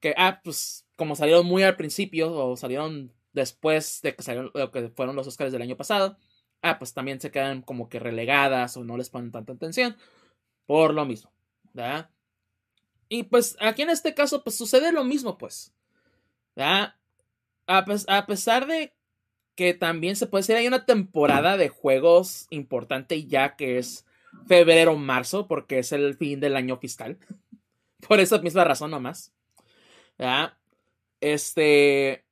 que, 0.00 0.14
ah, 0.16 0.40
pues 0.44 0.86
como 0.96 1.16
salieron 1.16 1.46
muy 1.46 1.62
al 1.64 1.76
principio 1.76 2.32
o 2.32 2.56
salieron 2.56 3.12
después 3.32 4.00
de 4.02 4.14
que 4.14 4.22
salieron 4.22 4.50
lo 4.54 4.70
que 4.70 4.88
fueron 4.90 5.16
los 5.16 5.26
Oscars 5.26 5.52
del 5.52 5.62
año 5.62 5.76
pasado, 5.76 6.16
ah, 6.62 6.78
pues 6.78 6.94
también 6.94 7.20
se 7.20 7.30
quedan 7.30 7.62
como 7.62 7.88
que 7.88 7.98
relegadas 7.98 8.76
o 8.76 8.84
no 8.84 8.96
les 8.96 9.10
ponen 9.10 9.30
tanta 9.30 9.52
atención 9.52 9.96
por 10.66 10.94
lo 10.94 11.04
mismo, 11.04 11.30
¿verdad? 11.72 12.10
Y 13.08 13.24
pues 13.24 13.56
aquí 13.60 13.82
en 13.82 13.90
este 13.90 14.14
caso, 14.14 14.42
pues 14.42 14.56
sucede 14.56 14.92
lo 14.92 15.04
mismo, 15.04 15.36
pues, 15.36 15.74
¿verdad? 16.56 16.94
A, 17.66 18.26
pesar 18.26 18.66
de 18.66 18.94
que 19.54 19.74
también 19.74 20.16
se 20.16 20.26
puede 20.26 20.42
decir 20.42 20.56
hay 20.56 20.66
una 20.66 20.86
temporada 20.86 21.56
de 21.56 21.68
juegos 21.68 22.46
importante 22.50 23.26
ya 23.26 23.56
que 23.56 23.78
es 23.78 24.06
febrero-marzo, 24.46 25.46
porque 25.46 25.80
es 25.80 25.92
el 25.92 26.16
fin 26.16 26.40
del 26.40 26.56
año 26.56 26.78
fiscal. 26.78 27.18
Por 28.08 28.18
esa 28.18 28.38
misma 28.38 28.64
razón 28.64 28.90
nomás. 28.90 29.32
¿verdad? 30.18 30.54
Este, 31.20 32.24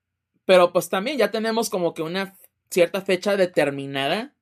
pero 0.45 0.73
pues 0.73 0.89
también 0.89 1.19
ya 1.19 1.31
tenemos 1.31 1.71
como 1.71 1.95
que 1.95 2.03
una 2.03 2.37
cierta 2.71 3.03
fecha 3.03 3.37
determinada 3.37 4.35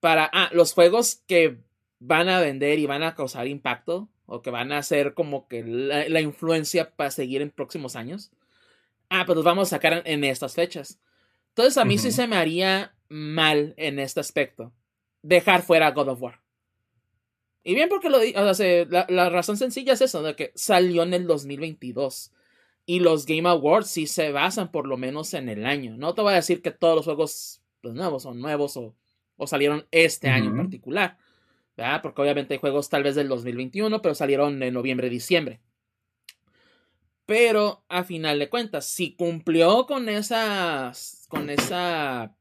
para 0.00 0.28
ah, 0.32 0.50
los 0.52 0.72
juegos 0.72 1.22
que 1.26 1.58
van 1.98 2.28
a 2.28 2.40
vender 2.40 2.78
y 2.78 2.86
van 2.86 3.02
a 3.02 3.14
causar 3.14 3.46
impacto 3.46 4.08
o 4.26 4.42
que 4.42 4.50
van 4.50 4.72
a 4.72 4.82
ser 4.82 5.14
como 5.14 5.48
que 5.48 5.64
la, 5.64 6.20
influencia 6.20 6.90
para 6.90 7.10
seguir 7.10 7.42
en 7.42 7.50
próximos 7.50 7.96
años. 7.96 8.32
Ah, 9.08 9.24
pues 9.24 9.36
los 9.36 9.44
vamos 9.44 9.68
a 9.68 9.76
sacar 9.76 10.02
en, 10.04 10.24
estas 10.24 10.54
fechas. 10.54 11.00
Entonces 11.50 11.78
a 11.78 11.84
mí 11.84 11.96
sí 11.96 12.10
se 12.10 12.26
me 12.26 12.36
haría 12.36 12.94
mal 13.08 13.72
en 13.76 13.98
este 13.98 14.20
aspecto 14.20 14.72
dejar 15.22 15.62
fuera 15.62 15.92
God 15.92 16.08
of 16.08 16.22
War. 16.22 16.40
Y 17.62 17.74
bien 17.74 17.88
porque 17.88 18.10
lo 18.10 18.18
o 18.18 18.54
sea, 18.54 18.84
la, 18.84 19.06
la, 19.08 19.30
razón 19.30 19.56
sencilla 19.56 19.94
es 19.94 20.00
eso, 20.00 20.22
de 20.22 20.36
que 20.36 20.52
salió 20.54 21.02
en 21.02 21.14
el 21.14 21.26
2022. 21.26 22.32
Y 22.86 23.00
los 23.00 23.26
Game 23.26 23.48
Awards 23.48 23.88
sí 23.88 24.06
se 24.06 24.30
basan 24.30 24.70
por 24.70 24.86
lo 24.86 24.96
menos 24.96 25.34
en 25.34 25.48
el 25.48 25.66
año. 25.66 25.96
No 25.96 26.14
te 26.14 26.22
voy 26.22 26.32
a 26.32 26.36
decir 26.36 26.62
que 26.62 26.70
todos 26.70 26.94
los 26.94 27.04
juegos 27.04 27.60
pues, 27.82 27.94
nuevos 27.94 28.22
son 28.22 28.40
nuevos 28.40 28.76
o, 28.76 28.94
salieron 29.46 29.86
este 29.90 30.28
año 30.28 30.50
en 30.50 30.56
particular. 30.56 31.18
¿verdad? 31.76 32.00
Porque 32.00 32.22
obviamente 32.22 32.54
hay 32.54 32.60
juegos 32.60 32.88
tal 32.88 33.02
vez 33.02 33.14
del 33.14 33.28
2021, 33.28 34.00
pero 34.00 34.14
salieron 34.14 34.62
en 34.62 34.72
noviembre, 34.72 35.10
diciembre. 35.10 35.60
Pero 37.26 37.84
a 37.88 38.04
final 38.04 38.38
de 38.38 38.48
cuentas, 38.48 38.86
si 38.86 39.14
cumplió 39.14 39.86
con 39.86 40.08
esas. 40.08 41.26
con 41.28 41.50
esa 41.50 42.36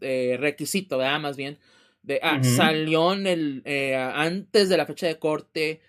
eh, 0.00 0.36
requisito, 0.38 0.98
¿verdad? 0.98 1.20
Más 1.20 1.36
bien. 1.36 1.58
De, 2.02 2.20
ah, 2.22 2.42
salió 2.42 3.12
en 3.12 3.26
el, 3.26 3.62
eh, 3.64 3.96
antes 3.96 4.68
de 4.68 4.76
la 4.76 4.86
fecha 4.86 5.06
de 5.06 5.18
corte 5.18 5.80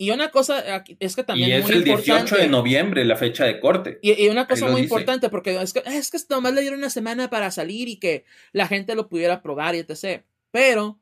y 0.00 0.12
una 0.12 0.30
cosa 0.30 0.84
es 1.00 1.16
que 1.16 1.24
también. 1.24 1.50
Y 1.50 1.52
es 1.54 1.68
el 1.68 1.82
18 1.82 2.36
de 2.36 2.46
noviembre 2.46 3.04
la 3.04 3.16
fecha 3.16 3.44
de 3.44 3.58
corte. 3.58 3.98
Y, 4.00 4.28
una 4.28 4.46
cosa 4.46 4.68
muy 4.68 4.82
importante, 4.82 5.28
porque 5.28 5.60
es 5.60 5.72
que, 5.72 5.82
es 5.84 6.12
que 6.12 6.18
nomás 6.30 6.54
le 6.54 6.60
dieron 6.60 6.78
una 6.78 6.88
semana 6.88 7.28
para 7.28 7.50
salir 7.50 7.88
y 7.88 7.96
que 7.96 8.24
la 8.52 8.68
gente 8.68 8.94
lo 8.94 9.08
pudiera 9.08 9.42
probar 9.42 9.74
y 9.74 9.78
etc. 9.78 10.22
Pero 10.52 11.00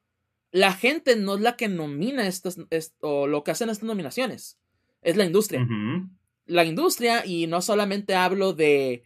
la 0.50 0.72
gente 0.72 1.14
no 1.14 1.34
es 1.34 1.42
la 1.42 1.56
que 1.56 1.68
nomina 1.68 2.26
estas, 2.26 2.58
o 3.00 3.26
lo 3.26 3.44
que 3.44 3.50
hacen 3.50 3.68
estas 3.68 3.86
nominaciones. 3.86 4.58
Es 5.02 5.16
la 5.16 5.26
industria. 5.26 5.68
La 6.46 6.64
industria, 6.64 7.26
y 7.26 7.46
no 7.48 7.60
solamente 7.60 8.14
hablo 8.14 8.54
de, 8.54 9.04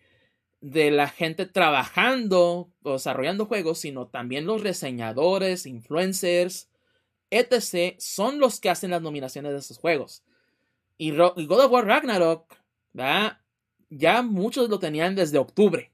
de 0.61 0.93
la 0.93 1.09
gente 1.09 1.47
trabajando 1.47 2.71
o 2.85 2.93
desarrollando 2.93 3.47
juegos, 3.47 3.81
sino 3.81 4.07
también 4.07 4.47
los 4.47 4.63
reseñadores, 4.63 5.67
influencers 5.67 6.70
etc., 7.31 7.97
son 7.99 8.39
los 8.41 8.61
que 8.61 8.71
hacen 8.71 8.91
las 8.91 9.03
nominaciones 9.03 9.53
de 9.53 9.59
esos 9.59 9.79
juegos. 9.79 10.25
Y, 10.99 11.13
God 11.13 11.65
of 11.65 11.73
War 11.73 11.87
Ragnarok, 11.87 12.57
ya 12.93 14.23
muchos 14.23 14.69
lo 14.69 14.79
tenían 14.79 15.15
desde 15.15 15.39
octubre. 15.39 15.93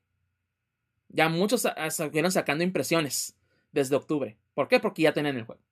Ya 1.08 1.28
muchos 1.28 1.66
estuvieron 1.76 2.32
sacando 2.32 2.64
impresiones 2.64 3.36
desde 3.72 3.96
octubre. 3.96 4.36
¿Por 4.54 4.68
qué? 4.68 4.80
Porque 4.80 5.02
ya 5.02 5.12
tenían 5.12 5.36
el 5.36 5.44
juego. 5.44 5.62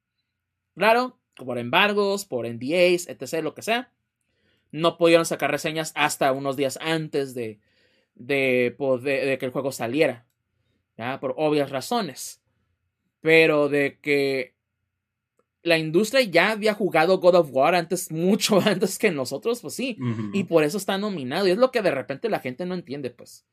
Claro, 0.74 1.18
por 1.34 1.58
embargos, 1.58 2.24
por 2.24 2.46
NDAs, 2.46 3.08
etc., 3.08 3.42
lo 3.42 3.54
que 3.54 3.62
sea. 3.62 3.90
No 4.70 4.98
pudieron 4.98 5.26
sacar 5.26 5.50
reseñas 5.50 5.92
hasta 5.94 6.32
unos 6.32 6.56
días 6.56 6.78
antes 6.80 7.34
de, 7.34 7.60
de, 8.14 8.74
de 8.76 9.38
que 9.38 9.46
el 9.46 9.52
juego 9.52 9.72
saliera. 9.72 10.26
Por 11.20 11.34
obvias 11.36 11.70
razones. 11.70 12.40
Pero 13.20 13.68
de 13.68 13.98
que 14.00 14.54
la 15.64 15.78
industria 15.78 16.20
ya 16.22 16.50
había 16.50 16.74
jugado 16.74 17.18
God 17.18 17.34
of 17.34 17.48
War 17.50 17.74
antes, 17.74 18.10
mucho 18.12 18.60
antes 18.60 18.98
que 18.98 19.10
nosotros, 19.10 19.60
pues 19.60 19.74
sí. 19.74 19.98
Y 20.32 20.44
por 20.44 20.62
eso 20.62 20.78
está 20.78 20.98
nominado. 20.98 21.48
Y 21.48 21.50
es 21.50 21.58
lo 21.58 21.72
que 21.72 21.82
de 21.82 21.90
repente 21.90 22.28
la 22.28 22.38
gente 22.40 22.66
no 22.66 22.74
entiende, 22.74 23.10
pues. 23.10 23.46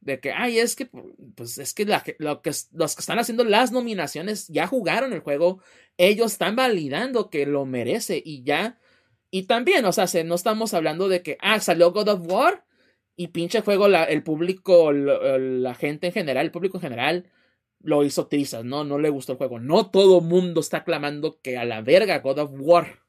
De 0.00 0.20
que, 0.20 0.32
ay, 0.32 0.58
es 0.58 0.76
que, 0.76 0.90
pues 1.34 1.56
es 1.56 1.72
que, 1.72 1.86
lo 2.18 2.42
que 2.42 2.52
los 2.72 2.94
que 2.94 3.00
están 3.00 3.18
haciendo 3.18 3.42
las 3.44 3.72
nominaciones 3.72 4.48
ya 4.48 4.66
jugaron 4.66 5.14
el 5.14 5.20
juego. 5.20 5.62
Ellos 5.96 6.32
están 6.32 6.56
validando 6.56 7.30
que 7.30 7.46
lo 7.46 7.64
merece 7.64 8.20
y 8.22 8.42
ya. 8.42 8.78
Y 9.30 9.44
también, 9.44 9.84
o 9.86 9.92
sea, 9.92 10.06
no 10.24 10.34
estamos 10.34 10.74
hablando 10.74 11.08
de 11.08 11.22
que, 11.22 11.38
ah, 11.40 11.58
salió 11.60 11.92
God 11.92 12.08
of 12.08 12.26
War 12.26 12.66
y 13.16 13.28
pinche 13.28 13.62
juego 13.62 13.86
el 13.86 14.22
público, 14.22 14.92
la 14.92 15.74
gente 15.74 16.08
en 16.08 16.12
general, 16.12 16.46
el 16.46 16.52
público 16.52 16.78
en 16.78 16.82
general 16.82 17.30
lo 17.84 18.02
hizo 18.02 18.26
trizas, 18.26 18.64
¿no? 18.64 18.82
No 18.82 18.98
le 18.98 19.10
gustó 19.10 19.32
el 19.32 19.38
juego. 19.38 19.60
No 19.60 19.90
todo 19.90 20.20
mundo 20.20 20.60
está 20.60 20.84
clamando 20.84 21.38
que 21.40 21.58
a 21.58 21.64
la 21.64 21.82
verga 21.82 22.18
God 22.18 22.38
of 22.38 22.50
War. 22.54 23.04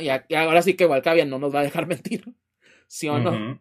Y, 0.00 0.34
ahora 0.34 0.62
sí 0.62 0.74
que 0.74 0.86
Valcavia 0.86 1.24
no 1.24 1.38
nos 1.38 1.54
va 1.54 1.60
a 1.60 1.64
dejar 1.64 1.86
mentir. 1.88 2.24
¿Sí 2.86 3.08
o 3.08 3.18
no? 3.18 3.60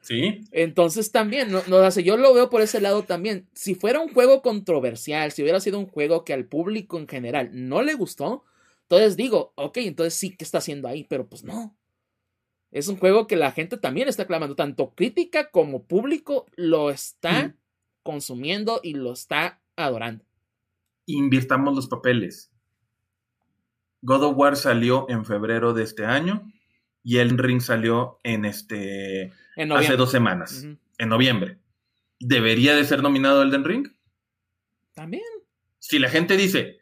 Sí. 0.00 0.44
Entonces 0.52 1.12
también, 1.12 1.50
no, 1.50 1.62
no, 1.66 1.90
yo 1.90 2.16
lo 2.16 2.32
veo 2.32 2.48
por 2.48 2.62
ese 2.62 2.80
lado 2.80 3.02
también. 3.02 3.48
Si 3.52 3.74
fuera 3.74 4.00
un 4.00 4.08
juego 4.08 4.40
controversial, 4.40 5.32
si 5.32 5.42
hubiera 5.42 5.60
sido 5.60 5.78
un 5.78 5.86
juego 5.86 6.24
que 6.24 6.32
al 6.32 6.46
público 6.46 6.98
en 6.98 7.08
general 7.08 7.50
no 7.52 7.82
le 7.82 7.94
gustó, 7.94 8.44
entonces 8.82 9.16
digo, 9.16 9.52
ok, 9.56 9.78
entonces 9.78 10.14
sí 10.14 10.34
que 10.34 10.44
está 10.44 10.58
haciendo 10.58 10.88
ahí, 10.88 11.04
pero 11.04 11.28
pues 11.28 11.44
no. 11.44 11.76
Es 12.70 12.88
un 12.88 12.96
juego 12.96 13.26
que 13.26 13.36
la 13.36 13.52
gente 13.52 13.76
también 13.76 14.08
está 14.08 14.26
clamando, 14.26 14.54
tanto 14.54 14.94
crítica 14.94 15.50
como 15.50 15.84
público 15.84 16.46
lo 16.56 16.90
está 16.90 17.54
consumiendo 18.02 18.80
y 18.82 18.94
lo 18.94 19.12
está 19.12 19.60
adorando. 19.76 20.24
Invirtamos 21.06 21.74
los 21.74 21.88
papeles. 21.88 22.50
God 24.02 24.24
of 24.24 24.36
War 24.36 24.56
salió 24.56 25.06
en 25.08 25.24
febrero 25.24 25.72
de 25.72 25.82
este 25.82 26.04
año 26.04 26.52
y 27.02 27.18
Elden 27.18 27.38
Ring 27.38 27.60
salió 27.60 28.18
en 28.22 28.44
este 28.44 29.32
hace 29.56 29.96
dos 29.96 30.10
semanas, 30.10 30.66
en 30.98 31.08
noviembre. 31.08 31.58
¿Debería 32.20 32.74
de 32.74 32.84
ser 32.84 33.02
nominado 33.02 33.42
Elden 33.42 33.64
Ring? 33.64 33.88
También. 34.94 35.22
Si 35.78 35.98
la 35.98 36.10
gente 36.10 36.36
dice, 36.36 36.78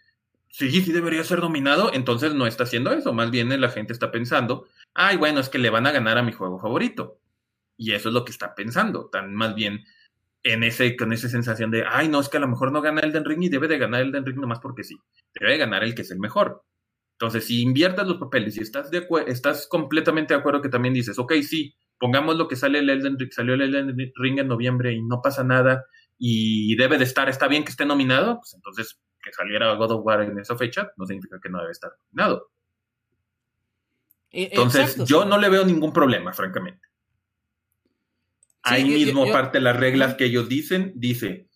sí, 0.49 0.71
sí 0.71 0.93
debería 0.93 1.23
ser 1.25 1.41
nominado, 1.41 1.93
entonces 1.93 2.35
no 2.35 2.47
está 2.47 2.65
haciendo 2.65 2.93
eso. 2.93 3.13
Más 3.13 3.31
bien 3.31 3.61
la 3.61 3.69
gente 3.69 3.93
está 3.93 4.11
pensando, 4.11 4.67
ay, 4.95 5.17
bueno, 5.17 5.41
es 5.41 5.49
que 5.49 5.59
le 5.59 5.71
van 5.71 5.87
a 5.87 5.93
ganar 5.93 6.19
a 6.19 6.23
mi 6.23 6.33
juego 6.33 6.59
favorito. 6.59 7.21
Y 7.77 7.93
eso 7.93 8.09
es 8.09 8.15
lo 8.15 8.25
que 8.25 8.33
está 8.33 8.55
pensando. 8.55 9.07
Tan 9.07 9.35
más 9.35 9.55
bien, 9.55 9.85
en 10.47 10.63
ese, 10.63 10.97
con 10.97 11.13
esa 11.13 11.29
sensación 11.29 11.73
de, 11.73 11.85
ay, 11.89 12.09
no, 12.09 12.21
es 12.21 12.29
que 12.29 12.37
a 12.37 12.41
lo 12.41 12.47
mejor 12.47 12.71
no 12.71 12.81
gana 12.81 13.01
Elden 13.01 13.25
Ring 13.25 13.43
y 13.43 13.49
debe 13.49 13.67
de 13.67 13.79
ganar 13.79 14.03
Elden 14.03 14.25
Ring 14.25 14.39
nomás 14.39 14.61
porque 14.61 14.85
sí. 14.85 14.97
Debe 15.35 15.53
de 15.53 15.59
ganar 15.59 15.83
el 15.83 15.93
que 15.95 16.03
es 16.03 16.11
el 16.13 16.21
mejor. 16.21 16.63
Entonces, 17.19 17.47
si 17.47 17.63
inviertas 17.63 18.07
los 18.07 18.19
papeles 18.19 18.57
y 18.57 18.61
estás, 18.61 18.91
de 18.91 19.09
estás 19.27 19.67
completamente 19.67 20.35
de 20.35 20.41
acuerdo 20.41 20.63
que 20.63 20.69
también 20.69 20.95
dices, 20.95 21.19
ok, 21.19 21.33
sí, 21.43 21.75
pongamos 21.99 22.37
lo 22.37 22.47
que 22.47 22.55
sale 22.55 22.79
el 22.79 22.89
Elden 22.89 23.19
Ring, 23.19 23.33
salió 23.33 23.55
el 23.55 23.63
Elden 23.63 24.13
Ring 24.15 24.39
en 24.39 24.47
noviembre 24.47 24.93
y 24.93 25.03
no 25.03 25.21
pasa 25.21 25.43
nada 25.43 25.85
y 26.17 26.77
debe 26.77 26.97
de 26.97 27.05
estar, 27.05 27.29
está 27.29 27.49
bien 27.49 27.65
que 27.65 27.71
esté 27.71 27.85
nominado, 27.85 28.37
pues 28.37 28.55
entonces 28.55 29.01
que 29.21 29.33
saliera 29.33 29.75
God 29.75 29.91
of 29.91 30.07
War 30.07 30.23
en 30.23 30.39
esa 30.39 30.57
fecha, 30.57 30.93
no 30.97 31.07
significa 31.07 31.41
que 31.43 31.49
no 31.49 31.59
debe 31.59 31.73
estar 31.73 31.91
nominado. 32.13 32.51
Entonces, 34.31 34.97
yo 35.05 35.25
no 35.25 35.39
le 35.39 35.49
veo 35.49 35.65
ningún 35.65 35.93
problema, 35.93 36.33
francamente. 36.33 36.87
Ahí 38.67 38.85
mismo, 38.85 39.31
parte 39.31 39.59
de 39.59 39.65
las 39.65 39.77
reglas 39.77 40.15
que 40.15 40.25
ellos 40.25 40.49
dicen, 40.49 40.93
dice, 40.97 41.49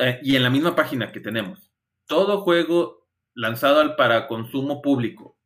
eh, 0.00 0.20
y 0.22 0.36
en 0.36 0.42
la 0.42 0.50
misma 0.50 0.76
página 0.76 1.10
que 1.10 1.20
tenemos, 1.20 1.70
todo 2.06 2.42
juego 2.42 3.08
lanzado 3.34 3.80
al 3.80 3.96
para 3.96 4.26
consumo 4.26 4.82
público 4.82 5.38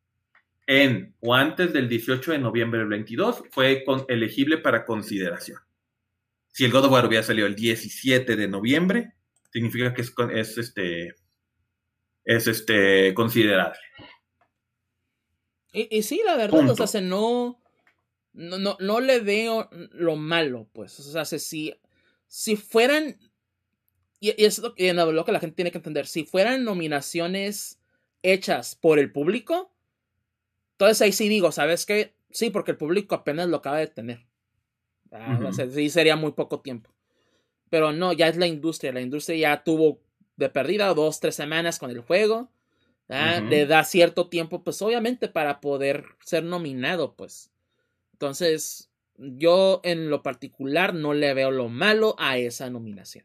en 0.67 1.15
o 1.21 1.33
antes 1.33 1.73
del 1.73 1.89
18 1.89 2.33
de 2.33 2.39
noviembre 2.39 2.79
del 2.79 2.89
22 2.89 3.43
fue 3.51 3.83
elegible 4.07 4.57
para 4.57 4.85
consideración. 4.85 5.59
Si 6.51 6.65
el 6.65 6.71
God 6.71 6.85
of 6.85 6.91
War 6.91 7.05
hubiera 7.07 7.23
salido 7.23 7.47
el 7.47 7.55
17 7.55 8.35
de 8.35 8.47
noviembre, 8.47 9.13
significa 9.51 9.93
que 9.93 10.01
es, 10.01 10.13
es 10.31 10.57
este 10.57 11.15
es 12.25 12.47
este 12.47 13.13
considerable. 13.13 13.79
Y, 15.71 16.01
sí, 16.01 16.21
la 16.25 16.35
verdad, 16.35 16.69
o 16.69 16.87
sea, 16.87 17.01
no, 17.01 17.58
no, 18.39 18.77
no, 18.79 18.99
le 19.01 19.19
veo 19.19 19.69
lo 19.91 20.15
malo, 20.15 20.69
pues. 20.71 20.97
O 20.99 21.03
sea, 21.03 21.25
si, 21.25 21.75
si 22.27 22.55
fueran, 22.55 23.17
y, 24.19 24.33
es 24.43 24.59
lo 24.59 24.73
que, 24.75 24.93
lo 24.93 25.25
que 25.25 25.31
la 25.31 25.39
gente 25.39 25.55
tiene 25.55 25.71
que 25.71 25.77
entender, 25.77 26.07
si 26.07 26.23
fueran 26.23 26.63
nominaciones 26.63 27.79
hechas 28.23 28.75
por 28.75 28.97
el 28.97 29.11
público, 29.11 29.73
entonces 30.71 31.01
ahí 31.01 31.11
sí 31.11 31.27
digo, 31.27 31.51
¿sabes 31.51 31.85
qué? 31.85 32.15
Sí, 32.31 32.49
porque 32.49 32.71
el 32.71 32.77
público 32.77 33.15
apenas 33.15 33.49
lo 33.49 33.57
acaba 33.57 33.77
de 33.77 33.87
tener. 33.87 34.25
Ah, 35.11 35.37
sí, 35.71 35.89
sería 35.89 36.15
muy 36.15 36.31
poco 36.31 36.61
tiempo. 36.61 36.91
Pero 37.69 37.91
no, 37.91 38.13
ya 38.13 38.27
es 38.29 38.37
la 38.37 38.47
industria. 38.47 38.93
La 38.93 39.01
industria 39.01 39.37
ya 39.37 39.63
tuvo 39.63 39.99
de 40.37 40.49
perdida 40.49 40.93
dos, 40.93 41.19
tres 41.19 41.35
semanas 41.35 41.77
con 41.77 41.91
el 41.91 41.99
juego. 41.99 42.49
Le 43.07 43.65
da 43.65 43.83
cierto 43.83 44.29
tiempo, 44.29 44.63
pues 44.63 44.81
obviamente, 44.81 45.27
para 45.27 45.59
poder 45.59 46.05
ser 46.23 46.43
nominado, 46.43 47.15
pues. 47.15 47.51
Entonces, 48.19 48.91
yo 49.15 49.79
en 49.85 50.09
lo 50.09 50.23
particular 50.23 50.93
no 50.93 51.13
le 51.13 51.33
veo 51.33 51.51
lo 51.51 51.69
malo 51.69 52.15
a 52.19 52.37
esa 52.37 52.69
nominación. 52.69 53.23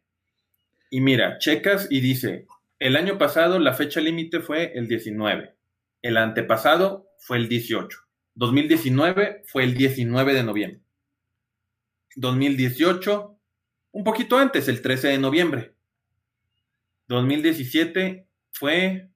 Y 0.88 1.00
mira, 1.00 1.38
checas 1.40 1.88
y 1.90 2.00
dice, 2.00 2.46
el 2.78 2.94
año 2.94 3.18
pasado 3.18 3.58
la 3.58 3.74
fecha 3.74 4.00
límite 4.00 4.38
fue 4.38 4.70
el 4.78 4.86
19, 4.86 5.52
el 6.02 6.16
antepasado 6.16 7.08
fue 7.18 7.38
el 7.38 7.48
18, 7.48 7.98
2019 8.36 9.42
fue 9.46 9.64
el 9.64 9.74
19 9.74 10.32
de 10.32 10.44
noviembre, 10.44 10.80
2018 12.14 13.36
un 13.90 14.04
poquito 14.04 14.38
antes, 14.38 14.68
el 14.68 14.80
13 14.80 15.08
de 15.08 15.18
noviembre, 15.18 15.74
2017 17.08 18.28
fue 18.52 19.10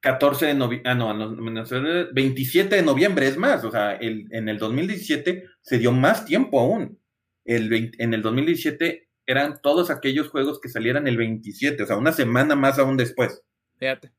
14 0.00 0.46
de 0.46 0.54
noviembre, 0.54 0.90
ah, 0.90 0.94
no, 0.94 2.12
27 2.12 2.76
de 2.76 2.82
noviembre, 2.82 3.26
es 3.26 3.36
más, 3.36 3.64
o 3.64 3.70
sea, 3.70 3.96
en 4.00 4.48
el 4.48 4.58
2017 4.58 5.44
se 5.60 5.78
dio 5.78 5.92
más 5.92 6.24
tiempo 6.24 6.60
aún. 6.60 7.00
El 7.44 7.92
en 7.98 8.14
el 8.14 8.22
2017 8.22 9.08
eran 9.26 9.60
todos 9.60 9.90
aquellos 9.90 10.28
juegos 10.28 10.60
que 10.60 10.68
salieran 10.68 11.06
el 11.06 11.16
27, 11.16 11.82
o 11.82 11.86
sea, 11.86 11.96
una 11.96 12.12
semana 12.12 12.54
más 12.54 12.78
aún 12.78 12.96
después. 12.96 13.42
Fíjate. 13.78 14.12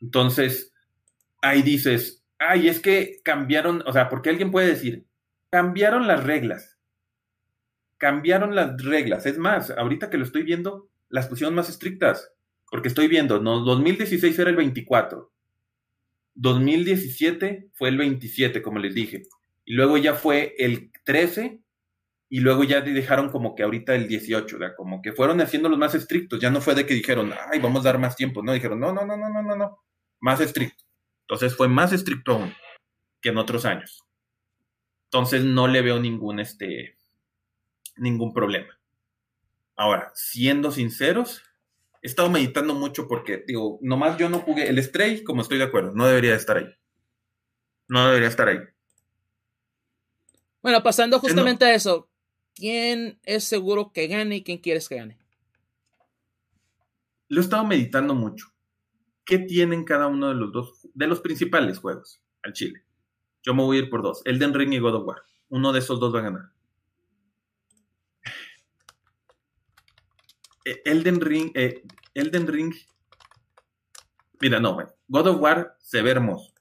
Entonces, 0.00 0.72
ahí 1.40 1.62
dices, 1.62 2.24
ay, 2.38 2.68
es 2.68 2.80
que 2.80 3.20
cambiaron, 3.22 3.82
o 3.86 3.92
sea, 3.92 4.08
porque 4.08 4.30
alguien 4.30 4.50
puede 4.50 4.68
decir, 4.68 5.06
cambiaron 5.50 6.06
las 6.06 6.24
reglas. 6.24 6.78
Cambiaron 7.98 8.54
las 8.54 8.82
reglas. 8.82 9.26
Es 9.26 9.38
más, 9.38 9.70
ahorita 9.70 10.10
que 10.10 10.18
lo 10.18 10.24
estoy 10.24 10.42
viendo, 10.42 10.90
las 11.08 11.28
pusieron 11.28 11.54
más 11.54 11.68
estrictas. 11.68 12.32
Porque 12.76 12.88
estoy 12.88 13.08
viendo, 13.08 13.40
¿no? 13.40 13.60
2016 13.60 14.38
era 14.38 14.50
el 14.50 14.56
24. 14.56 15.32
2017 16.34 17.70
fue 17.72 17.88
el 17.88 17.96
27, 17.96 18.60
como 18.60 18.78
les 18.78 18.94
dije. 18.94 19.22
Y 19.64 19.72
luego 19.72 19.96
ya 19.96 20.12
fue 20.12 20.54
el 20.58 20.92
13 21.04 21.62
y 22.28 22.40
luego 22.40 22.64
ya 22.64 22.82
dejaron 22.82 23.30
como 23.30 23.54
que 23.54 23.62
ahorita 23.62 23.94
el 23.94 24.08
18, 24.08 24.58
sea, 24.58 24.76
como 24.76 25.00
que 25.00 25.14
fueron 25.14 25.40
haciendo 25.40 25.70
los 25.70 25.78
más 25.78 25.94
estrictos, 25.94 26.38
ya 26.38 26.50
no 26.50 26.60
fue 26.60 26.74
de 26.74 26.84
que 26.84 26.92
dijeron, 26.92 27.32
ay, 27.50 27.60
vamos 27.60 27.80
a 27.80 27.92
dar 27.92 27.98
más 27.98 28.14
tiempo, 28.14 28.42
no, 28.42 28.52
dijeron, 28.52 28.78
no, 28.78 28.92
no, 28.92 29.06
no, 29.06 29.16
no, 29.16 29.30
no, 29.30 29.42
no, 29.42 29.56
no, 29.56 29.78
más 30.20 30.40
estricto. 30.42 30.84
Entonces 31.22 31.56
fue 31.56 31.68
más 31.68 31.94
estricto 31.94 32.32
aún 32.32 32.52
que 33.22 33.30
en 33.30 33.38
otros 33.38 33.64
años. 33.64 34.04
Entonces 35.04 35.44
no 35.44 35.66
le 35.66 35.80
veo 35.80 35.98
ningún, 35.98 36.40
este, 36.40 36.98
ningún 37.96 38.34
problema. 38.34 38.78
Ahora, 39.76 40.12
siendo 40.14 40.70
sinceros, 40.70 41.42
he 42.06 42.08
estado 42.08 42.30
meditando 42.30 42.72
mucho 42.72 43.08
porque, 43.08 43.42
digo, 43.48 43.80
nomás 43.82 44.16
yo 44.16 44.28
no 44.28 44.38
jugué 44.38 44.68
el 44.68 44.80
Stray, 44.80 45.24
como 45.24 45.42
estoy 45.42 45.58
de 45.58 45.64
acuerdo, 45.64 45.92
no 45.92 46.06
debería 46.06 46.36
estar 46.36 46.56
ahí. 46.56 46.68
No 47.88 48.06
debería 48.06 48.28
estar 48.28 48.46
ahí. 48.46 48.60
Bueno, 50.62 50.84
pasando 50.84 51.18
justamente 51.18 51.64
a 51.64 51.74
eso, 51.74 52.08
¿quién 52.54 53.18
es 53.24 53.42
seguro 53.42 53.90
que 53.92 54.06
gane 54.06 54.36
y 54.36 54.44
quién 54.44 54.58
quieres 54.58 54.88
que 54.88 54.94
gane? 54.94 55.18
Lo 57.26 57.40
he 57.40 57.44
estado 57.44 57.64
meditando 57.64 58.14
mucho. 58.14 58.46
¿Qué 59.24 59.40
tienen 59.40 59.82
cada 59.82 60.06
uno 60.06 60.28
de 60.28 60.36
los 60.36 60.52
dos, 60.52 60.88
de 60.94 61.08
los 61.08 61.20
principales 61.20 61.78
juegos 61.78 62.22
al 62.44 62.52
Chile? 62.52 62.84
Yo 63.42 63.52
me 63.52 63.64
voy 63.64 63.78
a 63.78 63.80
ir 63.80 63.90
por 63.90 64.02
dos, 64.02 64.22
Elden 64.24 64.54
Ring 64.54 64.72
y 64.74 64.78
God 64.78 64.94
of 64.94 65.08
War. 65.08 65.22
Uno 65.48 65.72
de 65.72 65.80
esos 65.80 65.98
dos 65.98 66.14
va 66.14 66.20
a 66.20 66.22
ganar. 66.22 66.52
Eh, 70.66 70.82
Elden 70.84 71.20
Ring, 71.20 71.52
eh, 71.54 71.80
Elden 72.16 72.46
Ring. 72.46 72.74
Mira, 74.40 74.60
no, 74.60 74.76
God 75.08 75.26
of 75.28 75.40
War 75.40 75.76
se 75.80 76.02
ve 76.02 76.10
hermoso. 76.10 76.52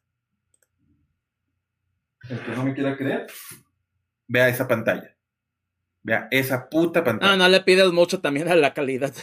El 2.29 2.39
que 2.39 2.51
no 2.51 2.63
me 2.63 2.73
quiera 2.73 2.97
creer, 2.97 3.27
vea 4.27 4.49
esa 4.49 4.67
pantalla. 4.67 5.15
Vea 6.03 6.27
esa 6.31 6.69
puta 6.69 7.03
pantalla. 7.03 7.33
Ah, 7.33 7.37
no 7.37 7.47
le 7.47 7.61
pides 7.61 7.91
mucho 7.91 8.21
también 8.21 8.47
a 8.47 8.55
la 8.55 8.73
calidad. 8.73 9.13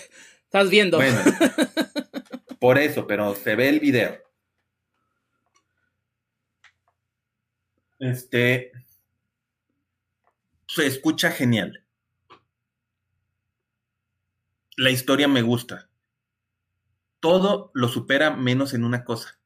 Estás 0.44 0.70
viendo. 0.70 0.99
Bueno, 0.99 1.20
por 2.61 2.78
eso, 2.78 3.07
pero 3.07 3.35
se 3.35 3.55
ve 3.55 3.69
el 3.69 3.81
video. 3.81 4.19
Este. 7.99 8.73
Se 10.67 10.86
escucha 10.86 11.31
genial 11.31 11.83
la 14.77 14.91
historia 14.91 15.28
me 15.28 15.43
gusta. 15.43 15.89
Todo 17.23 17.70
lo 17.73 17.86
supera 17.86 18.34
menos 18.34 18.75
en 18.75 18.83
una 18.83 19.05
cosa, 19.05 19.39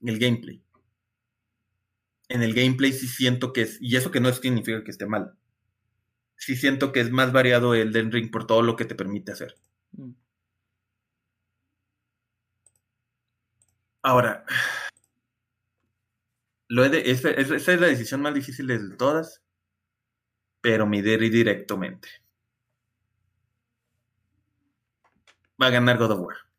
el 0.00 0.18
gameplay. 0.18 0.64
En 2.30 2.42
el 2.42 2.54
gameplay 2.54 2.94
sí 2.94 3.06
siento 3.06 3.52
que 3.52 3.60
es, 3.60 3.76
y 3.82 3.96
eso 3.96 4.10
que 4.10 4.20
no 4.20 4.32
significa 4.32 4.82
que 4.82 4.90
esté 4.90 5.04
mal, 5.04 5.34
sí 6.36 6.56
siento 6.56 6.90
que 6.90 7.00
es 7.00 7.10
más 7.10 7.32
variado 7.32 7.74
el 7.74 7.92
Den 7.92 8.10
Ring 8.10 8.30
por 8.30 8.46
todo 8.46 8.62
lo 8.62 8.76
que 8.76 8.86
te 8.86 8.94
permite 8.94 9.32
hacer. 9.32 9.56
Mm. 9.92 10.12
Ahora, 14.02 14.46
lo 16.68 16.84
esa, 16.84 17.30
es 17.30 17.68
la 17.68 17.88
decisión 17.88 18.22
más 18.22 18.32
difícil 18.32 18.68
de 18.68 18.96
todas, 18.96 19.42
pero 20.62 20.86
me 20.86 21.02
diré 21.02 21.28
directamente. 21.28 22.08
va 25.60 25.66
a 25.66 25.70
ganar 25.70 25.98
God 25.98 26.12
of 26.12 26.20
War. 26.20 26.49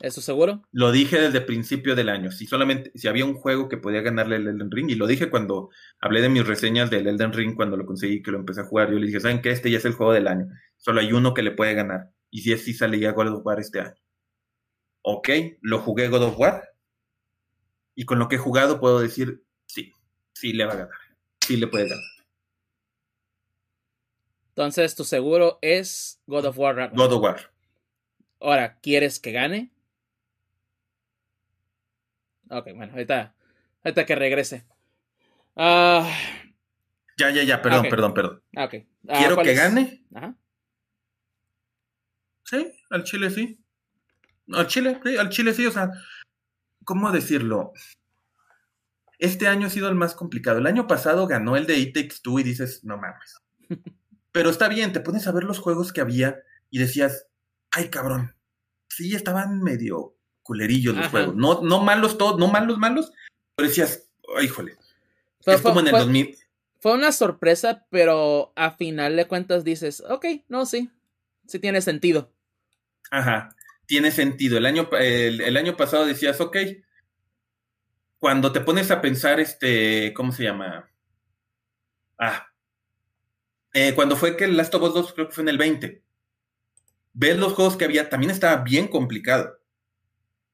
¿Eso 0.00 0.22
seguro? 0.22 0.62
Lo 0.72 0.92
dije 0.92 1.20
desde 1.20 1.38
el 1.38 1.44
principio 1.44 1.94
del 1.94 2.08
año. 2.08 2.32
Si 2.32 2.46
solamente, 2.46 2.90
si 2.94 3.06
había 3.06 3.26
un 3.26 3.34
juego 3.34 3.68
que 3.68 3.76
podía 3.76 4.00
ganarle 4.00 4.36
el 4.36 4.48
Elden 4.48 4.70
Ring, 4.70 4.88
y 4.88 4.94
lo 4.94 5.06
dije 5.06 5.28
cuando 5.28 5.68
hablé 6.00 6.22
de 6.22 6.30
mis 6.30 6.46
reseñas 6.46 6.88
del 6.88 7.06
Elden 7.06 7.34
Ring, 7.34 7.54
cuando 7.54 7.76
lo 7.76 7.84
conseguí, 7.84 8.22
que 8.22 8.30
lo 8.30 8.38
empecé 8.38 8.62
a 8.62 8.64
jugar, 8.64 8.90
yo 8.90 8.98
le 8.98 9.06
dije, 9.06 9.20
¿saben 9.20 9.42
qué? 9.42 9.50
Este 9.50 9.70
ya 9.70 9.76
es 9.76 9.84
el 9.84 9.92
juego 9.92 10.14
del 10.14 10.26
año. 10.26 10.46
Solo 10.78 11.00
hay 11.00 11.12
uno 11.12 11.34
que 11.34 11.42
le 11.42 11.50
puede 11.50 11.74
ganar. 11.74 12.10
Y 12.30 12.40
si 12.40 12.52
es 12.52 12.64
si 12.64 12.72
salía 12.72 13.12
God 13.12 13.28
of 13.28 13.44
War 13.44 13.60
este 13.60 13.80
año. 13.80 13.94
Ok, 15.02 15.28
lo 15.60 15.80
jugué 15.80 16.08
God 16.08 16.22
of 16.22 16.38
War. 16.38 16.62
Y 17.94 18.06
con 18.06 18.18
lo 18.18 18.28
que 18.28 18.36
he 18.36 18.38
jugado 18.38 18.80
puedo 18.80 19.00
decir, 19.00 19.44
sí, 19.66 19.92
sí 20.32 20.54
le 20.54 20.64
va 20.64 20.72
a 20.72 20.76
ganar. 20.76 20.98
Sí 21.42 21.58
le 21.58 21.66
puede 21.66 21.88
ganar. 21.88 22.04
Entonces, 24.48 24.94
tu 24.94 25.04
seguro 25.04 25.58
es 25.60 26.22
God 26.26 26.46
of 26.46 26.58
War. 26.58 26.90
God 26.94 27.12
of 27.12 27.22
War. 27.22 27.52
Ahora, 28.40 28.78
¿quieres 28.80 29.20
que 29.20 29.32
gane? 29.32 29.70
Ok, 32.50 32.68
bueno, 32.74 32.92
ahorita, 32.92 33.34
ahorita 33.84 34.06
que 34.06 34.14
regrese. 34.16 34.66
Ah, 35.56 36.10
ya, 37.16 37.30
ya, 37.30 37.42
ya, 37.44 37.62
perdón, 37.62 37.86
perdón, 37.88 38.14
perdón. 38.14 38.42
Ah, 38.56 38.68
ah, 39.08 39.18
¿Quiero 39.18 39.36
que 39.42 39.54
gane? 39.54 40.04
Ajá. 40.14 40.34
Sí, 42.44 42.72
al 42.90 43.04
Chile 43.04 43.30
sí. 43.30 43.60
Al 44.52 44.66
Chile, 44.66 45.00
sí, 45.04 45.16
al 45.16 45.28
Chile 45.28 45.54
sí, 45.54 45.66
o 45.66 45.70
sea, 45.70 45.90
¿cómo 46.84 47.12
decirlo? 47.12 47.72
Este 49.18 49.46
año 49.46 49.66
ha 49.66 49.70
sido 49.70 49.88
el 49.88 49.94
más 49.94 50.14
complicado. 50.14 50.58
El 50.58 50.66
año 50.66 50.86
pasado 50.86 51.26
ganó 51.26 51.56
el 51.56 51.66
de 51.66 51.76
It 51.76 51.94
Takes 51.94 52.16
Two 52.22 52.40
y 52.40 52.42
dices, 52.42 52.82
no 52.82 52.96
mames. 52.96 53.40
Pero 54.32 54.50
está 54.50 54.68
bien, 54.68 54.92
te 54.92 55.00
pones 55.00 55.26
a 55.26 55.32
ver 55.32 55.44
los 55.44 55.58
juegos 55.58 55.92
que 55.92 56.00
había 56.00 56.40
y 56.70 56.78
decías, 56.78 57.26
ay 57.70 57.90
cabrón, 57.90 58.34
sí 58.88 59.14
estaban 59.14 59.60
medio 59.60 60.16
culerillos 60.42 60.96
los 60.96 61.08
juegos. 61.08 61.36
No, 61.36 61.62
no 61.62 61.82
malos 61.82 62.18
todos, 62.18 62.38
no 62.38 62.48
malos, 62.48 62.78
malos, 62.78 63.12
pero 63.54 63.68
decías, 63.68 64.10
híjole. 64.42 64.76
es 65.46 65.60
como 65.60 65.80
en 65.80 65.88
el 65.88 65.92
2000. 65.92 66.36
Fue 66.80 66.94
una 66.94 67.12
sorpresa, 67.12 67.86
pero 67.90 68.52
a 68.56 68.70
final 68.72 69.16
de 69.16 69.26
cuentas 69.26 69.64
dices, 69.64 70.02
ok, 70.08 70.26
no, 70.48 70.64
sí, 70.64 70.90
sí 71.46 71.58
tiene 71.58 71.82
sentido. 71.82 72.32
Ajá, 73.10 73.54
tiene 73.86 74.10
sentido. 74.10 74.56
El 74.56 74.66
año, 74.66 74.88
el, 74.92 75.56
año 75.56 75.76
pasado 75.76 76.06
decías, 76.06 76.40
ok, 76.40 76.56
cuando 78.18 78.52
te 78.52 78.60
pones 78.60 78.90
a 78.90 79.00
pensar, 79.00 79.40
este, 79.40 80.14
¿cómo 80.14 80.32
se 80.32 80.44
llama? 80.44 80.90
Ah, 82.18 82.46
eh, 83.72 83.94
cuando 83.94 84.16
fue 84.16 84.36
que 84.36 84.44
el 84.44 84.56
Last 84.56 84.74
of 84.74 84.82
Us 84.82 84.94
2, 84.94 85.12
creo 85.12 85.28
que 85.28 85.34
fue 85.34 85.42
en 85.42 85.48
el 85.48 85.58
20, 85.58 86.02
ves 87.12 87.36
los 87.36 87.52
juegos 87.52 87.76
que 87.76 87.84
había, 87.84 88.08
también 88.08 88.30
estaba 88.30 88.62
bien 88.62 88.88
complicado. 88.88 89.59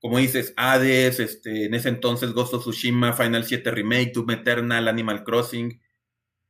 Como 0.07 0.19
dices, 0.19 0.55
Hades, 0.57 1.19
este, 1.19 1.65
en 1.65 1.75
ese 1.75 1.89
entonces 1.89 2.31
Ghost 2.33 2.55
of 2.55 2.63
Tsushima, 2.63 3.13
Final 3.13 3.43
7 3.43 3.73
Remake, 3.73 4.13
Doom 4.15 4.31
Eternal, 4.31 4.87
Animal 4.87 5.25
Crossing. 5.25 5.81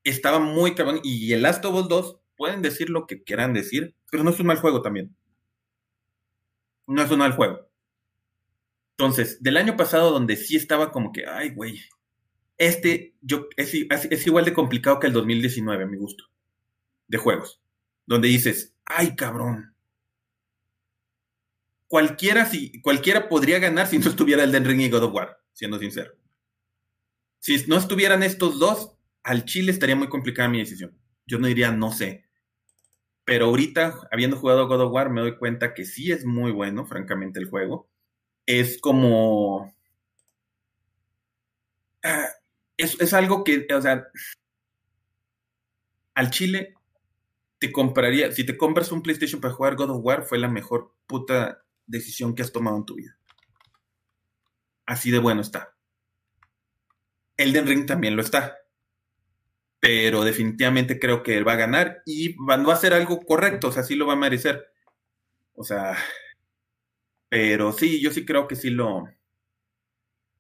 Estaba 0.05 0.39
muy 0.39 0.75
cabrón. 0.75 1.01
Y 1.03 1.33
el 1.33 1.41
Last 1.41 1.65
of 1.65 1.75
Us 1.75 1.89
2, 1.89 2.21
pueden 2.37 2.61
decir 2.61 2.91
lo 2.91 3.07
que 3.07 3.23
quieran 3.23 3.55
decir, 3.55 3.97
pero 4.11 4.23
no 4.25 4.29
es 4.29 4.39
un 4.39 4.47
mal 4.49 4.59
juego 4.59 4.83
también. 4.83 5.17
No 6.87 7.01
es 7.03 7.11
un 7.11 7.21
mal 7.21 7.33
juego. 7.33 7.67
Entonces, 8.91 9.43
del 9.43 9.57
año 9.57 9.75
pasado, 9.75 10.11
donde 10.11 10.37
sí 10.37 10.57
estaba 10.57 10.93
como 10.93 11.11
que, 11.11 11.25
ay, 11.27 11.49
güey, 11.55 11.81
este 12.59 13.15
yo, 13.23 13.47
es, 13.57 13.73
es, 13.75 14.27
igual 14.27 14.45
de 14.45 14.53
complicado 14.53 15.01
que 15.01 15.07
el 15.07 15.15
2019, 15.15 15.85
a 15.85 15.87
mi 15.87 15.97
gusto, 15.97 16.25
de 17.09 17.17
juegos. 17.17 17.63
Donde 18.05 18.29
dices, 18.29 18.77
ay, 18.85 19.17
cabrón, 19.17 19.75
cualquiera, 21.89 22.47
si, 22.47 22.81
cualquiera 22.81 23.29
podría 23.29 23.59
ganar 23.59 23.87
si 23.87 23.99
no 23.99 24.09
estuviera 24.09 24.45
el 24.45 24.65
Ring 24.65 24.81
y 24.81 24.91
God 24.91 25.05
of 25.05 25.15
War, 25.15 25.39
siendo 25.53 25.79
sincero. 25.79 26.13
Si 27.39 27.65
no 27.67 27.77
estuvieran 27.77 28.23
estos 28.23 28.59
dos, 28.59 28.97
al 29.23 29.45
Chile 29.45 29.73
estaría 29.73 29.97
muy 29.97 30.09
complicada 30.09 30.49
mi 30.49 30.59
decisión. 30.59 30.99
Yo 31.27 31.39
no 31.39 31.47
diría, 31.47 31.71
no 31.71 31.93
sé. 31.93 32.25
Pero 33.25 33.47
ahorita, 33.47 34.09
habiendo 34.13 34.37
jugado 34.37 34.69
God 34.69 34.83
of 34.83 34.93
War, 34.93 35.11
me 35.11 35.21
doy 35.21 35.37
cuenta 35.37 35.75
que 35.75 35.85
sí 35.85 36.13
es 36.13 36.25
muy 36.25 36.53
bueno, 36.53 36.87
francamente, 36.87 37.41
el 37.41 37.51
juego. 37.51 37.89
Es 38.47 38.81
como. 38.81 39.75
Ah, 42.05 42.29
es, 42.77 43.01
es 43.01 43.13
algo 43.13 43.43
que, 43.43 43.67
o 43.75 43.83
sea. 43.83 44.07
Al 46.15 46.31
Chile 46.31 46.75
te 47.59 47.73
compraría. 47.73 48.31
Si 48.33 48.45
te 48.45 48.57
compras 48.57 48.93
un 48.93 49.03
PlayStation 49.03 49.41
para 49.41 49.55
jugar 49.55 49.77
God 49.77 49.91
of 49.91 50.05
War, 50.05 50.25
fue 50.25 50.39
la 50.39 50.49
mejor 50.49 50.95
puta 51.07 51.66
decisión 51.87 52.35
que 52.35 52.43
has 52.43 52.53
tomado 52.53 52.77
en 52.77 52.85
tu 52.85 52.95
vida. 52.95 53.19
Así 54.87 55.11
de 55.11 55.19
bueno 55.19 55.41
está. 55.41 55.77
Elden 57.37 57.67
Ring 57.67 57.87
también 57.87 58.17
lo 58.17 58.23
está. 58.23 58.57
Pero 59.81 60.25
definitivamente 60.25 60.99
creo 60.99 61.23
que 61.23 61.37
él 61.37 61.47
va 61.47 61.53
a 61.53 61.57
ganar 61.57 62.03
y 62.07 62.35
va, 62.37 62.55
a 62.55 62.73
hacer 62.73 62.95
algo 62.95 63.21
correcto, 63.21 63.69
o 63.69 63.73
sea, 63.73 63.83
sí 63.83 63.95
lo 63.95 64.07
va 64.07 64.15
a 64.15 64.17
merecer. 64.17 64.67
O 65.53 65.65
sea, 65.65 65.97
pero 67.29 67.73
sí, 67.73 68.01
yo 68.01 68.11
sí 68.11 68.25
creo 68.25 68.49
que 68.49 68.57
sí 68.57 68.71
lo, 68.71 69.09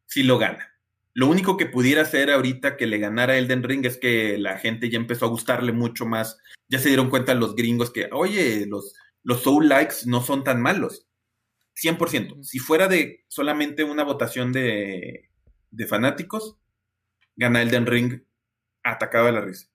sí 0.06 0.22
lo 0.22 0.38
gana. 0.38 0.72
Lo 1.14 1.28
único 1.28 1.56
que 1.56 1.66
pudiera 1.66 2.02
hacer 2.02 2.30
ahorita 2.30 2.76
que 2.76 2.86
le 2.86 2.98
ganara 2.98 3.36
Elden 3.38 3.62
Ring 3.62 3.86
es 3.86 3.96
que 3.96 4.36
la 4.38 4.58
gente 4.58 4.90
ya 4.90 4.98
empezó 4.98 5.26
a 5.26 5.30
gustarle 5.30 5.72
mucho 5.72 6.06
más. 6.06 6.38
Ya 6.68 6.78
se 6.78 6.88
dieron 6.88 7.10
cuenta 7.10 7.34
los 7.34 7.54
gringos 7.54 7.90
que, 7.90 8.08
oye, 8.12 8.66
los, 8.66 8.94
los 9.22 9.42
Soul 9.42 9.68
Likes 9.68 9.96
no 10.06 10.22
son 10.22 10.44
tan 10.44 10.60
malos. 10.60 11.05
100%. 11.76 12.42
Si 12.42 12.58
fuera 12.58 12.88
de 12.88 13.24
solamente 13.28 13.84
una 13.84 14.02
votación 14.02 14.52
de, 14.52 15.30
de 15.70 15.86
fanáticos, 15.86 16.58
gana 17.36 17.62
Elden 17.62 17.86
Ring 17.86 18.22
atacado 18.82 19.26
de 19.26 19.32
la 19.32 19.40
risa. 19.42 19.68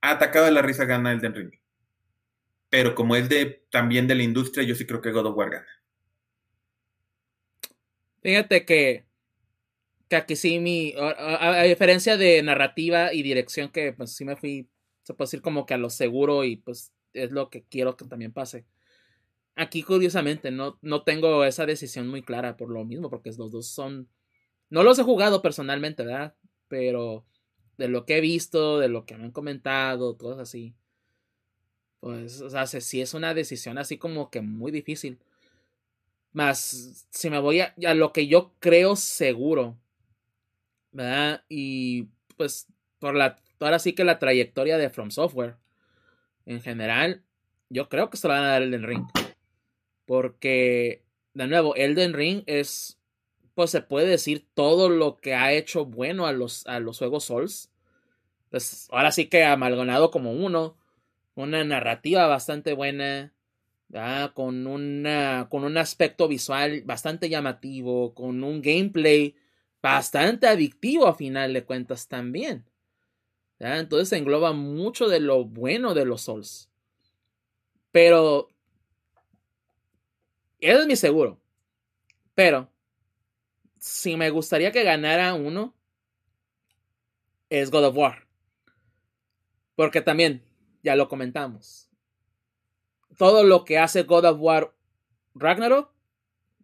Atacado 0.00 0.46
de 0.46 0.52
la 0.52 0.62
risa 0.62 0.84
gana 0.84 1.12
Elden 1.12 1.34
Ring. 1.34 1.52
Pero 2.70 2.94
como 2.94 3.16
es 3.16 3.28
de 3.28 3.66
también 3.70 4.08
de 4.08 4.14
la 4.14 4.22
industria, 4.22 4.66
yo 4.66 4.74
sí 4.74 4.86
creo 4.86 5.00
que 5.00 5.12
God 5.12 5.26
of 5.26 5.36
War 5.36 5.50
gana. 5.50 5.66
Fíjate 8.22 8.64
que, 8.64 9.04
que 10.08 10.16
aquí 10.16 10.34
sí 10.34 10.58
mi, 10.58 10.94
a, 10.98 11.62
diferencia 11.64 12.16
de 12.16 12.42
narrativa 12.42 13.12
y 13.12 13.22
dirección 13.22 13.70
que 13.70 13.92
pues 13.92 14.16
sí 14.16 14.24
me 14.24 14.36
fui, 14.36 14.70
se 15.02 15.12
puede 15.12 15.26
decir 15.26 15.42
como 15.42 15.66
que 15.66 15.74
a 15.74 15.78
lo 15.78 15.90
seguro 15.90 16.44
y 16.44 16.56
pues 16.56 16.94
es 17.12 17.30
lo 17.30 17.50
que 17.50 17.64
quiero 17.64 17.96
que 17.96 18.06
también 18.06 18.32
pase. 18.32 18.64
Aquí, 19.56 19.82
curiosamente, 19.82 20.50
no, 20.50 20.78
no 20.82 21.02
tengo 21.02 21.44
esa 21.44 21.64
decisión 21.66 22.08
muy 22.08 22.22
clara 22.22 22.56
por 22.56 22.70
lo 22.70 22.84
mismo, 22.84 23.08
porque 23.08 23.30
los 23.36 23.52
dos 23.52 23.68
son. 23.68 24.08
No 24.68 24.82
los 24.82 24.98
he 24.98 25.04
jugado 25.04 25.42
personalmente, 25.42 26.04
¿verdad? 26.04 26.34
Pero 26.68 27.24
de 27.76 27.88
lo 27.88 28.04
que 28.04 28.18
he 28.18 28.20
visto, 28.20 28.78
de 28.78 28.88
lo 28.88 29.04
que 29.04 29.16
me 29.16 29.24
han 29.24 29.30
comentado, 29.30 30.16
todo 30.16 30.40
así. 30.40 30.74
Pues, 32.00 32.40
o 32.40 32.50
sea, 32.50 32.66
sí 32.66 33.00
es 33.00 33.14
una 33.14 33.32
decisión 33.32 33.78
así 33.78 33.96
como 33.96 34.30
que 34.30 34.40
muy 34.40 34.72
difícil. 34.72 35.18
Más, 36.32 37.06
si 37.10 37.30
me 37.30 37.38
voy 37.38 37.60
a, 37.60 37.74
a 37.86 37.94
lo 37.94 38.12
que 38.12 38.26
yo 38.26 38.52
creo 38.58 38.96
seguro, 38.96 39.78
¿verdad? 40.90 41.44
Y 41.48 42.08
pues, 42.36 42.66
por 42.98 43.14
la, 43.14 43.38
ahora 43.60 43.78
sí 43.78 43.92
que 43.92 44.04
la 44.04 44.18
trayectoria 44.18 44.78
de 44.78 44.90
From 44.90 45.10
Software, 45.10 45.56
en 46.44 46.60
general, 46.60 47.22
yo 47.70 47.88
creo 47.88 48.10
que 48.10 48.16
se 48.16 48.26
lo 48.28 48.34
van 48.34 48.44
a 48.44 48.48
dar 48.48 48.62
el 48.62 48.82
ring. 48.82 49.04
Porque, 50.06 51.02
de 51.32 51.46
nuevo, 51.46 51.74
Elden 51.76 52.12
Ring 52.12 52.42
es, 52.46 52.98
pues 53.54 53.70
se 53.70 53.80
puede 53.82 54.06
decir 54.06 54.46
todo 54.54 54.88
lo 54.88 55.16
que 55.16 55.34
ha 55.34 55.52
hecho 55.52 55.84
bueno 55.84 56.26
a 56.26 56.32
los, 56.32 56.66
a 56.66 56.80
los 56.80 56.98
juegos 56.98 57.24
Souls. 57.24 57.70
Pues 58.50 58.88
ahora 58.90 59.12
sí 59.12 59.26
que 59.26 59.44
amalgonado 59.44 60.10
como 60.10 60.32
uno. 60.32 60.76
Una 61.34 61.64
narrativa 61.64 62.26
bastante 62.26 62.72
buena. 62.72 63.32
Con, 64.34 64.66
una, 64.66 65.46
con 65.50 65.62
un 65.62 65.76
aspecto 65.76 66.28
visual 66.28 66.82
bastante 66.82 67.28
llamativo. 67.28 68.14
Con 68.14 68.44
un 68.44 68.60
gameplay 68.60 69.36
bastante 69.82 70.46
adictivo 70.46 71.06
a 71.06 71.14
final 71.14 71.52
de 71.52 71.64
cuentas 71.64 72.08
también. 72.08 72.64
Entonces 73.58 74.12
engloba 74.12 74.52
mucho 74.52 75.08
de 75.08 75.20
lo 75.20 75.44
bueno 75.44 75.94
de 75.94 76.04
los 76.04 76.22
Souls. 76.22 76.68
Pero 77.92 78.48
es 80.70 80.86
mi 80.86 80.96
seguro. 80.96 81.40
Pero, 82.34 82.70
si 83.78 84.16
me 84.16 84.30
gustaría 84.30 84.72
que 84.72 84.82
ganara 84.82 85.34
uno, 85.34 85.74
es 87.50 87.70
God 87.70 87.86
of 87.86 87.96
War. 87.96 88.26
Porque 89.76 90.00
también, 90.00 90.42
ya 90.82 90.96
lo 90.96 91.08
comentamos. 91.08 91.88
Todo 93.18 93.44
lo 93.44 93.64
que 93.64 93.78
hace 93.78 94.02
God 94.02 94.24
of 94.24 94.38
War 94.40 94.74
Ragnarok, 95.34 95.92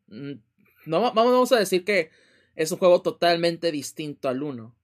mm, 0.06 0.32
no, 0.86 1.12
vamos 1.12 1.52
a 1.52 1.58
decir 1.58 1.84
que 1.84 2.10
es 2.56 2.72
un 2.72 2.78
juego 2.78 3.02
totalmente 3.02 3.70
distinto 3.70 4.28
al 4.28 4.42
uno. 4.42 4.74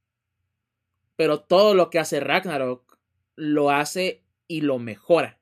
Pero 1.17 1.41
todo 1.41 1.75
lo 1.75 1.91
que 1.91 1.99
hace 1.99 2.20
Ragnarok 2.20 2.99
lo 3.35 3.70
hace 3.70 4.23
y 4.47 4.61
lo 4.61 4.78
mejora. 4.78 5.41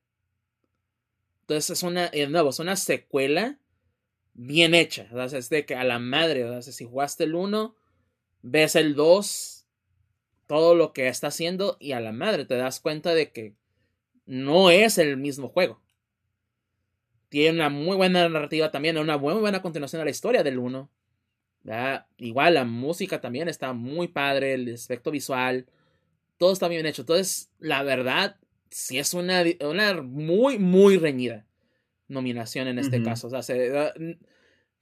Entonces 1.41 1.71
es 1.71 1.83
una, 1.83 2.09
de 2.09 2.27
nuevo, 2.29 2.51
es 2.51 2.59
una 2.59 2.77
secuela 2.77 3.59
bien 4.35 4.75
hecha. 4.75 5.09
Es 5.25 5.49
de 5.49 5.65
que 5.65 5.77
a 5.77 5.85
la 5.85 5.99
madre, 5.99 6.61
si 6.63 6.85
jugaste 6.85 7.25
el 7.25 7.35
1, 7.35 7.75
ves 8.43 8.77
el 8.77 8.95
2, 8.95 9.67
todo 10.47 10.75
lo 10.75 10.93
que 10.93 11.09
está 11.09 11.29
haciendo 11.29 11.77
y 11.81 11.93
a 11.93 12.01
la 12.01 12.13
madre 12.13 12.45
te 12.45 12.57
das 12.57 12.81
cuenta 12.81 13.15
de 13.15 13.31
que 13.33 13.55
no 14.27 14.71
es 14.71 14.99
el 14.99 15.17
mismo 15.17 15.49
juego. 15.49 15.81
Tiene 17.29 17.57
una 17.59 17.71
muy 17.71 17.97
buena 17.97 18.29
narrativa 18.29 18.71
también, 18.71 18.99
una 18.99 19.17
muy 19.17 19.35
buena 19.35 19.63
continuación 19.63 20.03
a 20.03 20.05
la 20.05 20.11
historia 20.11 20.43
del 20.43 20.59
1. 20.59 20.91
Igual 22.19 22.55
la 22.55 22.65
música 22.65 23.21
también 23.21 23.49
está 23.49 23.73
muy 23.73 24.09
padre, 24.09 24.55
el 24.55 24.75
aspecto 24.75 25.11
visual, 25.11 25.67
todo 26.37 26.53
está 26.53 26.69
bien 26.69 26.87
hecho. 26.87 27.03
Entonces, 27.03 27.51
la 27.59 27.83
verdad, 27.83 28.37
sí 28.71 28.99
es 28.99 29.15
una, 29.15 29.43
una 29.61 30.03
muy, 30.03 30.59
muy 30.59 30.99
reñida 30.99 31.47
nominación 32.09 32.69
en 32.69 32.79
este 32.79 33.03
caso. 33.03 33.29
O 33.29 33.43
sea, 33.43 33.93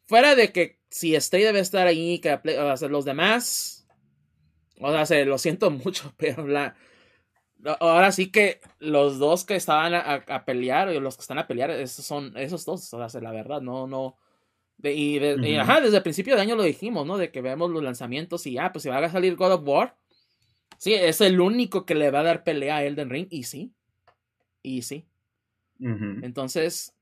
fuera 0.04 0.34
de 0.34 0.52
que 0.52 0.80
si 0.90 1.14
Stay 1.14 1.42
debe 1.42 1.60
estar 1.60 1.86
ahí, 1.86 2.18
que 2.18 2.38
los 2.88 3.04
demás, 3.04 3.86
o 4.78 5.06
sea, 5.06 5.24
lo 5.24 5.38
siento 5.38 5.70
mucho, 5.70 6.14
pero 6.16 6.46
la, 6.46 6.76
ahora 7.80 8.12
sí 8.12 8.30
que 8.30 8.60
los 8.78 9.18
dos 9.18 9.44
que 9.44 9.54
estaban 9.54 9.94
a, 9.94 10.44
pelear, 10.44 10.88
o 10.88 11.00
los 11.00 11.16
que 11.16 11.22
están 11.22 11.38
a 11.38 11.46
pelear, 11.46 11.70
esos 11.70 12.04
son 12.04 12.36
esos 12.36 12.64
dos, 12.64 12.92
o 12.92 13.08
sea, 13.08 13.20
la 13.20 13.32
verdad, 13.32 13.60
no, 13.60 13.86
no. 13.86 14.18
y, 14.82 15.18
ajá, 15.56 15.80
desde 15.80 15.96
el 15.96 16.02
principio 16.02 16.34
de 16.34 16.42
año 16.42 16.56
lo 16.56 16.64
dijimos, 16.64 17.06
¿no? 17.06 17.16
De 17.16 17.30
que 17.30 17.40
vemos 17.40 17.70
los 17.70 17.82
lanzamientos 17.82 18.46
y, 18.46 18.58
ah, 18.58 18.72
pues 18.72 18.82
si 18.82 18.88
va 18.88 18.98
a 18.98 19.10
salir 19.10 19.36
God 19.36 19.52
of 19.52 19.62
War, 19.66 19.96
sí, 20.78 20.94
es 20.94 21.20
el 21.20 21.40
único 21.40 21.86
que 21.86 21.94
le 21.94 22.10
va 22.10 22.20
a 22.20 22.24
dar 22.24 22.44
pelea 22.44 22.76
a 22.76 22.84
Elden 22.84 23.10
Ring, 23.10 23.28
y 23.30 23.44
sí, 23.44 23.72
y 24.62 24.82
sí. 24.82 25.06
Entonces, 25.80 26.94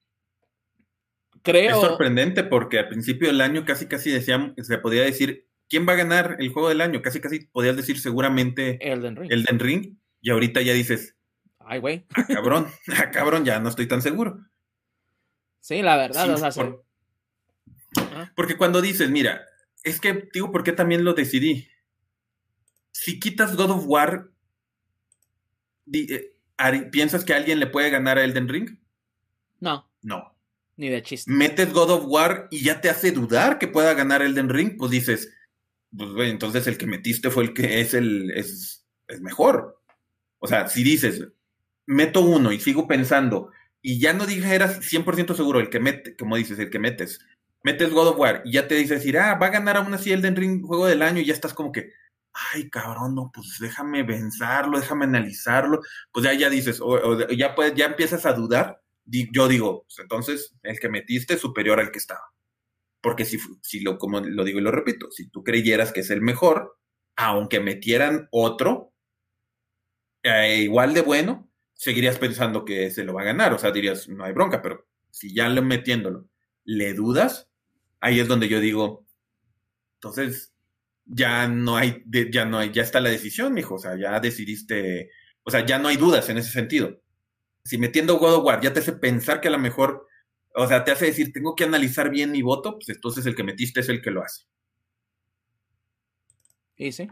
creo. 1.42 1.70
Es 1.82 1.88
sorprendente 1.88 2.44
porque 2.44 2.78
al 2.78 2.88
principio 2.88 3.28
del 3.28 3.40
año 3.40 3.64
casi 3.64 3.86
casi 3.86 4.10
decían, 4.10 4.54
se 4.58 4.78
podía 4.78 5.02
decir 5.02 5.46
quién 5.68 5.86
va 5.88 5.92
a 5.92 5.96
ganar 5.96 6.36
el 6.38 6.48
juego 6.50 6.68
del 6.68 6.80
año. 6.80 7.02
Casi 7.02 7.20
casi 7.20 7.46
podías 7.46 7.76
decir 7.76 7.98
seguramente 8.00 8.78
Elden 8.80 9.16
Ring. 9.16 9.32
Elden 9.32 9.58
Ring. 9.58 9.96
Y 10.20 10.30
ahorita 10.30 10.60
ya 10.62 10.72
dices, 10.74 11.16
Ay, 11.58 11.78
güey. 11.80 12.06
ah, 12.14 12.26
cabrón, 12.26 12.66
ah, 12.96 13.10
cabrón, 13.10 13.44
ya 13.44 13.58
no 13.60 13.68
estoy 13.68 13.86
tan 13.86 14.02
seguro. 14.02 14.38
Sí, 15.60 15.82
la 15.82 15.96
verdad, 15.96 16.24
Sí, 16.24 16.30
o 16.30 16.36
sea, 16.36 16.50
por-. 16.50 16.84
Ah, 17.96 18.30
Porque 18.34 18.56
cuando 18.56 18.80
dices, 18.80 19.10
mira, 19.10 19.42
es 19.82 20.00
que, 20.00 20.28
digo, 20.32 20.50
¿por 20.52 20.62
qué 20.64 20.72
también 20.72 21.04
lo 21.04 21.12
decidí? 21.14 21.68
Si 22.92 23.20
quitas 23.20 23.56
God 23.56 23.70
of 23.70 23.84
War, 23.86 24.30
di- 25.84 26.06
eh, 26.12 26.34
¿piensas 26.90 27.24
que 27.24 27.34
alguien 27.34 27.60
le 27.60 27.66
puede 27.66 27.90
ganar 27.90 28.18
a 28.18 28.24
Elden 28.24 28.48
Ring? 28.48 28.78
No, 29.60 29.90
No. 30.02 30.34
Ni 30.80 30.88
de 30.88 31.02
chiste. 31.02 31.30
Metes 31.30 31.72
God 31.72 31.90
of 31.90 32.04
War 32.06 32.48
y 32.50 32.64
ya 32.64 32.80
te 32.80 32.88
hace 32.88 33.12
dudar 33.12 33.58
que 33.58 33.68
pueda 33.68 33.94
ganar 33.94 34.22
Elden 34.22 34.48
Ring, 34.48 34.76
pues 34.78 34.90
dices, 34.90 35.32
pues 35.96 36.10
entonces 36.30 36.66
el 36.66 36.78
que 36.78 36.86
metiste 36.86 37.30
fue 37.30 37.44
el 37.44 37.54
que 37.54 37.80
es 37.80 37.94
el 37.94 38.30
es, 38.30 38.86
es 39.06 39.20
mejor. 39.20 39.80
O 40.38 40.46
sea, 40.46 40.68
si 40.68 40.82
dices, 40.82 41.28
meto 41.86 42.22
uno 42.22 42.50
y 42.50 42.58
sigo 42.60 42.88
pensando, 42.88 43.50
y 43.82 44.00
ya 44.00 44.12
no 44.12 44.26
dijeras 44.26 44.80
100% 44.80 45.34
seguro 45.34 45.60
el 45.60 45.68
que 45.70 45.80
mete, 45.80 46.16
como 46.16 46.36
dices, 46.36 46.58
el 46.58 46.70
que 46.70 46.78
metes, 46.78 47.20
metes 47.62 47.92
God 47.92 48.08
of 48.08 48.18
War 48.18 48.42
y 48.44 48.52
ya 48.52 48.66
te 48.66 48.74
dice 48.74 48.94
decir, 48.94 49.18
ah, 49.18 49.34
va 49.34 49.46
a 49.46 49.50
ganar 49.50 49.76
aún 49.76 49.92
así 49.92 50.12
Elden 50.12 50.36
Ring 50.36 50.62
juego 50.62 50.86
del 50.86 51.02
año 51.02 51.20
y 51.20 51.26
ya 51.26 51.34
estás 51.34 51.52
como 51.52 51.72
que, 51.72 51.92
ay, 52.32 52.70
cabrón, 52.70 53.14
no, 53.14 53.30
pues 53.34 53.58
déjame 53.60 54.04
pensarlo, 54.04 54.78
déjame 54.80 55.04
analizarlo, 55.04 55.80
pues 56.12 56.24
ya, 56.24 56.32
ya 56.32 56.48
dices, 56.48 56.80
o, 56.80 57.28
ya, 57.30 57.54
puedes, 57.54 57.74
ya 57.74 57.86
empiezas 57.86 58.24
a 58.24 58.32
dudar, 58.32 58.79
yo 59.32 59.48
digo, 59.48 59.84
pues 59.84 59.98
entonces 59.98 60.54
el 60.62 60.78
que 60.78 60.88
metiste 60.88 61.34
es 61.34 61.40
superior 61.40 61.80
al 61.80 61.90
que 61.90 61.98
estaba. 61.98 62.32
Porque 63.00 63.24
si, 63.24 63.38
si 63.62 63.80
lo, 63.80 63.98
como 63.98 64.20
lo 64.20 64.44
digo 64.44 64.58
y 64.58 64.62
lo 64.62 64.70
repito, 64.70 65.10
si 65.10 65.28
tú 65.30 65.42
creyeras 65.42 65.92
que 65.92 66.00
es 66.00 66.10
el 66.10 66.20
mejor, 66.20 66.78
aunque 67.16 67.60
metieran 67.60 68.28
otro, 68.30 68.92
eh, 70.22 70.58
igual 70.62 70.94
de 70.94 71.00
bueno, 71.02 71.50
seguirías 71.74 72.18
pensando 72.18 72.64
que 72.64 72.90
se 72.90 73.04
lo 73.04 73.14
va 73.14 73.22
a 73.22 73.26
ganar. 73.26 73.54
O 73.54 73.58
sea, 73.58 73.70
dirías, 73.70 74.08
no 74.08 74.24
hay 74.24 74.32
bronca, 74.32 74.60
pero 74.62 74.86
si 75.10 75.34
ya 75.34 75.48
lo 75.48 75.62
metiéndolo, 75.62 76.28
le 76.64 76.92
dudas, 76.94 77.48
ahí 78.00 78.20
es 78.20 78.28
donde 78.28 78.48
yo 78.48 78.60
digo, 78.60 79.06
entonces 79.94 80.54
ya 81.04 81.48
no 81.48 81.76
hay, 81.76 82.02
ya 82.30 82.44
no 82.44 82.58
hay, 82.58 82.70
ya 82.72 82.82
está 82.82 83.00
la 83.00 83.10
decisión, 83.10 83.54
mijo. 83.54 83.74
O 83.76 83.78
sea, 83.78 83.96
ya 83.98 84.20
decidiste, 84.20 85.10
o 85.42 85.50
sea, 85.50 85.64
ya 85.64 85.78
no 85.78 85.88
hay 85.88 85.96
dudas 85.96 86.28
en 86.28 86.38
ese 86.38 86.50
sentido. 86.50 87.00
Si 87.64 87.78
metiendo 87.78 88.18
God 88.18 88.34
of 88.36 88.44
War 88.44 88.60
ya 88.60 88.72
te 88.72 88.80
hace 88.80 88.92
pensar 88.92 89.40
que 89.40 89.48
a 89.48 89.50
lo 89.52 89.58
mejor, 89.58 90.06
o 90.54 90.66
sea, 90.66 90.84
te 90.84 90.90
hace 90.92 91.06
decir, 91.06 91.32
tengo 91.32 91.54
que 91.54 91.64
analizar 91.64 92.10
bien 92.10 92.30
mi 92.32 92.42
voto, 92.42 92.74
pues 92.78 92.88
entonces 92.88 93.26
el 93.26 93.34
que 93.34 93.44
metiste 93.44 93.80
es 93.80 93.88
el 93.88 94.00
que 94.02 94.10
lo 94.10 94.22
hace. 94.22 94.44
Y 96.76 96.92
sí. 96.92 97.08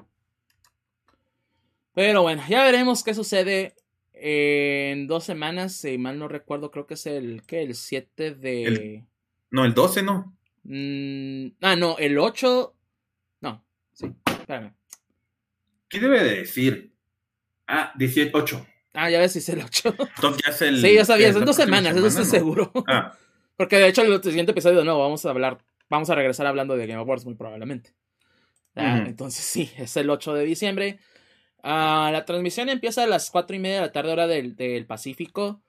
Pero 1.94 2.22
bueno, 2.22 2.42
ya 2.48 2.62
veremos 2.64 3.02
qué 3.04 3.12
sucede 3.14 3.74
en 4.12 5.06
dos 5.06 5.24
semanas. 5.24 5.74
Si 5.74 5.98
mal 5.98 6.18
no 6.18 6.28
recuerdo, 6.28 6.70
creo 6.70 6.86
que 6.86 6.94
es 6.94 7.06
el, 7.06 7.42
¿qué? 7.46 7.62
El 7.62 7.74
7 7.74 8.34
de... 8.34 8.64
El- 8.64 9.06
No, 9.50 9.64
el 9.64 9.74
12 9.74 10.02
no. 10.02 10.36
Mm, 10.64 11.48
ah, 11.60 11.76
no, 11.76 11.98
el 11.98 12.18
8... 12.18 12.74
No, 13.40 13.64
sí, 13.92 14.06
espérame. 14.26 14.74
¿Qué 15.88 16.00
debe 16.00 16.22
de 16.22 16.36
decir? 16.40 16.94
Ah, 17.66 17.92
18. 17.96 18.66
Ah, 19.00 19.08
ya 19.10 19.20
ves 19.20 19.32
si 19.32 19.38
es 19.38 19.48
el 19.48 19.60
8. 19.62 19.94
Entonces 20.16 20.42
ya 20.44 20.50
es 20.50 20.62
el. 20.62 20.80
sí, 20.80 20.94
ya 20.94 21.04
sabía, 21.04 21.32
son 21.32 21.44
dos 21.44 21.54
semanas, 21.56 21.94
eso 21.96 22.06
estoy 22.08 22.24
¿no? 22.24 22.30
seguro. 22.30 22.72
Ah, 22.88 23.16
Porque 23.56 23.76
de 23.76 23.88
hecho, 23.88 24.02
en 24.04 24.12
el 24.12 24.22
siguiente 24.22 24.52
episodio 24.52 24.78
de 24.78 24.84
nuevo 24.84 25.00
vamos 25.00 25.24
a 25.24 25.30
hablar, 25.30 25.58
vamos 25.88 26.10
a 26.10 26.14
regresar 26.16 26.46
hablando 26.46 26.76
de 26.76 26.86
Game 26.86 27.00
Awards 27.00 27.24
muy 27.24 27.34
probablemente. 27.34 27.94
Ah. 28.74 29.04
Entonces 29.06 29.44
sí, 29.44 29.70
es 29.76 29.96
el 29.96 30.10
8 30.10 30.34
de 30.34 30.44
diciembre. 30.44 30.98
Ah, 31.62 32.10
la 32.12 32.24
transmisión 32.24 32.68
empieza 32.68 33.04
a 33.04 33.06
las 33.06 33.30
4 33.30 33.54
y 33.56 33.58
media 33.60 33.76
de 33.76 33.82
la 33.82 33.92
tarde, 33.92 34.12
hora 34.12 34.26
del, 34.26 34.56
del 34.56 34.86
Pacífico. 34.86 35.60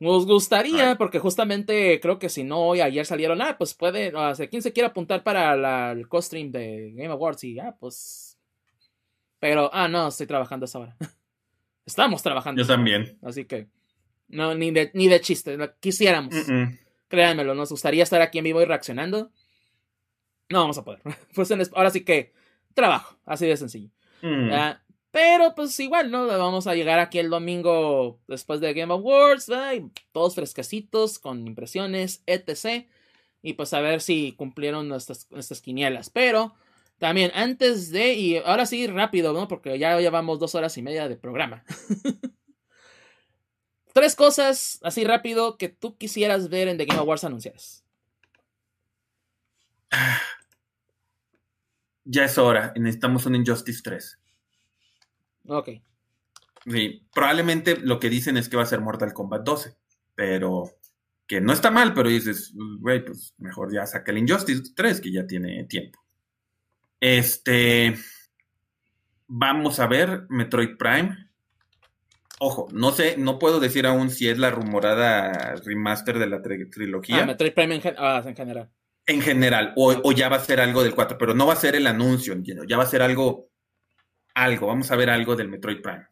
Nos 0.00 0.26
gustaría, 0.26 0.96
porque 0.96 1.18
justamente 1.20 1.98
creo 2.00 2.18
que 2.18 2.28
si 2.28 2.42
no 2.44 2.60
hoy, 2.60 2.80
ayer 2.80 3.06
salieron, 3.06 3.40
ah, 3.42 3.56
pues 3.56 3.74
puede, 3.74 4.14
o 4.14 4.34
sea, 4.34 4.48
quien 4.48 4.60
se 4.60 4.72
quiera 4.72 4.88
apuntar 4.90 5.22
para 5.22 5.56
la- 5.56 5.92
el 5.92 6.08
co-stream 6.08 6.50
de 6.50 6.92
Game 6.94 7.12
Awards 7.12 7.44
y, 7.44 7.58
ah, 7.60 7.74
pues... 7.78 8.36
Pero, 9.38 9.70
ah, 9.72 9.88
no, 9.88 10.08
estoy 10.08 10.26
trabajando 10.26 10.64
a 10.64 10.66
esa 10.66 10.78
hora. 10.80 10.96
Estamos 11.86 12.22
trabajando. 12.22 12.62
yo 12.62 12.66
también. 12.66 13.18
Así 13.22 13.44
que, 13.44 13.68
no, 14.28 14.54
ni 14.54 14.70
de, 14.70 14.90
ni 14.94 15.08
de 15.08 15.20
chiste, 15.20 15.58
quisiéramos. 15.80 16.34
Créanmelo, 17.08 17.54
nos 17.54 17.70
gustaría 17.70 18.02
estar 18.02 18.20
aquí 18.22 18.38
en 18.38 18.44
vivo 18.44 18.62
y 18.62 18.64
reaccionando. 18.64 19.30
No 20.48 20.60
vamos 20.60 20.78
a 20.78 20.84
poder. 20.84 21.00
Pues 21.34 21.50
en 21.50 21.62
ahora 21.74 21.90
sí 21.90 22.04
que 22.04 22.32
trabajo, 22.74 23.16
así 23.24 23.46
de 23.46 23.56
sencillo. 23.56 23.90
Mm. 24.22 24.50
Ah, 24.52 24.82
pero 25.10 25.54
pues 25.54 25.78
igual, 25.78 26.10
¿no? 26.10 26.26
Vamos 26.26 26.66
a 26.66 26.74
llegar 26.74 26.98
aquí 26.98 27.20
el 27.20 27.30
domingo 27.30 28.18
después 28.26 28.60
de 28.60 28.74
Game 28.74 28.92
Awards, 28.92 29.48
todos 30.10 30.34
fresquecitos, 30.34 31.20
con 31.20 31.46
impresiones, 31.46 32.22
etc. 32.26 32.88
Y 33.40 33.52
pues 33.52 33.72
a 33.74 33.80
ver 33.80 34.00
si 34.00 34.32
cumplieron 34.32 34.88
nuestras, 34.88 35.30
nuestras 35.30 35.60
quinielas. 35.60 36.10
Pero 36.10 36.54
también 37.04 37.32
antes 37.34 37.90
de, 37.90 38.14
y 38.14 38.38
ahora 38.38 38.64
sí 38.64 38.86
rápido, 38.86 39.34
¿no? 39.34 39.46
Porque 39.46 39.78
ya 39.78 40.00
llevamos 40.00 40.38
dos 40.38 40.54
horas 40.54 40.78
y 40.78 40.82
media 40.82 41.06
de 41.06 41.18
programa. 41.18 41.62
Tres 43.92 44.16
cosas 44.16 44.80
así 44.82 45.04
rápido 45.04 45.58
que 45.58 45.68
tú 45.68 45.98
quisieras 45.98 46.48
ver 46.48 46.68
en 46.68 46.78
The 46.78 46.86
Game 46.86 46.98
Awards 46.98 47.24
anunciadas. 47.24 47.84
Ya 52.06 52.24
es 52.24 52.36
hora. 52.36 52.72
Necesitamos 52.76 53.24
un 53.24 53.34
Injustice 53.34 53.80
3. 53.82 54.18
Ok. 55.48 55.70
Sí, 56.66 57.06
probablemente 57.14 57.78
lo 57.78 57.98
que 57.98 58.10
dicen 58.10 58.36
es 58.36 58.50
que 58.50 58.58
va 58.58 58.62
a 58.62 58.66
ser 58.66 58.82
Mortal 58.82 59.14
Kombat 59.14 59.42
12. 59.42 59.74
Pero. 60.14 60.70
Que 61.26 61.40
no 61.40 61.54
está 61.54 61.70
mal, 61.70 61.94
pero 61.94 62.10
dices, 62.10 62.52
güey, 62.78 63.02
pues 63.02 63.34
mejor 63.38 63.72
ya 63.72 63.86
saca 63.86 64.12
el 64.12 64.18
Injustice 64.18 64.72
3, 64.76 65.00
que 65.00 65.12
ya 65.12 65.26
tiene 65.26 65.64
tiempo. 65.64 66.03
Este. 67.04 67.94
Vamos 69.26 69.78
a 69.78 69.86
ver 69.86 70.24
Metroid 70.30 70.78
Prime. 70.78 71.28
Ojo, 72.40 72.66
no 72.72 72.92
sé, 72.92 73.16
no 73.18 73.38
puedo 73.38 73.60
decir 73.60 73.86
aún 73.86 74.10
si 74.10 74.26
es 74.28 74.38
la 74.38 74.50
rumorada 74.50 75.54
remaster 75.66 76.18
de 76.18 76.26
la 76.26 76.38
tri- 76.40 76.70
trilogía. 76.70 77.22
Ah, 77.22 77.26
Metroid 77.26 77.52
Prime 77.52 77.74
en, 77.74 77.82
gen- 77.82 77.94
ah, 77.98 78.22
en 78.24 78.34
general. 78.34 78.70
En 79.06 79.20
general, 79.20 79.74
o, 79.76 79.94
o 80.02 80.12
ya 80.12 80.30
va 80.30 80.36
a 80.36 80.44
ser 80.44 80.60
algo 80.60 80.82
del 80.82 80.94
4, 80.94 81.18
pero 81.18 81.34
no 81.34 81.46
va 81.46 81.52
a 81.52 81.56
ser 81.56 81.76
el 81.76 81.86
anuncio, 81.86 82.32
entiendo. 82.32 82.64
Ya 82.64 82.78
va 82.78 82.84
a 82.84 82.86
ser 82.86 83.02
algo, 83.02 83.50
algo, 84.34 84.66
vamos 84.68 84.90
a 84.90 84.96
ver 84.96 85.10
algo 85.10 85.36
del 85.36 85.48
Metroid 85.50 85.82
Prime. 85.82 86.06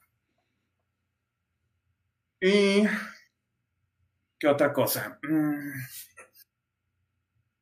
Y... 2.42 2.82
¿Qué 4.38 4.46
otra 4.46 4.74
cosa? 4.74 5.18
Mm. 5.22 5.70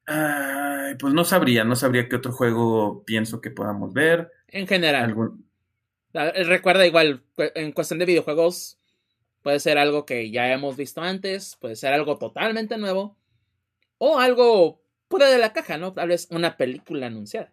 Ay, 0.07 0.95
pues 0.97 1.15
no 1.15 1.25
sabría, 1.25 1.65
no 1.65 1.77
sabría 1.77 2.09
qué 2.09 2.17
otro 2.17 2.33
juego 2.33 3.05
pienso 3.05 3.41
que 3.41 3.51
podamos 3.51 3.93
ver. 3.93 4.31
En 4.49 4.67
general. 4.67 5.05
Algún- 5.05 5.49
Ah, 6.12 6.33
Recuerda 6.35 6.85
igual, 6.87 7.23
en 7.37 7.70
cuestión 7.70 8.01
de 8.01 8.07
videojuegos, 8.07 8.81
puede 9.43 9.61
ser 9.61 9.79
algo 9.79 10.05
que 10.05 10.31
ya 10.33 10.53
hemos 10.53 10.77
visto 10.77 11.01
antes, 11.01 11.57
puede 11.61 11.77
ser 11.77 11.93
algo 11.93 12.19
totalmente 12.19 12.77
nuevo, 12.79 13.17
o 13.99 14.19
algo 14.19 14.83
fuera 15.09 15.29
de 15.29 15.39
la 15.39 15.53
caja, 15.53 15.79
¿no? 15.79 15.93
Tal 15.93 16.09
vez 16.09 16.27
una 16.33 16.57
película 16.57 17.07
anunciada, 17.07 17.53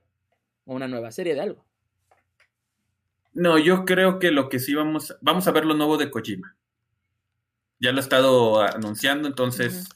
o 0.66 0.74
una 0.74 0.88
nueva 0.88 1.12
serie 1.12 1.36
de 1.36 1.42
algo. 1.42 1.66
No, 3.34 3.60
yo 3.60 3.86
creo 3.86 4.18
que 4.18 4.32
lo 4.32 4.50
que 4.50 4.58
sí 4.58 4.74
vamos, 4.74 5.16
vamos 5.22 5.48
a 5.48 5.52
ver 5.52 5.64
lo 5.66 5.76
nuevo 5.76 5.98
de 5.98 6.10
Kojima. 6.10 6.56
Ya 7.80 7.92
lo 7.92 8.00
he 8.00 8.02
estado 8.02 8.62
anunciando, 8.62 9.28
entonces. 9.28 9.88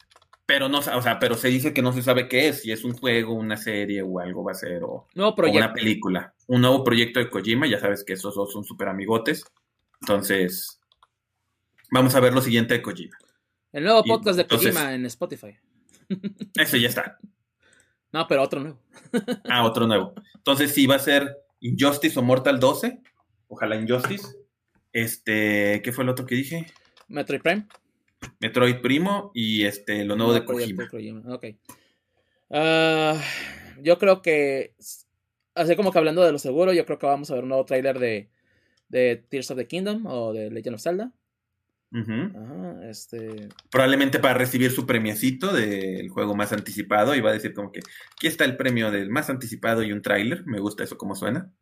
Pero 0.51 0.67
no, 0.67 0.79
o 0.79 1.01
sea, 1.01 1.17
pero 1.17 1.35
se 1.35 1.47
dice 1.47 1.73
que 1.73 1.81
no 1.81 1.93
se 1.93 2.01
sabe 2.01 2.27
qué 2.27 2.49
es, 2.49 2.61
si 2.63 2.73
es 2.73 2.83
un 2.83 2.91
juego, 2.91 3.33
una 3.33 3.55
serie 3.55 4.01
o 4.01 4.19
algo 4.19 4.43
va 4.43 4.51
a 4.51 4.55
ser, 4.55 4.83
o, 4.83 5.07
o 5.15 5.35
una 5.49 5.71
película. 5.71 6.33
Un 6.47 6.59
nuevo 6.59 6.83
proyecto 6.83 7.21
de 7.21 7.29
Kojima, 7.29 7.67
ya 7.67 7.79
sabes 7.79 8.03
que 8.03 8.11
esos 8.11 8.35
dos 8.35 8.51
son 8.51 8.65
súper 8.65 8.89
amigotes. 8.89 9.45
Entonces, 10.01 10.81
vamos 11.89 12.15
a 12.15 12.19
ver 12.19 12.33
lo 12.33 12.41
siguiente 12.41 12.73
de 12.73 12.81
Kojima. 12.81 13.17
El 13.71 13.85
nuevo 13.85 14.01
y 14.03 14.09
podcast 14.09 14.35
de 14.35 14.41
entonces- 14.41 14.73
Kojima 14.73 14.93
en 14.93 15.05
Spotify. 15.05 15.57
Ese 16.55 16.81
ya 16.81 16.89
está. 16.89 17.17
No, 18.11 18.27
pero 18.27 18.43
otro 18.43 18.59
nuevo. 18.59 18.77
Ah, 19.49 19.65
otro 19.65 19.87
nuevo. 19.87 20.13
Entonces, 20.35 20.73
sí, 20.73 20.85
va 20.85 20.95
a 20.95 20.99
ser 20.99 21.33
Injustice 21.61 22.19
o 22.19 22.23
Mortal 22.23 22.59
12. 22.59 23.01
Ojalá 23.47 23.77
Injustice. 23.77 24.27
Este, 24.91 25.81
¿qué 25.81 25.93
fue 25.93 26.03
el 26.03 26.09
otro 26.09 26.25
que 26.25 26.35
dije? 26.35 26.67
Metroid 27.07 27.41
Prime. 27.41 27.67
Metroid 28.39 28.81
Primo 28.81 29.31
y 29.33 29.65
este, 29.65 30.03
lo 30.05 30.15
nuevo 30.15 30.33
de 30.33 30.45
Kojima. 30.45 30.83
de 30.83 30.89
Kojima, 30.89 31.33
Ok. 31.33 31.45
Ah, 32.49 33.21
yo 33.81 33.97
creo 33.97 34.21
que, 34.21 34.75
así 35.55 35.75
como 35.75 35.91
que 35.91 35.97
hablando 35.97 36.23
de 36.23 36.31
lo 36.31 36.39
seguro, 36.39 36.73
yo 36.73 36.85
creo 36.85 36.99
que 36.99 37.05
vamos 37.05 37.31
a 37.31 37.35
ver 37.35 37.43
un 37.43 37.49
nuevo 37.49 37.65
tráiler 37.65 37.97
de, 37.97 38.29
de 38.89 39.15
Tears 39.29 39.51
of 39.51 39.57
the 39.57 39.67
Kingdom 39.67 40.05
o 40.05 40.33
de 40.33 40.51
Legend 40.51 40.75
of 40.75 40.81
Zelda. 40.81 41.13
este... 42.89 43.49
Probablemente 43.69 44.19
para 44.19 44.33
recibir 44.33 44.71
su 44.71 44.85
premiecito 44.85 45.53
del 45.53 46.09
juego 46.09 46.35
más 46.35 46.51
anticipado 46.51 47.15
y 47.15 47.21
va 47.21 47.29
a 47.29 47.33
decir 47.33 47.53
como 47.53 47.71
que 47.71 47.79
aquí 48.11 48.27
está 48.27 48.43
el 48.43 48.57
premio 48.57 48.91
del 48.91 49.09
más 49.09 49.29
anticipado 49.29 49.81
y 49.83 49.93
un 49.93 50.01
tráiler. 50.01 50.45
Me 50.45 50.59
gusta 50.59 50.83
eso 50.83 50.97
como 50.97 51.15
suena. 51.15 51.53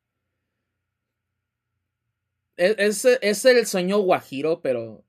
Es, 2.57 3.05
es, 3.05 3.45
el 3.45 3.65
sueño 3.67 3.99
guajiro, 3.99 4.61
pero 4.61 5.05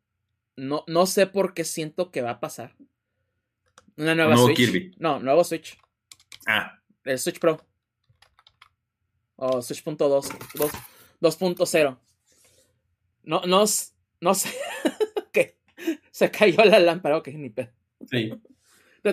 no, 0.61 0.85
no 0.87 1.07
sé 1.07 1.27
por 1.27 1.55
qué 1.55 1.65
siento 1.65 2.11
que 2.11 2.21
va 2.21 2.33
a 2.33 2.41
pasar. 2.41 2.77
Una 3.97 4.15
nueva 4.15 4.37
Switch. 4.37 4.95
No, 4.99 5.19
nuevo 5.19 5.43
Switch. 5.43 5.79
Ah. 6.47 6.79
El 7.05 7.19
Switch 7.19 7.39
Pro. 7.39 7.65
O 9.37 9.63
Switch.2. 9.63 10.29
2.0. 11.21 11.99
No, 13.23 13.43
no, 13.47 13.65
no 14.21 14.35
sé. 14.35 14.51
¿Qué? 15.33 15.59
Se 16.11 16.31
cayó 16.31 16.65
la 16.65 16.79
lámpara. 16.79 17.17
Ok, 17.17 17.29
ni 17.29 17.51
pedo. 17.51 17.71
Sí. 18.11 18.31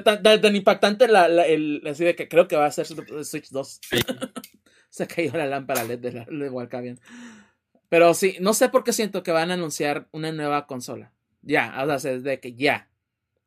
Tan, 0.04 0.56
impactante 0.56 1.08
la, 1.08 1.28
el, 1.46 1.82
así 1.86 2.04
de 2.04 2.16
que 2.16 2.28
creo 2.28 2.48
que 2.48 2.58
va 2.58 2.66
a 2.66 2.72
ser 2.72 2.88
Switch 2.88 3.50
2. 3.50 3.80
Sí. 3.90 3.98
Se 4.90 5.08
cayó 5.08 5.32
la 5.34 5.46
lámpara 5.46 5.84
LED 5.84 6.00
de, 6.00 6.12
la, 6.12 6.26
de 6.26 6.82
bien. 6.82 7.00
Pero 7.88 8.14
sí, 8.14 8.38
no 8.40 8.54
sé 8.54 8.70
por 8.70 8.84
qué 8.84 8.94
siento 8.94 9.22
que 9.22 9.32
van 9.32 9.52
a 9.52 9.54
anunciar 9.54 10.08
una 10.12 10.32
nueva 10.32 10.66
consola. 10.66 11.14
Ya, 11.48 11.82
o 11.82 12.00
sea, 12.00 12.20
de 12.20 12.42
que 12.42 12.56
ya. 12.56 12.90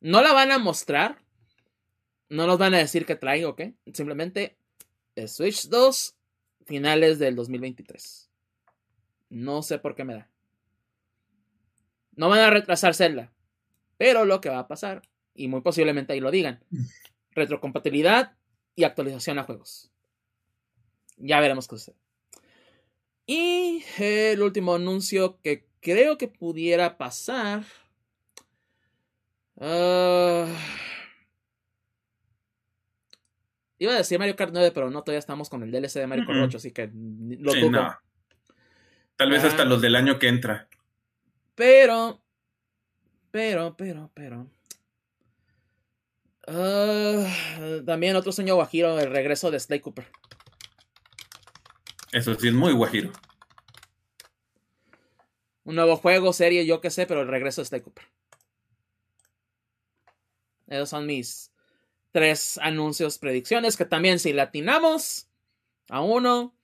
No 0.01 0.23
la 0.23 0.33
van 0.33 0.53
a 0.53 0.59
mostrar. 0.59 1.19
No 2.31 2.47
nos 2.47 2.57
van 2.59 2.73
a 2.73 2.79
decir 2.79 3.05
que 3.05 3.15
trae, 3.15 3.45
¿ok? 3.45 3.61
Simplemente 3.93 4.57
Switch 5.27 5.69
2, 5.69 6.17
finales 6.65 7.19
del 7.19 7.37
2023. 7.37 8.31
No 9.29 9.63
sé 9.63 9.79
por 9.79 9.95
qué 9.95 10.05
me 10.05 10.15
da. 10.15 10.31
No 12.17 12.31
van 12.31 12.39
a 12.39 12.49
retrasar 12.49 12.95
Zelda. 12.95 13.35
Pero 13.99 14.25
lo 14.25 14.41
que 14.41 14.49
va 14.49 14.61
a 14.61 14.69
pasar, 14.69 15.03
y 15.35 15.49
muy 15.49 15.61
posiblemente 15.61 16.15
ahí 16.15 16.21
lo 16.21 16.31
digan, 16.31 16.65
retrocompatibilidad 17.33 18.35
y 18.77 18.85
actualización 18.85 19.39
a 19.39 19.45
juegos. 19.45 19.91
Ya 21.19 21.39
veremos 21.39 21.69
qué 21.69 21.77
sucede. 21.77 21.97
Y 23.27 23.85
el 23.99 24.41
último 24.41 24.77
anuncio 24.77 25.39
que 25.43 25.69
creo 25.81 26.17
que 26.17 26.29
pudiera 26.29 26.97
pasar. 26.97 27.65
Ah, 29.63 30.47
iba 33.79 33.93
a 33.93 33.97
decir 33.97 34.19
Mario 34.19 34.35
Kart 34.35 34.53
9, 34.55 34.73
pero 34.73 34.91
no, 34.91 35.03
todavía 35.03 35.19
estamos 35.19 35.51
con 35.51 35.63
el 35.63 35.71
DLC 35.71 36.01
de 36.01 36.07
Mario 36.07 36.27
Kart 36.27 36.39
8, 36.45 36.57
así 36.57 36.73
que 36.73 36.91
lo 36.95 37.53
sí, 37.53 37.71
Tal 39.17 39.31
vez 39.31 39.45
hasta 39.45 39.63
ah. 39.63 39.67
los 39.67 39.83
del 39.83 39.97
año 39.97 40.19
que 40.19 40.29
entra. 40.29 40.67
Pero, 41.55 42.23
pero, 43.31 43.77
pero, 43.77 44.11
pero. 44.15 44.51
Ah, 46.47 47.27
también 47.85 48.17
otro 48.17 48.33
sueño 48.33 48.55
guajiro, 48.55 48.99
el 48.99 49.11
regreso 49.11 49.51
de 49.51 49.61
Sly 49.61 49.81
Cooper. 49.81 50.07
Eso 52.13 52.35
sí 52.35 52.49
es 52.49 52.55
muy 52.55 52.73
guajiro. 52.73 53.13
Un 55.65 55.75
nuevo 55.75 55.97
juego, 55.97 56.33
serie, 56.33 56.65
yo 56.65 56.81
qué 56.81 56.89
sé, 56.89 57.07
pero 57.07 57.21
el 57.21 57.29
regreso 57.29 57.61
de 57.61 57.67
Sly 57.67 57.83
Cooper. 57.83 58.07
Esos 60.71 60.89
son 60.89 61.07
mis 61.07 61.53
tres 62.13 62.59
anuncios, 62.63 63.19
predicciones, 63.19 63.77
que 63.77 63.85
también 63.85 64.19
si 64.19 64.33
latinamos 64.33 65.29
a 65.91 66.01
uno, 66.01 66.55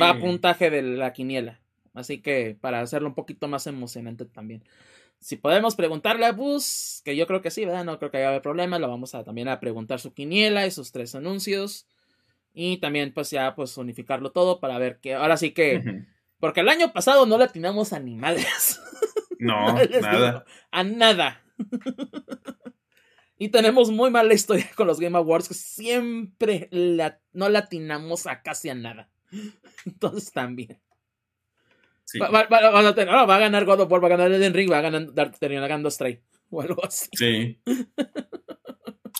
va 0.00 0.10
a 0.10 0.18
puntaje 0.18 0.70
de 0.70 0.82
la 0.82 1.12
quiniela. 1.12 1.60
Así 1.94 2.18
que 2.18 2.56
para 2.60 2.80
hacerlo 2.80 3.08
un 3.08 3.14
poquito 3.14 3.48
más 3.48 3.66
emocionante 3.66 4.24
también. 4.24 4.64
Si 5.20 5.36
podemos 5.36 5.74
preguntarle 5.74 6.26
a 6.26 6.32
Bus, 6.32 7.02
que 7.04 7.16
yo 7.16 7.26
creo 7.26 7.42
que 7.42 7.50
sí, 7.50 7.64
¿verdad? 7.64 7.84
No 7.84 7.98
creo 7.98 8.10
que 8.10 8.18
haya 8.18 8.40
problema, 8.40 8.78
lo 8.78 8.88
vamos 8.88 9.14
a 9.14 9.24
también 9.24 9.48
a 9.48 9.58
preguntar 9.58 10.00
su 10.00 10.14
quiniela 10.14 10.66
y 10.66 10.70
sus 10.70 10.92
tres 10.92 11.14
anuncios. 11.14 11.86
Y 12.54 12.78
también, 12.78 13.12
pues 13.12 13.30
ya, 13.30 13.54
pues 13.54 13.76
unificarlo 13.76 14.32
todo 14.32 14.60
para 14.60 14.78
ver 14.78 14.98
que 15.00 15.14
ahora 15.14 15.36
sí 15.36 15.52
que. 15.52 16.04
Porque 16.38 16.60
el 16.60 16.68
año 16.68 16.92
pasado 16.92 17.26
no 17.26 17.36
le 17.36 17.44
atinamos 17.44 17.92
a 17.92 17.96
animales. 17.96 18.80
No, 19.38 19.74
nada. 20.02 20.44
a 20.70 20.84
nada. 20.84 21.42
Y 23.38 23.50
tenemos 23.50 23.90
muy 23.90 24.10
mala 24.10 24.34
historia 24.34 24.68
con 24.76 24.86
los 24.86 25.00
Game 25.00 25.16
Awards, 25.16 25.48
que 25.48 25.54
siempre 25.54 26.68
no 27.32 27.48
le 27.48 27.58
atinamos 27.58 28.26
a 28.26 28.42
casi 28.42 28.68
a 28.68 28.74
nada. 28.74 29.08
Entonces 29.86 30.32
también. 30.32 30.80
Va, 32.20 32.40
a 32.40 33.38
ganar 33.38 33.64
God 33.66 33.80
of 33.80 33.92
War, 33.92 34.02
va 34.02 34.06
a 34.06 34.10
ganar 34.10 34.32
Eden 34.32 34.54
Ring, 34.54 34.72
va 34.72 34.78
a 34.78 34.82
ganar, 34.82 35.32
terminar 35.38 35.68
ganando 35.68 35.90
Stray. 35.90 36.22
O 36.50 36.62
algo 36.62 36.82
así. 36.82 37.10
Sí. 37.12 37.60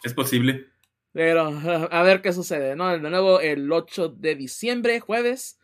es 0.02 0.14
posible. 0.14 0.64
Pero 1.12 1.52
a 1.90 2.02
ver 2.02 2.22
qué 2.22 2.32
sucede, 2.32 2.74
¿no? 2.74 2.88
De 2.98 3.10
nuevo, 3.10 3.40
el 3.40 3.70
8 3.70 4.08
de 4.08 4.34
diciembre, 4.34 4.98
jueves, 5.00 5.60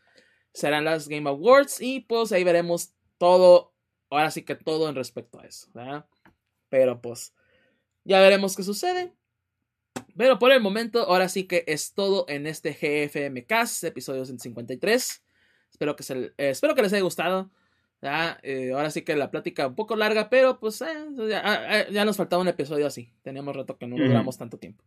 serán 0.53 0.85
las 0.85 1.09
Game 1.09 1.27
Awards 1.27 1.81
y 1.81 2.01
pues 2.01 2.33
ahí 2.33 2.45
veremos 2.45 2.95
todo, 3.17 3.73
ahora 4.11 4.31
sí 4.31 4.43
que 4.43 4.57
todo 4.57 4.91
en 4.91 4.95
respecto 4.95 5.41
a 5.41 5.47
eso, 5.47 5.71
¿verdad? 5.73 6.05
Pero 6.69 7.01
pues 7.01 7.35
ya 8.05 8.21
veremos 8.21 8.57
qué 8.57 8.63
sucede. 8.63 9.13
Pero 10.17 10.39
por 10.39 10.53
el 10.53 10.61
momento, 10.61 11.03
ahora 11.03 11.29
sí 11.29 11.45
que 11.45 11.65
es 11.67 11.95
todo 11.95 12.25
en 12.29 12.47
este 12.47 12.73
GFM 12.73 13.45
Cast, 13.47 13.83
episodio 13.85 14.25
153. 14.25 15.23
Espero 15.71 15.97
que, 15.97 16.03
se, 16.05 16.15
eh, 16.15 16.33
espero 16.51 16.75
que 16.75 16.83
les 16.83 16.93
haya 16.93 17.03
gustado. 17.03 17.51
Eh, 18.43 18.73
ahora 18.75 18.91
sí 18.91 19.03
que 19.03 19.17
la 19.17 19.31
plática 19.31 19.67
un 19.67 19.75
poco 19.75 19.97
larga, 19.97 20.29
pero 20.29 20.61
pues 20.61 20.83
eh, 20.83 20.87
ya, 21.29 21.89
ya, 21.91 22.05
nos 22.05 22.17
faltaba 22.17 22.43
un 22.43 22.49
episodio 22.49 22.87
así. 22.87 23.11
Teníamos 23.23 23.57
rato 23.57 23.79
que 23.79 23.87
no 23.87 23.97
duramos 23.97 24.37
tanto 24.37 24.59
tiempo. 24.59 24.85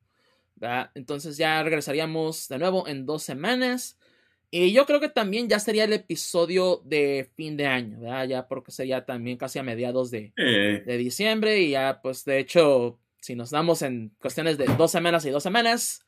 Entonces 0.93 1.37
ya 1.37 1.61
regresaríamos 1.63 2.47
de 2.47 2.59
nuevo 2.59 2.87
en 2.87 3.05
dos 3.05 3.23
semanas. 3.23 3.99
Y 4.49 4.71
yo 4.71 4.85
creo 4.85 5.01
que 5.01 5.09
también 5.09 5.49
ya 5.49 5.59
sería 5.59 5.83
el 5.83 5.93
episodio 5.93 6.81
de 6.85 7.29
fin 7.35 7.57
de 7.57 7.65
año, 7.65 7.99
¿verdad? 7.99 8.27
Ya 8.27 8.47
porque 8.47 8.71
sería 8.71 9.03
también 9.05 9.37
casi 9.37 9.59
a 9.59 9.63
mediados 9.63 10.09
de, 10.09 10.31
de 10.37 10.97
diciembre. 10.97 11.59
Y 11.59 11.71
ya, 11.71 11.99
pues 12.01 12.23
de 12.23 12.39
hecho, 12.39 12.97
si 13.27 13.35
nos 13.35 13.49
damos 13.49 13.81
en 13.81 14.13
cuestiones 14.19 14.57
de 14.57 14.65
dos 14.77 14.89
semanas 14.89 15.25
y 15.25 15.31
dos 15.31 15.43
semanas, 15.43 16.05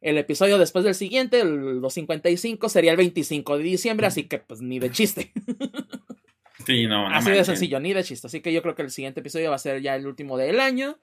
el 0.00 0.18
episodio 0.18 0.56
después 0.56 0.84
del 0.84 0.94
siguiente, 0.94 1.40
el 1.40 1.80
255, 1.80 2.68
sería 2.68 2.92
el 2.92 2.96
25 2.96 3.58
de 3.58 3.64
diciembre, 3.64 4.06
así 4.06 4.28
que 4.28 4.38
pues 4.38 4.60
ni 4.60 4.78
de 4.78 4.90
chiste. 4.90 5.32
Sí, 6.66 6.86
no, 6.86 7.06
Así 7.08 7.30
de 7.30 7.44
sencillo, 7.44 7.78
ni 7.78 7.92
de 7.92 8.02
chiste. 8.02 8.26
Así 8.26 8.40
que 8.40 8.50
yo 8.50 8.62
creo 8.62 8.74
que 8.74 8.80
el 8.80 8.90
siguiente 8.90 9.20
episodio 9.20 9.50
va 9.50 9.56
a 9.56 9.58
ser 9.58 9.82
ya 9.82 9.96
el 9.96 10.06
último 10.06 10.38
del 10.38 10.60
año, 10.60 10.98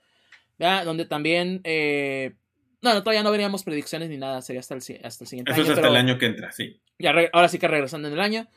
¿verdad? 0.58 0.86
Donde 0.86 1.06
también 1.06 1.62
eh, 1.66 2.34
no, 2.82 2.96
no, 2.96 3.04
todavía 3.04 3.22
no 3.22 3.30
veríamos 3.30 3.64
predicciones 3.64 4.10
ni 4.10 4.18
nada, 4.18 4.42
sería 4.42 4.62
hasta 4.62 4.74
el, 4.74 4.82
hasta 5.04 5.24
el 5.24 5.28
siguiente 5.28 5.52
año. 5.52 5.62
Eso 5.62 5.74
es 5.74 5.78
hasta 5.78 5.88
el 5.88 5.98
año 5.98 6.18
que 6.18 6.26
entra, 6.26 6.52
sí. 6.52 6.82
Ya 6.98 7.14
ahora 7.32 7.48
sí 7.48 7.60
que 7.60 7.68
regresando 7.68 8.08
en 8.08 8.16
el 8.16 8.22
año. 8.22 8.48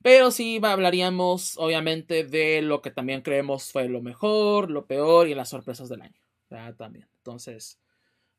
Pero 0.00 0.30
sí 0.30 0.60
hablaríamos, 0.62 1.56
obviamente, 1.56 2.22
de 2.22 2.62
lo 2.62 2.82
que 2.82 2.92
también 2.92 3.22
creemos 3.22 3.72
fue 3.72 3.88
lo 3.88 4.00
mejor, 4.00 4.70
lo 4.70 4.86
peor 4.86 5.26
y 5.26 5.34
las 5.34 5.48
sorpresas 5.48 5.88
del 5.88 6.02
año. 6.02 6.23
Ya, 6.54 6.72
también. 6.72 7.08
Entonces, 7.18 7.80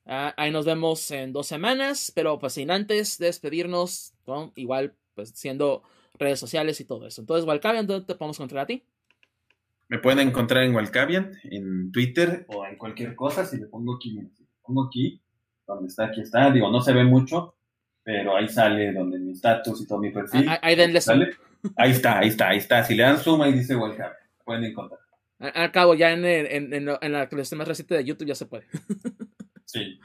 ah, 0.05 0.33
ahí 0.37 0.51
nos 0.51 0.65
vemos 0.65 1.11
en 1.11 1.33
dos 1.33 1.47
semanas. 1.47 2.11
Pero 2.15 2.39
pues 2.39 2.53
sin 2.53 2.71
antes 2.71 3.17
despedirnos, 3.17 4.13
igual, 4.55 4.95
pues 5.13 5.31
siendo 5.31 5.83
redes 6.17 6.39
sociales 6.39 6.79
y 6.79 6.85
todo 6.85 7.07
eso. 7.07 7.21
Entonces, 7.21 7.45
Walcavian, 7.45 7.85
¿dónde 7.85 8.05
te 8.05 8.15
podemos 8.15 8.37
encontrar 8.39 8.63
a 8.63 8.67
ti? 8.67 8.83
Me 9.87 9.99
pueden 9.99 10.27
encontrar 10.27 10.63
en 10.63 10.73
Walcavian, 10.73 11.33
en 11.43 11.91
Twitter 11.91 12.45
o 12.47 12.65
en 12.65 12.77
cualquier 12.77 13.15
cosa. 13.15 13.45
Si 13.45 13.57
le 13.57 13.67
pongo 13.67 13.95
aquí, 13.97 14.17
pongo 14.63 14.85
aquí, 14.87 15.21
donde 15.67 15.87
está, 15.87 16.05
aquí 16.05 16.21
está. 16.21 16.49
Digo, 16.51 16.71
no 16.71 16.81
se 16.81 16.93
ve 16.93 17.03
mucho, 17.03 17.55
pero 18.01 18.35
ahí 18.35 18.47
sale 18.47 18.93
donde 18.93 19.19
mi 19.19 19.33
status 19.33 19.81
y 19.81 19.87
todo 19.87 19.99
mi 19.99 20.11
perfil. 20.11 20.47
Ah, 20.47 20.59
ahí 20.61 20.75
denle 20.75 21.01
zoom. 21.01 21.25
Ahí 21.75 21.91
está, 21.91 22.19
ahí 22.19 22.29
está, 22.29 22.49
ahí 22.49 22.57
está. 22.57 22.83
Si 22.83 22.95
le 22.95 23.03
dan 23.03 23.17
zoom, 23.17 23.41
ahí 23.41 23.51
dice 23.51 23.75
welcome. 23.75 24.09
Pueden 24.43 24.63
encontrar. 24.63 25.04
Al 25.39 25.71
cabo, 25.71 25.95
ya 25.95 26.11
en, 26.11 26.23
en, 26.25 26.73
en, 26.73 26.89
en 27.01 27.11
la 27.11 27.27
que 27.27 27.35
más 27.35 27.67
reciente 27.67 27.95
de 27.95 28.05
YouTube 28.05 28.27
ya 28.27 28.35
se 28.35 28.45
puede. 28.45 28.65
sí. 29.65 29.99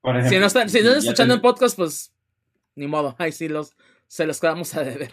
Por 0.00 0.16
ejemplo, 0.16 0.30
si 0.30 0.40
no 0.40 0.46
están, 0.46 0.70
si 0.70 0.80
no 0.80 0.88
están 0.88 0.98
escuchando 0.98 1.34
en 1.34 1.40
podcast, 1.40 1.76
pues 1.76 2.14
ni 2.74 2.86
modo. 2.86 3.16
Ahí 3.18 3.32
sí 3.32 3.48
los, 3.48 3.76
se 4.06 4.26
los 4.26 4.40
quedamos 4.40 4.74
a 4.76 4.84
deber. 4.84 5.10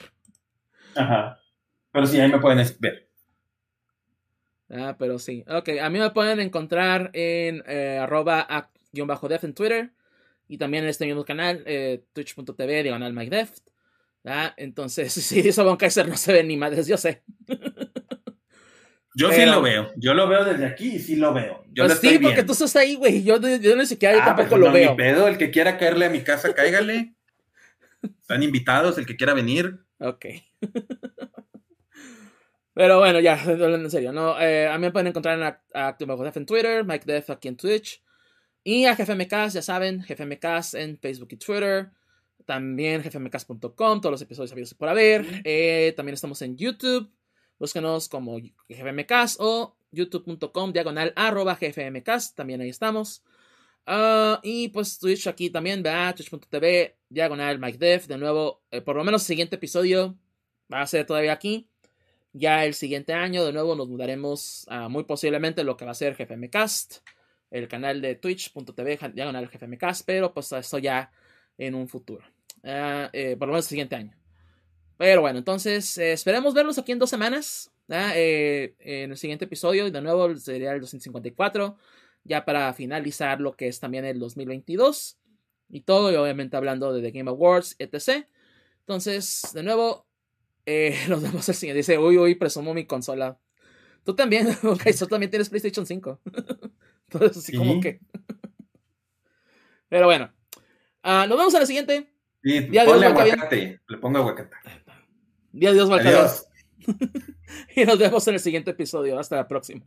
Ajá. 0.95 1.39
Pero 1.91 2.07
sí, 2.07 2.19
ahí 2.19 2.31
me 2.31 2.39
pueden 2.39 2.65
ver. 2.79 3.09
Ah, 4.69 4.95
pero 4.99 5.17
sí. 5.17 5.43
Ok, 5.47 5.69
a 5.81 5.89
mí 5.89 5.99
me 5.99 6.11
pueden 6.11 6.39
encontrar 6.39 7.09
en 7.13 7.63
eh, 7.67 7.99
arroba 8.01 8.41
act-def 8.41 9.43
en 9.43 9.53
Twitter. 9.53 9.91
Y 10.47 10.57
también 10.57 10.83
en 10.83 10.89
este 10.89 11.05
mismo 11.05 11.25
canal, 11.25 11.63
eh, 11.65 12.05
twitch.tv, 12.13 12.83
diagonal 12.83 13.13
MikeDeft. 13.13 13.59
¿Ah? 14.25 14.53
Entonces, 14.57 15.11
si 15.13 15.39
eso 15.39 15.63
Von 15.63 15.77
Kaiser 15.77 16.07
no 16.07 16.17
se 16.17 16.33
ve 16.33 16.43
ni 16.43 16.57
madres, 16.57 16.87
yo 16.87 16.97
sé. 16.97 17.23
Yo 19.17 19.31
sí 19.31 19.45
lo 19.45 19.63
veo. 19.63 19.91
Yo 19.95 20.13
lo 20.13 20.27
veo 20.27 20.45
desde 20.45 20.67
aquí 20.67 20.95
y 20.95 20.99
sí 20.99 21.15
lo 21.15 21.33
veo. 21.33 21.63
Yo 21.71 21.85
pues 21.85 21.97
sí, 21.99 22.19
porque 22.19 22.43
tú 22.43 22.51
estás 22.51 22.75
ahí, 22.75 22.93
güey. 22.93 23.23
Yo, 23.23 23.39
yo, 23.39 23.75
no 23.75 23.83
siquiera 23.83 24.13
yo 24.13 24.21
ah, 24.21 24.25
tampoco 24.25 24.49
pues 24.49 24.61
lo 24.61 24.71
veo. 24.71 24.95
pedo, 24.95 25.27
el 25.27 25.39
que 25.39 25.49
quiera 25.49 25.79
caerle 25.79 26.05
a 26.05 26.09
mi 26.11 26.21
casa, 26.21 26.53
cáigale. 26.53 27.15
Están 28.21 28.43
invitados, 28.43 28.95
el 28.99 29.07
que 29.07 29.15
quiera 29.15 29.33
venir. 29.33 29.79
Ok. 29.99 30.25
Pero 32.75 32.99
bueno, 32.99 33.19
ya, 33.19 33.41
en 33.43 33.89
serio, 33.89 34.13
¿no? 34.13 34.39
Eh, 34.39 34.67
a 34.67 34.77
mí 34.77 34.85
me 34.85 34.91
pueden 34.91 35.07
encontrar 35.07 35.39
en 35.39 35.51
ActiveDef 35.73 36.37
en 36.37 36.45
Twitter, 36.45 36.85
Mike 36.85 37.11
Def 37.11 37.31
aquí 37.31 37.47
en 37.47 37.57
Twitch. 37.57 38.03
Y 38.63 38.85
a 38.85 38.93
GFMcast, 38.93 39.55
ya 39.55 39.63
saben, 39.63 40.05
GFMcast 40.07 40.75
en 40.75 40.99
Facebook 40.99 41.29
y 41.31 41.37
Twitter. 41.37 41.89
También 42.45 43.01
gfmcast.com, 43.01 43.99
todos 43.99 44.11
los 44.11 44.21
episodios 44.21 44.51
habidos 44.51 44.75
por 44.75 44.89
haber. 44.89 45.25
Eh, 45.43 45.93
también 45.97 46.13
estamos 46.13 46.39
en 46.43 46.55
YouTube. 46.55 47.11
Búsquenos 47.59 48.07
como 48.09 48.39
GFMcast 48.69 49.37
o 49.39 49.75
youtube.com 49.91 50.71
diagonal 50.71 51.13
GFMcast. 51.15 52.35
También 52.35 52.61
ahí 52.61 52.69
estamos. 52.69 53.23
Ah, 53.85 54.39
y 54.43 54.67
pues 54.69 54.99
Twitch 54.99 55.27
aquí 55.27 55.49
también, 55.49 55.81
¿verdad? 55.81 56.15
Twitch.tv 56.15 56.97
diagonal 57.09 57.57
Mike 57.59 57.77
Def. 57.77 58.07
De 58.07 58.17
nuevo, 58.17 58.61
eh, 58.69 58.81
por 58.81 58.95
lo 58.97 59.03
menos 59.03 59.23
el 59.23 59.27
siguiente 59.27 59.55
episodio 59.55 60.17
va 60.71 60.81
a 60.81 60.87
ser 60.87 61.05
todavía 61.05 61.31
aquí. 61.33 61.69
Ya 62.33 62.65
el 62.65 62.73
siguiente 62.73 63.13
año, 63.13 63.45
de 63.45 63.53
nuevo, 63.53 63.75
nos 63.75 63.87
mudaremos 63.87 64.65
a 64.69 64.89
muy 64.89 65.05
posiblemente 65.05 65.63
lo 65.63 65.77
que 65.77 65.85
va 65.85 65.91
a 65.91 65.95
ser 65.95 66.15
GFMcast, 66.15 66.97
el 67.49 67.67
canal 67.67 68.01
de 68.01 68.15
twitch.tv, 68.15 68.99
diagonal 69.13 69.47
GFMcast, 69.47 70.05
pero 70.05 70.33
pues 70.33 70.51
eso 70.51 70.77
ya 70.77 71.11
en 71.57 71.73
un 71.75 71.87
futuro. 71.87 72.25
Ah, 72.63 73.09
eh, 73.13 73.35
por 73.37 73.47
lo 73.47 73.53
menos 73.53 73.65
el 73.65 73.69
siguiente 73.69 73.95
año. 73.95 74.16
Pero 74.97 75.21
bueno, 75.21 75.39
entonces 75.39 75.97
eh, 75.97 76.11
esperemos 76.13 76.53
verlos 76.53 76.77
aquí 76.77 76.91
en 76.91 76.99
dos 76.99 77.09
semanas. 77.09 77.71
Eh, 77.89 78.75
en 78.79 79.11
el 79.11 79.17
siguiente 79.17 79.45
episodio, 79.45 79.89
de 79.89 80.01
nuevo 80.01 80.35
sería 80.35 80.73
el 80.73 80.81
254, 80.81 81.77
ya 82.23 82.43
para 82.43 82.73
finalizar 82.73 83.39
lo 83.39 83.55
que 83.55 83.67
es 83.67 83.79
también 83.79 84.03
el 84.03 84.19
2022 84.19 85.17
y 85.69 85.81
todo, 85.81 86.11
y 86.11 86.15
obviamente 86.15 86.57
hablando 86.57 86.93
de 86.93 87.01
The 87.01 87.17
Game 87.17 87.29
Awards, 87.29 87.75
etc. 87.79 88.25
Entonces, 88.81 89.51
de 89.53 89.63
nuevo, 89.63 90.07
eh, 90.65 90.95
nos 91.09 91.21
vemos 91.21 91.47
el 91.49 91.55
siguiente. 91.55 91.77
Dice, 91.77 91.97
uy, 91.97 92.17
uy, 92.17 92.35
presumo 92.35 92.73
mi 92.73 92.85
consola. 92.85 93.39
Tú 94.03 94.15
también, 94.15 94.47
ok, 94.63 94.83
tú 94.97 95.07
también 95.07 95.29
tienes 95.29 95.49
PlayStation 95.49 95.85
5. 95.85 96.21
Entonces, 97.11 97.37
así 97.37 97.57
como 97.57 97.79
que. 97.79 97.99
Pero 99.89 100.05
bueno. 100.05 100.33
Uh, 101.03 101.25
nos 101.27 101.37
vemos 101.37 101.53
en 101.53 101.61
el 101.61 101.67
siguiente. 101.67 102.13
Sí, 102.43 102.59
Día 102.59 102.83
ponle 102.85 103.05
aguacate. 103.05 103.79
Le 103.87 103.97
pongo 103.97 104.17
aguacate. 104.17 104.57
Día 105.59 105.71
Adiós. 105.71 106.45
y 107.75 107.85
nos 107.85 107.97
vemos 107.97 108.27
en 108.27 108.35
el 108.35 108.39
siguiente 108.39 108.71
episodio. 108.71 109.17
Hasta 109.19 109.37
la 109.37 109.47
próxima. 109.47 109.83